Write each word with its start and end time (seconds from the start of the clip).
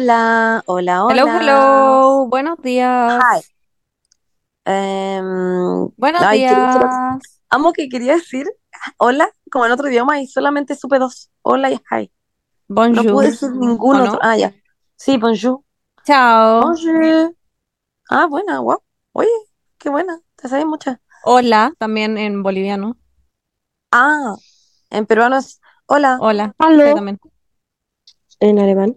Hola, 0.00 0.62
hola, 0.66 1.04
Hello, 1.08 1.24
hola. 1.24 1.40
hello. 1.40 2.26
Buenos 2.28 2.62
Hi. 3.08 3.42
días. 3.42 3.52
Em, 4.64 5.88
Buenos 5.96 6.22
ay, 6.22 6.38
días. 6.38 6.86
amo 7.50 7.72
que 7.72 7.88
quería 7.88 8.14
decir 8.14 8.46
hola 8.98 9.28
como 9.50 9.66
en 9.66 9.72
otro 9.72 9.88
idioma 9.88 10.20
y 10.20 10.28
solamente 10.28 10.76
supe 10.76 11.00
dos. 11.00 11.30
Hola 11.42 11.70
y 11.72 11.80
hi. 11.90 12.12
No 12.92 13.02
Bonjour. 13.02 13.12
pude 13.12 13.26
decir 13.26 13.50
ningún 13.52 13.96
¿O 13.96 14.00
otro. 14.00 14.18
no? 14.20 14.22
Ah, 14.22 14.36
ya. 14.36 14.54
Sí, 14.96 15.16
bonjour. 15.16 15.64
Chao. 16.04 16.60
Bonjour. 16.60 17.34
Ah, 18.10 18.26
buena, 18.26 18.58
guau. 18.60 18.82
Oye, 19.12 19.30
qué 19.78 19.90
buena. 19.90 20.20
Te 20.36 20.48
sabes 20.48 20.66
muchas. 20.66 20.98
Hola, 21.24 21.74
también 21.78 22.18
en 22.18 22.42
boliviano. 22.42 22.96
Ah, 23.92 24.34
en 24.90 25.06
peruano 25.06 25.38
es 25.38 25.60
hola. 25.86 26.18
Hola. 26.20 26.54
También. 26.58 27.18
En 28.40 28.58
alemán. 28.58 28.96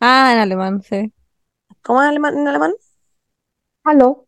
Ah, 0.00 0.32
en 0.32 0.38
alemán, 0.40 0.82
sí. 0.82 1.12
¿Cómo 1.82 2.02
es 2.02 2.08
alemán, 2.08 2.38
en 2.38 2.48
alemán? 2.48 2.72
Aló. 3.84 4.26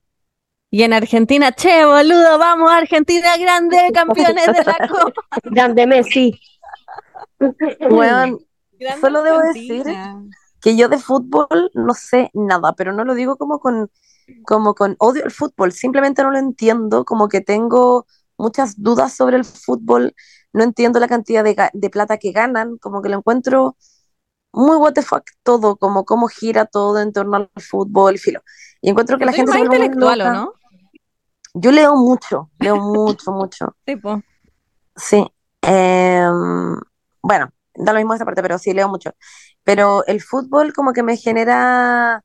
Y 0.71 0.83
en 0.83 0.93
Argentina, 0.93 1.53
che, 1.53 1.85
boludo, 1.85 2.39
vamos, 2.39 2.71
Argentina 2.71 3.37
grande, 3.37 3.77
campeones 3.95 4.47
de 4.47 4.65
la 4.65 4.89
Copa. 4.89 5.23
Grande 5.45 5.87
Messi. 5.87 6.41
Weón, 7.91 8.39
Grande 8.79 9.01
Solo 9.01 9.23
debo 9.23 9.39
Argentina. 9.39 10.23
que 10.61 10.77
yo 10.77 10.89
de 10.89 10.99
fútbol 10.99 11.71
no 11.75 11.95
sé 11.95 12.31
nada, 12.35 12.73
pero 12.75 12.93
no 12.93 13.05
lo 13.05 13.15
digo 13.15 13.37
como 13.37 13.59
con, 13.61 13.91
como 14.45 14.75
con 14.75 14.97
odio 14.99 15.25
al 15.25 15.31
fútbol, 15.31 15.73
simplemente 15.73 16.23
no 16.23 16.31
lo 16.31 16.39
entiendo, 16.39 17.05
como 17.05 17.29
que 17.29 17.41
tengo 17.41 18.07
muchas 18.39 18.81
dudas 18.81 19.13
sobre 19.15 19.37
el 19.37 19.45
fútbol, 19.45 20.15
no 20.53 20.63
entiendo 20.65 20.99
la 21.01 21.09
cantidad 21.09 21.45
de 21.45 21.91
plata 21.91 22.17
que 22.19 22.33
ganan, 22.33 22.79
como 22.79 23.03
que 23.03 23.09
lo 23.09 23.19
encuentro 23.19 23.77
muy 24.53 24.77
what 24.77 24.93
the 24.95 25.03
fuck 25.03 25.25
todo, 25.43 25.77
como 25.77 26.05
cómo 26.05 26.29
gira 26.29 26.67
todo 26.67 27.01
en 27.01 27.13
torno 27.13 27.37
al 27.37 27.51
fútbol, 27.57 28.19
filo. 28.19 28.43
Y 28.81 28.91
encuentro 28.91 29.19
que 29.19 29.27
la 29.27 29.33
gente 29.33 29.53
muy 29.53 29.61
intelectual, 29.63 30.21
¿o 30.21 30.25
loca. 30.25 30.33
no? 30.33 30.53
Yo 31.55 31.73
leo 31.73 31.97
mucho, 31.97 32.51
leo 32.59 32.77
mucho, 32.77 33.33
mucho. 33.33 33.77
Tipo. 33.85 34.23
Sí. 34.97 35.27
em, 35.63 36.77
bueno, 37.23 37.53
da 37.75 37.93
lo 37.93 37.99
mismo 37.99 38.15
esa 38.15 38.25
parte, 38.25 38.43
pero 38.43 38.59
sí 38.59 38.73
leo 38.73 38.89
mucho. 38.89 39.13
Pero 39.65 40.05
el 40.07 40.21
fútbol 40.21 40.73
como 40.73 40.93
que 40.93 41.03
me 41.03 41.17
genera 41.17 42.25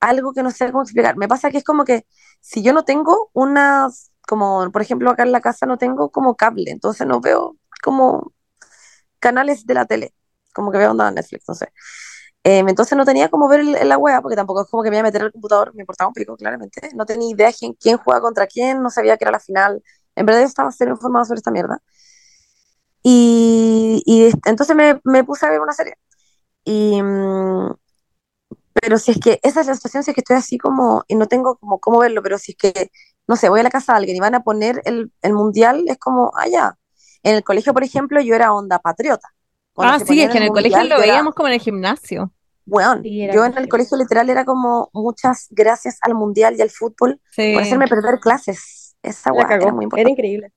algo 0.00 0.32
que 0.32 0.42
no 0.42 0.50
sé 0.50 0.70
cómo 0.72 0.82
explicar. 0.82 1.16
Me 1.16 1.28
pasa 1.28 1.50
que 1.50 1.58
es 1.58 1.64
como 1.64 1.84
que 1.84 2.06
si 2.40 2.62
yo 2.62 2.72
no 2.72 2.84
tengo 2.84 3.30
unas, 3.32 4.12
como 4.26 4.70
por 4.72 4.82
ejemplo 4.82 5.10
acá 5.10 5.22
en 5.22 5.32
la 5.32 5.40
casa 5.40 5.66
no 5.66 5.78
tengo 5.78 6.10
como 6.10 6.36
cable, 6.36 6.70
entonces 6.70 7.06
no 7.06 7.20
veo 7.20 7.56
como 7.82 8.32
canales 9.20 9.66
de 9.66 9.74
la 9.74 9.86
tele, 9.86 10.14
como 10.52 10.72
que 10.72 10.78
veo 10.78 10.90
onda 10.92 11.10
Netflix, 11.10 11.44
no 11.48 11.54
sé. 11.54 11.68
Em, 12.44 12.68
entonces 12.68 12.96
no 12.98 13.04
tenía 13.04 13.28
como 13.30 13.48
ver 13.48 13.60
el- 13.60 13.88
la 13.88 13.98
wea, 13.98 14.20
porque 14.22 14.36
tampoco 14.36 14.62
es 14.62 14.68
como 14.70 14.82
que 14.82 14.90
me 14.90 14.96
iba 14.96 15.02
a 15.02 15.04
meter 15.10 15.22
al 15.22 15.32
computador, 15.32 15.74
me 15.74 15.82
importaba 15.82 16.08
un 16.08 16.14
pico, 16.14 16.36
claramente. 16.36 16.80
No 16.94 17.06
tenía 17.06 17.30
idea 17.30 17.52
quién, 17.52 17.74
quién 17.74 17.98
juega 17.98 18.20
contra 18.20 18.46
quién, 18.46 18.82
no 18.82 18.90
sabía 18.90 19.16
que 19.16 19.24
era 19.24 19.32
la 19.32 19.40
final. 19.40 19.82
En 20.16 20.26
verdad 20.26 20.40
yo 20.42 20.46
estaba 20.48 20.72
cero 20.72 20.92
informado 20.92 21.24
sobre 21.26 21.38
esta 21.38 21.50
mierda. 21.52 21.80
Y, 23.02 24.02
y 24.06 24.30
entonces 24.46 24.76
me, 24.76 25.00
me 25.04 25.24
puse 25.24 25.46
a 25.46 25.50
ver 25.50 25.60
una 25.60 25.72
serie. 25.72 25.94
Y, 26.64 27.02
mm, 27.02 27.72
pero 28.80 28.98
si 28.98 29.12
es 29.12 29.18
que 29.20 29.38
esa 29.42 29.60
es 29.60 29.66
la 29.66 29.74
situación, 29.74 30.02
si 30.02 30.10
es 30.10 30.14
que 30.14 30.20
estoy 30.22 30.36
así 30.36 30.58
como, 30.58 31.04
y 31.08 31.14
no 31.16 31.26
tengo 31.26 31.56
como 31.58 31.78
cómo 31.80 31.98
verlo, 32.00 32.22
pero 32.22 32.38
si 32.38 32.52
es 32.52 32.58
que, 32.58 32.90
no 33.26 33.36
sé, 33.36 33.48
voy 33.48 33.60
a 33.60 33.62
la 33.62 33.70
casa 33.70 33.92
de 33.92 33.98
alguien 33.98 34.16
y 34.16 34.20
van 34.20 34.34
a 34.34 34.42
poner 34.42 34.80
el, 34.84 35.12
el 35.22 35.32
mundial, 35.34 35.84
es 35.88 35.98
como, 35.98 36.32
ah, 36.36 36.48
ya. 36.48 36.74
En 37.22 37.36
el 37.36 37.44
colegio, 37.44 37.72
por 37.74 37.84
ejemplo, 37.84 38.20
yo 38.20 38.34
era 38.34 38.52
onda 38.52 38.78
patriota. 38.80 39.28
Cuando 39.72 39.94
Ah, 39.94 40.06
sí, 40.06 40.20
es 40.22 40.30
que 40.30 40.38
en 40.38 40.44
el 40.44 40.50
colegio 40.50 40.78
lo 40.80 40.84
era, 40.84 40.98
veíamos 40.98 41.34
como 41.34 41.48
en 41.48 41.54
el 41.54 41.60
gimnasio. 41.60 42.32
Sí, 43.02 43.22
era 43.22 43.34
yo 43.34 43.44
en 43.44 43.58
el 43.58 43.68
colegio 43.68 43.96
literal 43.96 44.30
era 44.30 44.44
como, 44.44 44.88
muchas 44.92 45.48
gracias 45.50 45.98
al 46.02 46.14
mundial 46.14 46.54
y 46.56 46.62
al 46.62 46.70
fútbol 46.70 47.20
Sí. 47.30 47.52
por 47.54 47.62
hacerme 47.62 47.88
perder 47.88 48.20
clases. 48.20 48.96
Esa 49.02 49.32
weá 49.32 49.46
era 49.46 49.56
muy 49.58 49.66
Era 49.68 49.82
importante. 49.84 50.10
increíble. 50.12 50.52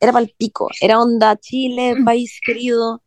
Era 0.00 0.12
para 0.12 0.24
el 0.24 0.34
pico. 0.38 0.68
Era 0.80 0.98
onda 1.00 1.36
Chile, 1.36 1.96
país 2.04 2.40
querido. 2.44 3.02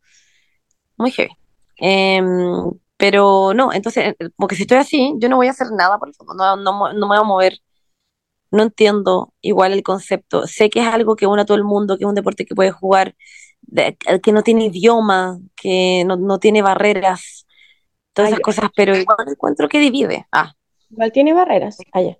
Muy 0.97 1.11
heavy. 1.11 1.31
Em, 1.77 2.71
pero 2.97 3.53
no, 3.55 3.73
entonces, 3.73 4.13
eh, 4.19 4.29
como 4.35 4.47
que 4.47 4.55
si 4.55 4.61
estoy 4.63 4.77
así, 4.77 5.13
yo 5.17 5.27
no 5.29 5.37
voy 5.37 5.47
a 5.47 5.51
hacer 5.51 5.67
nada 5.71 5.97
por 5.97 6.07
el 6.09 6.13
fútbol, 6.13 6.37
no, 6.37 6.55
no, 6.55 6.93
no 6.93 7.07
me 7.07 7.15
voy 7.15 7.17
a 7.17 7.23
mover, 7.23 7.57
no 8.51 8.63
entiendo 8.63 9.33
igual 9.41 9.73
el 9.73 9.81
concepto. 9.83 10.45
Sé 10.47 10.69
que 10.69 10.81
es 10.81 10.87
algo 10.87 11.15
que 11.15 11.25
une 11.27 11.41
a 11.41 11.45
todo 11.45 11.57
el 11.57 11.63
mundo, 11.63 11.97
que 11.97 12.03
es 12.03 12.07
un 12.09 12.15
deporte 12.15 12.45
que 12.45 12.53
puede 12.55 12.71
jugar, 12.71 13.15
de- 13.63 13.97
que 14.23 14.31
no 14.31 14.43
tiene 14.43 14.65
idioma, 14.65 15.39
que 15.55 16.03
no, 16.05 16.15
no 16.17 16.39
tiene 16.39 16.61
barreras, 16.61 17.47
todas 18.13 18.29
esas 18.31 18.39
ya. 18.39 18.45
cosas, 18.45 18.71
pero 18.75 18.97
igual 18.97 19.17
encuentro 19.29 19.69
que 19.69 19.79
divide. 19.79 20.27
Ah, 20.31 20.53
Igual 20.89 21.11
tiene 21.11 21.33
barreras. 21.33 21.77
Allá. 21.91 22.17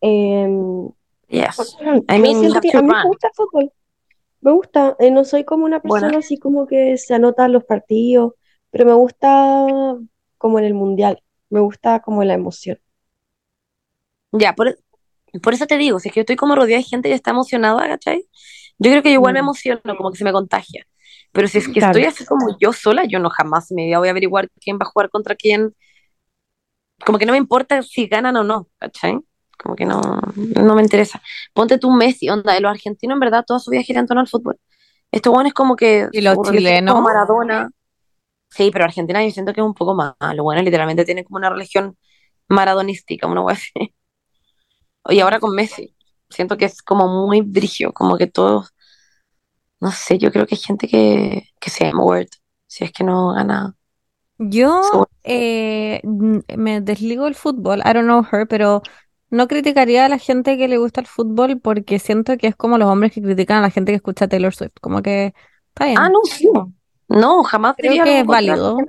Em, 0.00 0.90
yes. 1.28 1.76
I 2.08 2.18
mean, 2.18 2.42
you 2.42 2.60
que 2.60 2.76
a 2.76 2.82
mí 2.82 2.88
me 2.88 3.02
gusta 3.08 3.28
el 3.28 3.34
fútbol. 3.34 3.72
Me 4.42 4.52
gusta. 4.52 4.96
Eh, 5.00 5.10
no 5.10 5.24
soy 5.24 5.44
como 5.44 5.64
una 5.66 5.80
Bueno, 5.82 6.08
persona 6.08 6.18
así 6.18 6.38
como 6.38 6.66
que 6.66 6.98
se 6.98 7.14
anota 7.14 7.48
los 7.48 7.64
partidos, 7.64 8.34
pero 8.70 8.86
me 8.86 8.94
gusta 8.94 9.66
como 10.38 10.58
en 10.58 10.64
el 10.66 10.74
mundial. 10.74 11.22
Me 11.50 11.60
gusta 11.60 12.00
como 12.00 12.24
la 12.24 12.34
emoción. 12.34 12.78
ya, 14.32 14.54
por, 14.54 14.78
por 15.42 15.54
eso 15.54 15.66
te 15.66 15.78
digo, 15.78 16.00
si 16.00 16.08
es 16.08 16.14
que 16.14 16.20
yo 16.20 16.22
estoy 16.22 16.36
como 16.36 16.54
rodeada 16.56 16.78
de 16.82 16.84
gente 16.88 17.08
que 17.08 17.14
está 17.14 17.30
emocionada, 17.32 17.86
¿cachai? 17.88 18.28
Yo 18.82 18.90
creo 18.90 19.02
que 19.02 19.10
yo 19.10 19.14
igual 19.14 19.34
me 19.34 19.40
Mm, 19.40 19.44
emociono, 19.44 19.80
como 19.96 20.10
que 20.10 20.18
se 20.18 20.24
me 20.24 20.32
contagia. 20.32 20.84
Pero 21.32 21.48
si 21.48 21.58
es 21.58 21.66
que 21.68 21.74
Claro. 21.74 21.92
estoy 21.92 22.04
así 22.04 22.24
como 22.26 22.56
yo 22.60 22.72
sola, 22.72 23.04
yo 23.04 23.18
no 23.18 23.30
jamás 23.30 23.68
vida 23.70 23.98
voy 23.98 24.08
a 24.08 24.10
averiguar 24.10 24.48
quién 24.60 24.76
va 24.76 24.82
a 24.82 24.90
jugar 24.90 25.08
contra 25.10 25.34
quién. 25.36 25.74
Como 27.04 27.18
que 27.18 27.26
no 27.26 27.32
me 27.32 27.38
importa 27.38 27.82
si 27.82 28.06
ganan 28.06 28.36
o 28.36 28.44
no, 28.44 28.68
¿cachai? 28.78 29.18
Como 29.58 29.76
que 29.76 29.84
no, 29.86 30.00
no 30.60 30.74
me 30.74 30.82
interesa. 30.82 31.22
Ponte 31.54 31.78
tú 31.78 31.90
Messi, 31.90 32.28
onda, 32.28 32.58
los 32.60 32.70
argentinos 32.70 33.16
en 33.16 33.20
verdad 33.20 33.44
toda 33.46 33.60
su 33.60 33.70
vida 33.70 33.82
gira 33.82 34.00
en 34.00 34.06
torno 34.06 34.20
al 34.20 34.28
fútbol. 34.28 34.58
Estos 35.10 35.32
buenos 35.32 35.52
como 35.52 35.76
que 35.76 36.08
¿Y 36.12 36.20
los 36.20 36.34
es 36.34 36.38
como 36.40 36.50
chilenos? 36.50 37.02
Maradona. 37.02 37.70
Sí, 38.50 38.70
pero 38.72 38.84
Argentina 38.84 39.24
yo 39.24 39.30
siento 39.30 39.52
que 39.52 39.60
es 39.60 39.66
un 39.66 39.74
poco 39.74 39.94
más. 39.94 40.14
Los 40.34 40.44
buenos 40.44 40.64
literalmente 40.64 41.04
tienen 41.04 41.24
como 41.24 41.38
una 41.38 41.50
religión 41.50 41.96
maradonística, 42.48 43.26
una 43.26 43.42
wea 43.42 43.54
así. 43.56 43.72
Y 45.08 45.20
ahora 45.20 45.40
con 45.40 45.54
Messi, 45.54 45.94
siento 46.30 46.56
que 46.56 46.66
es 46.66 46.82
como 46.82 47.26
muy 47.26 47.40
brigio, 47.42 47.92
como 47.92 48.16
que 48.16 48.26
todos, 48.26 48.71
no 49.82 49.90
sé, 49.92 50.18
yo 50.18 50.30
creo 50.32 50.46
que 50.46 50.54
hay 50.54 50.60
gente 50.60 50.88
que, 50.88 51.48
que 51.60 51.70
se 51.70 51.84
llama 51.84 52.04
Word, 52.04 52.28
si 52.68 52.84
es 52.84 52.92
que 52.92 53.04
no 53.04 53.34
gana. 53.34 53.76
Yo 54.38 55.08
eh, 55.24 56.00
me 56.04 56.80
desligo 56.80 57.24
del 57.24 57.34
fútbol, 57.34 57.80
I 57.80 57.92
don't 57.92 58.04
know 58.06 58.24
her, 58.30 58.46
pero 58.48 58.82
no 59.30 59.46
criticaría 59.48 60.04
a 60.06 60.08
la 60.08 60.18
gente 60.18 60.56
que 60.58 60.68
le 60.68 60.78
gusta 60.78 61.00
el 61.00 61.06
fútbol 61.06 61.60
porque 61.60 61.98
siento 61.98 62.36
que 62.36 62.48
es 62.48 62.56
como 62.56 62.78
los 62.78 62.88
hombres 62.88 63.12
que 63.12 63.22
critican 63.22 63.58
a 63.58 63.62
la 63.62 63.70
gente 63.70 63.92
que 63.92 63.96
escucha 63.96 64.28
Taylor 64.28 64.54
Swift, 64.54 64.72
como 64.80 65.02
que 65.02 65.34
está 65.68 65.86
Ah, 65.94 66.08
bien, 66.08 66.10
no, 66.10 66.20
sí. 66.22 66.48
No, 67.08 67.42
jamás 67.44 67.76
creo 67.78 67.98
diría 67.98 68.00
que 68.00 68.20
es 68.20 68.26
válido. 68.26 68.88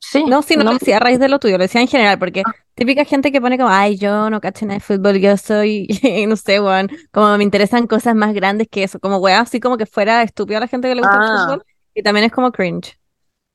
Sí, 0.00 0.24
No, 0.24 0.42
sí, 0.42 0.56
no 0.56 0.64
no, 0.64 0.72
lo 0.72 0.72
decía 0.74 0.96
a 0.98 1.00
raíz 1.00 1.18
de 1.18 1.28
lo 1.28 1.38
tuyo, 1.38 1.56
lo 1.58 1.64
decía 1.64 1.80
en 1.80 1.88
general, 1.88 2.18
porque 2.18 2.46
típica 2.74 3.04
gente 3.04 3.32
que 3.32 3.40
pone 3.40 3.56
como, 3.58 3.70
ay, 3.70 3.96
yo 3.96 4.28
no 4.30 4.40
cacho 4.40 4.66
nada 4.66 4.74
de 4.78 4.80
fútbol, 4.84 5.18
yo 5.18 5.36
soy, 5.36 5.86
no 6.28 6.36
sé, 6.36 6.60
weón, 6.60 6.88
como 7.10 7.36
me 7.38 7.44
interesan 7.44 7.86
cosas 7.86 8.14
más 8.14 8.34
grandes 8.34 8.68
que 8.70 8.82
eso, 8.84 9.00
como 9.00 9.16
weón, 9.18 9.40
así 9.40 9.60
como 9.60 9.76
que 9.78 9.86
fuera 9.86 10.22
estúpido 10.22 10.58
a 10.58 10.60
la 10.60 10.68
gente 10.68 10.88
que 10.88 10.94
le 10.94 11.02
gusta 11.02 11.18
el 11.18 11.24
ah, 11.24 11.24
fútbol, 11.24 11.64
y 11.94 12.02
también 12.02 12.26
es 12.26 12.32
como 12.32 12.52
cringe. 12.52 12.98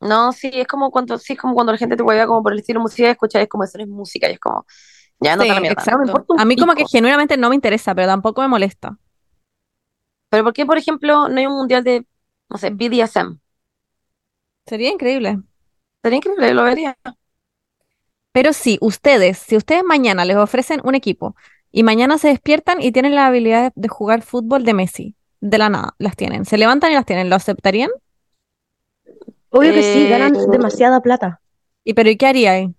no, 0.02 0.32
sí, 0.34 0.50
es 0.54 0.68
como 0.68 0.92
cuando, 0.92 1.18
sí, 1.18 1.34
es 1.34 1.40
como 1.40 1.54
cuando 1.56 1.72
la 1.72 1.78
gente 1.78 1.96
te 1.98 2.04
hueve 2.04 2.28
como 2.28 2.44
por 2.44 2.54
el 2.54 2.60
estilo 2.60 2.80
musical, 2.82 3.12
escuchas, 3.12 3.42
es 3.44 3.50
como 3.50 3.64
eso 3.64 3.78
es 3.80 3.88
música, 3.88 4.30
y 4.30 4.34
es 4.34 4.40
como, 4.40 4.66
ya 5.20 5.36
no 5.36 5.46
te 5.46 5.54
la 5.54 5.62
Sí, 5.62 5.62
mierda. 5.62 5.84
Me 6.04 6.14
exacto. 6.14 6.26
A 6.36 6.46
mí 6.46 6.58
como 6.58 6.76
que 6.76 6.86
genuinamente 6.86 7.38
no 7.38 7.50
me 7.50 7.56
interesa, 7.56 7.94
pero 7.96 8.08
tampoco 8.08 8.42
me 8.42 8.48
molesta. 8.48 8.98
Pero 10.30 10.44
¿por 10.44 10.54
qué, 10.54 10.66
por 10.66 10.78
ejemplo, 10.78 11.30
no 11.30 11.38
hay 11.40 11.46
un 11.48 11.58
mundial 11.58 11.84
de, 11.84 12.06
no 12.50 12.58
sé, 12.58 12.70
BDSM? 12.72 13.40
Sería 14.68 14.90
increíble. 14.92 15.42
Sería 16.06 16.18
increíble, 16.18 16.54
lo 16.54 16.64
vería. 16.64 16.96
Pero 18.32 18.54
sí, 18.54 18.78
ustedes, 18.82 19.38
si 19.38 19.56
ustedes 19.56 19.84
mañana 19.84 20.26
les 20.26 20.38
ofrecen 20.38 20.82
un 20.84 20.96
equipo 20.96 21.36
y 21.72 21.84
mañana 21.84 22.18
se 22.18 22.28
despiertan 22.30 22.82
y 22.82 22.92
tienen 22.92 23.16
la 23.16 23.28
habilidad 23.28 23.64
de, 23.76 23.82
de 23.82 23.88
jugar 23.88 24.22
fútbol 24.22 24.66
de 24.66 24.74
Messi, 24.74 25.16
de 25.42 25.58
la 25.58 25.70
nada, 25.70 25.96
las 26.00 26.16
tienen, 26.16 26.46
se 26.46 26.58
levantan 26.58 26.92
y 26.92 26.96
las 26.96 27.06
tienen, 27.06 27.30
¿lo 27.30 27.36
aceptarían? 27.36 27.90
Obvio 29.50 29.74
que 29.74 29.82
sí, 29.82 30.06
Eh, 30.06 30.08
ganan 30.08 30.34
demasiada 30.52 31.02
plata. 31.02 31.42
¿Y 31.84 31.94
pero 31.94 32.10
¿y 32.10 32.18
qué 32.18 32.28
haría 32.28 32.70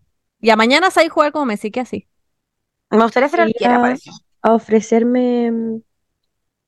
Ya 0.40 0.56
mañana 0.56 0.90
sabéis 0.90 1.12
jugar 1.12 1.32
como 1.32 1.46
Messi, 1.46 1.70
¿qué 1.70 1.80
así? 1.80 2.08
me 2.90 3.02
gustaría 3.02 3.28
ser 3.28 3.40
arquera, 3.40 3.78
parece. 3.80 4.10
a 4.42 4.54
ofrecerme 4.54 5.50
mm, 5.50 5.76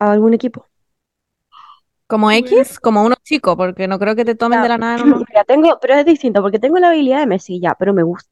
a 0.00 0.12
algún 0.12 0.34
equipo. 0.34 0.66
¿Como 2.08 2.30
X? 2.32 2.80
Como 2.80 3.04
uno 3.04 3.14
chico, 3.22 3.56
porque 3.56 3.86
no 3.88 3.98
creo 4.00 4.16
que 4.16 4.24
te 4.24 4.34
tomen 4.34 4.60
de 4.62 4.68
la 4.68 4.78
nada 4.78 4.96
en 4.96 5.02
uno. 5.02 5.22
mira, 5.28 5.44
tengo, 5.44 5.78
pero 5.80 5.94
es 5.94 6.06
distinto, 6.06 6.42
porque 6.42 6.58
tengo 6.58 6.78
la 6.78 6.88
habilidad 6.90 7.20
de 7.20 7.26
Messi, 7.26 7.60
ya, 7.60 7.74
pero 7.78 7.94
me 7.94 8.02
gusta. 8.02 8.30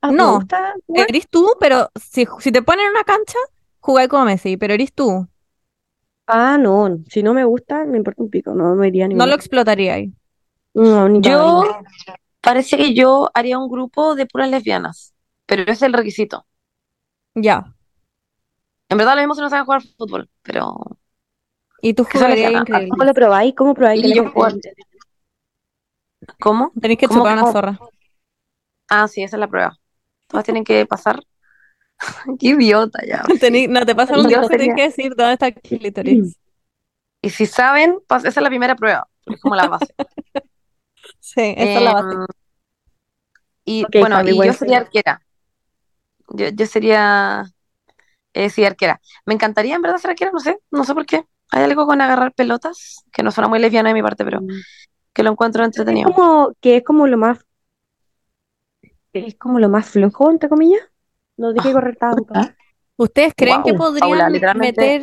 Ah, 0.00 0.12
me 0.12 0.24
No, 0.24 0.30
gusta 0.30 0.74
jugar. 0.86 1.08
eres 1.08 1.28
tú, 1.28 1.48
pero 1.60 1.90
si, 2.00 2.26
si 2.40 2.52
te 2.52 2.62
ponen 2.62 2.86
en 2.86 2.90
una 2.92 3.04
cancha, 3.04 3.38
jugáis 3.80 4.08
como 4.08 4.24
Messi, 4.24 4.56
pero 4.56 4.74
eres 4.74 4.92
tú, 4.92 5.28
Ah, 6.28 6.56
no, 6.58 6.98
si 7.08 7.22
no 7.24 7.34
me 7.34 7.44
gusta, 7.44 7.84
me 7.84 7.96
importa 7.98 8.22
un 8.22 8.30
pico, 8.30 8.54
no, 8.54 8.74
no 8.76 8.84
iría 8.84 9.06
a 9.06 9.08
no 9.12 9.26
lo 9.26 9.34
explotaríais. 9.34 10.10
No, 10.74 11.08
ni 11.08 11.22
Yo 11.22 11.30
cagando. 11.30 11.62
parece 12.42 12.76
que 12.76 12.94
yo 12.94 13.30
haría 13.34 13.58
un 13.58 13.68
grupo 13.70 14.14
de 14.14 14.26
puras 14.26 14.50
lesbianas, 14.50 15.14
pero 15.46 15.62
ese 15.62 15.72
es 15.72 15.82
el 15.82 15.92
requisito. 15.94 16.46
Ya. 17.36 17.74
En 18.88 18.98
verdad 18.98 19.14
lo 19.16 19.20
mismo 19.22 19.34
si 19.34 19.40
no 19.42 19.50
saben 19.50 19.64
jugar 19.64 19.82
fútbol, 19.82 20.30
pero 20.42 20.74
Y 21.86 21.94
tú 21.94 22.02
jugarías 22.02 22.50
increíble. 22.50 22.88
¿Cómo 22.90 23.04
lo 23.04 23.14
probáis? 23.14 23.54
¿Cómo 23.54 23.72
probáis 23.72 24.02
que 24.02 24.12
yo 24.12 24.32
¿cómo? 26.40 26.72
Tenéis 26.80 26.98
que 26.98 27.06
¿Cómo 27.06 27.20
chupar 27.20 27.38
una 27.38 27.52
zorra. 27.52 27.78
Ah, 28.88 29.06
sí, 29.06 29.22
esa 29.22 29.36
es 29.36 29.40
la 29.40 29.46
prueba. 29.46 29.78
Todas 30.26 30.44
tienen 30.44 30.64
que 30.64 30.84
pasar. 30.84 31.22
Qué 32.40 32.48
idiota 32.48 32.98
ya. 33.06 33.22
Tení- 33.40 33.68
no, 33.68 33.86
te 33.86 33.94
pasan 33.94 34.18
un 34.18 34.24
Yo 34.24 34.30
dibujo 34.30 34.46
y 34.46 34.48
tienes 34.48 34.66
sería- 34.66 34.74
que 34.74 34.82
decir 34.82 35.14
dónde 35.14 35.34
está 35.34 35.46
el 35.46 35.54
clítoris. 35.54 36.36
Y 37.22 37.30
si 37.30 37.46
saben, 37.46 37.98
pas- 38.08 38.24
esa 38.26 38.40
es 38.40 38.42
la 38.42 38.48
primera 38.48 38.74
prueba, 38.74 39.08
es 39.26 39.40
como 39.40 39.54
la 39.54 39.68
base. 39.68 39.94
Sí, 41.20 41.54
esa 41.56 41.78
es 41.78 41.82
la 41.82 41.92
base. 41.92 42.14
Em, 42.16 42.26
y 43.64 43.84
bueno, 44.00 44.22
y 44.28 44.36
yo 44.44 44.52
sería 44.52 44.78
arquera. 44.78 45.22
Yo, 46.30 46.48
yo 46.48 46.66
sería, 46.66 47.44
eh, 48.32 48.50
sí, 48.50 48.64
arquera. 48.64 49.00
Me 49.24 49.34
encantaría 49.34 49.76
en 49.76 49.82
verdad 49.82 49.98
ser 49.98 50.10
arquera, 50.10 50.32
no 50.32 50.40
sé, 50.40 50.58
no 50.72 50.82
sé 50.82 50.94
por 50.94 51.06
qué. 51.06 51.24
Hay 51.52 51.62
algo 51.62 51.86
con 51.86 52.00
agarrar 52.00 52.32
pelotas, 52.32 53.04
que 53.12 53.22
no 53.22 53.30
suena 53.30 53.48
muy 53.48 53.58
lesbiana 53.58 53.90
de 53.90 53.94
mi 53.94 54.02
parte, 54.02 54.24
pero 54.24 54.40
que 55.12 55.22
lo 55.22 55.30
encuentro 55.30 55.62
Es 55.62 55.68
entretenido. 55.68 56.12
como 56.12 56.52
que 56.60 56.76
es 56.76 56.84
como 56.84 57.06
lo 57.06 57.16
más 57.16 57.38
es 59.12 59.34
como 59.36 59.58
lo 59.58 59.68
más 59.70 59.86
flojo, 59.88 60.30
entre 60.30 60.48
comillas. 60.48 60.82
No 61.38 61.48
hay 61.48 61.54
que 61.54 61.72
correr 61.72 61.96
tanto. 61.96 62.26
¿Ustedes 62.96 63.32
creen 63.36 63.62
que 63.62 63.74
podrían 63.74 64.00
Paula, 64.08 64.28
literalmente- 64.28 64.80
meter 64.80 65.02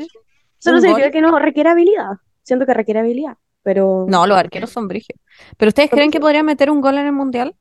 Eso 0.59 0.71
no 0.71 0.75
un 0.75 0.81
significa 0.81 1.07
gol? 1.07 1.11
que 1.11 1.21
no 1.21 1.39
requiere 1.39 1.69
habilidad. 1.69 2.11
Siento 2.43 2.65
que 2.65 2.73
requiere 2.73 2.99
habilidad, 2.99 3.37
pero 3.63 4.05
No, 4.07 4.27
los 4.27 4.37
arqueros 4.37 4.69
son 4.69 4.87
brígidos. 4.87 5.19
¿Pero 5.57 5.69
ustedes 5.69 5.89
creen 5.89 6.11
que 6.11 6.19
podrían 6.19 6.45
meter 6.45 6.69
un 6.69 6.81
gol 6.81 6.97
en 6.97 7.07
el 7.07 7.11
mundial? 7.13 7.55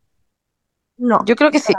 no. 0.99 1.21
Yo 1.25 1.37
creo 1.37 1.51
que 1.51 1.59
sí. 1.59 1.73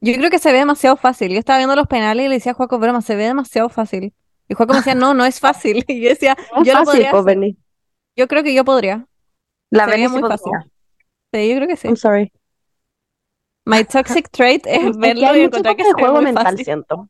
Yo 0.00 0.14
creo 0.14 0.30
que 0.30 0.38
se 0.38 0.52
ve 0.52 0.58
demasiado 0.58 0.96
fácil. 0.96 1.32
Yo 1.32 1.38
estaba 1.40 1.58
viendo 1.58 1.74
los 1.74 1.88
penales 1.88 2.26
y 2.26 2.28
le 2.28 2.34
decía 2.36 2.52
a 2.52 2.54
Juaco, 2.54 2.78
broma, 2.78 3.02
se 3.02 3.16
ve 3.16 3.24
demasiado 3.24 3.68
fácil. 3.68 4.14
Y 4.48 4.54
Juaco 4.54 4.72
me 4.72 4.78
decía, 4.78 4.94
no, 4.94 5.14
no 5.14 5.24
es 5.24 5.40
fácil. 5.40 5.84
Y 5.88 6.00
yo 6.02 6.08
decía, 6.10 6.36
No 6.54 6.62
es 6.62 6.68
yo 6.68 6.74
lo 6.78 6.84
podría 6.84 7.10
pues, 7.10 7.26
hacer. 7.26 7.54
Yo 8.16 8.28
creo 8.28 8.42
que 8.42 8.54
yo 8.54 8.64
podría. 8.64 9.06
La 9.70 9.84
Se 9.84 9.90
Berni 9.90 10.06
veía 10.06 10.08
sí 10.14 10.20
muy 10.20 10.28
fácil. 10.30 10.52
Sí, 11.32 11.48
yo 11.50 11.56
creo 11.56 11.68
que 11.68 11.76
sí. 11.76 11.88
I'm 11.88 11.96
sorry. 11.96 12.32
My 13.66 13.84
toxic 13.84 14.30
trait 14.30 14.66
es 14.66 14.82
Es 14.82 14.92
que 14.92 14.98
verlo 14.98 15.36
y 15.36 15.40
encontrar 15.42 15.76
que 15.76 15.82
ve 15.84 15.92
juego 15.92 16.22
mental, 16.22 16.44
fácil. 16.44 16.64
siento. 16.64 17.08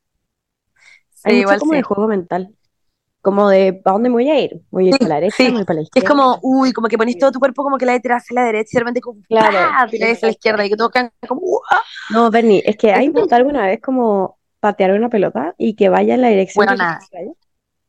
Sí, 1.14 1.22
Hay 1.30 1.44
mucho 1.44 1.58
como 1.60 1.72
sí. 1.72 1.76
de 1.76 1.82
juego 1.82 2.08
mental. 2.08 2.54
Como 3.20 3.48
de 3.48 3.72
¿para 3.74 3.94
dónde 3.94 4.08
me 4.08 4.14
voy 4.14 4.30
a 4.30 4.40
ir? 4.40 4.54
¿Me 4.54 4.60
Voy 4.70 4.86
a 4.86 4.88
ir 4.88 4.94
Sí, 4.94 4.98
para 4.98 5.08
la 5.08 5.14
derecha, 5.16 5.36
sí. 5.36 5.44
me 5.44 5.50
voy 5.52 5.64
para 5.64 5.80
la 5.80 5.88
Que 5.92 5.98
es 6.00 6.04
como, 6.04 6.38
uy, 6.42 6.72
como 6.72 6.88
que 6.88 6.96
ponés 6.98 7.18
todo 7.18 7.32
tu 7.32 7.38
cuerpo 7.40 7.62
como 7.62 7.76
que 7.78 7.86
la 7.86 7.92
de 7.92 8.00
tirar 8.00 8.18
hacia 8.18 8.34
la 8.34 8.44
derecha 8.44 8.70
y 8.72 8.76
de 8.76 8.80
repente 8.80 9.00
como, 9.00 9.20
Claro. 9.28 9.58
¡ah! 9.60 9.86
tiráis 9.90 10.16
hacia 10.16 10.28
la 10.28 10.32
izquierda 10.32 10.66
y 10.66 10.70
que 10.70 10.76
quedan 10.76 11.12
como, 11.28 11.42
¡ah! 11.70 11.82
No, 12.10 12.30
Bernie, 12.30 12.62
es 12.64 12.76
que 12.76 12.92
¿has 12.92 13.00
Es- 13.00 13.06
intentado 13.06 13.36
alguna 13.38 13.66
vez 13.66 13.80
como 13.80 14.37
patear 14.60 14.92
una 14.92 15.08
pelota 15.08 15.54
y 15.58 15.74
que 15.74 15.88
vaya 15.88 16.14
en 16.14 16.22
la 16.22 16.28
dirección 16.28 16.66
quieres 16.66 17.08
que 17.10 17.16
vaya? 17.18 17.32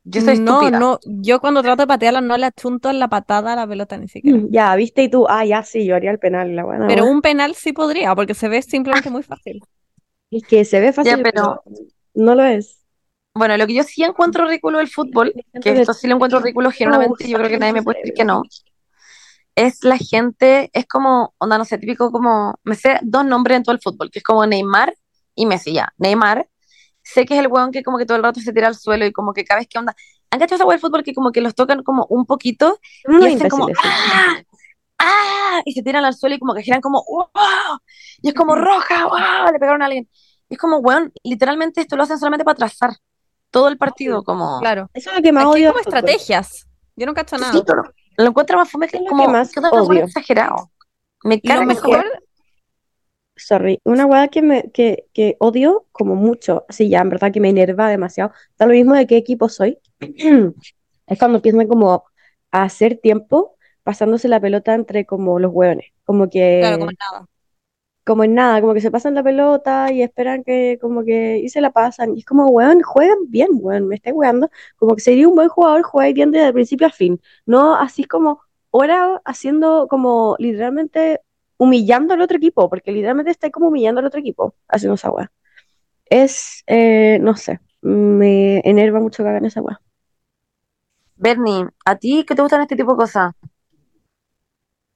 Yo 0.04 0.20
soy 0.22 0.38
No, 0.38 0.60
estúpida. 0.62 0.78
no, 0.78 0.98
yo 1.04 1.40
cuando 1.40 1.62
trato 1.62 1.82
de 1.82 1.86
patearla 1.86 2.20
no 2.20 2.36
le 2.36 2.46
achunto 2.46 2.88
en 2.90 2.98
la 2.98 3.08
patada 3.08 3.52
a 3.52 3.56
la 3.56 3.66
pelota 3.66 3.96
ni 3.98 4.08
siquiera. 4.08 4.38
Mm, 4.38 4.48
Ya, 4.50 4.74
viste, 4.76 5.02
y 5.02 5.08
tú, 5.10 5.26
ah, 5.28 5.44
ya 5.44 5.62
sí, 5.62 5.84
yo 5.84 5.94
haría 5.94 6.10
el 6.10 6.18
penal, 6.18 6.56
la 6.56 6.64
buena. 6.64 6.86
Pero 6.86 7.02
buena. 7.02 7.16
un 7.16 7.22
penal 7.22 7.54
sí 7.54 7.72
podría, 7.72 8.14
porque 8.14 8.34
se 8.34 8.48
ve 8.48 8.62
simplemente 8.62 9.10
muy 9.10 9.22
fácil. 9.22 9.62
Es 10.30 10.44
que 10.44 10.64
se 10.64 10.80
ve 10.80 10.92
fácil, 10.92 11.16
Ya, 11.18 11.22
pero- 11.22 11.62
no 12.14 12.34
lo 12.34 12.44
es. 12.44 12.78
Bueno, 13.34 13.56
lo 13.56 13.66
que 13.66 13.74
yo 13.74 13.82
sí 13.84 14.02
encuentro 14.02 14.46
ridículo 14.46 14.78
del 14.78 14.88
fútbol, 14.88 15.32
que 15.62 15.70
esto 15.80 15.94
sí 15.94 16.08
lo 16.08 16.14
encuentro 16.16 16.40
ridículo 16.40 16.70
genuinamente, 16.70 17.28
yo 17.28 17.38
creo 17.38 17.48
que 17.48 17.58
nadie 17.58 17.72
me 17.74 17.82
puede 17.82 17.98
decir 18.00 18.14
que 18.14 18.24
no, 18.24 18.42
es 19.54 19.84
la 19.84 19.98
gente, 19.98 20.70
es 20.72 20.86
como, 20.86 21.34
onda, 21.38 21.58
no 21.58 21.64
sé, 21.64 21.78
típico 21.78 22.10
como, 22.10 22.54
me 22.64 22.74
sé 22.74 22.98
dos 23.02 23.24
nombres 23.24 23.58
en 23.58 23.62
todo 23.62 23.74
el 23.74 23.80
fútbol, 23.80 24.10
que 24.10 24.18
es 24.20 24.22
como 24.24 24.46
Neymar 24.46 24.94
y 25.34 25.46
Messi, 25.46 25.72
ya. 25.74 25.92
Neymar, 25.98 26.48
sé 27.12 27.24
que 27.26 27.34
es 27.34 27.40
el 27.40 27.48
weón 27.48 27.72
que 27.72 27.82
como 27.82 27.98
que 27.98 28.06
todo 28.06 28.16
el 28.16 28.22
rato 28.22 28.40
se 28.40 28.52
tira 28.52 28.68
al 28.68 28.76
suelo 28.76 29.06
y 29.06 29.12
como 29.12 29.32
que 29.32 29.44
cada 29.44 29.60
vez 29.60 29.68
que 29.68 29.78
onda, 29.78 29.94
¿han 30.30 30.38
cachado 30.38 30.56
esa 30.56 30.64
weá 30.66 30.74
del 30.74 30.80
fútbol 30.80 31.02
que 31.02 31.14
como 31.14 31.32
que 31.32 31.40
los 31.40 31.54
tocan 31.54 31.82
como 31.82 32.06
un 32.08 32.26
poquito 32.26 32.78
unos 33.06 33.28
y 33.28 33.34
hacen 33.34 33.48
como, 33.48 33.66
sí. 33.66 33.72
¡ah! 33.84 34.42
¡ah! 34.98 35.60
Y 35.64 35.72
se 35.72 35.82
tiran 35.82 36.04
al 36.04 36.14
suelo 36.14 36.36
y 36.36 36.38
como 36.38 36.54
que 36.54 36.62
giran 36.62 36.80
como, 36.80 37.04
¡wow! 37.08 37.78
Y 38.22 38.28
es 38.28 38.34
como, 38.34 38.54
roja, 38.54 39.06
¡wow! 39.06 39.52
Le 39.52 39.58
pegaron 39.58 39.82
a 39.82 39.86
alguien. 39.86 40.08
Y 40.48 40.54
es 40.54 40.58
como, 40.60 40.78
weón, 40.78 41.12
literalmente 41.22 41.80
esto 41.80 41.96
lo 41.96 42.02
hacen 42.02 42.18
solamente 42.18 42.44
para 42.44 42.56
trazar 42.56 42.90
todo 43.50 43.68
el 43.68 43.76
partido, 43.78 44.22
como... 44.22 44.60
Claro. 44.60 44.88
Eso 44.94 45.10
es 45.10 45.16
lo 45.16 45.22
que 45.22 45.32
más 45.32 45.44
Aquí 45.44 45.52
odio 45.52 45.70
como 45.70 45.80
estrategias. 45.80 46.66
Yo 46.96 47.06
no 47.06 47.14
cacho 47.14 47.36
Sí, 47.36 47.42
nada. 47.42 47.62
pero 47.66 47.82
lo 48.16 48.26
encuentro 48.26 48.58
más 48.58 48.70
fome 48.70 48.88
que 48.88 48.96
Es 48.98 49.02
lo 49.02 49.08
como 49.08 49.26
que 49.26 49.32
más 49.32 49.52
que 49.52 49.60
odio. 49.60 50.04
exagerado. 50.04 50.70
Me 51.24 51.36
Lo 51.36 51.42
carga 51.48 51.72
esa 51.72 51.88
mejor. 51.88 52.04
Sorry, 53.42 53.80
una 53.84 54.06
weá 54.06 54.28
que, 54.28 54.42
me, 54.42 54.70
que, 54.72 55.06
que 55.14 55.36
odio 55.40 55.86
como 55.92 56.14
mucho, 56.14 56.64
así 56.68 56.88
ya, 56.90 57.00
en 57.00 57.08
verdad 57.10 57.32
que 57.32 57.40
me 57.40 57.48
enerva 57.50 57.88
demasiado, 57.88 58.32
da 58.58 58.66
lo 58.66 58.72
mismo 58.72 58.94
de 58.94 59.06
qué 59.06 59.16
equipo 59.16 59.48
soy, 59.48 59.78
es 60.00 61.18
cuando 61.18 61.38
empiezan 61.38 61.66
como 61.68 62.04
a 62.52 62.62
hacer 62.62 62.98
tiempo 62.98 63.56
pasándose 63.82 64.28
la 64.28 64.40
pelota 64.40 64.74
entre 64.74 65.06
como 65.06 65.38
los 65.38 65.52
hueones, 65.52 65.86
como 66.04 66.28
que, 66.30 66.60
claro, 66.60 66.78
como 66.78 66.90
nada. 66.92 67.26
como 68.04 68.24
en 68.24 68.34
nada, 68.34 68.60
como 68.60 68.74
que 68.74 68.80
se 68.80 68.90
pasan 68.90 69.14
la 69.14 69.22
pelota 69.22 69.92
y 69.92 70.02
esperan 70.02 70.42
que 70.44 70.78
como 70.80 71.04
que, 71.04 71.38
y 71.38 71.48
se 71.48 71.60
la 71.60 71.70
pasan, 71.72 72.16
y 72.16 72.20
es 72.20 72.24
como, 72.24 72.46
weón, 72.48 72.82
juegan 72.82 73.18
bien, 73.28 73.48
weón, 73.54 73.86
me 73.88 73.96
estáis 73.96 74.16
weando, 74.16 74.50
como 74.76 74.94
que 74.96 75.02
sería 75.02 75.28
un 75.28 75.34
buen 75.36 75.48
jugador, 75.48 75.82
jugáis 75.82 76.14
bien 76.14 76.30
desde 76.32 76.52
principio 76.52 76.86
a 76.88 76.90
fin, 76.90 77.20
no 77.46 77.76
así 77.76 78.04
como, 78.04 78.40
ahora 78.72 79.20
haciendo 79.24 79.86
como 79.88 80.36
literalmente 80.38 81.20
humillando 81.60 82.14
al 82.14 82.22
otro 82.22 82.38
equipo, 82.38 82.70
porque 82.70 82.90
literalmente 82.90 83.30
está 83.30 83.50
como 83.50 83.68
humillando 83.68 84.00
al 84.00 84.06
otro 84.06 84.18
equipo 84.18 84.54
haciendo 84.66 84.94
esa 84.94 85.10
weá. 85.10 85.30
Es, 86.06 86.64
eh, 86.66 87.18
no 87.20 87.36
sé, 87.36 87.60
me 87.82 88.60
enerva 88.60 88.98
mucho 88.98 89.22
que 89.22 89.28
hagan 89.28 89.44
esa 89.44 89.60
weá. 89.60 89.78
Bernie, 91.16 91.66
¿a 91.84 91.96
ti 91.96 92.24
qué 92.26 92.34
te 92.34 92.40
gustan 92.40 92.62
este 92.62 92.76
tipo 92.76 92.92
de 92.92 92.96
cosas? 92.96 93.34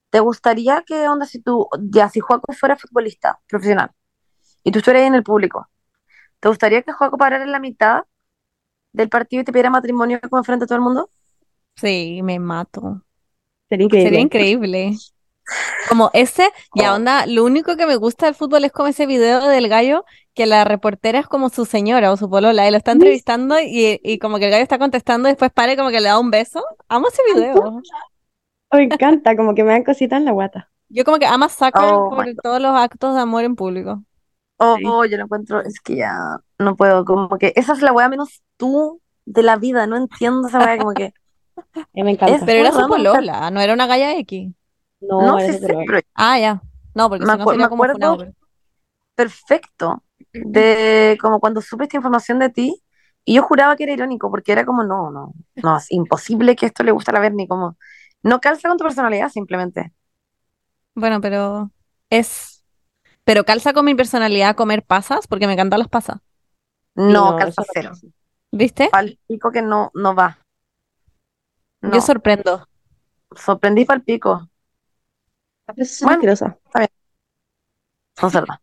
¿Te 0.09 0.21
gustaría 0.21 0.83
que 0.87 1.07
onda 1.07 1.27
si 1.27 1.43
tú, 1.43 1.69
ya 1.79 2.09
si 2.09 2.21
Juaco 2.21 2.55
fuera 2.55 2.77
futbolista 2.77 3.39
profesional 3.47 3.91
y 4.63 4.73
tú 4.73 4.79
estuvieras 4.79 5.03
ahí 5.03 5.09
en 5.09 5.17
el 5.17 5.23
público, 5.23 5.69
¿te 6.41 6.49
gustaría 6.49 6.81
que 6.81 6.93
Juaco 6.93 7.19
parara 7.19 7.45
en 7.45 7.53
la 7.53 7.61
mitad 7.61 8.05
del 8.93 9.11
partido 9.11 9.43
y 9.43 9.45
te 9.45 9.53
pidiera 9.53 9.69
matrimonio 9.69 10.19
como 10.23 10.39
enfrente 10.39 10.65
a 10.65 10.67
todo 10.67 10.77
el 10.77 10.85
mundo? 10.85 11.11
Sí, 11.77 12.23
me 12.23 12.39
mato. 12.39 13.03
Sería 13.69 13.85
increíble. 13.85 14.11
Sería 14.11 14.21
increíble. 14.21 14.93
Como 15.89 16.11
ese, 16.15 16.51
ya 16.75 16.93
Oh. 16.93 16.97
onda, 16.97 17.27
lo 17.27 17.45
único 17.45 17.77
que 17.77 17.87
me 17.87 17.97
gusta 17.97 18.27
del 18.27 18.35
fútbol 18.35 18.65
es 18.65 18.73
como 18.73 18.89
ese 18.89 19.07
video 19.07 19.47
del 19.49 19.69
gallo 19.69 20.05
que 20.35 20.47
la 20.47 20.65
reportera 20.65 21.19
es 21.21 21.27
como 21.27 21.49
su 21.51 21.65
señora 21.65 22.11
o 22.11 22.17
su 22.17 22.29
polola 22.31 22.67
y 22.67 22.71
lo 22.71 22.77
está 22.77 22.93
entrevistando 22.93 23.61
y, 23.61 24.01
y 24.03 24.19
como 24.19 24.39
que 24.39 24.47
el 24.47 24.51
gallo 24.51 24.63
está 24.63 24.79
contestando 24.79 25.29
y 25.29 25.33
después 25.33 25.53
para 25.53 25.73
y 25.73 25.77
como 25.77 25.91
que 25.91 26.01
le 26.01 26.09
da 26.09 26.19
un 26.19 26.31
beso. 26.31 26.65
Amo 26.89 27.09
ese 27.09 27.23
video. 27.35 27.81
Me 28.73 28.83
encanta, 28.85 29.37
como 29.37 29.55
que 29.55 29.63
me 29.63 29.73
dan 29.73 29.85
cositas 29.85 30.19
en 30.19 30.25
la 30.25 30.33
guata. 30.33 30.71
Yo 30.89 31.05
como 31.05 31.19
que 31.19 31.27
amo 31.27 31.45
a 31.45 31.49
Zucker 31.49 31.83
Oh, 31.85 32.11
por 32.11 32.27
todos 32.43 32.61
los 32.61 32.75
actos 32.77 33.15
de 33.15 33.21
amor 33.21 33.45
en 33.45 33.55
público. 33.55 34.03
Oh, 34.59 34.77
Sí. 34.77 34.83
yo 34.85 35.17
lo 35.19 35.25
encuentro, 35.25 35.61
es 35.61 35.81
que 35.81 35.97
ya 35.97 36.17
no 36.59 36.77
puedo, 36.77 37.05
como 37.05 37.29
que 37.39 37.53
esa 37.57 37.73
es 37.73 37.83
la 37.83 37.93
weá 37.93 38.09
menos 38.09 38.43
tú 38.57 39.01
de 39.27 39.43
la 39.43 39.57
vida, 39.57 39.87
no 39.87 39.97
entiendo 39.97 40.49
esa 40.49 40.59
weá, 40.59 40.79
como 40.79 40.93
que 40.95 41.13
me 41.93 42.11
encanta. 42.11 42.35
Es- 42.37 42.43
Pero 42.45 42.61
era 42.61 42.73
su 42.73 42.87
polola, 42.89 43.51
no 43.51 43.61
era 43.61 43.73
una 43.75 43.87
galla 43.87 44.17
X. 44.19 44.53
No, 45.09 45.39
sé, 45.39 45.59
pero 45.61 46.01
Ah, 46.15 46.39
ya. 46.39 46.63
No, 46.95 47.09
porque 47.09 47.25
Me 47.25 47.33
si 47.33 47.39
no 47.39 47.45
acu- 47.45 47.51
sería 47.51 47.65
me 47.65 47.69
como 47.69 47.85
acuerdo- 47.85 47.95
funado, 47.95 48.19
pero- 48.19 48.33
perfecto 49.15 50.03
de 50.33 51.17
como 51.21 51.39
cuando 51.41 51.61
supe 51.61 51.85
esta 51.85 51.97
información 51.97 52.39
de 52.41 52.49
ti 52.51 52.83
y 53.25 53.35
yo 53.35 53.43
juraba 53.43 53.77
que 53.77 53.85
era 53.85 53.93
irónico 53.93 54.31
porque 54.31 54.53
era 54.53 54.65
como 54.67 54.83
no, 54.85 55.11
no, 55.11 55.33
no, 55.57 55.77
es 55.79 55.91
imposible 55.91 56.57
que 56.57 56.67
esto 56.67 56.83
le 56.83 56.91
guste 56.93 57.11
a 57.11 57.15
la 57.15 57.21
Berni, 57.21 57.47
como 57.47 57.77
no 58.23 58.41
calza 58.41 58.69
con 58.69 58.77
tu 58.79 58.85
personalidad 58.85 59.29
simplemente. 59.29 59.93
Bueno, 60.95 61.21
pero 61.21 61.71
es... 62.11 62.65
Pero 63.25 63.45
calza 63.45 63.73
con 63.73 63.85
mi 63.87 63.95
personalidad 63.95 64.55
comer 64.55 64.83
pasas, 64.85 65.27
porque 65.27 65.47
me 65.47 65.55
encantan 65.55 65.79
las 65.79 65.89
pasas. 65.89 66.19
No, 66.95 67.33
no, 67.33 67.37
calza 67.37 67.63
cero. 67.73 67.93
¿Viste? 68.53 68.89
Palpico 68.91 69.51
que 69.51 69.63
no, 69.63 69.91
no 69.95 70.15
va. 70.15 70.39
No, 71.81 71.95
Yo 71.95 72.01
sorprendo. 72.01 72.69
sorprendí 73.35 73.85
palpico. 73.85 74.49
Es 75.77 76.01
Bueno. 76.01 76.15
asquerosa. 76.17 76.59
Son 78.17 78.31
cerdas. 78.31 78.59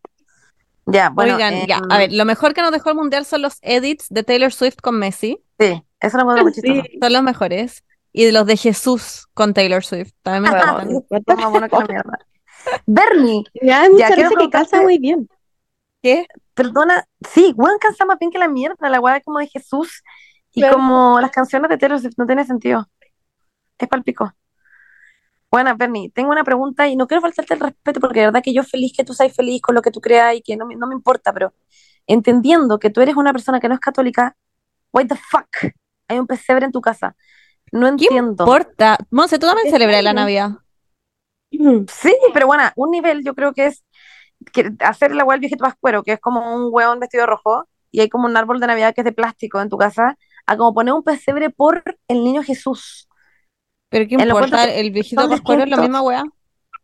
Ya, 0.86 1.10
bueno, 1.10 1.34
Oigan, 1.34 1.66
ya, 1.66 1.76
em, 1.78 1.92
a 1.92 1.98
ver, 1.98 2.12
lo 2.12 2.24
mejor 2.24 2.54
que 2.54 2.62
nos 2.62 2.72
dejó 2.72 2.90
el 2.90 2.96
mundial 2.96 3.24
son 3.24 3.42
los 3.42 3.58
edits 3.62 4.08
de 4.08 4.24
Taylor 4.24 4.52
Swift 4.52 4.76
con 4.82 4.98
Messi. 4.98 5.38
sí, 5.58 5.82
eso 6.00 6.18
lo 6.18 6.50
chistoso. 6.50 6.82
Sí. 6.82 6.98
Son 7.00 7.12
los 7.12 7.22
mejores. 7.22 7.84
Y 8.14 8.24
de 8.26 8.32
los 8.32 8.46
de 8.46 8.56
Jesús 8.56 9.26
con 9.32 9.54
Taylor 9.54 9.84
Swift. 9.84 10.12
También 10.22 10.42
me 10.42 10.48
Ah, 10.58 10.84
la 10.84 10.84
mierda. 10.84 12.18
Bernie, 12.86 13.44
da 13.62 13.88
mucha 13.88 14.14
quiero 14.14 14.30
que 14.30 14.50
calza 14.50 14.82
muy 14.82 14.98
bien. 14.98 15.28
¿Qué? 16.02 16.26
perdona, 16.54 17.06
sí, 17.30 17.54
weón 17.56 17.78
cansa 17.78 18.04
más 18.04 18.18
bien 18.18 18.30
que 18.30 18.38
la 18.38 18.48
mierda, 18.48 18.90
la 18.90 19.00
weá 19.00 19.20
como 19.20 19.38
de 19.38 19.46
Jesús 19.46 20.02
y 20.52 20.62
como 20.68 21.18
las 21.20 21.30
canciones 21.30 21.70
de 21.70 21.78
Taylor 21.78 21.98
Swift 21.98 22.14
no 22.18 22.26
tiene 22.26 22.44
sentido. 22.44 22.86
Es 23.78 23.88
palpico. 23.88 24.32
Bueno, 25.52 25.76
Bernie, 25.76 26.10
tengo 26.10 26.30
una 26.30 26.44
pregunta 26.44 26.88
y 26.88 26.96
no 26.96 27.06
quiero 27.06 27.20
faltarte 27.20 27.52
el 27.52 27.60
respeto 27.60 28.00
porque 28.00 28.20
de 28.20 28.26
verdad 28.26 28.42
que 28.42 28.54
yo 28.54 28.62
feliz 28.62 28.94
que 28.96 29.04
tú 29.04 29.12
seas 29.12 29.34
feliz 29.34 29.60
con 29.60 29.74
lo 29.74 29.82
que 29.82 29.90
tú 29.90 30.00
creas 30.00 30.34
y 30.34 30.40
que 30.40 30.56
no 30.56 30.64
me, 30.64 30.76
no 30.76 30.86
me 30.86 30.94
importa, 30.94 31.30
pero 31.30 31.52
entendiendo 32.06 32.78
que 32.78 32.88
tú 32.88 33.02
eres 33.02 33.16
una 33.16 33.32
persona 33.32 33.60
que 33.60 33.68
no 33.68 33.74
es 33.74 33.80
católica, 33.80 34.34
what 34.94 35.08
the 35.08 35.14
fuck, 35.14 35.74
hay 36.08 36.18
un 36.18 36.26
pesebre 36.26 36.64
en 36.64 36.72
tu 36.72 36.80
casa. 36.80 37.14
No 37.70 37.82
¿Qué 37.82 38.06
entiendo. 38.06 38.44
importa? 38.44 38.96
Monse, 39.10 39.38
tú 39.38 39.46
también 39.46 39.70
celebras 39.70 40.02
la. 40.02 40.14
Navidad. 40.14 40.50
Sí, 41.86 42.16
pero 42.32 42.46
bueno, 42.46 42.64
un 42.76 42.90
nivel 42.90 43.22
yo 43.22 43.34
creo 43.34 43.52
que 43.52 43.66
es 43.66 43.84
que 44.54 44.72
hacer 44.80 45.14
la 45.14 45.22
hueá 45.22 45.34
del 45.34 45.40
viejito 45.40 45.64
pascuero, 45.64 46.02
que 46.02 46.12
es 46.12 46.18
como 46.18 46.56
un 46.56 46.70
hueón 46.72 46.98
vestido 46.98 47.24
de 47.24 47.26
rojo 47.26 47.68
y 47.90 48.00
hay 48.00 48.08
como 48.08 48.24
un 48.26 48.34
árbol 48.38 48.58
de 48.58 48.68
Navidad 48.68 48.94
que 48.94 49.02
es 49.02 49.04
de 49.04 49.12
plástico 49.12 49.60
en 49.60 49.68
tu 49.68 49.76
casa, 49.76 50.16
a 50.46 50.56
como 50.56 50.72
poner 50.72 50.94
un 50.94 51.02
pesebre 51.02 51.50
por 51.50 51.84
el 52.08 52.24
niño 52.24 52.42
Jesús. 52.42 53.06
Pero 53.92 54.08
¿qué 54.08 54.14
importa? 54.14 54.64
El 54.64 54.90
viejito 54.90 55.28
pascuero 55.28 55.64
es 55.64 55.70
la 55.70 55.76
misma 55.76 56.02
weá. 56.02 56.24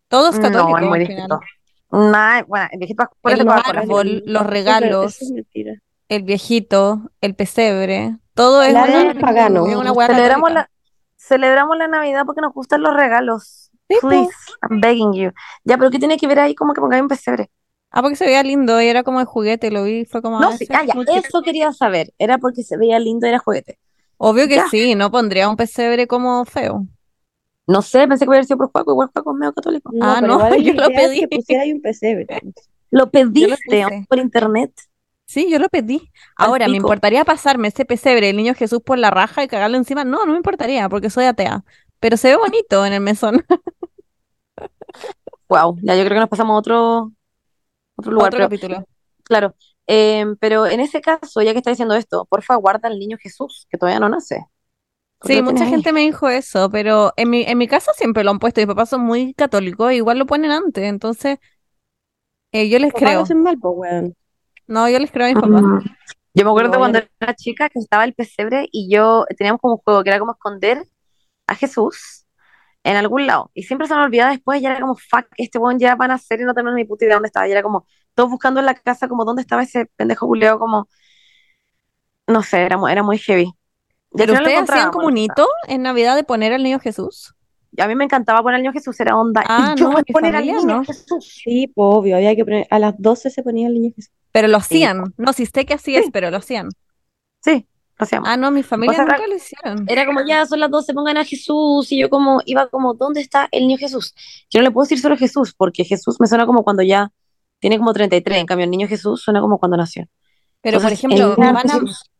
Todo 0.08 0.30
es 0.30 0.38
católico 0.38 0.78
No, 0.78 0.78
es 0.78 0.84
muy 0.84 1.00
al 1.00 1.06
distinto. 1.06 1.40
final. 1.40 2.12
Nah, 2.12 2.42
bueno, 2.46 2.68
el 2.70 2.78
viejito 2.78 3.04
pascuero 3.04 3.50
árbol, 3.52 4.22
los 4.26 4.46
regalos, 4.46 5.16
eso 5.16 5.24
es 5.24 5.30
mentira. 5.32 5.74
el 6.08 6.22
viejito, 6.22 7.10
el 7.20 7.34
pesebre, 7.34 8.16
todo 8.34 8.62
es 8.62 8.70
El 8.70 8.76
árbol 8.76 9.00
una, 9.00 9.10
es 9.12 9.18
pagano. 9.18 9.66
es 9.66 9.74
una 9.76 9.92
weá 9.92 10.06
Celebramos 10.08 10.52
la, 10.52 10.70
celebramos 11.16 11.76
la 11.78 11.88
Navidad 11.88 12.24
porque 12.26 12.42
nos 12.42 12.52
gustan 12.52 12.82
los 12.82 12.94
regalos. 12.94 13.70
Please, 14.02 14.30
I'm 14.62 14.80
begging 14.82 15.14
you. 15.14 15.30
Ya, 15.64 15.78
pero 15.78 15.90
¿qué 15.90 15.98
tiene 15.98 16.18
que 16.18 16.26
ver 16.26 16.40
ahí 16.40 16.54
como 16.54 16.74
que 16.74 16.80
pongáis 16.82 17.00
un 17.02 17.08
pesebre? 17.08 17.50
Ah, 17.90 18.02
porque 18.02 18.16
se 18.16 18.26
veía 18.26 18.42
lindo 18.42 18.80
y 18.82 18.86
era 18.86 19.02
como 19.02 19.18
de 19.18 19.24
juguete, 19.24 19.70
lo 19.70 19.84
vi, 19.84 20.04
fue 20.04 20.20
como, 20.20 20.40
No, 20.40 20.48
ah, 20.48 20.56
sí, 20.58 20.66
ah, 20.70 20.84
ya, 20.84 20.92
eso 21.18 21.40
quería 21.42 21.72
saber. 21.72 22.12
Era 22.18 22.36
porque 22.36 22.62
se 22.62 22.76
veía 22.76 22.98
lindo 22.98 23.26
y 23.26 23.30
era 23.30 23.38
juguete. 23.38 23.78
Obvio 24.18 24.46
que 24.46 24.56
Ya. 24.56 24.68
sí, 24.68 24.94
no 24.94 25.10
pondría 25.10 25.48
un 25.48 25.56
pesebre 25.56 26.06
como 26.06 26.44
feo. 26.44 26.86
No 27.68 27.82
sé, 27.82 28.08
pensé 28.08 28.24
que 28.24 28.30
hubiera 28.30 28.44
sido 28.44 28.56
por 28.58 28.70
Juaco, 28.72 28.90
igual 28.92 29.10
Juaco 29.12 29.32
es 29.32 29.38
medio 29.38 29.52
católico. 29.52 29.90
No, 29.92 30.04
Ah, 30.04 30.20
no, 30.20 30.56
yo 30.56 30.72
lo 30.74 30.88
pedí. 30.88 31.20
que 31.20 31.28
pusiera 31.28 31.62
ahí 31.62 31.72
un 31.72 31.82
pesebre. 31.82 32.26
Lo 32.90 33.10
pediste 33.10 33.84
por 34.08 34.18
internet. 34.18 34.72
Sí, 35.26 35.50
yo 35.50 35.58
lo 35.58 35.68
pedí. 35.68 36.10
Ahora, 36.36 36.68
¿me 36.68 36.78
importaría 36.78 37.22
pasarme 37.26 37.68
ese 37.68 37.84
pesebre, 37.84 38.30
el 38.30 38.36
niño 38.38 38.54
Jesús 38.54 38.80
por 38.82 38.96
la 38.98 39.10
raja 39.10 39.44
y 39.44 39.48
cagarlo 39.48 39.76
encima? 39.76 40.04
No, 40.04 40.24
no 40.24 40.32
me 40.32 40.38
importaría, 40.38 40.88
porque 40.88 41.10
soy 41.10 41.26
atea. 41.26 41.64
Pero 42.00 42.16
se 42.16 42.28
ve 42.28 42.36
bonito 42.36 42.86
en 42.86 42.94
el 42.94 43.02
mesón. 43.02 43.44
Wow, 45.48 45.78
ya 45.82 45.94
yo 45.96 46.04
creo 46.04 46.16
que 46.16 46.20
nos 46.20 46.28
pasamos 46.28 46.54
a 46.54 46.58
otro, 46.58 47.12
otro 47.96 48.12
lugar. 48.12 48.28
Otro 48.28 48.38
pero, 48.38 48.44
capítulo. 48.48 48.84
claro, 49.24 49.54
eh, 49.86 50.26
pero 50.40 50.66
en 50.66 50.80
ese 50.80 51.00
caso, 51.00 51.40
ya 51.42 51.52
que 51.52 51.58
está 51.58 51.70
diciendo 51.70 51.94
esto, 51.94 52.26
porfa, 52.26 52.54
guarda 52.56 52.88
al 52.88 52.98
niño 52.98 53.16
Jesús, 53.20 53.66
que 53.70 53.78
todavía 53.78 54.00
no 54.00 54.08
nace. 54.10 54.44
¿Por 55.18 55.30
qué 55.32 55.36
Sí, 55.36 55.42
mucha 55.42 55.66
ahí? 55.66 55.66
gente 55.66 55.92
me 55.92 56.00
dijo 56.02 56.28
eso, 56.28 56.70
pero 56.70 57.12
en 57.16 57.28
mi, 57.30 57.42
en 57.42 57.58
mi 57.58 57.66
casa 57.68 57.92
siempre 57.94 58.24
lo 58.24 58.30
han 58.30 58.38
puesto. 58.38 58.60
Mis 58.60 58.68
papás 58.68 58.88
son 58.90 59.02
muy 59.02 59.34
católicos, 59.34 59.92
igual 59.92 60.18
lo 60.18 60.26
ponen 60.26 60.50
antes, 60.52 60.84
entonces 60.84 61.38
eh, 62.52 62.68
yo 62.68 62.78
les 62.78 62.94
creo. 62.94 63.34
mal, 63.36 63.58
pues. 63.58 64.12
No, 64.66 64.88
yo 64.88 64.98
les 64.98 65.10
creo 65.10 65.26
a 65.26 65.30
mis 65.30 65.38
papás. 65.38 65.66
Mm. 65.66 65.78
Yo 66.34 66.44
me 66.44 66.50
acuerdo 66.50 66.70
No, 66.70 66.78
cuando 66.78 67.00
era 67.20 67.34
chica 67.34 67.68
que 67.68 67.78
estaba 67.80 68.04
el 68.04 68.14
pesebre 68.14 68.68
y 68.72 68.90
yo 68.94 69.24
teníamos 69.36 69.60
como 69.60 69.74
un 69.74 69.80
juego 69.80 70.02
que 70.04 70.10
era 70.10 70.18
como 70.18 70.32
esconder 70.32 70.82
a 71.46 71.54
Jesús 71.56 72.26
en 72.84 72.96
algún 72.96 73.26
lado. 73.26 73.50
Y 73.54 73.64
siempre 73.64 73.88
se 73.88 73.94
me 73.96 74.02
olvidaba 74.04 74.32
después, 74.32 74.62
ya 74.62 74.70
era 74.72 74.80
como, 74.80 74.96
fuck, 74.96 75.26
este 75.38 75.58
weón 75.58 75.78
ya 75.80 75.96
van 75.96 76.12
a 76.12 76.14
hacer 76.14 76.40
y 76.40 76.44
no 76.44 76.54
tenemos 76.54 76.74
ni 76.76 76.84
puta 76.86 77.04
idea 77.06 77.16
dónde 77.16 77.28
estaba. 77.28 77.48
Y 77.48 77.52
era 77.52 77.62
como, 77.62 77.86
todos 78.14 78.30
buscando 78.30 78.60
en 78.60 78.66
la 78.66 78.74
casa 78.74 79.08
como 79.08 79.24
dónde 79.24 79.42
estaba 79.42 79.62
ese 79.64 79.86
pendejo 79.96 80.26
Julio, 80.26 80.58
como, 80.58 80.88
no 82.26 82.42
sé, 82.42 82.62
era, 82.64 82.76
muy- 82.76 82.92
era 82.92 83.02
muy 83.02 83.18
heavy. 83.18 83.52
¿Pero 84.12 84.32
ustedes 84.32 84.70
hacían 84.70 84.90
como 84.90 85.06
un 85.06 85.18
hito 85.18 85.46
en 85.66 85.82
Navidad 85.82 86.16
de 86.16 86.24
poner 86.24 86.52
al 86.52 86.62
niño 86.62 86.78
Jesús? 86.78 87.34
Y 87.76 87.82
a 87.82 87.86
mí 87.86 87.94
me 87.94 88.04
encantaba 88.04 88.42
poner 88.42 88.56
al 88.56 88.62
niño 88.62 88.72
Jesús, 88.72 88.98
era 88.98 89.16
onda. 89.16 89.44
Ah, 89.46 89.74
y 89.76 89.80
yo 89.80 89.90
no, 89.90 89.98
poner 90.12 90.36
al 90.36 90.46
niño 90.46 90.62
no. 90.64 90.84
Jesús. 90.84 91.40
Sí, 91.44 91.70
pues, 91.74 91.96
obvio, 91.96 92.16
había 92.16 92.34
que 92.34 92.44
poner, 92.44 92.66
a 92.70 92.78
las 92.78 92.94
12 92.98 93.30
se 93.30 93.42
ponía 93.42 93.68
el 93.68 93.74
niño 93.74 93.92
Jesús. 93.94 94.12
Pero 94.32 94.48
lo 94.48 94.58
Sí, 94.60 94.82
hacían. 94.82 95.14
No, 95.16 95.32
sí 95.32 95.46
sé 95.46 95.66
que 95.66 95.74
así 95.74 95.94
es, 95.96 96.06
sí, 96.06 96.10
pero 96.10 96.30
lo 96.30 96.38
hacían. 96.38 96.68
sí, 97.40 97.66
lo 97.98 98.04
hacíamos. 98.04 98.28
Ah, 98.28 98.36
no, 98.36 98.50
mi 98.50 98.62
familia 98.62 98.98
nunca 98.98 99.26
lo 99.26 99.34
hicieron. 99.34 99.84
Era 99.88 100.06
como, 100.06 100.24
ya 100.26 100.46
son 100.46 100.60
las 100.60 100.70
12, 100.70 100.94
pongan 100.94 101.18
a 101.18 101.24
Jesús. 101.24 101.92
Y 101.92 101.98
yo 101.98 102.08
como, 102.08 102.40
iba 102.46 102.68
como, 102.68 102.94
¿dónde 102.94 103.20
está 103.20 103.48
el 103.52 103.66
niño 103.66 103.76
Jesús? 103.78 104.14
Yo 104.50 104.60
no 104.60 104.64
le 104.64 104.70
puedo 104.70 104.84
decir 104.84 105.00
solo 105.00 105.16
Jesús, 105.16 105.54
porque 105.54 105.84
Jesús 105.84 106.16
me 106.20 106.26
suena 106.26 106.46
como 106.46 106.64
cuando 106.64 106.82
ya 106.82 107.10
tiene 107.58 107.78
como 107.78 107.92
33. 107.92 108.38
En 108.38 108.46
cambio, 108.46 108.64
el 108.64 108.70
niño 108.70 108.88
Jesús 108.88 109.22
suena 109.22 109.40
como 109.40 109.58
cuando 109.58 109.76
nació. 109.76 110.06
Pero, 110.60 110.80
por 110.80 110.90
Entonces, 110.92 111.04
ejemplo, 111.04 111.36
van 111.36 111.56
a, 111.56 111.60
Jesús. 111.60 112.10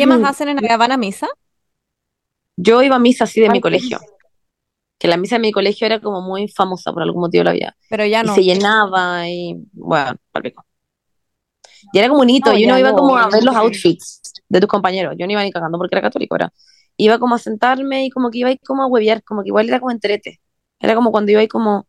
¿Qué 0.00 0.06
más 0.06 0.30
hacen 0.30 0.48
en 0.48 0.56
Navidad? 0.56 0.78
¿Van 0.78 0.92
a 0.92 0.96
misa? 0.96 1.28
Yo 2.56 2.82
iba 2.82 2.96
a 2.96 2.98
misa 2.98 3.24
así 3.24 3.40
de 3.40 3.50
mi 3.50 3.60
colegio. 3.60 3.98
Que 4.98 5.08
la 5.08 5.16
misa 5.16 5.36
de 5.36 5.40
mi 5.40 5.52
colegio 5.52 5.86
era 5.86 6.00
como 6.00 6.20
muy 6.20 6.48
famosa 6.48 6.92
por 6.92 7.02
algún 7.02 7.22
motivo 7.22 7.44
la 7.44 7.52
vida. 7.52 7.76
Pero 7.88 8.04
ya 8.04 8.20
Y 8.22 8.26
no. 8.26 8.34
se 8.34 8.42
llenaba 8.44 9.28
y, 9.28 9.56
bueno, 9.72 10.16
palpico. 10.30 10.64
Y 11.92 11.98
era 11.98 12.08
como 12.08 12.20
un 12.20 12.30
hito. 12.30 12.50
No, 12.50 12.58
Y 12.58 12.64
uno 12.64 12.74
ya 12.74 12.80
iba 12.80 12.90
no, 12.90 12.96
como 12.98 13.16
a 13.16 13.28
ver 13.28 13.42
los 13.44 13.54
no. 13.54 13.60
outfits 13.60 14.20
de 14.48 14.60
tus 14.60 14.68
compañeros. 14.68 15.14
Yo 15.18 15.26
no 15.26 15.32
iba 15.32 15.42
ni 15.42 15.50
cagando 15.50 15.78
porque 15.78 15.94
era 15.94 16.02
católico, 16.02 16.36
era. 16.36 16.52
Iba 16.96 17.18
como 17.18 17.34
a 17.34 17.38
sentarme 17.38 18.04
y 18.06 18.10
como 18.10 18.30
que 18.30 18.38
iba 18.38 18.50
ahí 18.50 18.58
como 18.58 18.82
a 18.82 18.86
huevear, 18.86 19.22
como 19.24 19.42
que 19.42 19.48
igual 19.48 19.68
era 19.68 19.80
como 19.80 19.90
entrete. 19.90 20.40
Era 20.78 20.94
como 20.94 21.10
cuando 21.12 21.30
iba 21.32 21.40
ahí 21.40 21.48
como, 21.48 21.86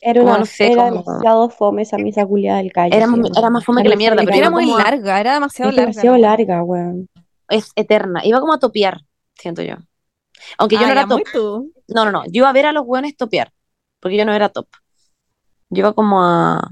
Era 0.00 0.20
como 0.20 0.30
una, 0.32 0.40
no 0.40 0.46
sé, 0.46 0.66
era 0.72 0.88
como... 0.88 1.02
demasiado 1.02 1.50
fome 1.50 1.82
esa 1.82 1.98
misa 1.98 2.24
culiada 2.26 2.58
del 2.58 2.72
calle, 2.72 2.96
Era, 2.96 3.06
sí, 3.06 3.16
más- 3.16 3.36
era 3.36 3.60
fome 3.60 3.82
que 3.82 3.88
la 3.88 3.96
mierda, 3.96 4.22
pero 4.24 4.36
era 4.36 4.50
muy 4.50 4.66
larga, 4.66 5.20
era 5.20 5.34
demasiado 5.34 5.70
larga. 5.72 5.90
demasiado 5.90 6.16
larga, 6.18 6.62
weón. 6.62 7.08
Es 7.48 7.72
eterna. 7.76 8.22
Iba 8.24 8.40
como 8.40 8.54
a 8.54 8.58
topear, 8.58 9.02
siento 9.34 9.62
yo. 9.62 9.76
Aunque 10.58 10.78
yo 10.78 10.86
Ah, 10.86 10.88
no 10.88 10.92
ya, 10.92 10.94
era 10.94 11.06
top. 11.06 11.28
tú. 11.32 11.72
No, 11.88 12.04
no, 12.06 12.12
no. 12.12 12.24
Yo 12.26 12.30
iba 12.42 12.50
a 12.50 12.54
ver 12.54 12.66
a 12.66 12.72
los 12.72 12.84
hueones 12.86 13.16
topear, 13.16 13.52
porque 14.00 14.16
yo 14.18 14.24
no 14.26 14.34
era 14.34 14.50
top. 14.50 14.68
Yo 15.70 15.80
iba 15.80 15.94
como 15.94 16.22
a, 16.22 16.58
a 16.58 16.70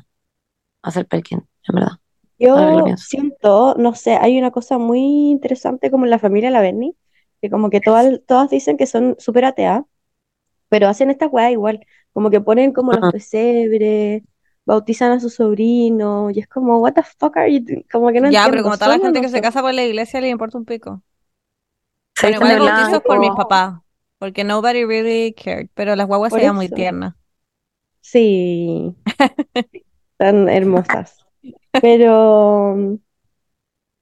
hacer 0.82 1.06
Perkin, 1.08 1.40
en 1.68 1.74
verdad. 1.74 1.98
Yo 2.38 2.92
siento, 2.96 3.74
no 3.78 3.94
sé, 3.94 4.16
hay 4.16 4.38
una 4.38 4.50
cosa 4.50 4.78
muy 4.78 5.00
interesante 5.30 5.90
como 5.90 6.04
en 6.04 6.10
la 6.10 6.18
familia 6.18 6.50
La 6.50 6.60
Berni, 6.60 6.96
que 7.40 7.48
como 7.50 7.70
que 7.70 7.80
todas, 7.80 8.20
todas 8.26 8.50
dicen 8.50 8.76
que 8.76 8.86
son 8.86 9.14
súper 9.18 9.44
ateas, 9.44 9.82
pero 10.68 10.88
hacen 10.88 11.10
esta 11.10 11.28
weá 11.28 11.50
igual, 11.52 11.86
como 12.12 12.30
que 12.30 12.40
ponen 12.42 12.72
como 12.72 12.94
los 12.94 13.06
pesebres, 13.08 14.22
bautizan 14.66 15.12
a 15.12 15.20
su 15.20 15.30
sobrino, 15.30 16.30
y 16.30 16.40
es 16.40 16.48
como, 16.48 16.78
what 16.78 16.94
the 16.94 17.02
fuck 17.02 17.36
are 17.36 17.52
you 17.52 17.60
doing? 17.64 17.84
Como 17.90 18.10
que 18.12 18.20
no 18.20 18.30
Ya, 18.30 18.46
pero 18.50 18.62
como 18.62 18.76
toda 18.76 18.88
la 18.88 18.94
¿son 18.96 19.02
o 19.02 19.04
gente 19.04 19.20
no 19.20 19.26
que 19.26 19.28
se 19.32 19.40
casa 19.42 19.62
por 19.62 19.74
la 19.74 19.84
iglesia 19.84 20.20
le 20.20 20.28
importa 20.30 20.58
un 20.58 20.64
pico. 20.64 21.02
Se 22.14 22.30
Bueno, 22.38 22.54
igual 22.54 22.72
bautizos 22.72 23.02
por 23.02 23.18
mis 23.18 23.30
papás, 23.32 23.80
porque 24.18 24.44
nobody 24.44 24.84
really 24.84 25.34
cared, 25.34 25.68
pero 25.74 25.96
las 25.96 26.06
guaguas 26.06 26.32
veían 26.32 26.54
muy 26.56 26.68
tiernas. 26.68 27.14
Sí, 28.00 28.94
tan 30.16 30.48
hermosas. 30.48 31.24
Pero, 31.80 32.98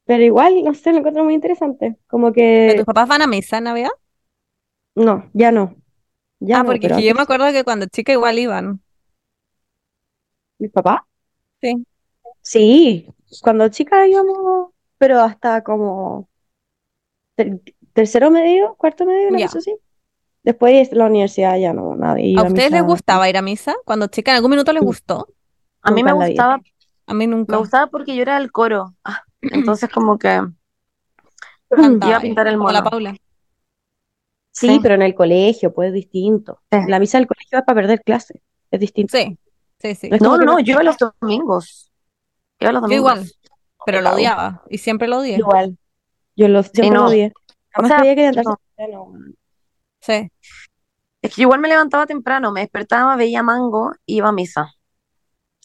pero 0.04 0.22
igual, 0.24 0.64
no 0.64 0.74
sé, 0.74 0.92
lo 0.92 0.98
encuentro 0.98 1.24
muy 1.24 1.34
interesante. 1.34 1.96
Como 2.06 2.32
¿Pero 2.64 2.74
tus 2.74 2.84
que, 2.84 2.84
papás 2.84 3.08
van 3.08 3.22
a 3.22 3.26
misa 3.26 3.58
en 3.58 3.64
Navidad? 3.64 3.90
no, 4.94 5.30
ya 5.32 5.52
no, 5.52 5.76
ya 6.40 6.58
Ah, 6.58 6.62
no, 6.62 6.66
porque 6.66 6.88
que 6.88 7.02
yo 7.02 7.14
me 7.14 7.22
acuerdo 7.22 7.50
que 7.52 7.64
cuando 7.64 7.86
chica 7.86 8.12
igual 8.12 8.38
iban. 8.38 8.82
¿Mis 10.62 10.70
papás? 10.72 11.00
Sí. 11.60 11.84
Sí, 12.40 13.06
cuando 13.42 13.68
chica 13.68 14.06
íbamos, 14.06 14.70
pero 14.98 15.20
hasta 15.20 15.62
como 15.62 16.28
ter- 17.36 17.60
tercero 17.92 18.30
medio, 18.30 18.74
cuarto 18.76 19.04
medio, 19.06 19.28
una 19.28 19.38
Ya. 19.40 19.46
cosa 19.46 19.58
así. 19.58 19.74
Después 20.42 20.92
la 20.92 21.06
universidad 21.06 21.56
ya 21.58 21.72
no, 21.72 21.94
nadie 21.94 22.24
¿A 22.24 22.28
iba 22.30 22.42
a 22.42 22.46
ustedes 22.48 22.72
les 22.72 22.82
gustaba 22.82 23.28
ir 23.28 23.36
a 23.36 23.42
misa? 23.42 23.74
Cuando 23.84 24.08
chica 24.08 24.32
en 24.32 24.36
algún 24.36 24.50
minuto 24.50 24.72
les 24.72 24.82
gustó. 24.82 25.28
A 25.82 25.90
mí 25.90 26.02
Nunca 26.02 26.14
me 26.16 26.26
gustaba, 26.28 26.54
A 27.06 27.14
mí 27.14 27.26
me 27.26 27.36
nunca. 27.36 27.56
gustaba 27.58 27.86
porque 27.88 28.16
yo 28.16 28.22
era 28.22 28.38
del 28.38 28.50
coro. 28.50 28.94
Ah, 29.04 29.22
entonces 29.40 29.88
como 29.90 30.18
que 30.18 30.28
iba 30.28 30.52
Cantaba 31.68 32.16
a 32.16 32.20
pintar 32.20 32.46
el 32.48 32.54
la 32.54 32.58
mono. 32.58 32.84
Paula. 32.90 33.16
Sí, 34.52 34.66
Sí, 34.66 34.80
pero 34.82 34.94
en 34.96 35.02
el 35.02 35.14
colegio, 35.14 35.72
pues 35.72 35.88
es 35.88 35.94
distinto. 35.94 36.60
sí. 36.70 36.78
La 36.88 36.98
misa 36.98 37.18
del 37.18 37.26
colegio 37.26 37.58
es 37.58 37.64
para 37.64 37.76
perder 37.80 38.02
clase, 38.02 38.42
es 38.70 38.80
distinto. 38.80 39.16
Sí, 39.16 39.38
sí, 39.82 39.94
sí. 39.94 40.08
No 40.10 40.36
No, 40.36 40.38
no, 40.38 40.60
yo 40.60 40.72
iba 40.74 40.82
los 40.82 40.96
domingos. 40.98 41.92
Iba 42.60 42.72
los 42.72 42.82
Yo 42.82 42.96
igual, 42.96 43.18
domingos. 43.18 43.38
pero 43.84 44.00
lo 44.00 44.10
odiaba 44.14 44.62
y 44.68 44.78
siempre 44.78 45.08
lo 45.08 45.18
odié. 45.18 45.38
igual. 45.38 45.76
Yo 46.36 46.48
lo, 46.48 46.62
Sí, 46.62 46.70
siempre 46.72 46.98
lo 46.98 47.04
no. 47.04 47.08
odié. 47.08 47.32
O 47.32 47.72
Además 47.74 47.88
sea, 47.88 48.02
que 48.02 48.14
levantarse 48.16 48.50
no. 48.50 48.60
temprano. 48.76 49.14
Sí. 50.00 50.30
Es 51.22 51.34
que 51.34 51.42
yo 51.42 51.46
igual 51.46 51.60
me 51.60 51.68
levantaba 51.68 52.06
temprano, 52.06 52.52
me 52.52 52.60
despertaba, 52.60 53.16
veía 53.16 53.42
mango 53.42 53.92
y 54.06 54.16
iba 54.16 54.28
a 54.28 54.32
misa. 54.32 54.72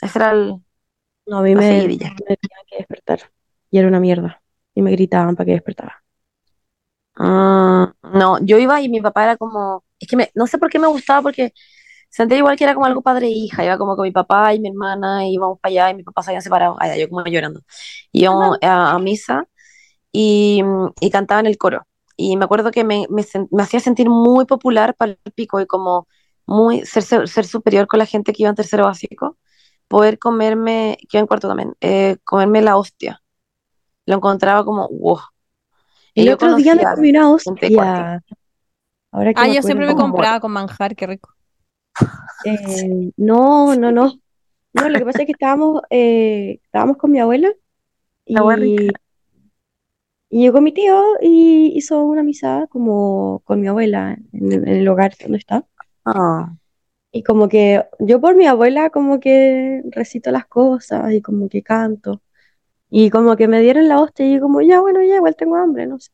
Esa 0.02 0.20
era 0.20 0.32
el- 0.32 0.56
No, 1.26 1.40
a 1.40 1.42
mí 1.42 1.56
me, 1.56 1.62
me 1.62 1.78
tenían 1.88 2.16
que 2.68 2.78
despertar. 2.78 3.32
Y 3.70 3.80
era 3.80 3.88
una 3.88 4.00
mierda. 4.00 4.42
Y 4.74 4.82
me 4.82 4.92
gritaban 4.92 5.36
para 5.36 5.46
que 5.46 5.52
despertara. 5.54 6.04
Mm, 7.16 7.86
no, 8.14 8.38
yo 8.42 8.58
iba 8.60 8.80
y 8.82 8.90
mi 8.90 9.02
papá 9.02 9.24
era 9.24 9.38
como, 9.38 9.84
es 10.00 10.08
que 10.08 10.16
me, 10.16 10.30
no 10.36 10.46
sé 10.48 10.58
por 10.60 10.70
qué 10.70 10.78
me 10.80 10.88
gustaba 10.88 11.22
porque 11.24 11.52
sentía 12.10 12.38
igual 12.38 12.58
que 12.58 12.64
era 12.64 12.74
como 12.74 12.86
algo 12.86 13.02
padre 13.02 13.28
e 13.28 13.32
hija, 13.32 13.64
iba 13.66 13.78
como 13.78 13.96
con 13.96 14.04
mi 14.04 14.12
papá 14.12 14.54
y 14.54 14.60
mi 14.60 14.70
hermana, 14.70 15.26
y 15.28 15.34
íbamos 15.34 15.60
para 15.60 15.72
allá 15.72 15.90
y 15.92 15.96
mis 15.96 16.06
papás 16.06 16.26
se 16.26 16.32
habían 16.32 16.42
separado, 16.42 16.76
ay, 16.80 17.00
yo 17.02 17.10
como 17.10 17.24
llorando. 17.26 17.62
Íbamos 18.12 18.58
a, 18.62 18.92
a 18.94 19.00
misa 19.00 19.48
y, 20.12 20.64
y 21.02 21.10
cantaba 21.12 21.42
en 21.42 21.48
el 21.48 21.58
coro. 21.58 21.88
Y 22.18 22.38
me 22.38 22.46
acuerdo 22.46 22.72
que 22.72 22.84
me, 22.84 23.06
me, 23.10 23.26
me 23.52 23.64
hacía 23.64 23.80
sentir 23.80 24.10
muy 24.10 24.46
popular 24.46 24.96
para 24.96 25.12
el 25.14 25.34
pico 25.34 25.62
y 25.62 25.68
como 25.68 26.08
muy 26.48 26.86
ser, 26.86 27.04
ser, 27.28 27.46
superior 27.46 27.88
con 27.88 28.00
la 28.00 28.06
gente 28.06 28.34
que 28.34 28.44
iba 28.44 28.50
en 28.50 28.56
tercero 28.56 28.86
básico, 28.86 29.38
poder 29.88 30.18
comerme, 30.20 30.98
que 31.10 31.18
iba 31.18 31.22
en 31.22 31.28
cuarto 31.28 31.48
también, 31.48 31.76
eh, 31.82 32.18
comerme 32.24 32.62
la 32.62 32.78
hostia. 32.78 33.22
Lo 34.06 34.16
encontraba 34.16 34.66
como, 34.66 34.88
wow. 34.90 35.20
Y 36.16 36.24
El 36.24 36.34
otro 36.34 36.56
día 36.56 36.76
me 36.76 36.84
comí 36.86 37.10
una 37.12 37.30
hostia. 37.32 38.24
Ahora 39.12 39.34
que 39.34 39.42
Ah, 39.42 39.48
yo 39.48 39.62
siempre 39.62 39.86
me 39.86 39.96
compraba 39.96 40.40
con 40.40 40.52
manjar, 40.52 40.96
qué 40.96 41.08
rico. 41.08 41.37
Eh, 42.46 43.12
no, 43.18 43.76
no, 43.76 43.92
no. 43.92 44.20
No, 44.74 44.90
lo 44.90 45.00
que 45.00 45.06
pasa 45.06 45.22
es 45.24 45.26
que 45.26 45.32
estábamos, 45.32 45.82
eh, 45.90 46.60
estábamos 46.64 46.98
con 46.98 47.12
mi 47.12 47.20
abuela 47.20 47.52
y, 48.26 48.36
y 50.30 50.42
llegó 50.42 50.62
mi 50.62 50.74
tío 50.74 51.02
y 51.22 51.72
hizo 51.76 52.04
una 52.04 52.24
misa 52.24 52.68
como 52.70 53.42
con 53.46 53.62
mi 53.62 53.68
abuela 53.68 54.18
en, 54.34 54.52
en 54.52 54.68
el 54.68 54.88
hogar 54.88 55.14
donde 55.20 55.38
está. 55.38 55.66
Ah, 56.06 56.54
Y 57.12 57.24
como 57.24 57.50
que 57.50 57.86
yo 58.00 58.22
por 58.22 58.36
mi 58.36 58.46
abuela 58.46 58.90
como 58.90 59.20
que 59.20 59.82
recito 59.92 60.32
las 60.32 60.46
cosas 60.48 61.14
y 61.14 61.22
como 61.22 61.50
que 61.50 61.64
canto. 61.64 62.22
Y 62.90 63.10
como 63.10 63.36
que 63.36 63.48
me 63.48 63.62
dieron 63.62 63.88
la 63.90 64.00
hostia 64.02 64.26
y 64.28 64.36
yo 64.36 64.42
como, 64.42 64.62
ya, 64.62 64.82
bueno, 64.82 65.02
ya, 65.04 65.18
igual 65.18 65.36
tengo 65.36 65.56
hambre, 65.58 65.88
no 65.88 66.00
sé. 66.00 66.12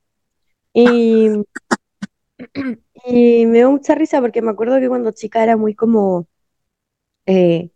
Y, 0.73 1.29
y 3.05 3.45
me 3.45 3.59
dio 3.59 3.71
mucha 3.71 3.95
risa 3.95 4.21
porque 4.21 4.41
me 4.41 4.51
acuerdo 4.51 4.79
que 4.79 4.87
cuando 4.89 5.11
chica 5.11 5.43
era 5.43 5.57
muy 5.57 5.75
como, 5.75 6.27
eh, 7.25 7.71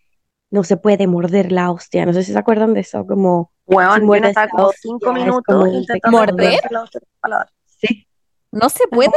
no 0.50 0.64
se 0.64 0.78
puede 0.78 1.08
morder 1.08 1.52
la 1.52 1.72
hostia, 1.72 2.06
no 2.06 2.14
sé 2.14 2.24
si 2.24 2.32
se 2.32 2.38
acuerdan 2.40 2.74
de 2.74 2.82
eso, 2.82 3.06
como, 3.06 3.52
si 3.68 3.76
Weón, 3.76 4.08
yo 4.08 4.16
estaba 4.16 4.48
como 4.48 4.72
cinco 4.72 5.14
minutos 5.14 5.44
como 5.46 5.68
intentando 5.68 6.18
¿Morder? 6.18 6.60
la 6.72 6.84
hostia 6.84 7.02
sí, 7.66 8.08
¿No 8.52 8.70
se 8.70 8.88
puede? 8.88 9.12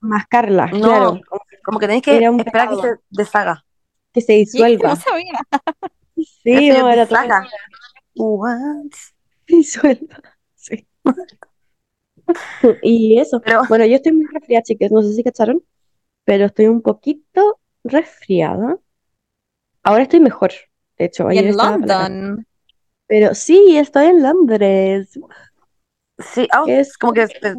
mascarla, 0.00 0.66
No, 0.66 0.80
claro, 0.80 1.20
como 1.28 1.42
Como 1.64 1.78
que 1.80 1.86
tenéis 1.86 2.04
que 2.04 2.24
esperar 2.24 2.68
que 2.70 2.76
se 2.76 2.96
deshaga. 3.10 3.64
que 4.12 4.20
se 4.20 4.32
disuelva. 4.34 4.90
No 4.90 4.96
sabía. 4.96 5.32
Sí, 6.42 6.70
no, 6.70 6.88
era 6.88 7.06
todo 7.06 7.18
deshaga. 7.20 7.48
What? 8.14 8.92
disuelva. 9.46 10.22
Sí. 10.54 10.86
Y 12.82 13.18
eso. 13.18 13.40
Pero 13.40 13.62
Bueno, 13.68 13.84
yo 13.86 13.96
estoy 13.96 14.12
muy 14.12 14.26
resfriada, 14.26 14.62
chicas, 14.62 14.90
no 14.90 15.02
sé 15.02 15.12
si 15.12 15.22
cacharon, 15.22 15.62
pero 16.24 16.46
estoy 16.46 16.66
un 16.66 16.82
poquito 16.82 17.58
resfriada. 17.84 18.78
Ahora 19.82 20.02
estoy 20.02 20.20
mejor, 20.20 20.52
de 20.98 21.04
hecho, 21.06 21.30
Y 21.30 21.38
ayer 21.38 21.50
en. 21.50 21.56
London. 21.56 22.46
Pero 23.06 23.34
sí, 23.34 23.76
estoy 23.78 24.06
en 24.06 24.22
Londres. 24.22 25.18
sí, 26.18 26.46
ah, 26.52 26.62
¿Qué 26.66 26.80
es? 26.80 26.98
como 26.98 27.14
que 27.14 27.26
se, 27.26 27.54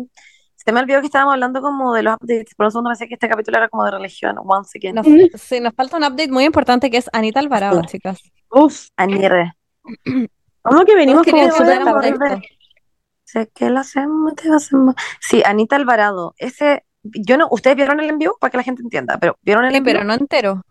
se 0.69 0.71
me 0.71 0.81
olvidó 0.81 0.99
que 0.99 1.07
estábamos 1.07 1.33
hablando 1.33 1.61
como 1.61 1.93
de 1.93 2.03
los 2.03 2.15
updates. 2.15 2.53
Por 2.55 2.67
un 2.67 2.71
segundo 2.71 2.89
pensé 2.91 3.07
que 3.07 3.15
este 3.15 3.27
capítulo 3.27 3.57
era 3.57 3.69
como 3.69 3.85
de 3.85 3.91
religión, 3.91 4.35
once 4.43 4.77
again. 4.77 4.95
Nos, 4.95 5.07
sí, 5.41 5.59
nos 5.59 5.73
falta 5.73 5.97
un 5.97 6.03
update 6.03 6.31
muy 6.31 6.43
importante 6.43 6.91
que 6.91 6.97
es 6.97 7.09
Anita 7.13 7.39
Alvarado, 7.39 7.81
chicas. 7.83 8.21
Uf, 8.51 8.89
Anire. 8.95 9.53
¿cómo 10.61 10.85
que 10.85 10.95
venimos 10.95 11.25
como 11.25 11.49
que 11.49 12.58
Sé 13.31 13.49
que 13.53 13.69
lo 13.69 13.79
hacemos, 13.79 14.33
te 14.35 14.51
hacemos. 14.51 14.95
Sí, 15.19 15.43
Anita 15.45 15.75
Alvarado. 15.75 16.33
Ese, 16.37 16.83
yo 17.03 17.37
no, 17.37 17.47
ustedes 17.51 17.75
vieron 17.75 17.99
el 17.99 18.09
envío 18.09 18.35
para 18.39 18.49
que 18.51 18.57
la 18.57 18.63
gente 18.63 18.81
entienda, 18.81 19.17
pero 19.19 19.37
¿vieron 19.41 19.65
el 19.65 19.71
Sí, 19.71 19.77
envío? 19.77 19.93
pero 19.93 20.03
no 20.05 20.13
entero. 20.13 20.61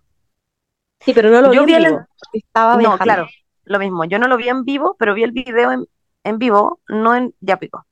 Sí, 1.01 1.13
pero 1.15 1.31
no 1.31 1.41
lo 1.41 1.53
Yo 1.53 1.61
vi 1.63 1.67
vi 1.67 1.75
en 1.75 1.85
el- 1.85 1.93
vivo, 1.93 2.07
porque 2.19 2.39
estaba 2.39 2.73
No, 2.73 2.79
viajando. 2.81 3.05
claro, 3.05 3.29
lo 3.65 3.79
mismo. 3.79 4.05
Yo 4.07 4.19
no 4.19 4.27
lo 4.27 4.37
vi 4.37 4.49
en 4.49 4.65
vivo, 4.65 4.97
pero 4.99 5.15
vi 5.15 5.23
el 5.23 5.31
video 5.33 5.71
en, 5.73 5.85
en 6.25 6.39
vivo, 6.39 6.81
no 6.89 7.15
en 7.15 7.35
ya 7.41 7.59
pico. 7.59 7.87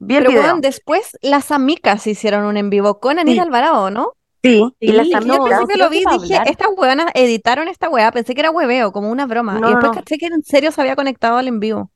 Vi 0.00 0.16
el 0.16 0.24
Pero 0.24 0.30
video. 0.30 0.42
weón, 0.44 0.60
después 0.60 1.16
las 1.22 1.52
amigas 1.52 2.06
hicieron 2.06 2.44
un 2.46 2.56
en 2.56 2.70
vivo 2.70 2.98
con 2.98 3.18
Anita 3.18 3.42
Sí. 3.42 3.46
Alvarado, 3.46 3.90
¿no? 3.90 4.14
Sí, 4.42 4.64
y 4.80 4.92
las 4.92 5.06
y 5.06 5.10
Y 5.10 5.12
yo 5.12 5.18
al 5.18 5.22
amigas. 5.30 5.58
principio 5.60 5.76
lo 5.84 5.90
vi 5.90 5.98
y 5.98 6.18
dije, 6.22 6.40
estas 6.46 6.68
weonas 6.76 7.10
editaron 7.14 7.68
esta 7.68 7.88
weá, 7.90 8.10
pensé 8.10 8.34
que 8.34 8.40
era 8.40 8.50
hueveo, 8.50 8.90
como 8.90 9.10
una 9.10 9.26
broma. 9.26 9.58
No, 9.60 9.68
y 9.68 9.70
después 9.72 9.92
no. 9.92 9.94
caché 9.94 10.16
que 10.18 10.26
en 10.26 10.42
serio 10.42 10.72
se 10.72 10.80
había 10.80 10.96
conectado 10.96 11.36
al 11.36 11.46
en 11.46 11.60
vivo. 11.60 11.90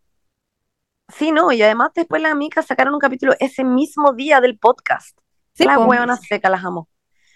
Sí, 1.09 1.33
no, 1.33 1.53
y 1.53 1.62
además 1.62 1.90
después 1.95 2.23
las 2.23 2.33
amigas 2.33 2.67
sacaron 2.67 2.95
un 2.95 3.01
capítulo 3.01 3.35
ese 3.38 3.62
mismo 3.64 4.12
día 4.14 4.40
del 4.40 4.59
podcast. 4.59 5.19
Sí, 5.53 5.64
las 5.64 5.77
po. 5.79 5.85
hueonas 5.85 6.21
secas, 6.23 6.51
las 6.51 6.64
amo. 6.64 6.88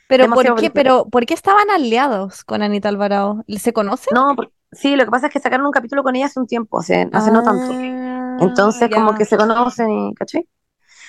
Pero 0.09 0.25
demasiado 0.25 0.57
¿por 0.57 0.63
qué? 0.63 0.71
Pero 0.71 1.07
¿por 1.09 1.27
qué 1.27 1.35
estaban 1.35 1.71
aliados 1.71 2.45
con 2.45 2.63
Anita 2.63 2.89
Alvarado? 2.89 3.45
¿Se 3.59 3.73
conocen? 3.73 4.15
No, 4.15 4.35
por- 4.35 4.53
sí, 4.73 4.97
lo 4.97 5.05
que 5.05 5.11
pasa 5.11 5.27
es 5.27 5.33
que 5.33 5.39
sacaron 5.41 5.67
un 5.67 5.73
capítulo 5.73 6.03
con 6.03 6.17
ella 6.17 6.27
hace 6.27 6.41
un 6.41 6.47
tiempo, 6.47 6.81
hace, 6.81 7.09
hace 7.13 7.31
no 7.31 7.43
tanto. 7.43 7.73
Ah, 7.75 8.39
Entonces, 8.41 8.89
como 8.93 9.15
que 9.15 9.27
se 9.27 9.37
conocen 9.37 9.91
y, 9.91 10.15
¿cachai? 10.15 10.49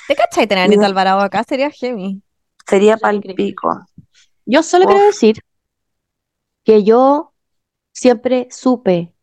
¿Te 0.07 0.15
cachai 0.15 0.47
tener 0.47 0.63
a 0.63 0.65
Anita. 0.65 0.85
Alvarado 0.85 1.21
acá? 1.21 1.43
Sería 1.47 1.69
heavy. 1.71 2.21
Sería 2.67 2.97
pal 2.97 3.21
pico. 3.21 3.79
Yo 4.45 4.63
solo 4.63 4.85
Uf. 4.85 4.91
quiero 4.91 5.05
decir 5.05 5.39
que 6.63 6.83
yo 6.83 7.33
siempre 7.93 8.47
supe 8.51 9.13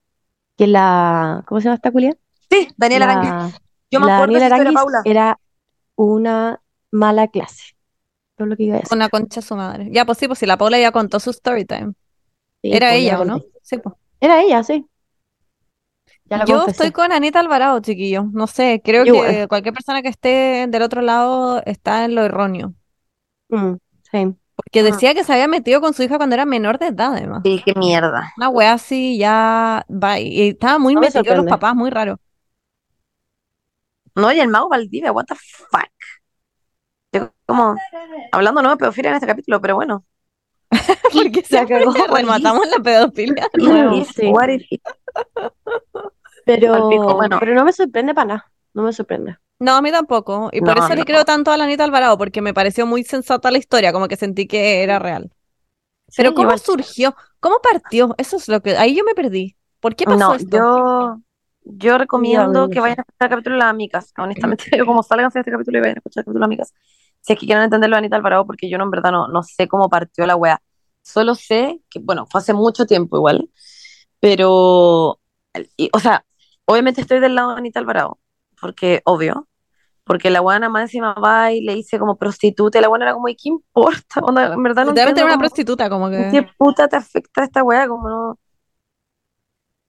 que 0.56 0.66
la, 0.66 1.44
¿cómo 1.46 1.60
se 1.60 1.64
llama 1.66 1.74
esta 1.76 1.90
culia? 1.90 2.16
Sí, 2.50 2.68
Daniela 2.76 3.04
Aranguis. 3.06 3.30
La, 3.30 3.50
Yo 3.90 4.00
me 4.00 4.06
la 4.06 4.14
acuerdo 4.16 4.34
de 4.34 4.40
Daniela 4.48 4.56
Aranguis 4.70 4.80
Paula. 4.82 5.02
era 5.04 5.40
una 5.96 6.60
mala 6.90 7.28
clase. 7.28 7.74
Todo 8.36 8.48
lo 8.48 8.56
que 8.56 8.64
iba 8.64 8.76
a 8.76 8.80
decir. 8.80 8.96
Una 8.96 9.08
concha 9.08 9.40
su 9.42 9.56
madre. 9.56 9.88
Ya, 9.90 10.04
pues 10.04 10.18
sí, 10.18 10.26
pues 10.26 10.38
si 10.38 10.46
la 10.46 10.56
Paula 10.56 10.78
ya 10.78 10.92
contó 10.92 11.20
su 11.20 11.30
story 11.30 11.64
time. 11.64 11.92
Sí, 12.62 12.72
Era 12.72 12.88
pues, 12.90 13.00
ella, 13.00 13.20
¿o 13.20 13.24
no? 13.24 13.40
Sí, 13.62 13.78
pues. 13.78 13.94
Era 14.20 14.42
ella, 14.42 14.62
sí. 14.62 14.86
Ya 16.28 16.44
Yo 16.44 16.56
confesé. 16.58 16.70
estoy 16.72 16.90
con 16.92 17.12
Anita 17.12 17.40
Alvarado, 17.40 17.80
chiquillo. 17.80 18.24
No 18.32 18.46
sé, 18.46 18.82
creo 18.84 19.04
Yo 19.04 19.14
que 19.14 19.46
cualquier 19.48 19.72
persona 19.74 20.02
que 20.02 20.08
esté 20.08 20.66
del 20.68 20.82
otro 20.82 21.00
lado 21.00 21.62
está 21.64 22.04
en 22.04 22.14
lo 22.14 22.22
erróneo. 22.24 22.74
Mm, 23.48 23.74
sí. 24.10 24.34
Porque 24.56 24.80
Ah. 24.80 24.84
decía 24.84 25.14
que 25.14 25.22
se 25.22 25.32
había 25.32 25.48
metido 25.48 25.80
con 25.80 25.94
su 25.94 26.02
hija 26.02 26.16
cuando 26.16 26.34
era 26.34 26.44
menor 26.46 26.78
de 26.78 26.86
edad, 26.88 27.14
además. 27.14 27.42
Sí, 27.44 27.62
qué 27.64 27.74
mierda. 27.74 28.32
Una 28.36 28.48
wea 28.48 28.72
así, 28.72 29.18
ya, 29.18 29.84
bye. 29.88 30.22
Y 30.22 30.48
estaba 30.50 30.78
muy 30.78 30.94
No 30.94 31.00
me 31.00 31.06
metido 31.06 31.22
los 31.22 31.28
sorprende. 31.28 31.50
papás, 31.50 31.74
muy 31.76 31.90
raro. 31.90 32.18
No, 34.16 34.32
y 34.32 34.40
el 34.40 34.48
mago 34.48 34.68
Valdivia, 34.68 35.12
what 35.12 35.26
the 35.26 35.34
fuck. 35.36 35.90
Yo 37.12 37.32
como, 37.46 37.76
hablando 38.32 38.62
no 38.62 38.70
de 38.70 38.76
pedofilia 38.76 39.10
en 39.10 39.16
este 39.16 39.26
capítulo, 39.26 39.60
pero 39.60 39.74
bueno. 39.76 40.04
Porque 41.12 41.42
Se 41.42 41.66
cagó. 41.66 41.92
rematamos 42.08 42.66
la 42.68 42.82
pedofilia. 42.82 43.48
Bueno, 43.58 44.04
sí. 44.04 44.32
Pero, 46.44 47.14
bueno. 47.14 47.38
pero 47.40 47.54
no 47.54 47.64
me 47.64 47.72
sorprende 47.72 48.14
para 48.14 48.26
nada. 48.26 48.52
No 48.74 48.82
me 48.82 48.92
sorprende. 48.92 49.36
No, 49.58 49.74
a 49.76 49.82
mí 49.82 49.90
tampoco. 49.90 50.50
Y 50.52 50.60
por 50.60 50.76
No, 50.76 50.84
eso 50.84 50.94
le 50.94 50.96
no. 51.00 51.04
creo 51.04 51.24
tanto 51.24 51.50
a 51.50 51.56
la 51.56 51.64
Anita 51.64 51.84
Alvarado, 51.84 52.18
porque 52.18 52.42
me 52.42 52.52
pareció 52.54 52.86
muy 52.86 53.04
sensata 53.04 53.50
la 53.50 53.58
historia, 53.58 53.92
como 53.92 54.08
que 54.08 54.16
sentí 54.16 54.46
que 54.46 54.82
era 54.82 54.98
real. 54.98 55.30
Pero 56.14 56.30
Sí, 56.30 56.34
¿cómo 56.34 56.44
igual. 56.44 56.60
surgió? 56.60 57.16
¿Cómo 57.40 57.60
partió? 57.60 58.14
Eso 58.18 58.36
es 58.38 58.48
lo 58.48 58.62
que... 58.62 58.76
Ahí 58.78 58.96
yo 58.96 59.04
me 59.04 59.14
perdí. 59.14 59.56
¿Por 59.80 59.96
qué 59.96 60.06
pasó 60.06 60.18
No, 60.18 60.34
esto? 60.34 60.56
yo, 60.56 61.20
yo 61.68 61.98
recomiendo 61.98 62.68
que 62.70 62.80
vayan 62.80 62.98
a 63.00 63.02
escuchar 63.02 63.26
el 63.26 63.30
capítulo 63.30 63.56
de 63.56 63.60
las 63.60 63.70
amigas. 63.70 64.12
Honestamente, 64.18 64.64
como 64.86 65.02
salgan 65.02 65.30
de 65.32 65.40
este 65.40 65.50
capítulo 65.52 65.78
y 65.78 65.80
vayan 65.82 65.96
a 65.96 65.98
escuchar 65.98 66.22
el 66.22 66.24
capítulo 66.26 66.34
de 66.34 66.40
las 66.40 66.46
amigas. 66.48 66.74
Si 67.20 67.32
es 67.34 67.38
que 67.38 67.46
quieren 67.46 67.64
entenderlo 67.64 67.96
de 67.96 67.98
Anita 67.98 68.16
Alvarado, 68.16 68.46
porque 68.46 68.70
yo 68.70 68.78
no, 68.78 68.84
en 68.84 68.90
verdad 68.90 69.12
no, 69.12 69.28
no 69.28 69.42
sé 69.42 69.68
cómo 69.68 69.88
partió 69.88 70.26
la 70.26 70.36
wea. 70.36 70.60
Solo 71.02 71.34
sé 71.34 71.80
que, 71.90 71.98
bueno, 72.00 72.26
fue 72.26 72.40
hace 72.40 72.54
mucho 72.54 72.86
tiempo 72.86 73.16
igual, 73.16 73.50
pero, 74.20 75.20
y- 75.76 75.90
o 75.92 76.00
sea, 76.00 76.24
obviamente 76.64 77.00
estoy 77.00 77.20
del 77.20 77.34
lado 77.34 77.52
de 77.52 77.58
Anita 77.58 77.80
Alvarado, 77.80 78.18
porque, 78.60 79.02
obvio, 79.04 79.48
porque 80.04 80.30
la 80.30 80.40
buena 80.40 80.68
más 80.68 80.82
encima 80.84 81.14
va 81.14 81.52
y 81.52 81.60
le 81.62 81.74
dice 81.74 81.98
como 81.98 82.16
prostituta, 82.16 82.78
y 82.78 82.82
la 82.82 82.88
buena 82.88 83.06
era 83.06 83.14
como, 83.14 83.28
¿y 83.28 83.36
qué 83.36 83.48
importa? 83.50 84.20
Onda, 84.22 84.52
en 84.54 84.62
verdad 84.62 84.84
no 84.86 84.92
era 84.92 85.00
entiendo 85.00 85.22
una 85.22 85.32
cómo- 85.34 85.40
prostituta, 85.40 85.90
como 85.90 86.06
¿En 86.10 86.30
qué 86.30 86.42
que... 86.42 86.52
puta 86.56 86.88
te 86.88 86.96
afecta 86.96 87.44
esta 87.44 87.62
weá? 87.62 87.88
Como 87.88 88.08
no. 88.08 88.38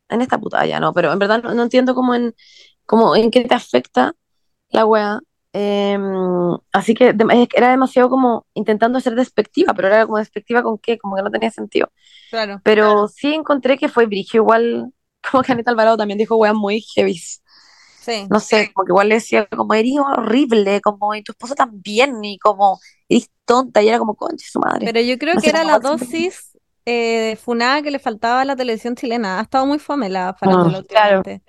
En 0.09 0.21
esta 0.21 0.37
puta 0.39 0.65
ya 0.65 0.79
no, 0.79 0.93
pero 0.93 1.11
en 1.11 1.19
verdad 1.19 1.41
no, 1.43 1.53
no 1.53 1.63
entiendo 1.63 1.95
cómo 1.95 2.15
en, 2.15 2.33
cómo 2.85 3.15
en 3.15 3.31
qué 3.31 3.43
te 3.45 3.55
afecta 3.55 4.13
la 4.69 4.85
weá. 4.85 5.19
Em, 5.53 6.03
así 6.73 6.93
que 6.93 7.13
de- 7.13 7.47
era 7.55 7.71
demasiado 7.71 8.09
como 8.09 8.45
intentando 8.53 8.99
ser 8.99 9.15
despectiva, 9.15 9.73
pero 9.73 9.87
era 9.87 10.05
como 10.05 10.17
despectiva 10.19 10.63
con 10.63 10.77
qué, 10.77 10.97
como 10.97 11.15
que 11.15 11.23
no 11.23 11.31
tenía 11.31 11.51
sentido. 11.51 11.89
Claro. 12.29 12.61
Pero 12.63 13.07
sí 13.07 13.33
encontré 13.33 13.77
que 13.77 13.89
fue 13.89 14.05
brigio 14.05 14.41
igual, 14.41 14.93
como 15.31 15.43
que 15.43 15.51
Anita 15.53 15.71
Alvarado 15.71 15.97
también 15.97 16.17
dijo 16.19 16.35
weá 16.37 16.53
muy 16.53 16.81
heavy. 16.81 17.19
Sí. 18.01 18.25
No 18.29 18.39
sé, 18.39 18.71
como 18.73 18.85
que 18.85 18.91
igual 18.91 19.09
le 19.09 19.15
decía 19.15 19.47
como 19.47 19.73
eres 19.73 19.91
horrible, 19.99 20.79
como 20.81 21.13
y 21.15 21.23
tu 21.23 21.33
esposo 21.33 21.55
también, 21.55 22.23
y 22.23 22.37
como 22.39 22.79
eres 23.09 23.29
tonta, 23.45 23.81
y 23.81 23.89
era 23.89 23.99
como 23.99 24.15
conche 24.15 24.45
su 24.49 24.59
madre. 24.59 24.85
Pero 24.85 25.01
yo 25.01 25.17
creo 25.17 25.35
No 25.35 25.41
que 25.41 25.47
sé 25.47 25.49
era 25.51 25.63
la 25.63 25.79
dosis 25.79 26.46
eh, 26.87 27.29
de 27.31 27.35
funada 27.37 27.81
que 27.83 27.91
le 27.91 27.99
faltaba 27.99 28.41
a 28.41 28.45
la 28.45 28.55
televisión 28.55 28.95
chilena. 28.95 29.39
Ha 29.39 29.43
estado 29.43 29.65
muy 29.67 29.79
fome 29.79 30.09
la 30.09 30.33
farándula 30.35 30.79
Mm, 30.79 30.81
últimamente. 30.81 31.43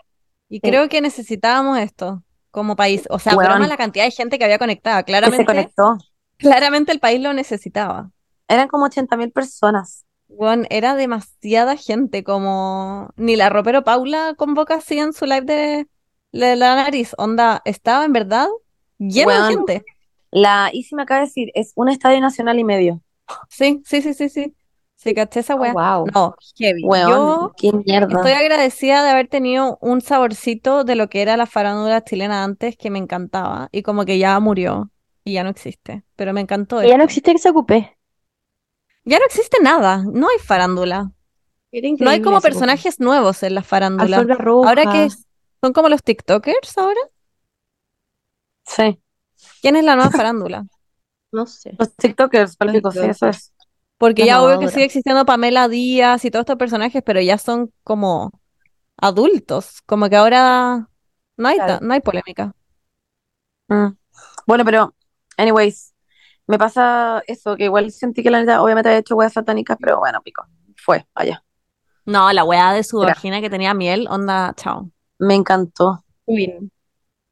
Y 0.49 0.63
creo 0.63 0.89
que 0.89 1.01
necesitábamos 1.03 1.79
esto 1.79 2.25
como 2.51 2.77
país. 2.77 3.07
O 3.11 3.19
sea, 3.21 3.37
broma 3.37 3.67
la 3.69 3.77
cantidad 3.79 4.05
de 4.07 4.11
gente 4.13 4.39
que 4.39 4.45
había 4.47 4.59
conectada. 4.59 5.05
Se 5.23 5.45
Claramente, 5.45 5.45
conectó. 5.45 5.97
claramente 6.39 6.93
el 6.93 7.01
país 7.01 7.21
lo 7.23 7.33
necesitaba. 7.35 8.13
Eran 8.49 8.69
como 8.69 8.87
80.000 8.87 9.33
personas. 9.33 10.05
Weón, 10.29 10.67
era 10.71 10.95
demasiada 10.95 11.77
gente, 11.77 12.23
como 12.23 13.11
ni 13.17 13.37
la 13.37 13.49
ropero 13.49 13.83
Paula 13.85 14.35
convoca 14.37 14.75
así 14.77 14.99
en 14.99 15.13
su 15.13 15.25
live 15.27 15.43
de, 15.43 15.89
de 16.33 16.57
la 16.57 16.75
nariz. 16.77 17.15
Onda, 17.19 17.63
estaba 17.65 18.05
en 18.05 18.13
verdad 18.13 18.47
lleno 18.99 19.35
de 19.35 19.43
Weón. 19.43 19.53
gente. 19.57 19.85
La 20.31 20.71
Isi 20.73 20.95
me 20.95 21.03
acaba 21.03 21.21
de 21.21 21.27
decir, 21.27 21.51
es 21.55 21.73
un 21.77 21.89
estadio 21.89 22.21
nacional 22.21 22.59
y 22.59 22.65
medio. 22.65 23.03
Sí, 23.49 23.83
sí, 23.85 24.03
sí, 24.03 24.15
sí, 24.15 24.29
sí. 24.29 24.55
¿Sí 24.99 25.15
caché 25.15 25.41
esa 25.41 25.55
Oh, 25.55 25.59
weá? 25.61 25.73
wow. 25.73 26.07
No, 26.13 26.35
heavy. 26.59 26.83
Weón, 26.85 27.11
Yo 27.41 27.53
qué 27.57 27.73
mierda. 27.73 28.17
estoy 28.17 28.33
agradecida 28.33 29.05
de 29.05 29.11
haber 29.11 29.29
tenido 29.29 29.79
un 29.81 30.01
saborcito 30.01 30.83
de 30.83 30.97
lo 30.97 31.09
que 31.09 31.23
era 31.23 31.37
la 31.37 31.47
farándula 31.47 32.03
chilena 32.03 32.43
antes, 32.43 32.77
que 32.77 32.91
me 32.91 32.99
encantaba, 32.99 33.69
y 33.71 33.83
como 33.83 34.05
que 34.05 34.19
ya 34.19 34.39
murió 34.41 34.91
y 35.25 35.35
ya 35.35 35.45
no 35.45 35.51
existe, 35.51 36.03
pero 36.17 36.33
me 36.33 36.41
encantó 36.41 36.83
Ya 36.83 36.97
no 36.99 37.05
existe 37.05 37.33
que 37.33 37.39
se 37.39 37.51
ocupe. 37.51 37.97
Ya 39.05 39.19
no 39.19 39.25
existe 39.27 39.59
nada, 39.63 40.03
no 40.13 40.29
hay 40.29 40.39
farándula. 40.39 41.13
No 41.73 42.11
hay 42.11 42.21
como 42.21 42.41
personajes 42.41 42.99
nuevos 42.99 43.43
en 43.45 43.55
la 43.55 43.63
farándula. 43.63 44.27
Ahora 44.65 44.85
que 44.93 45.09
son 45.63 45.73
como 45.73 45.89
los 45.89 46.03
TikTokers 46.03 46.77
ahora. 46.77 47.01
Sí. 48.67 49.01
¿Quién 49.63 49.77
es 49.77 49.85
la 49.85 49.95
nueva 49.95 50.11
farándula? 50.11 50.67
No 51.31 51.45
sé. 51.45 51.75
Los 51.79 51.95
TikTokers, 51.95 52.57
sí, 52.91 53.01
eso 53.07 53.29
es. 53.29 53.53
Porque 53.99 54.25
ya 54.25 54.41
obvio 54.41 54.61
que 54.61 54.69
sigue 54.69 54.85
existiendo 54.85 55.27
Pamela 55.27 55.69
Díaz 55.69 56.25
y 56.25 56.31
todos 56.31 56.43
estos 56.43 56.57
personajes, 56.57 57.03
pero 57.05 57.21
ya 57.21 57.37
son 57.37 57.73
como 57.83 58.31
adultos. 58.97 59.83
Como 59.87 60.09
que 60.09 60.17
ahora 60.17 60.89
no 61.37 61.49
hay, 61.49 61.57
Claro. 61.57 61.85
no 61.85 61.95
hay 61.95 62.01
polémica. 62.01 62.55
Mm. 63.69 63.89
Bueno, 64.47 64.65
pero, 64.65 64.95
anyways, 65.37 65.95
me 66.47 66.59
pasa 66.59 67.23
eso, 67.27 67.57
que 67.57 67.65
igual 67.65 67.91
sentí 67.93 68.23
que 68.23 68.31
la 68.31 68.41
neta, 68.41 68.63
obviamente 68.63 68.89
había 68.89 69.01
hecho 69.01 69.17
weas 69.17 69.33
satánicas, 69.33 69.77
pero 69.81 69.99
bueno, 69.99 70.23
pico, 70.23 70.47
fue, 70.77 71.07
allá. 71.15 71.45
No, 72.07 72.33
la 72.33 72.45
weá 72.45 72.73
de 72.73 72.85
su 72.85 73.01
Mira. 73.01 73.15
vagina 73.15 73.41
que 73.41 73.51
tenía 73.51 73.75
miel, 73.75 74.07
onda, 74.09 74.55
chao. 74.57 74.91
Me 75.19 75.35
encantó. 75.35 76.05
Bien. 76.27 76.71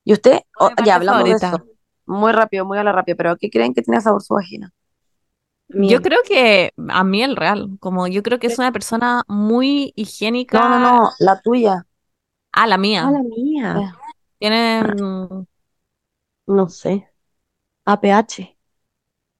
¿Y 0.05 0.12
usted? 0.12 0.40
Oh, 0.59 0.70
ya 0.85 0.96
hablamos 0.96 1.24
de 1.24 1.31
eso. 1.33 1.64
Muy 2.05 2.33
rápido, 2.33 2.64
muy 2.64 2.76
a 2.79 2.85
la 2.85 2.92
rápida, 2.92 3.16
pero 3.16 3.37
¿qué 3.37 3.50
creen 3.50 3.72
que 3.72 3.83
tiene 3.83 4.00
sabor 4.00 4.22
su 4.22 4.35
vagina? 4.35 4.72
Yo 5.68 6.00
creo 6.00 6.20
que 6.26 6.72
a 6.88 7.05
miel 7.05 7.37
real, 7.37 7.76
como 7.81 8.07
yo 8.07 8.22
creo 8.22 8.38
que 8.38 8.46
es 8.46 8.59
una 8.59 8.72
persona 8.72 9.24
muy 9.29 9.92
higiénica. 9.96 10.59
No, 10.61 10.68
no, 10.68 10.79
no, 10.81 11.11
la 11.18 11.40
tuya. 11.40 11.87
Ah, 12.52 12.66
la 12.66 12.79
mía. 12.79 13.07
Ah, 13.07 13.11
la 13.11 13.22
mía. 13.22 13.96
Tiene, 14.38 14.83
No 16.46 16.68
sé. 16.68 16.94
APH. 17.85 18.57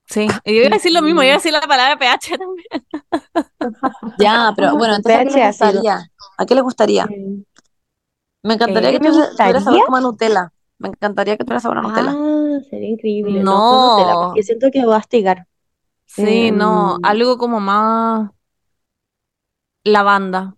sí. 0.07 0.27
Y 0.45 0.55
yo 0.55 0.61
iba 0.62 0.69
a 0.69 0.71
decir 0.79 0.93
lo 0.93 1.03
mismo, 1.03 1.21
yo 1.23 1.27
iba 1.27 1.35
a 1.35 1.39
decir 1.39 1.53
la 1.53 1.61
palabra 1.62 1.99
pH 1.99 2.39
también. 2.39 2.67
Ya, 4.19 4.53
pero 4.57 4.77
bueno, 4.77 4.95
entonces 4.97 5.21
¿a 5.21 5.25
qué 5.25 5.47
gustaría? 5.47 6.11
¿A 6.39 6.47
qué 6.47 6.55
les 6.55 6.65
gustaría? 6.65 7.07
Me 8.43 8.55
encantaría 8.55 8.91
Eh, 8.91 8.93
que 8.93 8.99
¿qué 8.99 9.05
me 9.05 9.11
tuviera 9.11 9.31
tuviera 9.37 9.61
sabor 9.61 9.85
como 9.85 9.97
a 9.97 10.01
Nutella. 10.01 10.53
Me 10.79 10.89
encantaría 10.89 11.37
que 11.37 11.45
tuviera 11.45 11.61
sabor 11.61 11.79
a 11.79 11.83
Nutella. 11.83 12.12
Ah, 12.12 12.59
sería 12.71 12.89
increíble. 12.89 13.41
No. 13.43 13.55
con 13.69 13.81
Nutella, 13.81 14.15
porque 14.19 14.43
siento 14.43 14.71
que 14.71 14.85
va 14.87 14.97
a 14.97 14.99
astigar. 14.99 15.47
Sí, 16.07 16.51
no, 16.51 16.95
Em, 16.97 17.05
algo 17.05 17.37
como 17.38 17.61
más 17.61 18.31
lavanda. 19.85 20.57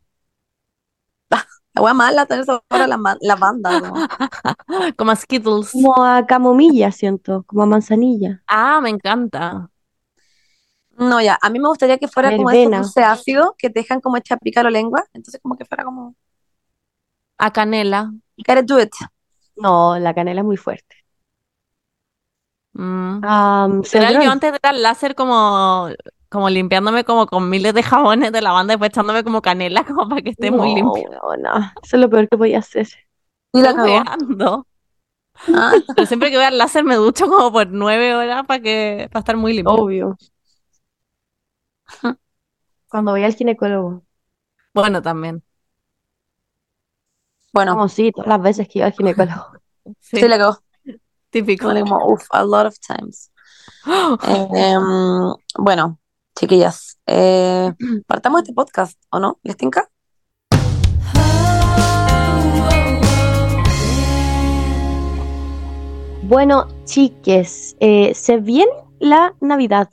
La 1.75 1.83
wea 1.83 1.95
mala 1.95 2.27
tener 2.27 2.45
sabor 2.45 2.63
a 2.71 2.87
la 2.87 2.99
lavanda. 3.21 3.81
como. 3.81 4.07
Como 4.97 5.11
a 5.11 5.17
Skittles. 5.17 5.71
Como 5.73 5.95
a 6.05 6.27
camomilla, 6.27 6.91
siento, 6.93 7.45
como 7.47 7.63
a 7.63 7.67
manzanilla. 7.67 8.43
Ah, 8.47 8.81
me 8.81 8.91
encanta. 8.91 9.71
No, 10.99 11.21
ya, 11.23 11.39
a 11.41 11.49
mí 11.51 11.59
me 11.61 11.69
gustaría 11.69 11.99
que 11.99 12.09
fuera 12.09 12.31
como 12.37 12.49
Verbena. 12.49 12.79
dulces 12.79 13.05
ácidos 13.05 13.51
que 13.57 13.71
te 13.71 13.81
dejan 13.81 14.01
como 14.01 14.17
hecha 14.17 14.37
picar 14.37 14.65
la 14.65 14.71
lengua. 14.71 15.05
Entonces 15.13 15.41
como 15.41 15.57
que 15.57 15.65
fuera 15.65 15.85
como, 15.85 16.17
A 17.39 17.51
canela. 17.51 18.13
you 18.37 18.45
gotta 18.47 18.63
do 18.63 18.79
it. 18.81 18.93
No, 19.57 19.99
la 19.99 20.15
canela 20.15 20.41
es 20.41 20.47
muy 20.47 20.57
fuerte. 20.57 20.98
Mm. 22.79 23.83
Celrol. 23.85 24.23
yo 24.23 24.31
antes 24.31 24.53
de 24.53 24.57
ir 24.63 24.67
al 24.69 24.83
láser 24.83 25.15
como, 25.15 25.89
como 26.29 26.49
limpiándome 26.51 27.05
como 27.05 27.27
con 27.27 27.51
miles 27.51 27.75
de 27.75 27.83
jabones 27.83 28.33
de 28.33 28.41
lavanda 28.41 28.73
y 28.73 28.77
después 28.77 28.91
echándome 28.91 29.25
como 29.25 29.43
canela 29.43 29.85
como 29.87 30.09
para 30.09 30.23
que 30.23 30.31
esté 30.31 30.51
muy 30.51 30.75
No, 30.75 30.75
limpio. 30.75 31.11
Eso 31.83 31.97
es 31.97 32.01
lo 32.01 32.11
peor 32.11 32.29
que 32.29 32.39
podía 32.39 32.59
hacer. 32.61 32.89
Y 33.53 33.61
la. 33.63 33.75
Ah, 35.55 35.73
Pero 35.95 36.07
siempre 36.07 36.31
que 36.31 36.37
voy 36.37 36.45
al 36.47 36.59
láser 36.59 36.85
me 36.85 36.97
ducho 36.97 37.29
como 37.29 37.53
por 37.53 37.69
nueve 37.69 38.15
horas 38.15 38.45
para 38.47 38.61
que, 38.63 39.09
para 39.13 39.21
estar 39.21 39.37
muy 39.37 39.53
limpio. 39.55 39.75
Obvio. 39.85 40.17
Cuando 42.89 43.13
voy 43.13 43.25
al 43.25 43.35
ginecólogo. 43.35 44.05
Bueno, 44.73 45.03
también. 45.03 45.43
bueno, 47.53 47.73
Como 47.73 47.89
sí, 47.89 48.13
todas 48.13 48.29
las 48.29 48.43
veces 48.43 48.69
que 48.69 48.79
iba 48.81 48.87
al 48.87 48.93
ginecólogo. 48.93 49.59
Sí, 50.01 50.19
sí 50.19 50.29
la 50.29 50.39
cagó. 50.39 50.59
Típico. 51.31 51.67
Vale, 51.69 51.81
como, 51.81 52.07
uf, 52.13 52.27
a 52.31 52.45
lot 52.45 52.67
of 52.67 52.77
times. 52.81 53.31
Em, 54.55 55.35
bueno, 55.59 55.99
chiquillas, 56.39 56.99
eh, 57.07 57.73
partamos 58.07 58.43
este 58.43 58.53
podcast, 58.55 58.99
¿o 59.11 59.19
no? 59.19 59.39
¿Les 59.43 59.57
tinca? 59.57 59.89
Bueno, 66.23 66.69
chiques, 66.85 67.77
eh, 67.81 68.13
se 68.15 68.37
viene 68.39 68.71
la 68.99 69.35
Navidad. 69.41 69.89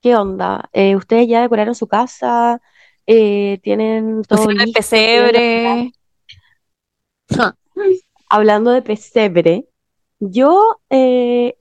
¿Qué 0.00 0.14
onda? 0.16 0.68
Eh, 0.72 0.94
¿ustedes 0.96 1.26
ya 1.28 1.42
decoraron 1.42 1.74
su 1.74 1.88
casa? 1.88 2.60
Eh, 3.06 3.58
¿tienen 3.62 4.22
todo 4.22 4.48
el 4.48 4.58
listo? 4.58 4.80
¿Tienen 4.88 5.32
pesebre. 5.32 5.92
la- 7.28 7.56
Hablando 8.28 8.70
de 8.70 8.82
pesebre, 8.82 9.66
yo 10.30 10.78
eh, 10.90 11.56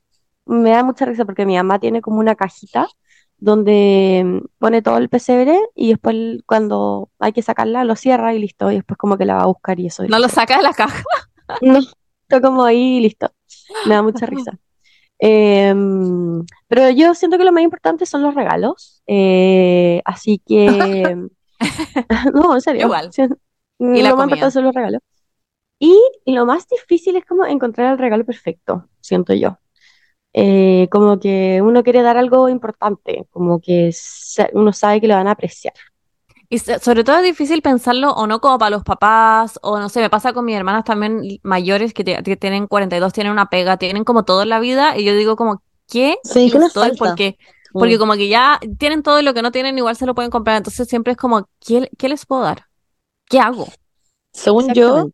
me 0.46 0.70
da 0.72 0.84
mucha 0.84 1.06
risa 1.06 1.26
porque 1.26 1.46
mi 1.46 1.56
mamá 1.56 1.80
tiene 1.80 2.02
como 2.02 2.20
una 2.20 2.36
cajita 2.36 2.88
donde 3.38 4.24
mm, 4.26 4.46
pone 4.60 4.82
todo 4.82 4.98
el 4.98 5.10
pesebre 5.10 5.60
y 5.76 5.90
después 5.90 6.16
cuando 6.46 7.10
hay 7.20 7.34
que 7.34 7.42
sacarla 7.42 7.84
lo 7.84 7.96
cierra 7.96 8.34
y 8.36 8.40
listo. 8.40 8.72
Y 8.72 8.76
después 8.76 8.98
como 8.98 9.18
que 9.18 9.26
la 9.26 9.36
va 9.36 9.44
a 9.44 9.48
buscar 9.48 9.80
y 9.80 9.88
eso. 9.88 10.04
No 10.08 10.20
lo 10.20 10.30
saca 10.30 10.58
de 10.58 10.64
la 10.64 10.74
caja. 10.74 11.04
No, 11.62 11.80
está 11.80 12.40
como 12.40 12.64
ahí 12.64 12.98
y 12.98 13.02
listo. 13.02 13.30
Me 13.86 13.96
da 13.96 14.02
mucha 14.02 14.26
risa. 14.26 14.52
Em, 15.20 16.46
pero 16.70 16.90
yo 16.92 17.14
siento 17.14 17.38
que 17.38 17.44
lo 17.44 17.52
más 17.52 17.62
importante 17.64 18.06
son 18.06 18.22
los 18.22 18.34
regalos. 18.36 19.04
Eh, 19.06 20.02
así 20.06 20.42
que, 20.48 20.66
no, 22.34 22.56
en 22.56 22.62
serio. 22.62 22.86
Igual. 22.86 23.12
Sí, 23.12 23.24
Y 23.80 24.02
la 24.02 24.12
lo 24.12 24.16
más 24.16 24.24
comida. 24.24 24.24
importante 24.24 24.52
son 24.52 24.64
los 24.64 24.74
regalos. 24.74 25.02
Y 25.82 26.00
lo 26.28 26.46
más 26.48 26.68
difícil 26.70 27.18
es 27.18 27.26
como 27.26 27.46
encontrar 27.46 27.94
el 27.94 28.00
regalo 28.00 28.26
perfecto, 28.26 28.90
siento 29.02 29.34
yo. 29.36 29.60
Eh, 30.34 30.88
como 30.92 31.20
que 31.20 31.62
uno 31.64 31.84
quiere 31.84 32.02
dar 32.04 32.18
algo 32.18 32.50
importante, 32.50 33.28
como 33.32 33.62
que 33.62 33.92
uno 34.54 34.74
sabe 34.74 35.02
que 35.02 35.08
lo 35.08 35.16
van 35.16 35.28
a 35.28 35.32
apreciar. 35.32 35.74
Y 36.50 36.60
so- 36.60 36.80
sobre 36.80 37.04
todo 37.04 37.18
es 37.18 37.24
difícil 37.24 37.62
pensarlo 37.62 38.12
o 38.14 38.28
no 38.28 38.42
como 38.42 38.60
para 38.60 38.72
los 38.72 38.84
papás, 38.84 39.60
o 39.64 39.80
no 39.80 39.90
sé, 39.90 40.02
me 40.02 40.10
pasa 40.10 40.34
con 40.34 40.46
mis 40.46 40.56
hermanas 40.58 40.84
también 40.86 41.22
mayores 41.44 41.94
que, 41.94 42.04
te- 42.04 42.22
que 42.24 42.38
tienen 42.38 42.68
42, 42.68 43.14
tienen 43.14 43.32
una 43.34 43.50
pega, 43.50 43.78
tienen 43.78 44.04
como 44.04 44.26
todo 44.26 44.44
en 44.44 44.50
la 44.50 44.60
vida, 44.60 44.98
y 44.98 45.06
yo 45.06 45.16
digo 45.16 45.36
como, 45.38 45.64
¿qué 45.88 46.18
Sí, 46.24 46.50
¿qué 46.52 46.60
les 46.60 46.78
falta? 46.78 46.96
Porque, 46.98 47.38
porque 47.78 47.98
como 47.98 48.14
que 48.16 48.28
ya 48.30 48.60
tienen 48.80 49.04
todo 49.04 49.20
y 49.20 49.24
lo 49.24 49.34
que 49.34 49.42
no 49.42 49.52
tienen 49.52 49.78
igual 49.78 49.96
se 49.96 50.06
lo 50.06 50.16
pueden 50.16 50.32
comprar, 50.32 50.58
entonces 50.58 50.88
siempre 50.90 51.14
es 51.14 51.18
como, 51.18 51.48
¿qué, 51.60 51.90
qué 51.98 52.10
les 52.10 52.26
puedo 52.26 52.42
dar? 52.44 52.66
¿Qué 53.30 53.40
hago? 53.40 53.68
Según 54.34 54.74
yo. 54.74 55.12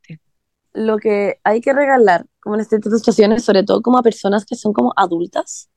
Lo 0.78 0.98
que 0.98 1.40
hay 1.44 1.60
que 1.60 1.74
regalar, 1.74 2.26
como 2.40 2.56
en 2.56 2.62
de 2.62 2.98
situaciones, 2.98 3.44
sobre 3.44 3.64
todo 3.64 3.82
como 3.82 3.98
a 3.98 4.04
personas 4.04 4.46
que 4.46 4.56
son 4.56 4.74
como 4.74 4.94
adultas, 4.96 5.70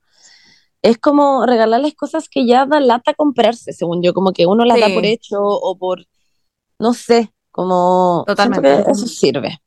es 0.83 0.99
como 0.99 1.45
regalarles 1.47 1.95
cosas 1.95 2.29
que 2.29 2.47
ya 2.47 2.67
da 2.67 2.81
lata 2.81 3.15
comprarse, 3.15 3.73
según 3.73 4.03
yo, 4.03 4.15
como 4.15 4.33
que 4.33 4.47
uno 4.47 4.65
las 4.65 4.79
da 4.79 4.89
por 4.89 5.05
hecho 5.05 5.39
o 5.41 5.77
por, 5.77 6.07
no 6.79 6.95
sé, 6.95 7.33
como 7.51 8.25
Totalmente. 8.27 8.91
eso 8.91 9.07
sirve. 9.07 9.61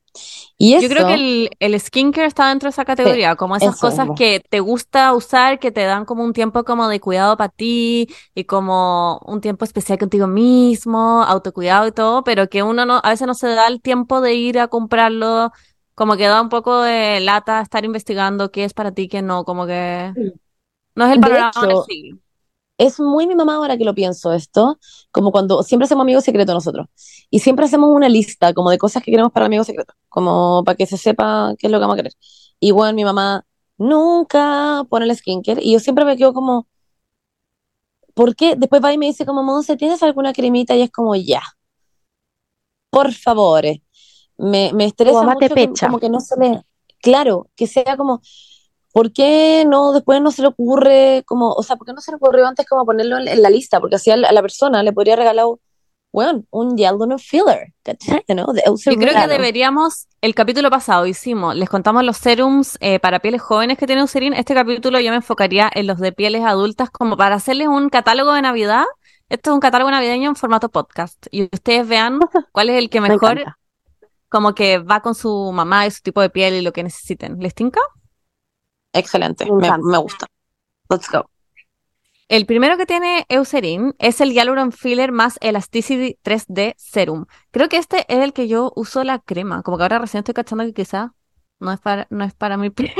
Y 0.57 0.75
Yo 0.77 0.89
creo 0.89 1.05
que 1.05 1.13
el, 1.13 1.49
el 1.59 1.79
skincare 1.79 2.27
está 2.27 2.49
dentro 2.49 2.67
de 2.67 2.71
esa 2.71 2.85
categoría, 2.85 3.35
como 3.35 3.55
esas 3.55 3.75
cosas 3.77 4.09
mismo. 4.09 4.15
que 4.15 4.41
te 4.49 4.59
gusta 4.59 5.13
usar, 5.13 5.59
que 5.59 5.71
te 5.71 5.83
dan 5.83 6.05
como 6.05 6.23
un 6.23 6.33
tiempo 6.33 6.63
como 6.63 6.87
de 6.87 6.99
cuidado 6.99 7.37
para 7.37 7.49
ti 7.49 8.07
y 8.33 8.45
como 8.45 9.19
un 9.25 9.41
tiempo 9.41 9.65
especial 9.65 9.99
contigo 9.99 10.27
mismo, 10.27 11.23
autocuidado 11.23 11.87
y 11.87 11.91
todo, 11.91 12.23
pero 12.23 12.49
que 12.49 12.63
uno 12.63 12.85
no, 12.85 12.99
a 13.03 13.09
veces 13.09 13.27
no 13.27 13.33
se 13.35 13.47
da 13.49 13.67
el 13.67 13.81
tiempo 13.81 14.21
de 14.21 14.33
ir 14.35 14.59
a 14.59 14.67
comprarlo, 14.67 15.51
como 15.95 16.17
que 16.17 16.27
da 16.27 16.41
un 16.41 16.49
poco 16.49 16.81
de 16.81 17.19
lata 17.19 17.61
estar 17.61 17.85
investigando 17.85 18.51
qué 18.51 18.63
es 18.65 18.73
para 18.73 18.91
ti, 18.93 19.07
qué 19.07 19.21
no, 19.21 19.45
como 19.45 19.67
que 19.67 20.15
no 20.95 21.05
es 21.05 21.13
el 21.13 21.19
De 21.19 21.21
panorama 21.21 21.75
siglo. 21.77 22.19
Es 22.77 22.99
muy 22.99 23.27
mi 23.27 23.35
mamá 23.35 23.55
ahora 23.55 23.77
que 23.77 23.85
lo 23.85 23.93
pienso 23.95 24.33
esto, 24.33 24.79
como 25.11 25.31
cuando 25.31 25.63
siempre 25.63 25.85
hacemos 25.85 26.03
amigos 26.03 26.23
secretos 26.23 26.53
nosotros, 26.55 26.87
y 27.29 27.39
siempre 27.39 27.65
hacemos 27.65 27.89
una 27.91 28.09
lista 28.09 28.53
como 28.53 28.69
de 28.71 28.77
cosas 28.77 29.03
que 29.03 29.11
queremos 29.11 29.31
para 29.31 29.45
el 29.45 29.47
amigo 29.49 29.63
secreto, 29.63 29.93
como 30.09 30.63
para 30.65 30.75
que 30.75 30.85
se 30.85 30.97
sepa 30.97 31.53
qué 31.57 31.67
es 31.67 31.71
lo 31.71 31.77
que 31.77 31.81
vamos 31.81 31.95
a 31.95 31.97
querer. 31.97 32.13
Bueno, 32.73 32.93
mi 32.95 33.03
mamá 33.03 33.45
nunca 33.77 34.83
pone 34.89 35.05
el 35.05 35.15
skincare, 35.15 35.61
y 35.63 35.73
yo 35.73 35.79
siempre 35.79 36.05
me 36.05 36.17
quedo 36.17 36.33
como, 36.33 36.67
¿por 38.15 38.35
qué? 38.35 38.55
Después 38.55 38.83
va 38.83 38.93
y 38.93 38.97
me 38.97 39.05
dice 39.07 39.25
como, 39.25 39.43
Monse, 39.43 39.77
¿tienes 39.77 40.01
alguna 40.03 40.33
cremita? 40.33 40.75
Y 40.75 40.81
es 40.81 40.91
como, 40.91 41.15
ya, 41.15 41.41
por 42.89 43.11
favor, 43.13 43.63
me, 44.37 44.71
me 44.73 44.85
estresa 44.85 45.13
mucho 45.35 45.55
que- 45.55 45.67
como 45.85 45.99
que 45.99 46.09
no 46.09 46.19
se 46.19 46.35
le, 46.39 46.61
claro, 47.01 47.49
que 47.55 47.67
sea 47.67 47.97
como, 47.97 48.21
¿por 48.93 49.11
qué 49.11 49.65
no 49.67 49.91
después 49.91 50.21
no 50.21 50.31
se 50.31 50.43
le 50.43 50.47
ocurre 50.47 51.23
como, 51.25 51.51
o 51.51 51.63
sea, 51.63 51.75
¿por 51.75 51.85
qué 51.85 51.93
no 51.93 51.99
se 51.99 52.11
le 52.11 52.15
ocurrió 52.15 52.47
antes 52.47 52.65
como 52.65 52.85
ponerlo 52.85 53.17
en, 53.17 53.27
en 53.27 53.41
la 53.41 53.49
lista? 53.49 53.81
Porque 53.81 53.97
así 53.97 54.11
a 54.11 54.15
la, 54.15 54.29
a 54.29 54.31
la 54.31 54.41
persona 54.41 54.81
le 54.83 54.93
podría 54.93 55.17
regalar, 55.17 55.47
bueno, 56.13 56.43
un 56.51 56.77
hyaluronic 56.77 57.17
filler, 57.17 57.73
¿cachai? 57.83 58.23
¿no? 58.29 58.53
De 58.53 58.61
Yo 58.65 58.95
creo 58.97 59.13
que 59.13 59.27
deberíamos, 59.27 60.07
el 60.21 60.35
capítulo 60.35 60.69
pasado 60.69 61.07
hicimos, 61.07 61.55
les 61.55 61.67
contamos 61.67 62.03
los 62.03 62.17
serums 62.17 62.77
eh, 62.81 62.99
para 62.99 63.19
pieles 63.19 63.41
jóvenes 63.41 63.79
que 63.79 63.87
tiene 63.87 64.01
Eucerin. 64.01 64.33
Este 64.33 64.53
capítulo 64.53 64.99
yo 64.99 65.09
me 65.09 65.17
enfocaría 65.17 65.71
en 65.73 65.87
los 65.87 65.99
de 65.99 66.11
pieles 66.11 66.45
adultas 66.45 66.91
como 66.91 67.17
para 67.17 67.35
hacerles 67.35 67.67
un 67.67 67.89
catálogo 67.89 68.31
de 68.33 68.43
Navidad. 68.43 68.85
Esto 69.27 69.49
es 69.49 69.53
un 69.55 69.59
catálogo 69.59 69.89
navideño 69.89 70.29
en 70.29 70.35
formato 70.35 70.69
podcast. 70.69 71.25
Y 71.31 71.49
ustedes 71.51 71.87
vean 71.87 72.19
cuál 72.51 72.69
es 72.69 72.77
el 72.77 72.91
que 72.91 73.01
Me 73.01 73.09
mejor 73.09 73.43
como 74.29 74.53
que 74.55 74.79
va 74.79 75.01
con 75.01 75.15
su 75.15 75.51
mamá 75.51 75.85
y 75.87 75.91
su 75.91 76.01
tipo 76.01 76.21
de 76.21 76.29
piel 76.29 76.53
y 76.55 76.61
lo 76.61 76.73
que 76.73 76.83
necesiten. 76.83 77.39
¿Les 77.39 77.53
tinca? 77.55 77.79
Excelente, 78.93 79.45
Me 79.45 79.51
me, 79.51 79.67
encanta. 79.67 79.87
me 79.87 79.97
gusta. 79.97 80.25
Let's 80.89 81.09
go. 81.11 81.25
El 82.29 82.45
primero 82.45 82.77
que 82.77 82.85
tiene 82.85 83.25
Eucerin 83.29 83.93
es 83.99 84.21
el 84.21 84.31
Hyaluron 84.31 84.71
Filler 84.71 85.11
más 85.11 85.37
Elasticity 85.41 86.17
3D 86.23 86.73
Serum. 86.77 87.25
Creo 87.51 87.69
que 87.69 87.77
este 87.77 88.05
es 88.07 88.19
el 88.23 88.33
que 88.33 88.47
yo 88.47 88.71
uso 88.75 89.03
la 89.03 89.19
crema. 89.19 89.61
Como 89.61 89.77
que 89.77 89.83
ahora 89.83 89.99
recién 89.99 90.19
estoy 90.19 90.33
cachando 90.33 90.63
que 90.63 90.73
quizá 90.73 91.13
no 91.59 91.71
es 91.71 91.79
para, 91.79 92.07
no 92.09 92.23
es 92.23 92.33
para 92.33 92.57
mi 92.57 92.69
piel. 92.71 92.93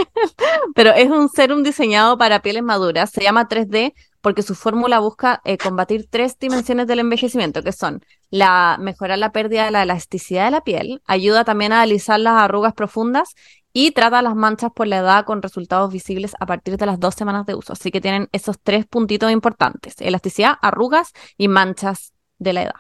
Pero 0.75 0.91
es 0.91 1.09
un 1.09 1.29
serum 1.29 1.63
diseñado 1.63 2.17
para 2.17 2.41
pieles 2.41 2.63
maduras. 2.63 3.11
Se 3.11 3.21
llama 3.23 3.47
3D 3.47 3.93
porque 4.21 4.41
su 4.41 4.55
fórmula 4.55 4.99
busca 4.99 5.41
eh, 5.45 5.57
combatir 5.57 6.07
tres 6.09 6.37
dimensiones 6.39 6.87
del 6.87 6.99
envejecimiento, 6.99 7.61
que 7.61 7.71
son 7.73 8.01
la 8.29 8.77
mejorar 8.79 9.17
la 9.17 9.31
pérdida 9.31 9.65
de 9.65 9.71
la 9.71 9.83
elasticidad 9.83 10.45
de 10.45 10.51
la 10.51 10.61
piel, 10.63 11.01
ayuda 11.05 11.43
también 11.43 11.73
a 11.73 11.81
alisar 11.81 12.19
las 12.21 12.41
arrugas 12.41 12.73
profundas 12.73 13.35
y 13.73 13.91
trata 13.91 14.21
las 14.21 14.35
manchas 14.35 14.71
por 14.73 14.87
la 14.87 14.97
edad 14.97 15.25
con 15.25 15.41
resultados 15.41 15.91
visibles 15.91 16.35
a 16.39 16.45
partir 16.45 16.77
de 16.77 16.85
las 16.85 16.99
dos 16.99 17.15
semanas 17.15 17.45
de 17.47 17.55
uso. 17.55 17.73
Así 17.73 17.91
que 17.91 17.99
tienen 17.99 18.29
esos 18.31 18.59
tres 18.61 18.85
puntitos 18.85 19.31
importantes: 19.31 19.95
elasticidad, 19.99 20.53
arrugas 20.61 21.11
y 21.37 21.47
manchas 21.47 22.13
de 22.37 22.53
la 22.53 22.63
edad. 22.63 22.75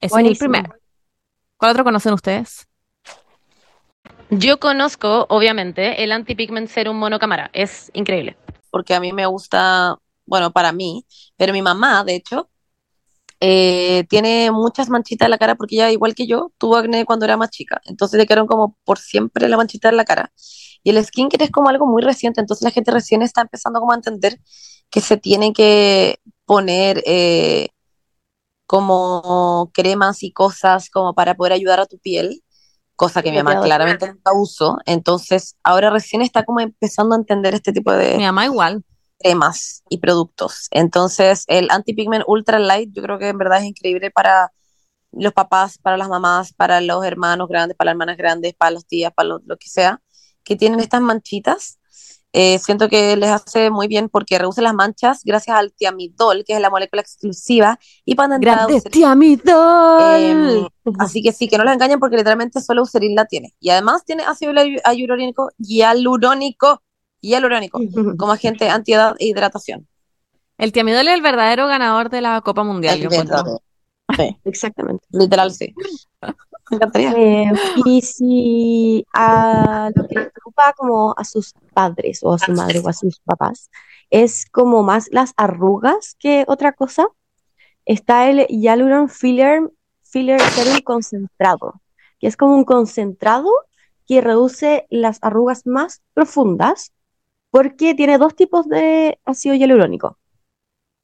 Ese 0.00 0.20
es 0.20 0.26
el 0.26 0.36
primero. 0.38 0.74
¿Cuál 1.56 1.72
otro 1.72 1.84
conocen 1.84 2.12
ustedes? 2.12 2.66
Yo 4.30 4.58
conozco, 4.58 5.26
obviamente, 5.28 6.02
el 6.02 6.10
Anti-Pigment 6.10 6.68
Serum 6.68 6.96
Monocámara. 6.96 7.50
Es 7.52 7.90
increíble. 7.92 8.36
Porque 8.70 8.94
a 8.94 9.00
mí 9.00 9.12
me 9.12 9.26
gusta, 9.26 9.98
bueno, 10.24 10.52
para 10.52 10.72
mí, 10.72 11.04
pero 11.36 11.52
mi 11.52 11.60
mamá, 11.60 12.02
de 12.04 12.14
hecho, 12.14 12.48
eh, 13.44 14.04
tiene 14.08 14.52
muchas 14.52 14.88
manchitas 14.88 15.26
en 15.26 15.30
la 15.32 15.38
cara 15.38 15.56
porque 15.56 15.74
ella, 15.74 15.90
igual 15.90 16.14
que 16.14 16.28
yo, 16.28 16.52
tuvo 16.58 16.76
acné 16.76 17.04
cuando 17.04 17.24
era 17.24 17.36
más 17.36 17.50
chica. 17.50 17.80
Entonces 17.86 18.16
le 18.16 18.24
quedaron 18.24 18.46
como 18.46 18.78
por 18.84 19.00
siempre 19.00 19.48
la 19.48 19.56
manchita 19.56 19.88
en 19.88 19.96
la 19.96 20.04
cara. 20.04 20.32
Y 20.84 20.90
el 20.90 21.04
skincare 21.04 21.46
es 21.46 21.50
como 21.50 21.68
algo 21.68 21.86
muy 21.88 22.02
reciente, 22.02 22.40
entonces 22.40 22.62
la 22.62 22.70
gente 22.70 22.92
recién 22.92 23.20
está 23.20 23.40
empezando 23.40 23.80
como 23.80 23.90
a 23.90 23.96
entender 23.96 24.38
que 24.90 25.00
se 25.00 25.16
tiene 25.16 25.52
que 25.52 26.20
poner 26.44 27.02
eh, 27.04 27.70
como 28.64 29.72
cremas 29.74 30.22
y 30.22 30.30
cosas 30.30 30.88
como 30.88 31.12
para 31.12 31.34
poder 31.34 31.54
ayudar 31.54 31.80
a 31.80 31.86
tu 31.86 31.98
piel, 31.98 32.44
cosa 32.94 33.22
que 33.22 33.32
mi 33.32 33.38
mamá 33.38 33.60
claramente 33.60 34.06
nunca 34.06 34.32
usó. 34.34 34.78
Entonces 34.86 35.56
ahora 35.64 35.90
recién 35.90 36.22
está 36.22 36.44
como 36.44 36.60
empezando 36.60 37.16
a 37.16 37.18
entender 37.18 37.54
este 37.54 37.72
tipo 37.72 37.90
de 37.90 38.18
Mi 38.18 38.22
mamá 38.22 38.44
igual. 38.44 38.84
Cremas 39.22 39.82
y 39.88 39.98
productos. 39.98 40.68
Entonces, 40.70 41.44
el 41.46 41.68
Anti-Pigment 41.70 42.24
Ultra 42.26 42.58
Light, 42.58 42.90
yo 42.92 43.02
creo 43.02 43.18
que 43.18 43.28
en 43.28 43.38
verdad 43.38 43.60
es 43.60 43.66
increíble 43.66 44.10
para 44.10 44.52
los 45.12 45.32
papás, 45.32 45.78
para 45.78 45.96
las 45.96 46.08
mamás, 46.08 46.52
para 46.54 46.80
los 46.80 47.04
hermanos 47.04 47.48
grandes, 47.48 47.76
para 47.76 47.90
las 47.90 47.92
hermanas 47.92 48.16
grandes, 48.16 48.54
para 48.54 48.72
las 48.72 48.86
tías, 48.86 49.12
para 49.14 49.28
lo, 49.28 49.40
lo 49.44 49.56
que 49.56 49.68
sea, 49.68 50.00
que 50.42 50.56
tienen 50.56 50.80
estas 50.80 51.00
manchitas. 51.00 51.78
Eh, 52.34 52.58
siento 52.58 52.88
que 52.88 53.14
les 53.14 53.28
hace 53.28 53.70
muy 53.70 53.88
bien 53.88 54.08
porque 54.08 54.38
reduce 54.38 54.62
las 54.62 54.72
manchas 54.72 55.20
gracias 55.22 55.54
al 55.54 55.70
tiamidol, 55.72 56.44
que 56.46 56.54
es 56.54 56.60
la 56.60 56.70
molécula 56.70 57.02
exclusiva 57.02 57.78
y 58.06 58.14
patentada 58.14 58.66
de 58.66 58.72
Grande. 58.72 58.90
Tiamidol. 58.90 60.14
Em, 60.14 60.68
así 60.98 61.22
que 61.22 61.32
sí, 61.32 61.46
que 61.46 61.58
no 61.58 61.64
los 61.64 61.74
engañen 61.74 62.00
porque 62.00 62.16
literalmente 62.16 62.62
solo 62.62 62.80
Eucerin 62.80 63.14
la 63.14 63.26
tiene. 63.26 63.54
Y 63.60 63.68
además 63.68 64.04
tiene 64.06 64.22
ácido 64.22 64.54
hialurónico, 64.54 65.50
hialurónico, 65.58 66.82
hialurónico, 67.22 67.80
como 68.18 68.32
agente 68.32 68.68
antiedad 68.68 69.16
e 69.18 69.26
hidratación. 69.26 69.88
El 70.58 70.72
Tiamidol 70.72 71.08
es 71.08 71.14
el 71.14 71.22
verdadero 71.22 71.66
ganador 71.66 72.10
de 72.10 72.20
la 72.20 72.40
Copa 72.42 72.62
Mundial. 72.62 73.00
El 73.00 73.08
yo. 73.08 73.60
Sí, 74.16 74.36
Exactamente. 74.44 75.06
literal, 75.10 75.50
sí. 75.52 75.74
Me 76.70 76.76
encantaría. 76.76 77.12
Eh, 77.16 77.52
y 77.84 78.00
si 78.00 79.04
a 79.12 79.90
lo 79.94 80.06
que 80.06 80.14
le 80.14 80.30
preocupa 80.30 80.72
como 80.76 81.14
a 81.16 81.24
sus 81.24 81.52
padres 81.74 82.20
o 82.22 82.32
a 82.32 82.38
su 82.38 82.52
madre 82.52 82.78
o 82.78 82.88
a 82.88 82.92
sus 82.92 83.20
papás 83.20 83.68
es 84.10 84.46
como 84.46 84.82
más 84.82 85.08
las 85.10 85.32
arrugas 85.36 86.16
que 86.18 86.44
otra 86.46 86.72
cosa, 86.72 87.08
está 87.84 88.30
el 88.30 88.46
Hyaluron 88.46 89.08
Filler, 89.08 89.70
Filler 90.02 90.40
Serum 90.40 90.80
concentrado, 90.82 91.80
que 92.20 92.26
es 92.26 92.36
como 92.36 92.54
un 92.54 92.64
concentrado 92.64 93.50
que 94.06 94.20
reduce 94.20 94.86
las 94.88 95.18
arrugas 95.20 95.66
más 95.66 96.00
profundas 96.14 96.92
porque 97.52 97.94
tiene 97.94 98.18
dos 98.18 98.34
tipos 98.34 98.66
de 98.68 99.20
ácido 99.26 99.54
hialurónico. 99.54 100.18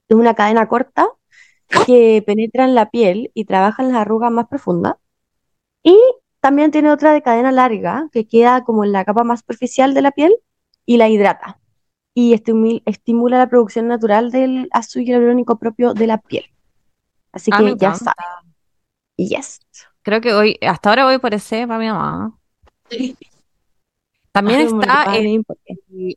Es 0.08 0.16
una 0.16 0.34
cadena 0.34 0.66
corta 0.66 1.06
que 1.86 2.24
penetra 2.26 2.64
en 2.64 2.74
la 2.74 2.90
piel 2.90 3.30
y 3.34 3.44
trabaja 3.44 3.82
en 3.84 3.90
las 3.92 3.98
arrugas 3.98 4.32
más 4.32 4.48
profundas. 4.48 4.94
Y 5.82 5.98
también 6.40 6.70
tiene 6.70 6.90
otra 6.90 7.12
de 7.12 7.22
cadena 7.22 7.52
larga 7.52 8.08
que 8.12 8.26
queda 8.26 8.64
como 8.64 8.84
en 8.84 8.92
la 8.92 9.04
capa 9.04 9.24
más 9.24 9.40
superficial 9.40 9.94
de 9.94 10.02
la 10.02 10.12
piel 10.12 10.34
y 10.86 10.96
la 10.96 11.08
hidrata. 11.08 11.60
Y 12.14 12.34
estimul- 12.34 12.82
estimula 12.86 13.38
la 13.38 13.48
producción 13.50 13.86
natural 13.86 14.30
del 14.30 14.68
ácido 14.72 15.04
hialurónico 15.04 15.58
propio 15.58 15.92
de 15.94 16.06
la 16.06 16.18
piel. 16.18 16.46
Así 17.32 17.50
Ah, 17.52 17.58
que 17.58 17.76
ya 17.76 17.94
saben. 17.94 18.54
Yes. 19.18 19.60
Creo 20.02 20.20
que 20.22 20.32
hoy, 20.32 20.58
hasta 20.62 20.88
ahora 20.88 21.04
voy 21.04 21.18
por 21.18 21.34
ese 21.34 21.66
para 21.66 21.78
mi 21.78 21.88
mamá. 21.88 22.38
También 24.32 24.60
está 24.60 25.16
el, 25.16 25.44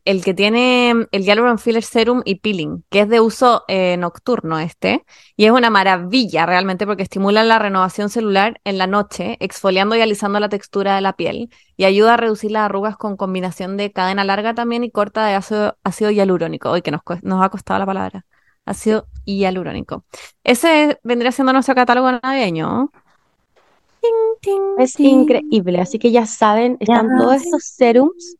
el- 0.04 0.24
que 0.24 0.34
tiene 0.34 0.90
el 1.10 1.22
Hyaluron 1.24 1.58
Filler 1.58 1.82
Serum 1.82 2.22
y 2.24 2.36
Peeling, 2.36 2.84
que 2.90 3.00
es 3.00 3.08
de 3.08 3.20
uso 3.20 3.64
eh, 3.68 3.96
nocturno 3.96 4.58
este, 4.60 5.04
y 5.36 5.46
es 5.46 5.50
una 5.50 5.70
maravilla 5.70 6.46
realmente 6.46 6.86
porque 6.86 7.02
estimula 7.02 7.42
la 7.42 7.58
renovación 7.58 8.08
celular 8.10 8.60
en 8.64 8.78
la 8.78 8.86
noche, 8.86 9.36
exfoliando 9.40 9.96
y 9.96 10.00
alisando 10.00 10.38
la 10.40 10.48
textura 10.48 10.94
de 10.94 11.00
la 11.00 11.14
piel, 11.14 11.50
y 11.76 11.84
ayuda 11.84 12.14
a 12.14 12.16
reducir 12.16 12.52
las 12.52 12.62
arrugas 12.62 12.96
con 12.96 13.16
combinación 13.16 13.76
de 13.76 13.92
cadena 13.92 14.24
larga 14.24 14.54
también 14.54 14.84
y 14.84 14.90
corta 14.90 15.26
de 15.26 15.34
ácido, 15.34 15.76
ácido 15.82 16.10
hialurónico. 16.10 16.70
Hoy 16.70 16.82
que 16.82 16.90
nos, 16.92 17.00
nos 17.22 17.42
ha 17.44 17.48
costado 17.48 17.80
la 17.80 17.86
palabra. 17.86 18.24
Ácido 18.64 19.08
hialurónico. 19.24 20.04
Ese 20.44 21.00
vendría 21.02 21.32
siendo 21.32 21.52
nuestro 21.52 21.74
catálogo 21.74 22.12
navideño. 22.12 22.92
Es 24.78 24.98
increíble. 24.98 25.80
Así 25.80 25.98
que 25.98 26.10
ya 26.10 26.26
saben, 26.26 26.76
están 26.80 27.08
todos 27.18 27.36
estos 27.36 27.64
serums 27.64 28.36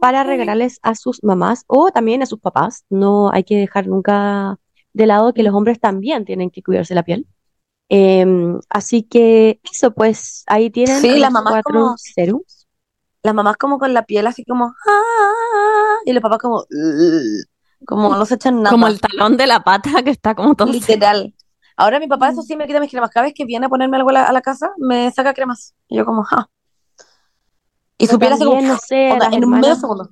para 0.00 0.24
regalarles 0.24 0.78
a 0.82 0.94
sus 0.94 1.22
mamás 1.22 1.64
o 1.66 1.90
también 1.90 2.22
a 2.22 2.26
sus 2.26 2.40
papás. 2.40 2.84
No 2.90 3.30
hay 3.32 3.44
que 3.44 3.56
dejar 3.56 3.86
nunca 3.86 4.58
de 4.92 5.06
lado 5.06 5.32
que 5.32 5.42
los 5.42 5.54
hombres 5.54 5.78
también 5.80 6.24
tienen 6.24 6.50
que 6.50 6.62
cuidarse 6.62 6.94
la 6.94 7.02
piel. 7.02 7.26
Em, 7.88 8.58
así 8.70 9.02
que 9.02 9.60
eso, 9.70 9.92
pues 9.92 10.44
ahí 10.46 10.70
tienen 10.70 11.00
Sí, 11.00 11.08
los 11.10 11.18
las 11.18 11.32
mamás 11.32 11.52
cuatro 11.52 11.72
como- 11.80 11.94
serums. 11.98 12.66
Las 13.22 13.34
mamás 13.34 13.56
como 13.56 13.78
con 13.78 13.92
la 13.94 14.04
piel 14.04 14.26
así 14.26 14.44
como, 14.44 14.74
"Ah", 14.88 15.96
y 16.04 16.12
los 16.12 16.22
papás 16.22 16.38
como, 16.38 16.64
como 17.86 18.16
no 18.16 18.26
se 18.26 18.34
echan 18.34 18.56
nada. 18.62 18.70
Como 18.70 18.86
el 18.88 19.00
talón 19.00 19.36
de 19.36 19.46
la 19.46 19.62
pata 19.62 20.02
que 20.02 20.10
está 20.10 20.34
como 20.34 20.54
todo. 20.54 20.72
Literal. 20.72 21.34
Ahora 21.76 21.98
mi 22.00 22.08
papá, 22.08 22.30
eso 22.30 22.42
sí, 22.42 22.56
me 22.56 22.66
quita 22.66 22.80
mis 22.80 22.90
cremas. 22.90 23.10
Cada 23.10 23.26
vez 23.26 23.34
que 23.34 23.44
viene 23.44 23.66
a 23.66 23.68
ponerme 23.68 23.96
algo 23.96 24.10
a 24.10 24.12
la, 24.12 24.24
a 24.24 24.32
la 24.32 24.42
casa, 24.42 24.70
me 24.78 25.10
saca 25.10 25.34
cremas. 25.34 25.74
Y 25.88 25.96
yo 25.98 26.04
como, 26.06 26.24
ah. 26.30 26.48
Y 27.98 28.06
Pero 28.06 28.16
su 28.16 28.18
piel 28.18 28.32
así 28.32 28.44
como, 28.44 28.58
también, 28.58 28.66
no 28.66 28.76
sé, 28.76 29.14
onda, 29.14 29.26
las 29.26 29.32
en 29.32 29.44
un 29.44 29.58
medio 29.60 29.74
hermanas, 29.74 29.76
segundo. 29.76 30.10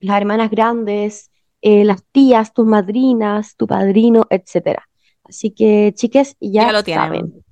las 0.00 0.16
hermanas 0.18 0.50
grandes, 0.50 1.30
eh, 1.62 1.84
las 1.84 2.04
tías, 2.12 2.52
tus 2.52 2.66
madrinas, 2.66 3.56
tu 3.56 3.66
padrino, 3.66 4.26
etcétera. 4.30 4.88
Así 5.24 5.52
que, 5.52 5.92
chiques, 5.94 6.36
ya 6.40 6.62
Ya 6.66 6.72
lo 6.72 6.82
tienen. 6.84 7.02
saben. 7.08 7.44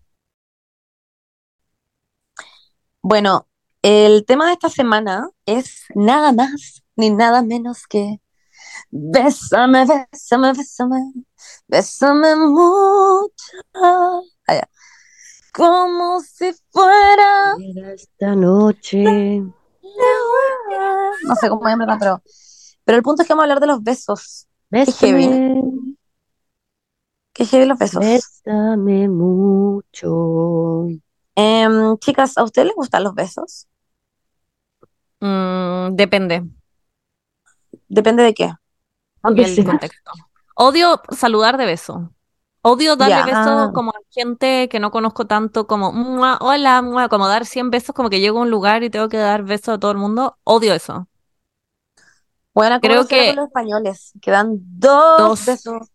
Bueno, 3.02 3.48
el 3.82 4.24
tema 4.26 4.46
de 4.46 4.52
esta 4.54 4.68
semana 4.70 5.28
es 5.46 5.84
nada 5.94 6.32
más 6.32 6.82
ni 6.96 7.10
nada 7.10 7.42
menos 7.42 7.86
que 7.86 8.18
Bésame, 8.90 9.84
bésame, 9.86 10.52
bésame, 10.54 10.98
bésame 11.66 12.36
mucho. 12.36 13.32
Allá. 14.46 14.68
Como 15.52 16.20
si 16.20 16.52
fuera. 16.70 17.54
Era 17.74 17.92
Esta 17.92 18.34
noche. 18.36 19.02
No 21.24 21.34
sé 21.40 21.48
cómo 21.48 21.68
llamarla, 21.68 21.98
pero. 21.98 22.22
Pero 22.84 22.96
el 22.96 23.02
punto 23.02 23.22
es 23.22 23.28
que 23.28 23.34
vamos 23.34 23.42
a 23.42 23.44
hablar 23.44 23.60
de 23.60 23.66
los 23.66 23.82
besos. 23.82 24.48
heavy. 24.70 25.26
Bésame, 25.28 25.62
Qué 27.32 27.44
heavy 27.44 27.66
los 27.66 27.78
besos. 27.78 28.00
bésame 28.00 29.08
mucho. 29.08 30.86
Em, 31.34 31.96
chicas, 31.98 32.36
¿a 32.38 32.42
ustedes 32.44 32.66
les 32.68 32.76
gustan 32.76 33.04
los 33.04 33.14
besos? 33.14 33.68
Mm, 35.20 35.94
depende. 35.96 36.44
Depende 37.88 38.22
de 38.22 38.34
qué. 38.34 38.52
Aunque 39.22 39.42
el 39.44 39.54
sea. 39.54 39.64
contexto. 39.64 40.10
Odio 40.60 41.00
saludar 41.10 41.56
de 41.56 41.66
beso. 41.66 42.12
Odio 42.62 42.96
darle 42.96 43.24
besos 43.32 43.70
como 43.72 43.90
a 43.90 44.00
gente 44.10 44.68
que 44.68 44.80
no 44.80 44.90
conozco 44.90 45.26
tanto, 45.26 45.68
como 45.68 45.92
"Mua, 45.92 46.36
hola, 46.40 46.82
mua", 46.82 47.08
como 47.08 47.28
dar 47.28 47.46
100 47.46 47.70
besos, 47.70 47.94
como 47.94 48.10
que 48.10 48.18
llego 48.18 48.40
a 48.40 48.42
un 48.42 48.50
lugar 48.50 48.82
y 48.82 48.90
tengo 48.90 49.08
que 49.08 49.18
dar 49.18 49.44
besos 49.44 49.76
a 49.76 49.78
todo 49.78 49.92
el 49.92 49.98
mundo. 49.98 50.36
Odio 50.42 50.74
eso. 50.74 51.06
Bueno, 52.52 52.80
¿cómo 52.80 52.92
Creo 52.92 53.06
que- 53.06 53.26
con 53.28 53.36
los 53.36 53.46
españoles? 53.46 54.12
Que 54.20 54.30
dan 54.32 54.56
dos, 54.58 55.18
Dos. 55.18 55.46
besos. 55.46 55.88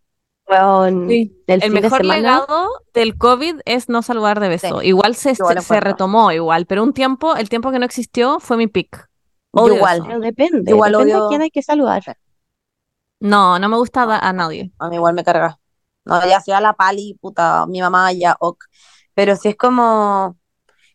Sí. 1.08 1.44
del 1.48 1.56
El 1.56 1.62
fin 1.62 1.74
de 1.76 1.82
mejor 1.82 2.06
legado 2.06 2.68
del 2.94 3.18
COVID 3.18 3.62
es 3.66 3.88
no 3.88 4.02
saludar 4.02 4.40
de 4.42 4.50
beso. 4.50 4.82
Sí, 4.82 4.88
Igual 4.88 5.16
se, 5.16 5.34
retomó 5.80 6.32
igual, 6.34 6.66
pero 6.66 6.84
un 6.84 6.94
tiempo, 6.94 7.36
el 7.36 7.48
tiempo 7.50 7.72
que 7.72 7.80
no 7.80 7.86
existió 7.86 8.40
fue 8.40 8.58
mi 8.58 8.68
pick. 8.68 9.10
Odio 9.52 9.76
igual. 9.76 9.98
eso. 10.00 10.06
Pero 10.08 10.20
depende, 10.20 10.72
Igual 10.72 10.92
depende 10.92 11.14
odio- 11.16 11.26
a 11.26 11.30
quién 11.30 11.42
hay 11.44 11.50
que 11.50 11.62
saludar. 11.62 12.04
No, 13.24 13.58
no 13.58 13.70
me 13.70 13.78
gusta 13.78 14.04
a 14.04 14.34
nadie. 14.34 14.72
A 14.80 14.90
mí 14.90 14.96
igual 14.98 15.14
me 15.14 15.24
carga. 15.24 15.60
No, 16.06 16.20
ya 16.28 16.42
sea 16.42 16.60
la 16.60 16.74
pali, 16.74 17.18
puta, 17.22 17.66
mi 17.68 17.80
mamá 17.82 18.12
ya, 18.12 18.36
ok. 18.40 18.64
Pero 19.14 19.36
si 19.38 19.50
es 19.50 19.56
como 19.56 20.38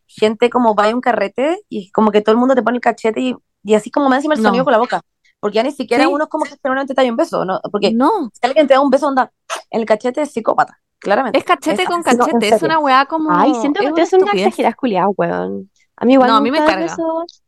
gente 0.07 0.51
como 0.51 0.75
va 0.75 0.87
a 0.91 0.95
un 0.95 1.01
carrete 1.01 1.61
y 1.69 1.91
como 1.93 2.11
que 2.11 2.21
todo 2.21 2.33
el 2.33 2.39
mundo 2.39 2.55
te 2.55 2.63
pone 2.63 2.77
el 2.77 2.83
cachete 2.83 3.21
y, 3.21 3.37
y 3.65 3.75
así 3.75 3.91
como 3.91 4.09
me 4.11 4.17
encima 4.17 4.35
el 4.35 4.43
No. 4.43 4.49
sonido 4.51 4.65
con 4.65 4.73
la 4.73 4.79
boca. 4.79 5.01
Porque 5.41 5.57
ya 5.57 5.63
ni 5.63 5.73
siquiera 5.73 6.05
Sí. 6.05 6.11
uno 6.13 6.25
es 6.25 6.31
como 6.31 6.45
que 6.45 6.57
generalmente 6.63 6.95
te 6.95 7.03
da 7.03 7.09
un 7.11 7.17
beso, 7.17 7.45
¿no? 7.45 7.61
Porque 7.73 7.93
No, 7.93 8.31
si 8.33 8.41
alguien 8.43 8.67
te 8.67 8.75
da 8.75 8.81
un 8.81 8.91
beso, 8.91 9.07
onda, 9.07 9.33
en 9.71 9.81
el 9.81 9.87
cachete 9.87 10.23
es 10.23 10.33
psicópata, 10.33 10.79
claramente. 10.99 11.39
es 11.39 11.45
cachete 11.45 11.83
Es 11.83 11.89
con 11.89 12.01
así, 12.01 12.17
no, 12.17 12.25
cachete, 12.25 12.49
es 12.49 12.63
una 12.63 12.79
weá 12.81 13.07
como. 13.07 13.31
Ay, 13.33 13.55
siento 13.55 13.81
que 13.81 13.87
es 13.87 13.91
ustedes 13.93 14.09
una 14.11 14.19
son 14.19 14.23
una 14.23 14.33
estupidez. 14.33 14.49
exagerada 14.49 14.75
culiada, 14.75 15.09
weón. 15.17 15.71
A 15.97 16.05
mí 16.05 16.13
igual 16.15 16.29
No, 16.29 16.35
me 16.35 16.39
a 16.39 16.43
mí 16.43 16.51
me 16.51 16.59
carga. 16.59 16.83
besos, 16.87 17.43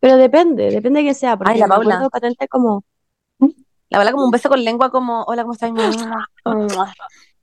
pero 0.00 0.16
depende, 0.16 0.70
depende 0.70 1.00
de 1.00 1.04
quién 1.04 1.14
sea, 1.14 1.36
porque 1.36 1.52
Ay, 1.52 1.60
la 1.60 1.68
Paula. 1.68 2.08
patente 2.10 2.48
como, 2.48 2.84
La 3.88 3.98
verdad, 3.98 4.12
como 4.12 4.24
un 4.26 4.30
beso 4.30 4.48
con 4.48 4.62
lengua, 4.64 4.90
como, 4.90 5.22
hola, 5.24 5.42
¿cómo 5.42 5.54
estás? 5.54 5.70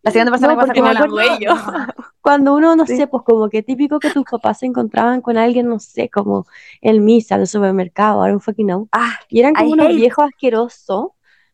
La 0.04 0.12
siguiente 0.12 0.32
persona 0.32 0.54
No, 0.54 0.60
que 0.60 0.68
pasa 0.68 0.74
como 0.74 0.88
me 0.90 0.94
la 0.94 1.00
acuerdo- 1.00 1.94
cuando 2.22 2.54
uno, 2.56 2.76
no 2.76 2.86
Sí. 2.86 2.98
sé, 2.98 3.08
pues 3.08 3.24
como 3.24 3.48
que 3.50 3.64
típico 3.64 4.00
que 4.02 4.12
tus 4.12 4.26
papás 4.26 4.60
se 4.60 4.66
encontraban 4.66 5.22
con 5.22 5.38
alguien, 5.38 5.68
no 5.70 5.80
sé, 5.80 6.10
como 6.10 6.46
en 6.82 7.06
misa, 7.06 7.36
el 7.36 7.48
supermercado, 7.48 8.20
ahora 8.22 8.34
un 8.34 8.42
fucking 8.42 8.72
out, 8.72 8.90
Ah, 8.92 9.18
y 9.30 9.40
eran 9.40 9.54
como 9.56 9.70
I 9.70 9.74
unos 9.74 9.88
hate- 9.88 9.96
viejos 9.96 10.26
asquerosos, 10.26 11.08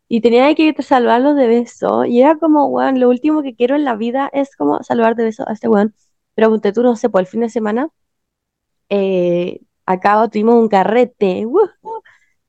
y 0.08 0.21
tenía 0.21 0.54
que 0.56 0.73
salvarlos 0.82 1.36
de 1.36 1.47
beso, 1.47 2.06
y 2.06 2.21
era 2.21 2.38
como, 2.38 2.65
weón, 2.67 2.99
lo 2.99 3.10
último 3.10 3.43
que 3.43 3.56
quiero 3.56 3.75
en 3.75 3.86
la 3.86 3.95
vida 3.95 4.30
es 4.34 4.56
como 4.56 4.82
salvar 4.82 5.15
de 5.15 5.25
beso 5.25 5.47
a 5.47 5.54
este 5.54 5.67
weón, 5.67 5.93
pero 6.34 6.49
ponte 6.49 6.73
tú, 6.73 6.82
no 6.82 6.95
sé, 6.95 7.10
por 7.10 7.21
el 7.21 7.28
fin 7.28 7.41
de 7.41 7.49
semana, 7.49 7.89
eh, 8.89 9.62
acá 9.86 10.28
tuvimos 10.30 10.56
un 10.56 10.67
carrete, 10.69 11.45
¡wujú! 11.45 12.02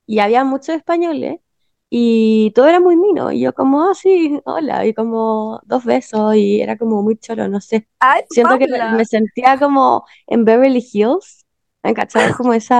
y 0.05 0.19
había 0.19 0.43
muchos 0.43 0.75
españoles, 0.75 1.39
y 1.93 2.51
todo 2.55 2.67
era 2.67 2.79
muy 2.79 2.95
mino, 2.95 3.33
y 3.33 3.41
yo 3.41 3.53
como, 3.53 3.83
ah, 3.83 3.93
sí, 3.93 4.39
hola, 4.45 4.85
y 4.85 4.93
como 4.93 5.59
dos 5.65 5.83
besos, 5.83 6.35
y 6.35 6.61
era 6.61 6.77
como 6.77 7.03
muy 7.03 7.17
choro, 7.17 7.49
no 7.49 7.59
sé. 7.59 7.85
ay, 7.99 8.21
Siento 8.29 8.57
que 8.57 8.67
me, 8.67 8.77
Paula. 8.79 8.95
me 8.95 9.03
sentía 9.05 9.59
como 9.59 10.05
en 10.25 10.45
Beverly 10.45 10.81
Hills, 10.93 11.45
¿me? 11.83 11.93
Como 12.37 12.53
esa, 12.53 12.79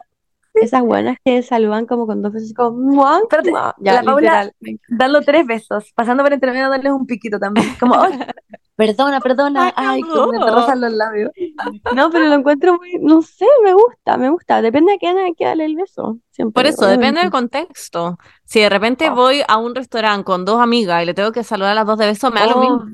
esas 0.54 0.82
buenas 0.84 1.18
que 1.26 1.42
saludan 1.44 1.86
como 1.88 2.08
con 2.08 2.22
dos 2.22 2.32
besos, 2.32 2.54
como, 2.54 2.72
¡mua! 2.72 3.20
Espérate. 3.20 3.52
Ya, 3.82 3.96
la 3.96 4.04
Paula- 4.04 4.22
literal. 4.22 4.54
encanta. 4.62 4.96
darlo 5.06 5.22
tres 5.22 5.46
besos, 5.46 5.92
pasando 5.94 6.24
por 6.24 6.32
entre 6.32 6.52
medio 6.52 6.70
darles 6.70 6.94
un 6.94 7.06
piquito 7.06 7.38
también. 7.38 7.68
Como, 7.80 7.96
ay, 8.02 8.12
perdona, 8.76 9.22
perdona, 9.22 9.74
ay, 9.76 10.02
que 10.04 10.20
me 10.20 10.40
te 10.40 10.52
rozan 10.52 10.82
los 10.82 10.94
labios. 10.94 11.32
No, 11.96 12.10
pero 12.12 12.26
lo 12.26 12.36
encuentro 12.36 12.78
muy, 12.78 12.94
no 13.00 13.22
sé, 13.22 13.46
me 13.64 13.74
gusta, 13.74 14.18
me 14.18 14.30
gusta. 14.30 14.62
Depende 14.62 14.94
de 14.94 14.98
quién 14.98 15.18
hay 15.18 15.34
que 15.36 15.46
darle 15.46 15.66
el 15.66 15.76
beso. 15.76 16.18
Siempre, 16.32 16.64
Por 16.64 16.68
eso, 16.68 16.86
depende 16.86 17.22
del 17.22 17.32
contexto. 17.32 18.18
Si 18.46 18.60
de 18.60 18.70
repente 18.70 19.10
Oh. 19.10 19.16
voy 19.16 19.42
a 19.48 19.58
un 19.58 19.74
restaurante 19.76 20.24
con 20.26 20.44
dos 20.46 20.60
amigas 20.62 21.02
y 21.04 21.06
le 21.06 21.14
tengo 21.14 21.32
que 21.32 21.44
saludar 21.44 21.72
a 21.72 21.76
las 21.76 21.86
dos 21.86 21.98
de 21.98 22.08
beso, 22.08 22.30
me 22.32 22.40
da 22.42 22.48
lo 22.48 22.58
mismo. 22.58 22.86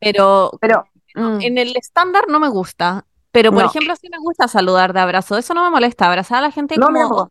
Pero 0.00 0.50
Pero, 0.60 0.84
mm, 1.14 1.38
en 1.40 1.58
el 1.58 1.76
estándar 1.76 2.24
no 2.28 2.40
me 2.40 2.48
gusta. 2.48 3.06
Pero, 3.30 3.52
por 3.52 3.62
No. 3.62 3.66
ejemplo, 3.70 3.94
sí 3.96 4.08
me 4.10 4.18
gusta 4.18 4.48
saludar 4.48 4.92
de 4.92 5.00
abrazo. 5.00 5.36
Eso 5.36 5.54
no 5.54 5.64
me 5.64 5.70
molesta. 5.70 6.06
Abrazar 6.06 6.38
a 6.38 6.42
la 6.42 6.50
gente 6.52 6.76
No, 6.76 6.86
como, 6.86 6.92
me 6.92 7.24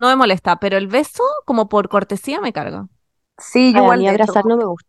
no 0.00 0.08
me 0.08 0.16
molesta. 0.16 0.56
Pero 0.60 0.76
el 0.76 0.88
beso, 0.88 1.22
como 1.46 1.68
por 1.68 1.88
cortesía, 1.88 2.40
me 2.40 2.52
carga. 2.52 2.86
sí, 3.38 3.72
yo 3.72 3.78
Ay, 3.78 3.82
a 3.82 3.82
igual, 3.82 3.98
mí 3.98 4.08
abrazar 4.08 4.44
no 4.46 4.56
me 4.56 4.64
gusta. 4.64 4.87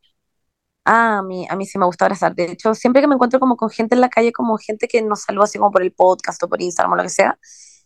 Ah, 0.92 1.20
a 1.20 1.24
mí, 1.24 1.46
a 1.50 1.56
mí 1.56 1.66
sí 1.66 1.78
me 1.78 1.86
gusta 1.86 2.06
abrazar. 2.06 2.34
De 2.34 2.46
hecho, 2.52 2.74
siempre 2.74 3.02
que 3.02 3.08
me 3.08 3.14
encuentro 3.16 3.40
como 3.40 3.56
con 3.58 3.70
gente 3.70 3.94
en 3.96 4.02
la 4.02 4.10
calle, 4.10 4.32
como 4.32 4.58
gente 4.58 4.88
que 4.88 5.02
nos 5.04 5.22
saluda 5.22 5.44
así 5.44 5.58
como 5.60 5.72
por 5.72 5.84
el 5.84 5.92
podcast 5.92 6.42
o 6.44 6.48
por 6.50 6.62
Instagram 6.62 6.94
o 6.94 6.96
lo 6.96 7.04
que 7.04 7.10
sea, 7.10 7.38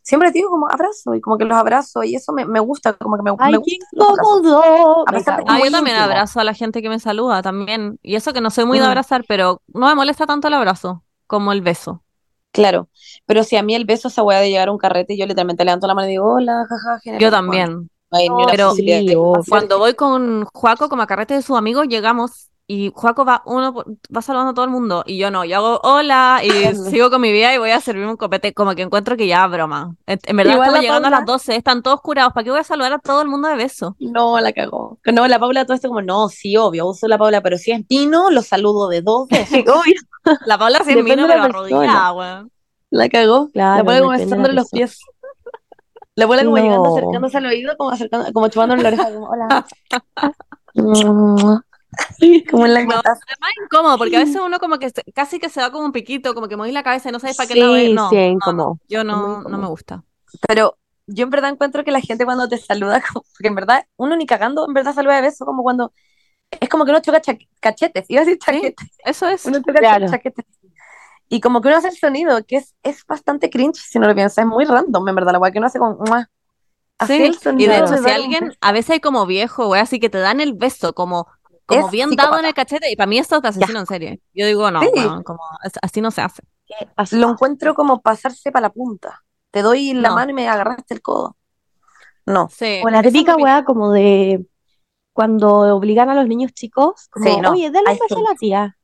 siempre 0.01 0.31
digo 0.31 0.49
como 0.49 0.67
abrazo 0.69 1.13
y 1.15 1.21
como 1.21 1.37
que 1.37 1.45
los 1.45 1.57
abrazo 1.57 2.03
y 2.03 2.15
eso 2.15 2.31
me, 2.33 2.45
me 2.45 2.59
gusta, 2.59 2.93
como 2.93 3.15
que 3.17 3.23
me, 3.23 3.31
Ay, 3.31 3.55
abrazos. 3.55 3.67
incómodo. 3.67 5.05
A 5.07 5.11
Ah, 5.47 5.59
yo 5.63 5.71
también 5.71 5.95
íntimo. 5.97 5.99
abrazo 6.11 6.39
a 6.39 6.43
la 6.43 6.53
gente 6.53 6.81
que 6.81 6.89
me 6.89 6.99
saluda 6.99 7.41
también. 7.41 7.99
Y 8.01 8.15
eso 8.15 8.31
que 8.33 8.41
no 8.41 8.49
soy 8.49 8.65
muy 8.65 8.79
de 8.79 8.85
Mm. 8.85 8.87
abrazar, 8.87 9.25
pero 9.27 9.61
no 9.67 9.87
me 9.87 9.95
molesta 9.95 10.25
tanto 10.25 10.47
el 10.47 10.53
abrazo 10.53 11.03
como 11.27 11.51
el 11.51 11.61
beso. 11.61 12.03
Claro, 12.51 12.87
pero 13.25 13.43
si 13.43 13.55
a 13.57 13.63
mí 13.63 13.73
el 13.75 13.85
beso, 13.85 14.09
esa 14.09 14.21
weá 14.23 14.39
de 14.39 14.49
llegar 14.49 14.67
a 14.67 14.71
un 14.71 14.77
carrete 14.77 15.15
y 15.15 15.17
yo 15.17 15.25
literalmente 15.25 15.65
levanto 15.65 15.87
la 15.87 15.95
mano 15.95 16.07
y 16.07 16.11
digo, 16.11 16.33
hola, 16.35 16.65
jaja, 16.69 16.97
Yo 16.97 17.01
general. 17.13 17.31
también. 17.31 17.89
Bueno, 18.11 18.35
no 18.37 18.43
una 18.43 18.51
Pero- 18.51 18.71
Sí, 18.75 19.15
obvio. 19.15 19.41
Cuando 19.49 19.79
voy 19.79 19.95
con 19.95 20.45
Juaco 20.53 20.87
como 20.87 21.01
a 21.01 21.07
carrete 21.07 21.33
de 21.33 21.41
sus 21.41 21.57
amigos, 21.57 21.87
llegamos 21.87 22.51
y 22.75 22.91
Juaco 22.95 23.23
va 23.25 23.43
uno 23.45 23.73
va 24.15 24.21
saludando 24.21 24.51
a 24.51 24.53
todo 24.55 24.65
el 24.65 24.71
mundo 24.71 25.03
y 25.05 25.17
yo 25.17 25.29
no, 25.29 25.45
yo 25.45 25.57
hago 25.57 25.79
hola 25.83 26.41
y 26.43 26.49
sigo 26.89 27.09
con 27.11 27.21
mi 27.21 27.31
vida 27.31 27.53
y 27.53 27.57
voy 27.57 27.69
a 27.71 27.79
servirme 27.79 28.09
un 28.11 28.17
copete, 28.17 28.53
como 28.53 28.73
que 28.73 28.81
encuentro 28.81 29.15
que 29.15 29.27
ya 29.27 29.45
broma. 29.47 29.95
En 30.07 30.19
en 30.23 30.37
verdad 30.37 30.53
Igual 30.53 30.67
estamos 30.69 30.73
la 30.73 30.81
llegando 30.81 31.07
a 31.07 31.11
Paula- 31.11 31.17
las 31.19 31.25
12, 31.27 31.55
están 31.55 31.83
todos 31.83 32.01
curados, 32.01 32.33
¿para 32.33 32.43
qué 32.43 32.49
voy 32.51 32.59
a 32.59 32.63
saludar 32.63 32.93
a 32.93 32.99
todo 32.99 33.21
el 33.21 33.27
mundo 33.27 33.47
de 33.49 33.55
beso? 33.55 33.95
No, 33.99 34.39
la 34.39 34.53
cagó. 34.53 34.97
No, 35.05 35.27
la 35.27 35.39
Paula 35.39 35.65
todo 35.65 35.75
esto 35.75 35.87
como, 35.89 36.01
no, 36.01 36.29
sí, 36.29 36.57
obvio, 36.57 36.87
uso 36.87 37.07
la 37.07 37.17
Paula, 37.17 37.41
pero 37.41 37.57
si 37.57 37.71
es 37.71 37.85
Pino, 37.85 38.31
lo 38.31 38.41
saludo 38.41 38.87
de 38.89 39.01
dos 39.01 39.27
veces. 39.27 39.63
Obvio. 39.67 39.93
La 40.45 40.57
Paula 40.57 40.79
sí 40.83 40.91
es 40.91 40.95
Depende 40.95 41.27
la 41.27 41.33
pero 41.33 41.43
arrodillada, 41.43 42.13
weón. 42.13 42.51
La 42.89 43.09
cagó. 43.09 43.49
Claro, 43.51 43.77
la 43.77 43.83
Paula 43.83 43.99
como 44.01 44.11
besándole 44.17 44.53
los 44.53 44.69
pies. 44.69 44.99
La 46.15 46.27
Paula 46.27 46.43
como 46.45 46.57
llegando, 46.57 46.83
No. 46.89 46.95
acercándose 46.95 47.37
al 47.37 47.45
oído, 47.47 47.75
como 47.77 47.89
acercando, 47.89 48.31
como 48.33 48.47
chupándole 48.47 48.81
la 48.83 48.87
oreja, 48.89 49.11
como, 49.13 49.27
hola. 49.27 49.65
como 52.51 52.65
en 52.65 52.73
la 52.73 52.83
No. 52.83 52.99
Es 52.99 53.39
más 53.39 53.51
incómodo 53.63 53.97
porque 53.97 54.17
a 54.17 54.19
veces 54.19 54.37
uno 54.43 54.59
como 54.59 54.79
que 54.79 54.91
casi 55.13 55.39
que 55.39 55.49
se 55.49 55.61
da 55.61 55.71
como 55.71 55.85
un 55.85 55.91
piquito, 55.91 56.33
como 56.33 56.47
que 56.47 56.57
movís 56.57 56.73
la 56.73 56.83
cabeza 56.83 57.09
y 57.09 57.11
no 57.11 57.19
sabes 57.19 57.35
para 57.35 57.47
qué 57.47 57.55
lado 57.55 57.75
es. 57.75 57.89
Sí, 57.89 57.93
No, 57.95 58.09
sí, 58.09 58.17
es 58.17 58.35
no, 58.55 58.79
yo 58.87 59.03
no, 59.03 59.43
no 59.43 59.57
me 59.57 59.67
gusta. 59.67 60.03
Pero 60.47 60.77
yo 61.07 61.23
en 61.25 61.29
verdad 61.29 61.51
encuentro 61.51 61.83
que 61.83 61.91
la 61.91 62.01
gente 62.01 62.25
cuando 62.25 62.47
te 62.47 62.57
saluda, 62.57 63.01
como, 63.13 63.23
porque 63.33 63.47
en 63.47 63.55
verdad, 63.55 63.85
uno 63.97 64.15
ni 64.15 64.25
cagando, 64.25 64.65
en 64.67 64.73
verdad 64.73 64.93
saluda 64.93 65.15
de 65.17 65.21
beso, 65.23 65.45
como 65.45 65.63
cuando, 65.63 65.93
es 66.51 66.69
como 66.69 66.85
que 66.85 66.91
uno 66.91 67.01
choca 67.01 67.21
cha- 67.21 67.37
cachetes, 67.59 68.05
iba 68.09 68.21
a 68.21 68.25
decir 68.25 68.39
chaquetes, 68.39 68.87
Eso 69.05 69.27
es. 69.27 69.45
uno 69.45 69.59
choca 69.59 69.79
Claro. 69.79 70.07
chaquetes. 70.07 70.45
Y 71.29 71.41
como 71.41 71.61
que 71.61 71.69
uno 71.69 71.77
hace 71.77 71.87
el 71.89 71.97
sonido, 71.97 72.43
que 72.45 72.57
es, 72.57 72.75
es 72.83 73.05
bastante 73.05 73.49
cringe 73.49 73.77
si 73.77 73.99
no 73.99 74.07
lo 74.07 74.15
piensas, 74.15 74.39
es 74.39 74.45
muy 74.45 74.65
random, 74.65 75.07
en 75.09 75.15
verdad, 75.15 75.33
la 75.33 75.39
weá 75.39 75.51
que 75.51 75.57
uno 75.59 75.67
hace 75.67 75.79
con, 75.79 75.97
Sí, 77.07 77.31
y 77.57 77.67
de 77.67 77.79
hecho, 77.79 77.97
si 77.97 78.09
alguien, 78.09 78.53
a 78.61 78.71
veces 78.71 78.91
hay 78.91 78.99
como 78.99 79.25
viejo, 79.25 79.67
güey, 79.67 79.81
así 79.81 79.99
que 79.99 80.09
te 80.09 80.19
dan 80.19 80.39
el 80.39 80.53
beso, 80.53 80.93
como, 80.93 81.27
como 81.65 81.85
Es 81.85 81.91
bien 81.91 82.09
psicópata. 82.09 82.29
dado 82.29 82.39
en 82.41 82.45
el 82.47 82.53
cachete, 82.53 82.91
y 82.91 82.95
para 82.95 83.07
mí 83.07 83.17
esto 83.17 83.41
te 83.41 83.47
asesino 83.47 83.79
en 83.79 83.85
serie. 83.85 84.21
Yo 84.33 84.45
digo, 84.45 84.69
no, 84.71 84.81
Sí. 84.81 84.89
weón, 84.95 85.23
como, 85.23 85.41
es- 85.63 85.71
así 85.81 86.01
no 86.01 86.11
se 86.11 86.21
hace. 86.21 86.43
Lo 87.11 87.29
encuentro 87.31 87.73
como 87.75 88.01
pasarse 88.01 88.51
para 88.51 88.67
la 88.67 88.69
punta. 88.73 89.23
Te 89.51 89.61
doy 89.61 89.93
la 89.93 90.09
No. 90.09 90.15
mano 90.15 90.31
y 90.31 90.33
me 90.33 90.47
agarraste 90.47 90.93
el 90.95 91.01
codo. 91.01 91.37
No. 92.25 92.47
Sí, 92.51 92.81
O 92.83 92.89
la 92.89 92.99
es 93.01 93.07
típica 93.11 93.35
weá 93.35 93.63
como 93.65 93.91
de 93.91 94.45
cuando 95.13 95.75
obligan 95.75 96.09
a 96.09 96.15
los 96.15 96.27
niños 96.27 96.53
chicos, 96.53 97.07
como, 97.11 97.25
Sí, 97.25 97.39
no, 97.39 97.51
oye, 97.51 97.69
dale 97.69 97.91
un 97.91 97.99
beso 97.99 98.17
a 98.17 98.31
la 98.31 98.35
tía 98.35 98.77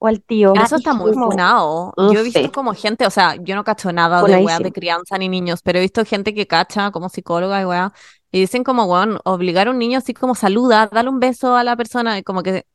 o 0.00 0.06
al 0.08 0.22
tío. 0.22 0.52
Eso 0.54 0.76
está 0.76 0.92
muy 0.94 1.12
como- 1.12 1.30
funado. 1.30 1.92
Yo 1.96 2.18
he 2.18 2.22
visto 2.22 2.40
sí. 2.40 2.48
como 2.48 2.74
gente, 2.74 3.06
o 3.06 3.10
sea, 3.10 3.36
yo 3.36 3.54
no 3.54 3.62
cacho 3.62 3.92
nada 3.92 4.22
de 4.22 4.38
weas 4.38 4.58
de 4.60 4.72
crianza 4.72 5.16
ni 5.18 5.28
niños, 5.28 5.60
pero 5.62 5.78
he 5.78 5.82
visto 5.82 6.04
gente 6.04 6.34
que 6.34 6.46
cacha 6.48 6.90
como 6.90 7.08
psicóloga 7.08 7.60
y 7.60 7.64
weá, 7.64 7.92
y 8.30 8.40
dicen 8.40 8.64
como, 8.64 8.84
weón, 8.84 9.18
obligar 9.24 9.68
a 9.68 9.70
un 9.70 9.78
niño 9.78 9.98
así 9.98 10.14
como 10.14 10.34
saluda, 10.34 10.88
dale 10.92 11.08
un 11.08 11.20
beso 11.20 11.56
a 11.56 11.64
la 11.64 11.76
persona, 11.76 12.18
y 12.18 12.22
como 12.22 12.42
que 12.42 12.66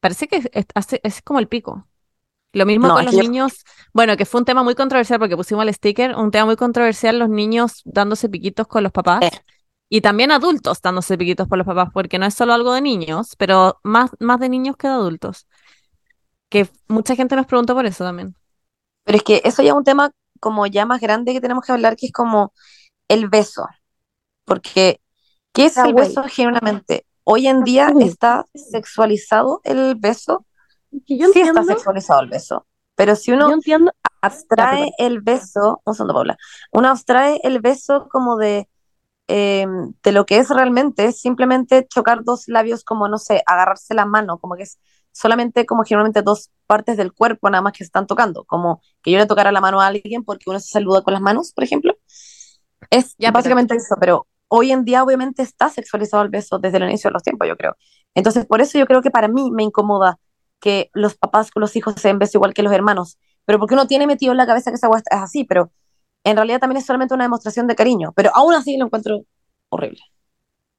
parece 0.00 0.28
que 0.28 0.36
es, 0.52 0.66
hace- 0.74 1.00
es 1.02 1.22
como 1.22 1.38
el 1.38 1.48
pico. 1.48 1.86
Lo 2.52 2.64
mismo 2.64 2.88
No, 2.88 2.94
con 2.94 3.04
los 3.04 3.14
yo- 3.14 3.20
niños, 3.22 3.64
bueno, 3.92 4.16
que 4.16 4.24
fue 4.24 4.40
un 4.40 4.44
tema 4.44 4.62
muy 4.62 4.74
controversial 4.74 5.18
porque 5.18 5.36
pusimos 5.36 5.66
el 5.66 5.74
sticker, 5.74 6.14
un 6.16 6.30
tema 6.30 6.46
muy 6.46 6.56
controversial, 6.56 7.18
los 7.18 7.28
niños 7.28 7.82
dándose 7.84 8.28
piquitos 8.28 8.66
con 8.66 8.82
los 8.82 8.92
papás. 8.92 9.22
Eh. 9.24 9.30
Y 9.88 10.00
también 10.00 10.30
adultos 10.32 10.80
dándose 10.82 11.16
piquitos 11.18 11.46
por 11.48 11.58
los 11.58 11.66
papás, 11.66 11.90
porque 11.92 12.18
no 12.18 12.26
es 12.26 12.34
solo 12.34 12.54
algo 12.54 12.72
de 12.72 12.80
niños, 12.80 13.34
pero 13.36 13.78
más, 13.84 14.10
más 14.20 14.40
de 14.40 14.48
niños 14.48 14.76
que 14.76 14.88
de 14.88 14.94
adultos. 14.94 15.46
Que 16.48 16.68
mucha 16.88 17.14
gente 17.14 17.36
nos 17.36 17.46
preguntó 17.46 17.74
por 17.74 17.86
eso 17.86 18.04
también. 18.04 18.34
Pero 19.04 19.18
es 19.18 19.22
que 19.24 19.42
eso 19.44 19.62
ya 19.62 19.70
es 19.70 19.76
un 19.76 19.84
tema 19.84 20.10
como 20.40 20.66
ya 20.66 20.86
más 20.86 21.00
grande 21.00 21.32
que 21.32 21.40
tenemos 21.40 21.64
que 21.64 21.72
hablar, 21.72 21.96
que 21.96 22.06
es 22.06 22.12
como 22.12 22.52
el 23.08 23.28
beso. 23.28 23.66
Porque, 24.46 25.00
¿qué 25.52 25.66
es 25.66 25.76
el 25.76 25.92
beso 25.92 26.22
genuinamente? 26.22 27.04
Hoy 27.24 27.48
en 27.48 27.64
día 27.64 27.92
está 28.00 28.46
sexualizado 28.54 29.60
el 29.64 29.96
beso. 29.96 30.46
Yo 30.90 31.28
Sí 31.32 31.40
está 31.42 31.62
sexualizado 31.64 32.20
el 32.22 32.30
beso. 32.30 32.66
Pero 32.94 33.14
si 33.16 33.32
uno 33.32 33.52
entiendo, 33.52 33.92
abstrae 34.22 34.90
el 34.98 35.20
beso, 35.20 35.82
un 35.84 35.94
segundo, 35.94 36.14
Paula, 36.14 36.38
uno 36.72 36.88
abstrae 36.88 37.40
el 37.42 37.60
beso 37.60 38.08
como 38.10 38.38
de 38.38 38.68
eh, 39.28 39.66
de 40.04 40.12
lo 40.12 40.24
que 40.24 40.38
es 40.38 40.48
realmente, 40.50 41.06
es 41.06 41.20
simplemente 41.20 41.86
chocar 41.88 42.22
dos 42.22 42.46
labios 42.46 42.84
como, 42.84 43.08
no 43.08 43.18
sé, 43.18 43.42
agarrarse 43.44 43.92
la 43.92 44.06
mano, 44.06 44.38
como 44.38 44.54
que 44.54 44.62
es 44.62 44.78
solamente 45.10 45.66
como 45.66 45.82
generalmente 45.82 46.22
dos 46.22 46.50
partes 46.66 46.96
del 46.96 47.12
cuerpo 47.12 47.50
nada 47.50 47.62
más 47.62 47.72
que 47.72 47.78
se 47.78 47.84
están 47.84 48.06
tocando, 48.06 48.44
como 48.44 48.80
que 49.02 49.10
yo 49.10 49.18
le 49.18 49.26
tocara 49.26 49.50
la 49.50 49.60
mano 49.60 49.80
a 49.80 49.86
alguien 49.88 50.22
porque 50.24 50.44
uno 50.48 50.60
se 50.60 50.68
saluda 50.68 51.02
con 51.02 51.12
las 51.12 51.22
manos, 51.22 51.52
por 51.52 51.64
ejemplo. 51.64 51.94
Es 52.90 53.14
Ya, 53.18 53.28
pero- 53.28 53.32
básicamente 53.32 53.74
eso, 53.74 53.96
pero 53.98 54.26
hoy 54.48 54.72
en 54.72 54.84
día 54.84 55.02
obviamente 55.02 55.42
está 55.42 55.68
sexualizado 55.68 56.22
el 56.22 56.28
beso 56.28 56.58
desde 56.58 56.78
el 56.78 56.84
inicio 56.84 57.08
de 57.08 57.14
los 57.14 57.22
tiempos, 57.22 57.48
yo 57.48 57.56
creo. 57.56 57.76
Entonces, 58.14 58.46
por 58.46 58.60
eso 58.60 58.78
yo 58.78 58.86
creo 58.86 59.02
que 59.02 59.10
para 59.10 59.28
mí 59.28 59.50
me 59.50 59.62
incomoda 59.62 60.18
que 60.60 60.90
los 60.94 61.16
papás 61.16 61.50
con 61.50 61.60
los 61.60 61.76
hijos 61.76 61.94
se 61.96 62.08
den 62.08 62.18
beso 62.18 62.38
igual 62.38 62.54
que 62.54 62.62
los 62.62 62.72
hermanos, 62.72 63.18
pero 63.44 63.58
porque 63.58 63.74
uno 63.74 63.86
tiene 63.86 64.06
metido 64.06 64.32
en 64.32 64.38
la 64.38 64.46
cabeza 64.46 64.70
que 64.70 64.76
esa 64.76 64.88
hueá 64.88 65.00
es 65.00 65.04
así, 65.10 65.44
pero 65.44 65.70
en 66.24 66.36
realidad 66.36 66.60
también 66.60 66.78
es 66.78 66.86
solamente 66.86 67.14
una 67.14 67.24
demostración 67.24 67.66
de 67.66 67.76
cariño, 67.76 68.12
pero 68.16 68.30
aún 68.34 68.54
así 68.54 68.76
lo 68.76 68.86
encuentro 68.86 69.20
horrible. 69.68 70.00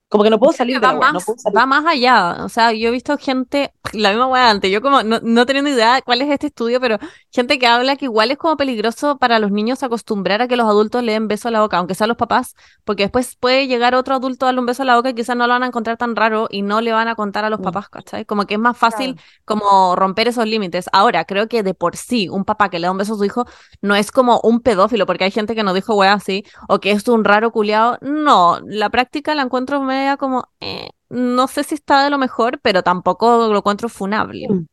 Como 0.09 0.23
que 0.23 0.29
no 0.29 0.39
puedo 0.39 0.53
salir 0.53 0.79
de 0.79 0.87
va 0.87 0.93
no 0.93 0.99
más, 0.99 1.25
puedo 1.25 1.37
salir. 1.37 1.57
va 1.57 1.65
más 1.65 1.85
allá. 1.85 2.37
O 2.45 2.49
sea, 2.49 2.71
yo 2.71 2.87
he 2.87 2.91
visto 2.91 3.17
gente, 3.17 3.73
la 3.91 4.09
misma 4.11 4.27
weá 4.27 4.49
antes, 4.49 4.71
yo 4.71 4.81
como 4.81 5.03
no, 5.03 5.19
no 5.21 5.45
teniendo 5.45 5.69
idea 5.69 5.95
de 5.95 6.01
cuál 6.01 6.21
es 6.21 6.29
este 6.29 6.47
estudio, 6.47 6.79
pero 6.79 6.97
gente 7.29 7.59
que 7.59 7.67
habla 7.67 7.97
que 7.97 8.05
igual 8.05 8.31
es 8.31 8.37
como 8.37 8.55
peligroso 8.55 9.17
para 9.17 9.37
los 9.39 9.51
niños 9.51 9.83
acostumbrar 9.83 10.41
a 10.41 10.47
que 10.47 10.55
los 10.55 10.65
adultos 10.65 11.03
le 11.03 11.11
den 11.11 11.27
beso 11.27 11.49
a 11.49 11.51
la 11.51 11.59
boca, 11.59 11.77
aunque 11.77 11.93
sean 11.93 12.07
los 12.07 12.15
papás, 12.15 12.55
porque 12.85 13.03
después 13.03 13.35
puede 13.35 13.67
llegar 13.67 13.95
otro 13.95 14.15
adulto 14.15 14.45
a 14.45 14.47
darle 14.47 14.61
un 14.61 14.65
beso 14.67 14.83
a 14.83 14.85
la 14.85 14.95
boca 14.95 15.09
y 15.09 15.13
quizás 15.13 15.35
no 15.35 15.45
lo 15.45 15.51
van 15.53 15.63
a 15.63 15.67
encontrar 15.67 15.97
tan 15.97 16.15
raro 16.15 16.47
y 16.49 16.61
no 16.61 16.79
le 16.79 16.93
van 16.93 17.09
a 17.09 17.15
contar 17.15 17.43
a 17.43 17.49
los 17.49 17.59
Mm. 17.59 17.63
papás, 17.63 17.89
¿cachai? 17.89 18.23
Como 18.25 18.45
que 18.45 18.53
es 18.53 18.59
más 18.61 18.77
fácil 18.77 19.19
como 19.43 19.95
romper 19.97 20.29
esos 20.29 20.45
límites. 20.45 20.85
Ahora, 20.93 21.25
creo 21.25 21.49
que 21.49 21.63
de 21.63 21.73
por 21.73 21.97
sí 21.97 22.29
un 22.29 22.45
papá 22.45 22.69
que 22.69 22.79
le 22.79 22.87
da 22.87 22.91
un 22.91 22.97
beso 22.97 23.15
a 23.15 23.17
su 23.17 23.25
hijo 23.25 23.45
no 23.81 23.93
es 23.95 24.11
como 24.11 24.39
un 24.43 24.61
pedófilo, 24.61 25.05
porque 25.05 25.25
hay 25.25 25.31
gente 25.31 25.53
que 25.53 25.63
nos 25.63 25.73
dijo 25.75 25.95
weá 25.95 26.13
así, 26.13 26.45
o 26.69 26.79
que 26.79 26.91
es 26.91 27.05
un 27.09 27.25
raro 27.25 27.51
culiado. 27.51 27.97
No, 28.01 28.59
la 28.65 28.89
práctica 28.89 29.35
la 29.35 29.41
encuentro 29.41 29.81
como, 30.17 30.49
eh, 30.59 30.89
no 31.09 31.47
sé 31.47 31.63
si 31.63 31.75
está 31.75 32.03
de 32.03 32.09
lo 32.09 32.17
mejor, 32.17 32.59
pero 32.61 32.83
tampoco 32.83 33.47
lo 33.47 33.57
encuentro 33.57 33.89
funable. 33.89 34.47
Mm. 34.49 34.65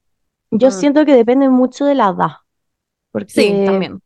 Yo 0.53 0.69
Mm. 0.69 0.73
siento 0.73 1.05
que 1.05 1.15
depende 1.15 1.49
mucho 1.49 1.85
de 1.85 1.95
la 1.95 2.11
edad. 2.11 2.31
Porque, 3.11 3.31
Sí, 3.31 3.63
también. 3.65 4.01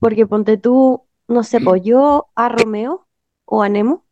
porque 0.00 0.26
ponte 0.26 0.56
tú, 0.58 1.04
no 1.28 1.42
sé, 1.44 1.60
pues 1.60 1.82
yo 1.84 2.28
a 2.34 2.48
Romeo 2.48 3.06
o 3.44 3.62
a 3.62 3.68
Nemo, 3.68 4.04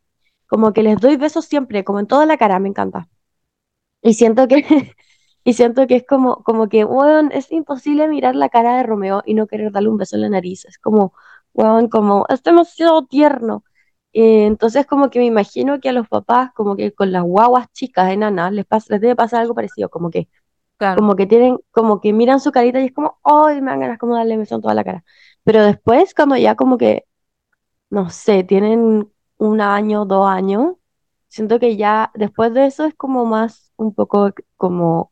como 0.47 0.73
que 0.73 0.83
les 0.83 0.99
doy 0.99 1.17
besos 1.17 1.45
siempre, 1.45 1.83
como 1.83 1.99
en 1.99 2.07
toda 2.07 2.25
la 2.25 2.37
cara, 2.37 2.59
me 2.59 2.69
encanta. 2.69 3.09
Y 4.01 4.13
siento 4.15 4.47
que, 4.47 4.55
y 5.43 5.53
siento 5.53 5.87
que 5.87 5.97
es 5.97 6.05
como, 6.07 6.43
como 6.43 6.69
que, 6.69 6.85
weón, 6.85 7.31
es 7.33 7.51
imposible 7.51 8.07
mirar 8.07 8.35
la 8.35 8.49
cara 8.49 8.77
de 8.77 8.83
Romeo 8.83 9.23
y 9.25 9.33
no 9.35 9.47
querer 9.47 9.71
darle 9.73 9.89
un 9.89 9.97
beso 9.97 10.15
en 10.15 10.23
la 10.23 10.29
nariz. 10.29 10.65
Es 10.65 10.77
como, 10.79 11.13
weón, 11.53 11.89
como, 11.89 12.25
es 12.29 12.43
demasiado 12.43 13.05
tierno. 13.07 13.64
Eh, 14.15 14.45
entonces 14.45 14.85
como 14.87 15.09
que 15.09 15.19
me 15.19 15.25
imagino 15.25 15.79
que 15.81 15.89
a 15.89 15.93
los 15.93 16.07
papás, 16.07 16.51
como 16.55 16.77
que 16.77 16.93
con 16.93 17.11
las 17.11 17.23
guaguas 17.23 17.67
chicas, 17.73 18.11
enanas, 18.13 18.53
les 18.53 18.65
pasa, 18.65 18.87
les 18.93 19.01
debe 19.01 19.15
pasar 19.15 19.41
algo 19.41 19.55
parecido, 19.55 19.89
como 19.89 20.09
que 20.09 20.29
Claro. 20.77 20.99
como 20.99 21.15
que 21.15 21.25
tienen, 21.27 21.59
como 21.71 22.01
que 22.01 22.13
miran 22.13 22.39
su 22.41 22.51
carita 22.51 22.81
y 22.81 22.85
es 22.87 22.93
como, 22.93 23.19
¡ay! 23.23 23.61
me 23.61 23.71
dan 23.71 23.79
ganas 23.81 23.99
como 23.99 24.15
darle 24.15 24.37
beso 24.37 24.55
en 24.55 24.61
toda 24.61 24.73
la 24.73 24.83
cara. 24.83 25.03
Pero 25.43 25.63
después, 25.63 26.13
cuando 26.13 26.37
ya 26.37 26.55
como 26.55 26.77
que, 26.77 27.05
no 27.89 28.09
sé, 28.09 28.43
tienen 28.43 29.09
un 29.37 29.61
año, 29.61 30.05
dos 30.05 30.27
años, 30.27 30.75
siento 31.29 31.59
que 31.59 31.77
ya 31.77 32.11
después 32.15 32.53
de 32.53 32.67
eso 32.67 32.85
es 32.85 32.95
como 32.95 33.25
más 33.25 33.73
un 33.77 33.93
poco 33.95 34.31
como, 34.57 35.11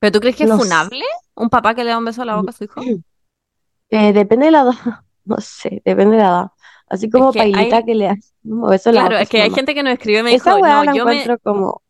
¿Pero 0.00 0.12
tú 0.12 0.20
crees 0.20 0.36
que 0.36 0.44
es 0.44 0.50
funable 0.50 1.04
un 1.34 1.50
papá 1.50 1.74
que 1.74 1.84
le 1.84 1.90
da 1.90 1.98
un 1.98 2.04
beso 2.04 2.22
a 2.22 2.24
la 2.24 2.36
boca 2.36 2.50
a 2.50 2.54
su 2.54 2.64
hijo? 2.64 2.80
eh, 3.90 4.12
depende 4.12 4.46
de 4.46 4.52
la 4.52 4.62
edad, 4.62 4.72
no 5.24 5.36
sé, 5.40 5.82
depende 5.84 6.16
de 6.16 6.22
la 6.22 6.28
edad. 6.28 6.50
Así 6.90 7.08
como 7.08 7.32
que 7.32 7.38
Pailita 7.38 7.76
hay- 7.76 7.84
que 7.84 7.94
le 7.94 8.08
hace 8.08 8.90
Claro, 8.90 9.16
es 9.16 9.28
que 9.28 9.42
hay 9.42 9.50
gente 9.50 9.74
que 9.74 9.82
nos 9.82 9.92
escribe 9.92 10.18
y 10.18 10.22
me 10.24 10.34
Esa 10.34 10.56
dijo, 10.56 10.66
no, 10.66 10.84
la 10.84 10.92
yo 10.92 11.04
me, 11.06 11.22
encuentro 11.22 11.38
como, 11.38 11.82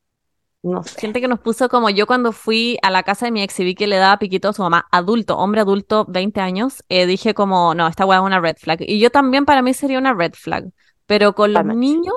no 0.63 0.83
sé. 0.83 1.01
gente 1.01 1.21
que 1.21 1.29
nos 1.29 1.41
puso 1.41 1.69
como 1.69 1.89
yo 1.91 2.07
cuando 2.07 2.33
fui 2.33 2.79
a 2.83 2.91
la 2.91 3.03
casa 3.03 3.27
de 3.27 3.33
mi 3.33 3.43
ex 3.43 3.59
y 3.61 3.65
vi 3.65 3.75
que 3.75 3.87
le 3.87 3.97
daba 3.97 4.19
piquito 4.19 4.51
a 4.51 4.53
su 4.53 4.63
mamá, 4.63 4.87
adulto, 4.93 5.39
hombre 5.39 5.63
adulto, 5.63 6.05
20 6.09 6.41
años, 6.41 6.85
eh, 6.89 7.07
dije 7.07 7.33
como, 7.35 7.75
no, 7.75 7.87
esta 7.89 8.05
weá 8.05 8.19
es 8.19 8.25
una 8.25 8.41
red 8.41 8.57
flag. 8.59 8.79
Y 8.83 8.99
yo 8.99 9.11
también 9.11 9.47
para 9.47 9.63
mí 9.63 9.73
sería 9.75 9.99
una 9.99 10.13
red 10.15 10.35
flag. 10.35 10.71
Pero 11.07 11.35
con 11.35 11.53
los 11.53 11.65
niños, 11.65 12.15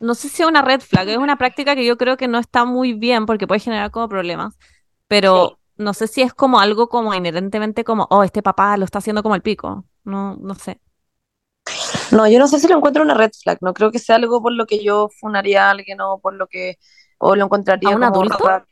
no 0.00 0.14
sé 0.14 0.28
si 0.28 0.42
es 0.42 0.48
una 0.48 0.62
red 0.62 0.80
flag, 0.80 1.08
es 1.08 1.16
una 1.18 1.36
práctica 1.36 1.76
que 1.76 1.84
yo 1.84 1.96
creo 1.96 2.16
que 2.16 2.28
no 2.28 2.38
está 2.38 2.64
muy 2.64 2.92
bien 2.92 3.26
porque 3.26 3.46
puede 3.46 3.60
generar 3.60 3.90
como 3.90 4.08
problemas, 4.08 4.58
pero 5.06 5.58
no 5.76 5.94
sé 5.94 6.06
si 6.08 6.22
es 6.22 6.34
como 6.34 6.60
algo 6.60 6.88
como 6.88 7.14
inherentemente 7.14 7.84
como, 7.84 8.06
oh, 8.10 8.24
este 8.24 8.42
papá 8.42 8.76
lo 8.76 8.84
está 8.84 8.98
haciendo 8.98 9.22
como 9.22 9.34
el 9.34 9.42
pico. 9.42 9.86
No, 10.04 10.36
no 10.36 10.54
sé. 10.54 10.80
No, 12.12 12.28
yo 12.28 12.38
no 12.38 12.46
sé 12.48 12.58
si 12.60 12.68
lo 12.68 12.76
encuentro 12.76 13.02
una 13.02 13.14
red 13.14 13.30
flag, 13.42 13.58
no 13.62 13.72
creo 13.74 13.90
que 13.90 13.98
sea 13.98 14.16
algo 14.16 14.42
por 14.42 14.52
lo 14.52 14.66
que 14.66 14.84
yo 14.84 15.08
funaría 15.20 15.66
a 15.68 15.70
alguien 15.70 16.00
o 16.00 16.18
por 16.20 16.34
lo 16.34 16.46
que, 16.46 16.76
o 17.18 17.34
lo 17.36 17.44
encontraría 17.46 17.94
¿A 17.94 17.96
un 17.96 18.04
como 18.10 18.10
adulto? 18.10 18.44
ra- 18.44 18.66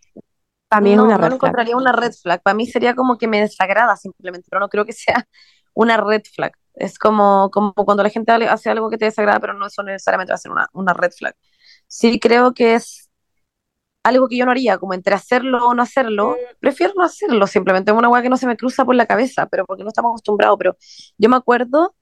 Para 0.69 0.83
mí 0.83 0.93
es 0.95 0.99
no, 0.99 1.01
una 1.01 1.19
no 1.19 1.29
red 1.29 1.31
lo 1.31 1.35
flag. 1.39 1.57
encontraría 1.57 1.77
una 1.77 1.93
red 1.93 2.13
flag, 2.13 2.43
para 2.43 2.55
mí 2.55 2.67
sería 2.67 2.95
como 2.95 3.19
que 3.19 3.29
me 3.29 3.41
desagrada 3.41 3.97
simplemente, 3.97 4.49
pero 4.51 4.61
no 4.61 4.69
creo 4.69 4.85
que 4.87 4.93
sea 4.93 5.27
una 5.75 5.97
red 5.99 6.23
flag. 6.35 6.53
Es 6.75 6.99
como, 6.99 7.51
como 7.53 7.75
cuando 7.75 8.03
la 8.03 8.11
gente 8.11 8.33
hace 8.33 8.71
algo 8.71 8.91
que 8.91 8.99
te 8.99 9.07
desagrada, 9.07 9.41
pero 9.41 9.55
no 9.55 9.67
eso 9.67 9.83
necesariamente 9.83 10.33
va 10.33 10.37
a 10.37 10.39
ser 10.39 10.53
una, 10.53 10.69
una 10.73 10.95
red 10.95 11.13
flag. 11.13 11.35
Sí 11.89 12.21
creo 12.21 12.55
que 12.55 12.75
es 12.77 13.11
algo 14.03 14.29
que 14.29 14.37
yo 14.39 14.47
no 14.47 14.51
haría, 14.53 14.79
como 14.79 14.95
entre 14.95 15.15
hacerlo 15.15 15.67
o 15.69 15.75
no 15.75 15.83
hacerlo, 15.83 16.37
prefiero 16.59 16.95
no 16.97 17.05
hacerlo, 17.05 17.47
simplemente 17.47 17.91
es 17.91 17.97
una 17.97 18.09
hueá 18.09 18.23
que 18.23 18.31
no 18.31 18.37
se 18.39 18.47
me 18.47 18.57
cruza 18.57 18.85
por 18.85 18.95
la 18.95 19.07
cabeza, 19.07 19.47
pero 19.47 19.67
porque 19.67 19.83
no 19.83 19.89
estamos 19.89 20.11
acostumbrados, 20.11 20.57
pero 20.59 20.77
yo 21.19 21.29
me 21.29 21.37
acuerdo 21.37 21.95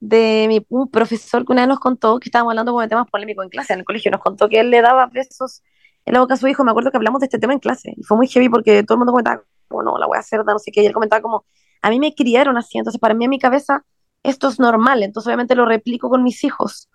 de 0.00 0.46
mi, 0.48 0.64
un 0.68 0.90
profesor 0.90 1.44
que 1.44 1.52
una 1.52 1.62
vez 1.62 1.68
nos 1.68 1.80
contó 1.80 2.18
que 2.20 2.28
estábamos 2.28 2.52
hablando 2.52 2.78
de 2.78 2.88
temas 2.88 3.08
polémicos 3.10 3.44
en 3.44 3.50
clase 3.50 3.72
en 3.72 3.80
el 3.80 3.84
colegio, 3.84 4.10
nos 4.10 4.20
contó 4.20 4.48
que 4.48 4.60
él 4.60 4.70
le 4.70 4.82
daba 4.82 5.06
besos 5.06 5.62
en 6.04 6.14
la 6.14 6.20
boca 6.20 6.34
a 6.34 6.36
su 6.36 6.46
hijo, 6.46 6.64
me 6.64 6.70
acuerdo 6.70 6.90
que 6.90 6.98
hablamos 6.98 7.20
de 7.20 7.26
este 7.26 7.38
tema 7.38 7.54
en 7.54 7.60
clase, 7.60 7.94
y 7.96 8.02
fue 8.02 8.16
muy 8.16 8.28
heavy 8.28 8.48
porque 8.48 8.82
todo 8.82 8.96
el 8.96 8.98
mundo 8.98 9.12
comentaba, 9.12 9.42
como 9.68 9.82
no, 9.82 9.98
la 9.98 10.06
voy 10.06 10.16
a 10.16 10.20
hacer, 10.20 10.44
no 10.44 10.58
sé 10.58 10.70
qué, 10.70 10.82
y 10.82 10.86
él 10.86 10.92
comentaba 10.92 11.22
como, 11.22 11.46
a 11.80 11.90
mí 11.90 11.98
me 11.98 12.14
criaron 12.14 12.56
así, 12.58 12.78
entonces 12.78 13.00
para 13.00 13.14
mí 13.14 13.24
en 13.24 13.30
mi 13.30 13.38
cabeza 13.38 13.84
esto 14.22 14.48
es 14.48 14.58
normal, 14.58 15.02
entonces 15.02 15.28
obviamente 15.28 15.54
lo 15.54 15.64
replico 15.64 16.10
con 16.10 16.22
mis 16.22 16.44
hijos, 16.44 16.90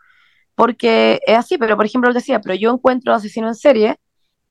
porque 0.56 1.20
es 1.26 1.38
así, 1.38 1.58
pero 1.58 1.76
por 1.78 1.86
ejemplo 1.86 2.10
él 2.10 2.14
decía, 2.14 2.42
pero 2.42 2.54
yo 2.54 2.72
encuentro 2.72 3.14
asesino 3.14 3.48
en 3.48 3.56
serie 3.56 4.00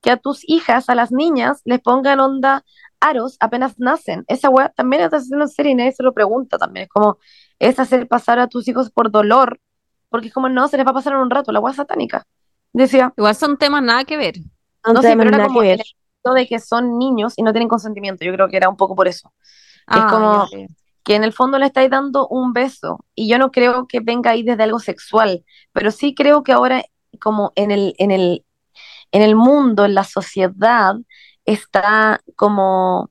que 0.01 0.11
a 0.11 0.17
tus 0.17 0.41
hijas, 0.49 0.89
a 0.89 0.95
las 0.95 1.13
niñas, 1.13 1.61
les 1.65 1.81
pongan 1.81 2.21
onda 2.21 2.65
aros 3.01 3.37
apenas 3.41 3.79
nacen. 3.79 4.25
Esa 4.29 4.49
weá 4.49 4.71
también 4.71 5.03
es 5.03 5.13
asesino 5.13 5.43
en 5.43 5.49
serie 5.49 5.73
y 5.73 5.75
nadie 5.75 5.93
se 5.93 6.03
lo 6.03 6.13
pregunta 6.13 6.59
también. 6.59 6.85
Es 6.85 6.89
como, 6.89 7.19
es 7.59 7.79
hacer 7.79 8.09
pasar 8.09 8.39
a 8.39 8.49
tus 8.49 8.69
hijos 8.69 8.91
por 8.91 9.11
dolor, 9.11 9.61
porque 10.09 10.29
es 10.29 10.35
como, 10.35 10.49
no, 10.49 10.69
se 10.69 10.77
les 10.77 10.87
va 10.87 10.91
a 10.91 10.95
pasar 10.95 11.15
en 11.15 11.21
un 11.21 11.31
rato, 11.31 11.53
la 11.53 11.61
es 11.71 11.77
satánica. 11.77 12.25
Decía, 12.73 13.13
Igual 13.17 13.35
son 13.35 13.57
temas 13.59 13.83
nada 13.83 14.05
que 14.05 14.17
ver. 14.17 14.35
No 14.87 14.95
no 14.95 15.03
sé, 15.03 15.17
pero 15.17 15.31
era 15.37 15.49
como 15.49 15.61
que 15.61 15.73
el 15.73 15.79
ver. 15.79 15.81
hecho 16.25 16.35
de 16.35 16.47
que 16.47 16.59
son 16.61 16.99
niños 16.99 17.35
y 17.37 17.43
no 17.43 17.53
tienen 17.53 17.69
consentimiento. 17.69 18.25
Yo 18.25 18.33
creo 18.33 18.49
que 18.49 18.57
era 18.57 18.69
un 18.69 18.77
poco 18.77 18.95
por 18.97 19.09
eso. 19.09 19.33
Es 19.91 20.05
Ah, 20.05 20.09
como, 20.11 20.47
que 21.05 21.15
en 21.17 21.25
el 21.25 21.33
fondo 21.33 21.59
le 21.59 21.67
estáis 21.67 21.91
dando 21.91 22.29
un 22.29 22.53
beso 22.53 23.05
y 23.15 23.29
yo 23.29 23.39
no 23.39 23.51
creo 23.51 23.87
que 23.87 24.01
venga 24.01 24.31
ahí 24.33 24.43
desde 24.43 24.63
algo 24.65 24.79
sexual, 24.79 25.45
pero 25.73 25.91
sí 25.91 26.15
creo 26.15 26.43
que 26.43 26.53
ahora 26.53 26.85
como 27.21 27.53
en 27.57 27.71
el, 27.71 27.95
en 27.99 28.11
el, 28.11 28.45
en 29.13 29.23
el 29.23 29.35
mundo, 29.37 29.85
en 29.85 29.95
la 29.95 30.05
sociedad, 30.05 30.97
está 31.45 32.21
como 32.37 33.11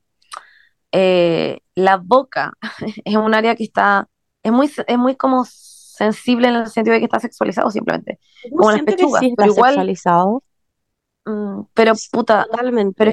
eh, 0.92 1.60
la 1.74 1.96
boca, 1.98 2.52
es 3.04 3.16
un 3.16 3.34
área 3.34 3.54
que 3.56 3.64
está, 3.64 4.08
es 4.48 4.52
muy, 4.54 4.70
es 4.86 4.98
muy 4.98 5.16
como 5.16 5.44
sensible 5.44 6.48
en 6.48 6.54
el 6.56 6.66
sentido 6.68 6.94
de 6.94 7.00
que 7.00 7.04
está 7.06 7.20
sexualizado 7.20 7.70
simplemente, 7.70 8.18
como 8.56 8.70
las 8.70 8.80
que 8.80 8.86
pechugas, 8.86 9.20
sí 9.20 9.26
está 9.28 9.42
pero 9.44 9.52
igual, 9.52 9.70
sexualizado. 9.74 10.42
mm, 11.26 11.60
pero 11.74 11.92
puta, 12.12 12.44
Totalmente. 12.50 12.94
pero 12.96 13.12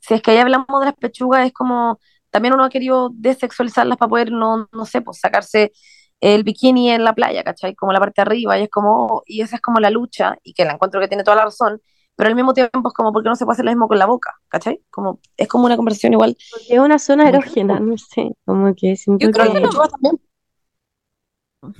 si 0.00 0.14
es 0.14 0.22
que 0.22 0.32
ahí 0.32 0.38
hablamos 0.38 0.66
de 0.80 0.86
las 0.86 0.94
pechugas, 0.96 1.46
es 1.46 1.52
como 1.52 1.98
también 2.30 2.54
uno 2.54 2.64
ha 2.64 2.68
querido 2.70 3.10
desexualizarlas 3.14 3.96
para 3.96 4.08
poder, 4.08 4.32
no, 4.32 4.68
no 4.72 4.84
sé, 4.86 5.00
pues 5.02 5.20
sacarse 5.20 5.72
el 6.20 6.42
bikini 6.42 6.90
en 6.90 7.04
la 7.04 7.14
playa, 7.14 7.44
¿cachai? 7.44 7.74
Como 7.74 7.92
la 7.92 8.00
parte 8.00 8.14
de 8.20 8.22
arriba, 8.22 8.58
y 8.58 8.62
es 8.64 8.70
como, 8.70 9.22
y 9.26 9.40
esa 9.42 9.56
es 9.56 9.62
como 9.62 9.78
la 9.80 9.90
lucha, 9.90 10.36
y 10.42 10.52
que 10.52 10.64
la 10.64 10.72
encuentro 10.72 11.00
que 11.00 11.08
tiene 11.08 11.22
toda 11.22 11.36
la 11.36 11.44
razón, 11.44 11.80
pero 12.16 12.28
al 12.28 12.34
mismo 12.36 12.54
tiempo 12.54 12.88
es 12.88 12.94
como, 12.94 13.12
¿por 13.12 13.22
qué 13.22 13.28
no 13.28 13.36
se 13.36 13.44
puede 13.44 13.54
hacer 13.54 13.64
lo 13.64 13.70
mismo 13.70 13.88
con 13.88 13.98
la 13.98 14.06
boca? 14.06 14.34
¿cachai? 14.48 14.80
Como, 14.90 15.20
es 15.36 15.48
como 15.48 15.66
una 15.66 15.76
conversación 15.76 16.12
igual. 16.12 16.36
Porque 16.50 16.74
es 16.74 16.78
una 16.80 16.98
zona 16.98 17.28
erógena, 17.28 17.78
no 17.80 17.96
sé, 17.98 18.32
como 18.44 18.74
que 18.74 18.96
siento 18.96 19.26
Yo 19.26 19.32
creo 19.32 19.46
las 19.46 19.54
que- 19.54 19.60
pechugas 19.62 19.90
también, 19.90 20.20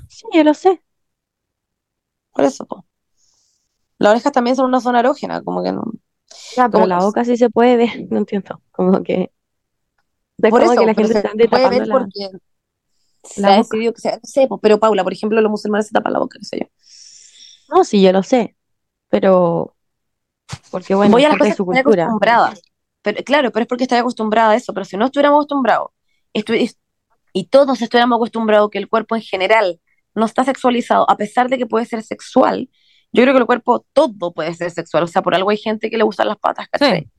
Sí, 0.09 0.27
yo 0.33 0.45
lo 0.45 0.55
sé. 0.55 0.83
por 2.33 2.45
eso, 2.45 2.67
po. 2.67 2.85
Las 3.99 4.13
orejas 4.13 4.33
también 4.33 4.57
son 4.57 4.67
una 4.67 4.81
zona 4.81 5.01
erógena, 5.01 5.43
como 5.43 5.63
que 5.63 5.73
no. 5.73 5.83
Ya, 6.57 6.69
pero 6.69 6.87
la 6.87 7.01
boca 7.01 7.25
sí 7.25 7.37
se 7.37 7.51
puede 7.51 7.77
ver, 7.77 7.91
no 8.11 8.19
entiendo. 8.19 8.61
Como 8.73 9.03
que. 9.03 9.31
Es 10.43 10.51
Por 10.51 10.61
como 10.61 10.73
eso, 10.73 10.81
que 10.81 10.87
la 10.87 10.95
gente 10.95 11.15
se 11.15 11.49
puede 11.49 11.69
ver 11.71 11.89
la, 11.89 11.95
porque 11.97 12.29
se 13.23 13.41
la 13.41 13.49
ha 13.49 13.57
boca. 13.57 13.59
decidido 13.59 13.93
que 13.93 14.01
sea, 14.01 14.13
no 14.17 14.21
sé, 14.25 14.49
pero 14.63 14.79
Paula, 14.79 15.05
por 15.05 15.13
ejemplo, 15.13 15.41
los 15.41 15.51
musulmanes 15.51 15.87
se 15.89 15.93
tapan 15.93 16.13
la 16.13 16.19
boca, 16.19 16.39
qué 16.39 16.45
sé 16.45 16.59
yo. 16.61 16.67
No, 17.69 17.85
sí, 17.85 18.03
yo 18.03 18.13
lo 18.13 18.23
sé. 18.23 18.57
Pero. 19.09 19.77
Porque 20.71 20.95
bueno, 20.95 21.13
Voy 21.13 21.25
a 21.25 21.29
las 21.29 21.39
cosas 21.39 21.57
su 21.57 21.65
cultura. 21.65 22.05
acostumbrada. 22.05 22.55
Pero, 23.03 23.23
claro, 23.25 23.51
pero 23.53 23.63
es 23.63 23.69
porque 23.69 23.85
estoy 23.85 23.99
acostumbrada 23.99 24.53
a 24.53 24.57
eso. 24.57 24.73
Pero 24.75 24.85
si 24.85 24.97
no 24.97 25.07
estuviéramos 25.07 25.39
acostumbrados, 25.39 25.91
estu- 26.33 26.55
y 27.35 27.49
todos 27.49 27.83
estuviéramos 27.83 28.17
acostumbrados 28.17 28.71
que 28.71 28.79
el 28.79 28.89
cuerpo 28.89 29.17
en 29.17 29.23
general 29.23 29.81
no 30.15 30.25
está 30.25 30.45
sexualizado, 30.45 31.05
a 31.11 31.17
pesar 31.17 31.51
de 31.51 31.59
que 31.59 31.67
puede 31.67 31.85
ser 31.85 32.03
sexual, 32.03 32.71
yo 33.13 33.23
creo 33.23 33.35
que 33.35 33.41
el 33.41 33.47
cuerpo 33.47 33.85
todo 33.93 34.33
puede 34.33 34.55
ser 34.55 34.71
sexual, 34.71 35.03
o 35.03 35.07
sea, 35.09 35.21
por 35.21 35.35
algo 35.35 35.51
hay 35.51 35.59
gente 35.59 35.91
que 35.91 35.99
le 35.99 36.05
gustan 36.05 36.29
las 36.29 36.39
patas, 36.39 36.69
¿cachai? 36.69 37.11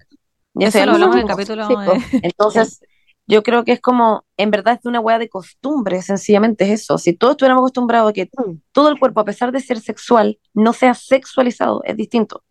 Y 0.55 0.63
Eso 0.63 0.79
hay 0.79 0.85
lo 0.85 0.93
hablamos 0.93 1.17
en 1.17 1.21
el 1.23 1.27
capítulo 1.27 1.67
sí. 1.67 1.75
Entonces, 2.23 2.79
yo 3.27 3.43
creo 3.43 3.65
que 3.65 3.73
es 3.73 3.81
como, 3.81 4.25
en 4.37 4.51
verdad 4.51 4.75
es 4.75 4.81
de 4.83 4.89
una 4.89 5.01
hueá 5.01 5.19
de 5.19 5.27
costumbre, 5.27 6.01
sencillamente 6.01 6.63
es 6.63 6.81
eso. 6.81 6.97
Si 6.97 7.11
todos 7.13 7.31
estuviéramos 7.31 7.61
acostumbrados 7.61 8.09
a 8.09 8.13
que 8.13 8.25
Mm. 8.25 8.61
todo 8.71 8.89
el 8.89 8.97
cuerpo, 8.97 9.19
a 9.19 9.25
pesar 9.25 9.51
de 9.51 9.59
ser 9.59 9.81
sexual, 9.81 10.39
no 10.53 10.71
sea 10.71 10.93
sexualizado, 10.93 11.81
es 11.83 11.97
distinto. 11.97 12.43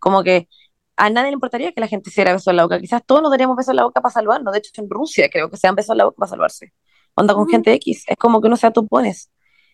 Como 0.00 0.22
que 0.22 0.48
a 0.96 1.10
nadie 1.10 1.28
le 1.28 1.34
importaría 1.34 1.72
que 1.72 1.80
la 1.80 1.86
gente 1.88 2.10
hiciera 2.10 2.32
besos 2.32 2.48
en 2.48 2.56
la 2.56 2.64
boca. 2.64 2.80
Quizás 2.80 3.02
todos 3.06 3.22
nos 3.22 3.30
daríamos 3.30 3.56
besos 3.56 3.70
en 3.70 3.76
la 3.76 3.84
boca 3.84 4.00
para 4.00 4.12
salvarnos. 4.12 4.52
De 4.52 4.58
hecho, 4.58 4.70
en 4.82 4.90
Rusia 4.90 5.28
creo 5.30 5.50
que 5.50 5.56
se 5.56 5.66
dan 5.66 5.74
besos 5.76 5.90
en 5.90 5.98
la 5.98 6.04
boca 6.04 6.16
para 6.18 6.30
salvarse. 6.30 6.72
Onda 7.16 7.34
con 7.34 7.48
gente 7.48 7.72
X. 7.74 8.04
Es 8.06 8.16
como 8.16 8.40
que 8.40 8.46
uno 8.48 8.56
sea 8.56 8.70
topones. 8.72 9.30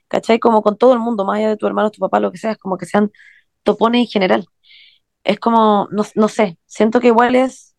¿Cachai? 0.09 0.38
Como 0.38 0.62
con 0.62 0.76
todo 0.78 0.95
el 0.95 0.99
mundo, 1.01 1.24
más 1.24 1.38
allá 1.38 1.51
de 1.51 1.57
tu 1.57 1.66
hermano, 1.66 1.90
tu 1.90 2.01
papá, 2.01 2.20
lo 2.20 2.32
que 2.32 2.38
sea. 2.38 2.53
Es 2.53 2.59
como 2.59 2.78
que 2.78 2.86
sean 2.86 3.11
topones 3.62 4.03
en 4.03 4.07
general. 4.09 4.47
Es 5.24 5.38
como, 5.38 5.88
no, 5.90 6.05
no 6.14 6.28
sé, 6.28 6.59
siento 6.66 7.01
que 7.01 7.09
igual 7.09 7.36
es, 7.36 7.76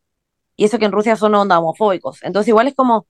y 0.56 0.66
eso 0.66 0.80
que 0.80 0.86
en 0.86 0.92
Rusia 0.92 1.16
son 1.16 1.36
onda 1.36 1.60
homofóbicos. 1.60 2.24
Entonces 2.24 2.50
igual 2.50 2.68
es 2.68 2.76
como, 2.76 3.08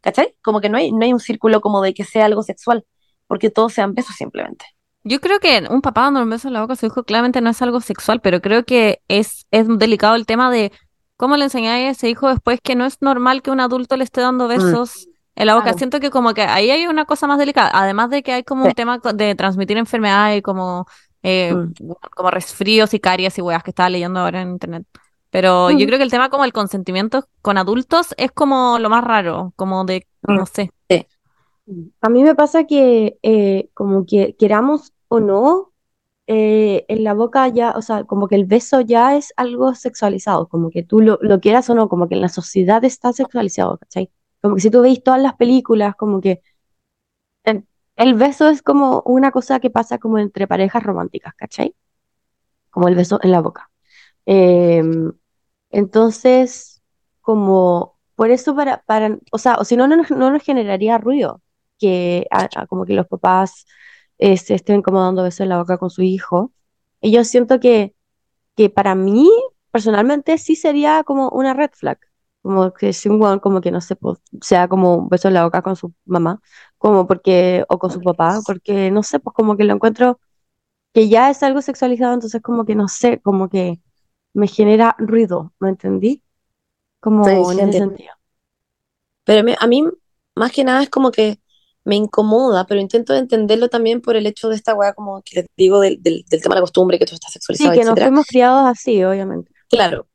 ¿cachai? 0.00 0.36
Como 0.42 0.60
que 0.60 0.68
no 0.68 0.78
hay, 0.78 0.92
no 0.92 1.04
hay 1.04 1.12
un 1.12 1.20
círculo 1.20 1.60
como 1.60 1.82
de 1.82 1.94
que 1.94 2.04
sea 2.04 2.26
algo 2.26 2.42
sexual, 2.42 2.84
porque 3.26 3.50
todos 3.50 3.72
sean 3.72 3.94
besos 3.94 4.16
simplemente. 4.16 4.66
Yo 5.02 5.20
creo 5.20 5.40
que 5.40 5.64
un 5.70 5.80
papá 5.80 6.02
dando 6.02 6.22
un 6.22 6.28
beso 6.28 6.48
en 6.48 6.54
la 6.54 6.60
boca 6.60 6.74
a 6.74 6.76
su 6.76 6.86
hijo 6.86 7.04
claramente 7.04 7.40
no 7.40 7.50
es 7.50 7.62
algo 7.62 7.80
sexual, 7.80 8.20
pero 8.20 8.42
creo 8.42 8.64
que 8.64 9.00
es, 9.08 9.46
es 9.50 9.66
delicado 9.78 10.14
el 10.14 10.26
tema 10.26 10.50
de 10.50 10.72
cómo 11.16 11.36
le 11.38 11.44
enseñáis 11.44 11.86
a 11.86 11.90
ese 11.90 12.10
hijo 12.10 12.28
después 12.28 12.60
que 12.62 12.74
no 12.74 12.84
es 12.84 13.00
normal 13.00 13.40
que 13.40 13.50
un 13.50 13.60
adulto 13.60 13.96
le 13.96 14.04
esté 14.04 14.20
dando 14.20 14.46
besos 14.46 15.08
en 15.36 15.46
la 15.46 15.54
boca. 15.54 15.64
Claro. 15.64 15.78
Siento 15.78 16.00
que 16.00 16.10
como 16.10 16.34
que 16.34 16.42
ahí 16.42 16.70
hay 16.70 16.86
una 16.86 17.04
cosa 17.04 17.26
más 17.26 17.38
delicada, 17.38 17.70
además 17.72 18.10
de 18.10 18.22
que 18.22 18.32
hay 18.32 18.42
como 18.44 18.64
un 18.66 18.72
tema 18.72 18.98
de 19.14 19.34
transmitir 19.34 19.76
enfermedades 19.78 20.38
y 20.38 20.42
como, 20.42 20.86
eh, 21.22 21.54
Mm. 21.54 21.72
como 22.14 22.30
resfríos 22.30 22.92
y 22.94 23.00
caries 23.00 23.38
y 23.38 23.42
weas 23.42 23.62
que 23.62 23.70
estaba 23.70 23.88
leyendo 23.90 24.20
ahora 24.20 24.42
en 24.42 24.50
internet. 24.50 24.84
Pero 25.30 25.70
yo 25.70 25.76
Ujú. 25.76 25.86
creo 25.86 25.98
que 25.98 26.04
el 26.04 26.10
tema 26.10 26.28
como 26.28 26.44
el 26.44 26.52
consentimiento 26.52 27.26
con 27.40 27.56
adultos 27.56 28.14
es 28.18 28.32
como 28.32 28.78
lo 28.80 28.90
más 28.90 29.04
raro, 29.04 29.52
como 29.56 29.84
de, 29.84 30.06
Mm. 30.22 30.34
no 30.34 30.46
sé. 30.46 30.70
A 32.00 32.08
mí 32.08 32.22
me 32.24 32.34
pasa 32.34 32.64
que 32.64 33.16
eh, 33.22 33.70
como 33.74 34.04
que 34.04 34.34
queramos 34.36 34.92
o 35.08 35.20
no, 35.20 35.70
eh, 36.26 36.84
en 36.88 37.04
la 37.04 37.14
boca 37.14 37.46
ya, 37.48 37.72
o 37.76 37.82
sea, 37.82 38.04
como 38.04 38.26
que 38.28 38.34
el 38.34 38.44
beso 38.44 38.80
ya 38.80 39.16
es 39.16 39.32
algo 39.36 39.74
sexualizado, 39.74 40.48
como 40.48 40.70
que 40.70 40.82
tú 40.82 41.00
lo, 41.00 41.18
lo 41.22 41.38
quieras 41.40 41.70
o 41.70 41.74
no, 41.76 41.88
como 41.88 42.08
que 42.08 42.14
en 42.16 42.20
la 42.22 42.28
sociedad 42.28 42.84
está 42.84 43.12
sexualizado, 43.12 43.78
¿cachai? 43.78 44.10
Como 44.40 44.54
que 44.56 44.60
si 44.62 44.70
tú 44.70 44.82
veis 44.82 45.02
todas 45.02 45.20
las 45.20 45.34
películas, 45.34 45.94
como 45.96 46.20
que 46.20 46.42
el, 47.96 48.14
beso 48.14 48.48
es 48.48 48.62
como 48.62 49.02
una 49.04 49.30
cosa 49.30 49.60
que 49.60 49.70
pasa 49.70 49.98
como 49.98 50.18
entre 50.18 50.46
parejas 50.46 50.82
románticas, 50.82 51.34
¿cachai? 51.34 51.74
Como 52.70 52.88
el 52.88 52.94
beso 52.94 53.18
en 53.22 53.32
la 53.32 53.40
boca. 53.40 53.70
Em, 54.26 55.12
entonces, 55.70 56.82
como, 57.20 57.98
por 58.16 58.30
eso 58.30 58.54
para, 58.56 58.82
para, 58.84 59.18
o 59.32 59.38
sea, 59.38 59.56
o 59.56 59.64
si 59.64 59.76
no, 59.76 59.88
no 59.88 59.96
no 59.96 60.30
nos 60.30 60.42
generaría 60.42 60.98
ruido 60.98 61.42
que 61.80 62.26
como 62.68 62.84
que 62.86 62.94
los 62.94 63.08
papás 63.08 63.66
eh, 64.18 64.36
se 64.36 64.54
estén 64.54 64.82
como 64.82 65.00
dando 65.02 65.22
besos 65.24 65.40
en 65.40 65.50
la 65.50 65.58
boca 65.58 65.78
con 65.78 65.90
su 65.90 66.02
hijo. 66.02 66.52
Y 67.00 67.12
yo 67.12 67.24
siento 67.24 67.60
que, 67.60 67.94
que 68.56 68.70
para 68.70 68.94
mí, 68.94 69.30
personalmente, 69.72 70.38
sí 70.38 70.56
sería 70.56 71.04
como 71.04 71.30
una 71.30 71.54
red 71.54 71.70
flag. 71.74 71.98
Como 72.42 72.72
que 72.72 72.92
si 72.94 73.08
un 73.08 73.20
weón 73.20 73.38
como 73.40 73.60
que 73.60 73.70
no 73.70 73.80
sé, 73.82 73.96
pues, 73.96 74.18
sea 74.40 74.68
como 74.68 74.96
un 74.96 75.08
beso 75.08 75.28
en 75.28 75.34
la 75.34 75.44
boca 75.44 75.62
con 75.62 75.76
su 75.76 75.94
mamá, 76.06 76.40
como 76.78 77.06
porque, 77.06 77.64
o 77.68 77.78
con 77.78 77.90
su 77.90 78.02
papá, 78.02 78.42
porque 78.46 78.90
no 78.90 79.02
sé, 79.02 79.20
pues 79.20 79.34
como 79.34 79.56
que 79.56 79.64
lo 79.64 79.74
encuentro 79.74 80.20
que 80.94 81.08
ya 81.08 81.30
es 81.30 81.42
algo 81.42 81.62
sexualizado, 81.62 82.14
entonces 82.14 82.42
como 82.42 82.64
que 82.66 82.74
no 82.76 82.88
sé, 82.88 83.20
como 83.22 83.48
que 83.50 83.80
me 84.34 84.48
genera 84.48 84.96
ruido, 84.98 85.54
¿me 85.60 85.70
entendí? 85.70 86.24
Como 87.00 87.22
Sí, 87.22 87.44
en 87.52 87.60
sí, 87.60 87.62
ese 87.62 87.74
sentido. 87.74 88.12
Pero 89.24 89.44
me- 89.44 89.56
a 89.58 89.66
mí, 89.66 89.84
más 90.34 90.52
que 90.52 90.64
nada, 90.64 90.82
es 90.82 90.90
como 90.90 91.10
que 91.10 91.38
me 91.84 91.96
incomoda, 91.96 92.66
pero 92.66 92.80
intento 92.80 93.14
entenderlo 93.14 93.68
también 93.68 94.00
por 94.02 94.16
el 94.16 94.26
hecho 94.26 94.48
de 94.48 94.56
esta 94.56 94.74
weá, 94.74 94.92
como 94.94 95.22
que 95.22 95.36
les 95.40 95.46
digo, 95.56 95.80
del, 95.80 96.02
del, 96.02 96.24
del 96.28 96.42
tema 96.42 96.54
de 96.54 96.60
la 96.60 96.62
costumbre, 96.62 96.98
que 96.98 97.06
todo 97.06 97.14
está 97.16 97.28
Sí, 97.50 97.70
sexualizado, 97.70 97.72
que 97.72 97.84
nos 97.84 98.00
etcétera. 98.00 98.00
fuimos 98.00 98.26
criados 98.26 98.66
así, 98.68 99.02
obviamente. 99.04 99.52
Claro. 99.68 100.06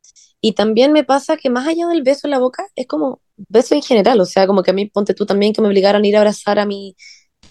Y 0.47 0.51
también 0.53 0.91
me 0.93 1.03
pasa 1.03 1.37
que 1.37 1.49
más 1.49 1.67
allá 1.67 1.87
del 1.87 2.03
beso 2.03 2.27
en 2.27 2.31
la 2.31 2.37
boca, 2.37 2.67
es 2.75 2.85
como 2.85 3.19
beso 3.49 3.73
en 3.73 3.81
general. 3.81 4.21
O 4.21 4.25
sea, 4.25 4.45
como 4.45 4.61
que 4.61 4.69
a 4.69 4.73
mí, 4.75 4.85
ponte 4.85 5.15
tú 5.15 5.25
también, 5.25 5.53
que 5.53 5.61
me 5.63 5.67
obligaron 5.67 6.03
a 6.03 6.07
ir 6.07 6.15
a 6.15 6.19
abrazar 6.19 6.59
a 6.59 6.67
mi 6.67 6.95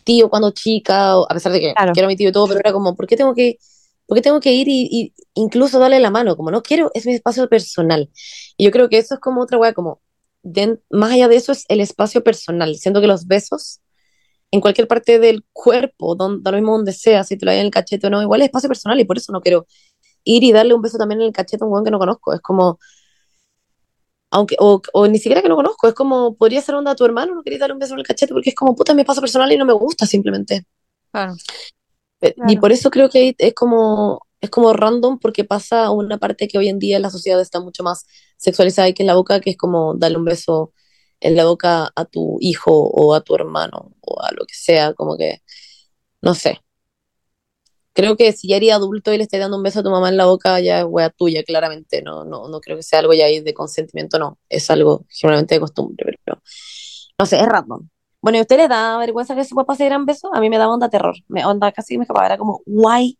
tío 0.04 0.30
cuando 0.30 0.52
chica, 0.52 1.18
o- 1.18 1.26
a 1.28 1.34
pesar 1.34 1.50
de 1.50 1.58
que 1.60 1.72
Claro. 1.74 1.92
quiero 1.92 2.06
a 2.06 2.08
mi 2.08 2.16
tío 2.16 2.28
y 2.28 2.32
todo, 2.32 2.46
pero 2.46 2.60
era 2.60 2.72
como, 2.72 2.94
¿por 2.94 3.08
qué 3.08 3.16
tengo 3.16 3.34
que, 3.34 3.58
por 4.06 4.14
qué 4.16 4.22
tengo 4.22 4.38
que 4.38 4.52
ir 4.52 4.68
y, 4.68 4.86
y 4.92 5.12
incluso 5.34 5.80
darle 5.80 5.98
la 5.98 6.10
mano? 6.10 6.36
Como 6.36 6.52
no 6.52 6.62
quiero, 6.62 6.92
es 6.94 7.04
mi 7.04 7.14
espacio 7.14 7.48
personal. 7.48 8.08
Y 8.56 8.64
yo 8.64 8.70
creo 8.70 8.88
que 8.88 8.98
eso 8.98 9.14
es 9.14 9.20
como 9.20 9.42
otra 9.42 9.58
weá, 9.58 9.72
como, 9.74 10.00
den- 10.44 10.80
más 10.88 11.10
allá 11.10 11.26
de 11.26 11.34
eso 11.34 11.50
es 11.50 11.64
el 11.68 11.80
espacio 11.80 12.22
personal. 12.22 12.76
Siento 12.76 13.00
que 13.00 13.08
los 13.08 13.26
besos 13.26 13.80
en 14.52 14.60
cualquier 14.60 14.86
parte 14.86 15.18
del 15.18 15.44
cuerpo, 15.52 16.14
don- 16.14 16.44
da 16.44 16.52
lo 16.52 16.58
mismo 16.58 16.76
donde 16.76 16.92
sea, 16.92 17.24
si 17.24 17.36
te 17.36 17.44
lo 17.44 17.50
hay 17.50 17.58
en 17.58 17.64
el 17.66 17.72
cachete 17.72 18.06
o 18.06 18.10
no, 18.10 18.22
igual 18.22 18.40
es 18.42 18.46
espacio 18.46 18.68
personal 18.68 19.00
y 19.00 19.04
por 19.04 19.16
eso 19.18 19.32
no 19.32 19.40
quiero 19.40 19.66
ir 20.24 20.44
y 20.44 20.52
darle 20.52 20.74
un 20.74 20.82
beso 20.82 20.98
también 20.98 21.20
en 21.22 21.28
el 21.28 21.32
cachete 21.32 21.64
a 21.64 21.66
un 21.66 21.72
weón 21.72 21.84
que 21.84 21.90
no 21.90 21.98
conozco. 21.98 22.32
Es 22.34 22.40
como, 22.40 22.78
aunque, 24.30 24.56
o, 24.58 24.82
o 24.92 25.06
ni 25.08 25.18
siquiera 25.18 25.42
que 25.42 25.48
no 25.48 25.56
conozco, 25.56 25.88
es 25.88 25.94
como, 25.94 26.36
podría 26.36 26.60
ser 26.60 26.74
onda 26.74 26.90
a 26.92 26.96
tu 26.96 27.04
hermano, 27.04 27.34
no 27.34 27.42
quería 27.42 27.58
darle 27.60 27.74
un 27.74 27.78
beso 27.80 27.94
en 27.94 28.00
el 28.00 28.06
cachete 28.06 28.32
porque 28.34 28.50
es 28.50 28.56
como, 28.56 28.74
puta, 28.74 28.92
es 28.92 28.96
mi 28.96 29.02
espacio 29.02 29.20
personal 29.22 29.50
y 29.52 29.56
no 29.56 29.64
me 29.64 29.72
gusta 29.74 30.06
simplemente. 30.06 30.64
Claro. 31.12 31.34
Eh, 32.20 32.34
Y 32.46 32.56
Claro. 32.56 32.60
por 32.60 32.72
eso 32.72 32.90
creo 32.90 33.08
que 33.10 33.34
es 33.38 33.54
como, 33.54 34.26
es 34.40 34.50
como 34.50 34.72
random 34.72 35.18
porque 35.18 35.44
pasa 35.44 35.90
una 35.90 36.18
parte 36.18 36.48
que 36.48 36.58
hoy 36.58 36.68
en 36.68 36.78
día 36.78 36.98
la 36.98 37.10
sociedad 37.10 37.40
está 37.40 37.60
mucho 37.60 37.82
más 37.82 38.06
sexualizada 38.36 38.88
y 38.88 38.94
que 38.94 39.02
en 39.02 39.06
la 39.08 39.14
boca, 39.14 39.40
que 39.40 39.50
es 39.50 39.56
como 39.56 39.94
darle 39.94 40.18
un 40.18 40.24
beso 40.24 40.72
en 41.20 41.36
la 41.36 41.44
boca 41.46 41.90
a 41.94 42.04
tu 42.06 42.38
hijo 42.40 42.72
o 42.72 43.14
a 43.14 43.22
tu 43.22 43.34
hermano 43.34 43.92
o 44.00 44.20
a 44.22 44.32
lo 44.32 44.44
que 44.46 44.54
sea, 44.54 44.94
como 44.94 45.16
que, 45.16 45.42
no 46.22 46.34
sé. 46.34 46.60
Creo 47.94 48.16
que 48.16 48.32
si 48.32 48.48
ya 48.48 48.56
eres 48.56 48.72
adulto 48.72 49.12
y 49.12 49.16
le 49.18 49.22
estás 49.24 49.40
dando 49.40 49.56
un 49.56 49.62
beso 49.62 49.80
a 49.80 49.82
tu 49.84 49.90
mamá 49.90 50.08
en 50.08 50.16
la 50.16 50.26
boca, 50.26 50.60
ya 50.60 50.80
es 50.80 50.86
wea 50.88 51.10
tuya, 51.10 51.44
claramente. 51.44 52.02
No, 52.02 52.24
no, 52.24 52.48
no 52.48 52.60
creo 52.60 52.76
que 52.76 52.82
sea 52.82 52.98
algo 53.00 53.14
ya 53.14 53.26
ahí 53.26 53.40
de 53.40 53.54
consentimiento, 53.54 54.18
no. 54.18 54.38
Es 54.48 54.70
algo 54.70 55.04
generalmente 55.08 55.54
de 55.54 55.60
costumbre, 55.60 56.18
pero 56.24 56.40
no 57.18 57.26
sé, 57.26 57.38
es 57.40 57.46
random. 57.46 57.88
Bueno, 58.20 58.36
¿y 58.36 58.40
a 58.40 58.42
usted 58.42 58.56
le 58.56 58.68
da 58.68 58.98
vergüenza 58.98 59.34
que 59.36 59.44
su 59.44 59.54
papá 59.54 59.76
se 59.76 59.84
dieran 59.84 60.06
besos? 60.06 60.30
A 60.34 60.40
mí 60.40 60.50
me 60.50 60.58
daba 60.58 60.74
onda 60.74 60.88
terror. 60.88 61.14
Me 61.28 61.44
onda 61.46 61.70
casi 61.72 61.96
me 61.98 62.04
escapaba. 62.04 62.26
Era 62.26 62.38
como, 62.38 62.62
why 62.66 63.16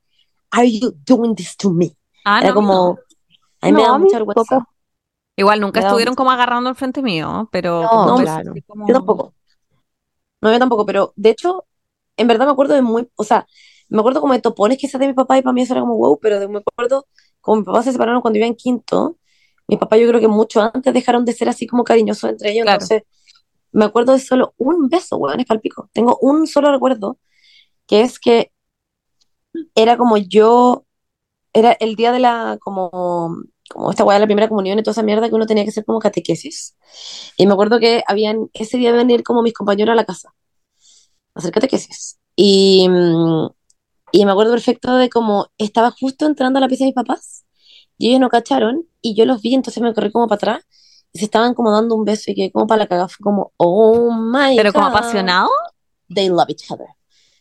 are 0.51 0.71
you 0.71 0.93
doing 1.07 1.35
this 1.35 1.57
to 1.57 1.71
me? 1.71 1.95
Ah, 2.25 2.41
Era 2.41 2.49
no, 2.49 2.55
como, 2.57 2.99
a 3.61 3.67
mí 3.67 3.73
me 3.73 3.79
No, 3.79 3.85
daba 3.85 3.95
a 3.95 3.99
mí 3.99 4.05
mucha 4.07 4.19
vergüenza. 4.19 4.43
tampoco. 4.57 4.71
Igual 5.37 5.61
nunca 5.61 5.79
Me 5.81 5.83
daba 5.85 5.91
estuvieron 5.93 6.15
como 6.15 6.31
agarrando 6.31 6.71
al 6.71 6.77
frente 6.77 7.03
mío, 7.03 7.49
pero 7.53 7.83
No, 7.83 8.17
claro. 8.17 8.55
como- 8.67 8.89
Yo 8.89 8.95
tampoco. 8.95 9.35
No, 10.41 10.53
yo 10.53 10.59
tampoco, 10.59 10.85
pero 10.87 11.13
de 11.17 11.31
hecho, 11.31 11.65
en 12.17 12.27
verdad 12.29 12.47
me 12.47 12.53
acuerdo 12.53 12.75
de 12.75 12.83
muy, 12.83 13.09
o 13.17 13.25
sea, 13.25 13.47
me 13.89 13.99
acuerdo 14.01 14.21
como 14.21 14.33
de 14.33 14.41
topones 14.41 14.79
que 14.79 14.89
de 14.99 15.07
mi 15.07 15.15
papá 15.15 15.39
y 15.39 15.43
para 15.43 15.53
mí 15.53 15.63
eso 15.63 15.75
era 15.75 15.81
como 15.83 15.97
wow, 15.97 16.19
pero 16.21 16.41
de- 16.41 16.49
me 16.49 16.59
acuerdo 16.59 17.07
como 17.41 17.59
mi 17.61 17.65
papá 17.65 17.83
se 17.83 17.93
separaron 17.93 18.21
cuando 18.23 18.39
iba 18.39 18.47
en 18.47 18.55
quinto, 18.55 19.19
mi 19.69 19.77
papá 19.77 19.97
yo 19.97 20.09
creo 20.09 20.21
que 20.21 20.29
mucho 20.29 20.61
antes 20.63 20.93
dejaron 20.95 21.25
de 21.25 21.33
ser 21.33 21.49
así 21.49 21.67
como 21.67 21.85
cariñosos 21.85 22.31
entre 22.31 22.51
ellos, 22.53 22.65
Claro. 22.65 22.77
entonces 22.83 23.03
me 23.73 23.85
acuerdo 23.87 24.13
de 24.13 24.21
solo 24.21 24.55
un 24.59 24.89
beso, 24.89 25.17
weón, 25.17 25.41
es 25.41 25.47
palpico. 25.47 25.91
Tengo 25.93 26.17
un 26.23 26.47
solo 26.47 26.71
recuerdo, 26.73 27.19
que 27.87 28.03
es 28.03 28.19
que 28.21 28.53
era 29.75 29.97
como 29.97 30.17
yo, 30.17 30.85
era 31.53 31.73
el 31.73 31.97
día 31.97 32.13
de 32.13 32.19
la, 32.21 32.59
como, 32.61 33.37
como 33.71 33.91
esta 33.91 34.05
weá 34.05 34.17
de 34.17 34.21
la 34.21 34.27
primera 34.27 34.49
comunión 34.49 34.79
y 34.79 34.83
toda 34.83 34.93
esa 34.93 35.03
mierda 35.03 35.29
que 35.29 35.35
uno 35.35 35.47
tenía 35.47 35.65
que 35.65 35.71
hacer 35.71 35.85
como 35.85 35.99
catequesis. 35.99 36.77
Y 37.37 37.47
me 37.47 37.53
acuerdo 37.55 37.79
que 37.81 38.03
habían, 38.07 38.51
ese 38.55 38.79
día 38.79 38.91
iban 38.91 39.09
a 39.09 39.13
ir 39.13 39.23
como 39.25 39.43
mis 39.43 39.55
compañeros 39.55 39.93
a 39.93 39.97
la 39.97 40.05
casa 40.05 40.35
a 41.35 41.39
hacer 41.39 41.53
catequesis. 41.53 42.19
Y, 42.37 42.89
mm, 42.89 43.49
y 44.15 44.25
me 44.25 44.31
acuerdo 44.31 44.53
perfecto 44.53 44.95
de 44.95 45.11
cómo 45.11 45.49
estaba 45.59 45.91
justo 45.91 46.25
entrando 46.25 46.59
a 46.59 46.61
la 46.61 46.69
pieza 46.69 46.85
de 46.85 46.91
mis 46.91 46.95
papás 46.95 47.45
y 47.99 48.11
ellos 48.11 48.21
no 48.21 48.29
cacharon 48.29 48.87
y 49.03 49.17
yo 49.17 49.27
los 49.27 49.43
vi, 49.43 49.55
entonces 49.55 49.83
me 49.83 49.93
corrí 49.93 50.13
como 50.13 50.29
para 50.29 50.37
atrás 50.37 50.65
y 51.13 51.19
se 51.19 51.25
estaban 51.25 51.53
como 51.53 51.73
dando 51.73 51.97
un 51.97 52.05
beso 52.05 52.31
y 52.31 52.37
que 52.37 52.53
como 52.53 52.69
para 52.69 52.85
la 52.85 52.87
cagada 52.87 53.09
fue 53.09 53.25
como, 53.25 53.53
oh 53.57 54.13
my 54.13 54.55
Pero 54.57 54.73
como 54.73 54.87
apasionado. 54.87 55.51
they 56.15 56.29
love 56.29 56.49
each 56.49 56.71
other. 56.71 56.87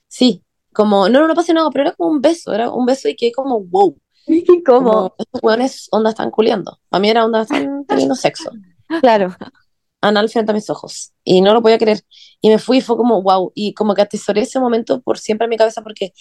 Sí, 0.07 0.41
como, 0.73 1.09
no, 1.09 1.19
no, 1.19 1.27
no 1.27 1.33
apasionado, 1.33 1.69
pero 1.69 1.83
era 1.83 1.91
como 1.95 2.09
un 2.09 2.21
beso, 2.21 2.51
era 2.51 2.71
un 2.71 2.87
beso 2.87 3.07
y 3.07 3.15
que 3.15 3.31
como, 3.31 3.59
wow, 3.65 3.95
¿Cómo? 4.65 4.83
como 4.83 5.15
estos 5.19 5.43
hueones 5.43 5.87
onda 5.91 6.09
están 6.09 6.31
culiando. 6.31 6.79
Para 6.89 7.01
mí 7.01 7.07
era 7.07 7.23
onda 7.23 7.43
están 7.43 7.85
teniendo 7.85 8.15
sexo. 8.15 8.49
Claro. 8.99 9.35
anal 10.01 10.27
frente 10.27 10.51
a 10.51 10.55
mis 10.55 10.71
ojos 10.71 11.13
y 11.23 11.41
no 11.41 11.53
lo 11.53 11.61
podía 11.61 11.77
creer 11.77 12.01
y 12.41 12.49
me 12.49 12.57
fui 12.57 12.79
y 12.79 12.81
fue 12.81 12.97
como 12.97 13.21
wow 13.21 13.51
y 13.53 13.75
como 13.75 13.93
que 13.93 14.01
atesoré 14.01 14.41
ese 14.41 14.59
momento 14.59 15.01
por 15.01 15.19
siempre 15.19 15.45
en 15.45 15.49
mi 15.49 15.57
cabeza 15.57 15.81
porque 15.81 16.13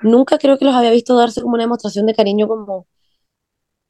nunca 0.00 0.38
creo 0.38 0.58
que 0.58 0.64
los 0.64 0.74
había 0.74 0.90
visto 0.90 1.16
darse 1.16 1.42
como 1.42 1.54
una 1.54 1.64
demostración 1.64 2.06
de 2.06 2.14
cariño 2.14 2.48
como 2.48 2.86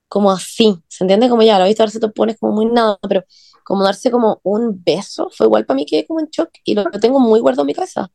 como 0.09 0.31
así, 0.31 0.75
¿se 0.89 1.05
entiende? 1.05 1.29
Como 1.29 1.43
ya 1.43 1.59
lo 1.59 1.65
he 1.65 1.69
visto 1.69 1.83
darse 1.83 2.01
topones 2.01 2.39
como 2.39 2.53
muy 2.55 2.67
nada, 2.67 2.99
pero 3.09 3.25
como 3.65 3.85
darse 3.85 4.11
como 4.11 4.41
un 4.43 4.83
beso 4.83 5.29
fue 5.31 5.47
igual 5.47 5.67
para 5.67 5.77
mí 5.77 5.85
quedé 5.87 6.07
como 6.07 6.21
en 6.21 6.29
shock 6.29 6.51
y 6.65 6.75
lo, 6.75 6.85
tengo 6.93 7.21
muy 7.21 7.41
guardado 7.41 7.63
en 7.63 7.67
mi 7.67 7.75
cabeza 7.75 8.11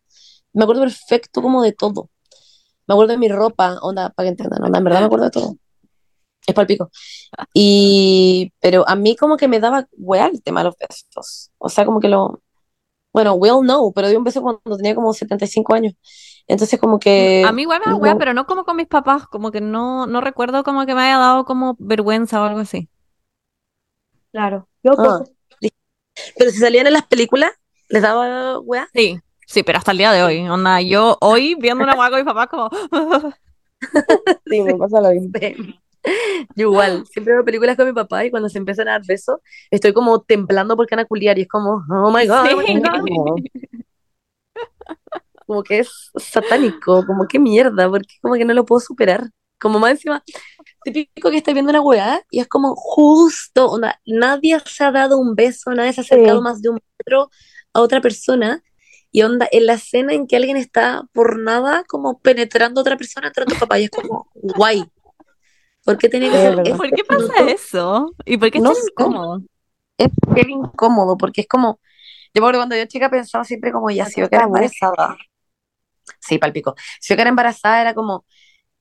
me 0.53 0.63
acuerdo 0.63 0.83
perfecto 0.83 1.41
como 1.41 1.63
de 1.63 1.73
todo. 1.73 2.09
Me 2.87 2.93
acuerdo 2.93 3.13
de 3.13 3.17
mi 3.17 3.29
ropa, 3.29 3.79
onda, 3.81 4.09
para 4.11 4.27
que 4.27 4.31
entiendan, 4.31 4.63
onda, 4.63 4.77
en 4.79 4.83
verdad 4.83 4.99
me 5.01 5.05
acuerdo 5.07 5.25
de 5.25 5.31
todo. 5.31 5.57
Es 6.45 6.53
palpico. 6.55 6.91
Y, 7.53 8.53
pero 8.59 8.87
a 8.87 8.95
mí 8.95 9.15
como 9.15 9.37
que 9.37 9.47
me 9.47 9.59
daba 9.59 9.87
weá 9.97 10.27
el 10.27 10.43
tema 10.43 10.61
de 10.61 10.65
los 10.65 10.75
besos. 10.77 11.51
O 11.57 11.69
sea, 11.69 11.85
como 11.85 11.99
que 11.99 12.09
lo, 12.09 12.42
bueno, 13.13 13.33
Will 13.35 13.65
no, 13.65 13.91
pero 13.95 14.09
di 14.09 14.15
un 14.15 14.23
beso 14.23 14.41
cuando 14.41 14.75
tenía 14.77 14.95
como 14.95 15.13
75 15.13 15.73
años. 15.75 15.93
Entonces 16.47 16.79
como 16.79 16.99
que... 16.99 17.43
A 17.47 17.51
mí 17.53 17.61
igual 17.61 17.79
me 17.85 17.91
da 17.93 17.97
no- 18.13 18.17
pero 18.17 18.33
no 18.33 18.45
como 18.45 18.65
con 18.65 18.75
mis 18.75 18.87
papás, 18.87 19.27
como 19.27 19.51
que 19.51 19.61
no, 19.61 20.07
no 20.07 20.19
recuerdo 20.19 20.63
como 20.63 20.85
que 20.85 20.93
me 20.95 21.03
haya 21.03 21.17
dado 21.17 21.45
como 21.45 21.75
vergüenza 21.79 22.41
o 22.41 22.45
algo 22.45 22.59
así. 22.59 22.89
Claro. 24.31 24.67
Yo 24.83 24.93
Ah. 24.97 25.23
Pero 26.37 26.51
si 26.51 26.57
salían 26.59 26.85
en 26.87 26.93
las 26.93 27.07
películas, 27.07 27.51
les 27.89 28.01
daba 28.01 28.59
weá. 28.59 28.87
Sí, 28.93 29.19
sí, 29.47 29.63
pero 29.63 29.77
hasta 29.79 29.91
el 29.91 29.97
día 29.97 30.11
de 30.11 30.23
hoy. 30.23 30.47
Onda, 30.47 30.81
yo 30.81 31.17
hoy 31.21 31.55
viendo 31.55 31.83
una 31.83 31.95
wea 31.95 32.09
con 32.09 32.19
mis 32.19 32.25
papás 32.25 32.47
como... 32.47 32.69
Sí, 34.45 34.61
me 34.61 34.75
pasa 34.75 35.01
lo 35.01 35.09
mismo. 35.09 35.31
Yo 36.55 36.69
igual, 36.69 37.05
siempre 37.11 37.33
veo 37.33 37.45
películas 37.45 37.75
con 37.77 37.85
mi 37.85 37.93
papá 37.93 38.25
y 38.25 38.31
cuando 38.31 38.49
se 38.49 38.57
empiezan 38.57 38.87
a 38.87 38.91
dar 38.91 39.01
besos, 39.07 39.37
estoy 39.71 39.93
como 39.93 40.21
temblando 40.21 40.75
porque 40.75 40.95
van 40.95 41.05
a 41.05 41.07
culiar 41.07 41.37
y 41.37 41.43
es 41.43 41.47
como, 41.47 41.83
oh 41.89 42.11
my 42.11 42.27
god, 42.27 42.53
oh 42.53 42.57
my 42.57 42.65
Sí. 42.65 42.81
God. 42.81 43.35
como 45.45 45.63
que 45.63 45.79
es 45.79 46.11
satánico, 46.15 47.05
como 47.05 47.27
que 47.27 47.39
mierda, 47.39 47.89
porque 47.89 48.15
como 48.21 48.35
que 48.35 48.45
no 48.45 48.53
lo 48.53 48.65
puedo 48.65 48.79
superar. 48.79 49.29
Como 49.59 49.79
más 49.79 49.91
encima, 49.91 50.21
típico 50.83 51.29
que 51.31 51.37
estás 51.37 51.53
viendo 51.53 51.69
una 51.69 51.79
weá 51.79 52.21
y 52.29 52.41
es 52.41 52.47
como 52.49 52.75
justo, 52.75 53.69
onda, 53.71 53.97
nadie 54.05 54.57
se 54.65 54.83
ha 54.83 54.91
dado 54.91 55.17
un 55.17 55.35
beso, 55.35 55.71
nadie 55.71 55.93
se 55.93 56.01
ha 56.01 56.03
acercado 56.03 56.39
Sí. 56.39 56.43
más 56.43 56.61
de 56.61 56.69
un 56.69 56.79
metro 56.99 57.29
a 57.73 57.81
otra 57.81 58.01
persona. 58.01 58.61
Y 59.15 59.21
onda, 59.21 59.47
en 59.51 59.67
la 59.67 59.73
escena 59.73 60.11
en 60.13 60.25
que 60.27 60.35
alguien 60.35 60.57
está 60.57 61.03
por 61.13 61.37
nada 61.39 61.83
como 61.87 62.19
penetrando 62.19 62.79
a 62.79 62.81
otra 62.81 62.97
persona 62.97 63.27
entre 63.27 63.45
tu 63.45 63.55
papá 63.55 63.79
y 63.79 63.83
es 63.85 63.91
como, 63.91 64.27
guay. 64.33 64.83
¿Por 65.83 65.97
qué 65.97 66.09
tenía 66.09 66.31
que 66.31 66.37
ser 66.37 66.59
es 66.59 66.67
eso? 66.67 66.77
¿Por 66.77 66.91
qué 66.91 67.03
pasa 67.03 67.33
eso? 67.49 68.15
¿Y 68.25 68.37
por 68.37 68.51
qué 68.51 68.57
es 68.57 68.63
No 68.63 68.71
tan 68.71 68.81
incómodo? 68.89 69.41
es 69.97 70.09
bien 70.27 70.49
incómodo 70.49 71.17
porque 71.17 71.41
es 71.41 71.47
como, 71.47 71.79
yo 72.33 72.41
me 72.41 72.45
acuerdo 72.45 72.59
cuando 72.59 72.75
yo 72.75 72.85
chica 72.85 73.09
pensaba 73.09 73.43
siempre 73.43 73.71
como, 73.71 73.89
ya, 73.89 74.05
si 74.05 74.21
yo 74.21 74.29
quedara 74.29 74.45
embarazada, 74.45 75.17
sí, 76.19 76.37
palpico, 76.37 76.75
si 76.99 77.13
yo 77.13 77.15
quedara 77.15 77.29
embarazada 77.29 77.81
era 77.81 77.93
como, 77.93 78.25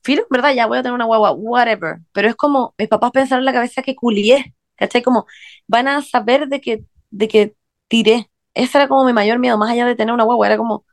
filo, 0.02 0.24
verdad, 0.30 0.54
ya 0.54 0.66
voy 0.66 0.78
a 0.78 0.82
tener 0.82 0.94
una 0.94 1.04
guagua, 1.04 1.32
whatever, 1.32 1.98
pero 2.12 2.28
es 2.28 2.34
como, 2.36 2.74
mis 2.78 2.88
papás 2.88 3.10
pensaron 3.12 3.42
en 3.42 3.46
la 3.46 3.52
cabeza 3.52 3.82
que 3.82 3.94
culié, 3.94 4.54
¿cachai? 4.76 5.02
Como, 5.02 5.26
van 5.66 5.88
a 5.88 6.02
saber 6.02 6.48
de 6.48 6.60
que, 6.60 6.84
de 7.10 7.28
que 7.28 7.54
tiré, 7.88 8.30
ese 8.54 8.78
era 8.78 8.88
como 8.88 9.04
mi 9.04 9.12
mayor 9.12 9.38
miedo, 9.38 9.58
más 9.58 9.70
allá 9.70 9.86
de 9.86 9.96
tener 9.96 10.14
una 10.14 10.24
guagua, 10.24 10.46
era 10.46 10.56
como, 10.56 10.84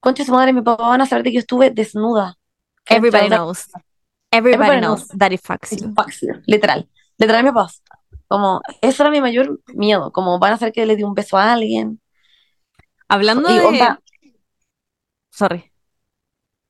concha 0.00 0.24
su 0.24 0.32
madre, 0.32 0.52
mi 0.52 0.62
papá 0.62 0.88
van 0.88 1.00
a 1.00 1.06
saber 1.06 1.24
de 1.24 1.30
que 1.30 1.34
yo 1.34 1.40
estuve 1.40 1.70
desnuda. 1.70 2.36
Everybody 2.88 3.28
knows. 3.28 3.68
Everybody, 4.36 4.64
Everybody 4.64 4.80
knows 4.80 5.08
that 5.18 5.32
it 5.32 5.40
fucks 5.40 5.70
you. 5.80 5.92
Fuck 5.94 6.10
you, 6.20 6.34
Literal, 6.46 6.88
literal 7.18 7.44
mi 7.44 7.50
papá. 7.52 7.70
Como, 8.28 8.60
eso 8.80 9.02
era 9.02 9.10
mi 9.10 9.20
mayor 9.20 9.60
miedo, 9.74 10.10
como 10.12 10.38
van 10.38 10.54
a 10.54 10.58
saber 10.58 10.72
que 10.72 10.86
le 10.86 10.96
di 10.96 11.04
un 11.04 11.14
beso 11.14 11.36
a 11.36 11.52
alguien. 11.52 12.00
Hablando 13.08 13.48
Y 13.50 13.58
de... 13.58 13.64
onda, 13.66 14.00
Sorry. 15.30 15.70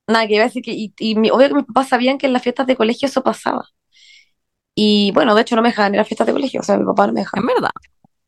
nada, 0.07 0.27
que 0.27 0.35
iba 0.35 0.43
a 0.43 0.47
decir 0.47 0.61
que, 0.63 0.71
y, 0.73 0.93
y 0.99 1.15
mi- 1.15 1.29
obvio 1.31 1.47
que 1.49 1.55
mis 1.55 1.65
papás 1.65 1.89
sabían 1.89 2.17
que 2.17 2.27
en 2.27 2.33
las 2.33 2.43
fiestas 2.43 2.67
de 2.67 2.75
colegio 2.75 3.07
eso 3.07 3.23
pasaba. 3.23 3.65
Y 4.75 5.11
bueno, 5.13 5.33
de 5.33 5.41
hecho 5.41 5.55
no 5.55 5.61
me 5.61 5.69
dejaban 5.69 5.93
ir 5.93 5.99
a 5.99 6.01
las 6.01 6.07
fiestas 6.07 6.27
de 6.27 6.33
colegio, 6.33 6.59
o 6.59 6.63
sea, 6.63 6.77
mi 6.77 6.85
papá 6.85 7.07
no 7.07 7.13
me 7.13 7.21
En 7.21 7.25
dejaba. 7.25 7.47
verdad. 7.53 7.71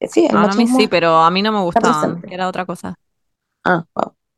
Sí, 0.09 0.25
el 0.25 0.37
Ah, 0.37 0.43
a 0.43 0.55
mí 0.55 0.67
sí, 0.67 0.87
pero 0.87 1.17
a 1.17 1.29
mí 1.31 1.41
no 1.41 1.51
me 1.51 1.61
gustaban. 1.61 2.23
Era 2.29 2.47
otra 2.47 2.65
cosa. 2.65 2.95
Ah. 3.65 3.83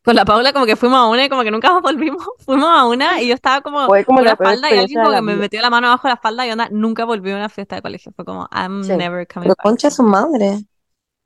Con 0.03 0.15
la 0.15 0.25
Paula 0.25 0.53
como 0.53 0.65
que 0.65 0.75
fuimos 0.75 0.97
a 0.97 1.07
una 1.07 1.25
y 1.25 1.29
como 1.29 1.43
que 1.43 1.51
nunca 1.51 1.71
más 1.73 1.81
volvimos. 1.83 2.23
Fuimos 2.45 2.67
a 2.69 2.85
una 2.87 3.21
y 3.21 3.27
yo 3.27 3.35
estaba 3.35 3.61
como 3.61 3.85
Fue 3.87 4.05
como 4.05 4.21
la 4.21 4.35
falda 4.37 4.71
y 4.71 4.77
alguien 4.77 4.99
como 5.01 5.13
que 5.15 5.21
me 5.21 5.35
metió 5.35 5.61
la 5.61 5.69
mano 5.69 5.87
abajo 5.87 6.07
de 6.07 6.13
la 6.13 6.17
falda 6.17 6.47
y 6.47 6.51
onda, 6.51 6.69
nunca 6.71 7.05
volví 7.05 7.31
a 7.31 7.35
una 7.35 7.49
fiesta 7.49 7.75
de 7.75 7.81
colegio. 7.81 8.11
Fue 8.15 8.25
como, 8.25 8.47
I'm 8.51 8.83
Sí. 8.83 8.93
never 8.95 9.27
coming 9.27 9.47
Pero 9.47 9.55
back. 9.55 9.63
concha 9.63 9.89
su 9.91 10.03
madre, 10.03 10.65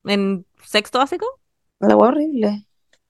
En 0.06 0.46
sexto 0.64 1.00
básico, 1.00 1.26
hueá 1.80 1.96
horrible. 1.98 2.66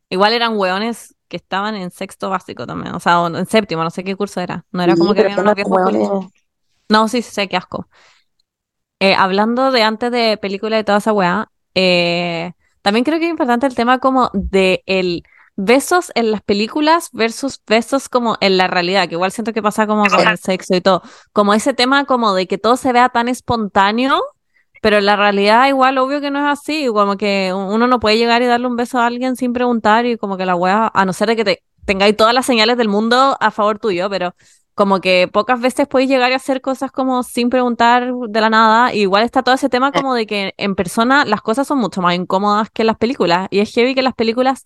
igual 0.10 0.34
eran 0.34 0.58
hueones 0.58 1.16
que 1.28 1.38
estaban 1.38 1.76
en 1.76 1.92
sexto 1.92 2.30
básico 2.30 2.68
también. 2.68 2.94
O 2.96 3.00
sea, 3.00 3.26
en 3.28 3.46
séptimo, 3.48 3.84
no 3.84 3.90
sé 3.90 4.04
qué 4.04 4.16
curso 4.16 4.42
era. 4.42 4.66
No 4.72 4.84
era 4.84 4.94
Sí, 4.94 5.00
como 5.00 5.14
que 5.14 5.22
habían 5.22 5.40
unos 5.40 5.56
viejos. 5.56 6.30
No, 6.90 7.08
sí, 7.08 7.22
sí, 7.22 7.32
sé, 7.32 7.48
qué 7.48 7.58
asco. 7.58 7.88
Eh, 9.00 9.16
hablando 9.16 9.72
de 9.72 9.84
antes 9.84 10.12
de 10.12 10.38
película 10.38 10.80
y 10.80 10.84
toda 10.84 11.00
esa 11.00 11.12
weá, 11.14 11.50
eh, 11.76 12.54
también 12.82 13.04
creo 13.04 13.20
que 13.20 13.26
es 13.26 13.32
importante 13.32 13.66
el 13.68 13.76
tema 13.76 14.00
como 14.00 14.30
de 14.34 14.84
el 14.86 15.24
besos 15.56 16.12
en 16.16 16.32
las 16.32 16.42
películas 16.42 17.10
versus 17.14 17.62
besos 17.68 18.10
como 18.10 18.38
en 18.42 18.58
la 18.58 18.68
realidad, 18.68 19.08
que 19.08 19.16
igual 19.16 19.32
siento 19.32 19.54
que 19.54 19.62
pasa 19.62 19.88
como 19.88 20.06
con 20.06 20.28
el 20.28 20.38
sexo 20.38 20.76
y 20.76 20.82
todo, 20.82 21.02
como 21.32 21.54
ese 21.54 21.74
tema 21.74 22.06
como 22.06 22.34
de 22.34 22.48
que 22.48 22.58
todo 22.58 22.76
se 22.78 22.92
vea 22.92 23.10
tan 23.10 23.28
espontáneo, 23.28 24.22
pero 24.82 24.98
en 24.98 25.06
la 25.06 25.16
realidad 25.16 25.68
igual 25.68 25.98
obvio 25.98 26.22
que 26.22 26.32
no 26.32 26.40
es 26.40 26.60
así, 26.60 26.88
como 26.88 27.18
que 27.18 27.52
uno 27.54 27.88
no 27.88 28.00
puede 28.00 28.18
llegar 28.18 28.42
y 28.42 28.48
darle 28.48 28.68
un 28.68 28.76
beso 28.76 29.00
a 29.00 29.06
alguien 29.06 29.36
sin 29.36 29.54
preguntar 29.54 30.06
y 30.06 30.18
como 30.18 30.38
que 30.38 30.46
la 30.46 30.56
weá, 30.56 30.92
a 30.94 31.06
no 31.06 31.14
ser 31.14 31.30
de 31.30 31.36
que 31.36 31.46
te 31.46 31.64
tengáis 31.86 32.18
todas 32.18 32.34
las 32.34 32.46
señales 32.46 32.78
del 32.78 32.90
mundo 32.90 33.38
a 33.40 33.52
favor 33.52 33.80
tuyo, 33.80 34.10
pero 34.10 34.34
como 34.76 35.02
que 35.02 35.30
pocas 35.32 35.60
veces 35.62 35.88
podéis 35.88 36.10
llegar 36.10 36.32
a 36.34 36.38
hacer 36.38 36.62
cosas 36.62 36.92
como 36.92 37.24
sin 37.24 37.50
preguntar 37.50 38.12
de 38.28 38.42
la 38.42 38.50
nada. 38.50 38.94
Y 38.94 39.02
igual 39.02 39.24
está 39.24 39.44
todo 39.44 39.56
ese 39.56 39.70
tema 39.70 39.92
como 39.92 40.16
de 40.16 40.26
que 40.26 40.54
en 40.58 40.76
persona 40.76 41.26
las 41.26 41.42
cosas 41.42 41.68
son 41.68 41.78
mucho 41.78 42.02
más 42.02 42.16
incómodas 42.16 42.70
que 42.72 42.82
en 42.82 42.88
las 42.88 42.98
películas. 42.98 43.48
Y 43.52 43.60
es 43.60 43.72
heavy 43.72 43.94
que 43.94 44.02
las 44.02 44.16
películas 44.16 44.66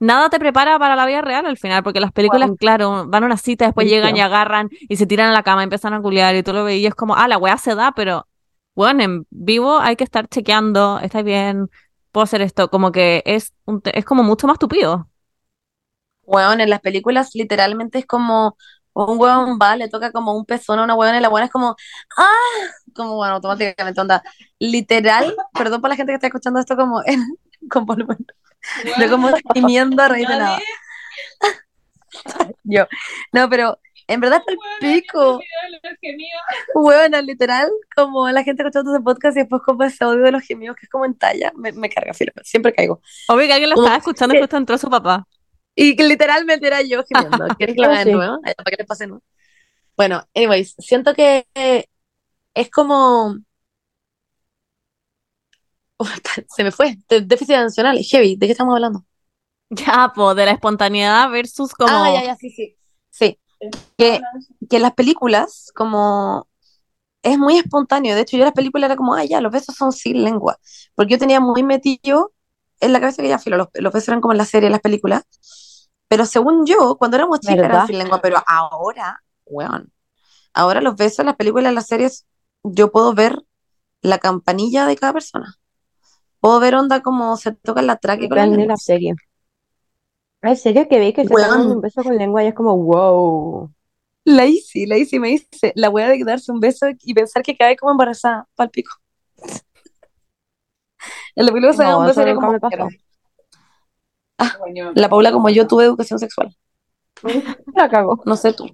nada 0.00 0.28
te 0.30 0.38
prepara 0.38 0.78
para 0.78 0.96
la 0.96 1.06
vida 1.06 1.22
real 1.22 1.46
al 1.46 1.56
final, 1.58 1.82
porque 1.82 2.00
las 2.00 2.12
películas, 2.12 2.50
Wow. 2.50 2.56
claro, 2.58 3.06
van 3.08 3.22
a 3.24 3.26
una 3.26 3.36
cita, 3.36 3.66
después 3.66 3.88
llegan 3.88 4.16
y 4.16 4.20
agarran 4.20 4.68
y 4.88 4.96
se 4.96 5.06
tiran 5.06 5.30
a 5.30 5.32
la 5.32 5.42
cama 5.42 5.62
y 5.62 5.64
empiezan 5.64 5.94
a 5.94 6.00
culiar 6.02 6.34
y 6.36 6.42
tú 6.42 6.52
lo 6.52 6.64
veías 6.64 6.94
como, 6.94 7.14
ah, 7.16 7.28
la 7.28 7.38
weá 7.38 7.56
se 7.58 7.74
da, 7.74 7.92
pero 7.92 8.26
bueno, 8.74 9.02
en 9.02 9.26
vivo 9.30 9.78
hay 9.78 9.96
que 9.96 10.04
estar 10.04 10.28
chequeando, 10.28 10.98
está 11.00 11.22
bien, 11.22 11.68
puedo 12.12 12.24
hacer 12.24 12.42
esto, 12.42 12.70
como 12.70 12.92
que 12.92 13.22
es, 13.26 13.52
un 13.66 13.80
te- 13.80 13.98
es 13.98 14.04
como 14.04 14.22
mucho 14.22 14.46
más 14.46 14.58
tupido. 14.58 15.08
Weón, 16.22 16.60
en 16.60 16.70
las 16.70 16.80
películas 16.80 17.30
literalmente 17.34 17.98
es 17.98 18.06
como 18.06 18.56
un 18.94 19.18
weón 19.18 19.58
va, 19.60 19.76
le 19.76 19.88
toca 19.88 20.12
como 20.12 20.34
un 20.36 20.46
pezón 20.46 20.78
a 20.78 20.84
una 20.84 20.94
weón 20.94 21.16
y 21.16 21.20
la 21.20 21.28
weón 21.28 21.44
es 21.44 21.50
como, 21.50 21.76
¡ah! 22.16 22.26
Como 22.94 23.16
bueno, 23.16 23.34
automáticamente 23.36 24.00
onda. 24.00 24.22
Literal, 24.58 25.34
perdón 25.52 25.80
por 25.80 25.90
la 25.90 25.96
gente 25.96 26.12
que 26.12 26.16
está 26.16 26.28
escuchando 26.28 26.60
esto 26.60 26.76
como 26.76 27.02
en, 27.04 27.22
con 27.70 27.86
volumen. 28.84 29.00
Yo 29.00 29.10
como 29.10 29.30
gimiendo 29.54 30.02
a 30.02 30.08
raíz 30.08 30.28
de 30.28 30.36
nada. 30.36 30.58
Yo. 32.62 32.86
No, 33.32 33.48
pero 33.50 33.78
en 34.06 34.20
verdad 34.20 34.42
es 34.46 34.54
el 34.80 35.02
pico. 35.02 35.40
Weona, 36.74 37.22
literal, 37.22 37.68
como 37.94 38.28
la 38.30 38.42
gente 38.44 38.62
escuchando 38.62 38.92
este 38.92 39.02
podcast 39.04 39.36
y 39.36 39.40
después 39.40 39.62
como 39.64 39.84
ese 39.84 40.04
audio 40.04 40.22
de 40.24 40.32
los 40.32 40.42
gemidos 40.42 40.76
que 40.76 40.86
es 40.86 40.90
como 40.90 41.04
en 41.04 41.16
talla, 41.16 41.52
me, 41.56 41.72
me 41.72 41.88
carga, 41.88 42.14
filo, 42.14 42.32
siempre 42.42 42.72
caigo. 42.72 43.00
Obvio 43.28 43.46
que 43.46 43.52
alguien 43.52 43.70
lo 43.70 43.76
estaba 43.76 43.96
escuchando 43.96 44.34
y 44.34 44.38
que- 44.38 44.42
justo 44.42 44.56
entró 44.56 44.78
su 44.78 44.88
papá. 44.90 45.26
Y 45.76 45.96
que 45.96 46.04
literalmente 46.04 46.66
era 46.66 46.82
yo 46.82 47.02
gimiendo. 47.04 47.48
¿Quieres 47.56 47.74
que 47.74 47.82
lo 47.82 47.88
haga 47.88 48.04
de 48.04 48.12
nuevo? 48.12 48.38
Ay, 48.44 48.54
¿Para 48.56 48.70
que 48.70 48.76
les 48.78 48.86
pase, 48.86 49.06
no? 49.08 49.22
Bueno, 49.96 50.22
anyways, 50.34 50.74
siento 50.78 51.14
que 51.14 51.46
es 52.54 52.70
como. 52.70 53.36
Se 56.48 56.64
me 56.64 56.72
fue. 56.72 56.96
De- 57.08 57.22
déficit 57.22 57.54
atencional, 57.54 57.98
heavy. 57.98 58.36
¿De 58.36 58.46
qué 58.46 58.52
estamos 58.52 58.74
hablando? 58.74 59.04
Ya, 59.70 60.12
pues, 60.14 60.36
de 60.36 60.44
la 60.44 60.52
espontaneidad 60.52 61.30
versus 61.30 61.72
como... 61.72 61.90
Ah, 61.92 62.12
ya, 62.14 62.24
ya, 62.24 62.36
sí, 62.36 62.50
sí. 62.50 62.76
Sí. 63.10 63.38
Que, 63.96 64.20
que 64.68 64.78
las 64.78 64.92
películas, 64.92 65.72
como. 65.74 66.46
Es 67.22 67.38
muy 67.38 67.56
espontáneo. 67.56 68.14
De 68.14 68.20
hecho, 68.20 68.36
yo 68.36 68.44
las 68.44 68.52
películas 68.52 68.88
era 68.88 68.96
como, 68.96 69.14
ah, 69.14 69.24
ya, 69.24 69.40
los 69.40 69.50
besos 69.50 69.74
son 69.74 69.90
sin 69.90 70.22
lengua. 70.22 70.58
Porque 70.94 71.12
yo 71.12 71.18
tenía 71.18 71.40
muy 71.40 71.62
metido 71.62 72.34
en 72.80 72.92
la 72.92 73.00
cabeza 73.00 73.22
que 73.22 73.28
ya, 73.28 73.38
filo, 73.38 73.56
los, 73.56 73.68
los 73.72 73.92
besos 73.92 74.08
eran 74.08 74.20
como 74.20 74.32
en 74.32 74.38
la 74.38 74.44
serie, 74.44 74.66
en 74.66 74.72
las 74.72 74.82
películas. 74.82 75.24
Pero 76.08 76.26
según 76.26 76.66
yo, 76.66 76.96
cuando 76.98 77.16
éramos 77.16 77.40
chicas 77.40 77.64
eran 77.64 77.86
sin 77.86 77.98
lengua. 77.98 78.20
Pero 78.20 78.42
ahora, 78.46 79.22
weón. 79.46 79.92
Ahora 80.52 80.80
los 80.82 80.94
besos 80.96 81.20
en 81.20 81.26
las 81.26 81.36
películas, 81.36 81.70
en 81.70 81.74
las 81.74 81.86
series, 81.86 82.26
yo 82.62 82.92
puedo 82.92 83.14
ver 83.14 83.42
la 84.02 84.18
campanilla 84.18 84.86
de 84.86 84.96
cada 84.96 85.14
persona. 85.14 85.56
Puedo 86.44 86.60
ver 86.60 86.74
onda 86.74 87.00
como 87.00 87.38
se 87.38 87.52
toca 87.52 87.80
la 87.80 87.96
tráquea 87.96 88.28
con 88.28 88.36
la 88.36 88.46
lengua. 88.46 88.66
la 88.66 88.76
serie. 88.76 89.14
Hay 90.42 90.56
series 90.56 90.88
que 90.88 90.98
veis 90.98 91.14
que 91.14 91.26
se 91.26 91.34
dando 91.34 91.72
un 91.72 91.80
beso 91.80 92.02
con 92.02 92.18
lengua 92.18 92.44
y 92.44 92.48
es 92.48 92.54
como, 92.54 92.76
wow. 92.76 93.72
Lazy, 94.26 94.84
Lazy 94.84 95.18
me 95.18 95.28
dice, 95.28 95.72
la 95.74 95.88
wea 95.88 96.06
de 96.10 96.22
darse 96.22 96.52
un 96.52 96.60
beso 96.60 96.84
y 97.00 97.14
pensar 97.14 97.42
que 97.42 97.56
cae 97.56 97.78
como 97.78 97.92
embarazada, 97.92 98.46
palpico. 98.56 98.94
En 101.34 101.46
la 101.46 101.50
película 101.50 101.72
se 101.72 101.82
da 101.82 101.96
un 101.96 102.04
beso 102.04 102.20
era 102.20 102.34
como, 102.34 102.52
me 102.52 102.60
pasó. 102.60 102.88
Ah, 104.36 104.58
la 104.94 105.08
Paula 105.08 105.32
como 105.32 105.48
yo 105.48 105.66
tuve 105.66 105.84
educación 105.84 106.18
sexual, 106.18 106.54
La 107.74 107.88
cago. 107.88 108.20
no 108.26 108.36
sé 108.36 108.52
tú. 108.52 108.68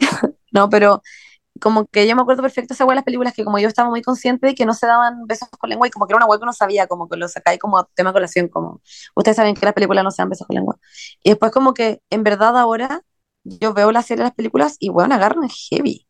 No, 0.50 0.68
pero 0.68 1.00
como 1.60 1.86
que 1.86 2.06
yo 2.08 2.16
me 2.16 2.22
acuerdo 2.22 2.42
perfecto 2.42 2.74
esa 2.74 2.84
weá 2.84 2.94
de 2.94 2.96
las 2.96 3.04
películas 3.04 3.34
que 3.34 3.44
como 3.44 3.58
yo 3.58 3.68
estaba 3.68 3.88
muy 3.90 4.02
consciente 4.02 4.48
de 4.48 4.54
que 4.54 4.66
no 4.66 4.74
se 4.74 4.86
daban 4.86 5.26
besos 5.26 5.48
con 5.58 5.70
lengua 5.70 5.86
y 5.86 5.90
como 5.90 6.06
que 6.06 6.12
era 6.12 6.18
una 6.18 6.26
weá 6.26 6.38
que 6.38 6.44
uno 6.44 6.52
sabía, 6.52 6.86
como 6.86 7.08
que 7.08 7.16
lo 7.16 7.28
sacáis 7.28 7.58
como 7.60 7.78
a 7.78 7.88
tema 7.94 8.10
de 8.10 8.14
colación, 8.14 8.48
como 8.48 8.80
ustedes 9.14 9.36
saben 9.36 9.54
que 9.54 9.64
las 9.66 9.74
películas 9.74 10.04
no 10.04 10.10
se 10.10 10.22
dan 10.22 10.30
besos 10.30 10.46
con 10.46 10.56
lengua. 10.56 10.76
Y 11.22 11.30
después 11.30 11.52
como 11.52 11.74
que 11.74 12.02
en 12.10 12.24
verdad 12.24 12.56
ahora 12.58 13.02
yo 13.44 13.72
veo 13.74 13.92
la 13.92 14.02
serie 14.02 14.22
de 14.22 14.28
las 14.28 14.34
películas 14.34 14.76
y 14.78 14.90
weón 14.90 15.12
agarran 15.12 15.48
heavy. 15.48 16.06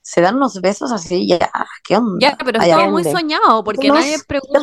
Se 0.00 0.22
dan 0.22 0.36
unos 0.36 0.60
besos 0.62 0.90
así, 0.90 1.28
ya, 1.28 1.50
¿qué 1.84 1.96
onda? 1.96 2.16
Ya, 2.18 2.38
pero 2.42 2.60
es 2.60 2.70
todo 2.70 2.90
muy 2.90 3.04
soñado, 3.04 3.62
porque 3.62 3.88
No 3.88 3.94
nadie 3.94 4.16
pregunta, 4.26 4.60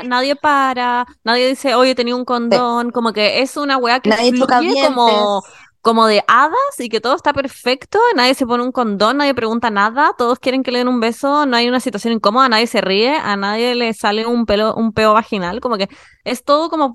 bueno. 0.00 0.08
nadie 0.08 0.34
para, 0.34 1.06
nadie 1.22 1.46
dice, 1.48 1.76
oye, 1.76 1.94
tenía 1.94 2.16
un 2.16 2.24
condón, 2.24 2.90
como 2.90 3.12
que 3.12 3.40
es 3.40 3.56
una 3.56 3.76
weá 3.76 4.00
que 4.00 4.10
Nadie 4.10 4.32
fluye 4.32 4.74
como, 4.82 5.44
como 5.80 6.06
de 6.06 6.22
hadas 6.28 6.58
y 6.78 6.88
que 6.88 7.00
todo 7.00 7.14
está 7.16 7.32
perfecto, 7.32 7.98
nadie 8.16 8.34
se 8.34 8.46
pone 8.46 8.62
un 8.64 8.72
condón, 8.72 9.18
nadie 9.18 9.34
pregunta 9.34 9.70
nada, 9.70 10.12
todos 10.18 10.38
quieren 10.38 10.62
que 10.62 10.72
le 10.72 10.78
den 10.78 10.88
un 10.88 11.00
beso, 11.00 11.46
no 11.46 11.56
hay 11.56 11.68
una 11.68 11.80
situación 11.80 12.12
incómoda, 12.14 12.48
nadie 12.48 12.66
se 12.66 12.80
ríe, 12.80 13.16
a 13.16 13.36
nadie 13.36 13.74
le 13.74 13.94
sale 13.94 14.26
un 14.26 14.44
pelo, 14.46 14.74
un 14.74 14.92
peo 14.92 15.14
vaginal, 15.14 15.60
como 15.60 15.76
que 15.78 15.88
es 16.24 16.44
todo 16.44 16.68
como, 16.70 16.94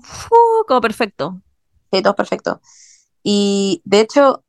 como 0.68 0.80
perfecto. 0.80 1.40
Sí, 1.92 2.02
todo 2.02 2.14
perfecto. 2.14 2.60
Y 3.22 3.82
de 3.84 4.00
hecho, 4.00 4.44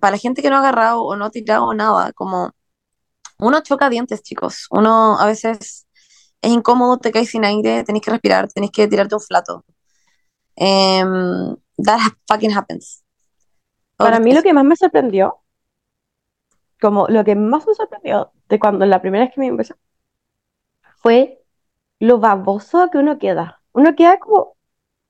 para 0.00 0.12
la 0.12 0.18
gente 0.18 0.42
que 0.42 0.50
no 0.50 0.56
ha 0.56 0.60
agarrado 0.60 1.02
o 1.04 1.16
no 1.16 1.26
ha 1.26 1.30
tirado 1.30 1.72
nada, 1.74 2.12
como 2.12 2.52
uno 3.38 3.60
choca 3.62 3.90
dientes, 3.90 4.22
chicos. 4.22 4.66
Uno 4.70 5.18
a 5.18 5.26
veces 5.26 5.86
es 6.42 6.52
incómodo, 6.52 6.98
te 6.98 7.12
caes 7.12 7.30
sin 7.30 7.44
aire, 7.46 7.84
tenés 7.84 8.02
que 8.02 8.10
respirar, 8.12 8.48
tenés 8.52 8.70
que 8.72 8.88
tirarte 8.88 9.14
un 9.16 9.22
flato. 9.22 9.64
Em, 10.56 11.56
that 11.84 12.00
ha- 12.00 12.18
fucking 12.28 12.52
happens. 12.52 13.03
Para 13.96 14.20
mí 14.20 14.32
lo 14.32 14.42
que 14.42 14.52
más 14.52 14.64
me 14.64 14.76
sorprendió, 14.76 15.40
como 16.80 17.06
lo 17.08 17.24
que 17.24 17.34
más 17.34 17.66
me 17.66 17.74
sorprendió 17.74 18.32
de 18.48 18.58
cuando 18.60 18.86
la 18.86 19.00
primera 19.00 19.24
vez 19.24 19.34
que 19.34 19.40
me 19.40 19.48
empezó, 19.48 19.74
fue 20.96 21.42
lo 22.00 22.18
baboso 22.18 22.90
que 22.90 22.98
uno 22.98 23.18
queda. 23.18 23.62
Uno 23.72 23.94
queda 23.96 24.18
como 24.18 24.56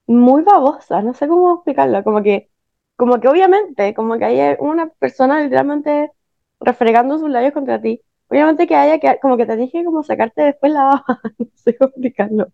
muy 0.06 0.42
babosa, 0.42 1.02
no 1.02 1.14
sé 1.14 1.28
cómo 1.28 1.56
explicarlo, 1.56 2.04
como 2.04 2.22
que, 2.22 2.50
como 2.96 3.20
que 3.20 3.28
obviamente, 3.28 3.94
como 3.94 4.18
que 4.18 4.24
hay 4.26 4.56
una 4.60 4.88
persona 4.88 5.42
literalmente 5.42 6.12
refregando 6.60 7.18
sus 7.18 7.30
labios 7.30 7.52
contra 7.54 7.80
ti. 7.80 8.02
Obviamente 8.28 8.66
que 8.66 8.76
haya 8.76 9.00
que, 9.00 9.18
como 9.20 9.36
que 9.36 9.46
te 9.46 9.56
dije 9.56 9.84
como 9.84 10.02
sacarte 10.02 10.42
después 10.42 10.72
la 10.72 10.84
baba, 10.84 11.04
no 11.38 11.46
sé 11.54 11.76
cómo 11.76 11.90
explicarlo. 11.90 12.48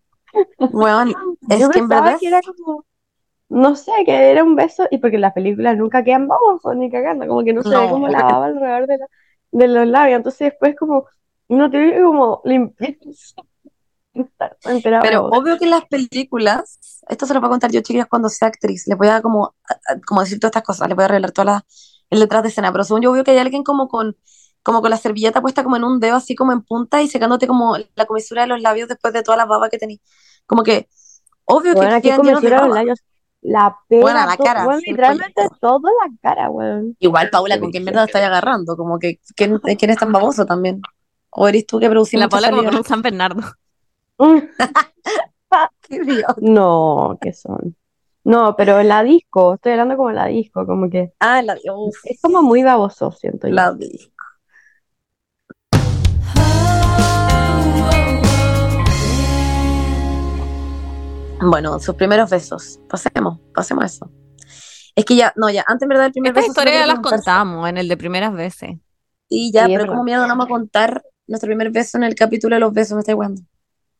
Weón, 0.59 1.15
es 1.49 1.59
Yo 1.59 1.69
que 1.71 1.79
en 1.79 1.89
verdad 1.89 2.19
que 2.19 2.27
era 2.27 2.41
como, 2.41 2.85
no 3.51 3.75
sé, 3.75 3.91
que 4.05 4.31
era 4.31 4.43
un 4.43 4.55
beso, 4.55 4.87
y 4.91 4.99
porque 4.99 5.15
en 5.17 5.21
las 5.23 5.33
películas 5.33 5.77
nunca 5.77 6.03
quedan 6.03 6.27
babosos 6.27 6.75
ni 6.77 6.91
cagando, 6.91 7.27
como 7.27 7.43
que 7.43 7.53
no 7.53 7.63
se 7.63 7.77
ve 7.77 7.89
no, 7.89 7.89
como 7.89 8.07
obvio 8.07 8.09
la 8.09 8.23
baba 8.23 8.47
alrededor 8.47 8.87
de, 8.87 8.97
la- 8.99 9.07
de 9.51 9.67
los 9.67 9.87
labios, 9.87 10.17
entonces 10.17 10.51
después 10.51 10.75
como 10.77 11.05
uno 11.49 11.69
tiene 11.71 11.93
que 11.93 12.01
como 12.03 12.41
de 12.45 12.71
Pero 14.99 15.25
obvio 15.29 15.57
que 15.57 15.65
en 15.65 15.71
las 15.71 15.85
películas, 15.87 17.01
esto 17.09 17.25
se 17.25 17.33
lo 17.33 17.39
voy 17.41 17.47
a 17.47 17.49
contar 17.51 17.71
yo, 17.71 17.81
chicas, 17.81 18.07
cuando 18.09 18.29
sea 18.29 18.47
actriz, 18.49 18.85
les 18.87 18.97
voy 18.97 19.07
a 19.07 19.21
como, 19.21 19.55
a- 19.67 19.99
como 20.05 20.21
decir 20.21 20.39
todas 20.39 20.51
estas 20.51 20.63
cosas, 20.63 20.87
les 20.87 20.95
voy 20.95 21.05
a 21.05 21.07
revelar 21.07 21.31
todas 21.31 21.47
las 21.47 21.63
el 22.09 22.19
detrás 22.19 22.43
de 22.43 22.49
escena, 22.49 22.71
pero 22.73 22.83
según 22.83 23.01
yo 23.01 23.11
veo 23.13 23.23
que 23.23 23.31
hay 23.31 23.37
alguien 23.37 23.63
como 23.63 23.87
con, 23.87 24.17
como 24.63 24.81
con 24.81 24.89
la 24.91 24.97
servilleta 24.97 25.41
puesta 25.41 25.63
como 25.63 25.77
en 25.77 25.85
un 25.85 25.99
dedo, 26.01 26.17
así 26.17 26.35
como 26.35 26.51
en 26.51 26.61
punta, 26.61 27.01
y 27.01 27.07
secándote 27.07 27.47
como 27.47 27.77
la 27.95 28.05
comisura 28.05 28.41
de 28.41 28.47
los 28.49 28.61
labios 28.61 28.89
después 28.89 29.13
de 29.13 29.23
toda 29.23 29.37
la 29.37 29.45
baba 29.45 29.69
que 29.69 29.77
tenés. 29.77 29.99
Como 30.45 30.63
que, 30.63 30.89
obvio 31.45 31.75
Bueno, 31.75 31.95
que 31.97 31.97
aquí 31.97 32.13
llenos 32.21 32.43
de 32.43 32.51
comisura 32.51 32.55
los 32.55 32.69
labios, 32.69 32.99
la 33.41 33.75
Bueno, 33.89 34.19
pega, 34.19 34.25
la 34.27 34.37
to- 34.37 34.43
cara, 34.43 34.65
bueno, 34.65 34.79
el 34.79 34.85
literalmente 34.87 35.41
toda 35.59 35.91
la 36.03 36.11
cara, 36.21 36.49
weón. 36.49 36.95
Igual, 36.99 37.29
Paula, 37.29 37.59
¿con 37.59 37.71
qué 37.71 37.79
brígido. 37.79 37.91
mierda 37.91 38.05
estás 38.05 38.23
agarrando? 38.23 38.77
Como 38.77 38.99
que, 38.99 39.19
¿quién, 39.35 39.57
quién 39.79 39.91
es 39.91 39.97
tan 39.97 40.11
baboso 40.11 40.45
también? 40.45 40.81
¿O 41.29 41.47
eres 41.47 41.65
tú 41.65 41.79
que 41.79 41.89
producís 41.89 42.19
La 42.19 42.29
Paula 42.29 42.49
como 42.51 42.63
con 42.63 42.75
un 42.77 42.83
San 42.83 43.01
Bernardo. 43.01 43.41
No, 46.41 47.17
¿qué 47.21 47.33
son? 47.33 47.75
No, 48.23 48.55
pero 48.55 48.79
en 48.79 48.87
la 48.87 49.03
disco, 49.03 49.55
estoy 49.55 49.73
hablando 49.73 49.97
como 49.97 50.09
en 50.11 50.15
la 50.15 50.27
disco, 50.27 50.65
como 50.65 50.89
que 50.89 51.11
Ah, 51.19 51.41
la, 51.41 51.57
uf, 51.75 51.97
es 52.05 52.21
como 52.21 52.41
muy 52.43 52.61
baboso, 52.63 53.11
siento 53.11 53.47
yo. 53.47 53.55
la 53.55 53.71
vi. 53.71 54.11
Bueno, 61.41 61.79
sus 61.79 61.95
primeros 61.95 62.29
besos. 62.29 62.79
Pasemos, 62.89 63.39
pasemos 63.53 63.83
a 63.83 63.87
eso. 63.87 64.11
Es 64.95 65.05
que 65.05 65.15
ya, 65.15 65.33
no, 65.35 65.49
ya, 65.49 65.63
antes 65.67 65.83
en 65.83 65.89
verdad 65.89 66.05
el 66.07 66.11
primer 66.11 66.29
Estas 66.31 66.43
beso 66.43 66.53
solo 66.53 66.69
historias 66.69 66.87
ya 66.87 66.93
las 66.93 66.99
contamos 66.99 67.69
en 67.69 67.77
el 67.77 67.87
de 67.87 67.97
primeras 67.97 68.33
veces. 68.33 68.71
Sí, 69.29 69.51
ya, 69.53 69.65
Sí, 69.65 69.73
pero 69.75 69.87
como 69.87 70.03
mierda 70.03 70.23
no 70.23 70.29
vamos 70.29 70.45
a 70.47 70.49
contar 70.49 71.01
nuestro 71.27 71.47
primer 71.47 71.71
beso 71.71 71.97
en 71.97 72.03
el 72.03 72.15
capítulo 72.15 72.55
de 72.55 72.59
los 72.59 72.73
besos, 72.73 72.95
me 72.95 72.99
estoy 72.99 73.13
jugando. 73.15 73.41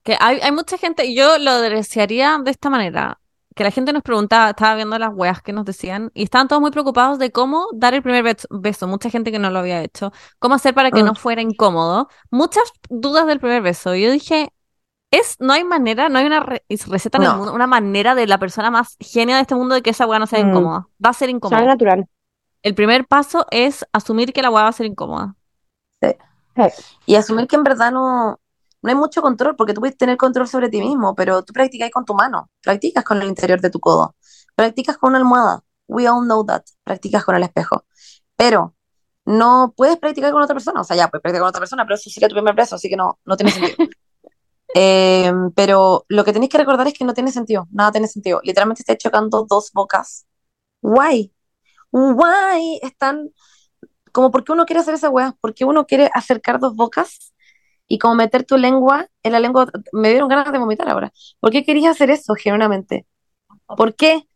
Que 0.04 0.18
hay, 0.20 0.40
hay 0.42 0.52
mucha 0.52 0.78
gente, 0.78 1.06
y 1.06 1.16
yo 1.16 1.38
lo 1.38 1.62
desearía 1.62 2.40
de 2.44 2.52
esta 2.52 2.70
manera, 2.70 3.20
que 3.56 3.64
la 3.64 3.72
gente 3.72 3.94
nos 3.94 4.02
preguntaba, 4.04 4.50
estaba 4.50 4.76
viendo 4.76 4.98
las 5.00 5.12
weas 5.14 5.42
que 5.42 5.54
nos 5.54 5.64
decían, 5.64 6.12
y 6.14 6.24
estaban 6.24 6.48
todos 6.48 6.62
muy 6.62 6.72
preocupados 6.72 7.20
de 7.20 7.32
cómo 7.32 7.68
dar 7.74 7.94
el 7.94 8.02
primer 8.02 8.24
beso, 8.24 8.48
beso, 8.50 8.88
mucha 8.88 9.10
gente 9.10 9.32
que 9.32 9.40
no 9.40 9.50
lo 9.50 9.60
había 9.60 9.82
hecho, 9.82 10.12
cómo 10.40 10.56
hacer 10.56 10.74
para 10.74 10.92
que 10.92 11.04
Mm. 11.04 11.06
no 11.06 11.16
fuera 11.16 11.42
incómodo, 11.42 12.10
muchas 12.30 12.64
dudas 12.90 13.28
del 13.28 13.40
primer 13.40 13.62
beso. 13.62 13.96
Y 13.96 14.04
yo 14.04 14.12
dije, 14.12 14.52
es, 15.12 15.36
no 15.40 15.54
hay 15.54 15.64
manera, 15.64 16.10
no 16.10 16.20
hay 16.20 16.26
una 16.26 16.40
re- 16.40 16.64
receta 16.70 17.18
en 17.18 17.26
el 17.26 17.36
mundo, 17.36 17.54
una 17.54 17.68
manera 17.68 18.16
de 18.16 18.26
la 18.28 18.38
persona 18.38 18.72
más 18.72 18.96
genia 19.00 19.36
de 19.36 19.42
este 19.42 19.56
mundo 19.56 19.76
de 19.76 19.82
que 19.82 19.90
esa 19.92 20.08
wea 20.08 20.20
no 20.20 20.26
sea 20.28 20.44
Mm. 20.44 20.50
incómoda. 20.50 20.88
Va 21.06 21.10
a 21.10 21.14
ser 21.14 21.28
Sale 21.28 21.32
incómodo. 21.34 21.66
natural. 21.66 22.08
El 22.64 22.76
primer 22.76 23.06
paso 23.08 23.46
es 23.52 23.86
asumir 23.92 24.34
que 24.34 24.42
la 24.42 24.50
wea 24.50 24.64
va 24.64 24.70
a 24.70 24.74
ser 24.74 24.86
incómoda. 24.86 25.36
Sí. 26.02 26.16
Y 27.06 27.16
asumir 27.16 27.48
que 27.48 27.56
en 27.56 27.64
verdad 27.64 27.92
no, 27.92 28.40
no 28.82 28.90
hay 28.90 28.96
mucho 28.96 29.22
control, 29.22 29.56
porque 29.56 29.74
tú 29.74 29.82
puedes 29.82 29.98
tener 29.98 30.18
control 30.18 30.48
sobre 30.48 30.70
ti 30.70 30.80
mismo, 30.82 31.16
pero 31.16 31.44
tú 31.44 31.54
practicas 31.54 31.90
con 31.92 32.06
tu 32.06 32.14
mano, 32.14 32.50
practicas 32.62 33.04
con 33.04 33.22
el 33.22 33.28
interior 33.28 33.60
de 33.62 33.70
tu 33.70 33.80
codo, 33.80 34.16
practicas 34.56 34.98
con 34.98 35.10
una 35.12 35.20
almohada. 35.20 35.64
We 35.88 36.08
all 36.08 36.24
know 36.24 36.46
that. 36.46 36.64
Practicas 36.84 37.24
con 37.26 37.36
el 37.36 37.44
espejo. 37.44 37.86
Pero 38.38 38.76
no 39.26 39.74
puedes 39.76 39.98
practicar 39.98 40.32
con 40.32 40.42
otra 40.42 40.56
persona. 40.56 40.82
O 40.82 40.84
sea, 40.84 40.96
ya 40.96 41.08
puedes 41.10 41.22
practicar 41.22 41.42
con 41.42 41.50
otra 41.50 41.60
persona, 41.60 41.84
pero 41.86 41.96
eso 41.96 42.10
sería 42.10 42.30
tu 42.30 42.36
primer 42.36 42.56
beso, 42.56 42.76
así 42.76 42.90
que 42.90 42.96
no, 42.96 43.20
no 43.26 43.36
tiene 43.38 43.52
sentido. 43.52 43.76
Eh, 44.74 45.32
pero 45.56 46.06
lo 46.08 46.24
que 46.24 46.34
tenéis 46.34 46.52
que 46.52 46.58
recordar 46.58 46.88
es 46.88 46.94
que 46.94 47.06
no 47.06 47.14
tiene 47.14 47.32
sentido, 47.32 47.68
nada 47.72 47.92
tiene 47.92 48.08
sentido. 48.08 48.40
Literalmente 48.44 48.82
estáis 48.82 49.00
chocando 49.00 49.46
dos 49.50 49.72
bocas. 49.74 50.26
Why? 50.82 51.34
Why 51.92 52.80
están 52.82 53.32
como 54.12 54.32
por 54.32 54.44
qué 54.44 54.52
uno 54.52 54.66
quiere 54.66 54.82
hacer 54.82 54.94
esa 54.94 55.10
weá? 55.10 55.36
¿Por 55.42 55.54
qué 55.54 55.66
uno 55.66 55.86
quiere 55.86 56.10
acercar 56.14 56.60
dos 56.60 56.76
bocas 56.76 57.34
y 57.88 57.98
como 57.98 58.16
meter 58.16 58.44
tu 58.46 58.58
lengua 58.58 59.08
en 59.24 59.32
la 59.32 59.40
lengua? 59.40 59.68
Me 59.92 60.10
dieron 60.10 60.30
ganas 60.30 60.52
de 60.52 60.60
vomitar 60.60 60.90
ahora. 60.90 61.12
¿Por 61.40 61.52
qué 61.52 61.64
querías 61.64 61.92
hacer 61.92 62.10
eso 62.10 62.34
genuinamente? 62.36 63.06
¿Por 63.66 63.96
qué? 63.96 64.28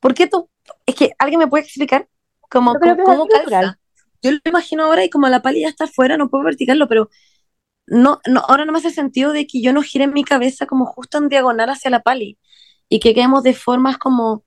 ¿Por 0.00 0.14
qué 0.14 0.26
tú? 0.26 0.48
Es 0.86 0.94
que 0.94 1.12
alguien 1.18 1.38
me 1.38 1.46
puede 1.46 1.64
explicar 1.64 2.08
como 2.50 2.74
cómo 2.74 3.26
natural. 3.26 3.44
calza. 3.48 3.78
Yo 4.22 4.30
lo 4.30 4.38
imagino 4.44 4.84
ahora 4.84 5.04
y 5.04 5.10
como 5.10 5.28
la 5.28 5.42
pali 5.42 5.60
ya 5.60 5.68
está 5.68 5.84
afuera, 5.84 6.16
no 6.16 6.30
puedo 6.30 6.44
verticarlo, 6.44 6.88
pero 6.88 7.10
no, 7.86 8.20
no, 8.26 8.40
ahora 8.40 8.64
no 8.64 8.72
me 8.72 8.78
hace 8.78 8.90
sentido 8.90 9.32
de 9.32 9.46
que 9.46 9.60
yo 9.60 9.72
no 9.72 9.82
gire 9.82 10.06
mi 10.06 10.24
cabeza 10.24 10.66
como 10.66 10.86
justo 10.86 11.18
en 11.18 11.28
diagonal 11.28 11.70
hacia 11.70 11.90
la 11.90 12.00
pali 12.00 12.38
y 12.88 13.00
que 13.00 13.14
quedemos 13.14 13.42
de 13.42 13.54
formas 13.54 13.98
como 13.98 14.44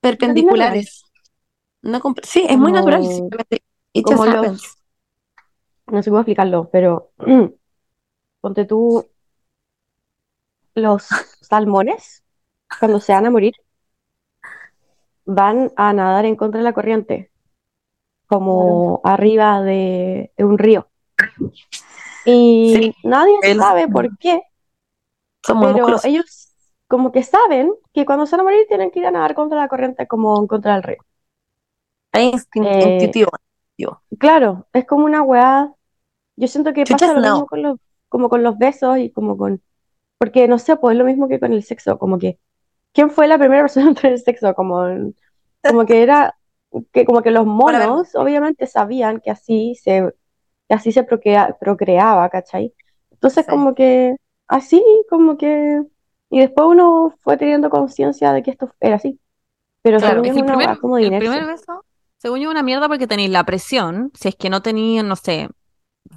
perpendiculares. 0.00 1.04
No 1.82 2.00
sí, 2.22 2.44
es 2.48 2.58
muy 2.58 2.72
natural, 2.72 3.04
simplemente. 3.04 3.62
Como 4.02 4.26
los-. 4.26 4.78
No 5.86 6.02
sé 6.02 6.10
cómo 6.10 6.20
explicarlo, 6.20 6.68
pero 6.70 7.12
ponte 8.40 8.64
tú 8.64 9.06
los 10.74 11.06
salmones, 11.40 12.22
cuando 12.78 13.00
se 13.00 13.12
van 13.12 13.26
a 13.26 13.30
morir, 13.30 13.54
van 15.24 15.72
a 15.76 15.92
nadar 15.92 16.24
en 16.24 16.36
contra 16.36 16.58
de 16.58 16.64
la 16.64 16.72
corriente, 16.72 17.30
como 18.26 19.00
arriba 19.04 19.62
de, 19.62 20.32
de 20.36 20.44
un 20.44 20.58
río. 20.58 20.88
Y 22.24 22.74
Sí, 22.80 22.94
nadie 23.02 23.34
el- 23.42 23.58
sabe 23.58 23.88
por 23.88 24.16
qué, 24.18 24.42
Son 25.44 25.58
pero 25.60 25.74
musculosos. 25.74 26.04
ellos 26.04 26.54
como 26.88 27.12
que 27.12 27.22
saben 27.22 27.72
que 27.92 28.06
cuando 28.06 28.26
se 28.26 28.32
van 28.36 28.40
a 28.40 28.44
morir 28.44 28.66
tienen 28.68 28.90
que 28.90 29.00
ir 29.00 29.06
a 29.06 29.10
nadar 29.10 29.34
contra 29.34 29.58
la 29.58 29.68
corriente 29.68 30.06
como 30.06 30.46
contra 30.46 30.74
del 30.74 30.82
río. 30.82 30.98
Es 32.12 32.46
Eh, 32.62 32.84
intuitivo. 32.84 33.30
Claro, 34.18 34.66
es 34.72 34.86
como 34.86 35.04
una 35.04 35.22
weá. 35.22 35.72
Yo 36.36 36.48
siento 36.48 36.72
que 36.74 36.86
pasa 36.86 37.12
lo 37.14 37.20
know. 37.20 37.34
mismo 37.34 37.46
con 37.46 37.62
los, 37.62 37.78
como 38.08 38.28
con 38.28 38.42
los 38.42 38.58
besos 38.58 38.98
y 38.98 39.10
como 39.12 39.36
con, 39.38 39.62
porque 40.18 40.48
no 40.48 40.58
sé, 40.58 40.76
pues 40.76 40.94
es 40.94 40.98
lo 40.98 41.04
mismo 41.06 41.28
que 41.28 41.40
con 41.40 41.52
el 41.52 41.62
sexo, 41.64 41.98
como 41.98 42.18
que, 42.18 42.38
¿quién 42.94 43.10
fue 43.10 43.28
la 43.28 43.38
primera 43.38 43.62
persona 43.64 43.88
en 43.88 43.94
tener 43.96 44.18
sexo? 44.20 44.54
Como, 44.54 44.84
como 45.66 45.86
que 45.86 46.02
era, 46.02 46.36
que 46.92 47.04
como 47.06 47.22
que 47.22 47.30
los 47.32 47.46
monos 47.46 48.14
obviamente 48.16 48.66
sabían 48.66 49.20
que 49.20 49.30
así 49.32 49.74
se, 49.76 50.14
que 50.68 50.74
así 50.74 50.92
se 50.92 51.02
procrea- 51.04 51.56
procreaba, 51.58 52.28
¿cachai? 52.28 52.74
Entonces 53.10 53.44
Sí. 53.46 53.50
como 53.50 53.74
que, 53.74 54.16
así, 54.46 54.82
como 55.10 55.36
que, 55.36 55.82
y 56.30 56.40
después 56.40 56.66
uno 56.68 57.14
fue 57.22 57.36
teniendo 57.36 57.70
conciencia 57.70 58.32
de 58.32 58.42
que 58.42 58.50
esto 58.52 58.70
era 58.80 58.96
así. 58.96 59.18
Pero 59.82 59.98
Claro, 59.98 60.22
según 60.24 60.38
Es 60.38 60.42
una 60.42 60.56
primer, 60.56 60.78
como 60.78 60.96
de 60.96 61.02
el 61.02 61.08
inercia. 61.08 61.30
primer 61.30 61.46
beso 61.46 61.84
Según 62.18 62.40
yo, 62.40 62.50
una 62.50 62.62
mierda 62.64 62.88
porque 62.88 63.06
tenéis 63.06 63.30
la 63.30 63.44
presión. 63.44 64.10
Si 64.14 64.28
es 64.28 64.34
que 64.36 64.50
no 64.50 64.60
tenéis, 64.60 65.04
no 65.04 65.14
sé, 65.16 65.48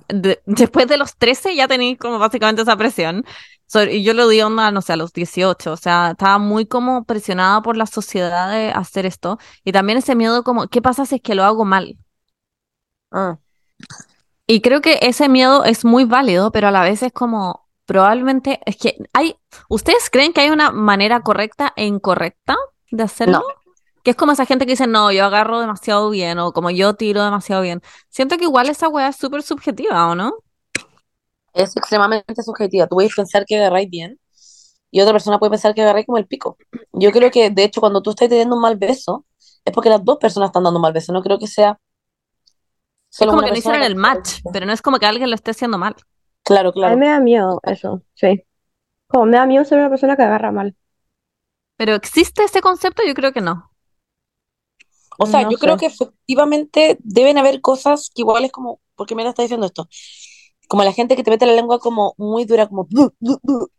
de- 0.10 0.42
después 0.46 0.88
de 0.88 0.98
los 0.98 1.16
13 1.18 1.56
ya 1.56 1.68
tenéis 1.68 1.98
como 2.00 2.20
básicamente 2.20 2.64
esa 2.64 2.76
presión. 2.78 3.24
So- 3.68 3.84
y 3.84 4.04
yo 4.04 4.14
lo 4.14 4.28
di 4.28 4.42
onda, 4.42 4.72
no 4.72 4.82
sé, 4.82 4.94
a 4.94 4.98
los 4.98 5.14
18. 5.14 5.74
O 5.74 5.78
sea, 5.78 6.12
estaba 6.12 6.38
muy 6.40 6.66
como 6.66 7.04
presionada 7.06 7.62
por 7.62 7.78
la 7.78 7.86
sociedad 7.86 8.52
de 8.52 8.72
hacer 8.72 9.06
esto. 9.06 9.38
Y 9.64 9.72
también 9.72 10.00
ese 10.00 10.16
miedo 10.16 10.44
como, 10.44 10.68
¿qué 10.68 10.82
pasa 10.82 11.06
si 11.06 11.16
es 11.16 11.22
que 11.22 11.36
lo 11.36 11.44
hago 11.44 11.66
mal? 11.66 11.98
Ah, 13.12 13.38
Y 14.48 14.62
creo 14.62 14.82
que 14.82 15.00
ese 15.02 15.30
miedo 15.30 15.64
es 15.64 15.86
muy 15.86 16.04
válido, 16.04 16.52
pero 16.52 16.68
a 16.68 16.72
la 16.72 16.84
vez 16.84 17.04
es 17.04 17.14
como, 17.14 17.68
probablemente, 17.86 18.60
es 18.66 18.78
que 18.78 18.98
hay, 19.14 19.38
¿ustedes 19.70 20.10
creen 20.10 20.34
que 20.34 20.42
hay 20.42 20.50
una 20.50 20.72
manera 20.72 21.22
correcta 21.22 21.74
e 21.76 21.86
incorrecta 21.86 22.58
de 22.92 23.04
hacerlo? 23.04 23.40
No. 23.40 23.74
Que 24.04 24.12
es 24.12 24.18
como 24.18 24.32
esa 24.32 24.46
gente 24.46 24.66
que 24.66 24.72
dice, 24.72 24.88
no, 24.88 25.12
yo 25.12 25.26
agarro 25.26 25.60
demasiado 25.60 26.10
bien, 26.10 26.40
o 26.40 26.54
como 26.54 26.72
yo 26.72 26.96
tiro 26.96 27.24
demasiado 27.24 27.62
bien. 27.62 27.82
Siento 28.10 28.38
que 28.38 28.46
igual 28.46 28.68
esa 28.68 28.90
weá 28.90 29.10
es 29.10 29.16
súper 29.16 29.44
subjetiva, 29.44 30.10
¿o 30.10 30.16
no? 30.16 30.34
es 31.54 31.76
extremadamente 31.76 32.44
subjetiva. 32.44 32.88
Tú 32.88 32.96
puedes 32.96 33.14
pensar 33.16 33.46
que 33.46 33.58
agarráis 33.58 33.90
bien 33.90 34.20
y 34.92 35.02
otra 35.02 35.14
persona 35.14 35.40
puede 35.40 35.52
pensar 35.52 35.74
que 35.74 35.82
agarráis 35.82 36.06
como 36.06 36.18
el 36.18 36.28
pico. 36.28 36.58
Yo 36.94 37.12
creo 37.12 37.32
que, 37.32 37.50
de 37.50 37.64
hecho, 37.64 37.82
cuando 37.82 38.02
tú 38.02 38.12
estás 38.12 38.30
teniendo 38.30 38.56
un 38.56 38.62
mal 38.62 38.78
beso, 38.78 39.26
es 39.66 39.74
porque 39.74 39.90
las 39.90 40.04
dos 40.04 40.18
personas 40.18 40.50
están 40.50 40.64
dando 40.64 40.80
un 40.80 40.82
mal 40.84 40.94
beso. 40.94 41.14
No 41.14 41.22
creo 41.24 41.40
que 41.40 41.48
sea 41.48 41.80
Es 43.18 43.28
como 43.28 43.44
que 43.44 43.52
no 43.52 43.58
hicieron 43.58 43.84
el 43.84 43.96
match, 43.96 44.40
pero 44.52 44.66
no 44.66 44.74
es 44.74 44.82
como 44.82 45.00
que 45.00 45.06
alguien 45.06 45.30
lo 45.30 45.36
esté 45.36 45.52
haciendo 45.52 45.78
mal. 45.78 45.96
Claro, 46.44 46.72
A 46.84 46.90
mí 46.90 46.96
claro. 46.96 46.98
me 46.98 47.08
da 47.08 47.20
miedo 47.20 47.60
eso, 47.64 48.04
sí. 48.14 48.44
Como 49.08 49.26
me 49.28 49.38
da 49.38 49.46
miedo 49.48 49.66
ser 49.66 49.80
una 49.80 49.90
persona 49.90 50.16
que 50.18 50.24
agarra 50.24 50.52
mal. 50.52 50.76
Pero 51.76 51.96
¿existe 51.96 52.46
ese 52.46 52.62
concepto? 52.62 53.04
Yo 53.06 53.14
creo 53.14 53.34
que 53.34 53.42
no. 53.42 53.72
O 55.18 55.26
sea, 55.28 55.44
No 55.44 55.50
yo 55.50 55.58
creo 55.58 55.78
que 55.78 55.88
efectivamente 55.88 56.98
deben 57.04 57.38
haber 57.38 57.62
cosas 57.62 58.10
que 58.14 58.22
igual 58.22 58.46
es 58.46 58.52
como, 58.52 58.82
¿por 58.96 59.08
qué 59.08 59.16
me 59.16 59.28
está 59.28 59.44
diciendo 59.44 59.66
esto? 59.68 59.88
Como 60.68 60.84
la 60.84 60.94
gente 60.94 61.16
que 61.16 61.24
te 61.24 61.32
mete 61.32 61.46
la 61.46 61.54
lengua 61.54 61.80
como 61.80 62.16
muy 62.18 62.46
dura, 62.46 62.68
como... 62.68 62.88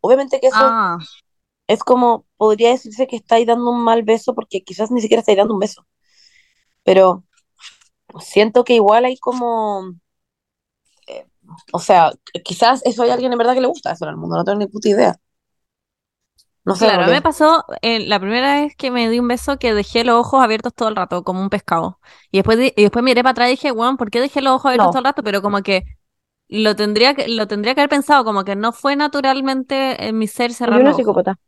Obviamente 0.01 0.41
que 0.41 0.49
eso 0.49 0.79
Ah, 0.85 0.99
es 1.69 1.85
como, 1.85 2.27
podría 2.37 2.71
decirse 2.71 3.07
que 3.07 3.17
estáis 3.17 3.47
dando 3.47 3.71
un 3.71 3.85
mal 3.85 4.03
beso 4.05 4.35
porque 4.35 4.63
quizás 4.65 4.91
ni 4.91 5.01
siquiera 5.01 5.21
estáis 5.21 5.39
dando 5.39 5.55
un 5.55 5.61
beso. 5.61 5.87
Pero 6.85 7.25
siento 8.21 8.65
que 8.65 8.75
igual 8.75 9.05
hay 9.05 9.17
como, 9.19 9.93
eh, 11.09 11.27
o 11.73 11.79
sea, 11.79 12.13
quizás 12.45 12.83
eso 12.85 13.03
hay 13.03 13.11
alguien 13.11 13.33
en 13.33 13.39
verdad 13.39 13.55
que 13.55 13.61
le 13.61 13.67
gusta 13.69 13.93
eso 13.93 14.05
en 14.05 14.11
el 14.11 14.17
mundo, 14.17 14.37
no 14.37 14.45
tengo 14.45 14.59
ni 14.59 14.67
puta 14.67 14.89
idea. 14.89 15.17
No 16.65 16.75
sé, 16.77 16.93
claro, 16.97 17.07
me 17.07 17.23
pasó 17.23 17.65
eh, 17.83 18.01
la 18.07 18.19
primera 18.21 18.61
vez 18.61 18.75
que 18.77 18.91
me 18.91 19.09
di 19.09 19.19
un 19.21 19.29
beso 19.29 19.59
que 19.59 19.75
dejé 19.75 20.05
los 20.05 20.17
ojos 20.21 20.43
abiertos 20.43 20.75
todo 20.75 20.89
el 20.89 20.97
rato, 20.97 21.23
como 21.25 21.41
un 21.43 21.51
pescado. 21.51 22.01
Y 22.31 22.39
después, 22.39 22.59
y 22.77 22.83
después 22.83 23.05
miré 23.05 23.23
para 23.23 23.33
atrás 23.33 23.49
y 23.49 23.53
dije, 23.53 23.73
weón, 23.73 23.97
¿por 23.97 24.11
qué 24.11 24.21
dejé 24.21 24.41
los 24.43 24.55
ojos 24.55 24.67
abiertos 24.67 24.89
No. 24.89 24.93
todo 24.93 24.99
el 25.01 25.05
rato? 25.05 25.23
Pero 25.23 25.43
como 25.43 25.63
que 25.63 25.85
lo 26.49 26.77
tendría 26.77 27.15
que, 27.15 27.29
lo 27.29 27.49
tendría 27.49 27.75
que 27.75 27.83
haber 27.83 27.91
pensado, 27.91 28.25
como 28.25 28.45
que 28.45 28.57
no 28.57 28.73
fue 28.73 28.97
naturalmente 28.97 30.09
en 30.09 30.19
mi 30.19 30.29
ser 30.29 30.53
Yo 30.67 30.83
los 30.83 30.95
ojos. 30.95 30.97
psicópata. 30.97 31.39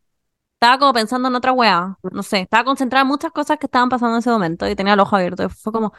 Estaba 0.54 0.78
como 0.78 0.92
pensando 0.94 1.28
en 1.28 1.34
otra 1.34 1.52
weá, 1.52 1.98
no 2.12 2.22
sé, 2.22 2.40
estaba 2.40 2.64
concentrada 2.64 3.02
en 3.02 3.08
muchas 3.08 3.32
cosas 3.32 3.58
que 3.58 3.66
estaban 3.66 3.88
pasando 3.90 4.14
en 4.14 4.20
ese 4.20 4.30
momento 4.30 4.68
y 4.68 4.74
tenía 4.76 4.96
los 4.96 5.04
ojos 5.06 5.18
abiertos. 5.18 5.52
Y 5.52 5.56
fue 5.56 5.72
como, 5.72 5.92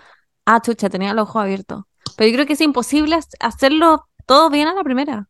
ah, 0.45 0.61
chucha, 0.61 0.89
tenía 0.89 1.13
los 1.13 1.29
ojos 1.29 1.43
abiertos. 1.43 1.83
Pero 2.17 2.29
yo 2.29 2.35
creo 2.35 2.45
que 2.47 2.53
es 2.53 2.61
imposible 2.61 3.17
hac- 3.17 3.35
hacerlo 3.39 4.07
todo 4.25 4.49
bien 4.49 4.67
a 4.67 4.73
la 4.73 4.83
primera. 4.83 5.29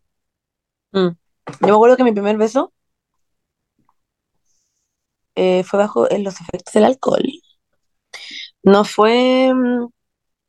Mm. 0.93 1.09
Yo 1.61 1.68
me 1.68 1.72
acuerdo 1.72 1.97
que 1.97 2.03
mi 2.03 2.11
primer 2.11 2.38
beso 2.38 2.74
eh, 5.36 5.63
fue 5.63 5.80
bajo 5.80 6.09
en 6.11 6.24
los 6.24 6.39
efectos 6.41 6.74
del 6.74 6.86
alcohol. 6.86 7.24
No 8.63 8.84
fue, 8.84 9.53
mm, 9.53 9.88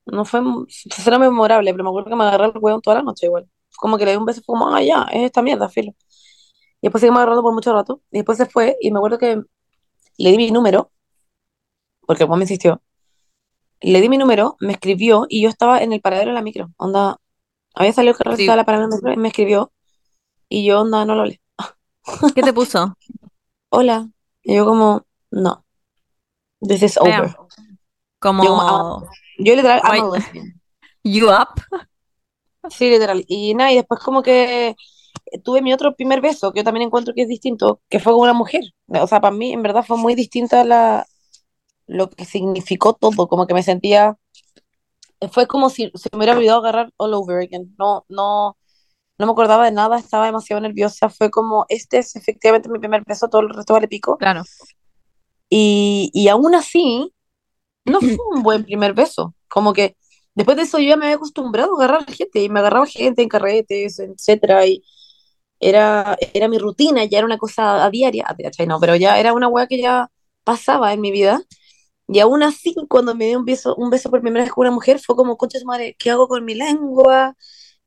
no 0.06 0.24
fue, 0.24 0.40
mm, 0.42 0.66
cero 0.68 1.18
memorable, 1.18 1.72
pero 1.72 1.84
me 1.84 1.90
acuerdo 1.90 2.10
que 2.10 2.16
me 2.16 2.24
agarré 2.24 2.46
el 2.46 2.52
hueón 2.60 2.80
toda 2.82 2.98
la 2.98 3.02
noche 3.02 3.26
igual. 3.26 3.48
Como 3.78 3.98
que 3.98 4.04
le 4.06 4.12
di 4.12 4.16
un 4.18 4.26
beso, 4.26 4.42
fue 4.44 4.54
como, 4.54 4.74
ah, 4.74 4.82
ya, 4.82 5.04
es 5.12 5.24
esta 5.24 5.42
mierda, 5.42 5.68
filo. 5.68 5.92
Y 6.80 6.88
después 6.88 7.00
seguimos 7.00 7.18
agarrando 7.20 7.42
por 7.42 7.54
mucho 7.54 7.72
rato. 7.74 8.02
Y 8.12 8.18
después 8.18 8.38
se 8.38 8.46
fue, 8.46 8.76
y 8.82 8.92
me 8.92 8.98
acuerdo 8.98 9.18
que 9.18 9.42
le 10.18 10.30
di 10.32 10.38
mi 10.38 10.50
número, 10.52 10.92
porque 12.06 12.24
el 12.24 12.30
me 12.30 12.36
insistió. 12.44 12.80
Le 13.80 14.00
di 14.00 14.08
mi 14.08 14.18
número, 14.18 14.56
me 14.60 14.72
escribió, 14.72 15.26
y 15.28 15.42
yo 15.42 15.48
estaba 15.48 15.82
en 15.82 15.92
el 15.92 16.00
paradero 16.00 16.30
de 16.30 16.34
la 16.34 16.42
micro. 16.42 16.70
Onda, 16.76 17.18
había 17.74 17.92
salido 17.92 18.12
el 18.12 18.18
carrete 18.18 18.42
Sí. 18.42 18.46
la 18.46 18.64
parada 18.64 18.84
de 18.84 18.90
la 18.90 18.96
micro, 18.96 19.12
y 19.12 19.16
me 19.16 19.28
escribió, 19.28 19.72
y 20.48 20.64
yo, 20.64 20.80
onda, 20.80 21.04
no 21.04 21.14
lo 21.14 21.24
leí. 21.24 21.40
¿Qué 22.34 22.42
te 22.42 22.52
puso? 22.52 22.96
Hola. 23.70 24.08
Y 24.42 24.54
yo 24.54 24.64
como, 24.64 25.04
no, 25.30 25.64
this 26.60 26.82
is 26.82 26.94
Damn. 26.94 27.24
over. 27.24 27.36
Como, 28.18 28.44
Yo 28.44 28.50
como, 28.50 28.62
ah, 28.62 29.10
Yo 29.38 29.54
literal, 29.54 29.80
I'm 29.84 30.14
a 30.14 30.20
you 31.02 31.28
up? 31.28 31.60
Sí, 32.70 32.88
literal. 32.90 33.24
Y 33.28 33.54
nada, 33.54 33.72
y 33.72 33.76
después 33.76 34.00
como 34.00 34.22
que 34.22 34.74
tuve 35.44 35.62
mi 35.62 35.72
otro 35.72 35.94
primer 35.94 36.20
beso, 36.20 36.52
que 36.52 36.60
yo 36.60 36.64
también 36.64 36.86
encuentro 36.86 37.14
que 37.14 37.22
es 37.22 37.28
distinto, 37.28 37.80
que 37.88 38.00
fue 38.00 38.12
con 38.12 38.22
una 38.22 38.32
mujer. 38.32 38.62
O 38.88 39.06
sea, 39.06 39.20
para 39.20 39.34
mí 39.34 39.52
en 39.52 39.62
verdad 39.62 39.84
fue 39.84 39.96
muy 39.96 40.14
distinta 40.14 40.64
la, 40.64 41.06
lo 41.86 42.10
que 42.10 42.24
significó 42.24 42.94
todo, 42.94 43.28
como 43.28 43.46
que 43.46 43.54
me 43.54 43.62
sentía, 43.62 44.16
fue 45.32 45.46
como 45.46 45.70
si 45.70 45.90
se 45.94 46.08
me 46.12 46.18
hubiera 46.18 46.34
olvidado 46.36 46.58
agarrar 46.60 46.90
all 46.96 47.14
over 47.14 47.38
again. 47.38 47.74
No, 47.78 48.04
no, 48.08 48.56
no 49.18 49.26
me 49.26 49.32
acordaba 49.32 49.64
de 49.64 49.72
nada, 49.72 49.98
estaba 49.98 50.26
demasiado 50.26 50.60
nerviosa. 50.60 51.08
Fue 51.08 51.30
como, 51.30 51.66
este 51.68 51.98
es 51.98 52.16
efectivamente 52.16 52.68
mi 52.68 52.78
primer 52.78 53.02
beso, 53.04 53.28
todo 53.28 53.42
el 53.42 53.50
resto 53.50 53.74
vale 53.74 53.88
pico. 53.88 54.16
Claro. 54.18 54.42
Y, 55.48 56.10
y 56.12 56.28
aún 56.28 56.54
así, 56.54 57.12
no 57.84 58.00
fue 58.00 58.16
un 58.34 58.42
buen 58.42 58.64
primer 58.64 58.94
beso. 58.94 59.34
Como 59.48 59.72
que 59.72 59.96
después 60.34 60.56
de 60.56 60.64
eso 60.64 60.78
yo 60.78 60.88
ya 60.90 60.96
me 60.96 61.06
había 61.06 61.16
acostumbrado 61.16 61.72
a 61.72 61.84
agarrar 61.84 62.12
gente 62.12 62.42
y 62.42 62.48
me 62.48 62.60
agarraba 62.60 62.86
gente 62.86 63.22
en 63.22 63.28
carretes, 63.28 63.98
etcétera, 63.98 64.66
y 64.66 64.82
era, 65.60 66.16
era 66.34 66.48
mi 66.48 66.58
rutina, 66.58 67.04
ya 67.04 67.18
era 67.18 67.26
una 67.26 67.38
cosa 67.38 67.84
a 67.84 67.90
diaria, 67.90 68.26
¿cachai? 68.42 68.66
No, 68.66 68.78
pero 68.80 68.96
ya 68.96 69.18
era 69.18 69.32
una 69.32 69.48
weá 69.48 69.66
que 69.66 69.80
ya 69.80 70.10
pasaba 70.44 70.92
en 70.92 71.00
mi 71.00 71.10
vida. 71.10 71.40
Y 72.08 72.20
aún 72.20 72.42
así, 72.42 72.74
cuando 72.88 73.14
me 73.14 73.26
dio 73.26 73.38
un 73.38 73.44
beso, 73.44 73.74
un 73.76 73.90
beso 73.90 74.10
por 74.10 74.20
primera 74.20 74.44
vez 74.44 74.52
con 74.52 74.62
una 74.62 74.74
mujer, 74.74 75.00
fue 75.00 75.16
como, 75.16 75.36
concha 75.36 75.58
de 75.58 75.62
su 75.62 75.66
madre, 75.66 75.96
¿qué 75.98 76.10
hago 76.10 76.28
con 76.28 76.44
mi 76.44 76.54
lengua? 76.54 77.34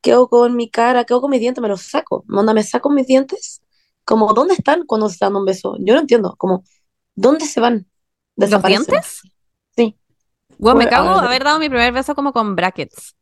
¿Qué 0.01 0.11
hago 0.11 0.30
con 0.30 0.55
mi 0.55 0.70
cara? 0.70 1.05
¿Qué 1.05 1.13
hago 1.13 1.22
con 1.22 1.32
mis 1.32 1.39
dientes? 1.39 1.61
Me 1.61 1.70
los 1.70 1.82
saco. 1.84 2.26
Onda, 2.30 2.53
me 2.53 2.63
saco 2.63 2.89
mis 2.89 3.07
dientes. 3.07 3.61
Como, 4.03 4.34
¿dónde 4.34 4.55
están 4.55 4.86
cuando 4.86 5.09
se 5.09 5.17
dando 5.20 5.39
un 5.39 5.45
beso? 5.45 5.76
Yo 5.80 5.93
no 5.93 6.01
entiendo. 6.01 6.36
Como, 6.38 6.63
¿dónde 7.15 7.45
se 7.45 7.59
van? 7.59 7.88
¿Los 8.36 8.63
dientes? 8.63 9.22
Sí. 9.76 9.97
Bueno, 10.57 10.80
me 10.80 10.88
cago 10.88 11.15
ver. 11.15 11.26
haber 11.26 11.43
dado 11.43 11.59
mi 11.59 11.70
primer 11.70 11.93
beso 11.93 12.15
como 12.15 12.34
con 12.34 12.55
brackets. 12.55 13.15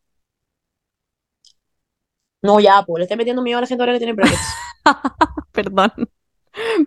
No, 2.42 2.60
ya, 2.60 2.84
pues, 2.86 3.00
le 3.00 3.04
estoy 3.04 3.18
metiendo 3.18 3.42
miedo 3.42 3.58
a 3.58 3.62
la 3.62 3.68
gente 3.68 3.82
ahora 3.84 3.94
que 3.94 4.00
tiene 4.00 4.14
brackets. 4.14 4.54
Perdón. 5.52 5.92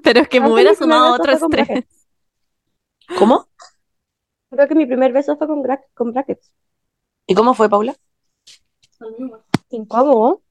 Pero 0.03 0.21
es 0.21 0.29
que 0.29 0.41
me 0.41 0.51
hubiera 0.51 0.75
sumado 0.75 1.15
otro 1.15 1.33
estrés. 1.33 1.85
¿Cómo? 3.19 3.49
Creo 4.51 4.67
que 4.69 4.75
mi 4.75 4.87
primer 4.87 5.13
beso 5.13 5.37
fue 5.37 5.47
con, 5.47 5.63
con 5.95 6.13
brackets. 6.13 6.53
¿Y 7.27 7.35
cómo 7.35 7.55
fue, 7.55 7.69
Paula? 7.69 7.97
Incómodo. 9.71 10.43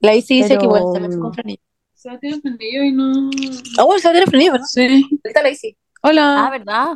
La 0.00 0.14
Isi 0.14 0.36
dice 0.36 0.50
Pero, 0.50 0.60
que 0.60 0.66
igual 0.66 0.84
se 0.92 1.00
me 1.00 1.08
fue 1.08 1.18
con 1.20 1.32
frenillo. 1.34 1.62
Se 1.94 2.10
ha 2.10 2.18
tenido 2.18 2.40
frenillo 2.40 2.84
y 2.84 2.92
no. 2.92 3.30
Ah, 3.78 3.84
bueno, 3.84 3.98
se 3.98 4.10
tiene 4.10 4.26
frenillo, 4.26 4.52
¿verdad? 4.52 4.66
Sí. 4.66 4.80
Ahí 4.82 5.08
está 5.24 5.42
la. 5.42 5.48
Ah, 5.48 5.58
Hola. 6.02 6.48
¿verdad? 6.50 6.86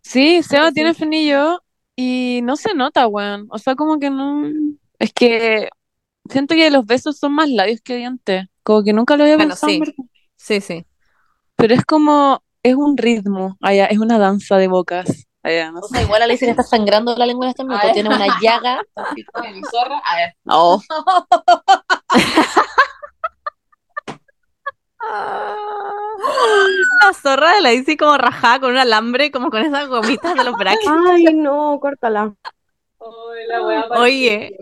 Sí, 0.00 0.42
Seba 0.42 0.68
sí. 0.68 0.74
tiene 0.74 0.94
frenillo 0.94 1.62
y 1.94 2.40
no 2.42 2.56
se 2.56 2.74
nota, 2.74 3.06
weón. 3.06 3.46
O 3.50 3.58
sea, 3.58 3.74
como 3.74 3.98
que 3.98 4.08
no. 4.08 4.44
Es 4.98 5.12
que 5.12 5.68
siento 6.30 6.54
que 6.54 6.70
los 6.70 6.86
besos 6.86 7.18
son 7.18 7.34
más 7.34 7.50
labios 7.50 7.82
que 7.82 7.96
dientes. 7.96 8.46
Como 8.62 8.82
que 8.82 8.94
nunca 8.94 9.16
lo 9.16 9.24
había 9.24 9.36
Bueno, 9.36 9.50
pensado. 9.50 9.72
Sí, 10.36 10.60
sí. 10.62 10.86
Pero 11.56 11.74
es 11.74 11.84
como. 11.84 12.42
Es 12.64 12.76
un 12.76 12.96
ritmo 12.96 13.56
allá, 13.60 13.86
es 13.86 13.98
una 13.98 14.18
danza 14.18 14.56
de 14.56 14.68
bocas 14.68 15.26
allá, 15.42 15.72
no 15.72 15.80
O 15.80 15.88
sé. 15.88 15.94
sea, 15.94 16.02
igual 16.02 16.22
a 16.22 16.26
la 16.26 16.32
Isi 16.34 16.44
le 16.44 16.52
está 16.52 16.62
sangrando 16.62 17.16
la 17.16 17.26
lengua 17.26 17.46
en 17.46 17.50
este 17.50 17.64
minuto. 17.64 17.86
Ay. 17.86 17.92
Tiene 17.92 18.08
una 18.08 18.26
llaga. 18.40 18.80
Mi 19.14 19.62
zorra, 19.70 19.98
a 20.04 20.16
ver. 20.16 20.34
Oh. 20.46 20.80
La 27.04 27.12
zorra 27.12 27.54
de 27.54 27.60
la 27.60 27.72
Izzy 27.72 27.96
como 27.96 28.16
rajada 28.16 28.60
con 28.60 28.70
un 28.72 28.78
alambre, 28.78 29.30
como 29.30 29.50
con 29.50 29.62
esas 29.62 29.88
gomitas 29.88 30.34
de 30.34 30.44
los 30.44 30.54
brackets. 30.56 30.90
Ay, 31.10 31.24
no, 31.34 31.78
córtala. 31.80 32.34
Oye, 33.96 34.56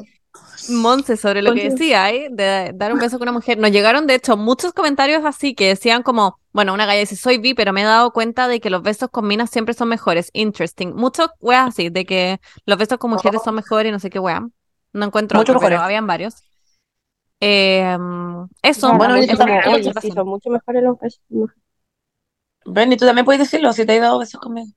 Monse, 0.71 1.17
sobre 1.17 1.43
lo 1.43 1.53
que 1.55 1.71
decía, 1.71 2.11
¿eh? 2.11 2.29
de 2.31 2.73
dar 2.75 2.93
un 2.93 2.99
beso 2.99 3.19
con 3.19 3.29
una 3.29 3.33
mujer, 3.33 3.59
nos 3.59 3.71
llegaron 3.71 4.07
de 4.07 4.15
hecho 4.15 4.37
muchos 4.37 4.73
comentarios 4.73 5.25
así 5.25 5.55
que 5.55 5.69
decían 5.69 6.03
como, 6.03 6.39
bueno, 6.53 6.73
una 6.75 6.87
galla 6.87 7.01
dice, 7.01 7.17
soy 7.17 7.39
bi, 7.39 7.55
pero 7.55 7.73
me 7.73 7.83
he 7.83 7.85
dado 7.85 8.13
cuenta 8.13 8.49
de 8.49 8.61
que 8.61 8.71
los 8.71 8.83
besos 8.83 9.11
con 9.11 9.27
minas 9.27 9.51
siempre 9.51 9.75
son 9.75 9.89
mejores. 9.89 10.31
Interesting. 10.33 10.95
Muchos 10.95 11.29
weas 11.41 11.69
así, 11.69 11.91
de 11.91 12.05
que 12.05 12.41
los 12.67 12.79
besos 12.79 12.99
con 12.99 13.11
mujeres 13.11 13.43
son 13.45 13.55
mejores 13.55 13.91
y 13.91 13.93
no 13.93 13.99
sé 13.99 14.11
qué 14.11 14.19
wea. 14.19 14.47
No 14.93 15.07
encuentro 15.07 15.39
Mucho 15.39 15.53
otro, 15.53 15.61
pero 15.61 15.81
habían 15.81 16.07
varios. 16.07 16.35
Eh, 17.41 17.97
eso, 18.63 18.81
Claro, 18.89 18.99
bueno, 18.99 19.17
mucho 19.17 19.33
yo 19.33 19.39
también- 19.39 19.95
sí, 20.01 20.11
son 20.11 20.29
mucho 20.29 20.51
mejores 20.51 20.83
los 20.83 20.99
besos. 20.99 21.21
Ven, 22.67 22.93
y 22.93 22.97
tú 22.97 23.07
también 23.07 23.25
puedes 23.25 23.41
decirlo 23.41 23.73
si 23.73 23.87
te 23.87 23.95
has 23.95 24.01
dado 24.01 24.19
besos 24.19 24.41
conmigo. 24.41 24.69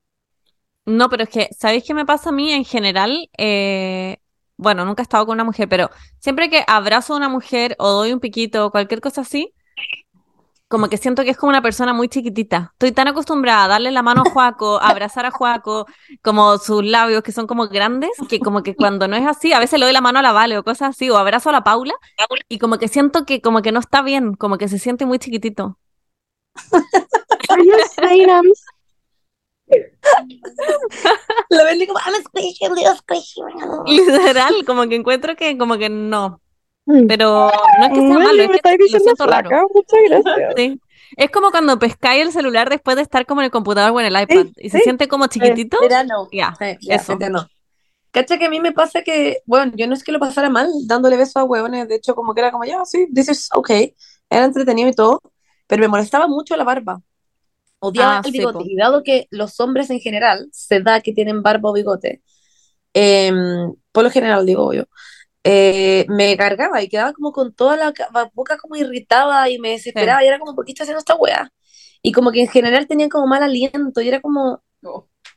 No, 0.85 1.09
pero 1.09 1.23
es 1.23 1.29
que, 1.29 1.49
¿sabéis 1.57 1.83
qué 1.85 1.93
me 1.93 2.05
pasa 2.05 2.29
a 2.29 2.33
mí 2.33 2.51
en 2.51 2.65
general? 2.65 3.29
Eh, 3.37 4.17
bueno, 4.57 4.85
nunca 4.85 5.01
he 5.01 5.03
estado 5.03 5.25
con 5.25 5.35
una 5.35 5.43
mujer, 5.43 5.67
pero 5.69 5.89
siempre 6.19 6.49
que 6.49 6.63
abrazo 6.67 7.13
a 7.13 7.17
una 7.17 7.29
mujer 7.29 7.75
o 7.79 7.89
doy 7.91 8.13
un 8.13 8.19
piquito 8.19 8.65
o 8.67 8.71
cualquier 8.71 9.01
cosa 9.01 9.21
así, 9.21 9.53
como 10.73 10.89
que 10.89 10.97
siento 10.97 11.23
que 11.23 11.29
es 11.29 11.37
como 11.37 11.51
una 11.51 11.61
persona 11.61 11.93
muy 11.93 12.09
chiquitita. 12.09 12.71
Estoy 12.73 12.91
tan 12.93 13.07
acostumbrada 13.07 13.65
a 13.65 13.67
darle 13.67 13.91
la 13.91 14.01
mano 14.01 14.23
a 14.25 14.29
Juaco, 14.31 14.81
a 14.81 14.87
abrazar 14.89 15.23
a 15.25 15.31
Juaco, 15.31 15.85
como 16.23 16.57
sus 16.57 16.83
labios 16.83 17.21
que 17.21 17.31
son 17.31 17.45
como 17.45 17.67
grandes, 17.67 18.09
que 18.27 18.39
como 18.39 18.63
que 18.63 18.75
cuando 18.75 19.07
no 19.07 19.15
es 19.15 19.27
así, 19.27 19.53
a 19.53 19.59
veces 19.59 19.79
le 19.79 19.85
doy 19.85 19.93
la 19.93 20.01
mano 20.01 20.17
a 20.17 20.23
la 20.23 20.31
Vale 20.31 20.57
o 20.57 20.63
cosas 20.63 20.89
así, 20.89 21.11
o 21.11 21.17
abrazo 21.17 21.49
a 21.49 21.51
la 21.51 21.63
Paula, 21.63 21.93
y 22.49 22.57
como 22.57 22.79
que 22.79 22.87
siento 22.87 23.23
que 23.25 23.39
como 23.39 23.61
que 23.61 23.71
no 23.71 23.79
está 23.79 24.01
bien, 24.01 24.33
como 24.33 24.57
que 24.57 24.67
se 24.67 24.79
siente 24.79 25.05
muy 25.05 25.19
chiquitito. 25.19 25.77
Are 27.49 27.63
you 27.63 27.77
saying 27.95 28.29
I'm 28.29 28.51
La 31.49 31.63
Bernie 31.63 31.87
como, 31.87 31.99
I'm 31.99 32.21
squishy, 32.23 32.65
I'm 32.65 32.97
squishy. 32.97 33.41
Literal, 33.87 34.53
como 34.65 34.87
que 34.87 34.95
encuentro 34.95 35.35
que 35.35 35.57
como 35.57 35.77
que 35.77 35.89
no. 35.89 36.41
Mm. 36.85 37.07
Pero 37.07 37.51
no 37.79 37.85
es 37.85 37.89
que 37.91 37.99
sea 37.99 38.19
malo, 38.19 38.43
es 38.43 38.49
me 38.49 38.59
que 38.59 38.77
lo 38.91 38.99
siento 38.99 39.25
raro. 39.25 39.49
flaca, 39.49 39.65
muchas 39.73 39.99
gracias. 40.09 40.53
Sí. 40.57 40.81
Es 41.15 41.29
como 41.29 41.51
cuando 41.51 41.77
pescáis 41.79 42.25
el 42.25 42.31
celular 42.31 42.69
después 42.69 42.95
de 42.95 43.03
estar 43.03 43.25
como 43.25 43.41
en 43.41 43.45
el 43.45 43.51
computador 43.51 43.91
o 43.91 43.99
en 43.99 44.07
el 44.07 44.21
iPad 44.21 44.47
y 44.57 44.69
se 44.69 44.79
sí. 44.79 44.83
siente 44.83 45.07
como 45.07 45.27
chiquitito. 45.27 45.77
Verano. 45.79 46.27
Ya, 46.31 46.55
Sí, 46.59 46.77
ya, 46.81 46.95
eso. 46.95 47.13
entiendo. 47.13 47.47
Cacha 48.11 48.37
que 48.37 48.45
a 48.45 48.49
mí 48.49 48.59
me 48.59 48.71
pasa 48.71 49.01
que, 49.01 49.39
bueno, 49.45 49.71
yo 49.75 49.87
no 49.87 49.93
es 49.93 50.03
que 50.03 50.11
lo 50.11 50.19
pasara 50.19 50.49
mal 50.49 50.69
dándole 50.85 51.17
besos 51.17 51.37
a 51.37 51.43
huevones, 51.45 51.87
de 51.87 51.95
hecho, 51.95 52.13
como 52.15 52.33
que 52.33 52.41
era 52.41 52.51
como, 52.51 52.63
ya, 52.63 52.83
sí, 52.85 53.07
this 53.13 53.29
is 53.29 53.49
okay, 53.55 53.95
era 54.29 54.45
entretenido 54.45 54.87
y 54.89 54.93
todo, 54.93 55.19
pero 55.67 55.81
me 55.81 55.87
molestaba 55.87 56.27
mucho 56.27 56.55
la 56.55 56.63
barba. 56.63 57.01
Odiaba 57.83 58.15
Ah, 58.17 58.21
el 58.23 58.31
sí, 58.31 58.37
bigote, 58.37 58.59
po. 58.59 58.65
y 58.65 58.75
dado 58.75 59.03
que 59.03 59.27
los 59.31 59.59
hombres 59.59 59.89
en 59.89 59.99
general 59.99 60.47
se 60.51 60.79
da 60.81 61.01
que 61.01 61.13
tienen 61.13 61.41
barba 61.43 61.69
o 61.69 61.73
bigote, 61.73 62.21
em, 62.93 63.73
por 63.91 64.03
lo 64.03 64.09
general 64.11 64.45
digo 64.45 64.73
yo, 64.73 64.83
eh, 65.43 66.05
me 66.09 66.37
cargaba 66.37 66.81
y 66.81 66.89
quedaba 66.89 67.13
como 67.13 67.31
con 67.33 67.53
toda 67.53 67.77
la 67.77 67.93
ca- 67.93 68.09
boca 68.33 68.57
como 68.57 68.75
irritada 68.77 69.49
y 69.49 69.59
me 69.59 69.71
desesperaba 69.71 70.23
y 70.23 70.27
era 70.27 70.39
como, 70.39 70.55
¿por 70.55 70.65
qué 70.65 70.71
estoy 70.73 70.85
haciendo 70.85 70.99
esta 70.99 71.15
wea? 71.15 71.51
Y 72.01 72.11
como 72.11 72.31
que 72.31 72.41
en 72.41 72.47
general 72.49 72.87
tenían 72.87 73.09
como 73.09 73.27
mal 73.27 73.43
aliento 73.43 74.01
y 74.01 74.07
era 74.09 74.21
como, 74.21 74.63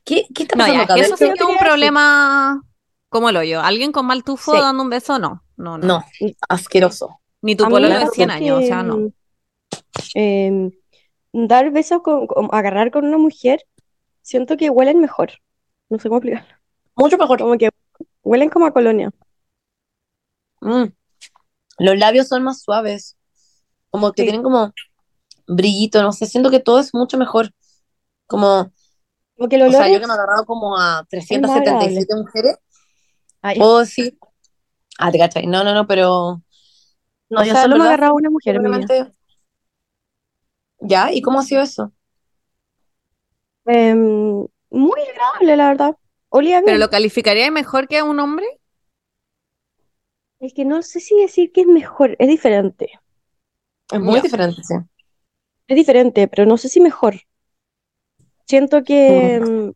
¿qué, 0.05 0.27
qué 0.35 0.45
está 0.45 0.57
No, 0.57 0.67
pasando 0.67 0.83
ya, 0.83 0.87
que 0.87 0.95
De 0.95 1.01
eso 1.07 1.17
sí 1.17 1.25
que 1.25 1.33
es 1.35 1.43
un 1.43 1.59
problema 1.59 2.63
como 3.09 3.29
el 3.31 3.37
hoyo. 3.37 3.61
¿Alguien 3.61 3.93
con 3.93 4.07
mal 4.07 4.25
tufo 4.25 4.53
Sí. 4.53 4.59
dando 4.61 4.83
un 4.83 4.91
beso? 4.91 5.19
No, 5.19 5.43
no, 5.57 5.79
no. 5.79 5.87
No, 5.87 6.05
asqueroso. 6.49 7.21
Ni 7.43 7.55
tu 7.57 7.65
pololo 7.65 7.89
de 7.89 8.01
pasa 8.01 8.13
100 8.13 8.31
años, 8.31 8.65
o 8.65 8.67
sea, 8.67 8.83
no. 8.83 8.97
que, 8.97 9.13
em, 10.15 10.71
dar 11.37 11.71
besos 11.71 12.03
con, 12.03 12.27
con- 12.27 12.49
agarrar 12.53 12.91
con 12.91 13.05
una 13.07 13.19
mujer, 13.19 13.61
siento 14.23 14.57
que 14.57 14.71
huelen 14.71 15.01
mejor. 15.01 15.33
No 15.89 15.99
sé 15.99 16.09
cómo 16.09 16.19
explicarlo. 16.19 16.55
Mucho 16.97 17.19
mejor. 17.19 17.39
Como 17.39 17.57
que 17.59 17.71
huelen 18.23 18.49
como 18.51 18.67
a 18.67 18.73
colonia. 18.73 19.11
Mm. 20.61 20.87
Los 21.79 21.99
labios 21.99 22.29
son 22.29 22.43
más 22.43 22.63
suaves, 22.63 23.17
como 23.91 24.13
que 24.13 24.23
Sí. 24.23 24.27
tienen 24.29 24.43
como 24.43 24.73
brillito, 25.47 26.03
no 26.03 26.13
sé, 26.13 26.27
siento 26.27 26.51
que 26.51 26.61
todo 26.61 26.81
es 26.81 26.95
mucho 26.95 27.19
mejor. 27.19 27.51
Como, 28.27 28.73
Como 29.37 29.49
que 29.49 29.57
el 29.57 29.63
o 29.63 29.67
olor 29.67 29.83
sea, 29.83 29.93
yo 29.93 30.01
que 30.01 30.07
me 30.07 30.13
he 30.13 30.17
agarrado 30.17 30.45
como 30.47 30.77
a 30.79 30.99
agradable. 30.99 31.09
377 31.11 32.15
mujeres, 32.17 32.57
Ay, 33.43 33.59
puedo 33.59 33.81
decir, 33.81 34.19
ah, 34.99 35.13
te 35.13 35.19
cachai, 35.19 35.47
no, 35.47 35.63
no, 35.63 35.75
no, 35.75 35.87
pero, 35.87 36.43
no, 37.29 37.41
o 37.41 37.45
yo 37.45 37.53
sea, 37.53 37.63
solo 37.63 37.77
me 37.77 37.85
he 37.85 37.87
agarrado 37.89 38.13
a 38.13 38.17
una 38.17 38.31
mujer 38.31 38.57
probablemente, 38.57 39.13
ya, 40.81 41.13
¿y 41.13 41.23
cómo 41.23 41.41
ha 41.41 41.43
sido 41.43 41.63
eso? 41.63 41.93
Em, 43.67 44.47
muy 44.71 45.01
agradable, 45.11 45.57
la 45.57 45.69
verdad. 45.69 45.97
Olía 46.29 46.61
¿Pero 46.61 46.73
bien. 46.73 46.81
lo 46.81 46.91
calificaría 46.91 47.51
mejor 47.51 47.89
que 47.89 47.99
a 47.99 48.05
un 48.05 48.21
hombre? 48.21 48.47
Es 50.39 50.53
que 50.53 50.65
no 50.65 50.83
sé 50.83 51.01
si 51.01 51.19
decir 51.21 51.51
que 51.53 51.63
es 51.63 51.67
mejor, 51.67 52.15
es 52.19 52.29
diferente. 52.29 52.91
Es 53.91 54.01
muy 54.01 54.21
diferente, 54.21 54.63
sí. 54.63 54.75
Es 55.69 55.77
diferente, 55.77 56.29
pero 56.29 56.47
no 56.47 56.59
sé 56.59 56.69
si 56.69 56.81
mejor. 56.81 57.15
Siento 58.47 58.85
que 58.85 59.41
Mm. 59.41 59.45
em, 59.45 59.73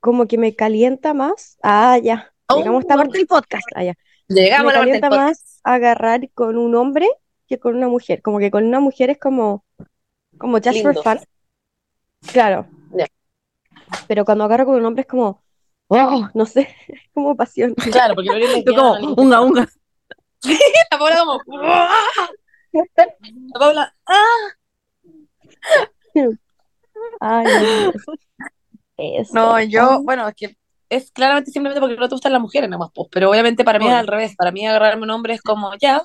como 0.00 0.26
que 0.26 0.38
me 0.38 0.54
calienta 0.56 1.14
más. 1.14 1.58
Ah, 1.62 1.98
ya. 2.02 2.32
Llegamos 2.56 2.78
a 2.78 2.82
esta 2.82 2.94
Oh, 2.94 2.98
parte 2.98 3.18
del 3.18 3.26
podcast. 3.26 3.66
Ah, 3.74 3.84
ya. 3.84 3.94
Llegamos 4.28 4.66
Me 4.66 4.70
a 4.70 4.72
la 4.74 4.78
parte 4.80 4.92
del 4.92 5.00
calienta 5.00 5.08
podcast. 5.10 5.42
más 5.44 5.60
agarrar 5.64 6.30
con 6.32 6.58
un 6.58 6.74
hombre 6.74 7.08
que 7.46 7.58
con 7.58 7.76
una 7.76 7.88
mujer. 7.88 8.22
Como 8.22 8.38
que 8.38 8.50
con 8.50 8.64
una 8.64 8.80
mujer 8.80 9.10
es 9.10 9.18
como, 9.18 9.64
como 10.38 10.56
just 10.58 10.82
for 10.82 10.94
Lindo. 10.94 11.02
fun. 11.02 11.18
Claro. 12.32 12.66
Pero 14.08 14.24
cuando 14.24 14.44
agarro 14.44 14.66
con 14.66 14.76
un 14.76 14.84
hombre 14.84 15.02
es 15.02 15.06
como, 15.08 15.42
oh, 15.88 16.28
no 16.34 16.46
sé, 16.46 16.74
es 16.88 17.00
como 17.14 17.36
pasión. 17.36 17.74
Claro, 17.74 18.14
porque 18.14 18.30
eres 18.30 18.64
Tú 18.64 18.74
como, 18.74 18.92
unga, 19.14 19.40
unga. 19.40 19.68
La 20.90 20.98
Paula 20.98 21.18
como, 21.18 21.40
la 22.72 23.58
Paula, 23.58 23.94
ah, 24.06 24.48
Ay. 27.20 27.46
Eso. 28.96 29.34
No, 29.34 29.60
yo, 29.62 29.82
Ah, 29.82 29.98
bueno, 30.02 30.28
es 30.28 30.34
que 30.34 30.56
es 30.88 31.10
claramente 31.10 31.50
simplemente 31.50 31.80
porque 31.80 31.96
no 31.96 32.08
te 32.08 32.14
gustan 32.14 32.32
las 32.32 32.40
mujeres, 32.40 32.70
nada 32.70 32.78
más, 32.78 32.90
pues, 32.94 33.08
pero 33.10 33.30
obviamente 33.30 33.64
para 33.64 33.78
mí 33.78 33.86
es 33.86 33.92
al 33.92 34.06
revés, 34.06 34.34
para 34.36 34.52
mí 34.52 34.66
agarrarme 34.66 35.02
un 35.02 35.10
hombre 35.10 35.34
es 35.34 35.42
como, 35.42 35.72
ya, 35.80 36.02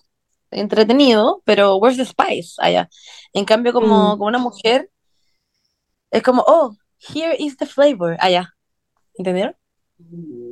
entretenido, 0.51 1.41
pero 1.45 1.77
where's 1.77 1.97
the 1.97 2.05
spice 2.05 2.55
allá. 2.59 2.89
En 3.33 3.45
cambio, 3.45 3.73
como, 3.73 4.15
Mm. 4.15 4.17
como 4.17 4.25
una 4.25 4.37
mujer, 4.39 4.89
es 6.11 6.21
como, 6.23 6.43
oh, 6.47 6.75
here 6.99 7.35
is 7.39 7.57
the 7.57 7.65
flavor 7.65 8.17
allá. 8.19 8.53
¿Entendieron? 9.15 9.55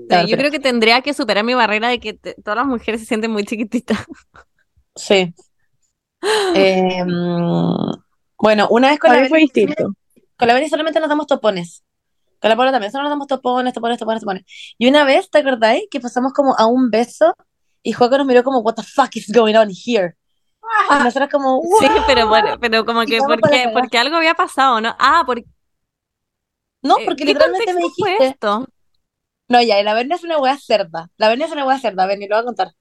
Claro, 0.08 0.28
yo 0.28 0.32
pero- 0.38 0.50
creo 0.50 0.52
que 0.52 0.60
tendría 0.60 1.02
que 1.02 1.14
superar 1.14 1.44
mi 1.44 1.54
barrera 1.54 1.90
de 1.90 2.00
que 2.00 2.14
te- 2.14 2.36
todas 2.36 2.58
las 2.58 2.66
mujeres 2.68 3.02
se 3.02 3.08
sienten 3.08 3.32
muy 3.32 3.44
chiquititas. 3.44 3.98
Sí. 4.96 5.34
Eh, 6.54 7.04
mm, 7.06 7.92
bueno, 8.38 8.68
una 8.72 8.90
vez 8.90 9.00
con 9.00 9.10
Para 9.10 9.22
la 9.22 9.30
fue 9.30 9.40
distinto. 9.40 9.94
con 10.38 10.48
la 10.50 10.54
Beni 10.54 10.68
solamente 10.70 11.00
nos 11.00 11.08
damos 11.08 11.28
topones. 11.28 11.84
Con 12.42 12.50
la 12.50 12.58
Paula 12.58 12.72
también, 12.74 12.92
solo 12.92 13.04
nos 13.04 13.12
damos 13.12 13.28
topones, 13.28 13.74
topones, 13.74 13.98
topones, 14.00 14.20
topones. 14.22 14.44
Y 14.78 14.88
una 14.90 15.06
vez, 15.06 15.30
¿te 15.30 15.38
acordáis? 15.40 15.84
Que 15.90 16.00
pasamos 16.02 16.34
como 16.34 16.56
a 16.58 16.66
un 16.68 16.90
beso 16.90 17.34
y 17.84 17.92
Juaco 17.94 18.18
nos 18.18 18.28
miró 18.28 18.44
como, 18.44 18.60
what 18.60 18.76
the 18.76 18.84
fuck 18.84 19.16
is 19.16 19.32
going 19.32 19.56
on 19.56 19.70
here? 19.70 20.16
Y 20.92 21.04
nosotros 21.04 21.30
como, 21.30 21.62
Sí, 21.80 21.86
"What?". 21.88 22.04
pero, 22.08 22.28
por- 22.30 22.60
pero 22.60 22.86
como 22.86 23.02
que 23.06 23.18
porque, 23.20 23.70
porque 23.74 23.98
algo 23.98 24.18
había 24.18 24.34
pasado, 24.36 24.80
¿no? 24.82 24.96
Ah, 25.00 25.24
porque 25.26 25.46
No, 26.82 26.98
eh, 26.98 27.04
porque 27.06 27.24
¿qué 27.26 27.34
literalmente 27.34 27.74
me 27.74 27.82
contexto 27.82 28.04
fue 28.04 28.10
dijiste, 28.12 28.28
esto? 28.34 28.68
no, 29.50 29.62
ya, 29.62 29.80
y 29.80 29.84
la 29.84 29.94
Berni 29.94 30.14
es 30.14 30.24
una 30.24 30.38
wea 30.40 30.58
cerda. 30.58 31.10
La 31.18 31.28
Berni 31.28 31.44
es 31.44 31.52
una 31.52 31.66
wea 31.66 31.80
cerda, 31.80 32.06
Berni, 32.06 32.28
lo 32.28 32.36
voy 32.36 32.42
a 32.44 32.46
contar. 32.46 32.72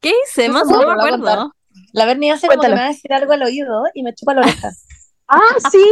¿Qué 0.00 0.12
hice? 0.24 0.48
Más 0.48 0.66
no 0.68 0.78
me 0.78 0.92
acuerdo. 0.92 1.52
La 1.92 2.06
Berni 2.06 2.30
hace 2.30 2.46
como 2.48 2.60
que 2.60 2.68
Cuéntalo. 2.68 2.74
me 2.76 2.80
va 2.82 2.86
a 2.86 2.92
decir 2.92 3.12
algo 3.12 3.32
al 3.32 3.42
oído 3.42 3.82
y 3.94 4.02
me 4.02 4.14
chupa 4.14 4.34
la 4.34 4.40
oreja. 4.42 4.70
Ah, 5.30 5.60
sí. 5.70 5.84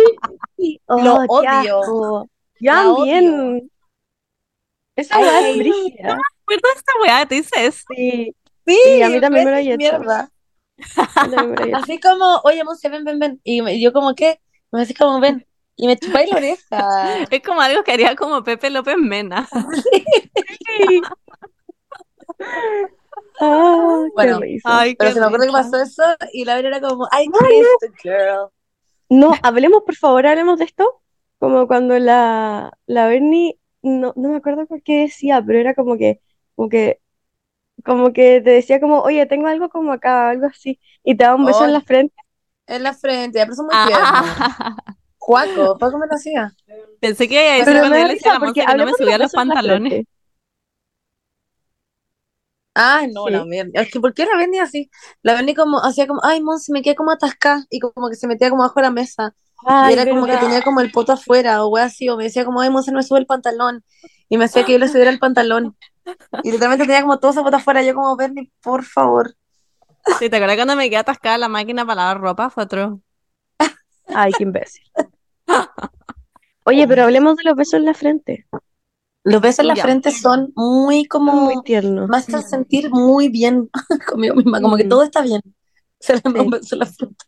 Sí. 0.57 0.81
Lo 0.89 1.17
Oh, 1.29 1.41
odio. 1.41 2.31
La 2.61 2.73
también. 2.85 3.71
Esa 4.97 5.19
weá 5.19 5.41
es 5.51 5.59
brígida. 5.59 6.03
¿Te 6.07 6.13
acuerdas 6.13 6.75
de 6.75 6.79
esta 6.79 6.93
weá? 7.03 7.27
¿Te 7.27 7.35
dices? 7.35 7.85
Sí, 7.95 8.35
Sí, 8.67 9.03
a 9.03 9.09
mí 9.09 9.21
también 9.21 9.45
me 9.45 9.51
lo 9.53 9.57
he 9.57 9.61
hecho. 9.61 9.77
mierda. 9.77 10.31
Así 11.75 12.01
como, 12.01 12.41
oye, 12.45 12.65
Monse, 12.65 12.89
ven, 12.89 13.05
ven, 13.05 13.19
ven. 13.19 13.41
Y 13.45 13.63
me- 13.63 13.81
yo 13.81 13.93
como, 13.93 14.15
¿qué? 14.15 14.41
Me 14.73 14.81
decís 14.81 14.97
como, 14.99 15.21
ven. 15.21 15.47
Y 15.77 15.87
me 15.87 15.97
chupáis 15.97 16.31
la 16.31 16.37
oreja. 16.37 16.89
Es 17.31 17.43
como 17.43 17.61
algo 17.61 17.83
que 17.85 17.93
haría 17.93 18.17
como 18.17 18.43
Pepe 18.43 18.71
López 18.71 18.97
Mena. 18.99 19.49
Sí. 20.79 21.01
Ah, 23.41 24.05
Bueno. 24.15 24.41
Ay, 24.65 24.97
Pero 24.97 25.09
qué 25.11 25.15
se 25.15 25.21
me 25.21 25.27
acuerdo 25.27 25.47
que 25.47 25.53
pasó 25.53 25.81
eso 25.83 26.03
y 26.33 26.45
la 26.45 26.59
era 26.59 26.81
como, 26.81 27.07
I 27.13 27.27
kissed 27.29 27.91
a 27.91 28.03
girl. 28.03 28.49
No, 29.09 29.35
hablemos, 29.43 29.83
por 29.85 29.95
favor, 29.95 30.27
hablemos 30.27 30.59
de 30.59 30.65
esto. 30.65 31.03
Como 31.39 31.67
cuando 31.69 31.99
la, 31.99 32.73
la 32.87 33.09
Bernie, 33.09 33.59
no, 33.83 34.13
no 34.17 34.31
me 34.31 34.37
acuerdo 34.37 34.67
por 34.67 34.83
qué 34.83 35.01
decía, 35.03 35.43
pero 35.47 35.59
era 35.59 35.75
como 35.75 35.97
que, 35.99 36.21
como 36.55 36.69
que, 36.69 37.01
como 37.85 38.13
que 38.13 38.41
te 38.41 38.51
decía 38.51 38.81
como, 38.81 39.01
oye, 39.01 39.27
tengo 39.27 39.47
algo 39.47 39.69
como 39.69 39.93
acá, 39.93 40.31
algo 40.31 40.47
así, 40.47 40.81
y 41.05 41.17
te 41.17 41.25
daba 41.25 41.37
un 41.37 41.47
beso 41.47 41.65
en 41.65 41.73
la 41.73 41.81
frente. 41.81 42.15
En 42.67 42.83
la 42.83 42.95
frente, 42.95 43.39
pero 43.41 43.55
son 43.55 43.67
muy 43.67 43.75
tiernos. 43.87 44.09
Ah, 44.39 44.77
Juaco, 45.19 45.77
Juaco 45.79 45.99
me 45.99 46.07
lo 46.07 46.15
hacía. 46.15 46.53
pensé 47.01 47.29
que 47.29 47.35
iba 47.35 47.43
a 47.43 47.57
decir 47.59 47.65
Pero 47.67 47.81
cuando 47.81 48.07
le 48.07 48.15
decía 48.15 48.33
la 48.35 48.39
porque 48.41 48.65
que 48.65 48.77
no 48.77 48.85
me 48.85 48.93
subía 48.95 49.19
los 49.19 49.33
pantalones. 49.33 50.05
Ah, 52.75 53.07
no, 53.11 53.27
Sí. 53.27 53.33
la 53.33 53.45
Berni. 53.45 53.73
Es 53.75 53.91
que, 53.91 54.01
¿por 54.01 54.13
qué 54.13 54.27
la 54.27 54.37
Berni 54.37 54.59
así? 54.59 54.91
La 55.23 55.35
Berni 55.35 55.55
como, 55.55 55.79
hacía 55.83 56.07
como, 56.07 56.21
ay, 56.23 56.43
Monse, 56.43 56.73
me 56.73 56.83
quedé 56.83 56.95
como 56.95 57.11
atascada. 57.11 57.65
Y 57.71 57.81
como 57.81 58.11
que 58.11 58.17
se 58.17 58.27
metía 58.27 58.51
como 58.51 58.63
abajo 58.63 58.81
de 58.81 58.83
la 58.87 58.91
mesa. 58.91 59.35
Y 59.89 59.93
era 59.93 60.07
como 60.07 60.27
que 60.27 60.37
tenía 60.37 60.63
como 60.63 60.81
el 60.81 60.93
poto 60.93 61.13
afuera 61.13 61.65
o 61.65 61.69
wea 61.69 61.85
así. 61.85 62.09
O 62.11 62.17
me 62.17 62.25
decía 62.25 62.45
como, 62.45 62.61
ay, 62.61 62.71
Monse, 62.71 62.93
no 62.93 62.99
me 62.99 63.03
sube 63.03 63.19
el 63.19 63.27
pantalón. 63.27 63.83
Y 64.29 64.37
me 64.37 64.45
hacía 64.45 64.65
que 64.65 64.73
yo 64.73 64.79
le 64.79 64.89
subiera 64.89 65.11
el 65.11 65.19
pantalón. 65.19 65.75
Y 66.43 66.51
literalmente 66.53 66.87
tenía 66.87 67.03
como 67.03 67.19
todo 67.19 67.31
ese 67.33 67.43
poto 67.43 67.57
afuera. 67.57 67.83
Yo 67.83 67.95
como, 67.95 68.17
Berni, 68.17 68.51
por 68.63 68.85
favor. 68.85 69.35
Sí, 70.19 70.31
¿te 70.31 70.37
acuerdas 70.37 70.57
cuando 70.57 70.77
me 70.77 70.89
quedé 70.89 70.99
atascada 70.99 71.39
la 71.39 71.49
máquina 71.49 71.85
para 71.85 72.03
lavar 72.03 72.21
ropa? 72.21 72.51
Fue 72.51 72.65
otro. 72.65 73.01
Ay, 74.09 74.33
qué 74.37 74.45
imbécil. 74.45 74.85
Oye, 76.65 76.87
pero 76.89 77.05
hablemos 77.05 77.37
de 77.37 77.45
los 77.45 77.57
besos 77.57 77.75
en 77.75 77.85
la 77.85 77.95
frente. 77.95 78.47
Los 79.25 79.41
besos 79.41 79.61
en 79.61 79.69
la 79.69 79.75
Ya. 79.75 79.83
frente 79.83 80.13
son 80.13 80.53
muy 80.55 81.05
como, 81.07 81.33
Muy 81.33 81.63
tierno. 81.65 82.07
me 82.07 82.17
hacen 82.17 82.43
sentir 82.43 82.91
muy 82.91 83.29
bien 83.29 83.69
conmigo 84.09 84.35
misma, 84.37 84.61
como 84.61 84.77
que 84.77 84.85
Mm. 84.85 84.89
todo 84.89 85.03
está 85.03 85.23
bien. 85.23 85.41
Se 85.99 86.15
le 86.15 86.21
Sí. 86.21 86.39
un 86.39 86.51
beso 86.51 86.75
en 86.75 86.79
la 86.81 86.87
frente. 86.87 87.25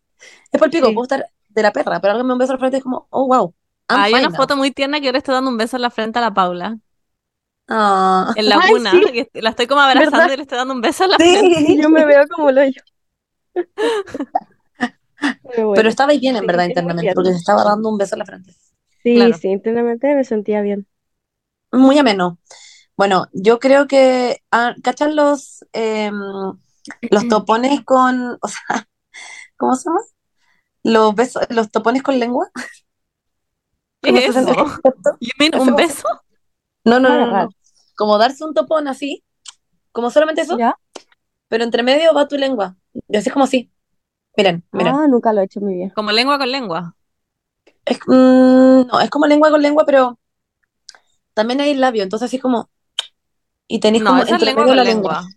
Es 0.53 0.59
por 0.59 0.66
el 0.66 0.70
pico, 0.70 0.87
Sí. 0.89 0.95
puedo 0.95 1.05
estar 1.05 1.26
de 1.49 1.62
la 1.62 1.72
perra, 1.72 2.01
pero 2.01 2.12
alguien 2.12 2.26
me 2.26 2.31
da 2.31 2.35
un 2.35 2.39
beso 2.39 2.53
en 2.53 2.57
la 2.57 2.59
frente 2.61 2.76
es 2.79 2.83
como, 2.85 3.07
oh, 3.11 3.26
wow. 3.26 3.55
I'm 3.91 4.01
Hay 4.01 4.12
una 4.14 4.29
now. 4.29 4.37
foto 4.37 4.57
muy 4.57 4.70
tierna 4.70 5.01
que 5.01 5.11
le 5.11 5.18
estoy 5.18 5.35
dando 5.35 5.51
un 5.51 5.57
beso 5.57 5.76
en 5.76 5.83
la 5.83 5.91
frente 5.91 6.18
a 6.18 6.22
la 6.22 6.33
Paula. 6.35 6.79
Ah. 7.69 8.33
En 8.35 8.49
la 8.49 8.61
Ay, 8.61 8.71
cuna, 8.71 8.91
sí. 8.91 9.12
que 9.12 9.31
la 9.43 9.51
estoy 9.51 9.66
como 9.66 9.81
abrazando 9.83 10.16
¿Verdad? 10.16 10.33
y 10.33 10.37
le 10.37 10.43
estoy 10.43 10.59
dando 10.59 10.75
un 10.75 10.81
beso 10.81 11.05
en 11.05 11.11
la 11.11 11.21
frente. 11.21 11.66
Sí, 11.66 11.77
Yo 11.83 11.91
me 11.91 12.05
veo 12.05 12.27
como 12.29 12.51
lo 12.51 12.64
yo. 12.64 12.83
Pero 15.49 15.69
bueno, 15.69 15.83
pero 15.83 15.89
estaba 15.89 16.12
bien 16.14 16.37
en 16.37 16.45
sí, 16.45 16.47
verdad 16.47 16.64
internamente, 16.64 17.12
porque 17.14 17.31
se 17.33 17.39
estaba 17.39 17.64
dando 17.64 17.89
un 17.89 17.99
beso 17.99 18.14
en 18.14 18.19
la 18.21 18.25
frente. 18.27 18.55
sí, 19.03 19.14
claro. 19.14 19.37
sí, 19.37 19.49
internamente 19.49 20.14
me 20.14 20.25
sentía 20.25 20.62
bien. 20.62 20.87
Muy 21.73 21.99
ameno. 21.99 22.39
Bueno, 22.97 23.29
yo 23.33 23.59
creo 23.61 23.87
que, 23.87 24.43
ah, 24.51 24.75
¿cachan 24.83 25.16
los, 25.16 25.64
em, 25.73 26.14
los 27.11 27.29
topones 27.29 27.85
con, 27.85 28.39
o 28.41 28.49
sea, 28.49 28.89
¿cómo 29.57 29.75
se 29.77 29.89
llama? 29.91 30.01
Los 30.85 31.14
besos, 31.14 31.43
los 31.51 31.71
topones 31.71 32.03
con 32.03 32.19
lengua. 32.19 32.51
¿Qué 34.03 34.11
¿Cómo 34.11 34.19
es 34.19 34.37
eso? 34.37 34.53
You 35.21 35.31
mean 35.39 35.55
un 35.61 35.77
beso? 35.77 36.09
No, 36.85 36.99
no, 37.01 37.09
no, 37.11 37.27
no. 37.27 37.49
Como 37.99 38.17
darse 38.17 38.45
un 38.45 38.55
topón 38.55 38.87
así, 38.87 39.25
como 39.91 40.11
solamente 40.11 40.43
eso, 40.43 40.57
¿Ya? 40.57 40.79
pero 41.49 41.65
entre 41.65 41.83
medio 41.83 42.15
va 42.15 42.29
tu 42.29 42.37
lengua. 42.39 42.77
Y 43.09 43.17
así 43.17 43.29
es 43.29 43.33
como 43.33 43.45
así. 43.45 43.73
Miren, 44.37 44.63
miren. 44.71 44.95
Ah, 44.95 45.07
nunca 45.09 45.33
lo 45.33 45.41
he 45.41 45.45
hecho 45.47 45.61
muy 45.61 45.75
bien. 45.75 45.91
Como 45.91 46.13
lengua 46.13 46.39
con 46.39 46.51
lengua. 46.53 46.95
Es, 47.85 47.99
mm, 48.07 48.87
no, 48.87 49.01
es 49.01 49.11
como 49.11 49.27
lengua 49.27 49.51
con 49.51 49.61
lengua, 49.61 49.85
pero 49.85 50.17
también 51.35 51.61
hay 51.61 51.75
labio, 51.75 52.05
entonces 52.05 52.27
así 52.27 52.39
como, 52.39 52.71
y 53.67 53.81
tenéis 53.81 54.05
No, 54.05 54.11
como 54.11 54.23
es 54.23 54.31
entre 54.31 54.47
lengua 54.47 54.63
medio 54.65 54.71
con 54.71 54.77
la 54.77 54.85
lengua. 54.85 55.23
lengua. 55.23 55.35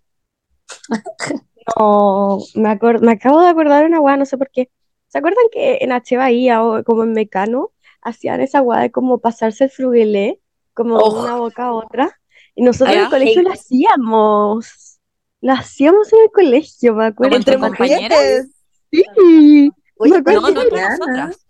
No, 1.76 2.38
me 2.54 2.78
me 3.00 3.12
acabo 3.12 3.40
de 3.40 3.48
acordar 3.48 3.80
de 3.80 3.86
una 3.86 4.00
weá, 4.00 4.16
no 4.16 4.24
sé 4.24 4.38
por 4.38 4.50
qué. 4.50 4.70
¿Se 5.08 5.18
acuerdan 5.18 5.44
que 5.50 5.78
en 5.80 5.90
H. 5.92 6.16
Bahía 6.16 6.62
o 6.62 6.84
como 6.84 7.02
en 7.02 7.12
Mecano 7.12 7.72
hacían 8.02 8.40
esa 8.40 8.62
weá 8.62 8.80
de 8.80 8.90
como 8.92 9.18
pasarse 9.18 9.64
el 9.64 9.70
frugelé 9.70 10.40
como 10.74 10.98
de 10.98 11.04
Oh. 11.04 11.22
una 11.22 11.36
boca 11.36 11.66
a 11.66 11.72
otra? 11.72 12.20
Y 12.54 12.62
nosotros 12.62 12.94
en 12.96 13.02
el 13.02 13.10
colegio 13.10 13.42
lo 13.42 13.52
hacíamos. 13.52 14.98
Lo 15.40 15.52
hacíamos 15.54 16.12
en 16.12 16.20
el 16.22 16.30
colegio, 16.30 16.94
me 16.94 17.06
acuerdo. 17.06 17.36
¿Entre 17.36 17.54
Entre 17.54 17.68
compañeras? 17.68 18.18
mujeres. 18.18 18.50
Sí. 18.90 19.72
Oye, 19.96 20.12
Me 20.12 20.18
acuerdo 20.18 20.40
No, 20.42 20.50
no 20.50 20.62
entre 20.62 20.80
nosotras. 20.82 21.46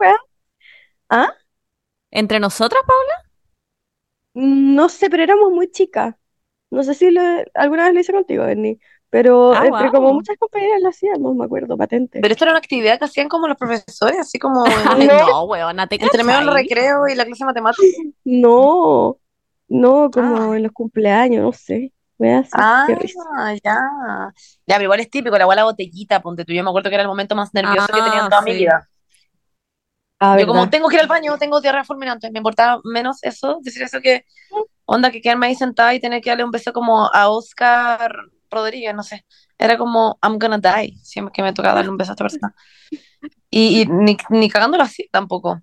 ¿Ah? 1.08 1.28
¿Entre 2.10 2.40
nosotras, 2.40 2.82
Paula? 2.86 3.30
No 4.34 4.88
sé, 4.88 5.10
pero 5.10 5.22
éramos 5.22 5.50
muy 5.52 5.70
chicas. 5.70 6.14
No 6.70 6.82
sé 6.82 6.94
si 6.94 7.10
lo- 7.10 7.20
alguna 7.54 7.84
vez 7.86 7.94
lo 7.94 8.00
hice 8.00 8.12
contigo, 8.12 8.44
Bernie. 8.44 8.78
Pero 9.10 9.52
Ah, 9.52 9.66
entre 9.66 9.90
como 9.90 10.14
muchas 10.14 10.38
compañeras 10.38 10.80
lo 10.80 10.88
hacíamos, 10.88 11.36
me 11.36 11.44
acuerdo, 11.44 11.76
patente. 11.76 12.20
Pero 12.22 12.32
esto 12.32 12.44
era 12.44 12.52
una 12.52 12.58
actividad 12.60 12.98
que 12.98 13.04
hacían 13.04 13.28
como 13.28 13.46
los 13.46 13.58
profesores, 13.58 14.18
así 14.18 14.38
como 14.38 14.64
No. 15.30 15.44
Weona, 15.44 15.86
te 15.86 15.96
entre 16.02 16.24
medio 16.24 16.38
del 16.38 16.48
cachai. 16.48 16.62
recreo 16.62 17.08
y 17.08 17.14
la 17.14 17.26
clase 17.26 17.44
de 17.44 17.46
matemáticas. 17.46 17.90
No, 18.24 19.18
no, 19.72 20.10
como 20.10 20.52
Ah. 20.52 20.56
en 20.56 20.62
los 20.64 20.72
cumpleaños, 20.72 21.42
no 21.42 21.52
sé. 21.52 21.92
Así, 22.20 22.52
Ah, 22.54 22.84
qué 22.86 22.94
risa. 22.94 23.20
ya. 23.64 23.78
Ya, 24.66 24.76
pero 24.76 24.84
igual 24.84 25.00
es 25.00 25.10
típico, 25.10 25.36
la 25.38 25.46
la 25.46 25.64
botellita, 25.64 26.20
ponte 26.22 26.44
tú. 26.44 26.52
Yo 26.52 26.62
me 26.62 26.70
acuerdo 26.70 26.88
que 26.90 26.94
era 26.94 27.02
el 27.02 27.08
momento 27.08 27.34
más 27.34 27.52
nervioso 27.54 27.88
que 27.88 28.02
tenía 28.02 28.20
en 28.20 28.24
Ah, 28.26 28.30
toda 28.30 28.42
mi 28.42 28.52
sí. 28.52 28.58
vida. 28.58 28.88
Ah, 30.20 30.38
Yo 30.38 30.46
como 30.46 30.60
verdad. 30.60 30.70
tengo 30.70 30.88
que 30.88 30.94
ir 30.96 31.00
al 31.02 31.08
baño, 31.08 31.36
tengo 31.38 31.60
diarrea 31.60 31.84
fulminante, 31.84 32.30
me 32.30 32.38
importaba 32.38 32.80
menos 32.84 33.18
eso, 33.22 33.58
decir 33.62 33.82
eso 33.82 34.00
que 34.00 34.24
onda 34.84 35.10
que 35.10 35.20
quedarme 35.20 35.46
ahí 35.48 35.54
sentada 35.56 35.94
y 35.94 36.00
tener 36.00 36.20
que 36.22 36.30
darle 36.30 36.44
un 36.44 36.50
beso 36.52 36.72
como 36.72 37.08
a 37.12 37.28
Oscar 37.30 38.14
Rodríguez, 38.50 38.94
no 38.94 39.02
sé. 39.02 39.24
Era 39.58 39.76
como 39.78 40.18
I'm 40.22 40.38
gonna 40.38 40.58
die, 40.58 40.98
siempre 41.02 41.32
que 41.32 41.42
me 41.42 41.52
tocaba 41.52 41.76
darle 41.76 41.90
un 41.90 41.96
beso 41.96 42.12
a 42.12 42.14
esta 42.14 42.24
persona. 42.24 42.54
Y, 43.50 43.82
y 43.82 43.86
ni, 43.86 44.16
ni 44.30 44.50
cagándolo 44.50 44.82
así 44.84 45.08
tampoco. 45.12 45.60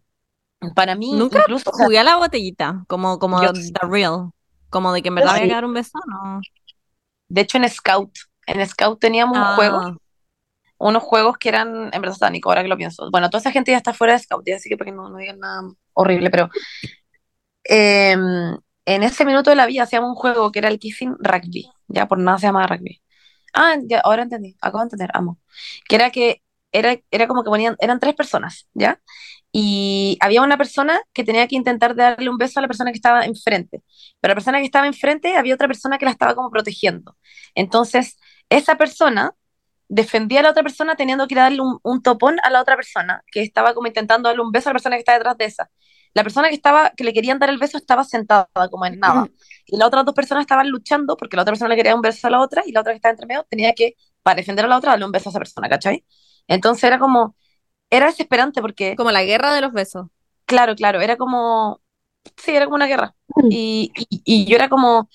Para 0.75 0.95
mí, 0.95 1.07
Nunca 1.17 1.39
incluso, 1.39 1.69
o 1.69 1.73
sea, 1.73 1.85
Jugué 1.85 1.99
a 1.99 2.03
la 2.03 2.17
botellita, 2.17 2.83
como, 2.87 3.17
como 3.19 3.41
Yo- 3.41 3.53
the 3.53 3.87
real. 3.87 4.31
Como 4.69 4.93
de 4.93 5.01
que 5.01 5.07
en 5.07 5.15
verdad 5.15 5.33
sí. 5.35 5.39
voy 5.41 5.51
a 5.51 5.55
dar 5.55 5.65
un 5.65 5.73
beso, 5.73 5.97
no. 6.07 6.41
de 7.29 7.41
hecho 7.41 7.57
en 7.57 7.69
Scout, 7.69 8.11
en 8.45 8.65
Scout 8.67 8.99
teníamos 8.99 9.37
un 9.37 9.43
Ah, 9.43 9.55
juego, 9.55 9.99
unos 10.79 11.03
juegos 11.03 11.37
que 11.37 11.49
eran, 11.49 11.89
en 11.93 12.01
verdad 12.01 12.13
satánicos, 12.15 12.49
ahora 12.51 12.63
que 12.63 12.69
lo 12.69 12.77
pienso. 12.77 13.09
Bueno, 13.11 13.29
toda 13.29 13.39
esa 13.41 13.51
gente 13.51 13.71
ya 13.71 13.77
está 13.77 13.93
fuera 13.93 14.13
de 14.13 14.19
Scout, 14.19 14.47
así 14.55 14.69
que 14.69 14.77
para 14.77 14.91
que 14.91 14.97
no, 14.97 15.09
no 15.09 15.17
digan 15.17 15.39
nada 15.39 15.63
horrible, 15.93 16.29
pero 16.31 16.49
eh, 17.63 18.11
en 18.13 19.03
ese 19.03 19.25
minuto 19.25 19.49
de 19.49 19.55
la 19.55 19.65
vida 19.65 19.83
hacíamos 19.83 20.09
un 20.09 20.15
juego 20.15 20.51
que 20.51 20.59
era 20.59 20.69
el 20.69 20.79
Kissing 20.79 21.15
Rugby, 21.19 21.69
ya 21.87 22.07
por 22.07 22.19
nada 22.19 22.37
se 22.37 22.47
llamaba 22.47 22.67
rugby. 22.67 23.01
Ah, 23.53 23.75
ya, 23.85 23.99
ahora 24.01 24.23
entendí, 24.23 24.55
acabo 24.61 24.79
de 24.79 24.83
entender, 24.85 25.11
amo. 25.13 25.39
Que 25.87 25.95
era 25.97 26.11
que 26.11 26.43
era, 26.71 26.97
era 27.11 27.27
como 27.27 27.43
que 27.43 27.49
ponían, 27.49 27.75
eran 27.79 27.99
tres 27.99 28.15
personas, 28.15 28.69
¿ya? 28.73 29.01
Y 29.51 30.17
había 30.21 30.41
una 30.41 30.57
persona 30.57 31.01
que 31.13 31.23
tenía 31.23 31.47
que 31.47 31.55
intentar 31.55 31.95
darle 31.95 32.29
un 32.29 32.37
beso 32.37 32.59
a 32.59 32.61
la 32.61 32.67
persona 32.67 32.91
que 32.91 32.97
estaba 32.97 33.25
enfrente, 33.25 33.81
pero 34.19 34.31
la 34.31 34.35
persona 34.35 34.59
que 34.59 34.65
estaba 34.65 34.85
enfrente 34.87 35.35
había 35.35 35.55
otra 35.55 35.67
persona 35.67 35.97
que 35.97 36.05
la 36.05 36.11
estaba 36.11 36.35
como 36.35 36.51
protegiendo. 36.51 37.17
Entonces, 37.55 38.17
esa 38.49 38.75
persona 38.77 39.33
defendía 39.87 40.41
a 40.41 40.43
la 40.43 40.51
otra 40.51 40.63
persona 40.63 40.95
teniendo 40.95 41.27
que 41.27 41.35
darle 41.35 41.61
un, 41.61 41.79
un 41.83 42.01
topón 42.03 42.37
a 42.43 42.49
la 42.51 42.61
otra 42.61 42.75
persona 42.75 43.23
que 43.31 43.41
estaba 43.41 43.73
como 43.73 43.87
intentando 43.87 44.29
darle 44.29 44.43
un 44.43 44.51
beso 44.51 44.69
a 44.69 44.71
la 44.71 44.75
persona 44.75 44.95
que 44.95 44.99
estaba 44.99 45.17
detrás 45.17 45.37
de 45.37 45.45
esa. 45.45 45.69
La 46.13 46.23
persona 46.23 46.49
que 46.49 46.55
estaba, 46.55 46.91
que 46.91 47.03
le 47.03 47.13
querían 47.13 47.39
dar 47.39 47.49
el 47.49 47.57
beso 47.57 47.77
estaba 47.77 48.03
sentada 48.03 48.47
como 48.71 48.85
en 48.85 48.99
nada. 48.99 49.27
Y 49.65 49.77
las 49.77 49.87
otras 49.87 50.05
dos 50.05 50.15
personas 50.15 50.41
estaban 50.41 50.69
luchando 50.69 51.15
porque 51.17 51.35
la 51.35 51.43
otra 51.43 51.53
persona 51.53 51.69
le 51.69 51.75
quería 51.75 51.91
dar 51.91 51.97
un 51.97 52.01
beso 52.01 52.27
a 52.27 52.29
la 52.31 52.41
otra 52.41 52.63
y 52.65 52.71
la 52.71 52.81
otra 52.81 52.93
que 52.93 52.97
estaba 52.97 53.11
entre 53.11 53.27
medio 53.27 53.45
tenía 53.49 53.73
que, 53.73 53.95
para 54.23 54.35
defender 54.35 54.65
a 54.65 54.67
la 54.67 54.77
otra, 54.77 54.91
darle 54.91 55.05
un 55.05 55.11
beso 55.11 55.29
a 55.29 55.31
esa 55.31 55.39
persona, 55.39 55.69
¿cachai? 55.69 56.03
Entonces 56.47 56.83
era 56.83 56.97
como, 56.99 57.35
era 57.89 58.07
desesperante 58.07 58.61
porque, 58.61 58.95
Como 58.95 59.11
la 59.11 59.23
guerra 59.23 59.53
de 59.53 59.61
los 59.61 59.73
besos. 59.73 60.07
claro, 60.45 60.75
claro, 60.75 61.01
era 61.01 61.17
como, 61.17 61.81
sí, 62.37 62.51
era 62.55 62.65
como 62.65 62.75
una 62.75 62.87
guerra. 62.87 63.15
Mm. 63.37 63.49
Y, 63.49 63.91
y, 64.09 64.21
y 64.25 64.45
yo 64.47 64.55
era 64.57 64.69
como, 64.69 65.09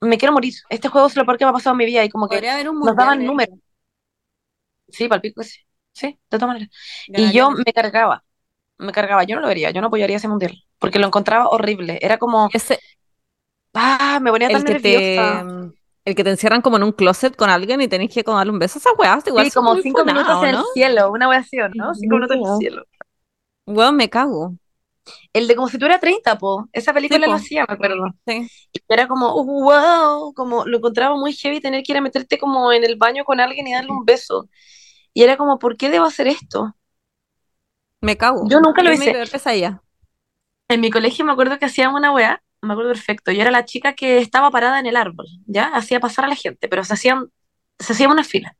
me 0.00 0.18
quiero 0.18 0.32
morir. 0.32 0.54
Este 0.68 0.88
juego 0.88 1.06
es 1.06 1.16
lo 1.16 1.24
peor 1.24 1.38
que 1.38 1.44
me 1.44 1.50
ha 1.50 1.52
pasado 1.54 1.74
en 1.74 1.78
mi 1.78 1.86
vida 1.86 2.04
y 2.04 2.08
como 2.10 2.28
que 2.28 2.36
Podría 2.36 2.54
haber 2.54 2.68
un 2.68 2.80
nos 2.80 2.96
daban 2.96 3.18
de- 3.18 3.26
números. 3.26 3.58
Sí, 4.88 5.08
palpico, 5.08 5.42
sí. 5.42 5.58
Sí, 5.94 6.06
de 6.30 6.38
todas 6.38 6.48
maneras. 6.48 6.68
Y 7.14 7.32
yo 7.32 7.50
me 7.50 7.72
cargaba, 7.72 8.24
me 8.78 8.92
cargaba. 8.92 9.24
Yo 9.24 9.36
no 9.36 9.42
lo 9.42 9.48
vería, 9.48 9.70
yo 9.72 9.80
no 9.80 9.88
apoyaría 9.88 10.16
ese 10.18 10.28
mundial 10.28 10.54
porque 10.78 10.98
lo 10.98 11.06
encontraba 11.08 11.48
horrible. 11.48 11.98
Era 12.02 12.18
como, 12.18 12.56
Ese, 12.58 12.78
ah, 13.74 14.18
me 14.22 14.30
ponía 14.30 14.50
el 14.50 14.50
tan 14.50 14.64
que 14.64 14.76
te, 14.76 15.44
nerviosa. 15.44 15.46
El 16.04 16.14
que 16.14 16.24
te 16.24 16.30
encierran 16.30 16.62
como 16.62 16.76
en 16.76 16.82
un 16.82 16.92
closet 16.92 17.36
con 17.36 17.50
alguien 17.50 17.80
y 17.80 17.88
tenés 17.88 18.12
que 18.12 18.24
como 18.24 18.38
darle 18.38 18.52
un 18.52 18.58
beso. 18.58 18.78
Esas 18.78 18.92
weas 18.98 19.26
igual 19.26 19.46
Sí, 19.46 19.50
como 19.52 19.76
cinco 19.76 20.04
minutos 20.04 20.42
en 20.42 20.54
el 20.56 20.62
cielo, 20.74 21.10
una 21.10 21.28
wea 21.28 21.38
así, 21.38 21.60
¿o 21.60 21.68
¿no? 21.68 21.94
Cinco 21.94 22.16
minutos 22.16 22.36
en 22.36 22.42
el 22.42 22.58
cielo. 22.58 22.84
Weón, 23.66 23.96
me 23.96 24.10
cago. 24.10 24.54
El 25.32 25.48
de 25.48 25.56
como 25.56 25.68
si 25.68 25.78
tuviera 25.78 25.98
30, 25.98 26.38
po. 26.38 26.68
Esa 26.72 26.92
película 26.92 27.26
po. 27.26 27.32
la 27.32 27.36
hacía, 27.36 27.64
me 27.68 27.74
acuerdo. 27.74 28.06
Sí. 28.26 28.48
Era 28.88 29.08
como, 29.08 29.32
wow, 29.44 30.32
como 30.34 30.64
lo 30.64 30.78
encontraba 30.78 31.16
muy 31.16 31.32
heavy 31.32 31.60
tener 31.60 31.82
que 31.82 31.92
ir 31.92 31.98
a 31.98 32.02
meterte 32.02 32.38
como 32.38 32.72
en 32.72 32.84
el 32.84 32.96
baño 32.96 33.24
con 33.24 33.40
alguien 33.40 33.66
y 33.66 33.72
darle 33.72 33.90
un 33.90 34.04
beso. 34.04 34.48
Y 35.14 35.22
era 35.22 35.36
como, 35.36 35.58
¿por 35.58 35.76
qué 35.76 35.90
debo 35.90 36.06
hacer 36.06 36.28
esto? 36.28 36.74
Me 38.00 38.16
cago. 38.16 38.48
Yo 38.48 38.60
nunca 38.60 38.82
lo 38.82 38.92
hice. 38.92 39.14
En 40.68 40.80
mi 40.80 40.90
colegio 40.90 41.24
me 41.24 41.32
acuerdo 41.32 41.58
que 41.58 41.66
hacíamos 41.66 41.98
una 41.98 42.12
weá, 42.12 42.42
me 42.62 42.72
acuerdo 42.72 42.92
perfecto. 42.92 43.32
Yo 43.32 43.42
era 43.42 43.50
la 43.50 43.64
chica 43.64 43.94
que 43.94 44.18
estaba 44.18 44.50
parada 44.50 44.78
en 44.80 44.86
el 44.86 44.96
árbol, 44.96 45.26
¿ya? 45.46 45.68
Hacía 45.74 46.00
pasar 46.00 46.24
a 46.24 46.28
la 46.28 46.36
gente, 46.36 46.68
pero 46.68 46.84
se 46.84 46.94
hacían, 46.94 47.30
se 47.78 47.92
hacían 47.92 48.10
una 48.10 48.24
fila. 48.24 48.56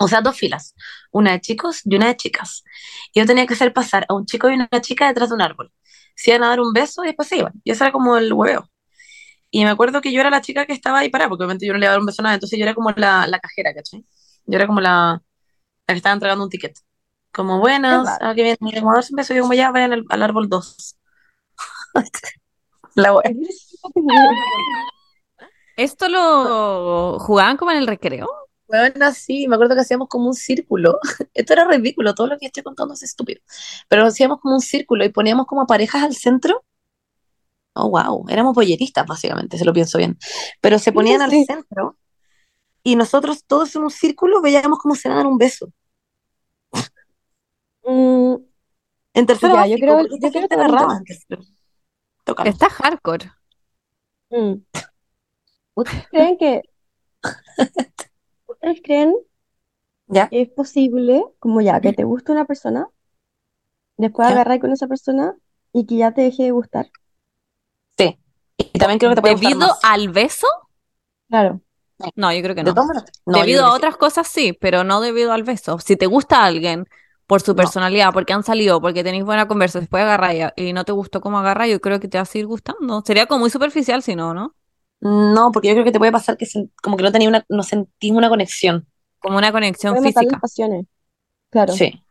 O 0.00 0.08
sea, 0.08 0.20
dos 0.22 0.36
filas. 0.38 0.74
Una 1.12 1.32
de 1.32 1.40
chicos 1.42 1.82
y 1.84 1.96
una 1.96 2.08
de 2.08 2.16
chicas. 2.16 2.64
Y 3.14 3.20
yo 3.20 3.26
tenía 3.26 3.46
que 3.46 3.54
hacer 3.54 3.72
pasar 3.72 4.06
a 4.08 4.14
un 4.14 4.26
chico 4.26 4.50
y 4.50 4.54
una 4.54 4.68
chica 4.82 5.08
detrás 5.08 5.30
de 5.30 5.36
un 5.36 5.42
árbol. 5.42 5.72
Se 6.16 6.30
iban 6.32 6.44
a 6.44 6.48
dar 6.50 6.60
un 6.60 6.72
beso 6.72 7.04
y 7.04 7.08
después 7.08 7.28
se 7.28 7.38
iban. 7.38 7.52
Y 7.64 7.72
eso 7.72 7.84
era 7.84 7.92
como 7.92 8.16
el 8.18 8.32
hueveo. 8.32 8.70
Y 9.50 9.64
me 9.64 9.70
acuerdo 9.70 10.00
que 10.00 10.12
yo 10.12 10.20
era 10.20 10.30
la 10.30 10.40
chica 10.42 10.66
que 10.66 10.72
estaba 10.72 10.98
ahí 11.00 11.10
parada, 11.10 11.28
porque 11.30 11.44
obviamente 11.44 11.66
yo 11.66 11.72
no 11.72 11.78
le 11.78 11.86
iba 11.86 11.90
a 11.92 11.94
dar 11.94 12.00
un 12.00 12.06
beso 12.06 12.22
a 12.22 12.24
nadie, 12.24 12.34
entonces 12.36 12.58
yo 12.58 12.64
era 12.64 12.74
como 12.74 12.90
la, 12.92 13.26
la 13.26 13.38
cajera, 13.40 13.72
¿cachai? 13.74 14.04
Yo 14.46 14.56
era 14.56 14.66
como 14.66 14.80
la, 14.80 15.22
la 15.86 15.94
que 15.94 15.96
estaba 15.98 16.14
entregando 16.14 16.44
un 16.44 16.50
ticket. 16.50 16.78
Como, 17.32 17.60
buenas, 17.60 18.02
Qué 18.02 18.02
raro. 18.10 18.20
ah, 18.22 18.34
qué 18.36 18.42
bien, 18.44 18.56
y 18.60 18.74
como 18.80 18.92
a 18.92 18.96
darse 18.96 19.12
un 19.14 19.18
beso, 19.18 19.34
yo 19.34 19.42
como 19.42 19.54
ya 19.54 19.70
vayan 19.72 19.92
al, 19.94 20.04
al 20.10 20.22
árbol 20.22 20.48
2. 20.48 20.98
la 22.96 23.14
wea. 23.14 23.22
¿Esto 25.76 26.08
lo 26.08 27.18
jugaban 27.18 27.56
como 27.56 27.70
en 27.70 27.78
el 27.78 27.86
recreo? 27.86 28.26
Bueno, 28.66 29.12
sí, 29.12 29.46
me 29.46 29.54
acuerdo 29.54 29.74
que 29.74 29.82
hacíamos 29.82 30.08
como 30.08 30.26
un 30.26 30.34
círculo. 30.34 30.98
Esto 31.34 31.52
era 31.52 31.66
ridículo, 31.68 32.14
todo 32.14 32.26
lo 32.28 32.38
que 32.38 32.46
estoy 32.46 32.62
contando 32.62 32.94
es 32.94 33.02
estúpido. 33.02 33.40
Pero 33.88 34.04
hacíamos 34.06 34.40
como 34.40 34.54
un 34.54 34.60
círculo 34.60 35.04
y 35.04 35.10
poníamos 35.10 35.46
como 35.46 35.66
parejas 35.66 36.02
al 36.02 36.14
centro. 36.14 36.64
Oh, 37.74 37.90
wow, 37.90 38.24
éramos 38.30 38.54
bolleristas, 38.54 39.06
básicamente, 39.06 39.58
se 39.58 39.64
lo 39.66 39.72
pienso 39.74 39.98
bien. 39.98 40.18
Pero 40.62 40.78
se 40.78 40.92
ponían 40.92 41.20
al 41.20 41.30
Sí. 41.30 41.44
centro 41.44 41.98
y 42.82 42.96
nosotros 42.96 43.44
todos 43.46 43.76
en 43.76 43.82
un 43.82 43.90
círculo 43.90 44.40
veíamos 44.40 44.78
cómo 44.78 44.94
se 44.94 45.10
daban 45.10 45.26
un 45.26 45.36
beso. 45.38 45.70
Mm, 47.84 48.36
En 49.14 49.26
tercero 49.26 49.54
Ya, 49.54 49.66
yo 49.66 49.76
creo- 49.76 50.06
yo 50.06 50.30
creo 50.30 50.48
que 50.48 50.56
Está 52.44 52.68
hardcore. 52.68 53.32
Mm. 54.30 54.54
¿Ustedes 55.74 56.08
creen 56.08 56.38
que, 56.38 56.62
ustedes 58.46 58.80
creen 58.82 59.14
¿Ya? 60.06 60.28
que 60.28 60.42
es 60.42 60.48
posible, 60.48 61.24
como 61.38 61.60
ya, 61.60 61.80
que 61.80 61.92
te 61.92 62.04
guste 62.04 62.32
una 62.32 62.44
persona, 62.44 62.88
después 63.96 64.26
¿Ya? 64.28 64.34
agarrar 64.34 64.58
con 64.58 64.72
esa 64.72 64.86
persona 64.86 65.36
y 65.72 65.86
que 65.86 65.96
ya 65.96 66.12
te 66.12 66.22
deje 66.22 66.44
de 66.44 66.50
gustar? 66.50 66.90
Sí. 67.98 68.18
Y 68.56 68.78
también 68.78 68.98
creo 68.98 69.10
que 69.10 69.16
te 69.16 69.20
puede 69.20 69.34
gustar 69.34 69.50
¿Debido 69.50 69.68
más. 69.68 69.80
al 69.84 70.08
beso? 70.08 70.46
Claro. 71.28 71.60
No, 72.14 72.32
yo 72.32 72.42
creo 72.42 72.54
que 72.54 72.62
no. 72.62 72.74
Debido 73.26 73.66
a 73.66 73.70
sí. 73.70 73.76
otras 73.76 73.96
cosas 73.96 74.28
sí, 74.28 74.52
pero 74.52 74.84
no 74.84 75.00
debido 75.00 75.32
al 75.32 75.44
beso. 75.44 75.78
Si 75.78 75.96
te 75.96 76.06
gusta 76.06 76.44
alguien 76.44 76.86
por 77.26 77.40
su 77.42 77.52
No. 77.52 77.56
personalidad, 77.56 78.12
porque 78.12 78.32
han 78.32 78.42
salido, 78.44 78.80
porque 78.80 79.02
tenéis 79.04 79.24
buena 79.24 79.48
conversa, 79.48 79.80
después 79.80 80.02
agarra 80.02 80.34
y, 80.34 80.68
y 80.68 80.72
no 80.72 80.84
te 80.84 80.92
gustó 80.92 81.20
cómo 81.20 81.38
agarra, 81.38 81.66
yo 81.66 81.80
creo 81.80 81.98
que 82.00 82.08
te 82.08 82.18
va 82.18 82.22
a 82.22 82.24
seguir 82.26 82.46
gustando. 82.46 83.02
Sería 83.04 83.26
como 83.26 83.40
muy 83.40 83.50
superficial 83.50 84.02
si 84.02 84.14
no, 84.14 84.32
¿no? 84.34 84.54
No, 85.00 85.50
porque 85.52 85.68
yo 85.68 85.74
creo 85.74 85.84
que 85.84 85.92
te 85.92 85.98
puede 85.98 86.12
pasar 86.12 86.36
que 86.36 86.46
como 86.82 86.96
que 86.96 87.02
no 87.02 87.12
tenía 87.12 87.28
una, 87.28 87.44
no 87.48 87.62
sentís 87.62 88.12
una 88.12 88.28
conexión. 88.28 88.86
Como 89.18 89.38
una 89.38 89.52
conexión 89.52 89.94
Puede 89.94 90.06
matar 90.08 90.22
las 90.22 90.28
física. 90.28 90.40
pasiones. 90.40 90.86
Claro. 91.50 91.72
Sí. 91.72 92.02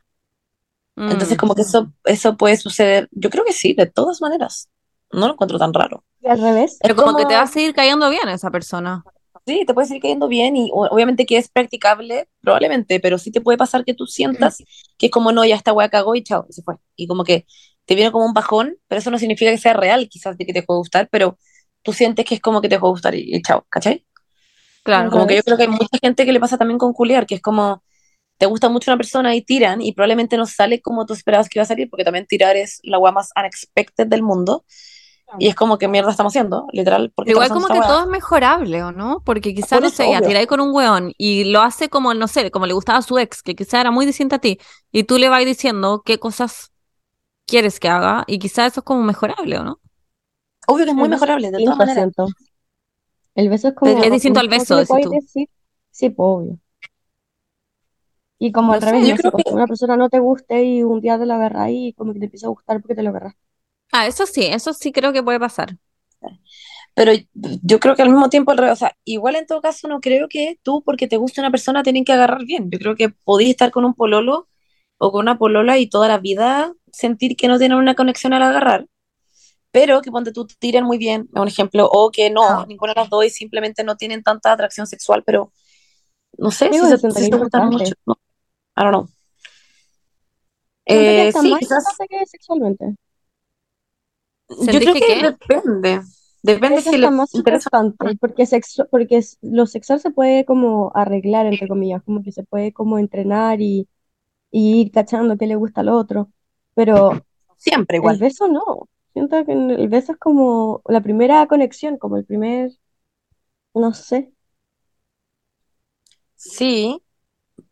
Entonces 0.98 1.34
Mm. 1.36 1.40
como 1.40 1.56
que 1.56 1.62
eso, 1.62 1.92
eso 2.06 2.38
puede 2.38 2.58
suceder. 2.58 3.10
Yo 3.12 3.30
creo 3.30 3.44
que 3.44 3.54
sí, 3.54 3.74
de 3.74 3.86
todas 3.86 4.22
maneras. 4.22 4.70
No 5.12 5.28
lo 5.28 5.34
encuentro 5.34 5.58
tan 5.60 5.74
raro. 5.74 6.04
Y 6.22 6.28
al 6.28 6.40
revés, 6.42 6.78
Pero 6.82 6.94
Es 6.94 7.02
como 7.02 7.16
que 7.18 7.24
te 7.24 7.28
como- 7.28 7.38
va 7.38 7.42
a 7.44 7.48
seguir 7.48 7.74
cayendo 7.74 8.10
bien 8.10 8.28
esa 8.30 8.50
persona. 8.52 9.04
Sí, 9.46 9.64
te 9.66 9.74
puede 9.76 9.88
seguir 9.88 10.02
cayendo 10.02 10.28
bien 10.28 10.58
y 10.58 10.72
obviamente 10.74 11.26
que 11.28 11.38
es 11.38 11.50
practicable, 11.50 12.28
probablemente, 12.42 13.00
pero 13.00 13.20
sí 13.20 13.32
te 13.32 13.42
puede 13.42 13.60
pasar 13.60 13.86
que 13.86 13.94
tú 13.94 14.08
sientas 14.08 14.58
que 14.98 15.08
es 15.08 15.12
como, 15.12 15.32
no, 15.32 15.46
ya 15.46 15.56
esta 15.56 15.72
wea 15.72 15.90
cagó 15.90 16.16
y 16.16 16.24
chao, 16.24 16.48
y 16.50 16.54
se 16.54 16.64
fue. 16.64 16.76
Y 16.96 17.08
como 17.08 17.24
que 17.24 17.46
te 17.86 17.94
viene 17.94 18.12
como 18.12 18.26
un 18.26 18.34
bajón, 18.34 18.78
pero 18.88 19.00
eso 19.00 19.12
no 19.12 19.20
significa 19.20 19.52
que 19.52 19.60
sea 19.60 19.74
real, 19.74 20.10
quizás 20.10 20.38
de 20.38 20.46
que 20.46 20.54
te 20.54 20.62
dejó 20.62 20.74
de 20.74 20.80
gustar, 20.80 21.10
pero 21.12 21.38
tú 21.84 21.94
sientes 21.94 22.26
que 22.26 22.36
es 22.36 22.42
como 22.42 22.60
que 22.60 22.70
te 22.70 22.76
dejó 22.76 22.88
de 22.88 22.92
gustar 22.92 23.14
y, 23.16 23.36
y 23.36 23.42
chao, 23.44 23.66
¿cachai? 23.70 24.04
Claro. 24.84 25.12
Como 25.12 25.28
que 25.28 25.36
yo 25.36 25.44
creo 25.44 25.58
que 25.58 25.64
hay 25.64 25.70
mucha 25.70 25.98
gente 26.02 26.26
que 26.26 26.34
le 26.34 26.40
pasa 26.40 26.58
también 26.58 26.80
con 26.80 26.94
culiar, 26.94 27.28
que 27.28 27.36
es 27.36 27.42
como, 27.42 27.84
te 28.38 28.48
gusta 28.48 28.70
mucho 28.70 28.92
una 28.92 28.98
persona 28.98 29.36
y 29.36 29.42
tiran 29.44 29.82
y 29.82 29.94
probablemente 29.94 30.38
no 30.38 30.48
sale 30.48 30.82
como 30.82 31.06
tú 31.06 31.14
esperabas 31.14 31.50
que 31.50 31.60
iba 31.60 31.64
a 31.64 31.68
salir, 31.68 31.90
porque 31.90 32.04
también 32.04 32.26
tirar 32.26 32.56
es 32.56 32.80
la 32.84 32.98
wea 33.00 33.12
más 33.12 33.30
unexpected 33.36 34.08
del 34.08 34.24
mundo. 34.24 34.66
Y 35.40 35.48
es 35.48 35.56
como, 35.56 35.78
¿qué 35.78 35.88
mierda 35.88 36.12
estamos 36.12 36.32
haciendo? 36.32 36.68
Literal, 36.72 37.12
porque 37.14 37.32
Igual 37.32 37.50
como 37.50 37.68
que 37.68 37.82
todo 37.82 38.02
es 38.02 38.08
mejorable, 38.08 38.84
¿o 38.84 38.92
no? 38.92 39.22
Porque 39.26 39.54
quizá, 39.54 39.76
Por 39.76 39.84
no 39.84 39.90
sé, 39.90 40.06
tiráis 40.24 40.48
con 40.48 40.60
un 40.62 40.74
weón 40.74 41.14
y 41.18 41.46
lo 41.46 41.62
hace 41.62 41.90
como, 41.90 42.14
no 42.14 42.28
sé, 42.28 42.52
como 42.52 42.66
le 42.68 42.74
gustaba 42.74 43.00
a 43.00 43.02
su 43.02 43.18
ex, 43.18 43.42
que 43.42 43.56
quizá 43.56 43.82
era 43.82 43.92
muy 43.92 44.06
distinta 44.06 44.38
a 44.38 44.40
ti, 44.40 44.60
y 44.92 45.04
tú 45.06 45.18
le 45.18 45.30
vas 45.30 45.44
diciendo 45.46 46.04
qué 46.06 46.20
cosas 46.20 46.72
quieres 47.48 47.80
que 47.80 47.90
haga, 47.90 48.26
y 48.28 48.40
quizá 48.40 48.66
eso 48.68 48.82
es 48.82 48.86
como 48.86 49.04
mejorable, 49.04 49.58
¿o 49.60 49.64
no? 49.64 49.80
Obvio 50.68 50.86
que 50.86 50.92
es 50.92 50.98
muy 50.98 51.10
mejorable, 51.10 51.50
de 51.52 51.60
todas 51.62 51.78
maneras. 51.78 52.10
El 53.34 53.48
beso 53.50 53.70
es 53.70 53.76
como, 53.76 53.94
Pero 53.94 54.06
es 54.06 54.12
distinto 54.12 54.40
al 54.40 54.48
¿cómo 54.50 54.62
beso, 54.62 54.76
decís 54.76 55.00
tú. 55.02 55.10
decir? 55.12 55.50
Sí, 55.92 56.10
pues, 56.10 56.28
obvio. 56.28 56.60
Y 58.40 58.54
como 58.54 58.72
No 58.72 58.76
al 58.76 58.82
sé, 58.82 58.86
revés, 58.86 59.08
yo 59.10 59.16
creo 59.18 59.32
pues, 59.32 59.44
que- 59.44 59.50
que 59.50 59.54
una 59.54 59.68
persona 59.68 59.98
no 59.98 60.08
te 60.10 60.20
guste 60.20 60.64
y 60.64 60.84
un 60.84 61.02
día 61.02 61.20
te 61.20 61.26
lo 61.26 61.34
agarras 61.34 61.68
y 61.72 61.94
como 61.98 62.14
que 62.14 62.20
te 62.20 62.26
empieza 62.26 62.48
a 62.48 62.50
gustar 62.52 62.80
porque 62.82 62.96
te 62.96 63.04
lo 63.04 63.10
agarras. 63.10 63.36
Ah, 63.92 64.08
eso 64.08 64.26
sí, 64.26 64.46
eso 64.46 64.74
sí 64.74 64.92
creo 64.92 65.14
que 65.14 65.24
puede 65.24 65.40
pasar. 65.40 65.78
Pero 66.96 67.12
yo 67.34 67.80
creo 67.80 67.96
que 67.96 68.02
al 68.02 68.10
mismo 68.10 68.30
tiempo, 68.30 68.52
al 68.52 68.58
revés, 68.58 68.74
o 68.74 68.76
sea, 68.78 68.96
igual 69.04 69.36
en 69.36 69.46
todo 69.46 69.62
caso 69.62 69.88
no 69.88 70.00
creo 70.00 70.28
que 70.30 70.60
tú, 70.64 70.82
porque 70.84 71.08
te 71.08 71.18
guste 71.18 71.42
una 71.42 71.52
persona, 71.52 71.84
tienen 71.84 72.06
que 72.06 72.14
agarrar 72.14 72.46
bien. 72.46 72.70
Yo 72.72 72.80
creo 72.80 72.96
que 72.96 73.10
podéis 73.10 73.50
estar 73.52 73.72
con 73.72 73.84
un 73.86 73.94
pololo 73.94 74.48
o 74.98 75.12
con 75.12 75.22
una 75.22 75.38
polola 75.38 75.78
y 75.78 75.88
toda 75.90 76.08
la 76.08 76.20
vida 76.20 76.74
sentir 76.92 77.36
que 77.36 77.50
no 77.50 77.58
tienen 77.60 77.78
una 77.78 77.96
conexión 77.96 78.32
al 78.32 78.44
agarrar, 78.44 78.88
pero 79.72 80.02
que 80.02 80.10
ponte 80.10 80.32
tú 80.32 80.48
tiran 80.48 80.86
muy 80.86 80.98
bien, 80.98 81.28
es 81.36 81.42
un 81.42 81.48
ejemplo, 81.50 81.90
o 81.92 82.10
que 82.12 82.30
no, 82.30 82.44
Ah. 82.44 82.66
ninguna 82.66 82.94
de 82.94 83.02
las 83.02 83.10
dos 83.10 83.26
y 83.26 83.30
simplemente 83.30 83.84
no 83.84 83.98
tienen 83.98 84.24
tanta 84.24 84.54
atracción 84.54 84.88
sexual, 84.88 85.22
pero 85.26 85.52
no 86.38 86.50
sé 86.52 86.72
si 86.72 86.80
se, 86.80 86.98
si 87.12 87.30
gustan 87.30 87.70
mucho. 87.70 87.94
No, 88.06 88.14
I 88.78 88.82
don't 88.84 88.90
know. 88.92 89.10
Eh, 90.86 91.34
sí, 91.42 91.54
quizás. 91.60 91.84
que 92.10 92.26
sexualmente. 92.26 92.96
Yo 94.50 94.68
¿Sentís 94.68 94.82
creo 94.82 94.98
que 94.98 95.06
que 95.06 95.16
depende. 95.22 96.02
Depende 96.44 96.80
Es 96.80 96.88
si 96.88 96.98
hasta 96.98 96.98
le 96.98 97.12
más 97.12 97.30
interesa. 97.34 97.70
porque, 98.20 98.44
sexu- 98.44 98.88
porque 98.90 99.22
lo 99.42 99.66
sexual 99.68 100.00
se 100.00 100.12
puede 100.12 100.46
como 100.46 100.92
arreglar, 100.96 101.46
entre 101.46 101.68
comillas, 101.68 102.04
como 102.04 102.24
que 102.24 102.32
se 102.32 102.44
puede 102.44 102.74
como 102.74 102.98
entrenar 103.00 103.62
y, 103.62 103.88
y 104.52 104.82
ir 104.82 104.92
cachando 104.92 105.38
qué 105.38 105.48
le 105.48 105.56
gusta 105.58 105.82
al 105.82 105.90
otro. 105.90 106.32
Pero 106.76 107.26
Siempre 107.58 107.98
el 108.02 108.16
igual. 108.16 108.18
beso 108.18 108.48
no. 108.50 108.90
Siento 109.14 109.46
que 109.46 109.54
el 109.54 109.90
beso 109.90 110.14
es 110.14 110.20
como 110.20 110.82
la 110.88 111.02
primera 111.02 111.48
conexión, 111.48 111.98
como 111.98 112.18
el 112.18 112.26
primer, 112.26 112.72
no 113.76 113.94
sé. 113.94 114.34
Sí, 116.36 117.02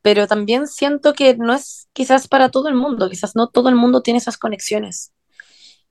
pero 0.01 0.27
también 0.27 0.67
siento 0.67 1.13
que 1.13 1.35
no 1.37 1.53
es 1.53 1.89
quizás 1.93 2.27
para 2.29 2.49
todo 2.51 2.69
el 2.69 2.75
mundo, 2.75 3.09
quizás 3.09 3.35
no 3.35 3.49
todo 3.49 3.69
el 3.69 3.75
mundo 3.75 4.01
tiene 4.03 4.19
esas 4.19 4.37
conexiones. 4.39 5.13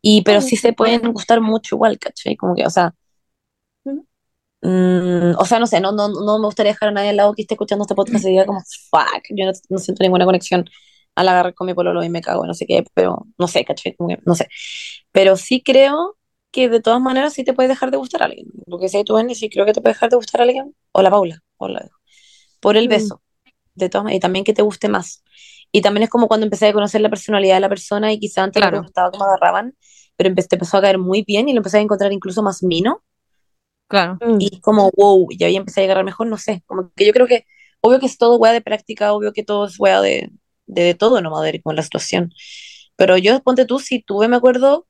Y, 0.02 0.22
pero 0.22 0.40
sí 0.42 0.56
se 0.56 0.72
pueden 0.72 1.12
gustar 1.12 1.40
mucho 1.40 1.76
igual, 1.76 1.98
¿cachai? 1.98 2.36
Como 2.36 2.54
que, 2.56 2.66
o 2.66 2.70
sea, 2.70 2.94
mm, 4.62 5.34
o 5.38 5.44
sea, 5.44 5.58
no 5.58 5.66
sé, 5.66 5.80
no, 5.80 5.92
no, 5.92 6.08
no 6.08 6.38
me 6.38 6.46
gustaría 6.46 6.72
dejar 6.72 6.90
a 6.90 6.92
nadie 6.92 7.10
al 7.10 7.16
lado 7.16 7.34
que 7.34 7.42
esté 7.42 7.54
escuchando 7.54 7.84
este 7.84 7.94
podcast 7.94 8.24
y 8.24 8.28
diga 8.30 8.46
como, 8.46 8.60
fuck, 8.90 9.22
yo 9.30 9.46
no, 9.46 9.52
no 9.68 9.78
siento 9.78 10.02
ninguna 10.04 10.24
conexión 10.24 10.68
al 11.14 11.28
agarrar 11.28 11.54
con 11.54 11.66
mi 11.66 11.74
pololo 11.74 12.02
y 12.04 12.08
me 12.08 12.22
cago, 12.22 12.46
no 12.46 12.54
sé 12.54 12.66
qué, 12.66 12.84
pero 12.94 13.26
no 13.38 13.48
sé, 13.48 13.64
que, 13.64 13.96
no 14.24 14.34
sé. 14.34 14.48
Pero 15.12 15.36
sí 15.36 15.62
creo 15.62 16.16
que 16.50 16.68
de 16.68 16.80
todas 16.80 17.00
maneras 17.00 17.34
sí 17.34 17.44
te 17.44 17.52
puede 17.54 17.68
dejar 17.68 17.90
de 17.90 17.96
gustar 17.98 18.22
a 18.22 18.26
alguien. 18.26 18.46
Porque 18.68 18.88
si 18.88 19.04
tú, 19.04 19.14
Benny, 19.14 19.34
sí 19.34 19.50
creo 19.50 19.66
que 19.66 19.72
te 19.72 19.80
puede 19.82 19.94
dejar 19.94 20.10
de 20.10 20.16
gustar 20.16 20.40
a 20.40 20.44
alguien, 20.44 20.74
o 20.92 21.02
la 21.02 21.10
Paula, 21.10 21.42
o 21.58 21.68
la 21.68 21.88
por 22.60 22.76
el 22.76 22.86
Mm. 22.86 22.90
beso, 22.90 23.22
de 23.74 23.88
todas 23.88 24.04
maneras, 24.04 24.18
y 24.18 24.20
también 24.20 24.44
que 24.44 24.54
te 24.54 24.62
guste 24.62 24.88
más. 24.88 25.22
Y 25.72 25.80
también 25.80 26.04
es 26.04 26.10
como 26.10 26.28
cuando 26.28 26.44
empecé 26.44 26.68
a 26.68 26.72
conocer 26.72 27.00
la 27.00 27.08
personalidad 27.10 27.54
de 27.56 27.60
la 27.60 27.68
persona 27.68 28.12
y 28.12 28.20
quizá 28.20 28.44
antes 28.44 28.60
no 28.60 28.68
Claro. 28.68 28.78
te 28.78 28.86
gustaba 28.86 29.10
cómo 29.10 29.24
agarraban, 29.24 29.74
pero 30.16 30.30
empe- 30.30 30.46
te 30.46 30.56
empezó 30.56 30.76
a 30.76 30.82
caer 30.82 30.98
muy 30.98 31.22
bien 31.22 31.48
y 31.48 31.52
lo 31.54 31.58
empecé 31.58 31.78
a 31.78 31.80
encontrar 31.80 32.12
incluso 32.12 32.42
más 32.42 32.62
mino. 32.62 33.02
Claro. 33.88 34.18
Mm. 34.20 34.36
Y 34.38 34.60
como, 34.60 34.90
wow, 34.96 35.26
y 35.30 35.42
ahí 35.44 35.56
empecé 35.56 35.80
a 35.82 35.84
agarrar 35.84 36.04
mejor, 36.04 36.26
no 36.26 36.36
sé. 36.38 36.62
Como 36.66 36.92
que 36.94 37.06
yo 37.06 37.12
creo 37.12 37.26
que, 37.26 37.46
obvio 37.80 38.00
que 38.00 38.06
es 38.06 38.18
todo 38.18 38.36
weá 38.36 38.52
de 38.52 38.60
práctica, 38.60 39.12
obvio 39.14 39.32
que 39.32 39.44
todo 39.44 39.66
es 39.66 39.78
weá 39.80 40.00
de, 40.02 40.30
de, 40.66 40.82
de 40.82 40.94
todo, 40.94 41.20
no 41.22 41.40
de 41.40 41.62
con 41.62 41.74
la 41.76 41.82
situación. 41.82 42.32
Pero 42.96 43.16
yo, 43.16 43.42
ponte 43.42 43.64
tú, 43.64 43.78
si 43.78 44.02
tuve, 44.02 44.28
me 44.28 44.36
acuerdo, 44.36 44.86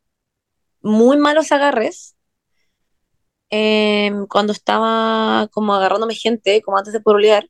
muy 0.83 1.17
malos 1.19 1.53
agarres 1.53 2.17
em, 3.51 4.27
cuando 4.27 4.53
estaba 4.53 5.49
como 5.53 5.75
agarrándome 5.75 6.15
gente, 6.15 6.63
como 6.63 6.79
antes 6.79 6.93
de 6.93 7.01
pololear, 7.01 7.49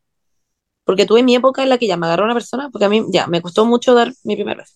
porque 0.85 1.07
tuve 1.07 1.23
mi 1.23 1.35
época 1.35 1.63
en 1.63 1.69
la 1.69 1.79
que 1.79 1.87
ya 1.87 1.97
me 1.97 2.07
agarró 2.07 2.25
una 2.25 2.35
persona, 2.35 2.71
porque 2.71 2.87
a 2.87 2.89
mí 2.89 3.05
ya 3.13 3.27
me 3.27 3.43
costó 3.43 3.65
mucho 3.67 3.95
dar 3.95 4.13
mi 4.25 4.37
primer 4.37 4.57
beso. 4.59 4.75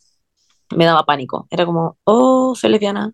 Me 0.76 0.84
daba 0.86 1.04
pánico. 1.06 1.46
Era 1.50 1.66
como, 1.66 1.98
oh, 2.04 2.54
soy 2.56 2.70
lesbiana, 2.70 3.12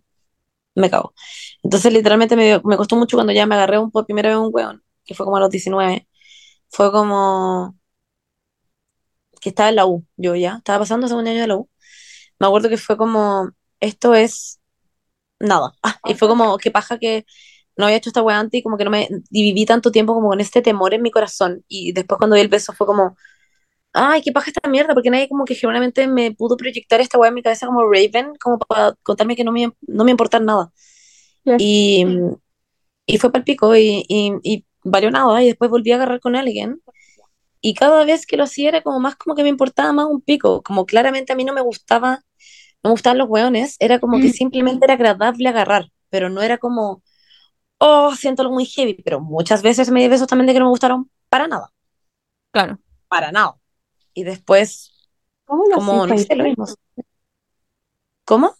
me 0.74 0.90
cago. 0.90 1.14
Entonces, 1.62 1.92
literalmente 1.92 2.36
me, 2.36 2.60
me 2.64 2.76
costó 2.76 2.96
mucho 2.96 3.16
cuando 3.16 3.32
ya 3.32 3.46
me 3.46 3.54
agarré 3.56 3.78
un, 3.78 3.90
por 3.90 4.06
primera 4.06 4.30
vez 4.30 4.38
un 4.38 4.50
weón, 4.52 4.82
que 5.04 5.14
fue 5.14 5.26
como 5.26 5.36
a 5.38 5.40
los 5.40 5.50
19. 5.50 6.08
Fue 6.70 6.92
como 6.92 7.76
que 9.40 9.50
estaba 9.50 9.68
en 9.70 9.76
la 9.76 9.86
U, 9.86 10.06
yo 10.16 10.34
ya, 10.36 10.56
estaba 10.58 10.80
pasando 10.80 11.08
segundo 11.08 11.30
año 11.30 11.40
de 11.40 11.46
la 11.48 11.56
U. 11.56 11.68
Me 12.38 12.46
acuerdo 12.46 12.68
que 12.68 12.78
fue 12.78 12.96
como, 12.96 13.50
esto 13.80 14.14
es 14.14 14.60
nada. 15.40 15.72
Ah, 15.82 15.98
y 16.06 16.14
fue 16.14 16.28
como, 16.28 16.58
qué 16.58 16.70
paja 16.70 16.98
que 16.98 17.26
no 17.76 17.86
había 17.86 17.96
hecho 17.98 18.10
esta 18.10 18.22
weá 18.22 18.38
antes 18.38 18.60
y 18.60 18.62
como 18.62 18.76
que 18.78 18.84
no 18.84 18.90
me, 18.90 19.08
y 19.30 19.42
viví 19.42 19.66
tanto 19.66 19.90
tiempo 19.92 20.14
como 20.14 20.28
con 20.30 20.40
este 20.40 20.62
temor 20.62 20.94
en 20.94 21.02
mi 21.02 21.10
corazón. 21.10 21.64
Y 21.68 21.92
después 21.92 22.18
cuando 22.18 22.34
vi 22.36 22.42
el 22.42 22.48
beso 22.48 22.72
fue 22.72 22.86
como, 22.86 23.16
ay, 23.92 24.22
qué 24.22 24.32
paja 24.32 24.50
esta 24.50 24.68
mierda, 24.68 24.94
porque 24.94 25.10
nadie 25.10 25.28
como 25.28 25.44
que 25.44 25.54
genuinamente 25.54 26.06
me 26.08 26.32
pudo 26.32 26.56
proyectar 26.56 27.00
esta 27.00 27.18
weá 27.18 27.28
en 27.30 27.34
mi 27.34 27.42
cabeza 27.42 27.66
como 27.66 27.84
Raven, 27.90 28.34
como 28.42 28.58
para 28.58 28.94
contarme 29.02 29.36
que 29.36 29.44
no 29.44 29.52
me, 29.52 29.72
no 29.82 30.04
me 30.04 30.10
importa 30.12 30.40
nada. 30.40 30.72
Y, 31.56 32.06
y 33.06 33.18
fue 33.18 33.32
para 33.32 33.44
pico 33.44 33.74
y, 33.76 34.04
y, 34.08 34.32
y 34.42 34.66
valió 34.84 35.10
nada. 35.10 35.42
Y 35.42 35.46
después 35.48 35.70
volví 35.70 35.92
a 35.92 35.96
agarrar 35.96 36.20
con 36.20 36.36
alguien. 36.36 36.80
Y 37.60 37.74
cada 37.74 38.04
vez 38.04 38.26
que 38.26 38.36
lo 38.36 38.44
hacía 38.44 38.70
era 38.70 38.82
como 38.82 39.00
más 39.00 39.16
como 39.16 39.34
que 39.36 39.42
me 39.42 39.50
importaba 39.50 39.92
más 39.92 40.06
un 40.06 40.22
pico. 40.22 40.62
Como 40.62 40.86
claramente 40.86 41.32
a 41.32 41.36
mí 41.36 41.44
no 41.44 41.54
me 41.54 41.62
gustaba, 41.62 42.22
no 42.84 42.90
me 42.90 42.92
gustaban 42.92 43.18
los 43.18 43.28
weones. 43.28 43.76
Era 43.80 44.00
como 44.00 44.20
que 44.20 44.30
simplemente 44.30 44.86
era 44.86 44.94
agradable 44.94 45.48
agarrar. 45.48 45.86
Pero 46.10 46.30
no 46.30 46.42
era 46.42 46.58
como, 46.58 47.02
oh, 47.84 48.14
siento 48.14 48.42
algo 48.42 48.54
muy 48.54 48.66
heavy. 48.66 48.94
Pero 49.04 49.20
muchas 49.20 49.62
veces 49.62 49.90
me 49.90 50.00
di 50.00 50.08
besos 50.08 50.28
también 50.28 50.46
de 50.46 50.52
que 50.54 50.58
no 50.60 50.66
me 50.66 50.70
gustaron 50.70 51.10
para 51.28 51.46
nada. 51.48 51.70
Claro. 52.50 52.78
Para 53.08 53.32
nada. 53.32 53.54
Y 54.14 54.24
después, 54.24 54.92
¿Cómo 55.44 55.64
lo 55.66 55.76
como, 55.76 56.06
no 56.06 56.14
hacías 56.14 56.26
sé, 56.28 56.36
lo 56.36 56.44
mismo. 56.44 56.66
¿Cómo? 58.24 58.54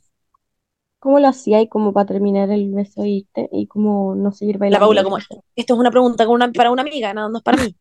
¿Cómo 0.98 1.18
lo 1.18 1.28
hacías 1.28 1.66
como 1.68 1.92
para 1.92 2.06
terminar 2.06 2.50
el 2.50 2.72
beso 2.72 3.04
y 3.04 3.18
irte 3.18 3.48
y 3.52 3.66
como 3.66 4.14
no 4.14 4.30
seguir 4.32 4.56
La 4.56 4.60
bailando? 4.60 4.86
Paula, 4.86 5.02
como, 5.04 5.18
esto 5.18 5.74
es 5.74 5.80
una 5.80 5.90
pregunta 5.90 6.24
con 6.26 6.34
una- 6.36 6.52
para 6.52 6.70
una 6.70 6.82
amiga, 6.82 7.12
no, 7.12 7.28
no 7.28 7.38
es 7.38 7.42
para 7.44 7.62
mí. 7.62 7.76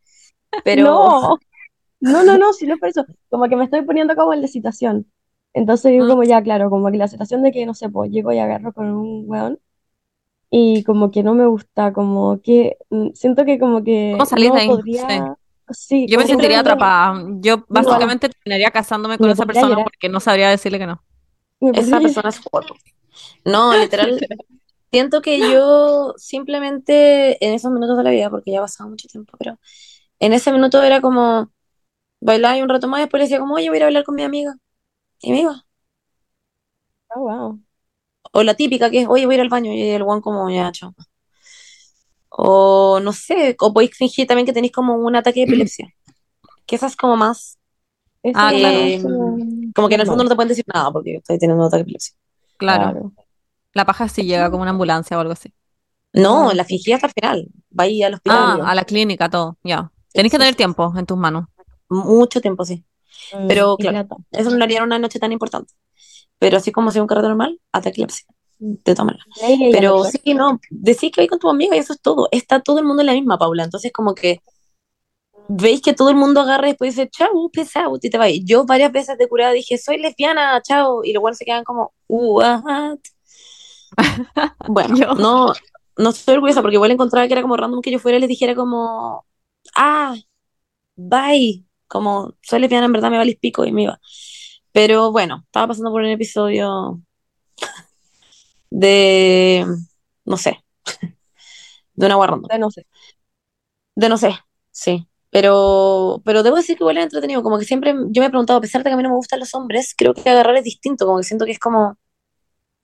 Pero, 0.65 0.83
No, 0.85 1.37
no, 2.01 2.23
no, 2.23 2.37
no, 2.37 2.53
si 2.53 2.65
no 2.67 2.75
es 2.75 2.79
por 2.79 2.89
eso. 2.89 3.05
Como 3.29 3.47
que 3.47 3.55
me 3.55 3.65
estoy 3.65 3.83
poniendo 3.83 4.15
como 4.15 4.33
en 4.33 4.41
la 4.41 4.47
situación. 4.47 5.11
Entonces 5.53 5.91
digo 5.91 6.05
Mm. 6.05 6.09
como 6.09 6.23
ya, 6.23 6.41
claro, 6.41 6.69
como 6.69 6.89
que 6.91 6.97
la 6.97 7.07
situación 7.07 7.43
de 7.43 7.51
que, 7.51 7.65
no 7.65 7.73
sé, 7.73 7.89
pues 7.89 8.11
llego 8.11 8.31
y 8.33 8.39
agarro 8.39 8.73
con 8.73 8.87
un 8.91 9.23
weón 9.29 9.59
y 10.51 10.83
como 10.85 11.11
que 11.11 11.23
no 11.23 11.35
me 11.35 11.47
gusta, 11.47 11.93
como 11.93 12.41
que 12.43 12.77
mm, 12.91 13.11
siento 13.15 13.45
que 13.45 13.59
como 13.59 13.83
que 13.85 14.17
¿Cómo 14.17 14.25
salís 14.25 14.51
no 14.51 14.53
de 14.53 14.59
ahí? 14.61 14.75
podría, 14.75 15.37
sí, 15.71 16.07
Yo 16.07 16.17
me 16.17 16.25
sentiría 16.25 16.59
atrapada. 16.61 17.23
Yo 17.41 17.65
básicamente 17.69 18.29
terminaría 18.29 18.71
casándome 18.71 19.19
con 19.19 19.29
Me 19.29 19.31
esa 19.31 19.45
persona 19.45 19.77
llorar. 19.77 19.83
porque 19.83 20.09
no 20.09 20.19
sabría 20.19 20.49
decirle 20.49 20.79
que 20.79 20.87
no. 20.87 21.03
me 21.61 21.71
Esa 21.73 22.01
persona 22.01 22.29
es 22.29 22.39
fuego. 22.39 22.75
No, 23.45 23.75
literal. 23.77 24.13
Siento 24.91 25.21
que 25.21 25.47
yo 25.47 26.13
simplemente 26.17 27.43
en 27.45 27.53
esos 27.53 27.71
minutos 27.71 27.97
de 27.97 28.03
la 28.03 28.11
vida, 28.11 28.29
porque 28.29 28.51
ya 28.51 28.59
ha 28.59 28.61
pasado 28.63 28.89
mucho 28.89 29.07
tiempo, 29.07 29.37
pero 29.39 29.57
en 30.19 30.33
ese 30.33 30.51
minuto 30.53 30.83
era 30.83 31.01
como 31.01 31.51
bailar 32.21 32.57
y 32.57 32.63
un 32.63 32.69
rato 32.69 32.87
más, 32.89 32.99
y 33.01 33.03
después 33.03 33.19
le 33.21 33.25
decía 33.25 33.39
como, 33.39 33.55
oye, 33.55 33.69
voy 33.69 33.77
a 33.77 33.79
ir 33.79 33.83
a 33.85 33.87
hablar 33.87 34.03
con 34.05 34.15
mi 34.15 34.23
amiga. 34.23 34.55
Y 35.21 35.31
me 35.31 35.41
iba. 35.41 35.65
Ah, 37.09 37.19
wow. 37.19 37.59
O 38.31 38.43
la 38.43 38.53
típica 38.55 38.89
que 38.89 39.01
es, 39.01 39.07
oye, 39.07 39.25
voy 39.25 39.35
a 39.35 39.37
ir 39.37 39.41
al 39.41 39.49
baño, 39.49 39.73
y 39.73 39.81
el 39.89 40.03
guan 40.03 40.21
como, 40.21 40.49
ya, 40.49 40.71
chao. 40.71 40.93
O 42.29 42.99
no 43.01 43.11
sé, 43.13 43.55
o 43.59 43.73
podéis 43.73 43.95
fingir 43.95 44.25
también 44.27 44.45
que 44.45 44.53
tenéis 44.53 44.71
como 44.71 44.95
un 44.95 45.15
ataque 45.15 45.41
de 45.41 45.45
epilepsia. 45.47 45.87
Que 46.65 46.75
esa 46.77 46.87
es 46.87 46.95
como 46.95 47.17
más, 47.17 47.59
Ah, 48.33 48.53
claro. 48.55 49.01
como, 49.01 49.37
como 49.75 49.89
que 49.89 49.95
en 49.95 50.01
el 50.01 50.07
fondo 50.07 50.23
no 50.23 50.29
te 50.29 50.35
pueden 50.35 50.49
decir 50.49 50.63
nada 50.73 50.91
porque 50.91 51.15
estoy 51.15 51.37
teniendo 51.37 51.61
un 51.61 51.67
ataque 51.67 51.79
de 51.79 51.83
epilepsia. 51.83 52.15
Claro. 52.57 52.91
claro. 52.91 53.11
La 53.73 53.85
paja 53.85 54.07
sí 54.07 54.23
llega 54.23 54.49
como 54.49 54.61
una 54.61 54.71
ambulancia 54.71 55.17
o 55.17 55.21
algo 55.21 55.33
así. 55.33 55.53
No, 56.13 56.53
la 56.53 56.63
fingí 56.63 56.91
hasta 56.93 57.07
el 57.07 57.13
final. 57.13 57.47
Va 57.77 57.85
ahí 57.85 58.03
al 58.03 58.13
hospital. 58.13 58.61
Ah, 58.61 58.71
a 58.71 58.75
la 58.75 58.83
clínica, 58.83 59.29
todo, 59.29 59.57
ya. 59.63 59.91
Tenés 60.13 60.31
que 60.31 60.37
tener 60.37 60.55
tiempo 60.55 60.93
en 60.95 61.05
tus 61.05 61.17
manos. 61.17 61.45
Mucho 61.89 62.41
tiempo, 62.41 62.63
sí. 62.63 62.85
Mm, 63.33 63.47
Pero 63.47 63.75
qué 63.77 63.89
claro, 63.89 64.07
eso 64.31 64.49
no 64.49 64.57
lo 64.57 64.63
haría 64.63 64.83
una 64.83 64.99
noche 64.99 65.19
tan 65.19 65.31
importante. 65.31 65.73
Pero 66.41 66.57
así 66.57 66.71
como 66.71 66.89
si 66.89 66.99
un 66.99 67.05
carrete 67.05 67.27
normal, 67.27 67.59
de 67.71 67.89
epilepsia. 67.89 68.25
Ahí 69.43 69.63
ella 69.63 69.69
Pero 69.71 70.03
sí, 70.05 70.33
no, 70.33 70.59
decís 70.71 71.11
que 71.11 71.21
vais 71.21 71.29
con 71.29 71.37
tu 71.37 71.47
amiga 71.47 71.75
y 71.75 71.79
eso 71.79 71.93
es 71.93 72.01
todo. 72.01 72.27
Está 72.31 72.61
todo 72.61 72.79
el 72.79 72.85
mundo 72.85 73.03
en 73.03 73.05
la 73.05 73.13
misma, 73.13 73.37
Paula. 73.37 73.63
Entonces, 73.63 73.91
como 73.93 74.15
que 74.15 74.41
veis 75.47 75.83
que 75.83 75.93
todo 75.93 76.09
el 76.09 76.15
mundo 76.15 76.41
agarra 76.41 76.67
y 76.67 76.71
después 76.71 76.95
dice, 76.95 77.07
chao, 77.11 77.51
peace 77.53 77.77
out, 77.77 78.03
y 78.03 78.09
te 78.09 78.17
vais. 78.17 78.41
Yo 78.43 78.65
varias 78.65 78.91
veces 78.91 79.19
de 79.19 79.29
curada 79.29 79.51
dije, 79.51 79.77
soy 79.77 79.99
lesbiana, 79.99 80.59
chao. 80.63 81.03
Y 81.03 81.15
buenos 81.15 81.37
se 81.37 81.45
quedan 81.45 81.63
como, 81.63 81.93
what? 82.07 82.97
Bueno, 84.67 84.95
Yo. 84.97 85.13
no, 85.13 85.53
no 85.97 86.09
estoy 86.09 86.37
orgullosa 86.37 86.63
porque 86.63 86.77
igual 86.77 86.89
encontraba 86.89 87.27
que 87.27 87.33
era 87.33 87.43
como 87.43 87.55
random 87.55 87.81
que 87.81 87.91
yo 87.91 87.99
fuera 87.99 88.17
y 88.17 88.21
les 88.21 88.29
dijera 88.29 88.55
como, 88.55 89.27
ah, 89.75 90.15
bye. 90.95 91.65
Como, 91.87 92.33
soy 92.41 92.61
lesbiana, 92.61 92.87
en 92.87 92.93
verdad 92.93 93.11
me 93.11 93.17
valís 93.17 93.37
pico 93.37 93.63
y 93.63 93.71
me 93.71 93.83
iba. 93.83 93.99
Pero 94.73 95.11
bueno, 95.11 95.43
estaba 95.45 95.67
pasando 95.67 95.91
por 95.91 96.01
un 96.01 96.09
episodio 96.09 97.01
de, 98.69 99.65
no 100.25 100.37
sé, 100.37 100.63
de 101.95 102.05
una 102.05 102.15
guarrando. 102.15 102.47
Ya 102.51 102.57
no 102.57 102.71
sé. 102.71 102.85
De 103.95 104.09
no 104.09 104.17
sé, 104.17 104.31
sí. 104.71 105.07
Pero, 105.29 106.21
pero 106.25 106.43
debo 106.43 106.57
decir 106.57 106.77
que 106.77 106.83
igual 106.83 106.97
es 106.97 107.03
entretenido. 107.05 107.43
Como 107.43 107.57
que 107.59 107.65
siempre 107.65 107.93
yo 108.09 108.21
me 108.21 108.27
he 108.27 108.29
preguntado, 108.29 108.57
a 108.59 108.61
pesar 108.61 108.83
de 108.83 108.89
que 108.89 108.93
a 108.93 108.97
mí 108.97 109.03
no 109.03 109.09
me 109.09 109.15
gustan 109.15 109.39
los 109.39 109.53
hombres, 109.55 109.93
creo 109.97 110.13
que 110.13 110.29
agarrar 110.29 110.55
es 110.57 110.63
distinto. 110.63 111.05
Como 111.05 111.19
que 111.19 111.23
siento 111.23 111.45
que 111.45 111.51
es 111.51 111.59
como, 111.59 111.97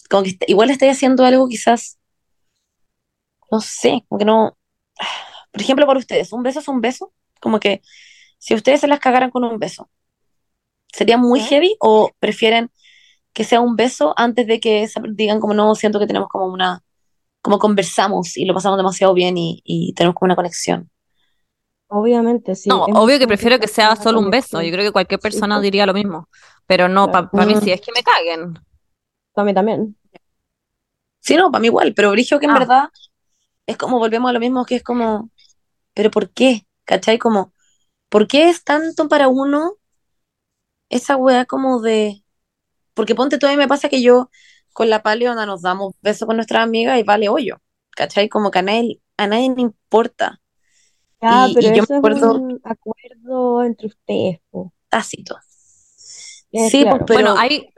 como 0.09 0.23
que 0.23 0.38
igual 0.47 0.72
estoy 0.72 0.89
haciendo 0.89 1.26
algo 1.26 1.47
quizás, 1.49 1.99
no 3.51 3.61
sé, 3.61 4.03
como 4.07 4.19
que 4.19 4.26
no. 4.26 4.57
Por 5.51 5.61
ejemplo, 5.61 5.88
para 5.88 5.99
ustedes, 5.99 6.34
¿un 6.34 6.43
beso 6.43 6.59
es 6.59 6.68
un 6.68 6.81
beso? 6.81 7.14
Como 7.41 7.59
que 7.59 7.81
si 8.39 8.55
ustedes 8.55 8.81
se 8.81 8.88
las 8.88 8.99
cagaran 8.99 9.31
con 9.31 9.43
un 9.43 9.59
beso, 9.59 9.89
¿sería 10.93 11.18
muy 11.18 11.39
heavy 11.41 11.76
o 11.80 12.11
prefieren 12.19 12.72
que 13.34 13.43
sea 13.43 13.61
un 13.61 13.76
beso 13.76 14.14
antes 14.18 14.47
de 14.47 14.59
que 14.59 14.88
se- 14.88 15.01
digan 15.14 15.39
como 15.39 15.53
no, 15.53 15.76
siento 15.76 15.99
que 15.99 16.07
tenemos 16.07 16.30
como 16.30 16.47
una, 16.47 16.81
como 17.41 17.59
conversamos 17.59 18.38
y 18.38 18.45
lo 18.45 18.53
pasamos 18.53 18.77
demasiado 18.77 19.14
bien 19.14 19.38
y, 19.38 19.61
y 19.64 19.93
tenemos 19.93 20.15
como 20.15 20.27
una 20.27 20.35
conexión? 20.35 20.89
Obviamente, 21.89 22.55
sí. 22.55 22.69
No, 22.69 22.85
es 22.88 22.93
obvio 22.95 23.18
que 23.19 23.27
prefiero 23.27 23.59
que 23.59 23.68
sea 23.68 23.95
solo 23.95 24.19
un 24.19 24.30
beso. 24.30 24.61
Yo 24.61 24.72
creo 24.72 24.84
que 24.85 24.91
cualquier 24.91 25.19
Sí, 25.22 25.23
persona 25.23 25.55
pues, 25.55 25.64
diría 25.64 25.85
lo 25.85 25.93
mismo. 25.93 26.27
Pero 26.65 26.89
no, 26.89 27.09
claro. 27.09 27.30
para 27.31 27.45
mí 27.45 27.55
Mm. 27.55 27.61
sí 27.61 27.72
es 27.72 27.81
que 27.81 27.91
me 27.95 28.03
caguen. 28.03 28.53
Para 29.34 29.45
mí 29.45 29.53
también. 29.53 29.95
Sí, 31.22 31.35
no, 31.35 31.51
para 31.51 31.61
mí 31.61 31.68
igual, 31.68 31.93
pero 31.93 32.11
Brigio 32.11 32.39
que 32.39 32.45
en 32.45 32.51
Ah. 32.51 32.59
verdad 32.59 32.89
es 33.68 33.77
como 33.77 33.99
volvemos 33.99 34.30
a 34.30 34.34
lo 34.34 34.39
mismo, 34.39 34.65
que 34.65 34.76
es 34.77 34.84
como, 34.84 35.30
¿pero 35.93 36.11
por 36.11 36.31
qué? 36.31 36.68
¿Cachai? 36.85 37.18
Como, 37.19 37.53
¿por 38.09 38.27
qué 38.27 38.49
es 38.49 38.64
tanto 38.64 39.07
para 39.09 39.27
uno 39.30 39.73
esa 40.89 41.15
weá 41.18 41.45
como 41.45 41.81
de... 41.81 42.23
Porque 42.93 43.15
ponte 43.15 43.38
todavía 43.38 43.59
me 43.64 43.68
pasa 43.68 43.89
que 43.89 44.01
yo 44.01 44.30
con 44.73 44.89
la 44.89 45.03
paleona 45.03 45.45
nos 45.45 45.61
damos 45.61 45.95
besos 46.01 46.26
con 46.27 46.35
nuestras 46.38 46.64
amigas 46.64 46.99
y 46.99 47.03
vale 47.03 47.30
hoyo, 47.30 47.57
¿cachai? 47.91 48.30
Como 48.30 48.51
que 48.51 48.59
a 48.59 48.64
nadie, 48.64 49.01
a 49.18 49.27
nadie 49.27 49.53
le 49.55 49.61
importa, 49.61 50.41
Ya, 51.22 51.47
Y- 51.49 51.53
pero 51.55 51.68
y 51.73 51.77
yo 51.77 51.84
eso 51.84 52.01
me 52.01 52.09
es 52.09 52.22
un 52.23 52.61
acuerdo 52.64 53.64
entre 53.64 53.88
ustedes, 53.88 54.39
po. 54.51 54.73
tácito. 54.89 55.38
Sí, 56.51 56.81
claro. 56.84 56.97
pues, 56.97 57.03
pero... 57.07 57.19
Bueno, 57.19 57.35
hay, 57.39 57.69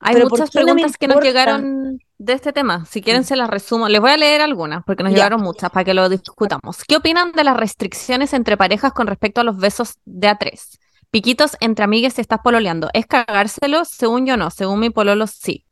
hay 0.00 0.14
pero 0.14 0.28
¿por 0.28 0.38
muchas 0.38 0.54
no 0.54 0.60
preguntas 0.62 0.96
que 0.96 1.08
nos 1.08 1.20
llegaron 1.22 2.00
de 2.18 2.32
este 2.34 2.52
tema. 2.52 2.84
Si 2.86 3.02
quieren, 3.02 3.24
se 3.24 3.36
las 3.36 3.48
resumo. 3.50 3.88
Les 3.88 4.00
voy 4.00 4.10
a 4.10 4.16
leer 4.16 4.40
algunas 4.40 4.84
porque 4.84 5.02
nos 5.02 5.10
Ya. 5.12 5.16
llegaron 5.18 5.42
muchas 5.42 5.70
para 5.70 5.84
que 5.84 5.94
lo 5.94 6.08
discutamos. 6.08 6.84
¿Qué 6.86 6.96
opinan 6.96 7.32
de 7.32 7.44
las 7.44 7.56
restricciones 7.56 8.32
entre 8.32 8.56
parejas 8.56 8.92
con 8.92 9.06
respecto 9.06 9.40
a 9.40 9.44
los 9.44 9.56
besos 9.56 9.98
de 10.04 10.28
a 10.28 10.36
tres? 10.38 10.78
Piquitos 11.12 11.56
entre 11.60 11.84
amigas 11.84 12.14
si 12.14 12.22
estás 12.22 12.40
pololeando. 12.44 12.90
¿Es 12.94 13.06
cagárselo? 13.06 13.84
Según 13.86 14.26
yo 14.26 14.36
no. 14.38 14.50
Según 14.50 14.80
mi 14.80 14.90
pololo, 14.90 15.28
sí. 15.28 15.66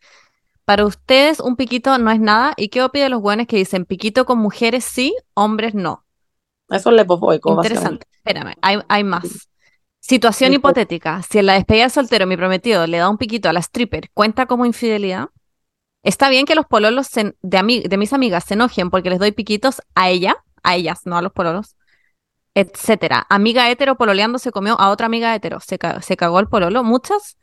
Para 0.65 0.87
ustedes, 0.87 1.41
un 1.41 1.57
piquito 1.57 1.99
no 1.99 2.11
es 2.13 2.21
nada. 2.21 2.55
¿Y 2.57 2.71
qué 2.71 2.83
opinan 2.83 3.13
los 3.13 3.23
buenos 3.23 3.47
que 3.49 3.57
dicen 3.57 3.87
piquito 3.87 4.27
con 4.27 4.39
mujeres 4.39 4.85
sí, 4.85 5.17
hombres 5.35 5.75
no? 5.75 6.07
Eso 6.71 6.91
es 6.91 7.07
básicamente. 7.07 8.05
Interesante. 8.05 8.07
Espérame, 8.17 8.55
hay, 8.63 8.79
hay 8.89 9.05
más. 9.05 9.49
Situación 10.01 10.53
hipotética. 10.55 11.23
Si 11.23 11.39
en 11.39 11.47
la 11.47 11.55
despedida 11.55 11.85
de 11.85 11.91
soltero 11.91 12.27
mi 12.27 12.37
prometido 12.37 12.87
le 12.87 12.99
da 12.99 13.09
un 13.09 13.19
piquito 13.19 13.49
a 13.49 13.53
la 13.53 13.61
stripper, 13.61 14.11
¿cuenta 14.15 14.47
como 14.47 14.67
infidelidad? 14.67 15.29
Está 16.03 16.31
bien 16.31 16.47
que 16.47 16.55
los 16.57 16.67
pololos 16.67 17.09
se- 17.09 17.37
de, 17.43 17.85
de 17.89 17.99
mis 17.99 18.13
amigas 18.15 18.45
se 18.45 18.55
enojen 18.55 18.91
porque 18.91 19.11
les 19.11 19.21
doy 19.21 19.33
piquitos 19.33 19.83
a 19.95 20.11
ella, 20.11 20.37
a 20.63 20.77
ellas, 20.77 21.03
no 21.07 21.19
a 21.19 21.23
los 21.23 21.33
pololos, 21.33 21.77
etcétera. 22.55 23.27
Amiga 23.31 23.71
hetero 23.71 23.97
pololeando 23.97 24.39
se 24.39 24.53
comió 24.53 24.79
a 24.81 24.91
otra 24.91 25.07
amiga 25.07 25.35
hetero, 25.35 25.61
se, 25.61 25.79
ca- 25.79 26.03
se 26.03 26.17
cagó 26.17 26.41
el 26.41 26.49
pololo. 26.49 26.83
Muchas 26.85 27.39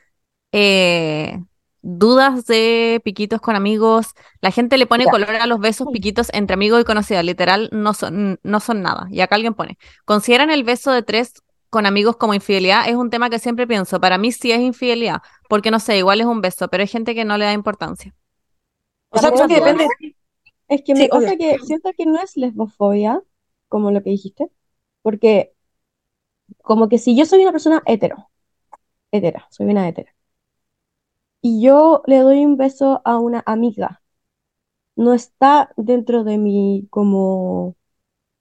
eh, 0.52 1.40
dudas 1.82 2.46
de 2.46 3.02
piquitos 3.04 3.42
con 3.42 3.56
amigos. 3.56 4.08
La 4.42 4.52
gente 4.52 4.78
le 4.78 4.88
pone 4.88 5.06
Ya. 5.06 5.12
color 5.12 5.32
a 5.32 5.48
los 5.48 5.60
besos, 5.60 5.88
piquitos 5.92 6.30
entre 6.34 6.54
amigos 6.56 6.82
y 6.82 6.86
conocidos. 6.86 7.24
Literal, 7.24 7.70
no 7.72 7.94
son, 7.94 8.40
no 8.44 8.60
son 8.60 8.82
nada. 8.82 9.08
Y 9.12 9.22
acá 9.22 9.36
alguien 9.36 9.54
pone, 9.54 9.78
¿consideran 10.06 10.50
el 10.52 10.64
beso 10.64 10.92
de 10.92 11.04
tres 11.04 11.34
con 11.70 11.86
amigos 11.86 12.18
como 12.18 12.34
infidelidad? 12.34 12.88
Es 12.90 12.96
un 12.96 13.10
tema 13.10 13.30
que 13.30 13.40
siempre 13.40 13.68
pienso. 13.68 14.00
Para 14.02 14.18
mí 14.18 14.32
sí 14.32 14.52
es 14.52 14.60
infidelidad, 14.62 15.22
porque 15.50 15.72
no 15.72 15.80
sé, 15.80 15.98
igual 15.98 16.20
es 16.22 16.28
un 16.28 16.42
beso, 16.42 16.68
pero 16.70 16.82
hay 16.82 16.88
gente 16.88 17.16
que 17.16 17.26
no 17.26 17.38
le 17.38 17.46
da 17.46 17.54
importancia. 17.54 18.16
O 19.10 19.20
sea, 19.20 19.32
creo 19.32 19.48
que 19.48 19.56
depende. 19.56 19.88
Es 20.68 20.82
que 20.84 20.96
Sí, 20.96 21.02
me 21.04 21.08
pasa 21.10 21.34
obvio. 21.34 21.38
que 21.38 21.60
siento 21.60 21.92
que 21.98 22.06
no 22.06 22.22
es 22.22 22.36
lesbofobia, 22.36 23.22
como 23.70 23.92
lo 23.92 24.04
que 24.04 24.10
dijiste, 24.12 24.50
porque 25.08 25.54
como 26.62 26.90
que 26.90 26.98
si 26.98 27.16
yo 27.16 27.26
soy 27.26 27.42
una 27.42 27.54
persona 27.54 27.82
hetero, 27.86 28.30
hetera, 29.10 29.48
soy 29.50 29.68
una 29.68 29.88
hetera, 29.88 30.14
y 31.40 31.62
yo 31.62 32.04
le 32.08 32.18
doy 32.20 32.44
un 32.44 32.58
beso 32.58 33.02
a 33.06 33.18
una 33.18 33.42
amiga, 33.46 34.02
no 34.98 35.14
está 35.14 35.72
dentro 35.78 36.26
de 36.26 36.38
mi 36.38 36.88
como 36.90 37.78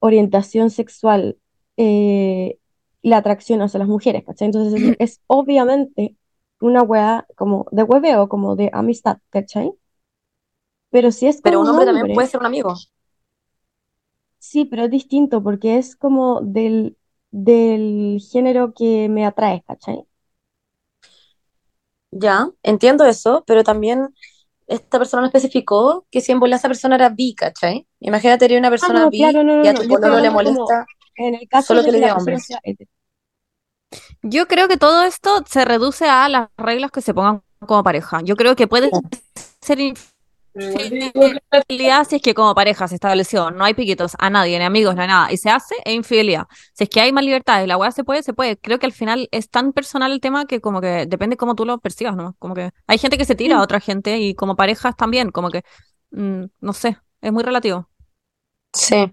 orientación 0.00 0.70
sexual 0.70 1.38
eh, 1.76 2.58
la 3.00 3.18
atracción 3.18 3.62
hacia 3.62 3.78
las 3.78 3.88
mujeres, 3.88 4.24
¿cachai? 4.24 4.46
Entonces 4.46 4.82
es, 4.82 4.96
es 4.98 5.20
obviamente 5.28 6.16
una 6.60 6.82
wea 6.82 7.28
como 7.36 7.66
de 7.70 7.84
hueveo, 7.84 8.28
como 8.28 8.56
de 8.56 8.70
amistad, 8.72 9.18
¿cachai? 9.30 9.70
Pero 10.90 11.12
si 11.12 11.28
es 11.28 11.40
Pero 11.42 11.60
un 11.60 11.68
hombre 11.68 11.86
también 11.86 12.12
puede 12.12 12.26
ser 12.26 12.40
un 12.40 12.46
amigo. 12.46 12.74
Sí, 14.48 14.64
pero 14.64 14.84
es 14.84 14.90
distinto 14.90 15.42
porque 15.42 15.76
es 15.78 15.96
como 15.96 16.40
del, 16.40 16.96
del 17.32 18.20
género 18.32 18.72
que 18.74 19.08
me 19.08 19.26
atrae, 19.26 19.62
¿cachai? 19.66 20.06
Ya, 22.10 22.48
entiendo 22.62 23.04
eso, 23.04 23.44
pero 23.46 23.62
también 23.64 24.08
esta 24.66 24.98
persona 24.98 25.22
no 25.22 25.26
especificó 25.26 26.06
que 26.10 26.20
si 26.20 26.32
en 26.32 26.40
bola 26.40 26.56
esa 26.56 26.68
persona 26.68 26.96
era 26.96 27.08
bi, 27.10 27.34
¿cachai? 27.34 27.86
Imagínate 28.00 28.46
tener 28.46 28.58
una 28.58 28.70
persona 28.70 29.00
Ah, 29.00 29.04
no, 29.04 29.10
bi 29.10 29.18
claro, 29.18 29.42
no, 29.44 29.56
no, 29.56 29.64
y 29.64 29.68
a 29.68 29.74
no, 29.74 29.82
tu 29.82 29.88
pololo 29.88 30.20
le 30.20 30.30
molesta. 30.30 30.86
en 31.16 31.34
el 31.34 31.48
caso 31.48 31.74
Solo 31.74 31.82
de 31.82 31.90
que 31.92 31.98
le 31.98 32.40
sea 32.40 32.60
hetero. 32.62 32.90
Yo 34.22 34.46
creo 34.48 34.68
que 34.68 34.76
todo 34.76 35.04
esto 35.04 35.44
se 35.48 35.64
reduce 35.64 36.08
a 36.08 36.28
las 36.28 36.48
reglas 36.56 36.90
que 36.90 37.00
se 37.00 37.14
pongan 37.14 37.42
como 37.66 37.82
pareja. 37.82 38.20
Yo 38.22 38.36
creo 38.36 38.56
que 38.56 38.66
puede 38.66 38.90
ser 39.60 39.78
infidelidad 40.56 42.06
si 42.08 42.16
es 42.16 42.22
que 42.22 42.34
como 42.34 42.54
pareja 42.54 42.88
se 42.88 42.94
estableció, 42.94 43.50
no 43.50 43.64
hay 43.64 43.74
piquitos 43.74 44.12
a 44.18 44.30
nadie, 44.30 44.58
ni 44.58 44.64
amigos, 44.64 44.94
ni 44.94 45.06
nada, 45.06 45.32
y 45.32 45.36
se 45.36 45.50
hace, 45.50 45.74
es 45.84 45.94
infidelidad. 45.94 46.44
Si 46.74 46.84
es 46.84 46.90
que 46.90 47.00
hay 47.00 47.12
más 47.12 47.24
libertad 47.24 47.62
y 47.62 47.66
la 47.66 47.76
weá 47.76 47.90
se 47.90 48.04
puede, 48.04 48.22
se 48.22 48.32
puede. 48.32 48.56
Creo 48.56 48.78
que 48.78 48.86
al 48.86 48.92
final 48.92 49.28
es 49.30 49.50
tan 49.50 49.72
personal 49.72 50.12
el 50.12 50.20
tema 50.20 50.46
que 50.46 50.60
como 50.60 50.80
que 50.80 51.06
depende 51.06 51.36
cómo 51.36 51.54
tú 51.54 51.64
lo 51.64 51.78
percibas, 51.78 52.16
¿no? 52.16 52.34
Como 52.38 52.54
que 52.54 52.70
hay 52.86 52.98
gente 52.98 53.18
que 53.18 53.24
se 53.24 53.34
tira 53.34 53.58
a 53.58 53.62
otra 53.62 53.80
gente 53.80 54.18
y 54.18 54.34
como 54.34 54.56
parejas 54.56 54.96
también, 54.96 55.30
como 55.30 55.50
que 55.50 55.62
mm, 56.10 56.44
no 56.60 56.72
sé, 56.72 56.98
es 57.20 57.32
muy 57.32 57.42
relativo. 57.42 57.88
Sí, 58.72 59.10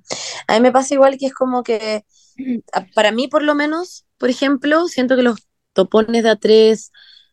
a 0.48 0.54
mí 0.56 0.60
me 0.60 0.72
pasa 0.72 0.94
igual 0.94 1.18
que 1.18 1.28
es 1.28 1.34
como 1.34 1.64
que, 1.64 2.04
para 2.96 3.12
mí 3.12 3.28
por 3.28 3.44
lo 3.44 3.56
menos, 3.56 4.06
por 4.18 4.30
ejemplo, 4.30 4.88
siento 4.88 5.16
que 5.16 5.24
los 5.24 5.48
topones 5.74 6.24
de 6.24 6.30
a 6.30 6.36
tres, 6.36 6.92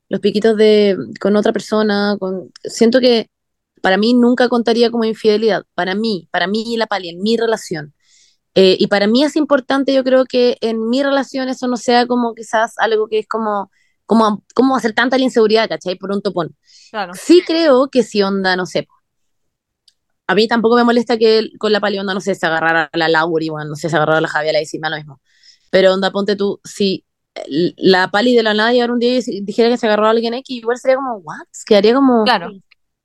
los 0.09 0.21
piquitos 0.21 0.57
de 0.57 0.97
con 1.21 1.37
otra 1.37 1.53
persona, 1.53 2.17
con, 2.19 2.53
siento 2.65 3.01
que 3.01 3.31
para 3.83 3.97
mí 3.97 4.15
nunca 4.15 4.49
contaría 4.49 4.91
como 4.91 5.05
infidelidad, 5.05 5.65
para 5.75 5.95
mí, 5.95 6.29
para 6.31 6.47
mí 6.47 6.63
y 6.67 6.77
la 6.77 6.87
pali, 6.87 7.09
en 7.09 7.21
mi 7.23 7.37
relación. 7.37 7.95
Eh, 8.55 8.77
y 8.81 8.89
para 8.89 9.07
mí 9.07 9.23
es 9.25 9.37
importante, 9.37 9.95
yo 9.95 10.03
creo 10.05 10.25
que 10.25 10.57
en 10.61 10.89
mi 10.89 11.03
relación 11.03 11.49
eso 11.49 11.69
no 11.69 11.77
sea 11.77 12.07
como 12.07 12.35
quizás 12.35 12.75
algo 12.79 13.07
que 13.09 13.21
es 13.21 13.29
como, 13.29 13.71
como, 14.07 14.45
como 14.55 14.77
hacer 14.77 14.93
tanta 14.93 15.17
la 15.19 15.25
inseguridad, 15.25 15.69
¿cachai? 15.69 15.95
Por 15.97 16.11
un 16.13 16.21
topón. 16.21 16.57
Claro. 16.91 17.13
Sí 17.15 17.43
creo 17.47 17.89
que 17.89 18.03
si 18.03 18.23
onda, 18.23 18.57
no 18.57 18.67
sé, 18.67 18.89
a 20.27 20.35
mí 20.35 20.47
tampoco 20.47 20.77
me 20.77 20.85
molesta 20.85 21.19
que 21.19 21.39
él 21.39 21.53
con 21.59 21.73
la 21.73 21.81
pali 21.81 21.99
onda, 21.99 22.15
no 22.15 22.21
sé, 22.21 22.35
se 22.35 22.47
agarrara 22.47 22.89
a 22.93 22.97
la 22.99 23.09
Laura 23.09 23.45
y 23.45 23.49
bueno, 23.49 23.71
no 23.71 23.75
sé, 23.77 23.89
se 23.89 23.97
agarrara 23.97 24.19
a 24.19 24.23
la 24.23 24.29
Javiera 24.29 24.61
y 24.61 24.65
me 24.79 24.81
da 24.83 24.91
lo 24.91 24.97
mismo. 24.97 25.21
Pero 25.71 25.93
onda, 25.93 26.11
ponte 26.13 26.37
tú, 26.37 26.61
si 26.65 27.05
l- 27.47 27.75
la 27.77 28.11
pali 28.11 28.37
de 28.37 28.43
la 28.45 28.55
nada 28.55 28.73
llegara 28.73 28.93
un 28.93 29.01
día 29.01 29.19
y 29.27 29.41
dijera 29.43 29.69
que 29.69 29.77
se 29.77 29.87
agarró 29.87 30.07
a 30.07 30.11
alguien 30.11 30.35
X, 30.35 30.57
igual 30.59 30.79
sería 30.79 30.97
como, 30.97 31.17
what? 31.17 31.37
Quedaría 31.67 31.95
como, 31.95 32.23
Claro. 32.25 32.51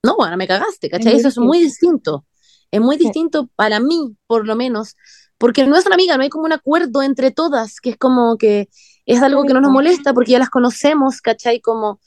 No, 0.06 0.16
bueno, 0.18 0.38
me 0.38 0.48
cagaste, 0.48 0.90
¿cachai? 0.90 1.16
Eso 1.16 1.28
es 1.30 1.38
muy 1.38 1.60
distinto. 1.62 2.26
Es 2.72 2.82
muy 2.82 2.98
Sí. 2.98 3.04
distinto 3.06 3.50
para 3.56 3.80
mí, 3.80 4.16
por 4.28 4.48
lo 4.48 4.56
menos, 4.56 4.96
porque 5.38 5.66
no 5.68 5.78
es 5.78 5.86
una 5.86 5.96
amiga, 5.96 6.18
no 6.18 6.24
hay 6.24 6.30
como 6.30 6.46
un 6.46 6.54
acuerdo 6.54 7.02
entre 7.04 7.32
todas, 7.32 7.80
que 7.82 7.92
es 7.92 7.98
como 7.98 8.38
que 8.38 8.70
es 9.06 9.22
algo 9.22 9.46
que 9.46 9.54
no 9.54 9.62
nos 9.62 9.72
molesta 9.72 10.14
porque 10.14 10.32
ya 10.34 10.40
las 10.40 10.50
conocemos, 10.50 11.22
¿cachai? 11.22 11.62
Como 11.62 12.00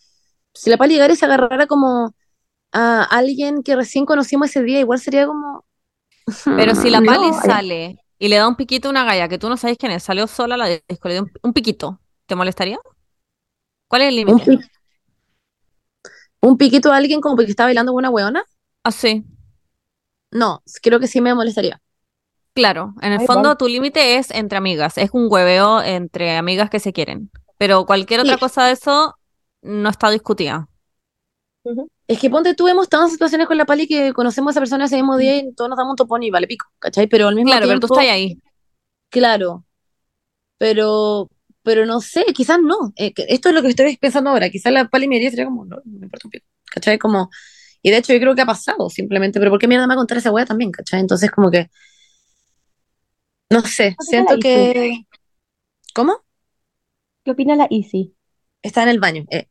si 0.55 0.71
la 0.71 0.79
pali 0.79 0.95
llegara 0.95 1.13
y 1.13 1.17
se 1.17 1.27
agarrara 1.27 1.67
como 1.67 2.15
a 2.73 3.05
alguien 3.05 3.63
que 3.63 3.77
recién 3.77 4.07
conocimos 4.07 4.51
ese 4.51 4.63
día, 4.65 4.81
igual 4.81 5.01
sería 5.01 5.27
como... 5.27 5.65
Pero 6.57 6.75
si 6.75 6.91
la 6.91 7.01
Pali 7.03 7.33
sale 7.33 7.99
y 8.19 8.29
le 8.29 8.37
da 8.37 8.49
un 8.49 8.57
piquito 8.57 8.89
a 8.89 8.91
una 8.91 9.05
galla 9.05 9.29
que 9.29 9.39
tú 9.39 9.49
no 9.49 9.57
sabes 9.57 9.79
quién 9.79 9.93
es, 9.93 10.03
salió 10.03 10.27
sola 10.27 10.55
a 10.57 10.59
la 10.59 10.69
disco, 10.89 11.09
le 11.09 11.15
dio 11.15 11.23
un, 11.25 11.33
un 11.43 11.53
piquito, 11.53 12.01
¿te 12.27 12.35
molestaría? 12.35 12.79
¿Cuál 13.89 14.03
es 14.03 14.09
el 14.09 14.15
un, 14.27 14.41
límite? 14.43 14.59
Un 16.43 16.57
piquito 16.59 16.93
a 16.93 16.97
alguien 16.97 17.21
como 17.21 17.37
porque 17.37 17.51
está 17.51 17.65
bailando 17.65 17.93
con 17.93 17.99
una 18.01 18.11
weona, 18.11 18.45
Ah, 18.85 18.93
sí, 18.93 19.25
no, 20.31 20.63
creo 20.83 21.01
que 21.01 21.07
sí 21.07 21.21
me 21.21 21.35
molestaría. 21.35 21.81
claro. 22.55 22.95
En 23.03 23.13
el 23.13 23.21
Ay, 23.21 23.27
fondo 23.27 23.49
vale. 23.49 23.57
tu 23.57 23.69
límite 23.69 24.17
es 24.17 24.31
entre 24.31 24.59
amigas, 24.59 24.99
es 24.99 25.11
un 25.13 25.29
hueveo 25.31 25.83
entre 25.83 26.37
amigas 26.37 26.71
que 26.71 26.81
se 26.81 26.93
quieren. 26.93 27.31
Pero 27.59 27.87
cualquier 27.87 28.21
otra 28.21 28.37
Sí. 28.37 28.39
cosa 28.39 28.67
de 28.67 28.73
eso 28.73 29.15
no 29.63 29.89
está 29.91 30.11
discutida. 30.11 30.69
Es 32.07 32.19
que 32.21 32.31
ponte 32.31 32.55
tú, 32.55 32.69
hemos 32.69 32.85
estado 32.85 33.05
en 33.05 33.11
situaciones 33.11 33.47
con 33.47 33.59
la 33.59 33.67
pali 33.67 33.87
que 33.87 34.13
conocemos 34.15 34.51
a 34.51 34.53
esa 34.53 34.61
persona 34.61 34.87
ese 34.87 34.97
mismo 34.97 35.17
día 35.19 35.37
y 35.39 35.53
todos 35.55 35.69
nos 35.69 35.77
damos 35.77 35.93
un 35.93 35.97
topón 35.97 36.23
y 36.23 36.31
vale 36.31 36.47
pico, 36.47 36.67
¿cachai? 36.79 37.07
Pero 37.09 37.29
al 37.29 37.35
mismo 37.35 37.51
Claro, 37.51 37.67
pero 37.67 37.81
tú 37.81 37.87
tiempo, 37.87 37.95
estás 37.95 38.05
ahí. 38.13 38.39
claro, 39.11 39.65
pero, 40.59 41.31
pero 41.63 41.87
no 41.87 42.01
sé, 42.01 42.25
quizás 42.35 42.59
no. 42.63 42.93
Eh, 42.97 43.13
esto 43.29 43.49
es 43.51 43.55
lo 43.55 43.63
que 43.63 43.69
estoy 43.69 43.97
pensando 43.99 44.31
ahora. 44.31 44.51
Quizás 44.51 44.73
la 44.73 44.89
pali 44.89 45.09
me 45.09 45.17
diría 45.17 45.31
sería 45.31 45.45
como, 45.47 45.65
no, 45.65 45.77
no 45.85 45.99
me 46.01 46.07
importa 46.07 46.27
un 46.29 46.31
pico, 46.31 46.47
¿cachai? 46.73 46.99
Como, 46.99 47.31
y 47.83 47.91
de 47.91 47.99
hecho 47.99 48.13
yo 48.15 48.21
creo 48.21 48.35
que 48.35 48.43
ha 48.43 48.47
pasado 48.47 48.89
simplemente, 48.91 49.39
pero 49.39 49.51
¿por 49.51 49.61
qué 49.61 49.69
mierda 49.69 49.87
me 49.87 49.93
va 49.95 49.95
a 49.95 49.99
contar 49.99 50.19
esa 50.19 50.33
wea 50.33 50.47
también, 50.47 50.71
¿cachai? 50.73 51.01
Entonces 51.01 51.31
como 51.31 51.51
que, 51.51 51.71
no 53.51 53.63
sé, 53.63 53.97
¿Qué 53.99 54.05
opina 54.05 54.11
siento 54.11 54.35
la 54.35 54.41
que... 54.41 55.07
¿Cómo? 55.95 56.25
¿Qué 57.25 57.31
opina 57.31 57.55
la 57.57 57.69
Easy? 57.71 58.15
Está 58.63 58.83
en 58.83 58.89
el 58.91 59.01
baño. 59.01 59.25
eh. 59.31 59.49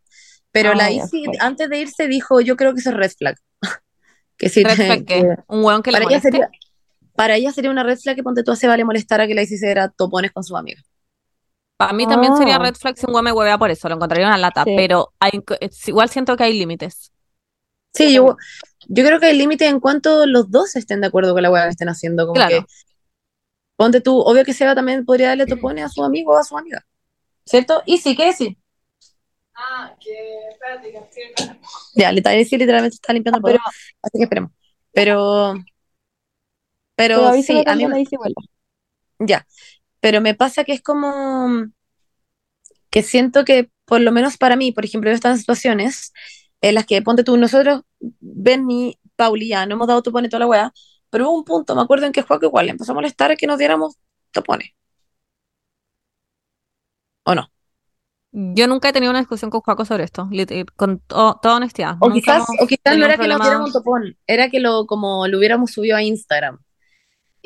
Pero 0.51 0.71
Ah, 0.71 0.75
la 0.75 0.91
ya, 0.91 1.03
Isi, 1.03 1.23
antes 1.39 1.69
de 1.69 1.79
irse, 1.79 2.07
dijo, 2.07 2.41
yo 2.41 2.55
creo 2.57 2.73
que 2.73 2.79
eso 2.79 2.89
es 2.91 2.95
red 2.97 3.11
flag. 3.17 3.37
Que 4.37 4.49
sí, 4.49 4.63
Red 4.63 4.75
flag. 4.75 5.45
¿Un 5.47 5.63
hueón 5.65 5.81
que 5.83 5.91
para 5.91 6.05
ella 6.05 6.19
moleste? 6.19 6.29
sería, 6.31 6.49
para 7.15 7.35
ella 7.37 7.51
sería 7.51 7.71
una 7.71 7.83
red 7.83 7.97
flag 7.99 8.15
que 8.15 8.23
ponte 8.23 8.43
tú 8.43 8.55
se 8.55 8.67
vale 8.67 8.85
molestar 8.85 9.21
a 9.21 9.27
que 9.27 9.35
la 9.35 9.43
Isi 9.43 9.57
se 9.57 9.67
diera 9.67 9.89
topones 9.89 10.31
con 10.31 10.43
su 10.43 10.57
amiga. 10.57 10.81
Para 11.77 11.93
mí 11.93 12.07
también 12.07 12.35
sería 12.35 12.55
Ah. 12.55 12.59
red 12.59 12.75
flag 12.75 12.97
si 12.97 13.05
un 13.07 13.23
me 13.23 13.31
huevea 13.31 13.57
por 13.57 13.69
eso, 13.69 13.87
lo 13.87 13.95
encontraría 13.95 14.27
una 14.27 14.37
lata, 14.37 14.63
Sí. 14.63 14.73
pero 14.75 15.13
hay, 15.19 15.43
es- 15.59 15.87
igual 15.87 16.09
siento 16.09 16.35
que 16.35 16.43
hay 16.43 16.57
límites. 16.57 17.11
Sí, 17.93 18.13
yo, 18.13 18.35
yo 18.87 19.05
creo 19.05 19.19
que 19.19 19.27
hay 19.27 19.37
límite 19.37 19.67
en 19.67 19.79
cuanto 19.79 20.25
los 20.25 20.49
dos 20.51 20.75
estén 20.75 21.01
de 21.01 21.07
acuerdo 21.07 21.33
con 21.33 21.41
la 21.43 21.51
weá 21.51 21.63
que 21.63 21.69
estén 21.69 21.89
haciendo. 21.89 22.25
Como 22.25 22.35
Claro. 22.35 22.65
que, 22.65 22.65
ponte 23.75 24.01
tú, 24.01 24.19
obvio 24.19 24.43
que 24.43 24.53
Seba 24.53 24.75
también 24.75 25.05
podría 25.05 25.29
darle 25.29 25.45
topones 25.45 25.85
a 25.85 25.89
su 25.89 26.03
amigo 26.03 26.33
o 26.33 26.37
a 26.37 26.43
su 26.43 26.57
amiga. 26.57 26.85
¿Cierto? 27.45 27.81
Y 27.85 27.97
sí, 27.99 28.15
¿qué 28.15 28.33
sí? 28.33 28.57
Ah, 29.55 29.95
que 29.99 30.49
espérate, 30.49 30.91
que 30.91 30.97
estoy. 30.97 31.59
Ya, 31.95 32.11
le 32.11 32.45
sí, 32.45 32.57
literalmente 32.57 32.95
está 32.95 33.13
limpiando 33.13 33.37
el 33.37 33.43
Pero, 33.43 33.57
polvo, 33.59 33.69
así 34.03 34.17
que 34.17 34.23
esperemos. 34.23 34.51
Pero, 34.91 35.55
pero 36.95 37.33
sí, 37.41 37.63
a 37.65 37.75
mí, 37.75 37.87
la 37.87 37.99
Easy 37.99 38.17
vuelva. 38.17 38.41
Ya, 39.19 39.47
pero 39.99 40.21
me 40.21 40.35
pasa 40.35 40.63
que 40.63 40.73
es 40.73 40.81
como 40.81 41.67
que 42.89 43.03
siento 43.03 43.45
que, 43.45 43.69
por 43.85 44.01
lo 44.01 44.11
menos 44.11 44.37
para 44.37 44.55
mí, 44.55 44.71
por 44.71 44.85
ejemplo, 44.85 45.09
yo 45.09 45.13
he 45.13 45.15
estado 45.15 45.33
en 45.35 45.39
situaciones 45.39 46.13
en 46.61 46.75
las 46.75 46.85
que, 46.85 47.01
ponte 47.01 47.23
tú, 47.23 47.37
nosotros, 47.37 47.81
Benny, 48.19 48.99
Pauli, 49.15 49.49
ya 49.49 49.65
no 49.65 49.75
hemos 49.75 49.87
dado 49.87 50.01
topones 50.01 50.29
toda 50.29 50.39
la 50.41 50.47
weá, 50.47 50.73
pero 51.09 51.29
hubo 51.29 51.37
un 51.39 51.43
punto, 51.45 51.75
me 51.75 51.81
acuerdo 51.81 52.05
en 52.05 52.11
que 52.11 52.21
Juaco 52.21 52.45
igual 52.45 52.65
le 52.65 52.71
empezó 52.73 52.91
a 52.93 52.95
molestar 52.95 53.35
que 53.37 53.47
nos 53.47 53.57
diéramos 53.57 53.95
topones. 54.31 54.71
¿O 57.23 57.35
no? 57.35 57.51
Yo 58.31 58.67
nunca 58.67 58.89
he 58.89 58.93
tenido 58.93 59.09
una 59.11 59.19
discusión 59.19 59.49
con 59.49 59.61
Juaco 59.61 59.85
sobre 59.85 60.03
esto, 60.03 60.29
eh, 60.31 60.65
con 60.75 60.99
to- 60.99 61.39
toda 61.41 61.57
honestidad. 61.57 61.95
O 61.99 62.09
Nunca 62.09 62.21
quizás, 62.21 62.45
o 62.61 62.67
quizás 62.67 62.97
no 62.97 63.05
era 63.05 63.17
que 63.17 63.27
nos 63.27 63.41
diéramos 63.41 63.67
un 63.67 63.73
topón, 63.73 64.17
era 64.27 64.49
que 64.49 64.59
lo, 64.59 64.85
como 64.85 65.27
lo 65.27 65.37
hubiéramos 65.37 65.71
subido 65.71 65.97
a 65.97 66.03
Instagram. 66.03 66.59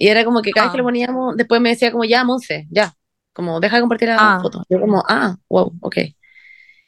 Y 0.01 0.07
era 0.07 0.25
como 0.25 0.41
que 0.41 0.49
cada 0.51 0.65
vez 0.65 0.71
que 0.71 0.77
Ah. 0.77 0.81
lo 0.81 0.83
poníamos, 0.85 1.37
después 1.37 1.61
me 1.61 1.69
decía 1.69 1.91
como, 1.91 2.03
ya, 2.05 2.23
Monse, 2.23 2.65
ya. 2.71 2.91
Como, 3.33 3.59
deja 3.59 3.75
de 3.75 3.81
compartir 3.83 4.07
la 4.09 4.17
Ah. 4.19 4.39
foto. 4.41 4.63
Yo 4.67 4.79
como, 4.81 5.03
ah, 5.07 5.35
wow, 5.47 5.71
ok. 5.79 5.97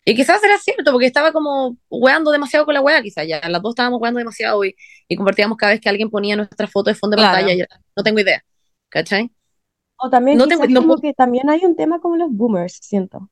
Y 0.05 0.15
quizás 0.15 0.43
era 0.43 0.57
cierto, 0.57 0.91
porque 0.91 1.05
estaba 1.05 1.31
como 1.31 1.77
weando 1.91 2.31
demasiado 2.31 2.65
con 2.65 2.73
la 2.73 2.81
wea, 2.81 3.03
quizás 3.03 3.27
ya. 3.27 3.39
Las 3.47 3.61
dos 3.61 3.73
estábamos 3.73 4.01
weando 4.01 4.17
demasiado 4.17 4.65
y, 4.65 4.75
y 5.07 5.15
compartíamos 5.15 5.57
cada 5.59 5.73
vez 5.73 5.79
que 5.81 5.89
alguien 5.89 6.09
ponía 6.09 6.35
nuestra 6.35 6.65
foto 6.67 6.89
de 6.89 6.95
fondo 6.95 7.15
de 7.15 7.21
Claro. 7.21 7.37
pantalla. 7.37 7.67
no 7.95 8.03
tengo 8.03 8.19
idea. 8.19 8.43
¿Cachai? 8.89 9.31
O 9.97 10.09
también 10.09 10.37
No 10.39 10.47
tengo- 10.47 10.65
no 10.67 10.81
como 10.81 10.97
que 10.97 11.13
también 11.13 11.49
hay 11.51 11.63
un 11.65 11.75
tema 11.75 12.01
con 12.01 12.17
los 12.17 12.31
boomers, 12.31 12.79
siento. 12.81 13.29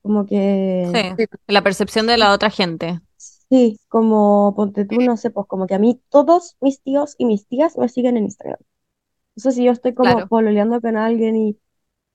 Como 0.00 0.26
que 0.26 0.88
Sí, 1.18 1.24
la 1.48 1.62
percepción 1.62 2.06
de 2.06 2.18
la 2.18 2.32
otra 2.32 2.50
gente. 2.50 3.00
sí, 3.16 3.80
como 3.88 4.54
ponte 4.56 4.84
tú, 4.84 5.00
no 5.00 5.16
sé, 5.16 5.30
pues 5.30 5.46
como 5.48 5.66
que 5.66 5.74
a 5.74 5.78
mí 5.80 6.00
todos 6.08 6.56
mis 6.60 6.80
tíos 6.82 7.16
y 7.18 7.24
mis 7.26 7.46
tías 7.48 7.76
me 7.76 7.88
siguen 7.88 8.16
en 8.16 8.24
Instagram. 8.24 8.58
Entonces 9.36 9.54
si 9.56 9.64
yo 9.64 9.72
estoy 9.72 9.94
como 9.94 10.22
Claro. 10.22 10.28
pololeando 10.28 10.80
con 10.80 10.96
alguien 10.96 11.36
y, 11.36 11.58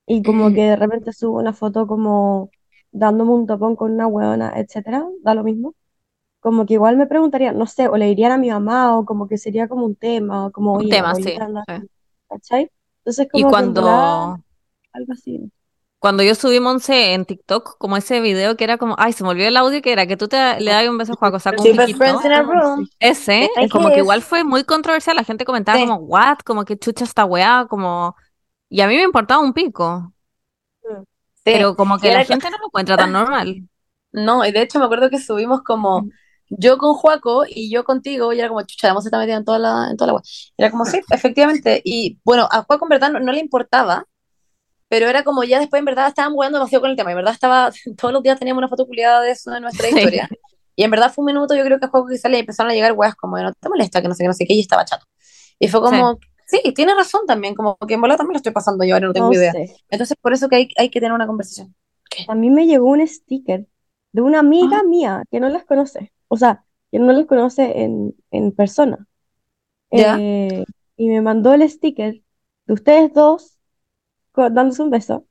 y 0.08 0.24
como 0.24 0.54
que 0.54 0.62
de 0.64 0.76
repente 0.78 1.14
subo 1.14 1.40
una 1.40 1.54
foto 1.54 1.88
como 1.88 2.54
dándome 2.91 3.32
un 3.34 3.48
topón 3.48 3.76
con 3.76 3.94
una 3.94 4.08
huevona, 4.08 4.54
etcétera, 4.58 5.06
da 5.24 5.36
lo 5.36 5.44
mismo. 5.44 5.76
Como 6.41 6.66
que 6.66 6.76
igual 6.76 6.98
me 6.98 7.08
preguntarían, 7.08 7.58
no 7.58 7.68
sé, 7.68 7.88
o 7.90 7.98
le 7.98 8.06
dirían 8.08 8.32
a 8.34 8.38
mi 8.38 8.50
mamá, 8.52 8.98
o 8.98 9.06
como 9.06 9.28
que 9.28 9.38
sería 9.38 9.68
como 9.68 9.86
un 9.86 9.96
tema, 9.96 10.48
o 10.48 10.52
como, 10.52 10.80
Un 10.80 10.88
tema, 10.88 11.14
sí, 11.16 11.32
sí. 11.68 11.74
así", 11.74 11.90
¿cachai? 12.30 12.72
Entonces 13.00 13.28
Y 13.32 13.46
como 13.46 13.48
cuando, 13.48 14.38
algo 14.94 15.14
así. 15.14 15.52
Cuando 16.00 16.24
yo 16.24 16.34
subí 16.36 16.60
Monse 16.60 17.14
en 17.14 17.26
TikTok, 17.26 17.78
como 17.78 17.98
ese 17.98 18.22
video 18.22 18.56
que 18.58 18.64
era 18.64 18.78
como, 18.78 18.96
ay, 18.98 19.14
se 19.14 19.24
me 19.24 19.30
olvidó 19.32 19.50
el 19.50 19.58
audio 19.58 19.82
que 19.82 19.92
era 19.92 20.08
que 20.08 20.16
tú 20.18 20.28
te 20.30 20.38
le 20.62 20.72
das 20.72 20.88
un 20.88 20.98
beso 20.98 21.14
a 21.14 21.16
Juaco, 21.18 21.40
saca 21.40 21.62
un 21.62 21.64
Sí, 21.64 21.74
best 21.74 21.88
piquito. 21.88 21.98
friends 21.98 22.26
in 22.26 22.32
a 22.32 22.42
room. 22.44 22.86
sí. 22.86 22.92
Ese, 23.00 23.50
como 23.72 23.90
¿qué 23.90 23.96
que 23.96 24.00
igual 24.02 24.22
fue 24.22 24.44
muy 24.44 24.64
controversial, 24.64 25.16
la 25.18 25.24
gente 25.26 25.46
comentaba 25.46 25.78
Sí. 25.78 25.86
como, 25.86 25.98
what, 25.98 26.40
como 26.46 26.64
que 26.66 26.78
chucha 26.78 27.04
esta 27.04 27.26
weá, 27.26 27.66
como, 27.70 28.16
y 28.70 28.82
a 28.82 28.88
mí 28.88 28.96
me 28.96 29.04
importaba 29.04 29.42
un 29.42 29.54
pico, 29.54 30.14
Mm. 30.84 31.02
Sí. 31.02 31.06
pero 31.44 31.76
como 31.76 31.98
que 32.00 32.14
la 32.14 32.24
gente 32.26 32.50
no 32.50 32.58
lo 32.58 32.66
encuentra 32.68 32.98
tan 32.98 33.12
normal. 33.12 33.64
No, 34.12 34.44
y 34.44 34.52
de 34.52 34.64
hecho 34.64 34.80
me 34.80 34.86
acuerdo 34.86 35.10
que 35.12 35.20
subimos 35.20 35.62
como 35.62 36.02
Mm. 36.02 36.10
yo 36.50 36.78
con 36.80 36.96
Juaco 36.96 37.44
y 37.48 37.70
yo 37.72 37.84
contigo, 37.84 38.34
y 38.34 38.40
era 38.40 38.48
como, 38.50 38.62
chucha, 38.64 38.88
la 38.88 38.94
Monse 38.96 39.10
está 39.10 39.20
metida 39.20 39.36
en 39.38 39.46
toda 39.46 39.60
la, 39.60 39.90
en 39.92 39.98
toda 39.98 40.08
la 40.08 40.14
wea. 40.14 40.24
Era 40.58 40.72
como, 40.72 40.86
sí, 40.86 41.00
efectivamente. 41.12 41.82
Y 41.86 42.20
bueno, 42.24 42.48
a 42.52 42.64
Juaco 42.64 42.86
en 42.86 42.90
verdad 42.90 43.12
no, 43.12 43.20
no 43.20 43.32
le 43.32 43.40
importaba, 43.40 44.06
pero 44.90 45.07
era 45.10 45.24
como 45.24 45.44
ya 45.45 45.60
después 45.60 45.80
en 45.80 45.86
verdad 45.86 46.10
estaban 46.10 46.34
jugando 46.34 46.60
demasiado 46.60 46.82
con 46.84 46.91
el 46.91 46.98
tema. 46.98 47.11
En 47.11 47.18
verdad 47.18 47.34
estaba, 47.34 47.72
todos 47.98 48.14
los 48.14 48.24
días 48.24 48.40
teníamos 48.40 48.60
una 48.60 48.70
foto 48.70 48.88
culiada 48.88 49.22
de 49.22 49.32
eso 49.32 49.56
en 49.56 49.64
nuestra 49.64 49.90
Sí. 49.90 49.99
historia. 49.99 50.30
Y 50.76 50.84
en 50.84 50.91
verdad 50.91 51.11
fue 51.14 51.24
un 51.24 51.28
minuto, 51.28 51.56
yo 51.56 51.64
creo 51.66 51.80
que 51.80 51.86
a 51.88 51.90
Juaco 51.90 52.07
quizás 52.10 52.32
le 52.32 52.40
empezaron 52.40 52.72
a 52.72 52.76
llegar 52.76 52.94
weas 52.94 53.16
como, 53.16 53.38
no 53.40 53.53
te 53.53 53.70
molesta, 53.70 54.02
que 54.02 54.07
no 54.07 54.16
sé 54.16 54.24
qué, 54.24 54.28
no 54.28 54.34
sé 54.34 54.45
qué, 54.48 54.53
y 54.56 54.61
estaba 54.61 54.86
chato. 54.86 55.06
Y 55.60 55.68
fue 55.68 55.82
como, 55.82 56.20
sí, 56.48 56.61
tiene 56.76 56.95
razón 56.95 57.26
también, 57.28 57.56
como 57.56 57.78
que 57.88 57.95
en 57.95 58.02
verdad 58.02 58.18
también 58.18 58.34
lo 58.36 58.38
estoy 58.38 58.53
pasando 58.53 58.86
yo, 58.86 58.95
ahora 58.95 59.07
no 59.07 59.14
tengo 59.14 59.28
No 59.28 59.34
idea. 59.34 59.52
sé. 59.52 59.76
Entonces 59.90 60.18
por 60.22 60.34
eso 60.34 60.49
que 60.49 60.56
hay, 60.57 60.70
hay 60.78 60.90
que 60.90 60.99
tener 61.02 61.14
una 61.14 61.28
conversación. 61.28 61.76
A 62.28 62.36
mí 62.36 62.49
me 62.49 62.66
llegó 62.68 62.88
un 62.90 63.06
sticker 63.07 63.68
de 64.14 64.22
una 64.22 64.40
amiga 64.40 64.84
mía 64.84 65.24
que 65.32 65.40
no 65.40 65.49
las 65.49 65.66
conoce. 65.66 66.14
O 66.30 66.38
sea, 66.38 66.66
que 66.91 66.99
no 66.99 67.11
las 67.11 67.26
conoce 67.26 67.82
en, 67.84 68.16
en 68.32 68.52
persona. 68.53 69.07
¿Ya? 69.91 70.16
Eh, 70.16 70.66
y 70.98 71.10
me 71.10 71.22
mandó 71.22 71.53
el 71.53 71.70
sticker 71.70 72.22
de 72.68 72.74
ustedes 72.74 73.14
dos 73.14 73.59
dándose 74.49 74.82
un 74.82 74.90
beso. 74.90 75.26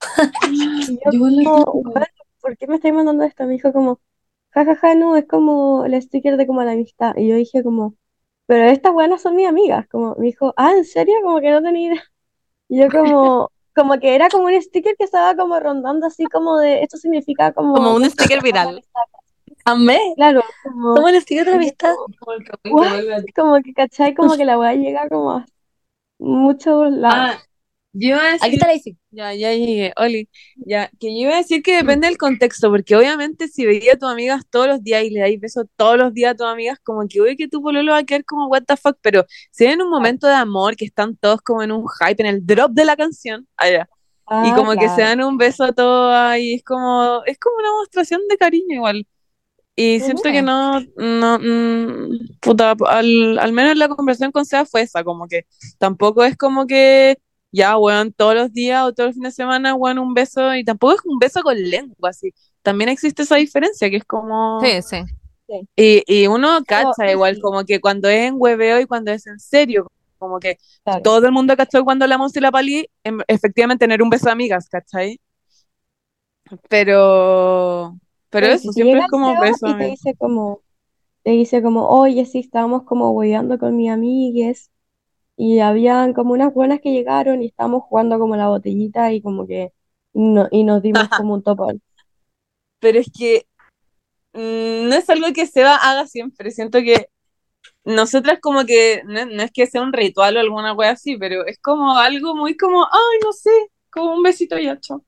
Y 0.50 0.98
yo 0.98 1.10
como, 1.44 1.64
"What? 1.64 2.04
¿por 2.42 2.56
qué 2.58 2.66
me 2.66 2.74
estáis 2.76 2.92
mandando 2.92 3.24
esto? 3.24 3.44
Me 3.44 3.54
dijo 3.54 3.72
como, 3.72 4.00
jajaja, 4.50 4.94
no, 4.94 5.16
es 5.16 5.26
como 5.26 5.84
el 5.86 6.00
sticker 6.02 6.36
de 6.36 6.46
como 6.46 6.62
la 6.62 6.72
amistad. 6.72 7.14
Y 7.16 7.28
yo 7.28 7.36
dije 7.36 7.62
como, 7.62 7.94
pero 8.46 8.66
estas 8.66 8.92
buenas 8.92 9.22
son 9.22 9.36
mis 9.36 9.48
amigas. 9.48 9.86
Como 9.88 10.14
me 10.16 10.26
dijo, 10.26 10.52
ah, 10.56 10.72
¿en 10.72 10.84
serio? 10.84 11.14
Como 11.22 11.40
que 11.40 11.50
no 11.50 11.62
tenía 11.62 11.92
idea. 11.92 12.02
Y 12.68 12.80
yo 12.80 12.88
como, 12.90 13.50
como 13.74 13.98
que 13.98 14.14
era 14.14 14.28
como 14.28 14.44
un 14.44 14.60
sticker 14.60 14.96
que 14.96 15.04
estaba 15.04 15.34
como 15.36 15.58
rondando 15.58 16.06
así 16.06 16.24
como 16.26 16.58
de, 16.58 16.82
esto 16.82 16.98
significa 16.98 17.52
como... 17.52 17.74
Como 17.74 17.94
un 17.94 18.10
sticker 18.10 18.42
viral. 18.42 18.84
Amé. 19.64 19.98
Claro, 20.16 20.42
como, 20.64 20.94
¿Cómo 20.94 21.08
el 21.08 21.20
sticker 21.22 21.44
de 21.44 21.50
la 21.52 21.56
amistad? 21.56 21.94
what? 22.70 23.22
como 23.34 23.62
que, 23.62 23.72
¿cachai? 23.72 24.14
Como 24.14 24.36
que 24.36 24.44
la 24.44 24.58
weá 24.58 24.74
llega 24.74 25.08
como 25.08 25.30
a 25.30 25.46
muchos 26.18 26.90
lados. 26.90 27.36
Ah, 27.38 27.42
yo 27.92 28.08
iba 28.10 28.18
a 28.22 28.32
Aquí 28.40 28.52
decir, 28.52 28.54
está 28.56 28.66
la 28.66 28.74
Isi. 28.74 28.98
ya, 29.10 29.34
ya 29.34 29.52
llegué, 29.54 29.92
Oli, 29.96 30.28
ya, 30.56 30.90
que 31.00 31.08
yo 31.14 31.22
iba 31.28 31.34
a 31.34 31.38
decir 31.38 31.62
que 31.62 31.76
depende 31.76 32.06
del 32.08 32.18
contexto, 32.18 32.70
porque 32.70 32.96
obviamente 32.96 33.48
si 33.48 33.66
veía 33.66 33.94
a 33.94 33.96
tus 33.98 34.10
amigas 34.10 34.42
todos 34.50 34.66
los 34.68 34.82
días 34.82 35.04
y 35.04 35.10
le 35.10 35.20
dais 35.20 35.40
besos 35.40 35.66
todos 35.76 35.96
los 35.98 36.12
días 36.14 36.32
a 36.32 36.36
tus 36.36 36.46
amigas, 36.46 36.78
como 36.82 37.06
que 37.08 37.20
oye 37.20 37.36
que 37.36 37.48
tu 37.48 37.62
pololo 37.62 37.92
va 37.92 37.98
a 37.98 38.04
quedar 38.04 38.24
como 38.24 38.48
what 38.48 38.64
the 38.66 38.76
fuck, 38.76 38.96
pero 39.02 39.24
si 39.50 39.66
en 39.66 39.82
un 39.82 39.90
momento 39.90 40.26
de 40.26 40.34
amor 40.34 40.76
que 40.76 40.84
están 40.86 41.16
todos 41.16 41.40
como 41.42 41.62
en 41.62 41.72
un 41.72 41.84
hype, 42.00 42.22
en 42.22 42.26
el 42.28 42.46
drop 42.46 42.72
de 42.72 42.84
la 42.84 42.96
canción, 42.96 43.46
allá, 43.56 43.88
y 44.40 44.50
Ah, 44.50 44.54
como 44.54 44.72
que 44.76 44.88
se 44.88 44.96
claro. 44.96 45.02
dan 45.02 45.22
un 45.24 45.36
beso 45.38 45.64
a 45.64 45.72
todos 45.72 46.12
ahí, 46.14 46.54
es 46.54 46.64
como, 46.64 47.22
es 47.26 47.38
como 47.38 47.56
una 47.58 47.68
demostración 47.70 48.22
de 48.28 48.36
cariño 48.38 48.74
igual. 48.76 49.06
Y 49.74 50.00
siento 50.00 50.24
que 50.24 50.42
no, 50.42 50.80
no, 50.96 51.38
mm, 51.38 52.38
puta, 52.40 52.74
al, 52.88 53.38
al 53.38 53.52
menos 53.52 53.76
la 53.76 53.88
conversación 53.88 54.30
con 54.32 54.44
Seba 54.44 54.66
fue 54.66 54.82
esa, 54.82 55.02
como 55.04 55.26
que 55.28 55.46
tampoco 55.78 56.24
es 56.24 56.36
como 56.36 56.66
que 56.66 57.16
ya, 57.52 57.76
weón, 57.78 58.12
todos 58.12 58.34
los 58.34 58.52
días 58.52 58.84
o 58.84 58.92
todos 58.94 59.08
los 59.10 59.14
fines 59.16 59.32
de 59.36 59.42
semana, 59.44 59.74
weón, 59.74 59.98
un 59.98 60.14
beso, 60.14 60.54
y 60.56 60.64
tampoco 60.64 60.94
es 60.94 61.00
un 61.04 61.18
beso 61.18 61.42
con 61.42 61.56
lengua, 61.56 62.10
así. 62.10 62.32
También 62.62 62.90
existe 62.90 63.22
esa 63.22 63.36
diferencia, 63.36 63.90
que 63.90 63.96
es 63.98 64.04
como... 64.04 64.78
Sí, 64.78 64.82
sí. 64.82 65.04
Y, 65.76 66.04
y 66.06 66.26
uno 66.28 66.60
cacha 66.66 67.10
igual, 67.10 67.34
sí. 67.36 67.40
como 67.40 67.64
que 67.64 67.80
cuando 67.80 68.08
es 68.08 68.28
en 68.28 68.34
hueveo 68.38 68.80
y 68.80 68.86
cuando 68.86 69.12
es 69.12 69.26
en 69.26 69.38
serio, 69.40 69.90
como 70.18 70.40
que 70.40 70.58
Claro. 70.84 71.02
todo 71.02 71.26
el 71.26 71.32
mundo 71.32 71.56
cachó 71.56 71.84
cuando 71.84 72.06
la 72.06 72.18
Monse 72.18 72.38
y 72.40 72.42
la 72.42 72.52
Pali, 72.52 72.88
em- 73.04 73.20
efectivamente 73.28 73.84
tener 73.84 74.02
un 74.02 74.10
beso 74.10 74.26
de 74.26 74.32
amigas, 74.32 74.68
¿cachai? 74.68 75.20
Pero, 76.68 77.98
pero 78.30 78.46
Pero 78.46 78.52
eso, 78.52 78.72
si 78.72 78.72
siempre 78.72 79.00
es 79.00 79.06
como 79.06 79.38
beso 79.38 79.66
y 79.68 79.76
te 79.76 79.84
dice 79.84 80.14
como, 80.16 80.62
te 81.24 81.32
dice 81.32 81.62
como, 81.62 81.88
oye, 81.88 82.26
sí, 82.26 82.40
estábamos 82.40 82.84
como 82.84 83.12
hueveando 83.12 83.58
con 83.60 83.76
mis 83.76 83.90
amigues 83.92 84.71
y 85.36 85.60
habían 85.60 86.12
como 86.14 86.32
unas 86.34 86.52
buenas 86.54 86.80
que 86.80 86.92
llegaron 86.92 87.42
y 87.42 87.46
estábamos 87.46 87.84
jugando 87.84 88.18
como 88.18 88.36
la 88.36 88.48
botellita 88.48 89.12
y 89.12 89.22
como 89.22 89.46
que 89.46 89.72
no, 90.14 90.48
y 90.50 90.64
nos 90.64 90.82
dimos 90.82 91.08
como 91.18 91.34
un 91.34 91.42
topón. 91.42 91.82
Pero 92.80 92.98
es 92.98 93.08
que 93.16 93.46
mm, 94.34 94.88
no 94.88 94.94
es 94.96 95.08
algo 95.10 95.32
que 95.34 95.46
Seba 95.46 95.76
haga 95.76 96.06
siempre, 96.06 96.50
siento 96.50 96.80
que 96.80 97.08
nosotras 97.84 98.38
como 98.40 98.64
que, 98.64 99.02
no, 99.06 99.26
no 99.26 99.42
es 99.42 99.52
que 99.52 99.66
sea 99.66 99.82
un 99.82 99.92
ritual 99.92 100.36
o 100.36 100.40
alguna 100.40 100.74
wea 100.74 100.92
así, 100.92 101.16
pero 101.16 101.46
es 101.46 101.58
como 101.60 101.96
algo 101.98 102.34
muy 102.36 102.56
como, 102.56 102.84
ay, 102.84 103.18
no 103.24 103.32
sé, 103.32 103.50
como 103.90 104.14
un 104.14 104.22
besito 104.22 104.58
y 104.58 104.66
ya, 104.66 104.78
chao. 104.80 105.04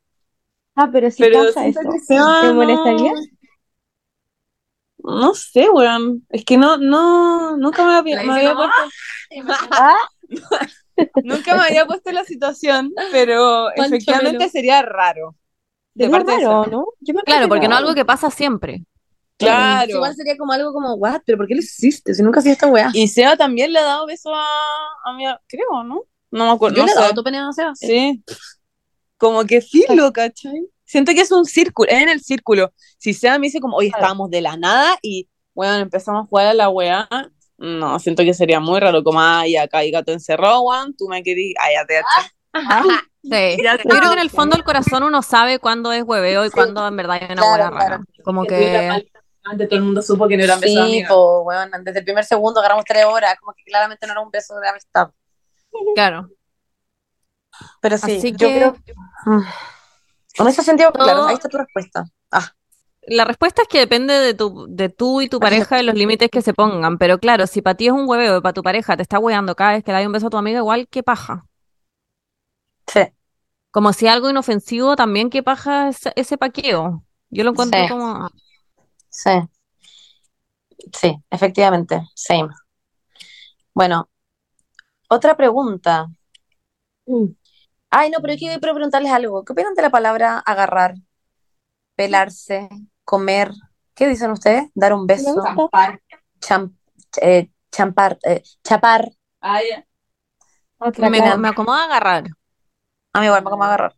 Ah, 0.76 0.90
pero 0.92 1.10
si 1.10 1.22
Pero 1.22 1.44
pasa 1.44 1.66
eso, 1.66 1.80
¿te 2.08 2.16
no- 2.16 2.54
molestaría? 2.54 3.12
No 4.98 5.34
sé, 5.34 5.68
weón. 5.70 6.26
Es 6.30 6.44
que 6.44 6.56
no, 6.56 6.78
no, 6.78 7.56
nunca 7.58 7.84
me 7.84 7.94
había, 7.94 8.22
me 8.22 8.32
había 8.32 8.54
puesto, 8.54 8.82
Ah, 9.72 9.96
nunca 11.24 11.56
me 11.56 11.62
había 11.62 11.86
puesto 11.86 12.10
en 12.10 12.16
la 12.16 12.24
situación, 12.24 12.92
pero 13.12 13.68
Pancho 13.76 13.94
efectivamente 13.96 14.38
Melo. 14.38 14.50
sería 14.50 14.82
raro. 14.82 15.36
De 15.94 16.08
parte 16.08 16.32
de 16.32 16.38
raro, 16.38 16.64
Seba. 16.64 16.66
¿no? 16.66 16.86
Yo 17.00 17.14
me 17.14 17.22
Claro, 17.22 17.48
porque 17.48 17.68
no 17.68 17.74
es 17.74 17.80
algo 17.80 17.94
que 17.94 18.04
pasa 18.04 18.30
siempre. 18.30 18.84
Claro. 19.36 19.90
Igual 19.90 20.14
sería 20.14 20.36
como 20.36 20.52
algo 20.52 20.72
como, 20.72 20.94
what, 20.94 21.22
pero 21.26 21.38
¿por 21.38 21.46
qué 21.46 21.54
lo 21.54 21.60
hiciste? 21.60 22.14
Si 22.14 22.22
nunca 22.22 22.40
hacía 22.40 22.52
esta 22.52 22.66
weá. 22.68 22.90
Y 22.92 23.08
Seba 23.08 23.36
también 23.36 23.72
le 23.72 23.80
ha 23.80 23.84
dado 23.84 24.06
beso 24.06 24.32
a, 24.34 24.44
a 25.04 25.12
mi, 25.16 25.24
creo, 25.48 25.82
¿no? 25.84 26.04
No 26.30 26.46
me 26.46 26.50
acuerdo, 26.52 26.76
Yo 26.76 26.82
no 26.82 26.86
le 26.86 26.92
he 26.92 26.94
dado 26.94 27.22
tu 27.22 27.28
o 27.48 27.52
sea. 27.52 27.72
Sí. 27.74 28.22
Como 29.16 29.44
que 29.44 29.60
filo, 29.60 30.12
¿cachai? 30.12 30.66
Siento 30.84 31.12
que 31.12 31.20
es 31.22 31.32
un 31.32 31.44
círculo, 31.44 31.88
es 31.90 32.02
en 32.02 32.08
el 32.08 32.20
círculo. 32.20 32.72
Si 32.98 33.14
Seba 33.14 33.38
me 33.38 33.46
dice 33.46 33.60
como, 33.60 33.76
oye, 33.76 33.88
Claro. 33.88 34.02
estábamos 34.02 34.30
de 34.30 34.40
la 34.40 34.56
nada 34.56 34.98
y, 35.02 35.28
bueno, 35.54 35.74
empezamos 35.76 36.24
a 36.24 36.26
jugar 36.28 36.46
a 36.48 36.54
la 36.54 36.68
weá, 36.68 37.08
no, 37.64 37.98
siento 37.98 38.22
que 38.22 38.34
sería 38.34 38.60
muy 38.60 38.78
raro, 38.80 39.02
como, 39.02 39.20
ay, 39.20 39.56
acá 39.56 39.78
hay 39.78 39.90
gato 39.90 40.12
encerrado, 40.12 40.62
weón, 40.62 40.94
tú 40.96 41.08
me 41.08 41.22
querías, 41.22 41.54
ay, 41.62 41.74
ya 41.74 41.86
te 41.86 42.02
Sí. 43.24 43.56
Ya 43.62 43.76
Yo 43.78 43.82
creo 43.84 44.08
que 44.08 44.12
en 44.12 44.18
el 44.18 44.30
fondo 44.30 44.54
del 44.54 44.64
corazón 44.64 45.02
uno 45.02 45.22
sabe 45.22 45.58
cuándo 45.58 45.90
es 45.92 46.02
hueveo 46.04 46.44
y 46.44 46.50
cuándo 46.50 46.86
en 46.86 46.94
verdad 46.96 47.16
hay 47.20 47.24
una 47.32 47.34
Claro, 47.36 47.48
buena 47.50 47.70
claro. 47.70 47.88
rara. 47.88 48.04
Como 48.22 48.44
Que 48.44 48.90
Antes 49.46 49.68
todo 49.68 49.78
el 49.78 49.84
mundo 49.84 50.02
supo 50.02 50.28
que 50.28 50.36
no 50.36 50.44
eran 50.44 50.60
besos 50.60 50.84
de 50.86 50.90
Sí, 50.90 51.04
po, 51.08 51.40
weón, 51.42 51.70
desde 51.84 52.00
el 52.00 52.04
primer 52.04 52.24
segundo 52.24 52.60
agarramos 52.60 52.84
tres 52.84 53.04
horas, 53.06 53.34
como 53.40 53.52
que 53.54 53.62
claramente 53.64 54.06
no 54.06 54.12
era 54.12 54.20
un 54.20 54.30
beso 54.30 54.54
de 54.60 54.68
amistad. 54.68 55.08
claro. 55.94 56.28
Pero 57.80 57.98
sí, 57.98 58.16
Así 58.18 58.32
yo 58.32 58.48
que- 58.48 58.54
creo. 58.56 58.76
Mm. 59.26 59.40
En 60.40 60.48
ese 60.48 60.62
sentido, 60.62 60.90
Todo- 60.92 61.04
claro, 61.04 61.26
ahí 61.26 61.34
está 61.34 61.48
tu 61.48 61.56
respuesta. 61.58 62.04
Ah, 62.30 62.50
La 63.06 63.24
respuesta 63.24 63.62
es 63.62 63.68
que 63.68 63.78
depende 63.78 64.14
de 64.14 64.34
tu, 64.34 64.66
de 64.68 64.88
tú 64.88 65.20
y 65.20 65.28
tu 65.28 65.40
pareja 65.40 65.80
y 65.80 65.84
los 65.84 65.94
límites 65.94 66.30
que 66.30 66.42
se 66.42 66.54
pongan. 66.54 66.98
Pero 66.98 67.18
claro, 67.18 67.46
si 67.46 67.62
para 67.62 67.76
ti 67.76 67.86
es 67.86 67.92
un 67.92 68.08
hueveo 68.08 68.38
y 68.38 68.40
para 68.40 68.52
tu 68.54 68.62
pareja 68.62 68.96
te 68.96 69.02
está 69.02 69.18
hueando 69.18 69.54
cada 69.56 69.72
vez 69.72 69.84
que 69.84 69.92
le 69.92 69.98
das 69.98 70.06
un 70.06 70.12
beso 70.12 70.26
a 70.28 70.30
tu 70.30 70.36
amiga, 70.38 70.58
igual 70.58 70.88
qué 70.88 71.02
paja. 71.02 71.46
sí, 72.86 73.00
Como 73.70 73.92
si 73.92 74.06
algo 74.06 74.30
inofensivo, 74.30 74.96
también 74.96 75.30
qué 75.30 75.42
paja 75.42 75.88
ese, 75.88 76.12
ese 76.16 76.38
paqueo. 76.38 77.04
Yo 77.30 77.44
lo 77.44 77.50
encuentro 77.50 77.80
Sí. 77.82 77.88
como... 77.88 78.30
sí. 79.10 79.30
Sí, 80.92 81.14
efectivamente, 81.30 82.00
same. 82.14 82.48
Bueno, 83.74 84.08
otra 85.08 85.36
pregunta. 85.36 86.08
Mm. 87.06 87.26
Ay, 87.90 88.10
no, 88.10 88.18
pero 88.20 88.34
yo 88.34 88.38
quiero 88.38 88.60
preguntarles 88.60 89.12
algo. 89.12 89.44
¿Qué 89.44 89.52
opinan 89.52 89.74
de 89.74 89.82
la 89.82 89.90
palabra 89.90 90.38
agarrar, 90.40 90.96
pelarse, 91.96 92.68
comer? 93.04 93.52
¿Qué 93.94 94.08
dicen 94.08 94.30
ustedes? 94.30 94.70
Dar 94.74 94.92
un 94.92 95.02
Me 95.02 95.14
beso, 95.14 95.32
gusta. 95.32 96.00
cham- 96.40 96.76
eh, 97.22 97.50
champar, 97.70 98.18
eh, 98.24 98.42
chapar. 98.62 99.10
Ah, 99.40 99.60
ya. 99.62 99.84
Otra 100.78 101.10
Me, 101.10 101.20
me 101.38 101.48
acomoda 101.48 101.84
agarrar. 101.84 102.24
A 103.12 103.20
mí 103.20 103.26
igual 103.26 103.44
me 103.44 103.50
como 103.50 103.64
agarrar. 103.64 103.94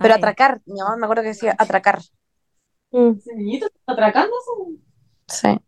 Pero 0.00 0.14
Ay. 0.14 0.18
atracar, 0.20 0.60
mi 0.66 0.78
mamá 0.80 0.96
me 0.96 1.04
acuerdo 1.06 1.22
que 1.22 1.28
decía 1.34 1.54
atracar. 1.58 1.98
Mm. 2.92 3.12
¿Ese 3.18 3.34
niñito 3.34 3.66
está 3.66 3.92
atracando? 3.92 4.34
Sí. 5.28 5.58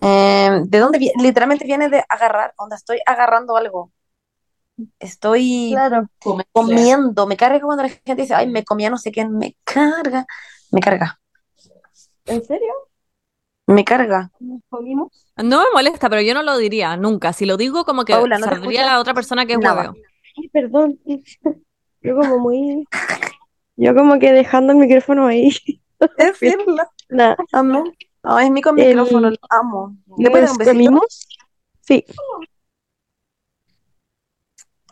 Eh, 0.00 0.50
¿de 0.64 0.78
dónde 0.78 0.98
viene? 0.98 1.22
Literalmente 1.22 1.64
viene 1.64 1.88
de 1.88 2.04
agarrar, 2.08 2.54
onda 2.56 2.76
estoy 2.76 3.00
agarrando 3.06 3.56
algo. 3.56 3.92
Estoy 4.98 5.70
Claro. 5.72 6.08
comiendo. 6.52 7.26
Me 7.26 7.36
carga 7.36 7.60
cuando 7.60 7.82
la 7.84 7.88
gente 7.88 8.14
dice, 8.22 8.34
ay, 8.34 8.48
me 8.48 8.64
comía 8.64 8.90
no 8.90 8.98
sé 8.98 9.12
qué, 9.12 9.26
me 9.28 9.56
carga. 9.64 10.26
Me 10.70 10.80
carga. 10.80 11.18
¿En 12.26 12.44
serio? 12.44 12.72
Me 13.66 13.84
carga. 13.84 14.30
¿Nos 14.40 14.60
comimos? 14.68 15.26
No 15.36 15.58
me 15.60 15.66
molesta, 15.72 16.08
pero 16.10 16.20
yo 16.22 16.34
no 16.34 16.42
lo 16.42 16.56
diría 16.56 16.96
nunca. 16.96 17.32
Si 17.32 17.46
lo 17.46 17.56
digo, 17.56 17.84
como 17.84 18.04
que 18.04 18.12
Paula, 18.12 18.38
¿no 18.38 18.46
escuchas? 18.46 18.86
la 18.86 18.98
otra 19.00 19.14
persona 19.14 19.46
que 19.46 19.54
es 19.54 19.58
Nada. 19.58 19.90
hueveo. 19.90 19.94
Ay, 20.36 20.48
perdón. 20.48 20.98
Yo 22.02 22.16
como 22.16 22.38
muy... 22.38 22.84
Yo 23.76 23.94
como 23.94 24.18
que 24.18 24.32
dejando 24.32 24.72
el 24.72 24.78
micrófono 24.80 25.26
ahí. 25.28 25.50
Decirlo. 26.18 26.82
Nada. 27.08 27.36
Amén. 27.52 27.84
Ay, 28.24 28.46
es 28.46 28.50
mi 28.52 28.60
con 28.60 28.78
El- 28.78 28.88
micrófono, 28.88 29.30
lo 29.30 29.36
amo. 29.50 29.96
¿Le 30.18 30.30
puedes 30.30 30.52
comimos? 30.58 31.26
Sí. 31.80 32.04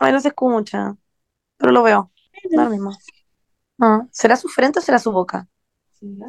Ay, 0.03 0.11
no 0.13 0.19
se 0.19 0.29
escucha. 0.29 0.95
Pero 1.57 1.71
lo 1.71 1.83
veo. 1.83 2.11
Da 2.49 2.63
lo 2.65 2.69
mismo. 2.71 2.91
Ah, 3.79 4.01
¿Será 4.11 4.35
su 4.35 4.47
frente 4.47 4.79
o 4.79 4.81
será 4.81 4.97
su 4.97 5.11
boca? 5.11 5.47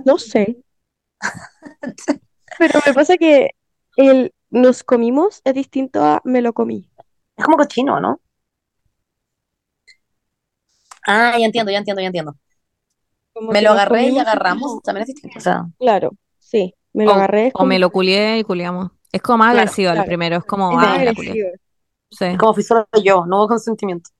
No 0.05 0.19
sé. 0.19 0.63
Pero 2.59 2.81
me 2.87 2.93
pasa 2.93 3.17
que 3.17 3.51
el 3.97 4.35
nos 4.51 4.85
comimos 4.85 5.41
es 5.45 5.55
distinto 5.55 6.05
a 6.05 6.21
me 6.25 6.43
lo 6.43 6.53
comí. 6.53 6.91
Es 7.37 7.45
como 7.47 7.57
cochino, 7.57 7.99
¿no? 7.99 8.21
Ah, 11.07 11.37
ya 11.39 11.47
entiendo, 11.47 11.73
ya 11.73 11.79
entiendo, 11.79 12.01
ya 12.03 12.07
entiendo. 12.09 12.37
Como 13.33 13.53
Me 13.53 13.63
lo 13.63 13.71
agarré 13.71 14.09
y 14.11 14.19
agarramos, 14.19 14.67
como- 14.69 14.81
también 14.83 15.03
es 15.03 15.15
distinto. 15.15 15.39
O 15.39 15.41
sea, 15.41 15.67
Claro, 15.79 16.11
sí. 16.39 16.75
Me 16.93 17.05
lo 17.07 17.13
O, 17.13 17.15
agarré 17.15 17.47
es 17.47 17.55
o 17.55 17.65
me 17.65 17.77
como- 17.77 17.81
lo 17.81 17.91
culié 17.91 18.39
y 18.39 18.45
culiamos. 18.45 18.91
Es 19.11 19.23
como 19.23 19.39
más 19.39 19.53
Claro, 19.53 19.61
agresivo 19.61 19.89
el 19.91 19.95
claro. 19.97 20.07
primero, 20.07 20.37
es 20.37 20.45
como, 20.45 20.71
es 20.73 20.87
ah, 20.87 20.95
agresivo. 20.95 21.35
Sí, 22.19 22.37
como 22.37 22.55
fui 22.55 22.63
solo 22.63 22.87
yo, 23.03 23.25
no 23.27 23.39
hubo 23.39 23.49
consentimiento. 23.49 24.11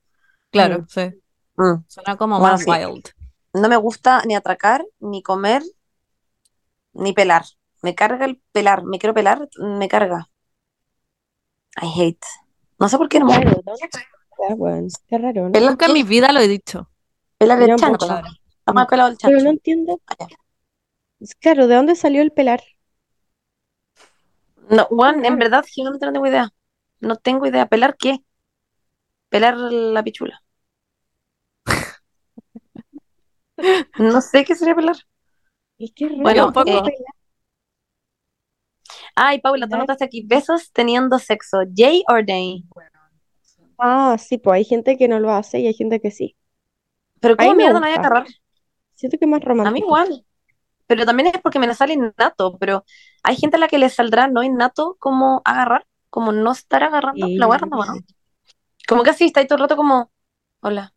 claro, 0.51 0.81
Mm. 0.81 0.87
sí. 0.89 1.11
Mm. 1.57 1.85
Suena 1.89 2.17
como 2.17 2.39
Bueno, 2.39 2.53
más 2.55 2.65
sí. 2.65 2.71
wild. 2.71 3.09
No 3.55 3.69
me 3.69 3.77
gusta 3.77 4.23
ni 4.27 4.35
atracar, 4.35 4.85
ni 5.01 5.23
comer, 5.23 5.63
ni 6.95 7.13
pelar. 7.13 7.45
Me 7.83 7.95
carga 7.95 8.25
el 8.25 8.41
pelar. 8.53 8.85
Me 8.85 8.99
quiero 8.99 9.15
pelar, 9.15 9.49
me 9.59 9.89
carga. 9.89 10.29
I 11.83 11.87
hate. 11.87 12.27
No 12.79 12.89
sé 12.89 12.99
por 12.99 13.09
qué 13.09 13.19
no 13.21 13.27
me 13.27 13.33
Claro, 13.33 13.51
gusta. 13.57 13.71
¿dónde 13.73 13.85
está, 13.87 14.55
weón? 14.55 14.89
Qué 15.09 15.19
raro, 15.19 15.45
¿no? 15.47 15.53
Pelar 15.53 15.71
Nunca 15.73 15.87
en 15.87 15.93
mi 15.95 16.03
vida 16.03 16.33
lo 16.33 16.41
he 16.41 16.49
dicho. 16.49 16.89
Pelar 17.39 17.61
el 17.63 17.77
chancho. 17.77 18.07
pelado 18.89 19.09
el 19.11 19.19
Pero 19.19 19.39
no 19.43 19.51
entiendo. 19.51 20.01
Ah. 20.07 20.27
Claro, 21.41 21.67
¿de 21.67 21.75
dónde 21.77 21.95
salió 21.95 22.23
el 22.23 22.33
pelar? 22.33 22.63
No, 24.71 24.85
Juan, 24.87 25.17
en 25.17 25.23
raro. 25.25 25.37
verdad, 25.39 25.65
genuinamente 25.69 26.07
no 26.07 26.13
tengo 26.13 26.27
idea. 26.27 26.49
No 27.03 27.17
tengo 27.17 27.45
idea. 27.47 27.67
¿Pelar 27.69 27.97
qué? 27.99 28.21
Pelar 29.31 29.57
la 29.59 30.05
pichula. 30.05 30.43
No 33.99 34.21
sé 34.21 34.45
qué 34.45 34.55
sería 34.55 34.75
pelar. 34.75 34.97
Es 35.79 35.93
que 35.95 36.07
es 36.07 36.13
raro. 36.13 36.23
Bueno, 36.23 36.47
un 36.47 36.53
poco. 36.53 36.71
eh, 36.71 36.95
Ay, 39.15 39.41
Paula, 39.41 39.69
tú 39.69 39.77
notaste 39.77 40.05
aquí. 40.05 40.23
Besos 40.27 40.71
teniendo 40.73 41.19
sexo. 41.19 41.63
¿Yay 41.75 42.05
or 42.09 42.25
nay? 42.27 42.65
Ah, 43.79 44.17
sí, 44.19 44.39
pues 44.39 44.57
hay 44.57 44.65
gente 44.65 44.97
que 44.97 45.09
no 45.09 45.21
lo 45.21 45.31
hace 45.33 45.61
y 45.61 45.67
hay 45.67 45.75
gente 45.75 46.01
que 46.01 46.11
sí. 46.11 46.37
Pero 47.21 47.37
¿cómo 47.37 47.55
me 47.55 47.57
mierda 47.57 47.81
no 47.81 47.87
hay 47.87 47.93
que 47.95 47.99
gusta. 48.01 48.09
agarrar? 48.09 48.27
Siento 48.95 49.19
que 49.19 49.27
es 49.27 49.31
más 49.31 49.43
A 49.63 49.71
mí 49.71 49.81
romántico. 49.81 49.87
igual. 49.87 50.25
Pero 50.87 51.07
también 51.07 51.29
es 51.29 51.41
porque 51.43 51.59
me 51.59 51.67
la 51.67 51.75
sale 51.75 51.95
innato. 51.95 52.59
Pero 52.59 52.85
hay 53.23 53.37
gente 53.37 53.57
a 53.57 53.61
la 53.61 53.69
que 53.69 53.79
le 53.79 53.89
saldrá 53.91 54.29
no 54.29 54.43
innato 54.43 54.97
como 55.01 55.43
agarrar, 55.45 55.87
como 56.13 56.33
no 56.33 56.53
estar 56.53 56.85
agarrando. 56.85 57.27
Sí, 57.27 57.39
La 57.39 57.49
que 57.59 57.67
¿no? 57.67 57.71
sí. 57.85 58.05
Como 58.89 59.03
que 59.05 59.11
así 59.11 59.27
está 59.27 59.41
ahí 59.41 59.47
todo 59.47 59.57
el 59.59 59.63
rato 59.63 59.77
como, 59.77 60.13
hola. 60.63 60.95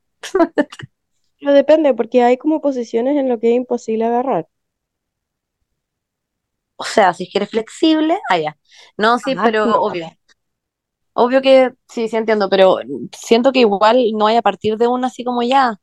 Pero 1.39 1.53
depende, 1.53 1.93
porque 1.93 2.23
hay 2.23 2.35
como 2.37 2.59
posiciones 2.59 3.15
en 3.15 3.29
lo 3.29 3.39
que 3.39 3.51
es 3.51 3.55
imposible 3.55 4.03
agarrar. 4.03 4.49
O 6.77 6.83
sea, 6.85 7.13
si 7.13 7.29
quieres 7.29 7.49
flexible, 7.49 8.17
allá. 8.29 8.57
No, 8.97 9.19
sí, 9.19 9.35
Ah, 9.37 9.43
pero 9.43 9.65
no. 9.65 9.79
obvio. 9.81 10.07
Obvio 11.13 11.41
que 11.41 11.73
sí, 11.87 12.07
sí 12.09 12.17
entiendo, 12.17 12.49
pero 12.49 12.77
siento 13.17 13.51
que 13.51 13.59
igual 13.61 14.11
no 14.13 14.27
hay 14.27 14.35
a 14.37 14.41
partir 14.41 14.77
de 14.77 14.87
una 14.87 15.07
así 15.07 15.23
como 15.23 15.41
ya, 15.43 15.79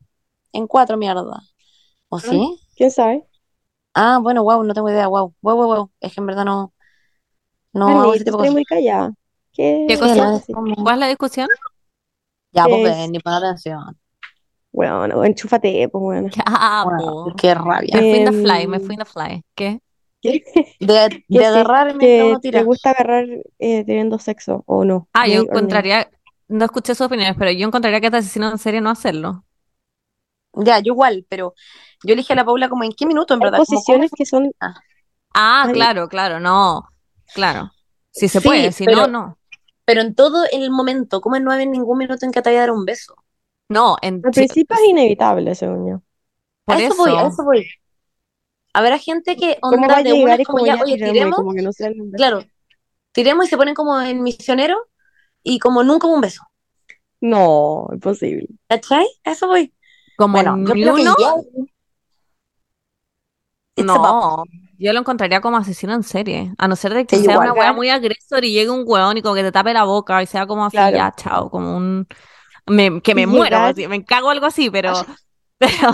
en 0.53 0.67
cuatro 0.67 0.97
mierda. 0.99 1.41
¿O 2.11 2.19
sí? 2.21 2.47
¿Quién 2.77 2.91
sabe? 2.91 3.27
Ah, 3.95 4.19
bueno, 4.23 4.43
wow, 4.43 4.63
no 4.65 4.73
tengo 4.75 4.89
idea, 4.91 5.07
wow, 5.09 5.35
wow, 5.43 5.57
wow, 5.57 5.67
wow. 5.75 5.93
Es 6.01 6.15
que 6.15 6.21
en 6.21 6.27
verdad 6.27 6.45
no, 6.45 6.73
no 7.73 8.15
estoy 8.15 8.51
muy 8.51 8.65
callada. 8.65 9.15
¿Qué? 9.53 9.85
¿Qué 9.89 9.95
Sí, 9.97 10.01
cosa? 10.01 10.43
¿Cuál 10.83 10.95
es 10.95 11.01
la 11.01 11.09
discusión? 11.09 11.49
Ya, 12.53 12.65
pues 12.65 12.85
Es- 12.87 12.97
ven, 12.97 13.13
ni 13.13 13.19
poner 13.21 13.45
atención. 13.45 13.99
Bueno, 14.73 15.25
enchúfate, 15.25 15.89
pues 15.91 16.03
bueno. 16.03 16.29
Ah, 16.47 16.83
Bueno, 16.87 17.25
po. 17.27 17.33
qué 17.37 17.55
rabia. 17.55 17.95
Me 17.95 18.01
fui 18.01 18.19
in 18.21 18.25
the 18.25 18.31
Em, 18.31 18.43
fly, 18.43 18.67
me 18.67 18.81
fui 18.81 18.95
in 18.95 18.99
the 19.01 19.05
fly. 19.05 19.45
¿Qué? 19.55 19.81
¿Qué? 20.23 20.43
De, 20.81 21.25
de 21.29 21.45
agarrar 21.47 21.99
te 21.99 22.63
gusta 22.63 22.91
agarrar 22.91 23.27
eh, 23.59 23.85
teniendo 23.85 24.19
sexo 24.19 24.63
o 24.67 24.85
no. 24.85 25.09
Ah, 25.13 25.27
yo 25.29 25.43
encontraría, 25.43 26.09
no 26.49 26.65
escuché 26.65 26.95
sus 26.95 27.07
opiniones, 27.07 27.37
pero 27.39 27.51
yo 27.51 27.67
encontraría 27.67 28.01
que 28.01 28.11
te 28.11 28.17
asesino 28.19 28.51
en 28.51 28.59
serie 28.59 28.81
no 28.81 28.89
hacerlo. 28.91 29.45
Ya, 30.55 30.79
yo 30.81 30.93
igual, 30.93 31.27
pero 31.29 31.55
yo 32.05 32.13
elegí 32.15 32.33
a 32.33 32.37
la 32.37 32.45
Paula 32.45 32.69
como 32.69 32.85
en 32.85 32.93
qué 32.93 33.05
minuto, 33.07 33.35
en 33.35 33.41
Hay 33.43 33.45
verdad. 33.51 33.59
Como, 33.59 33.67
¿cómo 33.67 33.77
posiciones 33.79 34.11
que 34.17 34.25
son. 34.27 34.51
Ah, 34.61 35.65
Ay. 35.67 35.73
claro, 35.73 36.09
claro, 36.09 36.41
no. 36.41 36.85
Claro. 37.35 37.71
Si 38.11 38.29
se 38.29 38.41
Sí, 38.41 38.47
puede, 38.47 38.73
si 38.73 38.85
pero- 38.85 39.07
no, 39.07 39.07
no. 39.09 39.39
Pero 39.85 40.01
en 40.01 40.15
todo 40.15 40.45
el 40.53 40.71
momento, 40.71 41.21
¿cómo 41.21 41.39
no 41.41 41.51
hay 41.51 41.67
ningún 41.67 41.99
minuto 41.99 42.25
en 42.25 42.33
que 42.33 42.43
te 42.43 42.51
vaya 42.51 42.61
a 42.61 42.63
dar 42.63 42.71
un 42.71 42.85
beso? 42.85 43.17
No, 43.69 43.97
en 44.03 44.21
Al 44.25 44.31
principio 44.31 44.77
es 44.77 44.89
inevitable, 44.89 45.55
según 45.55 45.89
yo. 45.89 46.03
por 46.65 46.77
a 46.77 46.81
eso, 46.81 46.97
voy, 46.97 47.17
a 47.17 47.27
eso. 47.27 47.45
voy. 47.45 47.67
Habrá 48.75 48.99
gente 48.99 49.37
que 49.37 49.59
¿Cómo 49.61 49.83
onda 49.83 50.03
de 50.03 50.13
una 50.13 50.37
como 50.45 50.59
como 50.59 50.67
ya, 50.67 50.77
ya 50.77 50.83
oye, 50.83 50.97
tiremos, 50.97 51.37
como 51.37 51.53
que 51.53 51.63
no 51.63 51.71
claro, 52.15 52.45
tiremos 53.13 53.47
y 53.47 53.49
se 53.49 53.57
ponen 53.57 53.75
como 53.75 54.01
en 54.01 54.23
misionero 54.23 54.77
y 55.43 55.59
como 55.59 55.83
nunca 55.83 56.07
hubo 56.07 56.15
un 56.15 56.21
beso. 56.23 56.43
No, 57.21 57.89
imposible. 57.93 58.49
¿Cachai? 58.69 59.07
A 59.25 59.33
eso 59.33 59.47
voy. 59.47 59.73
Como 60.17 60.35
Bueno, 60.35 60.57
yo 60.67 60.75
ni 60.75 60.83
creo 60.83 60.95
que 60.95 61.03
uno, 61.03 61.17
ya. 61.19 61.35
No. 63.85 64.45
Yo 64.83 64.93
lo 64.93 64.99
encontraría 65.01 65.41
como 65.41 65.57
asesino 65.57 65.95
en 65.95 66.03
serie. 66.03 66.53
A 66.59 66.69
no 66.69 66.77
ser 66.77 66.95
de 66.95 67.07
que 67.07 67.17
Sí, 67.17 67.25
sea 67.25 67.35
igual. 67.35 67.49
una 67.51 67.53
weá 67.61 67.73
muy 67.73 67.89
agresor 67.91 68.45
y 68.45 68.53
llegue 68.53 68.71
un 68.71 68.85
weón 68.87 69.17
y 69.17 69.23
como 69.23 69.35
que 69.35 69.43
te 69.43 69.53
tape 69.53 69.73
la 69.75 69.85
boca 69.85 70.23
y 70.23 70.27
sea 70.27 70.47
como 70.47 70.65
así, 70.65 70.77
Claro. 70.77 70.97
ya, 70.97 71.13
chao, 71.17 71.51
como 71.51 71.77
un... 71.77 72.07
me- 72.67 73.01
que 73.03 73.15
me 73.15 73.27
muero, 73.27 73.59
así, 73.59 73.87
me 73.89 74.05
cago 74.05 74.31
algo 74.31 74.47
así, 74.47 74.71
pero... 74.71 74.93
Pero... 75.61 75.93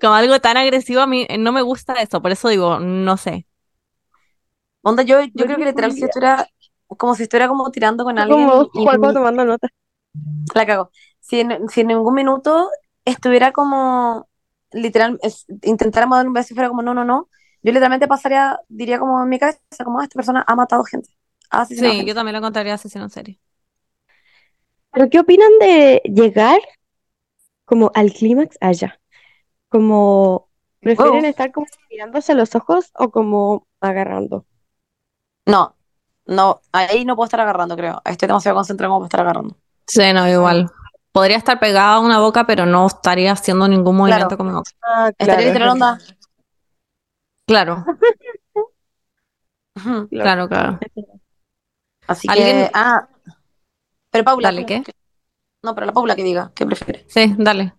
como 0.00 0.14
algo 0.14 0.40
tan 0.40 0.56
agresivo 0.56 1.00
a 1.00 1.06
mí 1.06 1.26
eh, 1.28 1.38
no 1.38 1.52
me 1.52 1.62
gusta 1.62 1.94
eso, 1.94 2.22
por 2.22 2.30
eso 2.32 2.48
digo, 2.48 2.78
no 2.80 3.16
sé. 3.16 3.46
Onda, 4.82 5.02
yo, 5.02 5.20
yo 5.22 5.30
Yo 5.34 5.44
creo 5.46 5.58
que 5.58 5.64
literal 5.66 5.92
si 5.92 6.04
estuviera 6.04 6.46
como 6.96 7.14
si 7.14 7.22
estuviera 7.22 7.48
como 7.48 7.70
tirando 7.70 8.04
con 8.04 8.18
alguien 8.18 8.48
como 8.48 8.68
y 8.74 8.84
tomando 8.86 9.44
nota. 9.44 9.68
la 10.54 10.66
cago. 10.66 10.90
Si 11.20 11.40
en, 11.40 11.68
si 11.68 11.80
en 11.82 11.86
ningún 11.88 12.14
minuto 12.14 12.68
estuviera 13.04 13.52
como 13.52 14.28
literal, 14.72 15.18
es- 15.22 15.46
intentáramos 15.62 16.18
dar 16.18 16.26
un 16.26 16.32
beso 16.32 16.52
y 16.54 16.56
fuera 16.56 16.68
como 16.68 16.82
no, 16.82 16.94
no, 16.94 17.04
no, 17.04 17.28
yo 17.62 17.72
literalmente 17.72 18.08
pasaría, 18.08 18.58
diría 18.68 18.98
como 18.98 19.22
en 19.22 19.28
mi 19.28 19.38
cabeza, 19.38 19.60
como 19.84 20.00
"Ah, 20.00 20.04
esta 20.04 20.14
persona 20.16 20.44
ha 20.46 20.56
matado 20.56 20.84
gente. 20.84 21.10
Ha 21.50 21.66
Sí, 21.66 21.76
gente". 21.76 22.06
yo 22.06 22.14
también 22.14 22.32
lo 22.34 22.38
encontraría 22.38 22.74
asesino 22.74 23.04
en 23.04 23.10
serie. 23.10 23.40
¿Pero 24.92 25.08
qué 25.10 25.20
opinan 25.20 25.50
de 25.60 26.02
llegar 26.04 26.60
como 27.64 27.90
al 27.94 28.12
clímax 28.12 28.56
allá? 28.60 29.00
Como, 29.68 30.48
¿prefieren 30.80 31.24
estar 31.24 31.52
como 31.52 31.66
mirándose 31.90 32.34
los 32.34 32.54
ojos 32.54 32.90
o 32.94 33.10
como 33.10 33.66
agarrando? 33.80 34.46
No, 35.46 35.76
no, 36.26 36.60
ahí 36.72 37.04
no 37.04 37.16
puedo 37.16 37.26
estar 37.26 37.40
agarrando, 37.40 37.76
creo. 37.76 38.00
Estoy 38.04 38.28
demasiado 38.28 38.56
concentrado 38.56 38.92
como 38.92 39.00
para 39.00 39.06
estar 39.08 39.20
agarrando. 39.22 39.56
Sí, 39.86 40.12
no, 40.12 40.28
igual. 40.28 40.70
Podría 41.12 41.36
estar 41.36 41.60
pegada 41.60 41.94
a 41.94 42.00
una 42.00 42.18
boca, 42.20 42.46
pero 42.46 42.64
no 42.64 42.86
estaría 42.86 43.32
haciendo 43.32 43.68
ningún 43.68 43.96
movimiento 43.96 44.28
Claro. 44.28 44.36
con 44.38 44.46
mi 44.48 44.52
boca. 44.54 44.70
Ah, 44.82 45.10
Estaría 45.18 45.46
literal 45.48 45.68
onda. 45.70 45.98
Claro, 47.46 47.84
Ujú. 49.76 50.08
claro, 50.10 50.48
claro. 50.48 50.78
Así 52.06 52.28
Alguien- 52.30 52.64
que, 52.66 52.70
ah, 52.74 53.08
pero 54.10 54.24
Paula, 54.24 54.48
Dale, 54.48 54.60
¿tú 54.62 54.66
¿qué? 54.66 54.82
No, 55.62 55.74
pero 55.74 55.86
la 55.86 55.92
Paula 55.92 56.16
que 56.16 56.24
diga, 56.24 56.50
¿qué 56.54 56.66
prefiere? 56.66 57.04
Sí, 57.08 57.34
dale. 57.38 57.74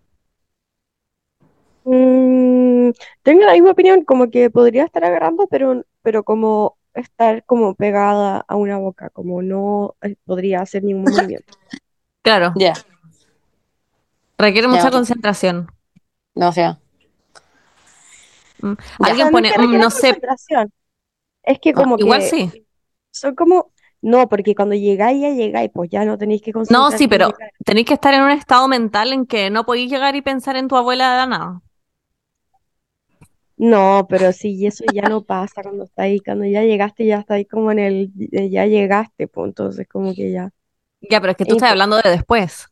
Mm, 1.84 2.90
tengo 3.22 3.42
la 3.44 3.52
misma 3.52 3.72
opinión, 3.72 4.04
como 4.04 4.30
que 4.30 4.48
podría 4.50 4.84
estar 4.84 5.04
agarrando, 5.04 5.46
pero, 5.48 5.84
pero 6.02 6.22
como 6.24 6.78
estar 6.94 7.44
como 7.44 7.74
pegada 7.74 8.44
a 8.46 8.56
una 8.56 8.78
boca, 8.78 9.10
como 9.10 9.42
no 9.42 9.96
eh, 10.02 10.16
podría 10.24 10.60
hacer 10.62 10.82
ningún 10.84 11.04
movimiento. 11.12 11.52
Claro, 12.22 12.52
Ya, 12.56 12.72
requiere 14.38 14.68
mucha 14.68 14.90
concentración. 14.90 15.68
no, 16.34 16.52
sea, 16.52 16.80
Mm. 18.62 18.74
Ya. 18.98 19.06
O 19.06 19.06
Alguien 19.06 19.26
no 19.26 19.32
pone, 19.32 19.52
mm, 19.58 19.78
no 19.80 19.90
sé, 19.90 20.10
es 21.42 21.58
que 21.60 21.72
Ah, 21.74 21.82
como 21.82 21.96
igual 21.96 22.20
que 22.20 22.30
sí. 22.30 22.66
son 23.12 23.34
como, 23.34 23.72
no, 24.02 24.28
porque 24.28 24.54
cuando 24.54 24.74
llegáis 24.74 25.20
ya 25.22 25.30
llegáis, 25.30 25.70
pues 25.72 25.90
ya 25.90 26.04
no 26.04 26.18
tenéis 26.18 26.42
que 26.42 26.52
No, 26.52 26.58
concentrarte 26.58 26.98
sí, 26.98 27.08
pero 27.08 27.32
tenéis 27.64 27.86
que 27.86 27.94
estar 27.94 28.14
en 28.14 28.22
un 28.22 28.30
estado 28.30 28.68
mental 28.68 29.12
en 29.12 29.26
que 29.26 29.50
no 29.50 29.64
podéis 29.64 29.90
llegar 29.90 30.16
y 30.16 30.22
pensar 30.22 30.56
en 30.56 30.68
tu 30.68 30.76
abuela 30.76 31.10
de 31.12 31.16
la 31.18 31.26
nada. 31.26 31.62
No, 33.56 34.06
pero 34.10 34.32
sí, 34.32 34.66
eso 34.66 34.84
ya 34.92 35.02
no 35.08 35.22
pasa 35.22 35.62
cuando 35.62 35.84
está 35.84 36.02
ahí, 36.02 36.18
cuando 36.20 36.44
ya 36.44 36.62
llegaste, 36.64 37.06
ya 37.06 37.20
está 37.20 37.34
ahí 37.34 37.44
como 37.44 37.70
en 37.70 37.78
el, 37.78 38.12
ya 38.50 38.66
llegaste, 38.66 39.28
pues 39.28 39.48
entonces 39.48 39.86
como 39.88 40.12
que 40.14 40.32
ya. 40.32 40.50
Ya, 41.00 41.20
pero 41.20 41.32
es 41.32 41.36
que 41.36 41.46
tú 41.46 41.54
estás 41.54 41.70
hablando 41.70 41.96
de 41.98 42.10
después. 42.10 42.68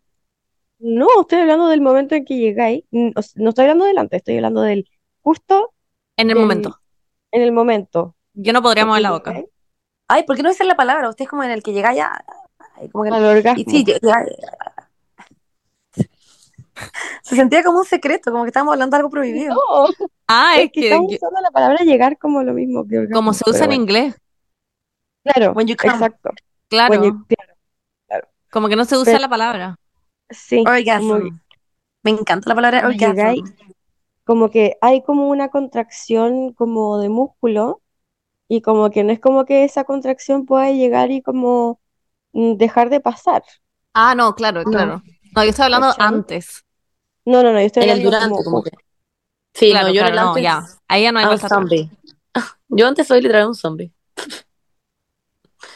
No, 0.85 1.07
estoy 1.21 1.39
hablando 1.41 1.69
del 1.69 1.81
momento 1.81 2.15
en 2.17 2.25
que 2.25 2.37
llegáis, 2.37 2.85
no 2.91 3.13
estoy 3.51 3.63
hablando 3.65 3.85
del 3.85 3.99
antes, 3.99 4.17
estoy 4.19 4.37
hablando 4.37 4.63
del 4.63 4.89
justo 5.23 5.73
En 6.17 6.29
el 6.29 6.35
del- 6.35 6.43
momento. 6.43 6.81
en 7.31 7.43
el 7.43 7.53
momento 7.53 8.17
Yo 8.35 8.53
no 8.53 8.63
podría 8.63 8.85
mover 8.85 9.03
la 9.03 9.13
boca. 9.13 9.31
llegáis 9.31 9.49
ay, 10.09 10.25
¿por 10.25 10.37
qué 10.37 10.43
no 10.43 10.49
dicen 10.51 10.67
la 10.69 10.75
palabra? 10.77 11.09
Usted 11.09 11.23
es 11.25 11.29
como 11.31 11.43
en 11.45 11.51
el 11.53 11.63
que 11.63 11.73
llega 11.73 11.95
ya, 11.95 12.25
ay, 12.77 12.89
como 12.91 13.05
que, 13.05 13.11
al 13.11 13.25
orgasmo. 13.25 13.65
sí, 13.67 13.85
llega- 13.85 14.27
se 17.23 17.37
sentía 17.37 17.63
como 17.63 17.79
un 17.79 17.85
secreto, 17.85 18.31
como 18.33 18.45
que 18.45 18.49
estábamos 18.49 18.73
hablando 18.73 18.97
de 18.97 18.99
algo 18.99 19.11
prohibido. 19.11 19.55
No, 19.55 19.87
Ah, 20.27 20.55
es 20.57 20.65
es 20.67 20.73
que 20.73 20.81
que 20.81 20.87
estamos 20.89 21.11
yo- 21.11 21.17
usando 21.17 21.41
la 21.41 21.51
palabra 21.51 21.85
llegar 21.85 22.19
como 22.19 22.43
lo 22.43 22.53
mismo 22.55 22.87
que 22.87 22.99
orgasmo, 22.99 23.15
como 23.17 23.33
se 23.35 23.45
usa 23.49 23.61
en 23.65 23.67
bueno. 23.69 23.83
inglés, 23.83 24.15
Claro, 25.25 25.55
exacto. 25.61 26.31
claro, 26.69 27.01
como 28.51 28.69
que 28.69 28.77
no 28.77 28.85
se 28.85 28.97
usa 28.97 29.05
Pero- 29.13 29.19
la 29.21 29.29
palabra. 29.29 29.77
Sí, 30.33 30.65
como. 30.97 31.19
Me 32.05 32.11
encanta 32.11 32.49
la 32.49 32.55
palabra 32.55 32.81
Cuando 32.81 32.97
orgasm. 32.99 33.17
llegáis- 33.17 33.55
como 34.25 34.51
que 34.51 34.77
hay 34.81 35.03
como 35.03 35.29
una 35.29 35.49
contracción 35.51 36.53
como 36.53 36.99
de 36.99 37.09
músculo 37.09 37.83
y 38.49 38.63
como 38.63 38.91
que 38.91 39.05
no 39.05 39.13
es 39.13 39.21
como 39.21 39.45
que 39.47 39.65
esa 39.65 39.85
contracción 39.85 40.47
pueda 40.47 40.71
llegar 40.71 41.11
y 41.11 41.23
como 41.23 41.81
mm, 42.33 42.55
dejar 42.55 42.91
de 42.91 43.01
pasar. 43.01 43.43
Ah, 43.95 44.15
no, 44.15 44.35
claro, 44.35 44.65
No. 44.65 44.71
claro. 44.71 45.03
No, 45.35 45.45
yo 45.45 45.51
estoy 45.51 45.65
hablando 45.67 45.89
¿Cachai? 45.89 46.07
antes. 46.07 46.65
No, 47.25 47.43
no, 47.43 47.53
no, 47.53 47.61
yo 47.61 47.67
estoy 47.67 47.85
En 47.85 47.91
el 47.91 48.03
durante, 48.03 48.29
como 48.29 48.45
como 48.45 48.63
que. 48.63 48.71
Sí, 49.55 49.71
Claro, 49.71 49.89
no, 49.89 49.95
yo 49.95 50.03
claro, 50.03 50.17
no, 50.17 50.39
ya. 50.39 50.67
Ahí 50.89 51.03
ya 51.03 51.13
no 51.13 51.19
hay 51.21 51.25
atrás. 51.27 51.51
zombie. 51.51 51.91
Yo 52.69 52.87
antes 52.89 53.07
soy 53.07 53.21
literal 53.21 53.49
un 53.49 53.55
zombie. 53.55 53.93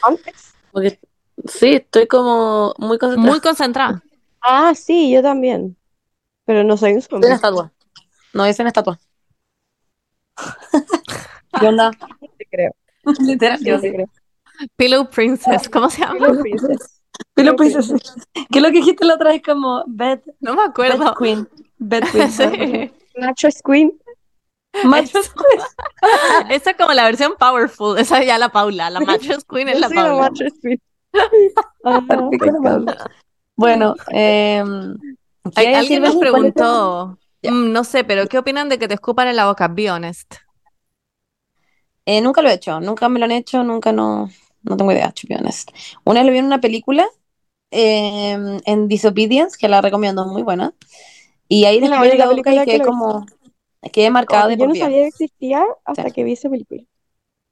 antes. 0.03 0.55
Porque 0.71 0.99
sí, 1.47 1.73
estoy 1.73 2.07
como 2.07 2.73
muy 2.79 2.97
concentrada. 2.97 3.31
Muy 3.31 3.41
concentrada. 3.41 4.03
Ah, 4.41 4.73
sí, 4.75 5.11
yo 5.11 5.21
también. 5.21 5.77
Pero 6.45 6.63
no 6.63 6.77
soy 6.77 6.93
un 6.93 7.01
zombie. 7.01 7.25
una 7.27 7.35
estatua. 7.35 7.71
No, 8.33 8.45
es 8.45 8.59
una 8.59 8.69
estatua. 8.69 8.99
¿Qué 11.59 11.67
onda? 11.67 11.91
te 12.37 12.45
creo. 12.45 12.75
Literal, 13.19 13.59
yo 13.63 13.79
te 13.79 13.89
sí. 13.89 13.93
creo. 13.95 14.09
Pillow 14.75 15.09
Princess, 15.09 15.69
¿cómo 15.69 15.89
se 15.89 16.01
llama? 16.01 16.13
Pillow 16.19 16.41
Princess. 16.41 17.01
Pillow 17.33 17.55
Princess. 17.55 17.93
¿Qué 18.33 18.59
es 18.59 18.61
lo 18.61 18.69
que 18.69 18.79
dijiste 18.79 19.05
la 19.05 19.15
otra 19.15 19.31
vez 19.31 19.41
como 19.43 19.83
bed, 19.87 20.19
No 20.39 20.55
me 20.55 20.63
acuerdo. 20.63 21.15
queen? 21.15 21.47
Bed 21.77 22.03
queen. 22.11 22.31
Sí. 22.31 22.91
Mattress 23.19 23.61
Queen. 23.63 23.91
Queen. 24.71 26.51
Esa 26.51 26.69
es 26.71 26.77
como 26.77 26.93
la 26.93 27.05
versión 27.05 27.33
powerful. 27.39 27.97
Esa 27.97 28.19
es 28.19 28.27
ya 28.27 28.37
la 28.37 28.49
Paula. 28.49 28.91
La 28.91 28.99
Mattress 28.99 29.43
Queen 29.43 29.69
es 29.69 29.75
Yo 29.75 29.81
la 29.81 29.89
la 29.89 29.95
Paula. 29.95 30.21
Mattress 30.23 30.53
Queen. 30.61 30.81
Ah, 31.83 32.01
Bueno, 33.57 33.95
eh, 34.13 34.63
Ay, 35.55 35.73
Alguien 35.73 36.01
nos 36.01 36.15
nos 36.15 36.17
preguntó, 36.17 37.17
mm, 37.43 37.71
no 37.71 37.83
sé, 37.83 38.03
pero 38.03 38.27
¿qué 38.27 38.37
opinan 38.37 38.69
de 38.69 38.79
que 38.79 38.87
te 38.87 38.93
escupan 38.95 39.27
en 39.27 39.35
la 39.35 39.47
boca? 39.47 39.67
Be 39.67 39.89
honest. 39.91 40.35
Eh, 42.05 42.21
nunca 42.21 42.41
lo 42.41 42.49
he 42.49 42.53
hecho, 42.53 42.79
nunca 42.79 43.09
me 43.09 43.19
lo 43.19 43.25
han 43.25 43.31
hecho, 43.31 43.63
nunca 43.63 43.91
no, 43.91 44.29
no 44.63 44.77
tengo 44.77 44.91
idea, 44.91 45.11
to 45.11 45.27
be 45.27 45.35
honest. 45.35 45.71
Una 46.05 46.21
vez 46.21 46.27
lo 46.27 46.31
vi 46.33 46.37
en 46.39 46.45
una 46.45 46.61
película, 46.61 47.05
eh, 47.71 48.37
en 48.65 48.87
Disobedience, 48.89 49.57
que 49.59 49.69
la 49.69 49.81
recomiendo, 49.81 50.25
muy 50.27 50.43
buena. 50.43 50.75
Y 51.49 51.65
ahí 51.65 51.81
Es 51.81 51.89
la 51.89 51.97
después 51.97 52.09
de 52.11 52.17
la 52.17 52.27
y 52.29 52.29
película 52.29 52.65
que 52.67 52.71
quedé 52.71 52.77
he 52.77 52.81
como, 52.81 53.25
quedé 53.93 54.11
marcada 54.11 54.43
Como 54.43 54.47
de 54.47 54.55
que 54.55 54.61
yo 54.61 54.65
por 54.65 54.69
no 54.69 54.75
sabía 54.75 54.99
que 54.99 55.07
existía 55.07 55.65
hasta 55.85 56.03
Sí. 56.05 56.13
que 56.13 56.23
vi 56.23 56.33
esa 56.33 56.49
película. 56.49 56.83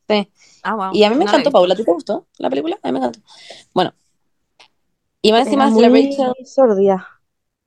Sí. 0.07 0.31
Ah, 0.63 0.75
wow. 0.75 0.91
Y 0.93 1.03
a 1.03 1.09
mí 1.09 1.15
me 1.17 1.23
No 1.23 1.31
la 1.31 1.31
encantó. 1.31 1.51
Paula, 1.51 1.73
¿a 1.73 1.77
ti 1.77 1.85
te 1.85 1.91
gustó 1.91 2.27
la 2.37 2.49
película? 2.49 2.79
A 2.83 2.87
mí 2.89 2.93
me 2.93 2.99
encantó. 2.99 3.19
Bueno, 3.73 3.93
y 5.27 5.31
más 5.31 5.47
Era 5.47 5.67
es 5.67 5.75
la 5.75 5.89
muy 5.89 6.05
Rachel, 6.07 6.33
sordida. 6.45 7.07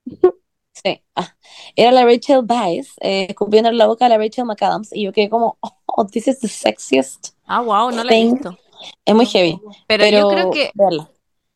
sí, 0.73 1.03
ah, 1.15 1.35
era 1.75 1.91
la 1.91 2.05
Rachel 2.05 2.41
Weisz, 2.47 2.93
eh, 3.01 3.27
escupiendo 3.29 3.69
en 3.69 3.77
la 3.77 3.87
boca 3.87 4.05
a 4.05 4.09
la 4.09 4.17
Rachel 4.17 4.45
McAdams, 4.45 4.93
y 4.93 5.03
yo 5.03 5.11
quedé 5.11 5.29
como, 5.29 5.57
oh, 5.87 6.05
this 6.07 6.27
is 6.27 6.39
the 6.39 6.47
sexiest 6.47 7.35
Ah, 7.45 7.61
wow, 7.61 7.91
no 7.91 8.03
la 8.03 8.13
he 8.13 8.23
visto. 8.25 8.57
Es 9.05 9.13
muy 9.15 9.25
heavy, 9.25 9.59
Pero, 9.87 10.03
pero 10.03 10.17
yo 10.19 10.29
creo 10.29 10.51
que 10.51 10.71
verla. 10.73 11.09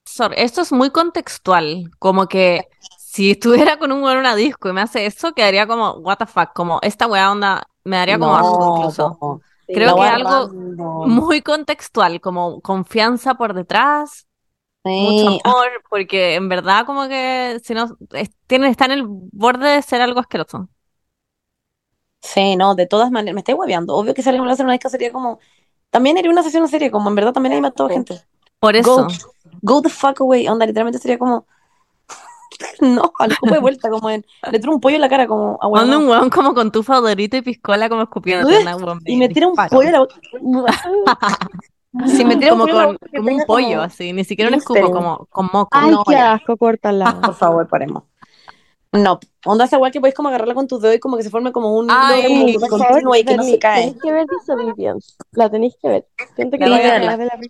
Sor, 0.05 0.33
esto 0.37 0.61
es 0.61 0.71
muy 0.71 0.89
contextual, 0.89 1.89
como 1.99 2.27
que 2.27 2.67
si 2.97 3.31
estuviera 3.31 3.77
con 3.77 3.91
un 3.91 4.03
weón 4.03 4.13
en 4.15 4.19
una 4.19 4.35
disco 4.35 4.69
y 4.69 4.73
me 4.73 4.81
hace 4.81 5.05
eso, 5.05 5.33
quedaría 5.33 5.67
como, 5.67 5.93
what 5.93 6.17
the 6.17 6.25
fuck, 6.25 6.51
como 6.53 6.79
esta 6.81 7.07
weá 7.07 7.31
onda, 7.31 7.63
me 7.85 7.97
daría 7.97 8.19
como 8.19 8.35
asco 8.35 8.57
No, 8.59 8.77
incluso. 8.77 9.17
po. 9.19 9.41
Creo 9.67 9.95
que 9.95 10.01
algo. 10.03 10.49
Muy 11.07 11.41
contextual, 11.41 12.19
como 12.21 12.59
confianza 12.61 13.35
por 13.35 13.53
detrás, 13.53 14.27
mucho 14.95 15.27
Sí, 15.27 15.41
amor, 15.43 15.67
porque 15.89 16.35
en 16.35 16.49
verdad 16.49 16.85
como 16.85 17.07
que 17.07 17.59
si 17.63 17.73
no, 17.73 17.97
es- 18.13 18.31
tienen, 18.47 18.71
está 18.71 18.85
en 18.85 18.91
el 18.93 19.03
borde 19.07 19.69
de 19.69 19.81
ser 19.81 20.01
algo 20.01 20.19
asqueroso. 20.19 20.69
Sí, 22.21 22.55
no, 22.55 22.73
de 22.75 22.87
todas 22.87 23.11
maneras, 23.11 23.35
me 23.35 23.41
estoy 23.41 23.53
hueveando. 23.55 23.95
Obvio 23.95 24.13
que 24.13 24.21
si 24.23 24.29
alguien 24.29 24.43
me 24.43 24.47
lo 24.47 24.53
hace 24.53 24.61
en 24.61 24.67
una 24.67 24.73
disco 24.73 24.89
sería 24.89 25.11
como. 25.11 25.39
También 25.89 26.17
haría 26.17 26.31
una 26.31 26.43
sesión 26.43 26.67
serie, 26.67 26.91
como 26.91 27.09
en 27.09 27.15
verdad 27.15 27.33
también 27.33 27.53
ahí 27.53 27.61
mató 27.61 27.89
gente. 27.89 28.21
Por 28.59 28.75
eso, 28.75 29.21
go 29.61 29.81
the 29.81 29.89
fuck 29.89 30.21
away. 30.21 30.47
Onda, 30.47 30.65
literalmente 30.65 30.99
sería 30.99 31.19
como. 31.19 31.47
No, 32.81 33.13
al 33.19 33.31
escupo 33.31 33.55
de 33.55 33.61
vuelta, 33.61 33.89
como 33.89 34.09
en. 34.09 34.25
Le 34.51 34.59
tiro 34.59 34.73
un 34.73 34.79
pollo 34.81 34.95
en 34.95 35.01
la 35.01 35.09
cara, 35.09 35.27
como 35.27 35.59
manda 35.71 35.97
un 35.97 36.07
weón 36.07 36.29
como 36.29 36.53
con 36.53 36.71
tu 36.71 36.83
favorito 36.83 37.37
y 37.37 37.41
piscola 37.41 37.89
como 37.89 38.03
weón, 38.39 38.99
Y 39.05 39.17
me 39.17 39.29
tira 39.29 39.47
un 39.47 39.57
pollo 39.67 39.89
a 39.89 39.91
la 39.91 39.99
boca. 39.99 40.15
Si 42.07 42.25
me 42.25 42.35
tira 42.37 42.53
un 42.53 42.59
Como 42.59 42.71
con, 42.73 42.97
como 43.15 43.31
un 43.35 43.43
pollo, 43.45 43.67
como- 43.67 43.81
así, 43.81 44.13
ni 44.13 44.23
siquiera 44.23 44.49
un 44.49 44.55
escupo, 44.55 44.91
como 44.91 45.25
con 45.27 45.45
moco. 45.53 45.69
Ay, 45.71 45.91
No, 45.91 46.03
qué 46.03 46.15
asco, 46.15 46.57
córtala. 46.57 47.05
Por 47.21 47.35
favor, 47.35 47.67
paremos. 47.67 48.03
No, 48.91 49.19
onda 49.45 49.65
esa 49.65 49.75
igual 49.77 49.91
que 49.91 49.99
podéis 49.99 50.13
como 50.15 50.29
agarrarla 50.29 50.53
con 50.53 50.67
tus 50.67 50.79
dedos 50.81 50.95
y 50.95 50.99
como 50.99 51.17
que 51.17 51.23
se 51.23 51.29
forme 51.31 51.51
como 51.51 51.75
un 51.75 51.87
Ay, 51.89 52.53
como 52.55 52.67
continuo 52.67 53.01
favor, 53.01 53.17
y 53.17 53.23
que 53.23 53.37
no 53.37 53.43
se 53.43 53.57
cae. 53.59 53.81
tenéis 53.85 54.01
que 54.03 54.11
ver 54.11 54.25
Disobedience. 54.27 55.13
La 55.31 55.49
tenéis 55.49 55.75
que 55.81 55.87
ver. 55.87 56.07
Siento 56.35 56.57
que 56.57 56.67
La 56.67 56.77
voy 56.77 56.85
a 56.85 56.99
de 56.99 57.25
la 57.25 57.37
peli. 57.37 57.47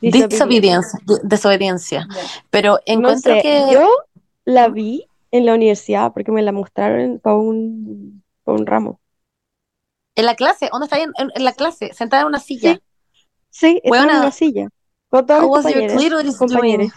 Desobediencia, 0.00 0.98
de- 1.06 1.20
desobediencia. 1.24 2.08
Pero 2.50 2.72
No 2.72 2.78
encuentro 2.86 3.34
sé, 3.34 3.42
que 3.42 3.64
yo 3.72 3.88
la 4.44 4.68
vi 4.68 5.06
en 5.30 5.46
la 5.46 5.54
universidad 5.54 6.12
porque 6.12 6.32
me 6.32 6.42
la 6.42 6.52
mostraron 6.52 7.18
para 7.20 7.36
un, 7.36 8.22
pa' 8.44 8.52
un 8.52 8.66
ramo. 8.66 9.00
En 10.18 10.26
la 10.26 10.34
clase, 10.34 10.68
¿dónde 10.72 10.84
está 10.86 10.96
ahí 10.96 11.02
en, 11.02 11.12
en- 11.34 11.44
la 11.44 11.52
clase? 11.52 11.92
Sentada 11.94 12.22
en 12.22 12.28
una 12.28 12.40
silla. 12.40 12.74
Sí. 12.74 12.82
Sí, 13.50 13.80
estaba 13.82 14.02
en 14.12 14.18
una 14.18 14.30
silla 14.30 14.68
con 15.08 15.24
todos 15.26 15.42
los 16.24 16.36
compañeros. 16.36 16.92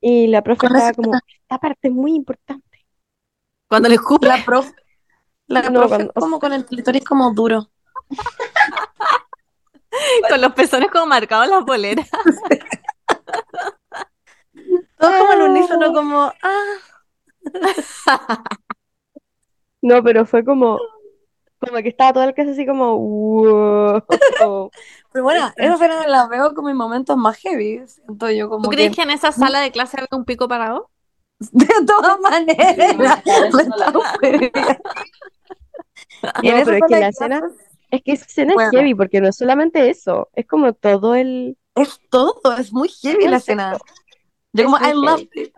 Y 0.00 0.26
la 0.28 0.42
profe 0.42 0.66
estaba 0.66 0.92
como, 0.92 1.12
esta 1.14 1.58
parte 1.58 1.88
es 1.88 1.92
muy 1.92 2.14
importante. 2.14 2.86
Cuando 3.68 3.88
le 3.88 3.96
escupe, 3.96 4.26
La 4.26 4.42
prof, 4.44 4.70
la 5.46 5.62
No, 5.62 5.80
profe 5.80 5.88
cuando- 5.96 6.12
como 6.14 6.38
con 6.40 6.52
el 6.52 6.64
clitoris 6.64 7.04
como 7.08 7.32
duro. 7.34 7.70
con 10.28 10.40
los 10.40 10.52
pezones 10.54 10.90
como 10.90 11.06
marcados 11.06 11.46
en 11.46 11.50
la 11.52 11.60
polera. 11.64 12.04
Todo 14.98 15.18
como 15.18 15.32
al 15.32 15.42
unísono, 15.42 15.92
como, 15.92 16.32
ah. 16.42 16.74
No, 19.82 20.02
pero 20.02 20.24
fue 20.24 20.44
como, 20.44 20.78
como 21.66 21.82
que 21.82 21.88
estaba 21.88 22.12
toda 22.12 22.26
la 22.26 22.32
clase 22.32 22.52
así 22.52 22.66
como, 22.66 22.96
wow. 22.98 24.02
Pero 25.12 25.24
bueno, 25.24 25.52
esas 25.56 25.80
eran 25.80 26.10
las 26.10 26.28
veo 26.28 26.54
como 26.54 26.70
en 26.70 26.76
momentos 26.76 27.16
más 27.16 27.36
heavy. 27.38 27.86
Siento 27.86 28.30
yo 28.30 28.48
como 28.48 28.64
¿Tú 28.64 28.70
crees 28.70 28.94
que 28.94 29.02
en 29.02 29.10
esa 29.10 29.32
sala 29.32 29.60
de 29.60 29.70
clase 29.70 29.96
había 29.98 30.08
un 30.18 30.24
pico 30.24 30.48
parado? 30.48 30.90
de 31.38 31.66
todas 31.86 32.18
maneras. 32.20 33.22
Y 36.42 36.48
en 36.48 36.58
No, 36.58 36.64
pero 36.64 36.76
es 36.76 36.82
que 36.88 36.96
la 36.98 37.08
escena, 37.08 37.42
es 37.90 38.02
que 38.02 38.12
esa 38.12 38.24
escena 38.26 38.54
Bueno. 38.54 38.70
es 38.70 38.76
heavy 38.76 38.94
porque 38.94 39.20
no 39.20 39.28
es 39.28 39.36
solamente 39.36 39.90
eso, 39.90 40.28
es 40.34 40.46
como 40.46 40.72
todo 40.72 41.14
el... 41.14 41.56
Es 41.74 42.00
todo, 42.10 42.40
es 42.58 42.72
muy 42.72 42.88
heavy 42.88 43.24
el 43.24 43.30
la 43.32 43.36
escena. 43.38 43.76
Yo 44.52 44.64
Es 44.64 44.64
como, 44.64 44.78
I 44.78 44.92
love 44.94 45.22
it. 45.34 45.52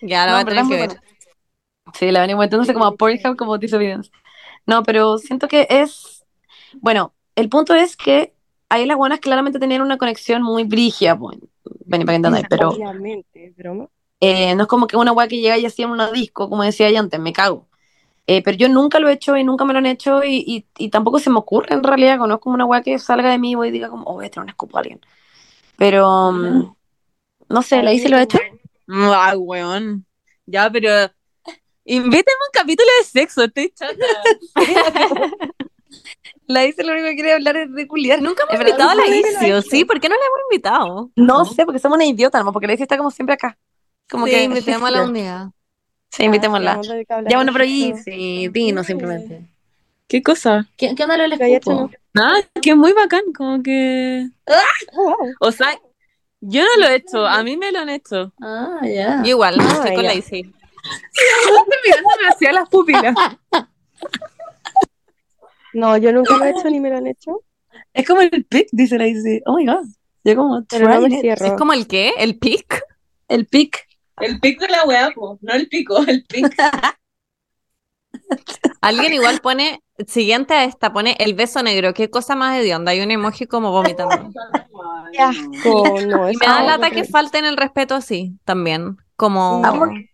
Ya, 0.00 0.26
la 0.26 0.32
No, 0.32 0.32
voy 0.32 0.42
a 0.42 0.44
tener 0.44 0.66
que 0.66 0.76
ver. 0.76 0.88
buena. 0.88 1.02
Sí, 1.94 2.10
la 2.10 2.20
venimos 2.20 2.42
metiéndose 2.44 2.72
como 2.74 2.86
a 2.86 2.96
Pornhub 2.96 3.36
como 3.36 3.58
Disobedience. 3.58 4.10
No, 4.68 4.82
pero 4.84 5.18
siento 5.18 5.48
que 5.48 5.66
es. 5.70 6.24
Bueno, 6.80 7.14
el 7.34 7.48
punto 7.48 7.74
es 7.74 7.96
que 7.96 8.34
ahí 8.68 8.86
las 8.86 8.96
buenas 8.96 9.20
claramente 9.20 9.58
tenían 9.58 9.82
una 9.82 9.98
conexión 9.98 10.42
muy 10.42 10.64
brígida, 10.64 11.18
pues. 11.18 11.38
Ven, 11.86 12.02
para 12.02 12.12
que 12.12 12.16
entendáis, 12.16 12.46
pero 12.48 12.70
Obviamente, 12.70 13.54
broma. 13.56 13.88
eh, 14.20 14.54
no 14.54 14.62
es 14.62 14.68
como 14.68 14.86
que 14.86 14.96
una 14.96 15.12
weá 15.12 15.28
que 15.28 15.38
llega 15.40 15.58
y 15.58 15.66
hacía 15.66 15.86
una 15.86 16.10
disco, 16.12 16.48
como 16.50 16.62
decía 16.64 16.90
yo 16.90 16.98
antes, 17.00 17.20
me 17.20 17.32
cago. 17.32 17.66
Eh, 18.26 18.42
pero 18.42 18.56
yo 18.58 18.68
nunca 18.68 19.00
lo 19.00 19.08
he 19.08 19.14
hecho 19.14 19.36
y 19.38 19.44
nunca 19.44 19.64
me 19.64 19.72
lo 19.72 19.80
han 19.80 19.86
hecho 19.86 20.22
y, 20.24 20.44
y, 20.46 20.66
y 20.78 20.90
tampoco 20.90 21.18
se 21.18 21.30
me 21.30 21.38
ocurre 21.38 21.74
en 21.74 21.82
realidad, 21.84 22.18
no 22.18 22.34
es 22.34 22.40
como 22.40 22.54
una 22.56 22.66
weá 22.66 22.82
que 22.82 22.98
salga 22.98 23.30
de 23.30 23.38
mí 23.38 23.52
y 23.52 23.70
diga 23.70 23.88
como, 23.90 24.04
oh, 24.04 24.14
voy 24.14 24.26
a 24.26 24.30
tener 24.30 24.44
un 24.44 24.50
escupo 24.50 24.78
a 24.78 24.80
alguien. 24.82 25.00
Pero, 25.76 26.32
mm, 26.32 26.74
no 27.50 27.62
sé, 27.62 27.82
¿la 27.82 27.92
hice 27.92 28.08
lo 28.10 28.18
he 28.18 28.22
hecho? 28.22 28.38
Ay, 28.88 29.36
weón. 29.36 30.06
Ya, 30.46 30.70
pero 30.70 30.90
invítame 31.94 32.36
un 32.46 32.52
capítulo 32.52 32.88
de 33.00 33.04
sexo, 33.06 33.44
estoy 33.44 33.70
chata. 33.74 33.94
La 36.46 36.64
hice 36.64 36.82
lo 36.82 36.92
único 36.92 37.08
que 37.08 37.16
quería 37.16 37.34
hablar 37.34 37.56
es 37.58 37.74
de 37.74 37.86
culiar. 37.86 38.22
Nunca 38.22 38.44
hemos 38.48 38.60
invitado 38.60 38.90
a 38.90 38.94
la 38.94 39.02
hecho. 39.06 39.62
¿sí? 39.62 39.84
¿Por 39.84 40.00
qué 40.00 40.08
no 40.08 40.14
la 40.14 40.20
hemos 40.24 40.38
invitado? 40.50 41.10
No 41.16 41.44
sé, 41.44 41.66
porque 41.66 41.78
somos 41.78 41.96
una 41.96 42.06
idiota, 42.06 42.42
¿no? 42.42 42.52
Porque 42.52 42.66
la 42.66 42.72
Isi 42.72 42.84
está 42.84 42.96
como 42.96 43.10
siempre 43.10 43.34
acá. 43.34 43.58
Como 44.10 44.24
Sí, 44.26 44.32
que 44.32 44.42
invitemos 44.44 44.88
a 44.88 44.90
la 44.92 45.02
unidad. 45.04 45.48
Sí, 46.10 46.24
invitémosla. 46.24 46.70
vamos 46.72 46.86
a 46.86 46.90
tener 46.90 47.06
que 47.06 47.12
hablar 47.12 47.30
Ya 47.30 47.36
bueno, 47.36 47.52
pero. 47.52 47.64
Isi, 47.64 48.48
vino 48.48 48.82
simplemente. 48.82 49.42
¿Qué 50.06 50.22
cosa? 50.22 50.66
¿Qué, 50.78 50.94
qué 50.94 51.02
onda 51.02 51.18
lo 51.18 51.24
del 51.24 51.32
escupo? 51.34 51.90
Nada, 52.14 52.42
que 52.62 52.70
es 52.70 52.76
muy 52.76 52.94
bacán, 52.94 53.24
como 53.36 53.62
que... 53.62 54.26
Wow. 54.94 55.14
O 55.40 55.52
sea, 55.52 55.78
yo 56.40 56.62
no 56.62 56.82
lo 56.82 56.88
he 56.88 56.94
hecho, 56.94 57.26
a 57.26 57.42
mí 57.42 57.58
me 57.58 57.70
lo 57.72 57.80
han 57.80 57.90
hecho. 57.90 58.32
Ah, 58.40 58.80
ya. 58.82 59.22
Yo 59.22 59.28
igual, 59.30 59.58
Ah, 59.60 59.70
estoy 59.76 59.94
con 59.94 60.04
la 60.04 60.14
Isi. 60.14 60.50
Mirándome 61.84 62.28
hacia 62.30 62.52
las 62.52 62.68
pupilas. 62.68 63.14
No, 65.74 65.96
yo 65.96 66.12
nunca 66.12 66.36
lo 66.36 66.44
he 66.44 66.50
hecho 66.50 66.70
ni 66.70 66.80
me 66.80 66.90
lo 66.90 66.96
han 66.96 67.06
hecho, 67.06 67.42
Es 67.92 68.06
como 68.06 68.22
el 68.22 68.44
pic, 68.46 68.68
dice 68.72 68.98
la 68.98 69.06
Isi. 69.06 69.40
Oh 69.46 69.56
my 69.56 69.66
god. 69.66 69.84
Yo 70.24 70.36
como 70.36 70.64
pero 70.68 70.88
no 70.88 70.94
trying 70.96 71.08
me 71.10 71.14
it. 71.16 71.20
cierro. 71.20 71.46
¿Es 71.46 71.52
como 71.52 71.72
el 71.72 71.86
qué? 71.86 72.12
¿El 72.18 72.38
pic? 72.38 72.82
El 73.28 73.46
pic. 73.46 73.86
El 74.20 74.40
pico 74.40 74.64
de 74.64 74.70
la 74.72 74.84
weá, 74.84 75.10
po. 75.14 75.38
No 75.42 75.54
el 75.54 75.68
pico, 75.68 75.98
el 76.06 76.24
pico. 76.24 76.48
Alguien 78.80 79.12
igual 79.14 79.40
pone, 79.40 79.82
siguiente 80.06 80.54
a 80.54 80.64
esta, 80.64 80.92
pone 80.92 81.16
el 81.20 81.34
beso 81.34 81.62
negro. 81.62 81.94
¿Qué 81.94 82.10
cosa 82.10 82.34
más 82.34 82.58
hedionda? 82.58 82.92
Hay 82.92 83.00
un 83.00 83.10
emoji 83.10 83.46
como 83.46 83.70
vomitando. 83.70 84.16
Qué 85.12 85.22
asco, 85.22 86.00
no, 86.06 86.28
Y 86.30 86.34
eso 86.34 86.40
me 86.40 86.46
da 86.46 86.62
lata 86.62 86.90
que 86.90 87.04
falten 87.04 87.44
el 87.44 87.56
respeto 87.56 87.94
así, 87.94 88.36
también. 88.44 88.96
Como... 89.16 89.62
Ah, 89.64 89.74
porque- 89.78 90.10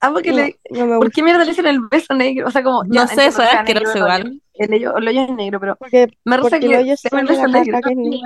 Ah, 0.00 0.10
porque 0.12 0.30
No, 0.30 0.36
le... 0.36 0.60
no 0.70 0.86
me 0.86 0.98
¿Por 0.98 1.10
qué 1.12 1.22
mierda 1.22 1.42
le 1.44 1.50
dicen 1.50 1.66
el 1.66 1.80
beso 1.90 2.14
negro? 2.14 2.46
O 2.48 2.50
sea, 2.50 2.62
como... 2.62 2.84
No 2.84 3.06
sé, 3.08 3.26
eso 3.26 3.42
que 3.64 3.72
es 3.72 3.78
el 3.80 3.86
hoyo. 3.86 3.98
igual. 3.98 4.42
El 4.54 4.74
hoyo, 4.74 4.96
el 4.96 5.08
hoyo 5.08 5.22
es 5.22 5.30
negro, 5.30 5.60
pero 5.60 5.76
Porque, 5.76 6.08
me 6.24 6.38
porque 6.38 6.60
que 6.60 6.66
el 6.66 6.74
hoyo 6.74 6.96
sea 6.96 7.20
el 7.20 7.26
beso 7.26 7.46
negro. 7.48 7.78
que. 7.82 8.20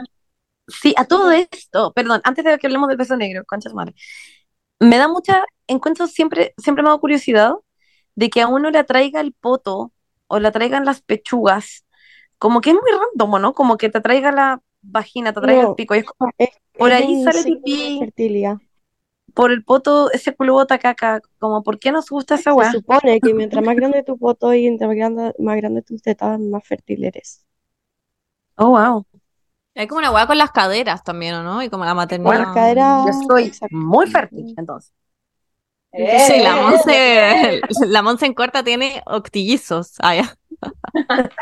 Sí, 0.68 0.94
a 0.96 1.04
todo 1.06 1.30
esto, 1.32 1.92
perdón, 1.92 2.20
antes 2.24 2.44
de 2.44 2.58
que 2.58 2.66
hablemos 2.66 2.88
del 2.88 2.96
beso 2.96 3.16
negro, 3.16 3.44
conchas 3.46 3.74
madre, 3.74 3.94
me 4.80 4.96
da 4.98 5.08
mucha, 5.08 5.44
encuentro 5.66 6.06
siempre, 6.06 6.54
siempre 6.58 6.82
me 6.82 6.88
ha 6.88 6.92
dado 6.92 7.00
curiosidad 7.00 7.54
de 8.14 8.30
que 8.30 8.42
a 8.42 8.48
uno 8.48 8.70
le 8.70 8.78
atraiga 8.78 9.20
el 9.20 9.32
poto 9.34 9.92
o 10.28 10.38
le 10.40 10.48
atraigan 10.48 10.84
las 10.84 11.02
pechugas 11.02 11.84
como 12.38 12.60
que 12.60 12.70
es 12.70 12.76
muy 12.76 12.90
random, 12.92 13.40
¿no? 13.42 13.54
Como 13.54 13.78
que 13.78 13.90
te 13.90 14.00
traiga 14.00 14.32
la 14.32 14.60
vagina, 14.82 15.32
te 15.32 15.40
traiga 15.40 15.62
el 15.62 15.68
No. 15.68 15.74
pico, 15.74 15.94
y 15.94 16.00
es 16.00 16.04
como, 16.06 16.32
Es, 16.38 16.50
Por 16.76 16.90
es 16.90 16.94
ahí 16.94 17.16
sale 17.24 17.44
pipí. 17.44 17.98
fertilidad. 17.98 18.58
Por 19.34 19.50
el 19.52 19.64
poto, 19.64 20.10
ese 20.12 20.34
culo 20.34 20.54
bota 20.54 20.78
caca, 20.78 21.20
como, 21.38 21.62
¿por 21.62 21.78
qué 21.78 21.92
nos 21.92 22.08
gusta 22.10 22.34
esa 22.36 22.54
Se 22.54 22.54
weá? 22.54 22.64
supone 22.64 23.20
que 23.20 23.32
mientras 23.34 23.64
más 23.64 23.76
grande 23.76 24.02
tu 24.04 24.18
poto 24.18 24.52
y 24.54 24.62
mientras 24.62 24.88
más 24.88 24.96
grande, 24.96 25.34
más 25.38 25.56
grande 25.56 25.82
tus 25.82 26.02
tetas, 26.02 26.38
más 26.40 26.64
fértil 26.66 27.04
eres. 27.04 27.44
Oh, 28.58 28.70
wow. 28.70 29.04
Hay 29.74 29.86
como 29.86 30.00
una 30.00 30.10
hueá 30.10 30.26
con 30.26 30.38
las 30.38 30.50
caderas 30.50 31.04
también, 31.04 31.34
¿o 31.34 31.42
no? 31.42 31.62
Y 31.62 31.68
como 31.70 31.84
la 31.84 31.94
maternidad. 31.94 32.30
Bueno, 32.30 32.44
Las 32.46 32.54
caderas, 32.54 33.04
Yo 33.04 33.12
soy 33.12 33.48
exacto. 33.48 33.68
muy 33.70 34.06
fértil, 34.06 34.54
entonces. 34.56 34.92
Sí, 36.16 36.40
la 36.40 36.56
Monse, 36.56 37.60
la 37.86 38.02
Monse 38.02 38.26
en 38.26 38.34
corta 38.34 38.64
tiene 38.64 39.02
octillizos. 39.06 39.94
Ah, 40.00 40.16
ya. 40.16 40.36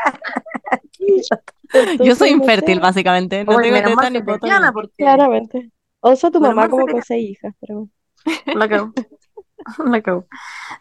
Yo 2.01 2.15
soy 2.15 2.29
infértil, 2.29 2.79
básicamente. 2.79 3.43
No 3.45 3.57
Oye, 3.57 3.61
tengo 3.61 3.83
teta 3.83 4.09
ni 4.09 4.21
poto. 4.21 4.47
porque 4.73 4.93
Claramente. 4.97 5.71
Oso 6.01 6.31
tu 6.31 6.39
Bueno, 6.39 6.55
mamá 6.55 6.69
como 6.69 6.87
con 6.87 7.01
seis 7.03 7.31
hijas, 7.31 7.55
pero 7.59 7.87
la 8.55 8.67
cago. 8.67 8.93
La 9.85 10.01
cago. 10.01 10.25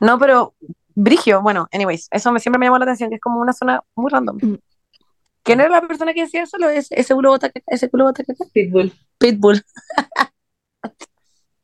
No, 0.01 0.19
pero 0.19 0.55
Brigio, 0.95 1.43
bueno, 1.43 1.69
anyways, 1.71 2.09
eso 2.11 2.33
me, 2.33 2.41
siempre 2.41 2.59
me 2.59 2.67
llamó 2.67 2.79
la 2.79 2.85
atención, 2.85 3.11
que 3.11 3.17
es 3.17 3.21
como 3.21 3.41
una 3.41 3.53
zona 3.53 3.83
muy 3.95 4.11
random. 4.11 4.39
¿Quién 5.43 5.61
era 5.61 5.69
la 5.69 5.87
persona 5.87 6.13
que 6.13 6.23
decía 6.23 6.43
eso? 6.43 6.57
Ese, 6.69 6.99
ese 6.99 7.15
culo 7.15 7.31
bota 7.31 7.51
caca, 7.51 7.65
ese 7.69 7.91
culo 7.91 8.05
bota. 8.05 8.23
Pitbull. 8.53 8.93
Pitbull. 9.19 9.63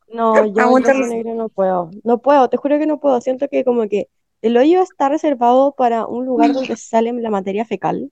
no, 0.08 0.44
yo, 0.46 0.70
con 0.70 0.82
negro 1.08 1.34
no 1.34 1.48
puedo. 1.48 1.90
No 2.04 2.18
puedo, 2.18 2.48
te 2.48 2.56
juro 2.56 2.78
que 2.78 2.86
no 2.86 3.00
puedo. 3.00 3.20
Siento 3.20 3.48
que 3.48 3.64
como 3.64 3.88
que 3.88 4.08
el 4.42 4.56
hoyo 4.56 4.82
está 4.82 5.08
reservado 5.08 5.72
para 5.72 6.06
un 6.06 6.24
lugar 6.26 6.52
donde 6.52 6.76
sale 6.76 7.12
la 7.12 7.30
materia 7.30 7.64
fecal. 7.64 8.10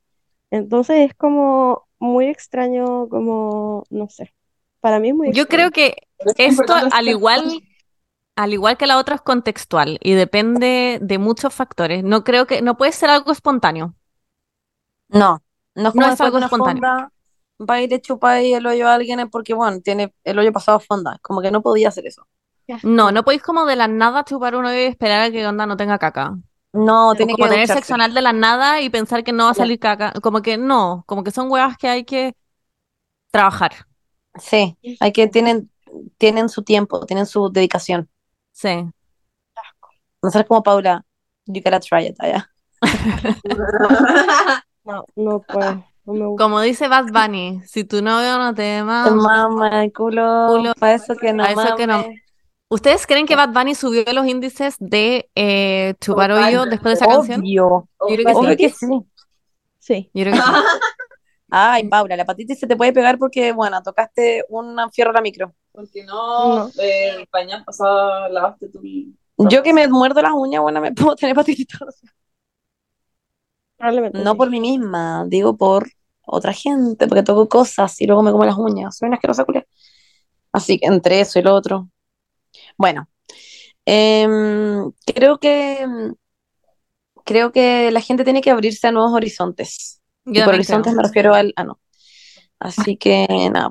Entonces 0.51 1.11
es 1.11 1.15
como 1.15 1.87
muy 1.99 2.27
extraño, 2.27 3.09
como, 3.09 3.85
no 3.91 4.09
sé. 4.09 4.35
Para 4.85 5.01
mí 5.01 5.09
es 5.09 5.15
muy 5.15 5.33
Yo 5.33 5.49
creo 5.49 5.71
que 5.71 5.97
es 6.19 6.35
esto, 6.37 6.75
al 6.75 7.09
igual, 7.09 7.63
al 8.37 8.53
igual 8.53 8.77
que 8.77 8.87
la 8.87 8.99
otra, 8.99 9.15
es 9.15 9.23
contextual 9.23 9.99
y 10.03 10.13
depende 10.13 10.99
de 11.01 11.17
muchos 11.17 11.55
factores. 11.55 12.05
No 12.05 12.23
creo 12.23 12.47
que, 12.47 12.61
no 12.61 12.77
puede 12.77 12.93
ser 12.93 13.09
algo 13.09 13.33
espontáneo. 13.33 13.95
No, 15.09 15.43
no 15.75 15.89
es 15.89 15.95
como 15.95 16.07
No 16.07 16.13
es 16.13 16.21
algo 16.21 16.37
espontáneo. 16.37 16.83
fonda, 16.83 17.13
va 17.59 17.81
y 17.81 17.89
le 17.89 17.99
chupa 18.03 18.33
ahí 18.33 18.53
el 18.53 18.67
hoyo 18.67 18.87
a 18.87 18.93
alguien 18.93 19.21
es 19.21 19.31
porque, 19.31 19.55
bueno, 19.55 19.81
tiene 19.81 20.13
el 20.23 20.39
hoyo 20.39 20.53
pasado 20.53 20.77
a 20.77 20.81
fonda. 20.81 21.19
Como 21.23 21.41
que 21.41 21.51
no 21.51 21.63
podía 21.63 21.89
hacer 21.89 22.07
eso. 22.07 22.27
No, 22.83 23.11
no 23.11 23.25
podéis 23.25 23.43
como 23.43 23.65
de 23.65 23.77
la 23.77 23.89
nada 23.89 24.23
chupar 24.25 24.55
un 24.55 24.67
hoyo 24.67 24.81
y 24.81 24.85
esperar 24.85 25.23
a 25.23 25.31
que 25.31 25.47
onda 25.47 25.65
no 25.65 25.79
tenga 25.79 25.99
caca. 25.99 26.37
No, 26.75 27.15
tiene 27.15 27.33
como 27.33 27.45
que 27.45 27.51
tener 27.53 27.67
ducharse. 27.67 27.81
sexo 27.81 27.95
anal 27.95 28.13
de 28.13 28.21
la 28.21 28.35
nada 28.35 28.83
y 28.83 28.91
pensar 28.91 29.25
que 29.25 29.33
no 29.33 29.45
va 29.45 29.53
a 29.53 29.55
salir 29.55 29.79
caca. 29.79 30.13
Como 30.23 30.43
que 30.43 30.59
no, 30.59 31.05
como 31.07 31.25
que 31.25 31.31
son 31.31 31.51
huevas 31.51 31.79
que 31.79 31.89
hay 31.89 32.05
que 32.05 32.37
trabajar. 33.31 33.87
Sí, 34.41 34.77
hay 35.01 35.13
que, 35.13 35.29
tienen, 35.29 35.71
tienen 36.19 36.49
su 36.49 36.63
tiempo, 36.63 37.07
tienen 37.07 37.27
su 37.27 37.51
dedicación. 37.51 38.09
Sí. 38.53 38.87
No 40.23 40.31
ser 40.31 40.47
como 40.47 40.63
Paula, 40.63 41.05
you 41.47 41.61
gotta 41.63 41.81
try 41.81 42.07
it, 42.07 42.17
allá. 42.19 42.51
No, 44.85 45.07
no 45.17 45.41
puedo. 45.41 45.83
No 46.05 46.13
me 46.13 46.27
gusta. 46.27 46.45
Como 46.45 46.61
dice 46.61 46.89
Bad 46.89 47.07
Bunny, 47.11 47.63
si 47.65 47.85
tu 47.85 48.03
novio 48.03 48.37
no 48.39 48.55
te 48.55 48.77
ama, 48.77 49.11
Mama, 49.11 49.83
el 49.83 49.93
culo, 49.93 50.47
Culo, 50.49 50.75
para 50.79 50.95
eso 50.95 51.17
que 51.17 51.33
no 51.33 51.43
pa' 51.43 51.53
eso 51.53 51.77
que 51.77 51.87
no-. 51.87 52.05
¿Ustedes 52.69 53.07
creen 53.07 53.27
que 53.27 53.37
Bad 53.37 53.51
Bunny 53.51 53.75
subió 53.75 54.05
los 54.13 54.27
índices 54.27 54.77
de 54.79 55.31
eh, 55.35 55.95
chupar 56.01 56.33
hoyo 56.33 56.67
después 56.67 56.99
de 56.99 57.05
esa 57.05 57.07
canción? 57.07 57.41
Obvio, 57.41 57.89
Yo 58.01 58.17
creo 58.17 58.27
que 58.27 58.33
obvio 58.33 58.51
sí. 58.51 58.57
que 58.57 58.71
sí. 58.71 58.87
Sí. 59.79 60.11
Yo 60.13 60.25
creo 60.25 60.35
que 60.35 60.41
sí. 60.41 60.47
Ay, 61.57 61.89
Paula, 61.89 62.17
la 62.17 62.23
hepatitis 62.25 62.59
se 62.59 62.67
te 62.67 62.75
puede 62.77 62.93
pegar 62.93 63.17
porque, 63.17 63.53
bueno, 63.53 63.81
tocaste 63.83 64.45
un 64.49 64.77
fierro 64.93 65.11
a 65.11 65.15
la 65.15 65.21
micro. 65.21 65.55
Porque 65.71 66.03
no, 66.05 66.65
No. 66.67 66.71
eh, 66.81 67.11
el 67.19 67.27
pañal 67.29 67.65
pasado 67.65 68.29
lavaste 68.29 68.69
tu... 68.71 68.81
Yo 69.39 69.63
que 69.63 69.73
me 69.73 69.87
muerdo 69.87 70.21
las 70.21 70.33
uñas, 70.35 70.63
bueno, 70.63 70.81
me 70.81 70.93
puedo 70.93 71.15
tener 71.15 71.33
hepatitis. 71.33 71.67
Probablemente 73.77 74.19
No 74.19 74.33
sí. 74.33 74.37
por 74.37 74.51
mí 74.51 74.61
misma, 74.61 75.25
digo 75.29 75.57
por 75.57 75.89
otra 76.27 76.53
gente, 76.53 77.07
porque 77.07 77.23
toco 77.23 77.49
cosas 77.49 78.01
y 78.01 78.07
luego 78.07 78.23
me 78.23 78.33
como 78.33 78.45
las 78.45 78.57
uñas. 78.57 78.97
Soy 78.97 79.07
una 79.09 79.17
asquerosa 79.17 79.45
culia. 79.45 79.65
Así 80.53 80.79
que 80.79 80.87
entre 80.87 81.21
eso 81.21 81.39
y 81.39 81.43
lo 81.43 81.55
otro. 81.55 81.89
Bueno, 82.79 83.09
em, 83.87 84.93
creo 85.07 85.39
que 85.39 85.87
creo 87.25 87.53
que 87.53 87.91
la 87.91 88.01
gente 88.01 88.25
tiene 88.25 88.41
que 88.43 88.51
abrirse 88.51 88.87
a 88.87 88.93
nuevos 88.93 89.13
horizontes. 89.13 90.01
Yo 90.27 90.43
Y 90.43 90.45
por 90.45 90.55
horizontes 90.55 90.93
creo. 90.93 90.97
me 91.03 91.09
refiero 91.09 91.35
al 91.35 91.53
ano. 91.57 91.79
Así 92.59 92.97
que 92.97 93.27
nada. 93.53 93.71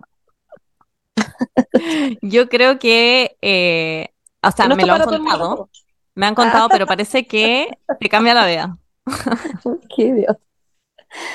Yo 2.21 2.49
creo 2.49 2.79
que, 2.79 3.37
eh, 3.41 4.09
o 4.41 4.51
sea, 4.51 4.67
No 4.67 4.75
me 4.75 4.85
lo 4.85 4.93
han 4.93 5.03
contado, 5.03 5.69
me 6.15 6.25
han 6.27 6.35
contado, 6.35 6.69
pero 6.69 6.85
parece 6.87 7.25
que 7.27 7.69
te 7.99 8.09
cambia 8.09 8.33
la 8.33 8.45
vida. 8.47 8.77
Qué 9.95 10.03
idiota. 10.03 10.39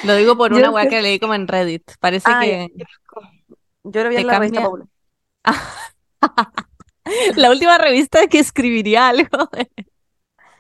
Lo 0.05 0.17
digo 0.17 0.37
por 0.37 0.53
una 0.53 0.61
creo- 0.63 0.73
weá 0.73 0.89
que 0.89 1.03
leí 1.03 1.19
como 1.21 1.35
en 1.35 1.47
Reddit. 1.47 1.83
Parece 2.01 2.29
Ah, 2.31 2.41
que 2.43 2.69
Yo 3.85 4.03
lo 4.05 4.09
vi 4.11 4.17
en 4.17 4.27
la 4.27 4.39
revista 4.39 4.63
Paula. 4.63 4.87
la 7.37 7.51
última 7.51 7.79
revista 7.79 8.27
que 8.27 8.39
escribiría 8.41 9.09
algo. 9.09 9.49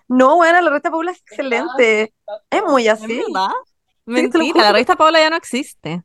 No, 0.08 0.36
bueno, 0.36 0.60
la 0.60 0.68
revista 0.70 0.90
Paula 0.90 1.10
es 1.12 1.18
excelente. 1.18 2.14
Es 2.50 2.62
muy 2.62 2.86
¿Es 2.86 2.94
así. 3.02 3.22
verdad? 3.32 3.50
Mentira, 4.08 4.62
la 4.62 4.72
revista 4.72 4.96
Paula 4.96 5.20
ya 5.20 5.30
no 5.30 5.36
existe. 5.36 6.02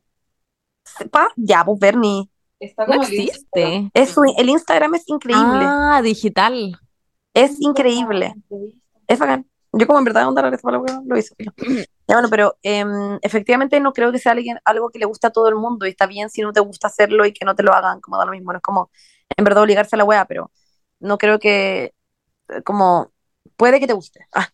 Pa- 1.10 1.32
Ya, 1.36 1.64
pues 1.64 1.78
Bernie. 1.78 2.28
Está 2.60 2.86
No 2.86 2.92
como 2.92 3.02
el 3.04 3.12
existe. 3.12 3.90
Es 3.94 4.10
su- 4.10 4.34
el 4.36 4.48
Instagram 4.48 4.94
es 4.94 5.08
increíble. 5.08 5.64
Ah, 5.66 6.00
digital. 6.02 6.78
Es 7.32 7.60
increíble. 7.60 8.34
Es 9.06 9.18
bacán. 9.18 9.46
Yo 9.72 9.86
como 9.88 9.98
en 9.98 10.04
verdad 10.04 10.28
onda 10.28 10.40
la 10.42 10.50
revista 10.50 10.70
Paula, 10.70 11.02
lo 11.04 11.18
hice. 11.18 11.34
Ya 11.38 11.52
bueno, 12.14 12.28
pero 12.30 12.56
em, 12.62 13.18
efectivamente 13.22 13.80
no 13.80 13.92
creo 13.92 14.12
que 14.12 14.18
sea 14.20 14.32
alguien, 14.32 14.58
algo 14.64 14.90
que 14.90 15.00
le 15.00 15.06
guste 15.06 15.26
a 15.26 15.30
todo 15.30 15.48
el 15.48 15.56
mundo 15.56 15.84
y 15.86 15.90
está 15.90 16.06
bien 16.06 16.30
si 16.30 16.42
no 16.42 16.52
te 16.52 16.60
gusta 16.60 16.86
hacerlo 16.86 17.26
y 17.26 17.32
que 17.32 17.44
no 17.44 17.56
te 17.56 17.64
lo 17.64 17.72
hagan, 17.72 18.00
como 18.00 18.16
da 18.16 18.24
lo 18.24 18.30
mismo. 18.32 18.52
No 18.52 18.58
es 18.58 18.62
como 18.62 18.90
en 19.36 19.44
verdad 19.44 19.64
obligarse 19.64 19.96
a 19.96 19.98
la 19.98 20.04
wea, 20.04 20.26
pero 20.26 20.52
no 21.00 21.18
creo 21.18 21.38
que 21.40 21.92
como 22.64 23.10
puede 23.56 23.80
que 23.80 23.86
te 23.88 23.94
guste. 23.94 24.26
Ah, 24.32 24.48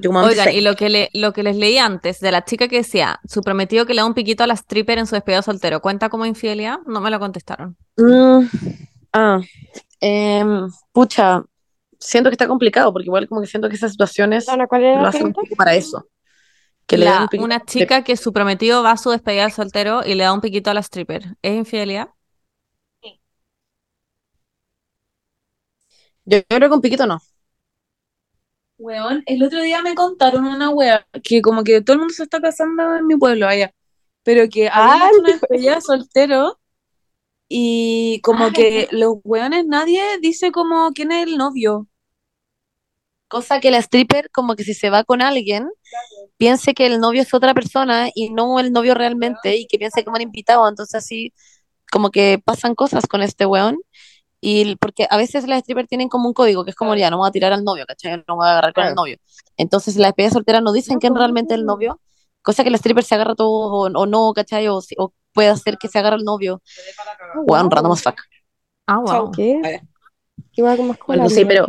Oigan, 0.00 0.52
y 0.52 0.60
lo 0.60 0.74
que, 0.74 0.88
le, 0.88 1.10
lo 1.12 1.32
que 1.32 1.42
les 1.42 1.56
leí 1.56 1.78
antes 1.78 2.20
de 2.20 2.32
la 2.32 2.44
chica 2.44 2.68
que 2.68 2.76
decía, 2.78 3.20
su 3.28 3.42
prometido 3.42 3.86
que 3.86 3.94
le 3.94 4.00
da 4.00 4.06
un 4.06 4.14
piquito 4.14 4.42
a 4.42 4.46
la 4.46 4.54
stripper 4.54 4.98
en 4.98 5.06
su 5.06 5.14
despedida 5.14 5.42
soltero, 5.42 5.80
¿cuenta 5.80 6.08
como 6.08 6.26
infidelidad? 6.26 6.78
No 6.86 7.00
me 7.00 7.10
lo 7.10 7.18
contestaron. 7.20 7.76
Mm, 7.96 8.46
ah, 9.12 9.40
em, 10.00 10.68
pucha, 10.92 11.42
siento 11.98 12.30
que 12.30 12.34
está 12.34 12.48
complicado 12.48 12.92
porque 12.92 13.06
igual 13.06 13.28
como 13.28 13.40
que 13.40 13.46
siento 13.46 13.68
que 13.68 13.76
esas 13.76 13.92
situaciones 13.92 14.46
Dana, 14.46 14.66
¿cuál 14.66 14.84
era 14.84 15.02
lo 15.02 15.08
hacen 15.08 15.26
un 15.26 15.32
poco 15.32 15.54
para 15.56 15.74
eso. 15.74 16.06
Que 16.86 16.98
le 16.98 17.06
La- 17.06 17.12
den 17.12 17.22
un 17.22 17.28
piquito. 17.28 17.44
una 17.44 17.64
chica 17.64 18.04
que 18.04 18.16
su 18.16 18.32
prometido 18.32 18.82
va 18.82 18.92
a 18.92 18.96
su 18.96 19.10
despedida 19.10 19.48
soltero 19.50 20.02
y 20.04 20.14
le 20.14 20.24
da 20.24 20.32
un 20.32 20.40
piquito 20.40 20.70
a 20.70 20.74
la 20.74 20.80
stripper. 20.80 21.36
¿Es 21.42 21.54
infidelidad? 21.56 22.08
Yo, 26.24 26.38
yo 26.38 26.44
creo 26.48 26.68
que 26.68 26.74
un 26.74 26.80
piquito 26.80 27.06
no. 27.06 27.20
Weón, 28.78 29.22
el 29.26 29.42
otro 29.42 29.60
día 29.62 29.82
me 29.82 29.94
contaron 29.94 30.44
una 30.46 30.70
wea 30.70 31.06
que 31.22 31.40
como 31.42 31.62
que 31.64 31.80
todo 31.80 31.94
el 31.94 32.00
mundo 32.00 32.14
se 32.14 32.24
está 32.24 32.40
casando 32.40 32.96
en 32.96 33.06
mi 33.06 33.16
pueblo 33.16 33.46
allá, 33.46 33.72
pero 34.24 34.48
que 34.48 34.68
habían 34.68 35.00
Ah, 35.02 35.10
una 35.18 35.32
despedida 35.32 35.76
de 35.76 35.80
soltero 35.80 36.58
y 37.48 38.20
como 38.22 38.50
que 38.52 38.88
los 38.92 39.16
weones 39.24 39.66
nadie 39.66 40.02
dice 40.20 40.52
como 40.52 40.90
quién 40.92 41.12
es 41.12 41.26
el 41.28 41.36
novio. 41.36 41.88
Cosa 43.28 43.60
que 43.60 43.70
la 43.70 43.78
stripper, 43.78 44.30
como 44.30 44.54
que 44.54 44.64
si 44.64 44.74
se 44.74 44.90
va 44.90 45.02
con 45.04 45.20
alguien, 45.22 45.68
piense 46.36 46.74
que 46.74 46.86
el 46.86 47.00
novio 47.00 47.22
es 47.22 47.34
otra 47.34 47.54
persona 47.54 48.08
y 48.14 48.30
no 48.30 48.60
el 48.60 48.72
novio 48.72 48.94
realmente, 48.94 49.56
y 49.56 49.66
que 49.66 49.78
piense 49.78 50.04
que 50.04 50.10
me 50.10 50.16
han 50.18 50.22
invitado. 50.22 50.68
Entonces, 50.68 50.94
así, 50.96 51.32
como 51.90 52.10
que 52.10 52.40
pasan 52.44 52.74
cosas 52.74 53.06
con 53.06 53.22
este 53.22 53.46
weón. 53.46 53.78
Y 54.44 54.60
el- 54.62 54.76
porque 54.78 55.06
a 55.08 55.16
veces 55.16 55.46
las 55.48 55.60
strippers 55.60 55.88
tienen 55.88 56.08
como 56.08 56.28
un 56.28 56.34
código, 56.34 56.64
que 56.64 56.70
es 56.70 56.76
como 56.76 56.94
ya, 56.94 57.08
no 57.10 57.16
me 57.16 57.20
voy 57.20 57.28
a 57.28 57.32
tirar 57.32 57.52
al 57.52 57.64
novio, 57.64 57.84
¿cachai? 57.86 58.16
No 58.28 58.34
me 58.34 58.34
voy 58.36 58.46
a 58.46 58.50
agarrar 58.52 58.74
con 58.74 58.84
el 58.84 58.94
novio. 58.94 59.16
Entonces, 59.56 59.96
las 59.96 60.08
despedidas 60.08 60.34
solteras 60.34 60.62
no 60.62 60.72
dicen 60.72 60.94
No, 60.94 61.00
quién 61.00 61.12
pues, 61.14 61.20
realmente 61.20 61.54
es 61.54 61.60
el 61.60 61.66
no. 61.66 61.72
novio, 61.72 62.00
cosa 62.42 62.62
que 62.62 62.70
la 62.70 62.76
stripper 62.76 63.04
se 63.04 63.14
agarra 63.14 63.34
todo 63.34 63.48
o, 63.50 63.86
o 63.86 64.06
no, 64.06 64.32
¿cachai? 64.34 64.68
O, 64.68 64.80
o 64.98 65.12
puede 65.32 65.48
hacer 65.48 65.78
que 65.78 65.88
se 65.88 65.98
agarre 65.98 66.16
el 66.16 66.24
novio. 66.24 66.60
Weón, 67.46 67.70
random 67.70 67.92
as 67.92 68.02
fuck. 68.02 68.20
Ah, 68.86 68.98
wow. 68.98 69.32
¿Qué? 69.32 69.80
¿Qué 70.52 70.62
va 70.62 70.76
con 70.76 70.88
más 70.88 70.98
Bueno, 71.06 71.28
sí, 71.30 71.44
pero 71.44 71.68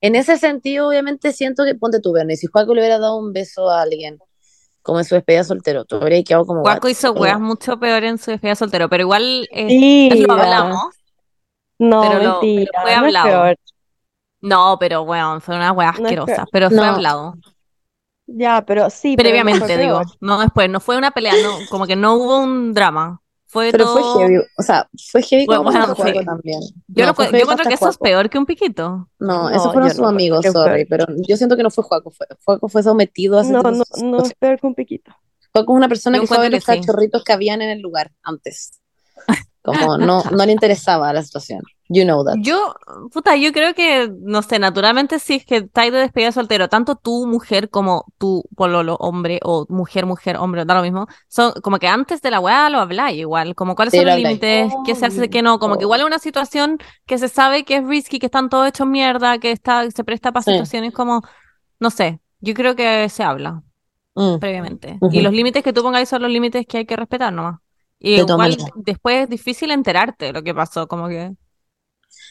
en 0.00 0.16
ese 0.16 0.36
sentido, 0.38 0.88
obviamente, 0.88 1.32
siento 1.32 1.64
que, 1.64 1.74
ponte 1.74 2.00
tú, 2.00 2.12
Bernie, 2.12 2.36
si 2.36 2.46
Juaco 2.46 2.74
le 2.74 2.80
hubiera 2.80 2.98
dado 2.98 3.16
un 3.16 3.32
beso 3.32 3.70
a 3.70 3.82
alguien, 3.82 4.18
como 4.82 4.98
en 4.98 5.04
su 5.04 5.14
despedida 5.14 5.44
soltero, 5.44 5.84
tú 5.84 5.96
habrías 5.96 6.24
quedado 6.24 6.46
como, 6.46 6.62
Guaco 6.62 6.86
what? 6.86 6.92
hizo 6.92 7.12
weas 7.12 7.40
mucho 7.40 7.78
peor 7.78 8.04
en 8.04 8.18
su 8.18 8.30
despedida 8.30 8.54
soltero, 8.56 8.88
pero 8.88 9.02
igual 9.02 9.48
eh, 9.52 9.68
Sí, 9.78 10.08
lo 10.26 10.32
hablamos. 10.34 10.97
No, 11.78 12.00
pero 12.02 12.22
lo- 12.22 12.40
mentira, 12.40 12.70
pero 12.72 12.82
fue 12.82 12.90
no 12.90 13.06
es 13.06 13.16
hablado. 13.16 13.54
No, 14.40 14.76
pero 14.78 15.02
weón, 15.02 15.40
fue 15.40 15.56
una 15.56 15.70
es 15.70 15.88
asquerosa, 15.96 16.46
pero 16.52 16.68
fue 16.70 16.78
No. 16.78 16.84
hablado. 16.84 17.34
Ya, 18.26 18.62
pero 18.66 18.90
sí, 18.90 19.16
Previamente, 19.16 19.64
fue 19.66 19.78
digo. 19.78 20.02
No 20.20 20.38
después, 20.38 20.68
no 20.68 20.80
fue 20.80 20.96
una 20.98 21.10
pelea, 21.10 21.32
no, 21.42 21.66
como 21.70 21.86
que 21.86 21.96
no 21.96 22.14
hubo 22.14 22.40
un 22.40 22.74
drama. 22.74 23.20
Fue 23.46 23.72
Pero 23.72 23.86
todo... 23.86 23.94
fue 24.14 24.22
heavy, 24.22 24.44
o 24.58 24.62
sea, 24.62 24.88
fue 25.10 25.22
heavy 25.22 25.46
Bueno, 25.46 25.64
como 25.64 25.72
bueno, 25.72 25.94
sí. 25.94 26.12
también. 26.26 26.60
Yo, 26.88 27.06
No, 27.06 27.14
fue 27.14 27.30
yo 27.30 27.38
encuentro 27.38 27.66
que 27.66 27.74
eso 27.74 27.88
es 27.88 27.96
peor 27.96 28.28
que 28.28 28.38
un 28.38 28.44
piquito. 28.44 29.08
No, 29.18 29.26
No, 29.28 29.50
esos 29.50 29.72
fueron 29.72 29.88
sus 29.90 30.00
no, 30.00 30.08
amigos, 30.08 30.44
sorry, 30.44 30.84
pero 30.84 31.06
yo 31.26 31.36
siento 31.38 31.56
que 31.56 31.62
no 31.62 31.70
fue 31.70 31.84
Juaco, 31.84 32.10
fue, 32.10 32.26
Juaco 32.44 32.68
fue 32.68 32.82
sometido 32.82 33.38
a 33.38 33.42
ese 33.42 33.52
No, 33.54 33.62
no, 33.62 33.84
no 34.02 34.22
es 34.22 34.34
peor 34.34 34.60
que 34.60 34.66
un 34.66 34.74
piquito. 34.74 35.10
Juaco 35.54 35.72
es 35.72 35.76
una 35.76 35.88
persona 35.88 36.18
Yo 36.18 36.22
que 36.22 36.26
fue 36.28 36.36
a 36.36 36.40
ver 36.40 36.52
encuentro 36.52 36.74
los 36.74 36.84
sí. 36.84 36.86
cachorritos 36.86 37.24
que 37.24 37.32
habían 37.32 37.62
en 37.62 37.70
el 37.70 37.80
lugar 37.80 38.12
antes. 38.22 38.78
Como 39.62 39.98
no, 39.98 40.22
no 40.24 40.46
le 40.46 40.52
interesaba 40.52 41.12
la 41.12 41.22
situación. 41.22 41.62
You 41.90 42.04
know 42.04 42.22
that. 42.22 42.36
Yo, 42.40 42.74
puta, 43.12 43.34
yo 43.36 43.50
creo 43.52 43.74
que, 43.74 44.12
no 44.20 44.42
sé, 44.42 44.58
naturalmente 44.58 45.18
si 45.18 45.36
es 45.36 45.46
que 45.46 45.56
estáis 45.56 45.90
de 45.90 46.00
despedida 46.00 46.28
de 46.28 46.32
soltero, 46.32 46.68
tanto 46.68 46.96
tú, 46.96 47.26
mujer, 47.26 47.70
como 47.70 48.04
tu 48.18 48.44
pololo, 48.56 48.96
hombre, 48.96 49.40
o 49.42 49.64
mujer, 49.70 50.04
mujer, 50.04 50.36
hombre, 50.36 50.66
da 50.66 50.74
lo 50.74 50.82
mismo, 50.82 51.06
son 51.28 51.52
como 51.62 51.78
que 51.78 51.88
antes 51.88 52.20
de 52.20 52.30
la 52.30 52.40
weá 52.40 52.68
lo 52.68 52.78
habláis 52.80 53.18
igual, 53.18 53.54
como 53.54 53.74
cuáles 53.74 53.92
Sí, 53.92 53.98
son 53.98 54.06
lo 54.06 54.12
los 54.12 54.20
límites, 54.20 54.70
qué 54.84 54.94
se 54.94 55.06
hace, 55.06 55.30
qué 55.30 55.40
no, 55.40 55.58
como 55.58 55.78
que 55.78 55.84
igual 55.84 56.00
es 56.00 56.06
una 56.06 56.18
situación 56.18 56.76
que 57.06 57.16
se 57.16 57.28
sabe 57.28 57.64
que 57.64 57.76
es 57.76 57.86
risky, 57.86 58.18
que 58.18 58.26
están 58.26 58.50
todos 58.50 58.68
hechos 58.68 58.86
mierda, 58.86 59.38
que 59.38 59.50
está, 59.50 59.90
se 59.90 60.04
presta 60.04 60.30
para 60.30 60.42
Sí. 60.42 60.50
situaciones 60.50 60.92
como, 60.92 61.22
no 61.80 61.88
sé, 61.88 62.20
yo 62.40 62.52
creo 62.52 62.76
que 62.76 63.08
se 63.08 63.22
habla 63.22 63.62
Mm. 64.14 64.38
previamente. 64.38 64.98
Ujú. 65.00 65.14
Y 65.16 65.22
los 65.22 65.32
límites 65.32 65.62
que 65.62 65.72
tú 65.72 65.82
pongáis 65.82 66.08
son 66.08 66.20
los 66.22 66.30
límites 66.30 66.66
que 66.66 66.78
hay 66.78 66.84
que 66.86 66.96
respetar 66.96 67.32
nomás. 67.32 67.60
Y 68.00 68.16
De 68.16 68.22
igual 68.22 68.56
después 68.76 69.24
es 69.24 69.28
difícil 69.28 69.70
enterarte 69.70 70.26
de 70.26 70.32
lo 70.32 70.42
que 70.42 70.54
pasó, 70.54 70.86
como 70.86 71.08
que... 71.08 71.32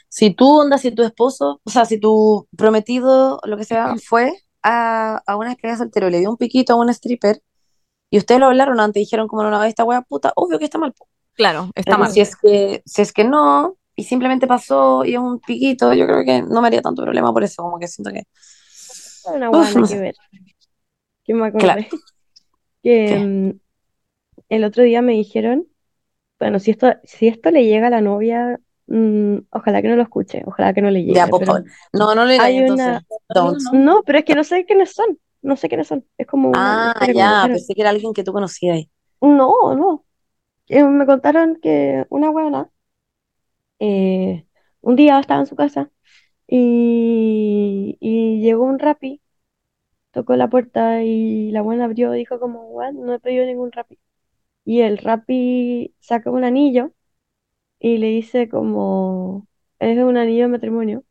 Si 0.10 0.32
tú, 0.34 0.60
onda, 0.60 0.78
si 0.78 0.92
tu 0.92 1.04
esposo, 1.04 1.62
o 1.64 1.70
sea, 1.70 1.86
si 1.86 2.00
tu 2.00 2.48
prometido, 2.56 3.40
lo 3.44 3.58
que 3.58 3.66
sea, 3.66 3.96
fue 3.98 4.32
a, 4.64 5.22
a 5.26 5.36
una 5.36 5.50
despedida 5.50 5.74
de 5.74 5.78
soltero 5.80 6.08
y 6.08 6.12
le 6.12 6.20
dio 6.20 6.30
un 6.30 6.38
piquito 6.38 6.74
a 6.74 6.78
un 6.78 6.90
stripper 6.90 7.42
y 8.10 8.18
ustedes 8.18 8.40
lo 8.40 8.48
hablaron 8.48 8.80
antes 8.80 9.02
y 9.02 9.06
dijeron 9.06 9.28
como 9.28 9.44
no, 9.44 9.64
esta 9.64 9.84
wea 9.84 10.02
puta, 10.02 10.34
obvio 10.36 10.60
que 10.60 10.66
está 10.66 10.78
mal. 10.78 10.94
Claro, 11.34 11.72
está 11.76 11.92
Pero 11.92 11.98
mal. 11.98 12.12
Si 12.12 12.22
es 12.22 12.36
que, 12.36 12.82
si 12.86 13.02
es 13.02 13.14
que 13.14 13.24
no, 13.24 13.78
y 13.96 14.04
simplemente 14.04 14.48
pasó 14.48 15.06
y 15.06 15.14
es 15.14 15.20
un 15.20 15.40
piquito, 15.40 15.94
yo 15.94 16.06
creo 16.08 16.24
que 16.26 16.42
no 16.42 16.62
me 16.62 16.68
haría 16.68 16.82
tanto 16.82 17.04
problema 17.04 17.34
por 17.34 17.44
eso, 17.44 17.64
como 17.64 17.80
que 17.80 17.88
siento 17.88 18.12
que. 18.12 18.24
Una 19.34 19.50
Uf, 19.50 19.74
guana 19.74 19.82
no 19.82 19.88
que 19.88 19.88
sé. 19.88 20.00
ver. 20.00 20.16
Que 21.24 21.34
me 21.34 21.48
acordé. 21.48 21.64
Claro. 21.64 21.84
Que 22.84 23.06
¿Qué? 23.06 23.58
El 24.50 24.64
otro 24.64 24.84
día 24.84 25.02
me 25.02 25.14
dijeron, 25.14 25.68
bueno, 26.40 26.60
si 26.60 26.72
esto, 26.72 26.90
si 27.04 27.28
esto 27.28 27.52
le 27.52 27.66
llega 27.66 27.88
a 27.88 27.90
la 27.92 28.02
novia, 28.02 28.60
mm, 28.88 29.38
ojalá 29.52 29.82
que 29.82 29.90
no 29.90 29.96
lo 29.98 30.04
escuche, 30.04 30.44
ojalá 30.48 30.74
que 30.74 30.82
no 30.82 30.92
le 30.92 31.04
llegue, 31.06 31.24
Ya. 31.24 31.64
No, 31.94 32.16
no 32.16 32.26
le 32.26 32.40
hay 32.40 32.58
entonces. 32.58 33.00
una, 33.00 33.06
Don't. 33.30 33.62
no, 33.72 34.04
pero 34.06 34.20
es 34.20 34.26
que 34.26 34.36
no 34.36 34.44
sé 34.44 34.66
quiénes 34.66 34.94
son, 34.94 35.20
no 35.42 35.58
sé 35.58 35.70
quiénes 35.70 35.88
son, 35.88 36.06
es 36.18 36.28
como 36.28 36.54
Ah, 36.54 37.08
ya, 37.14 37.48
pensé 37.52 37.74
que 37.76 37.82
era 37.82 37.90
alguien 37.92 38.14
que 38.14 38.24
tú 38.24 38.34
conocías. 38.34 38.86
No, 39.22 39.76
no, 39.76 40.06
Eh, 40.70 40.84
me 40.86 41.06
contaron 41.08 41.58
que 41.62 42.06
una 42.10 42.32
buena 42.32 42.72
eh, 43.80 44.46
un 44.82 44.96
día 44.96 45.20
estaba 45.20 45.42
en 45.42 45.46
su 45.48 45.56
casa 45.56 45.92
y, 46.48 47.98
y 48.00 48.42
llegó 48.42 48.66
un 48.66 48.80
Rappi, 48.80 49.22
tocó 50.12 50.36
la 50.36 50.50
puerta 50.50 51.04
y 51.04 51.52
la 51.52 51.62
buena 51.64 51.86
abrió 51.86 52.16
y 52.16 52.20
dijo 52.20 52.40
como, 52.42 52.70
"What? 52.72 52.94
No 52.94 53.14
he 53.16 53.20
pedido 53.22 53.46
ningún 53.48 53.72
Rappi. 53.72 54.00
Y 54.68 54.82
el 54.84 55.00
Rappi 55.00 55.96
saca 56.02 56.32
un 56.32 56.46
anillo 56.46 56.94
y 57.80 57.98
le 58.00 58.08
dice 58.10 58.50
como, 58.50 59.48
es 59.80 59.98
un 60.00 60.18
anillo 60.18 60.44
de 60.44 60.50
matrimonio. 60.50 61.06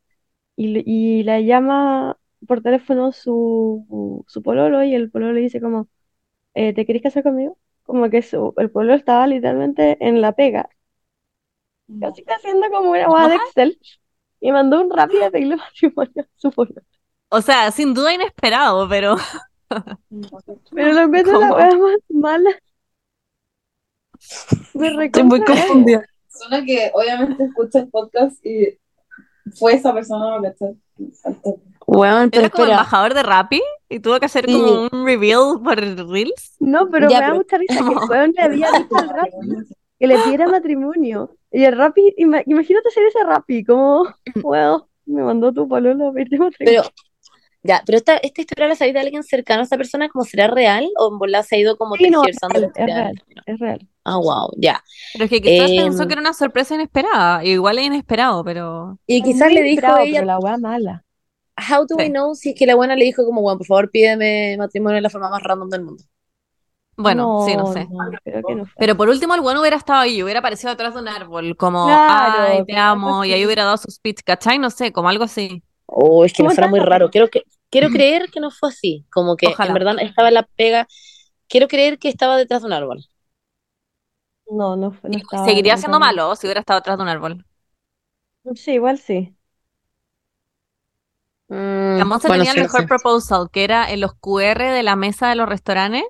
Y, 0.57 0.69
le- 0.69 0.85
y 0.87 1.23
la 1.24 1.41
llama 1.41 2.19
por 2.49 2.62
teléfono 2.62 3.12
su, 3.12 4.24
su 4.28 4.43
pololo 4.43 4.85
y 4.85 4.95
el 4.95 5.11
pololo 5.11 5.33
le 5.35 5.43
dice 5.43 5.61
como, 5.62 5.89
eh, 6.55 6.74
¿te 6.74 6.87
querés 6.87 7.03
casar 7.03 7.23
conmigo? 7.24 7.59
Como 7.85 8.11
que 8.11 8.23
su, 8.23 8.55
el 8.59 8.70
pololo 8.70 8.95
estaba 8.95 9.27
literalmente 9.28 9.99
en 10.07 10.20
la 10.23 10.33
pega, 10.35 10.70
casi 12.01 12.24
que 12.24 12.33
haciendo 12.35 12.69
como 12.70 12.91
una 12.91 13.09
hoja 13.11 13.28
de? 13.28 13.37
Excel 13.37 13.78
y 14.41 14.53
mandó 14.53 14.81
un 14.83 14.91
Rappi 14.91 15.23
a 15.23 15.31
pedirle 15.31 15.57
matrimonio 15.59 16.23
a 16.24 16.28
su 16.37 16.51
pololo. 16.53 16.83
O 17.31 17.43
sea, 17.43 17.70
sin 17.73 17.95
duda 17.95 18.12
inesperado, 18.15 18.89
pero 18.89 19.16
Pero 20.74 20.93
lo 20.93 21.01
encuentro 21.03 21.33
la 21.39 21.77
más 21.77 21.97
mala. 22.09 22.51
Me 24.74 25.05
Estoy 25.06 25.22
muy 25.24 25.43
confundida. 25.44 26.02
Persona 26.30 26.64
que 26.64 26.90
obviamente 26.94 27.44
escucha 27.44 27.78
el 27.80 27.88
podcast 27.88 28.44
y 28.44 28.78
fue 29.59 29.74
esa 29.74 29.93
persona, 29.94 30.40
¿cachai? 30.43 30.76
Weón, 31.86 32.30
pero 32.30 32.40
era 32.43 32.51
como 32.51 32.64
espera. 32.64 32.78
embajador 32.80 33.14
de 33.14 33.22
Rappi 33.22 33.62
y 33.88 34.01
tuvo 34.01 34.18
que 34.18 34.26
hacer 34.26 34.47
Sí. 34.47 34.52
como 34.52 34.88
un 34.93 35.06
reveal 35.06 35.60
por 35.62 35.76
Reels. 35.78 36.56
No, 36.59 36.88
pero 36.90 37.09
Ya, 37.09 37.18
me 37.18 37.20
da 37.20 37.26
pero- 37.28 37.36
mucha 37.36 37.59
risa 37.59 37.74
que 37.74 37.93
el 37.93 37.98
weón 38.10 38.32
le 38.36 38.43
había 38.43 38.70
dicho 38.72 38.97
al 38.97 39.09
Rappi 39.09 39.30
que 39.98 40.06
le 40.06 40.18
pidiera 40.18 40.47
matrimonio. 40.47 41.36
Y 41.52 41.64
el 41.64 41.76
Rappi, 41.76 42.14
ima- 42.18 42.43
imagínate 42.44 42.90
ser 42.90 43.05
ese 43.05 43.22
Rappi, 43.24 43.64
como, 43.64 44.05
well, 44.43 44.82
me 45.06 45.22
mandó 45.22 45.52
tu 45.52 45.66
pololo 45.68 46.09
a 46.09 46.12
pedirte 46.12 46.38
matrimonio. 46.38 46.82
Pero, 46.82 46.90
ya, 47.62 47.82
pero 47.86 47.97
esta, 47.97 48.16
esta 48.18 48.40
historia 48.43 48.66
la 48.68 48.74
sabéis 48.76 48.94
de 48.94 49.01
alguien 49.01 49.22
cercano 49.22 49.60
a 49.60 49.64
esta 49.64 49.76
persona, 49.78 50.09
¿cómo 50.10 50.24
será 50.24 50.48
real? 50.48 50.86
¿O 50.98 51.10
en 51.12 51.18
volada 51.18 51.44
se 51.44 51.56
ha 51.56 51.59
ido 51.60 51.78
como 51.78 51.94
Sí, 51.97 52.10
no, 52.10 52.22
es 52.26 52.36
real, 52.43 52.64
historia? 52.64 52.72
es 52.84 52.94
real. 52.94 53.22
Es 53.47 53.59
real. 53.59 53.88
Ah, 54.07 54.19
wow, 54.19 54.51
ya. 54.59 54.83
Pero 55.12 55.24
es 55.24 55.31
que 55.31 55.41
quizás 55.43 55.73
Em, 55.73 55.73
pensó 55.73 56.07
que 56.07 56.12
era 56.15 56.20
una 56.20 56.33
sorpresa 56.35 56.74
inesperada. 56.74 57.45
Igual 57.45 57.78
es 57.78 57.87
inesperado, 57.87 58.45
pero 58.45 58.99
Y 59.09 59.23
quizás 59.23 59.53
le 59.53 59.62
dijo 59.62 59.93
a 59.93 60.03
ella, 60.05 60.20
pero 60.20 60.27
la 60.27 60.39
wea 60.39 60.59
mala. 60.59 61.05
how 61.70 61.87
do 61.87 61.97
we 61.99 62.07
Sí. 62.07 62.11
know 62.11 62.35
si 62.35 62.51
es 62.51 62.57
que 62.59 62.66
la 62.66 62.77
buena 62.77 62.97
le 62.97 63.05
dijo 63.05 63.24
como, 63.24 63.43
bueno, 63.43 63.59
por 63.59 63.66
favor 63.66 63.91
pídeme 63.91 64.57
matrimonio 64.59 64.97
de 64.97 65.03
la 65.03 65.11
forma 65.11 65.31
más 65.31 65.43
random 65.43 65.70
del 65.70 65.83
mundo? 65.85 66.05
bueno, 66.97 67.28
sí, 67.45 67.57
no 67.57 67.66
sé. 67.66 67.89
creo 68.24 68.43
que 68.45 68.55
no 68.55 68.65
fue. 68.66 68.74
Pero 68.78 68.97
por 68.97 69.09
último, 69.09 69.35
el 69.35 69.41
bueno 69.43 69.61
hubiera 69.61 69.77
estado 69.77 70.01
ahí, 70.01 70.23
hubiera 70.23 70.41
aparecido 70.41 70.73
atrás 70.73 70.95
de 70.95 71.01
un 71.01 71.09
árbol, 71.09 71.57
como, 71.57 71.87
Claro, 71.87 72.05
ay, 72.09 72.65
te 72.65 72.77
amo, 72.77 73.24
y 73.24 73.33
ahí 73.33 73.45
hubiera 73.45 73.65
dado 73.65 73.77
su 73.77 73.91
speech, 73.91 74.20
¿cachai? 74.24 74.59
No 74.59 74.70
sé, 74.70 74.93
como 74.93 75.09
algo 75.09 75.24
así. 75.24 75.62
Oh, 75.87 76.24
es 76.24 76.33
que 76.33 76.43
me 76.43 76.49
¿Cómo 76.49 76.55
suena 76.55 76.69
muy 76.70 76.81
raro. 76.81 77.11
Quiero, 77.11 77.28
que, 77.28 77.43
quiero 77.70 77.91
creer 77.91 78.31
que 78.31 78.41
no 78.41 78.51
fue 78.51 78.69
así. 78.70 79.07
Como 79.11 79.37
que 79.37 79.47
Ojalá. 79.49 79.69
en 79.69 79.74
verdad 79.74 79.95
estaba 80.01 80.28
en 80.28 80.35
la 80.35 80.43
pega. 80.57 80.87
Quiero 81.49 81.69
creer 81.69 81.99
que 81.99 82.09
estaba 82.09 82.37
detrás 82.37 82.62
de 82.62 82.66
un 82.69 82.73
árbol. 82.74 83.07
No, 84.51 84.77
no, 84.77 84.90
fue- 84.93 85.10
no 85.10 85.18
estaba 85.18 85.55
Seguiría 85.55 85.77
en 85.77 85.78
siendo 85.78 86.01
malo 86.01 86.35
si 86.36 86.47
hubiera 86.47 86.60
estado 86.60 86.78
atrás 86.81 86.97
de 86.97 87.02
un 87.05 87.09
árbol. 87.09 87.44
Sí, 88.55 88.73
igual 88.73 88.98
sí. 88.98 89.36
Mm, 91.48 91.98
La 91.98 92.05
Monse 92.05 92.28
bueno, 92.28 92.31
tenía 92.31 92.51
sí, 92.51 92.60
el 92.60 92.60
mejor 92.60 92.86
proposal, 92.86 93.51
que 93.51 93.64
era 93.64 93.90
en 93.90 94.01
los 94.01 94.14
QR 94.14 94.70
de 94.70 94.82
la 94.82 94.97
mesa 94.97 95.28
de 95.28 95.36
los 95.36 95.48
restaurantes, 95.48 96.05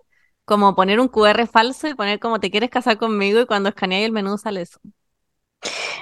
como 0.45 0.75
poner 0.75 1.01
un 1.01 1.09
QR 1.09 1.47
falso 1.47 1.89
y 1.89 1.95
poner 1.95 2.19
como 2.21 2.41
te 2.41 2.51
quieres 2.51 2.71
casar 2.71 2.99
conmigo 2.99 3.41
y 3.41 3.47
cuando 3.47 3.69
escaneáis 3.69 4.07
el 4.07 4.13
menú 4.13 4.39
sale 4.39 4.63
eso. 4.63 4.81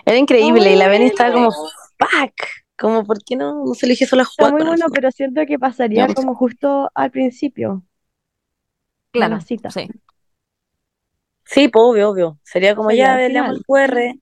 Era 0.07 0.17
increíble. 0.19 0.73
y 0.73 0.77
la 0.77 0.89
Benny 0.89 1.07
estaba 1.07 1.33
como, 1.33 1.53
fuck. 1.53 2.35
Como, 2.79 3.05
¿por 3.07 3.23
qué 3.25 3.37
no, 3.37 3.55
no 3.65 3.75
se 3.75 3.87
eligió 3.87 4.07
solo 4.07 4.23
a 4.23 4.27
Está 4.37 4.47
muy 4.47 4.63
bueno, 4.63 4.91
pero 4.93 5.11
siento 5.11 5.47
que 5.47 5.59
pasaría 5.59 6.09
No. 6.09 6.15
como 6.15 6.35
justo 6.35 6.91
al 6.95 7.11
principio 7.11 7.85
Claro, 9.13 9.39
la 9.39 9.41
cita. 9.41 9.75
sí. 9.75 9.89
Sí, 11.45 11.69
pues 11.69 11.83
obvio, 11.83 12.11
obvio. 12.11 12.39
Sería 12.43 12.75
como, 12.75 12.91
ya, 12.91 13.15
al 13.15 13.29
le 13.29 13.35
damos 13.35 13.63
final. 13.65 13.91
el 13.91 14.15
QR. 14.15 14.21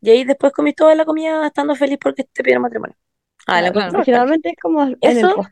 Y 0.00 0.10
ahí 0.10 0.24
después 0.24 0.52
comí 0.52 0.72
toda 0.72 0.94
la 0.94 1.04
comida 1.04 1.46
estando 1.46 1.74
feliz 1.74 1.98
porque 2.00 2.24
te 2.24 2.42
pidieron 2.42 2.62
matrimonio. 2.62 2.96
Ah, 3.46 3.62
la 3.62 3.72
Claro, 3.72 4.02
generalmente 4.04 4.50
es 4.50 4.56
como 4.60 4.84
Eso, 5.00 5.46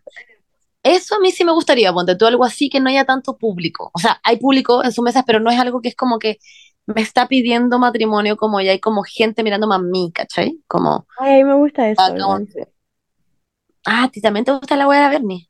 eso 0.83 1.15
a 1.15 1.21
mí 1.21 1.31
sí 1.31 1.45
me 1.45 1.53
gustaría, 1.53 1.93
ponte 1.93 2.17
tú 2.17 2.27
algo 2.27 2.45
así 2.45 2.69
que 2.69 2.81
no 2.81 2.91
haya 2.91 3.05
tanto 3.05 3.39
público. 3.39 3.91
O 3.95 3.99
sea, 3.99 4.21
hay 4.23 4.37
público 4.37 4.85
en 4.85 4.93
sus 4.93 5.05
mesas, 5.05 5.25
pero 5.27 5.41
no 5.41 5.51
es 5.51 5.59
algo 5.59 5.81
que 5.81 5.89
es 5.89 5.97
como 5.97 6.19
que 6.19 6.39
me 6.87 7.01
está 7.01 7.29
pidiendo 7.29 7.79
matrimonio, 7.79 8.37
como 8.37 8.61
ya 8.61 8.73
hay 8.73 8.81
como 8.81 9.03
gente 9.03 9.43
mirándome 9.43 9.77
a 9.77 9.79
mí, 9.79 10.13
¿cachai? 10.15 10.61
Como, 10.67 11.07
Ay, 11.19 11.45
me 11.45 11.55
gusta 11.55 11.89
eso, 11.89 12.03
ah, 12.03 12.39
ah, 13.87 14.05
¿a 14.05 14.11
ti 14.11 14.21
también 14.21 14.45
te 14.45 14.53
gusta 14.53 14.77
la 14.77 14.87
wea 14.87 14.99
de 14.99 15.05
la 15.05 15.11
Bernie? 15.11 15.49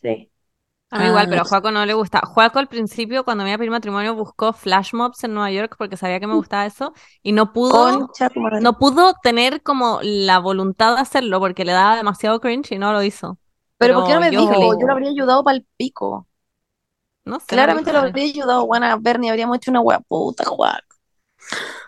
Sí. 0.00 0.30
A 0.96 0.98
mí 0.98 1.06
igual, 1.06 1.26
Ah, 1.26 1.28
pero 1.28 1.42
a 1.42 1.44
Joaco 1.44 1.70
no 1.70 1.84
le 1.84 1.94
gusta. 1.94 2.20
Joaco 2.24 2.58
al 2.58 2.68
principio, 2.68 3.24
cuando 3.24 3.44
me 3.44 3.50
iba 3.50 3.56
a 3.56 3.58
pedir 3.58 3.70
matrimonio, 3.70 4.14
buscó 4.14 4.52
flash 4.52 4.94
mobs 4.94 5.22
en 5.24 5.34
Nueva 5.34 5.50
York 5.50 5.74
porque 5.76 5.96
sabía 5.96 6.20
que 6.20 6.26
me 6.26 6.34
gustaba 6.34 6.66
eso 6.66 6.92
y 7.22 7.32
no 7.32 7.52
pudo, 7.52 7.72
Concha, 7.72 8.30
no 8.60 8.78
pudo 8.78 9.14
tener 9.22 9.62
como 9.62 10.00
la 10.02 10.38
voluntad 10.38 10.94
de 10.94 11.02
hacerlo 11.02 11.38
porque 11.40 11.64
le 11.64 11.72
daba 11.72 11.96
demasiado 11.96 12.40
cringe 12.40 12.72
y 12.72 12.78
no 12.78 12.92
lo 12.92 13.02
hizo. 13.02 13.38
Pero 13.78 13.94
¿por 13.94 14.06
qué 14.06 14.14
no 14.14 14.20
me 14.20 14.30
yo 14.30 14.40
dijo? 14.40 14.78
Yo 14.80 14.86
lo 14.86 14.92
habría 14.92 15.10
ayudado 15.10 15.44
para 15.44 15.56
el 15.56 15.66
pico. 15.76 16.26
No 17.24 17.40
sé, 17.40 17.46
Claramente 17.46 17.92
lo 17.92 17.98
habría 17.98 18.24
ayudado, 18.24 18.66
buena 18.66 18.96
Bernie, 18.96 19.30
habríamos 19.30 19.56
hecho 19.56 19.70
una 19.70 19.80
wea 19.80 20.00
puta, 20.00 20.44
Juan. 20.44 20.78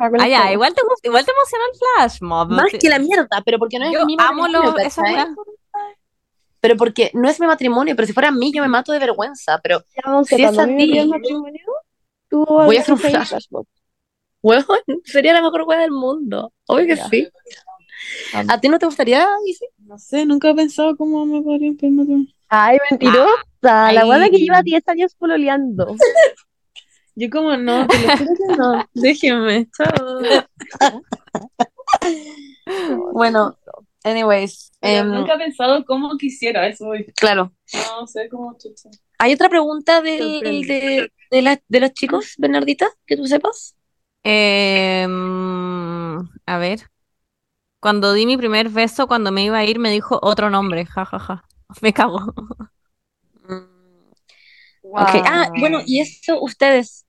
Ah, 0.01 0.28
ya, 0.28 0.52
igual 0.52 0.74
te, 0.74 0.82
igual 1.05 1.24
te 1.24 1.32
emociona 1.32 1.64
el 1.72 1.78
flash 1.78 2.22
mob. 2.22 2.51
Más 2.51 2.72
que 2.72 2.89
la 2.89 2.98
mierda, 2.98 3.43
pero 3.44 3.59
porque 3.59 3.78
no 3.78 3.86
es 3.86 3.93
Yo 3.93 4.05
mi 4.06 4.16
amo 4.18 4.48
lo, 4.48 4.76
esa. 4.78 5.02
Pero 6.60 6.76
porque 6.76 7.10
no 7.14 7.28
es 7.28 7.39
mi 7.40 7.47
matrimonio, 7.47 7.94
pero 7.97 8.06
si 8.06 8.12
fuera 8.12 8.28
a 8.28 8.32
mí 8.32 8.52
yo 8.52 8.62
me 8.62 8.68
mato 8.68 8.93
de 8.93 8.98
vergüenza, 8.98 9.60
pero 9.62 9.80
Ya, 9.97 10.10
Monse, 10.10 10.36
Si 10.36 10.43
es 10.43 10.59
a 10.59 10.66
ti, 10.66 11.05
matrimonio, 11.06 11.60
tú 12.28 12.44
voy 12.48 12.76
a 12.76 12.80
hacer 12.80 12.94
un 12.94 12.98
haces 12.98 13.05
ahí 13.06 13.12
flash. 13.14 13.28
flashmob. 13.28 13.66
weón, 14.43 14.64
sería 15.05 15.32
la 15.35 15.43
mejor 15.43 15.62
wea 15.66 15.78
del 15.80 15.90
mundo. 15.93 16.52
Obvio 16.66 16.86
que 16.86 16.97
Ya. 16.97 17.09
sí. 17.09 17.28
¿A 18.48 18.60
ti 18.60 18.68
no 18.68 18.78
te 18.78 18.86
gustaría, 18.86 19.26
Isi? 19.47 19.66
No 19.78 19.98
sé, 19.98 20.24
nunca 20.26 20.51
he 20.51 20.55
pensado 20.55 20.97
cómo 20.97 21.24
me 21.26 21.43
podrían 21.43 21.76
pedir 21.76 21.93
matrimonio. 21.94 22.28
Ay, 22.48 22.78
mentirosa. 22.90 23.32
La 23.60 23.89
Ay. 23.89 24.06
buena 24.06 24.30
que 24.30 24.39
lleva 24.39 24.62
10 24.62 24.86
años 24.89 25.14
pololeando. 25.16 25.97
Yo 27.16 27.28
como 27.30 27.56
no, 27.56 27.86
te 27.89 27.98
lo 27.98 28.16
juro 28.16 28.30
que 28.36 28.56
no. 28.56 28.89
Déjenme, 28.94 29.68
chao. 29.76 30.18
Bueno, 33.12 33.56
anyways, 34.09 34.70
Pero 34.80 35.05
em, 35.05 35.12
nunca 35.12 35.35
he 35.35 35.39
pensado 35.39 35.85
cómo 35.85 36.16
quisiera 36.16 36.66
eso. 36.68 36.93
claro. 37.16 37.52
No 37.72 38.06
sé 38.06 38.28
cómo 38.28 38.56
chucha. 38.59 38.89
¿Hay 39.18 39.32
otra 39.35 39.48
pregunta 39.48 40.01
del- 40.01 40.39
de, 40.40 41.12
de, 41.30 41.43
la- 41.43 41.60
de 41.68 41.80
los 41.80 41.93
chicos, 41.93 42.35
Bernardita, 42.39 42.89
que 43.06 43.16
tú 43.16 43.26
sepas? 43.26 43.74
Em, 44.24 46.18
a 46.47 46.59
ver. 46.59 46.90
Cuando 47.80 48.12
di 48.14 48.26
mi 48.26 48.36
primer 48.36 48.70
beso, 48.70 49.06
cuando 49.09 49.32
me 49.32 49.44
iba 49.44 49.59
a 49.59 49.64
ir, 49.64 49.78
me 49.78 49.90
dijo 49.90 50.18
otro 50.22 50.51
nombre. 50.51 50.86
Ja, 50.86 51.05
ja, 51.06 51.18
ja. 51.18 51.44
Me 51.82 51.93
cago. 51.93 52.35
Mm, 53.48 54.12
ok. 54.82 55.10
Ah, 55.24 55.51
bueno, 55.55 55.80
y 55.86 56.01
eso, 56.01 56.40
ustedes, 56.43 57.06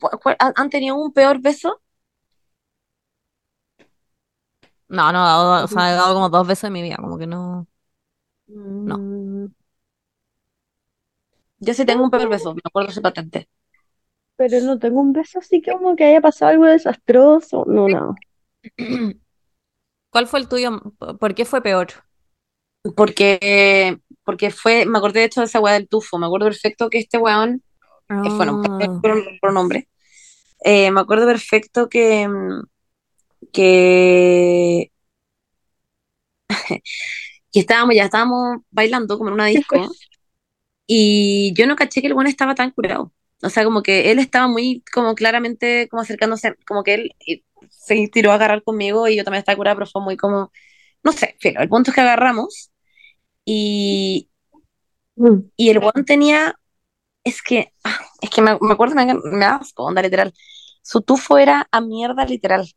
¿cu- 0.00 0.10
cu- 0.22 0.36
han 0.38 0.52
han 0.56 0.70
tenido 0.70 0.96
un 0.96 1.12
peor 1.12 1.40
beso? 1.40 1.82
No, 4.88 5.12
no, 5.12 5.18
he 5.20 5.22
dado- 5.28 5.64
o 5.64 5.68
sea, 5.68 5.90
he 5.90 5.94
dado 5.94 6.14
como 6.14 6.28
dos 6.30 6.46
besos 6.46 6.64
en 6.64 6.72
mi 6.72 6.82
vida, 6.82 6.96
como 6.96 7.18
que 7.18 7.26
no. 7.26 7.66
Mm, 8.48 9.48
Yo 11.60 11.74
sí 11.74 11.84
tengo 11.86 12.02
un 12.04 12.10
peor 12.10 12.28
beso, 12.28 12.54
me 12.54 12.60
acuerdo 12.64 12.90
ese 12.90 13.00
patente. 13.00 13.48
Pero 14.36 14.60
no 14.62 14.78
tengo 14.78 15.02
un 15.02 15.12
beso 15.12 15.38
así 15.38 15.60
como 15.60 15.94
que 15.94 16.04
haya 16.04 16.22
pasado 16.22 16.52
algo 16.52 16.64
desastroso. 16.64 17.64
No, 17.66 17.88
no. 17.90 18.14
¿Cuál 20.10 20.26
fue 20.28 20.40
el 20.40 20.48
tuyo? 20.48 20.80
¿Por 21.20 21.34
qué 21.34 21.44
fue 21.44 21.62
peor? 21.62 21.88
Porque, 22.96 23.98
porque 24.24 24.50
fue, 24.50 24.86
me 24.86 24.98
acordé 24.98 25.20
de 25.20 25.26
hecho 25.26 25.40
de 25.40 25.46
esa 25.46 25.60
weá 25.60 25.74
del 25.74 25.88
tufo, 25.88 26.18
me 26.18 26.26
acuerdo 26.26 26.46
perfecto 26.46 26.88
que 26.90 26.98
este 26.98 27.18
weón, 27.18 27.62
eh, 28.22 28.30
bueno, 28.38 28.60
Ah, 28.60 29.02
por, 29.02 29.24
por 29.40 29.52
nombre, 29.52 29.88
eh, 30.64 30.90
me 30.92 31.00
acuerdo 31.00 31.26
perfecto 31.26 31.88
que, 31.88 32.28
mm, 32.28 32.62
que, 33.52 34.90
que 37.52 37.60
estábamos, 37.60 37.94
ya 37.94 38.04
estábamos 38.04 38.58
bailando 38.70 39.18
como 39.18 39.30
en 39.30 39.34
una 39.34 39.46
disco 39.46 39.90
y 40.86 41.52
yo 41.54 41.66
no 41.66 41.76
caché 41.76 42.00
que 42.00 42.08
el 42.08 42.14
weón 42.14 42.26
estaba 42.28 42.54
tan 42.54 42.70
curado. 42.70 43.12
O 43.42 43.50
sea, 43.50 43.64
como 43.64 43.82
que 43.82 44.10
él 44.10 44.18
estaba 44.18 44.48
muy, 44.48 44.82
como 44.92 45.14
claramente, 45.14 45.88
como 45.90 46.02
acercándose, 46.02 46.56
como 46.66 46.82
que 46.84 46.94
él 46.94 47.10
eh, 47.26 47.42
se 47.70 48.08
tiró 48.08 48.32
a 48.32 48.34
agarrar 48.36 48.62
conmigo 48.64 49.08
y 49.08 49.16
yo 49.16 49.24
también 49.24 49.40
estaba 49.40 49.56
curada, 49.56 49.76
pero 49.76 49.86
fue 49.86 50.02
muy 50.02 50.16
como, 50.16 50.52
no 51.04 51.12
sé, 51.12 51.36
pero 51.42 51.62
el 51.62 51.68
punto 51.68 51.90
es 51.90 51.94
que 51.96 52.00
agarramos 52.02 52.72
y, 53.44 54.30
y 55.56 55.70
el 55.70 55.78
weón 55.78 56.04
tenía, 56.06 56.54
es 57.24 57.42
que, 57.42 57.72
ah, 57.84 58.00
es 58.22 58.30
que 58.30 58.42
me, 58.42 58.58
me 58.60 58.72
acuerdo, 58.74 58.94
me, 58.96 59.14
me 59.14 59.46
asco, 59.46 59.84
onda, 59.84 60.02
literal. 60.02 60.34
Su 60.82 61.02
tufo 61.02 61.38
era 61.38 61.68
a 61.72 61.80
mierda, 61.80 62.24
literal. 62.26 62.68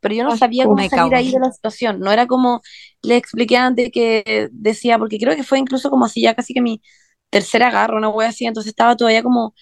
Pero 0.00 0.14
yo 0.14 0.24
no 0.24 0.32
sabía 0.32 0.64
Asco. 0.64 0.70
cómo 0.70 0.82
salir 0.88 0.90
cago. 1.10 1.16
ahí 1.16 1.32
de 1.32 1.40
la 1.40 1.52
situación. 1.52 2.00
No 2.00 2.12
era 2.12 2.26
como 2.26 2.62
le 3.02 3.16
expliqué 3.16 3.56
antes 3.56 3.90
que 3.92 4.48
decía, 4.52 4.98
porque 4.98 5.18
creo 5.18 5.36
que 5.36 5.42
fue 5.44 5.58
incluso 5.58 5.90
como 5.90 6.06
así 6.06 6.22
ya 6.22 6.34
casi 6.34 6.54
que 6.54 6.60
mi 6.62 6.82
tercera 7.30 7.68
agarro, 7.68 7.96
una 7.98 8.08
wea 8.10 8.28
así. 8.30 8.46
Entonces 8.46 8.70
estaba 8.70 8.96
todavía 8.96 9.22
como 9.22 9.54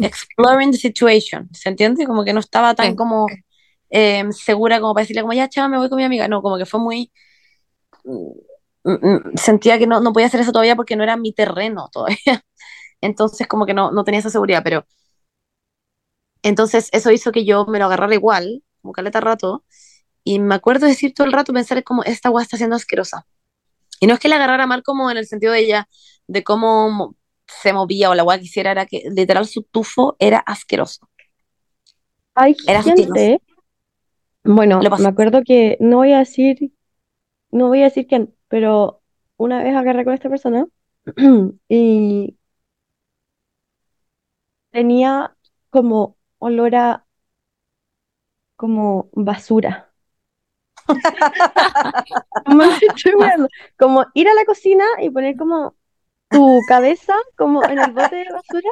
exploring 0.00 0.72
the 0.72 0.78
situation. 0.78 1.48
¿Se 1.52 1.68
entiende? 1.70 2.06
Como 2.06 2.24
que 2.24 2.32
no 2.32 2.40
estaba 2.40 2.74
tan 2.74 2.90
Sí. 2.92 2.96
como 2.96 3.26
eh, 3.90 4.24
segura 4.32 4.80
como 4.80 4.94
para 4.94 5.02
decirle 5.04 5.22
como 5.22 5.34
ya, 5.34 5.48
chava, 5.48 5.68
me 5.68 5.78
voy 5.78 5.88
con 5.90 5.98
mi 5.98 6.04
amiga. 6.04 6.28
No, 6.28 6.42
como 6.42 6.58
que 6.58 6.66
fue 6.66 6.80
muy... 6.80 7.12
mm, 8.04 8.30
mm, 8.84 9.36
Sentía 9.36 9.78
que 9.78 9.86
no, 9.86 10.00
no 10.00 10.12
podía 10.12 10.26
hacer 10.28 10.40
eso 10.40 10.52
todavía 10.52 10.76
porque 10.76 10.96
no 10.96 11.02
era 11.04 11.16
mi 11.16 11.32
terreno 11.32 11.88
todavía. 11.92 12.18
Entonces 13.00 13.46
como 13.48 13.66
que 13.66 13.74
no, 13.74 13.90
no 13.92 14.04
tenía 14.04 14.20
esa 14.20 14.30
seguridad, 14.30 14.62
pero 14.64 14.86
entonces 16.42 16.88
eso 16.92 17.10
hizo 17.10 17.32
que 17.32 17.44
yo 17.44 17.66
me 17.66 17.78
lo 17.78 17.86
agarrara 17.86 18.14
igual, 18.14 18.62
como 18.82 18.92
caleta 18.92 19.20
rato, 19.20 19.64
y 20.24 20.38
me 20.40 20.54
acuerdo 20.56 20.86
decir 20.86 21.14
todo 21.14 21.26
el 21.26 21.32
rato, 21.32 21.52
pensar 21.52 21.82
como, 21.84 22.04
esta 22.04 22.30
weá 22.30 22.42
está 22.44 22.56
siendo 22.56 22.76
asquerosa. 22.76 23.26
Y 24.00 24.06
no 24.06 24.14
es 24.14 24.20
que 24.20 24.28
la 24.28 24.36
agarrara 24.36 24.66
mal 24.66 24.82
como 24.82 25.10
en 25.10 25.16
el 25.18 25.26
sentido 25.26 25.52
de 25.52 25.60
ella, 25.60 25.88
de 26.26 26.44
cómo 26.44 26.90
mo- 26.90 27.16
se 27.46 27.72
movía 27.72 28.10
o 28.10 28.14
la 28.14 28.24
weá 28.24 28.38
que 28.38 28.44
hiciera, 28.44 28.72
era 28.72 28.86
que 28.86 29.04
literal 29.14 29.46
su 29.46 29.62
tufo 29.64 30.16
era 30.18 30.38
asqueroso. 30.38 31.08
Hay 32.34 32.56
Era 32.66 32.82
gente, 32.82 33.40
bueno, 34.44 34.82
me 34.98 35.08
acuerdo 35.08 35.42
que 35.44 35.76
no 35.80 35.98
voy 35.98 36.12
a 36.12 36.18
decir, 36.20 36.72
no 37.50 37.68
voy 37.68 37.82
a 37.82 37.84
decir 37.84 38.06
quién, 38.06 38.34
pero 38.48 39.02
una 39.36 39.62
vez 39.62 39.74
agarré 39.76 40.04
con 40.04 40.14
esta 40.14 40.30
persona 40.30 40.66
y 41.68 42.36
tenía 44.70 45.36
como 45.70 46.16
olor 46.38 46.74
a 46.74 47.06
como 48.60 49.08
basura. 49.14 49.90
Como, 53.78 54.04
ir 54.12 54.28
a 54.28 54.34
la 54.34 54.44
cocina 54.44 54.84
y 55.00 55.08
poner 55.08 55.36
como 55.36 55.74
tu 56.28 56.58
cabeza 56.68 57.14
como 57.38 57.64
en 57.64 57.78
el 57.78 57.92
bote 57.92 58.16
de 58.16 58.26
basura, 58.30 58.70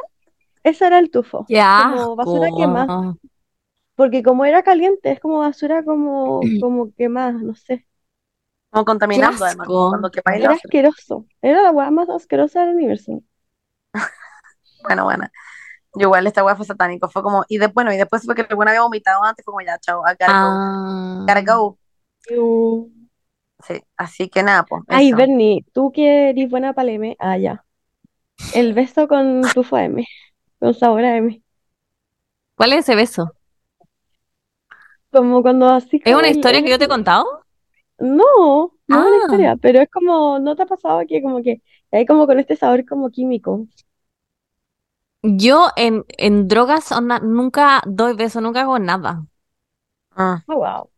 ese 0.63 0.85
era 0.85 0.99
el 0.99 1.09
tufo. 1.09 1.45
¡Qué 1.47 1.59
Como 1.59 2.15
basura 2.15 2.49
quemada. 2.55 3.15
Porque 3.95 4.21
como 4.21 4.45
era 4.45 4.61
caliente, 4.61 5.11
es 5.11 5.19
como 5.19 5.39
basura 5.39 5.83
como, 5.83 6.41
como 6.61 6.93
quemada, 6.93 7.31
no 7.31 7.55
sé. 7.55 7.87
Como 8.69 8.85
contaminando, 8.85 9.43
además, 9.43 9.67
cuando 9.67 10.11
Era 10.31 10.51
asqueroso. 10.51 11.25
Era 11.41 11.63
la 11.63 11.71
weá 11.71 11.89
más 11.89 12.09
asquerosa 12.09 12.63
del 12.63 12.75
universo. 12.75 13.23
Bueno, 14.81 15.03
bueno. 15.03 15.27
Yo 15.95 16.07
igual 16.07 16.27
esta 16.27 16.43
weá 16.43 16.55
fue 16.55 16.65
satánico, 16.65 17.09
fue 17.09 17.23
como, 17.23 17.43
y 17.47 17.57
de, 17.57 17.67
bueno, 17.67 17.91
y 17.91 17.97
después 17.97 18.23
fue 18.23 18.35
que 18.35 18.41
el 18.41 18.47
había 18.67 18.81
vomitado 18.81 19.23
antes, 19.23 19.43
fue 19.43 19.53
como 19.53 19.65
ya, 19.65 19.77
chao, 19.79 20.01
go, 20.01 20.05
Ah. 20.27 21.25
gotta 21.27 21.41
go. 21.41 21.77
Iu. 22.29 22.91
Sí, 23.65 23.81
así 23.97 24.29
que 24.29 24.43
nada, 24.43 24.63
pues, 24.63 24.83
Ay. 24.87 25.11
Bernie, 25.13 25.65
tú 25.73 25.91
que 25.91 26.29
eres 26.29 26.49
buena 26.49 26.73
para 26.73 26.89
el 26.89 26.95
M. 26.95 27.15
Ah, 27.19 27.37
ya. 27.37 27.65
El 28.53 28.73
beso 28.73 29.07
con 29.07 29.41
tufo 29.53 29.75
a 29.75 29.83
M. 29.85 30.05
Con 30.59 30.73
sabor 30.73 31.03
a 31.03 31.17
M. 31.17 31.41
¿Cuál 32.55 32.73
es 32.73 32.79
ese 32.79 32.95
beso? 32.95 33.33
Como 35.11 35.41
cuando 35.41 35.67
así 35.69 35.99
¿Es 36.03 36.15
una 36.15 36.29
historia 36.29 36.61
que 36.61 36.69
yo 36.69 36.77
te 36.77 36.85
he 36.85 36.89
contado? 36.89 37.25
No, 37.97 38.73
no 38.87 38.99
es 39.01 39.07
una 39.07 39.15
Ah. 39.15 39.19
historia, 39.23 39.55
pero 39.57 39.81
es 39.81 39.89
como, 39.89 40.39
¿no 40.39 40.55
te 40.55 40.63
ha 40.63 40.65
pasado 40.65 41.01
que 41.07 41.21
como 41.21 41.41
que 41.41 41.61
hay 41.91 42.05
como 42.05 42.27
con 42.27 42.39
este 42.39 42.55
sabor 42.55 42.85
como 42.85 43.09
químico? 43.09 43.65
Yo 45.21 45.69
en, 45.75 46.05
en 46.17 46.47
drogas 46.47 46.91
onda, 46.91 47.19
nunca 47.19 47.81
doy 47.85 48.13
beso, 48.15 48.41
nunca 48.41 48.61
hago 48.61 48.79
nada. 48.79 49.25
Mm. 50.17 50.43
Oh, 50.49 50.57
wow. 50.59 50.89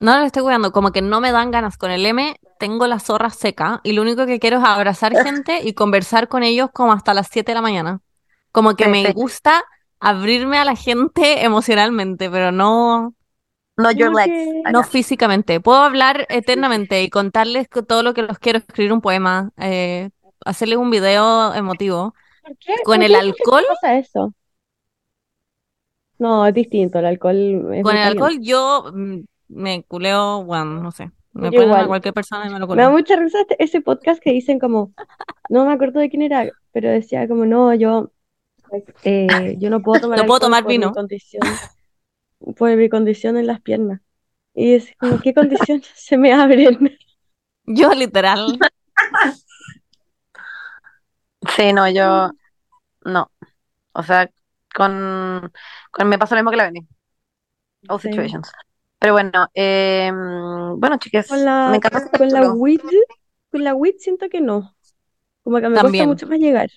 No 0.00 0.16
lo 0.18 0.24
estoy 0.24 0.42
cuidando, 0.44 0.70
como 0.72 0.92
que 0.92 1.02
no 1.02 1.20
me 1.20 1.32
dan 1.32 1.50
ganas. 1.50 1.76
Con 1.76 1.90
el 1.90 2.06
M 2.06 2.36
tengo 2.58 2.86
la 2.86 3.00
zorra 3.00 3.30
seca 3.30 3.80
y 3.82 3.92
lo 3.92 4.02
único 4.02 4.26
que 4.26 4.38
quiero 4.38 4.58
es 4.58 4.64
abrazar 4.64 5.16
gente 5.16 5.60
y 5.62 5.74
conversar 5.74 6.28
con 6.28 6.42
ellos 6.44 6.70
como 6.72 6.92
hasta 6.92 7.14
las 7.14 7.28
7 7.30 7.50
de 7.52 7.56
la 7.56 7.62
mañana. 7.62 8.00
Como 8.52 8.76
que 8.76 8.86
Sí, 8.86 8.88
me 8.88 9.06
sí. 9.06 9.12
gusta 9.12 9.64
abrirme 10.00 10.58
a 10.58 10.64
la 10.64 10.76
gente 10.76 11.44
emocionalmente, 11.44 12.30
pero 12.30 12.52
no, 12.52 13.14
No 13.76 13.90
your 13.92 14.10
Como 14.10 14.14
legs. 14.14 14.34
que- 14.34 14.62
no 14.66 14.82
acá. 14.82 14.84
físicamente. 14.84 15.60
Puedo 15.60 15.78
hablar 15.82 16.26
eternamente 16.30 17.02
y 17.02 17.10
contarles 17.10 17.68
co- 17.68 17.84
todo 17.84 18.02
lo 18.04 18.14
que 18.14 18.22
los 18.22 18.38
quiero, 18.38 18.58
escribir 18.60 18.92
un 18.92 19.00
poema, 19.02 19.50
eh, 19.58 20.10
hacerles 20.46 20.78
un 20.78 20.90
video 20.90 21.54
emotivo. 21.54 22.14
¿Por 22.48 22.56
qué? 22.58 22.72
Con 22.84 22.96
¿Por 22.96 23.04
el 23.04 23.10
qué 23.12 23.16
alcohol, 23.16 23.64
pasa 23.68 23.98
eso? 23.98 24.34
No, 26.18 26.46
es 26.46 26.54
distinto, 26.54 26.98
el 26.98 27.06
alcohol 27.06 27.72
es 27.74 27.82
con 27.84 27.96
el 27.96 28.02
alcohol 28.02 28.38
yo 28.40 28.90
mm, 28.92 29.20
me 29.48 29.84
culeo, 29.84 30.42
bueno, 30.44 30.82
no 30.82 30.90
sé. 30.90 31.10
Me 31.32 31.52
ponen 31.52 31.70
a 31.72 31.86
cualquier 31.86 32.12
persona 32.14 32.46
y 32.46 32.52
me 32.52 32.58
lo 32.58 32.66
Me 32.66 32.82
da 32.82 32.88
culeo. 32.88 32.90
mucha 32.90 33.16
risa 33.16 33.40
este- 33.42 33.62
ese 33.62 33.80
podcast 33.80 34.20
que 34.20 34.32
dicen 34.32 34.58
como, 34.58 34.92
no 35.48 35.64
me 35.64 35.72
acuerdo 35.72 36.00
de 36.00 36.10
quién 36.10 36.22
era, 36.22 36.50
pero 36.72 36.90
decía 36.90 37.28
como, 37.28 37.44
no, 37.46 37.72
yo, 37.74 38.10
eh, 39.04 39.54
yo 39.60 39.70
no 39.70 39.80
puedo 39.82 40.00
tomar 40.00 40.18
No 40.22 40.26
puedo 40.26 40.40
tomar 40.40 40.64
por 40.64 40.70
mi 40.70 40.78
vino. 40.78 40.92
condición, 40.92 41.42
por 42.56 42.74
mi 42.76 42.88
condición 42.88 43.36
en 43.36 43.46
las 43.46 43.60
piernas. 43.60 44.00
Y 44.54 44.74
es 44.74 44.92
como, 44.98 45.20
¿qué 45.20 45.32
condición 45.34 45.82
se 45.94 46.16
me 46.16 46.32
abren? 46.32 46.98
Yo 47.66 47.92
literal. 47.94 48.58
Sí, 51.54 51.72
no, 51.72 51.88
yo 51.88 52.30
no. 53.08 53.30
O 53.92 54.02
sea, 54.02 54.30
con, 54.74 55.52
con 55.90 56.08
me 56.08 56.18
pasó 56.18 56.34
lo 56.34 56.40
mismo 56.40 56.50
que 56.50 56.56
la 56.58 56.64
Beni. 56.64 56.88
All 57.88 57.98
Sí. 58.00 58.10
situations. 58.10 58.50
Pero 58.98 59.12
bueno, 59.12 59.48
eh, 59.54 60.10
bueno, 60.12 60.98
chicas, 60.98 61.28
Con 61.28 61.44
la, 61.44 61.70
me 61.70 61.76
encantó 61.76 61.98
este 61.98 62.18
con 62.18 62.28
la 62.32 62.42
weed, 62.52 62.80
con 63.50 63.64
la 63.64 63.74
weed 63.74 63.96
siento 63.98 64.28
que 64.28 64.40
no, 64.40 64.74
como 65.44 65.60
que 65.60 65.68
me 65.68 65.80
cuesta 65.80 65.82
También. 65.82 66.08
mucho 66.08 66.26
más 66.28 66.38
llegar. 66.40 66.70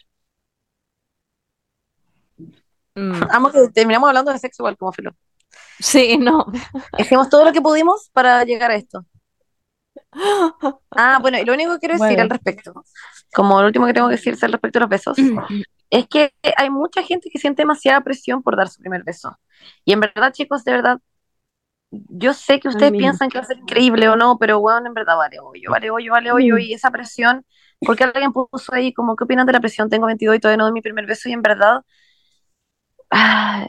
Mm, 2.96 3.12
Amo 3.32 3.52
que 3.52 3.70
terminamos 3.74 4.08
hablando 4.10 4.32
de 4.32 4.40
sexo 4.40 4.64
igual 4.64 4.78
como 4.78 4.92
filo. 4.94 5.12
Sí, 5.80 6.18
no. 6.18 6.46
Hicimos 6.98 7.30
todo 7.30 7.46
lo 7.46 7.52
que 7.54 7.62
pudimos 7.62 8.10
para 8.14 8.44
llegar 8.46 8.72
a 8.72 8.76
esto. 8.76 9.06
Ah, 10.92 11.20
bueno, 11.22 11.40
y 11.40 11.46
lo 11.46 11.54
único 11.54 11.74
que 11.74 11.80
quiero 11.80 11.96
decir 11.96 12.20
Bueno. 12.20 12.22
al 12.22 12.30
respecto 12.30 12.74
como 13.34 13.62
lo 13.62 13.68
último 13.68 13.86
que 13.88 13.94
tengo 13.94 14.10
que 14.10 14.16
decir 14.16 14.38
al 14.42 14.52
respecto 14.52 14.80
de 14.80 14.82
los 14.82 14.90
besos, 14.90 15.18
es 15.92 16.08
que 16.08 16.34
hay 16.58 16.72
mucha 16.72 17.04
gente 17.04 17.30
que 17.32 17.40
siente 17.40 17.64
demasiada 17.64 18.02
presión 18.02 18.44
por 18.44 18.58
dar 18.58 18.70
su 18.70 18.82
primer 18.82 19.04
beso. 19.04 19.38
Y 19.86 19.94
en 19.94 20.00
verdad, 20.02 20.34
chicos, 20.34 20.64
de 20.64 20.72
verdad, 20.74 21.00
yo 21.92 22.34
sé 22.34 22.60
que 22.60 22.70
ustedes 22.70 22.94
Ay, 22.94 23.00
piensan 23.00 23.30
que 23.30 23.38
va 23.38 23.44
a 23.44 23.48
ser 23.48 23.58
increíble 23.60 24.10
o 24.10 24.16
no, 24.16 24.38
pero 24.40 24.60
bueno, 24.60 24.88
en 24.88 24.94
verdad 24.94 25.18
vale 25.18 25.40
hoyo, 25.40 25.72
vale 25.72 25.92
hoyo, 25.92 26.12
vale 26.14 26.32
hoyo, 26.32 26.58
y 26.58 26.74
esa 26.74 26.92
presión, 26.92 27.46
porque 27.82 28.06
alguien 28.06 28.34
puso 28.34 28.74
ahí 28.74 28.94
como, 28.94 29.16
¿qué 29.16 29.26
opinan 29.26 29.46
de 29.46 29.54
la 29.54 29.60
presión? 29.60 29.90
Tengo 29.90 30.08
22 30.08 30.38
y 30.38 30.40
todavía 30.40 30.58
no 30.58 30.64
doy 30.66 30.74
mi 30.74 30.82
primer 30.82 31.06
beso, 31.06 31.30
y 31.30 31.34
en 31.34 31.42
verdad, 31.42 31.82
ah, 33.12 33.68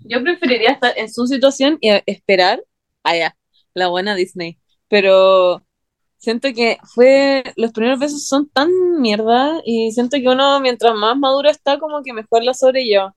Yo 0.00 0.22
preferiría 0.22 0.70
estar 0.72 0.92
en 0.96 1.12
su 1.12 1.26
situación 1.26 1.78
y 1.80 1.90
esperar 2.06 2.62
allá, 3.02 3.36
la 3.74 3.88
buena 3.88 4.14
Disney. 4.14 4.58
Pero 4.88 5.64
siento 6.20 6.48
que 6.54 6.78
fue, 6.94 7.42
los 7.56 7.72
primeros 7.72 7.98
besos 7.98 8.26
son 8.26 8.48
tan 8.50 8.70
mierda 9.00 9.60
y 9.64 9.90
siento 9.92 10.18
que 10.18 10.28
uno 10.28 10.60
mientras 10.60 10.94
más 10.94 11.16
maduro 11.18 11.50
está 11.50 11.78
como 11.80 12.02
que 12.02 12.12
mejor 12.12 12.44
la 12.44 12.54
sobrelleva. 12.54 13.14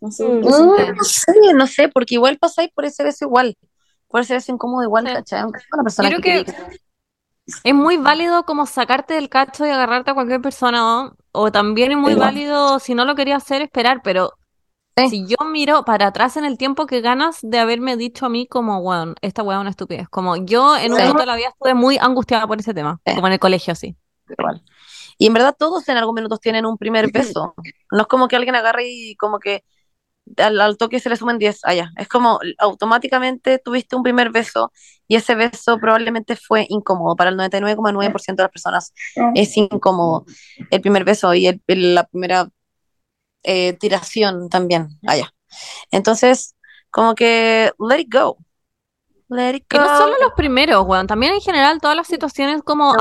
No 0.00 0.10
sé, 0.10 0.24
Mm. 0.26 0.40
no 0.40 1.04
sé, 1.04 1.34
no 1.54 1.66
sé, 1.66 1.88
porque 1.90 2.14
igual 2.14 2.38
pasáis 2.38 2.70
por 2.74 2.84
ese 2.86 3.04
beso 3.04 3.26
igual, 3.26 3.56
por 4.08 4.22
ese 4.22 4.34
beso 4.34 4.52
incómodo 4.52 4.82
igual, 4.84 5.06
Sí. 5.06 5.12
¿cachai? 5.14 5.40
Aunque 5.40 5.60
una 5.74 5.82
persona 5.82 6.08
creo 6.08 6.20
que 6.22 6.44
queréis. 6.44 6.80
es 7.64 7.74
muy 7.74 7.96
válido 7.96 8.44
como 8.44 8.64
sacarte 8.66 9.14
del 9.14 9.28
cacho 9.28 9.66
y 9.66 9.70
agarrarte 9.70 10.12
a 10.12 10.14
cualquier 10.14 10.40
persona, 10.40 10.78
¿no? 10.78 11.16
O 11.32 11.50
también 11.52 11.92
es 11.92 11.98
muy 11.98 12.14
válido, 12.14 12.78
si 12.78 12.94
no 12.94 13.04
lo 13.04 13.14
querías 13.14 13.42
hacer, 13.42 13.60
esperar, 13.62 14.00
pero 14.02 14.32
Sí. 14.96 15.08
si 15.08 15.26
yo 15.26 15.36
miro 15.46 15.84
para 15.84 16.08
atrás 16.08 16.36
en 16.36 16.44
el 16.44 16.58
tiempo 16.58 16.86
que 16.86 17.00
ganas 17.00 17.38
de 17.42 17.58
haberme 17.58 17.96
dicho 17.96 18.26
a 18.26 18.28
mí 18.28 18.46
como, 18.46 18.78
weón, 18.80 19.14
esta 19.22 19.42
weá 19.42 19.56
es 19.56 19.60
una 19.62 19.70
estupidez. 19.70 20.08
Como 20.08 20.36
yo 20.36 20.76
en 20.76 20.92
un 20.92 20.98
Sí. 20.98 21.02
momento 21.02 21.20
de 21.22 21.26
la 21.26 21.36
vida 21.36 21.48
estuve 21.48 21.74
muy 21.74 21.96
angustiada 21.98 22.46
por 22.46 22.58
ese 22.60 22.74
tema, 22.74 23.00
Sí. 23.06 23.14
como 23.14 23.26
en 23.28 23.32
el 23.34 23.38
colegio, 23.38 23.74
sí. 23.74 23.96
igual. 24.38 24.62
Y 25.18 25.26
en 25.26 25.32
verdad 25.34 25.54
todos 25.58 25.88
en 25.88 25.96
algún 25.96 26.14
minuto 26.14 26.36
tienen 26.38 26.64
un 26.66 26.76
primer 26.78 27.10
beso. 27.12 27.54
No 27.90 28.00
es 28.02 28.06
como 28.06 28.28
que 28.28 28.36
alguien 28.36 28.54
agarre 28.54 28.84
y 28.88 29.16
como 29.16 29.38
que 29.40 29.64
al, 30.36 30.60
al 30.60 30.76
toque 30.76 31.00
se 31.00 31.08
le 31.08 31.16
sumen 31.16 31.38
10 31.38 31.64
allá. 31.64 31.90
Es 31.96 32.06
como 32.06 32.38
automáticamente 32.58 33.58
tuviste 33.58 33.96
un 33.96 34.02
primer 34.04 34.30
beso 34.30 34.72
y 35.08 35.16
ese 35.16 35.34
beso 35.34 35.78
probablemente 35.78 36.36
fue 36.36 36.66
incómodo. 36.68 37.16
Para 37.16 37.30
el 37.30 37.36
99,9% 37.36 38.36
de 38.36 38.42
las 38.44 38.52
personas 38.52 38.92
es 39.34 39.56
incómodo 39.56 40.24
el 40.70 40.80
primer 40.80 41.04
beso 41.04 41.34
y 41.34 41.46
el- 41.48 41.60
el- 41.66 41.94
la 41.96 42.04
primera 42.04 42.48
eh, 43.42 43.72
tiración 43.74 44.48
también 44.48 44.88
allá. 45.06 45.32
Entonces, 45.90 46.54
como 46.90 47.14
que 47.14 47.72
let 47.78 48.00
it 48.00 48.12
go. 48.12 48.36
Let 49.28 49.54
it 49.54 49.64
Y 49.72 49.76
go. 49.78 49.84
no 49.84 49.96
solo 49.96 50.14
los 50.20 50.32
primeros, 50.36 50.84
weón, 50.86 51.06
también 51.06 51.34
en 51.34 51.40
general 51.40 51.80
todas 51.80 51.96
las 51.96 52.06
situaciones 52.08 52.62
como 52.64 52.94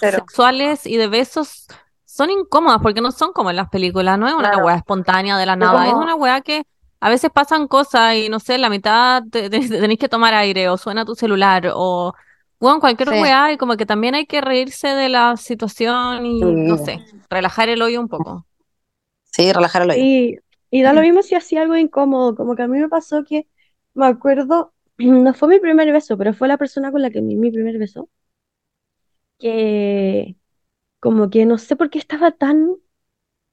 sexuales 0.00 0.86
y 0.86 0.96
de 0.96 1.06
besos 1.08 1.66
son 2.04 2.30
incómodas 2.30 2.80
porque 2.82 3.00
no 3.02 3.12
son 3.12 3.32
como 3.32 3.50
en 3.50 3.56
las 3.56 3.68
películas, 3.68 4.18
no 4.18 4.26
es 4.26 4.32
una 4.34 4.50
Claro. 4.50 4.64
weá 4.64 4.76
espontánea 4.76 5.36
de 5.36 5.44
la 5.46 5.54
nada, 5.56 5.86
es 5.86 5.92
una 5.92 6.14
weá 6.14 6.40
que 6.40 6.64
a 7.00 7.10
veces 7.10 7.30
pasan 7.30 7.68
cosas 7.68 8.14
y 8.14 8.30
no 8.30 8.40
sé, 8.40 8.56
la 8.56 8.70
mitad 8.70 9.22
te- 9.30 9.50
te- 9.50 9.68
tenéis 9.68 9.98
que 10.00 10.08
tomar 10.08 10.32
aire 10.32 10.70
o 10.70 10.78
suena 10.78 11.04
tu 11.04 11.14
celular 11.14 11.70
o 11.74 12.14
weón, 12.58 12.80
cualquier 12.80 13.10
Sí. 13.10 13.20
weá 13.20 13.52
y 13.52 13.58
como 13.58 13.76
que 13.76 13.84
también 13.84 14.14
hay 14.14 14.24
que 14.24 14.40
reírse 14.40 14.88
de 14.88 15.10
la 15.10 15.36
situación 15.36 16.24
y 16.24 16.40
no 16.40 16.78
sé, 16.78 17.04
relajar 17.28 17.68
el 17.68 17.82
hoyo 17.82 18.00
un 18.00 18.08
poco. 18.08 18.46
Sí, 19.36 19.52
relajar 19.52 19.82
el 19.82 19.90
oído. 19.90 20.04
Y, 20.04 20.38
y 20.70 20.82
da 20.82 20.92
lo 20.92 21.00
mismo 21.02 21.22
si 21.22 21.34
hacía 21.34 21.62
algo 21.62 21.76
incómodo, 21.76 22.34
como 22.34 22.56
que 22.56 22.62
a 22.62 22.68
mí 22.68 22.78
me 22.78 22.88
pasó 22.88 23.24
que, 23.24 23.46
me 23.94 24.06
acuerdo, 24.06 24.74
no 24.98 25.34
fue 25.34 25.48
mi 25.48 25.60
primer 25.60 25.92
beso, 25.92 26.16
pero 26.18 26.34
fue 26.34 26.48
la 26.48 26.58
persona 26.58 26.90
con 26.92 27.02
la 27.02 27.10
que 27.10 27.22
mi, 27.22 27.36
mi 27.36 27.50
primer 27.50 27.78
beso, 27.78 28.08
que 29.38 30.36
como 31.00 31.30
que 31.30 31.46
no 31.46 31.58
sé 31.58 31.76
por 31.76 31.90
qué 31.90 31.98
estaba 31.98 32.32
tan, 32.32 32.76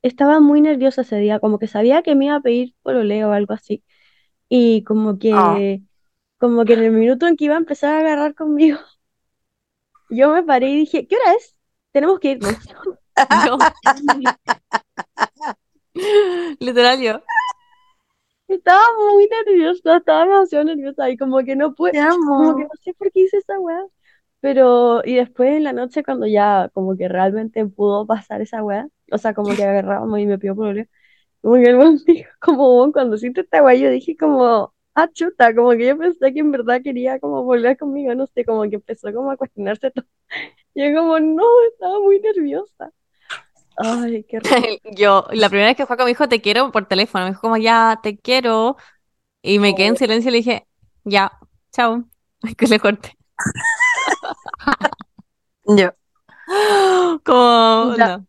estaba 0.04 0.40
muy 0.42 0.62
nerviosa 0.62 1.02
ese 1.02 1.18
día, 1.18 1.40
como 1.42 1.60
que 1.60 1.68
sabía 1.68 2.04
que 2.04 2.16
me 2.16 2.28
iba 2.28 2.36
a 2.38 2.42
pedir 2.42 2.76
pololeo 2.84 3.30
o 3.30 3.34
algo 3.34 3.54
así, 3.56 3.84
y 4.50 4.84
como 4.86 5.20
que, 5.20 5.32
Ah. 5.34 5.60
como 6.40 6.66
que 6.66 6.74
en 6.76 6.82
el 6.84 6.92
minuto 6.94 7.28
en 7.28 7.38
que 7.38 7.46
iba 7.48 7.56
a 7.56 7.60
empezar 7.60 7.96
a 7.96 8.00
agarrar 8.02 8.36
conmigo, 8.36 8.80
yo 10.10 10.32
me 10.34 10.44
paré 10.44 10.70
y 10.70 10.78
dije, 10.78 11.08
¿qué 11.08 11.16
hora 11.16 11.34
es? 11.36 11.56
Tenemos 11.92 12.20
que 12.20 12.32
irnos. 12.32 12.56
Literal 16.60 17.00
yo. 17.02 17.22
Estaba 18.48 18.82
muy 19.14 19.28
nerviosa, 19.28 19.98
estaba 19.98 20.26
demasiado 20.26 20.66
nerviosa 20.66 21.10
y 21.10 21.18
como 21.18 21.40
que 21.44 21.56
no 21.56 21.74
pude, 21.74 21.92
Te 21.92 22.00
amo. 22.00 22.38
como 22.38 22.56
que 22.58 22.64
no 22.64 22.70
sé 22.84 22.94
por 22.94 23.12
qué 23.12 23.22
hice 23.22 23.38
esa 23.38 23.60
weá. 23.60 23.80
Pero, 24.42 25.02
y 25.06 25.16
después 25.16 25.52
en 25.56 25.64
la 25.64 25.74
noche 25.74 26.04
cuando 26.04 26.28
ya 26.28 26.70
como 26.74 26.98
que 26.98 27.08
realmente 27.08 27.66
pudo 27.66 28.06
pasar 28.06 28.42
esa 28.42 28.64
weá, 28.64 28.88
o 29.12 29.18
sea, 29.18 29.34
como 29.34 29.56
que 29.56 29.64
agarrábamos 29.64 30.20
y 30.20 30.26
me 30.28 30.38
pidió 30.38 30.56
pololeo, 30.56 30.86
como 31.42 31.56
que 31.56 31.64
el 31.70 31.78
dijo, 32.08 32.30
como 32.42 32.78
"Weón, 32.80 32.92
cuando 32.94 33.16
hiciste 33.18 33.42
esta 33.42 33.64
weá, 33.64 33.76
yo 33.76 33.90
dije 33.92 34.18
como, 34.18 34.74
ah, 34.96 35.10
chuta, 35.14 35.56
como 35.56 35.72
que 35.72 35.88
yo 35.88 35.98
pensé 35.98 36.34
que 36.34 36.40
en 36.42 36.52
verdad 36.52 36.82
quería 36.84 37.20
como 37.20 37.44
volver 37.44 37.78
conmigo, 37.78 38.16
no 38.16 38.28
sé, 38.28 38.46
como 38.46 38.64
que 38.70 38.76
empezó 38.78 39.14
como 39.14 39.32
a 39.32 39.38
cuestionarse 39.38 39.92
todo. 39.92 40.06
Y 40.76 40.84
yo 40.92 41.00
como, 41.00 41.20
no, 41.20 41.44
estaba 41.72 42.00
muy 42.02 42.20
nerviosa. 42.22 42.92
Ay, 43.78 44.24
qué 44.24 44.40
rico. 44.40 44.90
Yo, 44.96 45.26
la 45.32 45.50
primera 45.50 45.70
vez 45.70 45.78
que 45.78 45.86
fue 45.86 45.98
con 45.98 46.06
mi 46.06 46.12
hijo, 46.12 46.28
te 46.28 46.42
quiero 46.42 46.72
por 46.72 46.86
teléfono. 46.88 47.26
Me 47.26 47.32
dijo 47.32 47.42
como, 47.42 47.58
ya, 47.58 48.00
te 48.02 48.18
quiero. 48.18 48.78
Y 49.42 49.60
me 49.60 49.76
quedé 49.76 49.88
en 49.88 49.98
silencio 49.98 50.30
y 50.30 50.32
le 50.32 50.38
dije, 50.38 50.68
ya, 51.04 51.32
chao. 51.72 52.04
Que 52.58 52.68
le 52.68 52.80
corté. 52.80 53.18
Yo. 55.66 55.92
Como, 57.24 57.96
Ya. 57.98 58.18
no. 58.18 58.26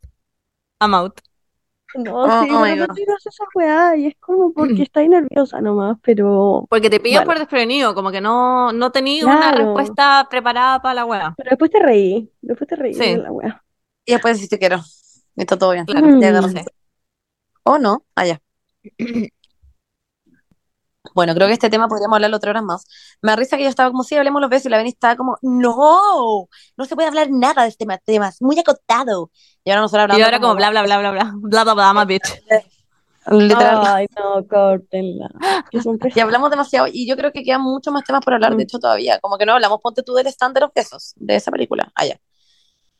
I'm 0.81 0.95
out. 0.95 1.21
No, 1.97 2.25
Oh, 2.25 2.43
sí, 2.43 2.49
oh 2.51 2.65
repente 2.65 3.05
uno 3.07 3.15
hace 3.15 3.29
esa 3.29 3.45
weá 3.55 3.97
y 3.97 4.07
es 4.07 4.15
como 4.19 4.53
porque 4.53 4.83
estáis 4.83 5.09
nerviosa 5.09 5.61
nomás, 5.61 5.97
pero, 6.03 6.67
Porque 6.69 6.91
te 6.91 6.99
Bueno. 6.99 7.25
por 7.25 7.39
desprevenido, 7.39 7.95
como 7.95 8.11
que 8.11 8.21
no, 8.21 8.73
no 8.73 8.91
tenía 8.91 9.25
una 9.27 9.53
respuesta 9.53 10.27
preparada 10.29 10.81
para 10.83 10.95
la 10.95 11.05
weá. 11.05 11.35
pero 11.37 11.51
después 11.51 11.71
te 11.71 11.79
reí, 11.81 12.33
después 12.41 12.69
te 12.69 12.77
reí 12.77 12.95
Sí. 12.95 13.01
de 13.15 13.19
la 13.19 13.31
weá. 13.31 13.63
Y 14.07 14.13
después 14.13 14.39
si 14.41 14.49
te 14.49 14.59
quiero. 14.59 14.81
Y 15.37 15.41
está 15.43 15.59
todo 15.59 15.73
bien. 15.73 15.85
Claro, 15.85 16.07
Ya 16.07 16.13
Mm. 16.31 16.37
agarraste. 16.37 16.65
¿O 17.65 17.79
no? 17.79 18.05
Allá. 18.15 18.41
Bueno, 21.15 21.35
creo 21.35 21.47
que 21.47 21.53
este 21.53 21.71
tema 21.71 21.87
podríamos 21.87 22.17
hablarlo 22.17 22.39
otra 22.39 22.51
hora 22.51 22.63
más. 22.63 22.87
Me 23.23 23.31
da 23.31 23.37
risa 23.37 23.57
que 23.57 23.63
yo 23.63 23.69
estaba 23.69 23.91
como, 23.91 24.03
sí, 24.03 24.17
hablemos 24.17 24.41
los 24.41 24.51
besos, 24.51 24.67
y 24.67 24.69
la 24.71 24.79
Beni 24.79 24.89
estaba 24.89 25.15
como, 25.17 25.37
no, 25.43 26.49
no 26.77 26.85
se 26.87 26.95
puede 26.97 27.07
hablar 27.09 27.29
nada 27.31 27.63
de 27.63 27.69
este 27.69 27.87
ma- 27.87 27.99
tema, 27.99 28.29
es 28.31 28.41
muy 28.43 28.59
acotado. 28.59 29.31
Y 29.63 29.71
ahora 29.71 29.83
nosotros 29.83 30.01
Y 30.01 30.03
hablando 30.05 30.25
ahora 30.25 30.41
como 30.41 30.55
bla, 30.57 30.71
bla, 30.71 30.83
bla, 30.83 30.99
bla, 30.99 31.11
bla, 31.13 31.33
bla, 31.41 31.65
bla, 31.65 31.75
bla, 31.75 31.93
my 31.95 32.07
bitch. 32.07 32.25
literal. 33.31 33.81
Ay, 33.87 34.07
no, 34.17 34.45
córtenla. 34.49 35.29
Y 36.15 36.21
hablamos 36.21 36.51
demasiado, 36.51 36.89
y 36.91 37.07
yo 37.07 37.17
creo 37.17 37.31
que 37.33 37.45
quedan 37.45 37.61
muchos 37.61 37.93
más 37.93 38.03
temas 38.05 38.25
por 38.25 38.35
hablar, 38.35 38.51
de 38.53 38.57
Mm. 38.57 38.61
hecho, 38.63 38.79
todavía. 38.79 39.21
Como 39.21 39.37
que 39.39 39.47
no 39.47 39.53
hablamos, 39.53 39.81
ponte 39.83 40.03
tú 40.03 40.15
del 40.15 40.27
stand 40.29 40.55
de 40.55 40.63
los 40.63 40.71
besos, 40.75 41.13
de 41.17 41.37
esa 41.37 41.53
película, 41.53 41.93
allá. 41.95 42.19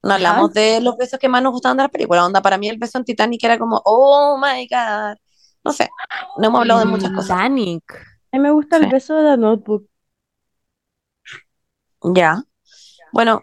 No 0.05 0.11
Ajá. 0.11 0.17
hablamos 0.17 0.53
de 0.53 0.83
los 0.83 0.99
besos 0.99 1.19
que 1.19 1.31
más 1.31 1.43
nos 1.43 1.53
gustaban 1.53 1.79
de 1.79 1.85
la 1.85 1.89
película. 1.89 2.27
Onda, 2.27 2.43
para 2.43 2.59
mí 2.59 2.69
el 2.69 2.77
beso 2.79 2.99
en 2.99 3.05
Titanic 3.05 3.43
era 3.43 3.59
como, 3.59 3.81
oh 3.87 4.39
my 4.39 4.69
god. 4.69 5.17
No 5.65 5.73
sé, 5.73 5.89
no 6.37 6.47
hemos 6.47 6.61
hablado 6.61 6.81
de 6.81 6.87
muchas 6.87 7.11
cosas. 7.11 7.39
Titanic. 7.39 7.83
A 8.31 8.37
mí 8.37 8.39
me 8.39 8.51
gusta 8.51 8.77
el 8.77 8.89
beso 8.89 9.15
de 9.15 9.23
la 9.23 9.37
notebook. 9.39 9.89
Ya. 12.03 12.45
Bueno, 13.13 13.41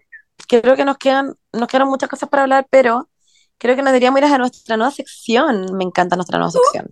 creo 0.48 0.76
que 0.76 0.86
nos 0.86 0.98
quedan, 1.00 1.36
nos 1.52 1.68
quedaron 1.68 1.90
muchas 1.90 2.10
cosas 2.10 2.30
para 2.30 2.44
hablar, 2.44 2.68
pero 2.70 3.10
creo 3.58 3.76
que 3.76 3.82
nos 3.82 3.92
deberíamos 3.92 4.20
ir 4.20 4.26
a 4.26 4.38
nuestra 4.38 4.78
nueva 4.78 4.92
sección. 4.92 5.76
Me 5.76 5.84
encanta 5.84 6.16
nuestra 6.16 6.38
nueva 6.38 6.52
sección. 6.52 6.88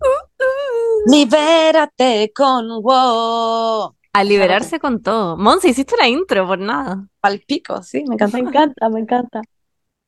Libérate 1.06 2.32
con 2.34 2.82
wow. 2.82 3.94
A 4.12 4.24
liberarse 4.24 4.80
con 4.80 5.00
todo. 5.00 5.36
Monse, 5.36 5.68
hiciste 5.68 5.94
la 5.96 6.08
intro 6.08 6.44
por 6.44 6.58
nada. 6.58 7.06
Palpico, 7.20 7.84
sí, 7.84 8.02
me 8.08 8.14
encanta. 8.14 8.36
Me 8.36 8.48
encanta, 8.48 8.88
me 8.88 9.00
encanta. 9.00 9.42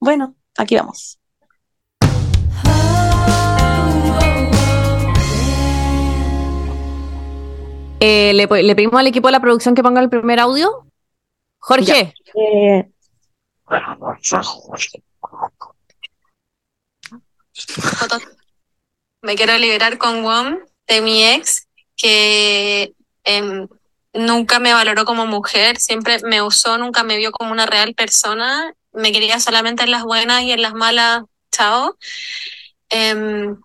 Bueno, 0.02 0.34
aquí 0.58 0.74
vamos. 0.74 1.20
Eh, 8.00 8.32
le, 8.34 8.48
le 8.64 8.74
pedimos 8.74 8.98
al 8.98 9.06
equipo 9.06 9.28
de 9.28 9.32
la 9.32 9.38
producción 9.38 9.76
que 9.76 9.82
ponga 9.84 10.00
el 10.00 10.10
primer 10.10 10.40
audio. 10.40 10.88
Jorge, 11.60 12.12
Eh, 12.34 12.90
Me 19.22 19.36
quiero 19.36 19.56
liberar 19.56 19.98
con 19.98 20.24
WOM 20.24 20.58
de 20.88 21.00
mi 21.00 21.24
ex, 21.24 21.68
que 21.96 22.92
em, 23.22 23.68
nunca 24.12 24.58
me 24.58 24.74
valoró 24.74 25.04
como 25.04 25.26
mujer, 25.26 25.76
siempre 25.76 26.18
me 26.24 26.42
usó, 26.42 26.76
nunca 26.76 27.04
me 27.04 27.18
vio 27.18 27.30
como 27.30 27.52
una 27.52 27.66
real 27.66 27.94
persona, 27.94 28.74
me 28.92 29.12
quería 29.12 29.40
solamente 29.40 29.84
en 29.84 29.90
las 29.90 30.04
buenas 30.04 30.42
y 30.42 30.52
en 30.52 30.62
las 30.62 30.74
malas, 30.74 31.22
chao. 31.50 31.96
Em, 32.88 33.56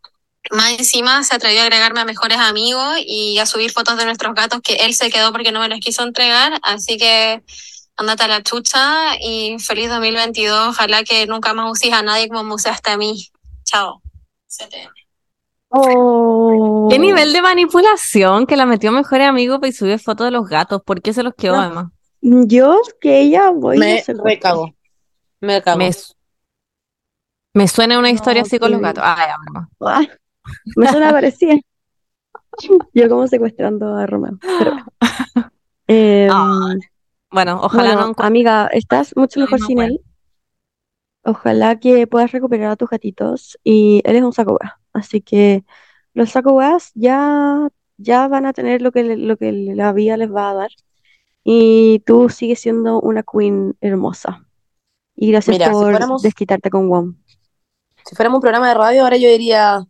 más 0.51 0.71
encima 0.79 1.23
se 1.23 1.35
atrevió 1.35 1.61
a 1.61 1.63
agregarme 1.63 1.99
a 1.99 2.05
mejores 2.05 2.37
amigos 2.37 2.97
y 3.05 3.37
a 3.39 3.45
subir 3.45 3.71
fotos 3.71 3.97
de 3.97 4.05
nuestros 4.05 4.33
gatos 4.33 4.61
que 4.61 4.75
él 4.75 4.93
se 4.95 5.09
quedó 5.09 5.31
porque 5.31 5.51
no 5.51 5.59
me 5.59 5.67
los 5.69 5.79
quiso 5.79 6.03
entregar, 6.03 6.59
así 6.63 6.97
que 6.97 7.43
Ándate 7.99 8.23
a 8.23 8.27
la 8.27 8.43
chucha 8.43 9.15
y 9.19 9.57
feliz 9.57 9.89
2022. 9.89 10.69
Ojalá 10.69 11.03
que 11.03 11.25
nunca 11.25 11.55
más 11.55 11.71
uses 11.71 11.91
a 11.91 12.03
nadie 12.03 12.27
como 12.29 12.43
me 12.43 12.53
usaste 12.53 12.91
a 12.91 12.97
mí. 12.97 13.25
Chao. 13.63 14.03
CTM. 14.47 14.91
Oh. 15.69 16.87
¿Qué 16.91 16.99
nivel 16.99 17.33
de 17.33 17.41
manipulación 17.41 18.45
que 18.45 18.55
la 18.55 18.67
metió 18.67 18.91
mejor 18.91 19.21
amigo 19.21 19.59
y 19.63 19.71
subió 19.71 19.97
fotos 19.97 20.27
de 20.27 20.31
los 20.31 20.47
gatos? 20.47 20.83
¿Por 20.85 21.01
qué 21.01 21.11
se 21.11 21.23
los 21.23 21.33
quedó 21.33 21.53
No. 21.53 21.61
además? 21.61 21.87
Yo 22.21 22.79
que 23.01 23.21
ella 23.21 23.49
voy 23.49 23.77
a 23.77 23.79
Me 23.79 23.99
hacer 23.99 24.15
recago. 24.17 24.71
Me 25.41 25.61
cago. 25.61 25.77
Me, 25.77 25.93
su- 25.93 26.13
me 27.53 27.67
suena 27.67 27.99
una 27.99 28.09
historia 28.11 28.41
No, 28.41 28.45
así 28.45 28.59
con 28.59 28.71
los 28.71 28.81
gatos. 28.81 29.03
Ah. 29.05 29.39
Ah, 29.81 30.01
me 30.75 30.87
suena 30.89 31.11
parecida. 31.11 31.55
Yo 32.93 33.09
como 33.09 33.27
secuestrando 33.27 33.95
a 33.95 34.05
Romeo. 34.05 34.37
Pero. 34.59 34.77
Em, 35.89 36.29
Ah, 36.31 36.73
Bueno, 37.31 37.61
ojalá 37.63 37.95
bueno, 37.95 38.13
no 38.17 38.23
amiga, 38.25 38.67
estás 38.73 39.15
mucho 39.15 39.39
mejor 39.39 39.59
sin 39.61 39.79
él. 39.81 40.01
Ojalá 41.23 41.79
que 41.79 42.07
puedas 42.07 42.31
recuperar 42.31 42.71
a 42.71 42.75
tus 42.75 42.89
gatitos. 42.89 43.57
Y 43.63 44.01
él 44.05 44.15
es 44.17 44.23
un 44.23 44.33
saco 44.33 44.57
wea. 44.61 44.79
Así 44.93 45.21
que 45.21 45.63
los 46.13 46.31
saco 46.31 46.59
ya, 46.95 47.69
ya 47.97 48.27
van 48.27 48.45
a 48.45 48.53
tener 48.53 48.81
lo 48.81 48.91
que, 48.91 49.03
le- 49.03 49.17
lo 49.17 49.37
que 49.37 49.51
la 49.51 49.93
vida 49.93 50.17
les 50.17 50.33
va 50.33 50.49
a 50.49 50.53
dar. 50.53 50.71
Y 51.43 52.01
tú 52.05 52.29
sigues 52.29 52.59
siendo 52.61 52.99
una 53.01 53.23
queen 53.23 53.77
hermosa. 53.81 54.46
Y 55.17 55.31
gracias 55.31 55.55
Mira, 55.55 55.65
si 55.65 55.71
por 55.71 55.91
fuéramos- 55.91 56.21
desquitarte 56.21 56.69
con 56.69 56.89
Wom. 56.89 57.15
Si 58.05 58.15
fuéramos 58.15 58.37
un 58.37 58.41
programa 58.41 58.69
de 58.69 58.73
radio, 58.75 59.03
ahora 59.03 59.17
yo 59.17 59.27
diría, 59.29 59.83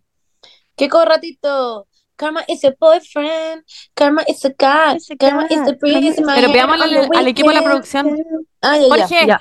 ¿qué 0.76 0.88
ratito? 1.06 1.88
Karma 2.16 2.44
is 2.48 2.66
a 2.66 2.74
boyfriend, 2.80 3.64
Karma 3.94 4.24
is 4.28 4.44
a 4.44 4.50
guy, 4.50 4.98
Is 4.98 5.12
a 5.12 5.16
Karma 5.18 5.46
is 5.50 5.64
the 5.66 5.76
my 6.20 6.34
Pero 6.34 6.48
the 6.52 6.74
al, 6.82 7.10
al 7.16 7.28
equipo 7.28 7.50
de 7.50 7.56
la 7.56 7.64
producción. 7.64 8.18
Ah, 8.62 8.76
ya. 8.78 8.88
Jorge, 8.88 9.28
Ya. 9.28 9.40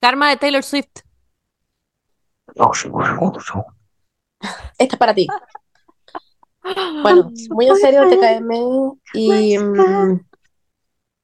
Karma 0.00 0.30
de 0.30 0.36
Taylor 0.38 0.64
Swift. 0.64 0.88
Esta 4.78 4.94
es 4.94 4.98
para 4.98 5.14
ti. 5.14 5.28
Bueno, 7.02 7.30
muy 7.50 7.68
en 7.68 7.76
serio, 7.76 8.02
TKM. 8.08 8.98
Y. 9.14 9.56
mm, 9.56 10.20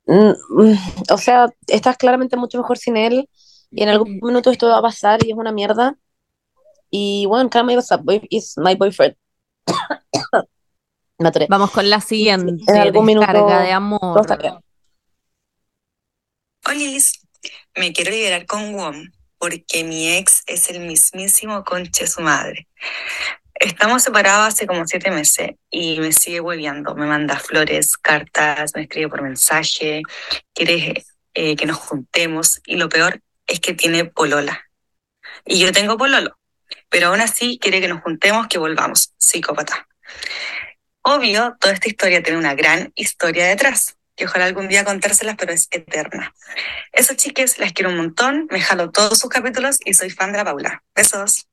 mm, 0.06 0.34
mm, 0.48 0.78
o 1.12 1.18
sea, 1.18 1.46
estás 1.66 1.98
claramente 1.98 2.36
mucho 2.38 2.56
mejor 2.56 2.78
sin 2.78 2.96
él. 2.96 3.28
Y 3.76 3.82
en 3.82 3.90
algún 3.90 4.18
minuto 4.22 4.50
esto 4.50 4.68
va 4.68 4.78
a 4.78 4.82
pasar 4.82 5.24
y 5.24 5.32
es 5.32 5.36
una 5.36 5.52
mierda. 5.52 5.96
Y 6.90 7.26
bueno, 7.26 7.50
Karma 7.50 7.74
is, 7.74 7.92
a 7.92 7.98
boy- 7.98 8.26
is 8.30 8.56
my 8.56 8.74
boyfriend. 8.74 9.16
Me. 11.18 11.30
Vamos 11.48 11.70
con 11.70 11.88
la 11.88 12.00
siguiente 12.00 12.62
en 12.68 12.76
algún 12.76 13.06
minuto 13.06 13.26
descarga 13.26 13.62
de 13.62 13.72
amor. 13.72 14.26
bien. 14.38 14.54
Olis, 16.68 17.20
me 17.74 17.92
quiero 17.92 18.10
liberar 18.10 18.44
con 18.46 18.74
WOM 18.74 19.10
porque 19.38 19.84
mi 19.84 20.12
ex 20.16 20.42
es 20.46 20.70
el 20.70 20.80
mismísimo 20.80 21.64
conche 21.64 22.06
su 22.06 22.22
madre. 22.22 22.68
Estamos 23.54 24.02
separados 24.02 24.48
hace 24.48 24.66
como 24.66 24.86
siete 24.86 25.10
meses 25.10 25.52
y 25.70 26.00
me 26.00 26.12
sigue 26.12 26.40
hueveando. 26.40 26.94
Me 26.94 27.06
manda 27.06 27.38
flores, 27.38 27.96
cartas, 27.96 28.72
me 28.74 28.82
escribe 28.82 29.08
por 29.08 29.22
mensaje, 29.22 30.02
quiere 30.54 31.04
eh, 31.34 31.56
que 31.56 31.66
nos 31.66 31.78
juntemos 31.78 32.60
y 32.66 32.76
lo 32.76 32.88
peor 32.88 33.22
es 33.46 33.60
que 33.60 33.74
tiene 33.74 34.04
polola. 34.04 34.62
Y 35.44 35.60
yo 35.60 35.72
tengo 35.72 35.96
pololo, 35.96 36.38
pero 36.88 37.08
aún 37.08 37.20
así 37.20 37.58
quiere 37.60 37.80
que 37.80 37.88
nos 37.88 38.02
juntemos, 38.02 38.46
que 38.48 38.58
volvamos. 38.58 39.12
Psicópata. 39.18 39.86
Obvio, 41.02 41.56
toda 41.60 41.74
esta 41.74 41.88
historia 41.88 42.22
tiene 42.22 42.38
una 42.38 42.54
gran 42.54 42.92
historia 42.96 43.46
detrás, 43.46 43.96
que 44.16 44.24
ojalá 44.24 44.46
algún 44.46 44.66
día 44.68 44.84
contárselas, 44.84 45.36
pero 45.38 45.52
es 45.52 45.68
eterna. 45.70 46.34
Eso, 46.90 47.14
chiques, 47.14 47.58
las 47.58 47.72
quiero 47.72 47.90
un 47.90 47.96
montón. 47.98 48.48
Me 48.50 48.60
jalo 48.60 48.90
todos 48.90 49.18
sus 49.18 49.30
capítulos 49.30 49.78
y 49.84 49.94
soy 49.94 50.10
fan 50.10 50.32
de 50.32 50.38
la 50.38 50.44
Paula. 50.44 50.82
Besos. 50.94 51.46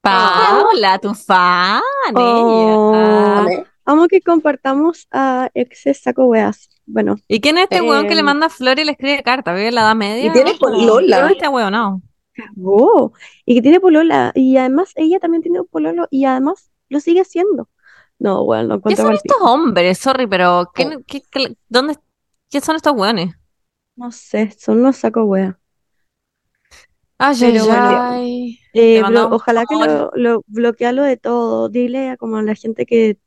Paula, 0.00 0.98
tu 0.98 1.14
fan, 1.14 1.82
Oh. 2.14 2.92
ella. 2.94 3.38
Amé. 3.40 3.66
Amo 3.84 4.08
que 4.08 4.20
compartamos 4.22 5.06
a 5.10 5.50
exes 5.52 6.00
saco 6.00 6.24
weas. 6.24 6.70
Bueno, 6.92 7.16
¿Y 7.28 7.40
quién 7.40 7.56
es 7.58 7.64
este 7.64 7.80
weón 7.80 8.06
que 8.06 8.14
le 8.14 8.22
Eh, 8.22 8.24
manda 8.24 8.48
flores 8.50 8.82
y 8.82 8.86
le 8.86 8.92
escribe 8.92 9.22
carta? 9.22 9.52
¿Vive 9.54 9.68
en 9.68 9.74
la 9.76 9.82
edad 9.82 9.96
media? 9.96 10.26
Y 10.26 10.30
tiene 10.32 10.52
¿no? 10.52 10.58
polola. 10.58 11.16
¿Quién 11.18 11.26
es 11.26 11.32
este 11.32 11.48
weón? 11.48 11.72
No. 11.72 12.02
cagó. 12.32 13.12
Y 13.44 13.54
que 13.56 13.62
tiene 13.62 13.80
polola. 13.80 14.32
Y 14.34 14.56
además 14.56 14.92
ella 14.96 15.18
también 15.20 15.42
tiene 15.42 15.62
pololo 15.64 16.06
y 16.10 16.24
además 16.24 16.70
lo 16.88 17.00
sigue 17.00 17.20
haciendo. 17.22 17.68
No, 18.18 18.44
bueno, 18.44 18.74
¿Qué 18.86 18.96
encuentro 18.96 18.96
son 18.96 19.14
mal 19.14 19.16
estos 19.16 19.36
hombres? 19.40 19.98
Sorry, 19.98 20.26
pero 20.26 20.70
¿qué, 20.74 20.98
qué- 21.06 21.22
qué- 21.30 21.56
dónde, 21.68 21.96
¿qué 22.50 22.60
son 22.60 22.76
estos 22.76 22.94
weones? 22.94 23.34
No 23.96 24.10
sé, 24.10 24.50
son 24.58 24.78
unos 24.80 24.96
saco 24.96 25.22
weas. 25.24 25.54
Ay, 27.18 27.36
Pero 27.38 27.66
ay, 27.66 27.66
bueno. 27.66 28.00
Eh, 28.72 29.02
bro, 29.04 29.04
mandamos 29.04 29.34
ojalá 29.34 29.66
que 29.66 29.76
lo, 29.76 30.10
lo 30.14 30.42
bloquealo 30.46 31.02
de 31.02 31.16
todo. 31.16 31.68
Dile 31.68 32.10
a 32.10 32.16
como 32.16 32.36
a 32.36 32.42
la 32.42 32.54
gente 32.54 32.86
que, 32.86 33.18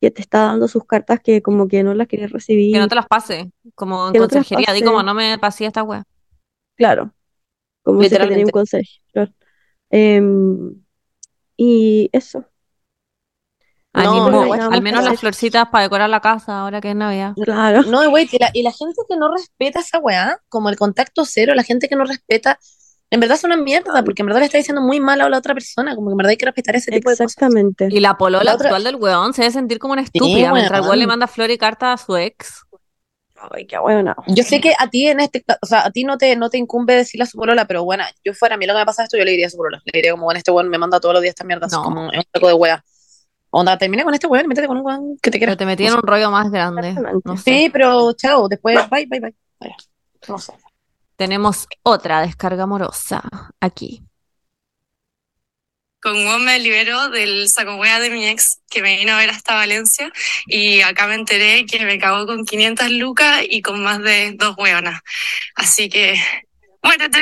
que 0.00 0.10
te 0.10 0.20
está 0.20 0.44
dando 0.44 0.68
sus 0.68 0.84
cartas 0.84 1.20
que 1.20 1.42
como 1.42 1.68
que 1.68 1.82
no 1.82 1.94
las 1.94 2.06
quieres 2.06 2.30
recibir. 2.30 2.72
Que 2.72 2.78
no 2.78 2.88
te 2.88 2.94
las 2.94 3.06
pase, 3.06 3.50
como 3.74 4.08
en 4.08 4.12
Que 4.12 4.18
no. 4.20 4.74
Di 4.74 4.82
como 4.82 5.02
no 5.02 5.14
me 5.14 5.38
pasé 5.38 5.66
esta 5.66 5.82
wea. 5.82 6.04
Claro, 6.76 7.12
como 7.82 8.02
si 8.02 8.10
tenía 8.10 8.44
un 8.44 8.50
consejo. 8.50 8.88
claro. 9.12 9.32
Em, 9.90 10.74
y 11.56 12.08
eso. 12.12 12.44
No, 13.94 14.00
Ánimo, 14.00 14.30
no, 14.30 14.52
al 14.52 14.82
menos 14.82 15.02
no. 15.02 15.10
las 15.10 15.18
florcitas 15.18 15.68
para 15.70 15.84
decorar 15.84 16.08
la 16.08 16.20
casa 16.20 16.60
ahora 16.60 16.80
que 16.80 16.90
es 16.90 16.96
Navidad. 16.96 17.34
Claro. 17.42 17.82
No, 17.82 18.08
güey, 18.10 18.28
y 18.30 18.38
la, 18.38 18.50
y 18.52 18.62
la 18.62 18.70
gente 18.70 19.02
que 19.08 19.16
no 19.16 19.32
respeta 19.32 19.80
esa 19.80 19.98
weá, 19.98 20.40
como 20.48 20.68
el 20.68 20.76
contacto 20.76 21.24
cero, 21.24 21.54
la 21.56 21.64
gente 21.64 21.88
que 21.88 21.96
no 21.96 22.04
respeta, 22.04 22.58
en 23.10 23.20
verdad 23.20 23.36
es 23.36 23.44
una 23.44 23.56
mierda, 23.56 24.02
porque 24.04 24.22
en 24.22 24.26
verdad 24.26 24.40
le 24.40 24.46
está 24.46 24.58
diciendo 24.58 24.82
muy 24.82 25.00
mal 25.00 25.20
a 25.20 25.28
la 25.28 25.38
otra 25.38 25.54
persona, 25.54 25.94
como 25.94 26.08
que 26.08 26.12
en 26.12 26.16
verdad 26.18 26.30
hay 26.30 26.36
que 26.36 26.46
respetar 26.46 26.76
ese 26.76 26.90
tipo 26.90 27.10
de 27.10 27.16
cosas. 27.16 27.32
Exactamente. 27.32 27.88
Y 27.90 28.00
la 28.00 28.16
polola 28.18 28.44
La 28.44 28.54
otra- 28.54 28.68
actual 28.68 28.84
del 28.84 28.96
weón 28.96 29.32
se 29.34 29.42
debe 29.42 29.52
sentir 29.52 29.78
como 29.78 29.92
una 29.94 30.02
estúpida 30.02 30.52
mientras 30.52 30.80
el 30.80 30.86
weón 30.86 30.98
le 30.98 31.06
manda 31.06 31.26
flor 31.26 31.50
y 31.50 31.58
carta 31.58 31.92
a 31.92 31.96
su 31.96 32.16
ex. 32.16 32.62
Ay, 33.52 33.66
qué 33.66 33.78
bueno. 33.78 34.16
Yo 34.26 34.42
sé 34.42 34.60
que 34.60 34.72
a 34.76 34.88
ti 34.90 35.06
en 35.06 35.20
este, 35.20 35.44
o 35.62 35.66
sea, 35.66 35.86
a 35.86 35.90
ti 35.92 36.02
no 36.02 36.18
te, 36.18 36.34
no 36.34 36.50
te 36.50 36.58
incumbe 36.58 36.94
decirle 36.96 37.22
a 37.22 37.26
su 37.26 37.38
polola, 37.38 37.66
pero 37.66 37.84
bueno, 37.84 38.02
yo 38.24 38.34
fuera 38.34 38.56
a 38.56 38.58
mí 38.58 38.66
lo 38.66 38.74
que 38.74 38.80
me 38.80 38.84
pasa 38.86 39.04
esto, 39.04 39.16
yo 39.16 39.24
le 39.24 39.30
diría 39.30 39.46
a 39.46 39.50
su 39.50 39.56
polola. 39.56 39.80
Le 39.84 39.92
diría 39.98 40.10
como, 40.10 40.24
bueno, 40.24 40.38
este 40.38 40.50
weón 40.50 40.68
me 40.68 40.76
manda 40.76 40.98
todos 40.98 41.12
los 41.14 41.22
días 41.22 41.30
esta 41.32 41.44
mierda, 41.44 41.66
así 41.66 41.76
No. 41.76 41.84
como 41.84 42.10
es 42.10 42.18
un 42.18 42.24
saco 42.34 42.48
de 42.48 42.54
wea. 42.54 42.84
Onda, 43.50 43.78
termina 43.78 44.02
con 44.04 44.12
este 44.12 44.26
weón 44.26 44.44
y 44.44 44.48
métete 44.48 44.66
con 44.66 44.76
un 44.78 44.84
weón 44.84 45.16
que 45.22 45.30
te 45.30 45.38
quiera. 45.38 45.52
Pero 45.52 45.56
te 45.56 45.66
metí 45.66 45.86
en 45.86 45.94
un 45.94 46.02
rollo 46.02 46.30
más 46.32 46.50
grande. 46.50 46.94
No 47.24 47.36
sé. 47.36 47.42
Sí, 47.44 47.70
pero 47.72 48.12
chao, 48.12 48.48
después, 48.48 48.76
bye, 48.90 49.06
bye, 49.06 49.20
bye. 49.20 49.34
Vaya. 49.60 49.76
No 50.28 50.38
sé. 50.38 50.52
Tenemos 51.18 51.66
otra 51.82 52.20
descarga 52.20 52.62
amorosa 52.62 53.24
aquí. 53.58 54.04
Con 56.00 56.14
WOM 56.24 56.44
me 56.44 56.60
libero 56.60 57.08
del 57.08 57.48
saco 57.48 57.74
wea 57.74 57.98
de 57.98 58.08
mi 58.08 58.24
ex 58.28 58.60
que 58.70 58.82
me 58.82 58.98
vino 58.98 59.14
a 59.14 59.18
ver 59.18 59.30
hasta 59.30 59.56
Valencia 59.56 60.12
y 60.46 60.80
acá 60.82 61.08
me 61.08 61.16
enteré 61.16 61.66
que 61.66 61.84
me 61.84 61.98
cagó 61.98 62.24
con 62.24 62.44
500 62.44 62.92
lucas 62.92 63.40
y 63.50 63.62
con 63.62 63.82
más 63.82 64.00
de 64.00 64.36
dos 64.38 64.56
weonas. 64.56 65.00
Así 65.56 65.88
que, 65.88 66.14
muérete. 66.84 67.18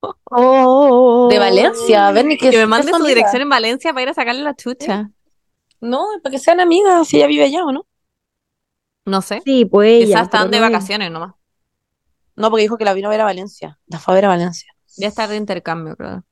Oh. 0.00 1.28
De 1.30 1.38
Valencia, 1.38 2.10
ven 2.12 2.32
y 2.32 2.38
que 2.38 2.48
Que 2.48 2.56
me 2.56 2.66
mande 2.66 2.90
su 2.90 3.04
dirección 3.04 3.42
en 3.42 3.50
Valencia 3.50 3.92
para 3.92 4.04
ir 4.04 4.08
a 4.08 4.14
sacarle 4.14 4.42
la 4.42 4.56
chucha. 4.56 5.10
No, 5.82 6.06
para 6.22 6.32
que 6.32 6.38
sean 6.38 6.58
amigas, 6.58 7.06
si 7.06 7.18
ella 7.18 7.26
vive 7.26 7.44
allá 7.44 7.64
o 7.64 7.72
no. 7.72 7.86
No 9.04 9.20
sé. 9.20 9.42
Sí, 9.44 9.66
pues 9.66 9.92
ella, 9.92 10.06
Quizás 10.06 10.22
están 10.22 10.50
de 10.50 10.58
no 10.58 10.70
vacaciones 10.70 11.10
nomás. 11.10 11.34
No, 12.40 12.50
porque 12.50 12.62
dijo 12.62 12.78
que 12.78 12.84
la 12.84 12.94
vino 12.94 13.08
a 13.08 13.10
ver 13.10 13.20
a 13.20 13.24
Valencia. 13.24 13.78
La 13.86 13.98
fue 13.98 14.14
a 14.14 14.16
ver 14.16 14.24
a 14.24 14.28
Valencia. 14.28 14.72
Ya 14.96 15.08
está 15.08 15.28
de 15.28 15.36
intercambio, 15.36 15.96
creo. 15.96 16.24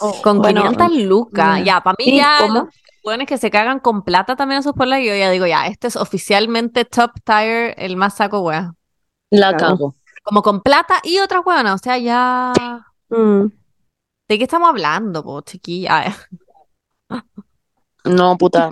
Oh, 0.00 0.20
Con 0.22 0.38
bueno, 0.38 0.62
500 0.62 0.96
lucas. 1.04 1.58
ya. 1.58 1.64
Ya, 1.64 1.80
para 1.80 1.96
mí 1.98 2.04
Sí, 2.04 2.16
ya 2.16 2.36
¿cómo? 2.40 2.54
los 2.54 2.74
weones 3.04 3.26
que 3.26 3.38
se 3.38 3.50
cagan 3.50 3.80
con 3.80 4.02
plata 4.02 4.36
también 4.36 4.58
a 4.58 4.62
sus 4.62 4.74
polas, 4.74 5.00
yo 5.00 5.14
ya 5.14 5.30
digo, 5.30 5.46
ya, 5.46 5.66
este 5.66 5.86
es 5.86 5.96
oficialmente 5.96 6.84
top 6.84 7.12
tier, 7.24 7.74
el 7.78 7.96
más 7.96 8.16
saco 8.16 8.40
wea. 8.40 8.74
La 9.30 9.56
cago. 9.56 9.94
Como 10.22 10.42
con 10.42 10.60
plata 10.60 11.00
y 11.02 11.18
otras 11.20 11.44
weonas, 11.44 11.74
o 11.74 11.78
sea, 11.82 11.96
ya... 11.96 12.52
Mm. 13.08 13.46
¿De 14.28 14.36
qué 14.36 14.44
estamos 14.44 14.68
hablando, 14.68 15.24
po, 15.24 15.40
chiquilla? 15.40 16.14
No, 18.04 18.38
puta. 18.38 18.70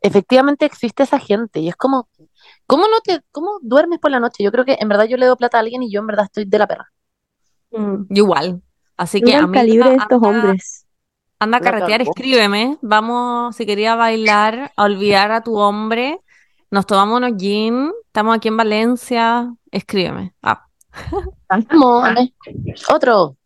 Efectivamente 0.00 0.66
existe 0.66 1.04
esa 1.04 1.18
gente 1.18 1.60
y 1.60 1.68
es 1.68 1.76
como, 1.76 2.08
¿cómo 2.72 2.88
no 2.88 3.00
te, 3.00 3.20
cómo 3.30 3.58
duermes 3.60 3.98
por 3.98 4.10
la 4.10 4.18
noche? 4.18 4.42
Yo 4.42 4.50
creo 4.50 4.64
que 4.64 4.76
en 4.80 4.88
verdad 4.88 5.04
yo 5.04 5.16
le 5.18 5.26
doy 5.26 5.36
plata 5.36 5.58
a 5.58 5.60
alguien 5.60 5.82
y 5.82 5.90
yo 5.92 6.00
en 6.00 6.06
verdad 6.06 6.24
estoy 6.24 6.44
de 6.46 6.58
la 6.58 6.66
perra. 6.66 6.90
Mm. 7.70 8.04
yo 8.08 8.24
igual. 8.24 8.62
Así 8.96 9.20
que, 9.20 9.32
el 9.34 9.44
amiga, 9.44 9.60
calibre 9.60 9.90
de 9.90 9.96
estos 9.96 10.22
anda- 10.22 10.28
hombres. 10.28 10.86
Anda 11.38 11.58
a 11.58 11.60
carretear, 11.60 12.00
escríbeme. 12.02 12.78
Vamos, 12.82 13.56
si 13.56 13.66
quería 13.66 13.94
bailar, 13.94 14.72
a 14.76 14.84
olvidar 14.84 15.32
a 15.32 15.42
tu 15.42 15.56
hombre. 15.58 16.20
Nos 16.70 16.86
tomamos 16.86 17.18
unos 17.18 17.32
gin. 17.36 17.90
Estamos 18.06 18.36
aquí 18.36 18.48
en 18.48 18.56
Valencia. 18.56 19.54
Escríbeme. 19.70 20.34
Ah, 20.42 20.66
Vamos. 21.48 22.08
Otro. 22.88 23.36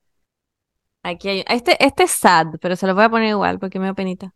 aquí 1.03 1.28
hay. 1.28 1.44
Este, 1.48 1.82
este 1.85 2.03
es 2.05 2.11
sad, 2.11 2.47
pero 2.61 2.77
se 2.77 2.86
lo 2.86 2.94
voy 2.94 3.05
a 3.05 3.09
poner 3.09 3.31
igual 3.31 3.59
porque 3.59 3.78
me 3.78 3.86
da 3.86 3.94
penita. 3.94 4.35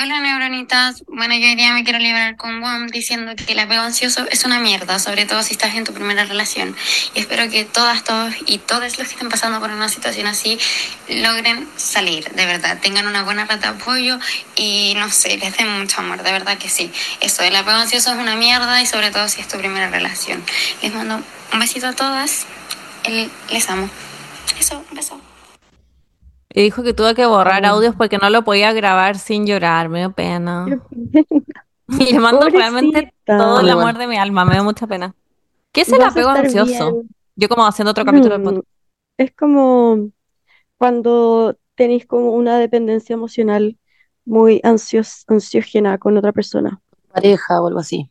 Hola 0.00 0.20
neuronitas, 0.20 1.04
bueno 1.06 1.34
yo 1.34 1.46
hoy 1.46 1.54
día 1.54 1.72
me 1.74 1.84
quiero 1.84 1.98
liberar 1.98 2.36
con 2.36 2.60
WOM 2.60 2.88
diciendo 2.88 3.36
que 3.36 3.52
el 3.52 3.58
apego 3.58 3.82
ansioso 3.82 4.26
es 4.30 4.44
una 4.44 4.58
mierda, 4.58 4.98
sobre 4.98 5.26
todo 5.26 5.42
si 5.42 5.52
estás 5.52 5.76
en 5.76 5.84
tu 5.84 5.92
primera 5.92 6.24
relación. 6.24 6.74
Y 7.14 7.20
espero 7.20 7.48
que 7.50 7.64
todas, 7.64 8.02
todos 8.02 8.34
y 8.46 8.58
todos 8.58 8.82
los 8.82 8.94
que 8.94 9.02
estén 9.02 9.28
pasando 9.28 9.60
por 9.60 9.70
una 9.70 9.88
situación 9.88 10.26
así 10.26 10.58
logren 11.08 11.68
salir, 11.76 12.28
de 12.30 12.46
verdad, 12.46 12.80
tengan 12.80 13.06
una 13.06 13.22
buena 13.22 13.44
red 13.44 13.60
de 13.60 13.68
apoyo 13.68 14.18
y 14.56 14.94
no 14.96 15.08
sé, 15.10 15.36
les 15.36 15.56
den 15.56 15.68
mucho 15.78 16.00
amor, 16.00 16.22
de 16.22 16.32
verdad 16.32 16.58
que 16.58 16.68
sí. 16.68 16.90
Eso, 17.20 17.42
el 17.42 17.54
apego 17.54 17.76
ansioso 17.76 18.12
es 18.12 18.18
una 18.18 18.34
mierda 18.34 18.82
y 18.82 18.86
sobre 18.86 19.10
todo 19.12 19.28
si 19.28 19.40
es 19.40 19.46
tu 19.46 19.58
primera 19.58 19.88
relación. 19.88 20.42
Les 20.82 20.92
mando 20.92 21.22
un 21.52 21.58
besito 21.60 21.86
a 21.86 21.92
todas, 21.92 22.46
les 23.50 23.70
amo. 23.70 23.88
Eso, 24.58 24.84
un 24.90 24.96
beso. 24.96 25.20
Y 26.54 26.62
dijo 26.62 26.82
que 26.82 26.92
tuvo 26.92 27.14
que 27.14 27.26
borrar 27.26 27.64
audios 27.64 27.94
porque 27.96 28.18
no 28.18 28.28
lo 28.30 28.44
podía 28.44 28.72
grabar 28.72 29.18
sin 29.18 29.46
llorar, 29.46 29.88
me 29.88 30.00
dio 30.00 30.12
pena. 30.12 30.66
Y 31.88 32.12
le 32.12 32.20
mando 32.20 32.48
realmente 32.48 33.12
todo 33.26 33.60
el 33.60 33.68
amor 33.68 33.98
de 33.98 34.06
mi 34.06 34.16
alma, 34.16 34.46
me 34.46 34.54
dio 34.54 34.64
mucha 34.64 34.86
pena. 34.86 35.14
¿Qué 35.72 35.82
es 35.82 35.92
el 35.92 36.00
apego 36.00 36.30
ansioso? 36.30 36.92
bien. 36.92 37.08
Yo 37.36 37.48
como 37.50 37.66
haciendo 37.66 37.90
otro 37.90 38.04
capítulo 38.04 38.30
del 38.30 38.40
Mm, 38.40 38.44
podcast. 38.44 38.66
Es 39.18 39.32
como 39.32 40.08
cuando 40.78 41.56
tenéis 41.74 42.06
como 42.06 42.30
una 42.32 42.58
dependencia 42.58 43.12
emocional 43.14 43.76
muy 44.24 44.60
ansios, 44.64 45.24
ansiógena 45.26 45.98
con 45.98 46.16
otra 46.16 46.32
persona. 46.32 46.80
Pareja 47.12 47.60
o 47.60 47.66
algo 47.66 47.80
así. 47.80 48.10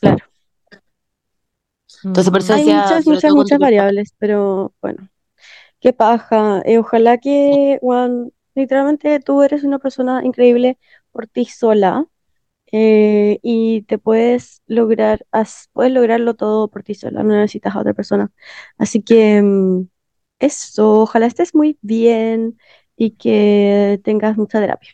Claro. 0.00 0.24
Entonces, 2.02 2.30
por 2.30 2.40
eso 2.40 2.52
Mm. 2.52 2.56
Hay 2.56 2.64
decía, 2.64 2.82
muchas, 2.82 3.06
muchas, 3.06 3.32
muchas 3.32 3.58
variables, 3.58 4.14
pero 4.18 4.72
bueno, 4.80 5.08
qué 5.80 5.92
paja. 5.92 6.62
Eh, 6.64 6.78
ojalá 6.78 7.18
que, 7.18 7.78
Juan, 7.80 8.32
literalmente 8.54 9.20
tú 9.20 9.42
eres 9.42 9.64
una 9.64 9.78
persona 9.78 10.22
increíble 10.24 10.78
por 11.12 11.26
ti 11.26 11.44
sola 11.46 12.06
eh, 12.72 13.38
y 13.42 13.82
te 13.82 13.98
puedes 13.98 14.62
lograr, 14.66 15.26
puedes 15.72 15.92
lograrlo 15.92 16.34
todo 16.34 16.68
por 16.68 16.82
ti 16.82 16.94
sola, 16.94 17.22
no 17.22 17.34
necesitas 17.34 17.74
a 17.76 17.80
otra 17.80 17.94
persona. 17.94 18.30
Así 18.78 19.02
que 19.02 19.42
mm, 19.42 19.88
eso, 20.40 21.00
ojalá 21.02 21.26
estés 21.26 21.54
muy 21.54 21.78
bien 21.82 22.58
y 22.96 23.12
que 23.12 24.00
tengas 24.04 24.36
mucha 24.36 24.60
terapia. 24.60 24.90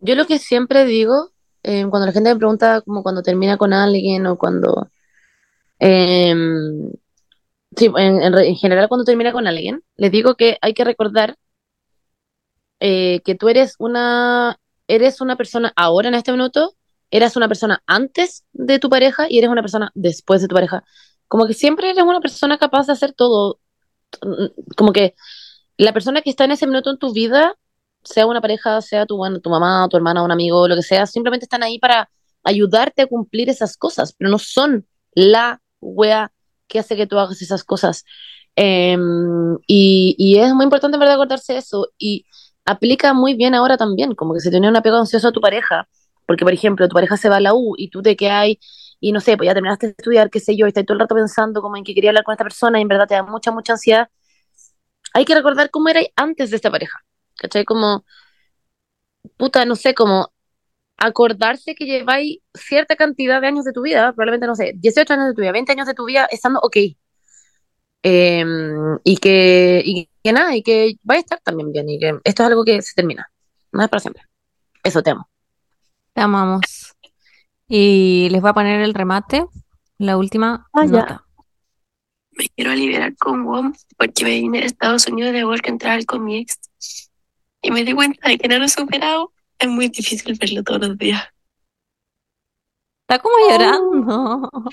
Yo 0.00 0.14
lo 0.14 0.26
que 0.26 0.38
siempre 0.38 0.84
digo, 0.84 1.30
eh, 1.62 1.86
cuando 1.88 2.06
la 2.06 2.12
gente 2.12 2.30
me 2.32 2.36
pregunta 2.38 2.82
como 2.82 3.02
cuando 3.02 3.22
termina 3.22 3.56
con 3.56 3.72
alguien 3.72 4.26
o 4.26 4.36
cuando... 4.38 4.90
em, 5.78 6.90
sí, 7.76 7.90
en, 7.96 8.22
en 8.22 8.34
en 8.38 8.56
general 8.56 8.88
cuando 8.88 9.04
termina 9.04 9.32
con 9.32 9.46
alguien, 9.46 9.82
les 9.96 10.10
digo 10.10 10.34
que 10.36 10.58
hay 10.60 10.74
que 10.74 10.84
recordar 10.84 11.36
eh, 12.80 13.20
que 13.24 13.34
tú 13.34 13.48
eres 13.48 13.76
una, 13.78 14.58
eres 14.88 15.20
una 15.20 15.36
persona 15.36 15.72
ahora 15.76 16.08
en 16.08 16.14
este 16.14 16.32
minuto, 16.32 16.74
eras 17.10 17.36
una 17.36 17.48
persona 17.48 17.82
antes 17.86 18.44
de 18.52 18.78
tu 18.78 18.90
pareja 18.90 19.26
y 19.28 19.38
eres 19.38 19.50
una 19.50 19.62
persona 19.62 19.90
después 19.94 20.42
de 20.42 20.48
tu 20.48 20.54
pareja. 20.54 20.84
Como 21.28 21.46
que 21.46 21.54
siempre 21.54 21.90
eres 21.90 22.04
una 22.04 22.20
persona 22.20 22.58
capaz 22.58 22.86
de 22.86 22.92
hacer 22.92 23.12
todo. 23.14 23.60
Como 24.76 24.92
que 24.92 25.14
la 25.78 25.92
persona 25.92 26.22
que 26.22 26.30
está 26.30 26.44
en 26.44 26.52
ese 26.52 26.66
minuto 26.66 26.90
en 26.90 26.98
tu 26.98 27.12
vida, 27.12 27.54
sea 28.02 28.26
una 28.26 28.40
pareja, 28.42 28.82
sea 28.82 29.06
tu, 29.06 29.18
tu 29.42 29.50
mamá, 29.50 29.88
tu 29.90 29.96
hermana, 29.96 30.22
un 30.22 30.30
amigo, 30.32 30.68
lo 30.68 30.76
que 30.76 30.82
sea, 30.82 31.06
simplemente 31.06 31.44
están 31.44 31.62
ahí 31.62 31.78
para 31.78 32.10
ayudarte 32.44 33.02
a 33.02 33.06
cumplir 33.06 33.48
esas 33.48 33.76
cosas, 33.78 34.14
pero 34.18 34.30
no 34.30 34.38
son 34.38 34.86
la 35.14 35.62
wea 35.80 36.33
que 36.68 36.78
hace 36.78 36.96
que 36.96 37.06
tú 37.06 37.18
hagas 37.18 37.40
esas 37.42 37.64
cosas. 37.64 38.04
Eh, 38.56 38.96
y, 39.66 40.14
y 40.18 40.38
es 40.38 40.54
muy 40.54 40.64
importante, 40.64 40.96
en 40.96 41.00
verdad, 41.00 41.14
acordarse 41.16 41.56
eso. 41.56 41.88
Y 41.98 42.26
aplica 42.64 43.12
muy 43.14 43.34
bien 43.34 43.54
ahora 43.54 43.76
también, 43.76 44.14
como 44.14 44.34
que 44.34 44.40
se 44.40 44.50
tiene 44.50 44.68
un 44.68 44.76
apego 44.76 44.96
ansioso 44.96 45.28
a 45.28 45.32
tu 45.32 45.40
pareja, 45.40 45.88
porque, 46.26 46.44
por 46.44 46.52
ejemplo, 46.54 46.88
tu 46.88 46.94
pareja 46.94 47.16
se 47.16 47.28
va 47.28 47.36
a 47.36 47.40
la 47.40 47.54
U 47.54 47.74
y 47.76 47.90
tú 47.90 48.02
te 48.02 48.16
quedas 48.16 48.34
ahí 48.42 48.58
y 49.00 49.12
no 49.12 49.20
sé, 49.20 49.36
pues 49.36 49.46
ya 49.46 49.54
terminaste 49.54 49.88
de 49.88 49.94
estudiar, 49.98 50.30
qué 50.30 50.40
sé 50.40 50.56
yo, 50.56 50.66
y 50.66 50.68
estás 50.68 50.84
todo 50.86 50.94
el 50.94 51.00
rato 51.00 51.14
pensando 51.14 51.60
como 51.60 51.76
en 51.76 51.84
que 51.84 51.94
quería 51.94 52.10
hablar 52.10 52.24
con 52.24 52.32
esta 52.32 52.44
persona 52.44 52.78
y 52.78 52.82
en 52.82 52.88
verdad 52.88 53.06
te 53.08 53.14
da 53.14 53.22
mucha, 53.22 53.50
mucha 53.52 53.74
ansiedad. 53.74 54.08
Hay 55.14 55.24
que 55.24 55.34
recordar 55.34 55.70
cómo 55.70 55.88
era 55.88 56.00
antes 56.16 56.50
de 56.50 56.56
esta 56.56 56.70
pareja, 56.70 56.98
¿cachai? 57.38 57.64
Como, 57.64 58.04
puta, 59.36 59.64
no 59.64 59.76
sé, 59.76 59.94
como 59.94 60.32
acordarse 60.96 61.74
que 61.74 61.84
lleváis 61.84 62.38
cierta 62.54 62.96
cantidad 62.96 63.40
de 63.40 63.48
años 63.48 63.64
de 63.64 63.72
tu 63.72 63.82
vida, 63.82 64.12
probablemente, 64.12 64.46
no 64.46 64.54
sé, 64.54 64.72
18 64.76 65.12
años 65.14 65.26
de 65.28 65.34
tu 65.34 65.40
vida, 65.42 65.52
20 65.52 65.72
años 65.72 65.86
de 65.86 65.94
tu 65.94 66.04
vida 66.04 66.26
estando 66.30 66.60
ok. 66.62 66.76
Eh, 68.02 68.44
y 69.02 69.16
que, 69.16 69.82
y 69.84 70.08
que 70.22 70.32
nada, 70.32 70.54
y 70.54 70.62
que 70.62 70.96
va 71.08 71.14
a 71.14 71.18
estar 71.18 71.40
también 71.42 71.72
bien, 71.72 71.88
y 71.88 71.98
que 71.98 72.18
esto 72.24 72.42
es 72.42 72.48
algo 72.48 72.64
que 72.64 72.82
se 72.82 72.92
termina, 72.94 73.30
no 73.72 73.82
es 73.82 73.88
para 73.88 74.00
siempre. 74.00 74.22
Eso 74.82 75.02
te 75.02 75.10
amo. 75.10 75.28
Te 76.12 76.20
amamos. 76.20 76.94
Y 77.66 78.28
les 78.30 78.40
voy 78.42 78.50
a 78.50 78.54
poner 78.54 78.80
el 78.82 78.92
remate, 78.94 79.46
la 79.98 80.18
última 80.18 80.68
Ah, 80.74 80.84
ya. 80.84 80.90
nota. 80.92 81.24
Me 82.32 82.48
quiero 82.56 82.74
liberar 82.74 83.16
con 83.16 83.44
WOM 83.46 83.72
porque 83.96 84.24
me 84.24 84.30
vine 84.30 84.58
a 84.58 84.64
Estados 84.66 85.06
Unidos 85.06 85.32
de 85.32 85.44
vuelta 85.44 85.68
a 85.68 85.72
entrar 85.72 86.04
con 86.04 86.24
mi 86.24 86.38
ex 86.38 86.58
y 87.62 87.70
me 87.70 87.84
di 87.84 87.92
cuenta 87.94 88.28
de 88.28 88.38
que 88.38 88.48
no 88.48 88.58
lo 88.58 88.64
he 88.64 88.68
superado. 88.68 89.32
Es 89.58 89.68
muy 89.68 89.88
difícil 89.88 90.38
verlo 90.40 90.62
todos 90.62 90.80
los 90.88 90.96
días. 90.98 91.24
Está 93.02 93.18
como 93.22 93.36
llorando. 93.48 94.50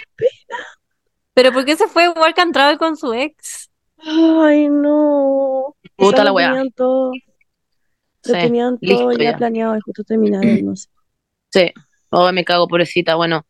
Pero 1.34 1.52
¿por 1.54 1.66
qué 1.66 1.76
se 1.76 1.88
fue 1.88 2.10
Work 2.10 2.40
and 2.40 2.54
Travel 2.54 2.78
con 2.78 2.96
su 2.98 3.14
ex? 3.14 3.70
Ay, 3.98 4.68
no. 4.70 5.76
Puta 5.96 6.24
la 6.24 6.32
lo 6.32 6.34
wea. 6.34 6.50
tenían 6.50 6.72
todo, 6.72 7.12
lo 8.24 8.34
Sí, 8.34 8.38
tenían 8.38 8.78
listo 8.82 9.04
todo 9.06 9.12
ya 9.14 9.32
ya. 9.32 9.38
planeado 9.38 9.78
y 9.78 9.82
justo 9.82 10.04
terminaron, 10.04 10.66
no 10.66 10.76
sé. 10.76 10.88
Sí, 11.52 11.72
oh, 12.12 12.32
me 12.32 12.46
cago, 12.46 12.68
pobrecita. 12.68 13.16
Bueno, 13.16 13.46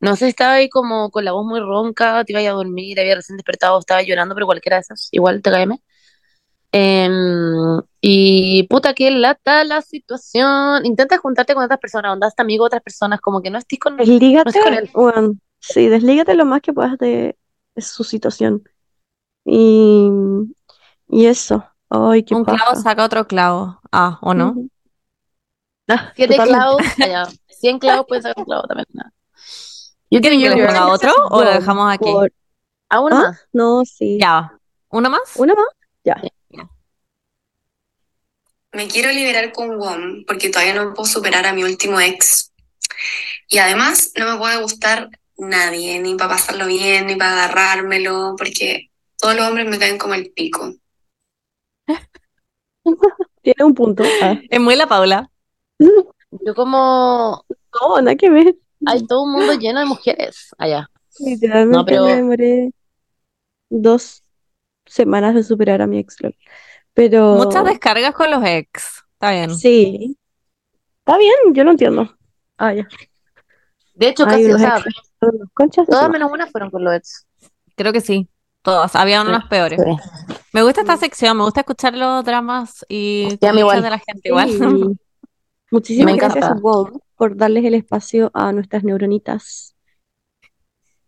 no 0.00 0.16
sé, 0.16 0.28
estaba 0.28 0.54
ahí 0.54 0.68
como 0.68 1.10
con 1.10 1.24
la 1.24 1.32
voz 1.32 1.46
muy 1.46 1.60
ronca, 1.60 2.24
te 2.24 2.32
iba 2.32 2.40
a 2.42 2.54
dormir, 2.54 3.00
había 3.00 3.16
recién 3.16 3.36
despertado, 3.38 3.78
estaba 3.78 4.02
llorando, 4.02 4.34
pero 4.34 4.46
cualquiera 4.46 4.76
de 4.76 4.82
esas, 4.82 5.08
igual 5.12 5.42
te 5.42 5.50
caeme. 5.50 5.82
Em, 6.74 7.80
y 8.00 8.62
puta, 8.68 8.94
que 8.94 9.10
lata 9.10 9.62
la 9.64 9.82
situación. 9.82 10.84
Intenta 10.86 11.18
juntarte 11.18 11.54
con 11.54 11.64
otras 11.64 11.78
personas, 11.80 12.12
onda, 12.12 12.26
hasta 12.26 12.42
amigo 12.42 12.64
de 12.64 12.68
otras 12.68 12.82
personas, 12.82 13.20
como 13.20 13.42
que 13.42 13.50
no 13.50 13.58
estés 13.58 13.78
con, 13.78 13.96
no 13.96 13.98
Deslígate, 14.04 14.48
estés 14.50 14.64
con 14.64 14.74
él. 14.74 14.90
bueno, 14.94 15.34
sí, 15.60 15.88
deslígate 15.88 16.34
lo 16.34 16.44
más 16.46 16.62
que 16.62 16.72
puedas 16.72 16.96
de, 16.98 17.36
de 17.74 17.82
su 17.82 18.04
situación. 18.04 18.62
Y, 19.44 20.08
y 21.08 21.26
eso. 21.26 21.64
Ay, 21.90 22.22
qué 22.24 22.34
Un 22.34 22.44
clavo 22.44 22.74
saca 22.74 23.04
otro 23.04 23.26
clavo. 23.26 23.78
Ah, 23.90 24.18
¿o 24.22 24.32
no? 24.32 24.54
Ah, 25.88 26.12
Siete 26.16 26.36
clavos, 26.36 26.82
allá. 26.98 27.24
Cien 27.48 27.78
clavos 27.78 28.06
pueden 28.06 28.22
sacar 28.22 28.38
un 28.38 28.44
clavo 28.44 28.62
también. 28.62 28.86
nada. 28.92 29.12
You 30.10 30.20
¿Quieren 30.20 30.40
que 30.40 30.46
you. 30.58 30.66
ponga 30.66 30.88
otro 30.88 31.12
o 31.30 31.42
lo 31.42 31.50
dejamos 31.50 31.92
aquí? 31.92 32.04
por- 32.10 32.32
Aún 32.88 33.12
¿Ah? 33.12 33.20
más. 33.22 33.48
No, 33.52 33.82
sí. 33.84 34.18
Ya. 34.20 34.58
¿Una 34.90 35.08
más? 35.08 35.36
¿Una 35.36 35.54
más? 35.54 35.66
Ya. 36.04 36.20
Me 38.72 38.88
quiero 38.88 39.10
liberar 39.12 39.52
con 39.52 39.76
WOM 39.78 40.24
porque 40.26 40.48
todavía 40.50 40.74
no 40.74 40.94
puedo 40.94 41.06
superar 41.06 41.46
a 41.46 41.52
mi 41.52 41.62
último 41.64 42.00
ex. 42.00 42.52
Y 43.48 43.58
además 43.58 44.12
no 44.18 44.32
me 44.32 44.38
puede 44.38 44.60
gustar 44.62 45.10
nadie, 45.36 45.98
ni 46.00 46.14
para 46.14 46.30
pasarlo 46.30 46.66
bien, 46.66 47.06
ni 47.06 47.16
para 47.16 47.44
agarrármelo, 47.44 48.34
porque 48.38 48.90
todos 49.18 49.36
los 49.36 49.46
hombres 49.46 49.68
me 49.68 49.78
caen 49.78 49.98
como 49.98 50.14
el 50.14 50.30
pico. 50.32 50.72
Tiene 53.42 53.64
un 53.64 53.74
punto. 53.74 54.04
Ah. 54.22 54.38
Es 54.50 54.60
muy 54.60 54.76
la 54.76 54.86
Paula. 54.86 55.30
Yo 56.30 56.54
como 56.54 57.44
No, 57.80 58.00
nada 58.00 58.16
que 58.16 58.30
ver. 58.30 58.56
hay 58.86 59.06
todo 59.06 59.24
un 59.24 59.32
mundo 59.32 59.52
lleno 59.54 59.80
de 59.80 59.86
mujeres 59.86 60.48
allá. 60.56 60.88
Literalmente 61.18 61.76
No, 61.76 61.84
pero- 61.84 62.04
me 62.06 62.14
demoré 62.16 62.70
dos 63.68 64.22
semanas 64.86 65.34
de 65.34 65.42
superar 65.42 65.82
a 65.82 65.86
mi 65.86 65.98
ex. 65.98 66.20
lol. 66.22 66.34
Pero 66.94 67.34
Muchas 67.36 67.64
descargas 67.64 68.14
con 68.14 68.30
los 68.30 68.44
ex. 68.44 69.02
Está 69.14 69.30
bien. 69.32 69.54
sí. 69.56 70.16
Está 71.04 71.18
bien, 71.18 71.34
yo 71.52 71.64
lo 71.64 71.72
entiendo. 71.72 72.16
Ah, 72.58 72.72
ya. 72.74 72.86
De 73.94 74.08
hecho, 74.08 74.24
Ay, 74.26 74.44
casi, 74.44 74.52
o 74.52 74.58
sea, 74.58 74.84
conchas 75.52 75.86
todas 75.88 76.08
menos 76.10 76.30
una 76.30 76.46
fueron 76.46 76.70
con 76.70 76.84
los 76.84 76.94
ex. 76.94 77.26
Creo 77.74 77.92
que 77.92 78.00
sí. 78.00 78.28
Todas. 78.62 78.94
Había 78.94 79.22
unas 79.22 79.46
peores. 79.46 79.80
Sí. 79.84 80.36
Me 80.52 80.62
gusta 80.62 80.82
esta 80.82 80.96
sección. 80.96 81.36
Me 81.36 81.42
gusta 81.42 81.60
escuchar 81.60 81.94
los 81.96 82.24
dramas 82.24 82.84
y 82.88 83.36
Sí, 83.40 83.46
a 83.46 83.52
mí 83.52 83.58
igual. 83.60 83.78
cosas 83.78 83.82
de 83.84 83.90
la 83.90 83.98
gente 83.98 84.28
igual. 84.28 84.48
Sí. 84.50 84.98
Muchísimas 85.72 86.12
Me 86.14 86.18
gracias, 86.20 86.44
encanta. 86.44 86.60
Wong, 86.62 86.98
por 87.16 87.36
darles 87.36 87.64
el 87.64 87.74
espacio 87.74 88.30
a 88.34 88.52
nuestras 88.52 88.84
neuronitas. 88.84 89.71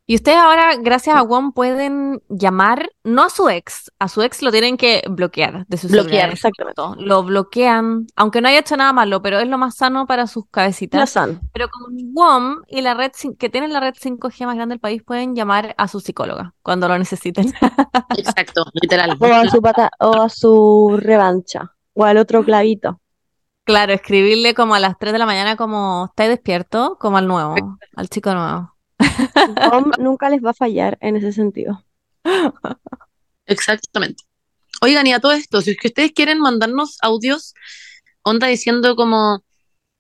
Y 0.07 0.17
ustedes 0.17 0.37
ahora, 0.37 0.77
gracias 0.77 1.17
a 1.17 1.23
WOM, 1.23 1.53
pueden 1.53 2.23
llamar, 2.29 2.91
no 3.05 3.23
a 3.23 3.31
su 3.31 3.49
ex, 3.49 3.91
a 3.99 4.09
su 4.09 4.21
ex 4.21 4.43
lo 4.43 4.53
tienen 4.53 4.77
que 4.77 5.03
bloquear 5.09 5.65
de 5.67 5.79
su 5.79 5.89
Bloquear, 5.89 6.31
exactamente. 6.31 6.83
Lo 6.99 7.23
bloquean, 7.23 8.07
aunque 8.15 8.43
no 8.43 8.49
haya 8.49 8.59
hecho 8.59 8.77
nada 8.77 8.93
malo, 8.93 9.23
pero 9.23 9.39
es 9.39 9.49
lo 9.49 9.57
más 9.57 9.77
sano 9.77 10.07
para 10.07 10.27
sus 10.27 10.45
La 10.45 10.51
cabecitas. 10.51 11.15
Pero 11.55 11.69
con 11.71 11.97
WOM 12.13 12.65
y 12.69 12.83
la 12.83 12.93
red 12.93 13.13
que 13.39 13.49
tienen 13.49 13.73
la 13.73 13.81
red 13.81 13.95
5G 13.95 14.45
más 14.45 14.57
grande 14.57 14.75
del 14.75 14.81
país, 14.81 15.03
pueden 15.03 15.35
llamar 15.35 15.75
a 15.79 15.89
su 15.89 16.01
psicóloga 16.01 16.53
cuando 16.61 16.87
lo 16.87 16.99
necesiten. 16.99 17.55
Exacto, 18.19 18.67
literal. 18.75 19.17
O 19.19 19.25
a 19.25 19.49
su 19.49 19.63
pata, 19.63 19.91
o 20.01 20.21
a 20.21 20.29
su 20.29 20.99
revancha. 21.01 21.73
O 21.95 22.05
al 22.05 22.19
otro 22.19 22.45
clavito. 22.45 23.01
Claro, 23.65 23.95
escribirle 23.95 24.53
como 24.53 24.75
a 24.75 24.81
las 24.81 24.99
3 24.99 25.15
de 25.15 25.19
la 25.19 25.25
mañana 25.25 25.57
como 25.57 26.09
¿estáis 26.11 26.29
despierto? 26.29 26.99
Como 27.01 27.17
al 27.17 27.27
nuevo, 27.27 27.55
al 27.97 28.09
chico 28.11 28.35
nuevo. 28.35 28.74
Nunca 29.99 30.31
les 30.31 30.45
va 30.45 30.51
a 30.51 30.55
fallar 30.55 30.99
en 31.01 31.17
ese 31.17 31.33
sentido. 31.33 31.85
Exactamente. 33.47 34.25
Oigan, 34.81 35.07
y 35.07 35.13
a 35.13 35.21
todo 35.21 35.33
esto, 35.33 35.61
si 35.61 35.73
es 35.73 35.77
que 35.77 35.89
ustedes 35.89 36.13
quieren 36.13 36.41
mandarnos 36.41 36.99
audios, 37.03 37.55
onda 38.23 38.47
diciendo 38.47 38.97
como 38.97 39.45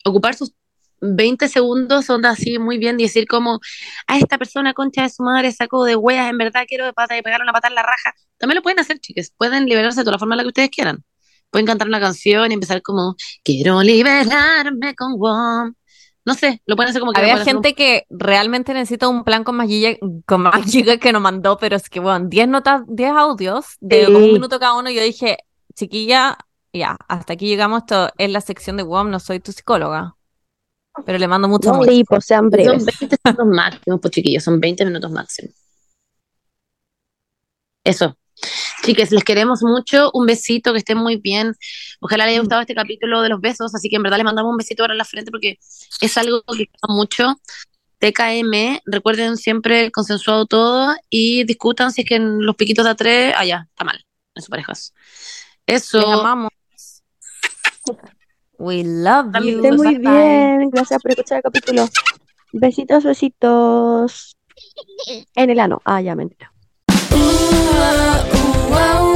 ocupar 0.05 0.35
sus 0.35 0.53
20 1.01 1.49
segundos, 1.49 2.09
onda 2.11 2.31
así 2.31 2.59
muy 2.59 2.79
bien, 2.79 2.99
y 2.99 3.05
decir 3.05 3.27
como 3.27 3.61
a 4.07 4.19
esta 4.19 4.39
persona 4.39 4.75
concha 4.75 5.03
de 5.03 5.11
su 5.11 5.23
madre 5.23 5.53
sacó 5.53 5.85
de 5.85 5.97
huellas, 5.97 6.31
en 6.31 6.39
verdad 6.39 6.65
quiero 6.66 6.87
de 6.87 6.93
pata 6.93 7.16
y 7.16 7.23
pegarle 7.23 7.45
una 7.45 7.53
pata 7.53 7.69
en 7.69 7.75
la 7.75 7.83
raja. 7.83 8.15
También 8.39 8.57
lo 8.57 8.62
pueden 8.62 8.81
hacer, 8.81 8.99
chiques, 8.99 9.33
pueden 9.37 9.66
liberarse 9.66 10.01
de 10.01 10.05
toda 10.05 10.12
la 10.12 10.19
forma 10.19 10.35
en 10.35 10.39
la 10.39 10.43
que 10.45 10.49
ustedes 10.49 10.71
quieran. 10.71 11.05
Pueden 11.51 11.66
cantar 11.66 11.87
una 11.89 12.01
canción 12.01 12.51
y 12.51 12.55
empezar 12.55 12.83
como 12.83 13.16
quiero 13.45 13.83
liberarme 13.83 14.95
con 14.97 15.19
WOM. 15.19 15.75
No 16.26 16.34
sé, 16.34 16.62
lo 16.64 16.74
pueden 16.76 16.88
hacer 16.90 17.01
como 17.01 17.12
que 17.12 17.20
Había 17.20 17.44
gente 17.44 17.74
que 17.74 18.06
realmente 18.09 18.72
necesita 18.72 19.09
un 19.09 19.24
plan 19.24 19.44
con 19.44 19.56
más 19.56 19.68
gigas, 19.68 19.96
con 20.26 20.42
más 20.42 20.52
gigas 20.70 20.98
que 20.98 21.12
nos 21.12 21.20
mandó, 21.20 21.59
pero 21.59 21.76
es 21.76 21.88
que, 21.90 22.01
bueno, 22.01 22.26
10 22.28 22.48
notas, 22.48 22.82
10 22.88 23.10
audios 23.12 23.76
de 23.80 24.06
Sí. 24.06 24.12
un 24.14 24.32
minuto 24.32 24.59
cada 24.59 24.74
uno. 24.78 24.88
y 24.88 24.94
Yo 24.94 25.02
dije, 25.02 25.36
chiquilla, 25.74 26.38
ya, 26.72 26.96
hasta 27.09 27.34
aquí 27.34 27.46
llegamos. 27.46 27.80
Esto 27.82 28.09
es 28.16 28.30
la 28.30 28.40
sección 28.40 28.76
de 28.78 28.84
WOM, 28.84 29.10
no 29.10 29.20
soy 29.20 29.40
tu 29.40 29.52
psicóloga. 29.52 30.16
Pero 31.05 31.18
le 31.18 31.28
mando 31.28 31.48
mucho 31.48 31.70
amor. 31.70 31.88
Sí, 31.88 32.05
pues 32.05 32.24
sean 32.24 32.42
Son 32.42 32.51
breves. 32.51 32.84
20 32.86 33.16
minutos 33.24 33.46
máximo, 33.46 34.01
pues 34.01 34.12
chiquillos, 34.12 34.44
son 34.44 34.60
20 34.60 34.84
minutos 34.86 35.10
máximo. 35.10 35.52
Eso. 37.84 38.16
Chiques, 38.85 39.12
les 39.12 39.24
queremos 39.24 39.62
mucho. 39.62 40.11
Un 40.12 40.27
besito, 40.27 40.73
que 40.73 40.78
estén 40.78 40.98
muy 40.98 41.16
bien. 41.16 41.55
Ojalá 42.01 42.27
les 42.27 42.32
haya 42.32 42.40
gustado 42.40 42.61
este 42.61 42.74
capítulo 42.74 43.23
de 43.23 43.31
los 43.31 43.40
besos. 43.40 43.74
Así 43.74 43.89
que 43.89 43.97
en 43.97 44.02
verdad 44.02 44.19
les 44.19 44.24
mandamos 44.24 44.51
un 44.51 44.59
besito 44.59 44.82
ahora 44.82 44.94
en 44.94 44.98
la 44.98 45.05
frente 45.05 45.31
porque 45.31 45.59
es 46.01 46.19
algo 46.19 46.43
que 46.43 46.66
pasa 46.66 46.93
mucho. 46.93 47.40
TKM, 47.98 48.81
recuerden 48.85 49.39
siempre 49.39 49.90
consensuado 49.90 50.44
todo 50.44 50.94
y 51.09 51.44
discutan 51.44 51.90
si 51.90 52.02
es 52.02 52.09
que 52.09 52.16
en 52.16 52.44
los 52.44 52.55
piquitos 52.56 52.85
de 52.85 52.90
a 52.90 52.94
tres, 52.94 53.35
ah, 53.36 53.44
está 53.44 53.85
mal 53.85 54.05
en 54.35 54.43
sus 54.43 54.51
parejas. 54.51 54.93
Eso. 55.66 56.01
Les 56.01 56.09
amamos. 56.09 56.51
We 58.59 58.85
love 58.85 59.32
Que 59.32 59.51
you. 59.51 59.56
Estén 59.56 59.77
muy 59.77 59.98
bien. 59.98 60.70
Gracias 60.70 61.02
por 61.02 61.11
escuchar 61.11 61.39
el 61.39 61.43
capítulo. 61.43 61.89
Besitos, 62.52 63.05
besitos. 63.05 64.36
En 65.35 65.51
el 65.51 65.59
ano. 65.59 65.81
Ah, 65.85 66.01
ya, 66.01 66.15
mentira. 66.15 66.52
Uh, 67.11 68.40
wow. 68.74 69.14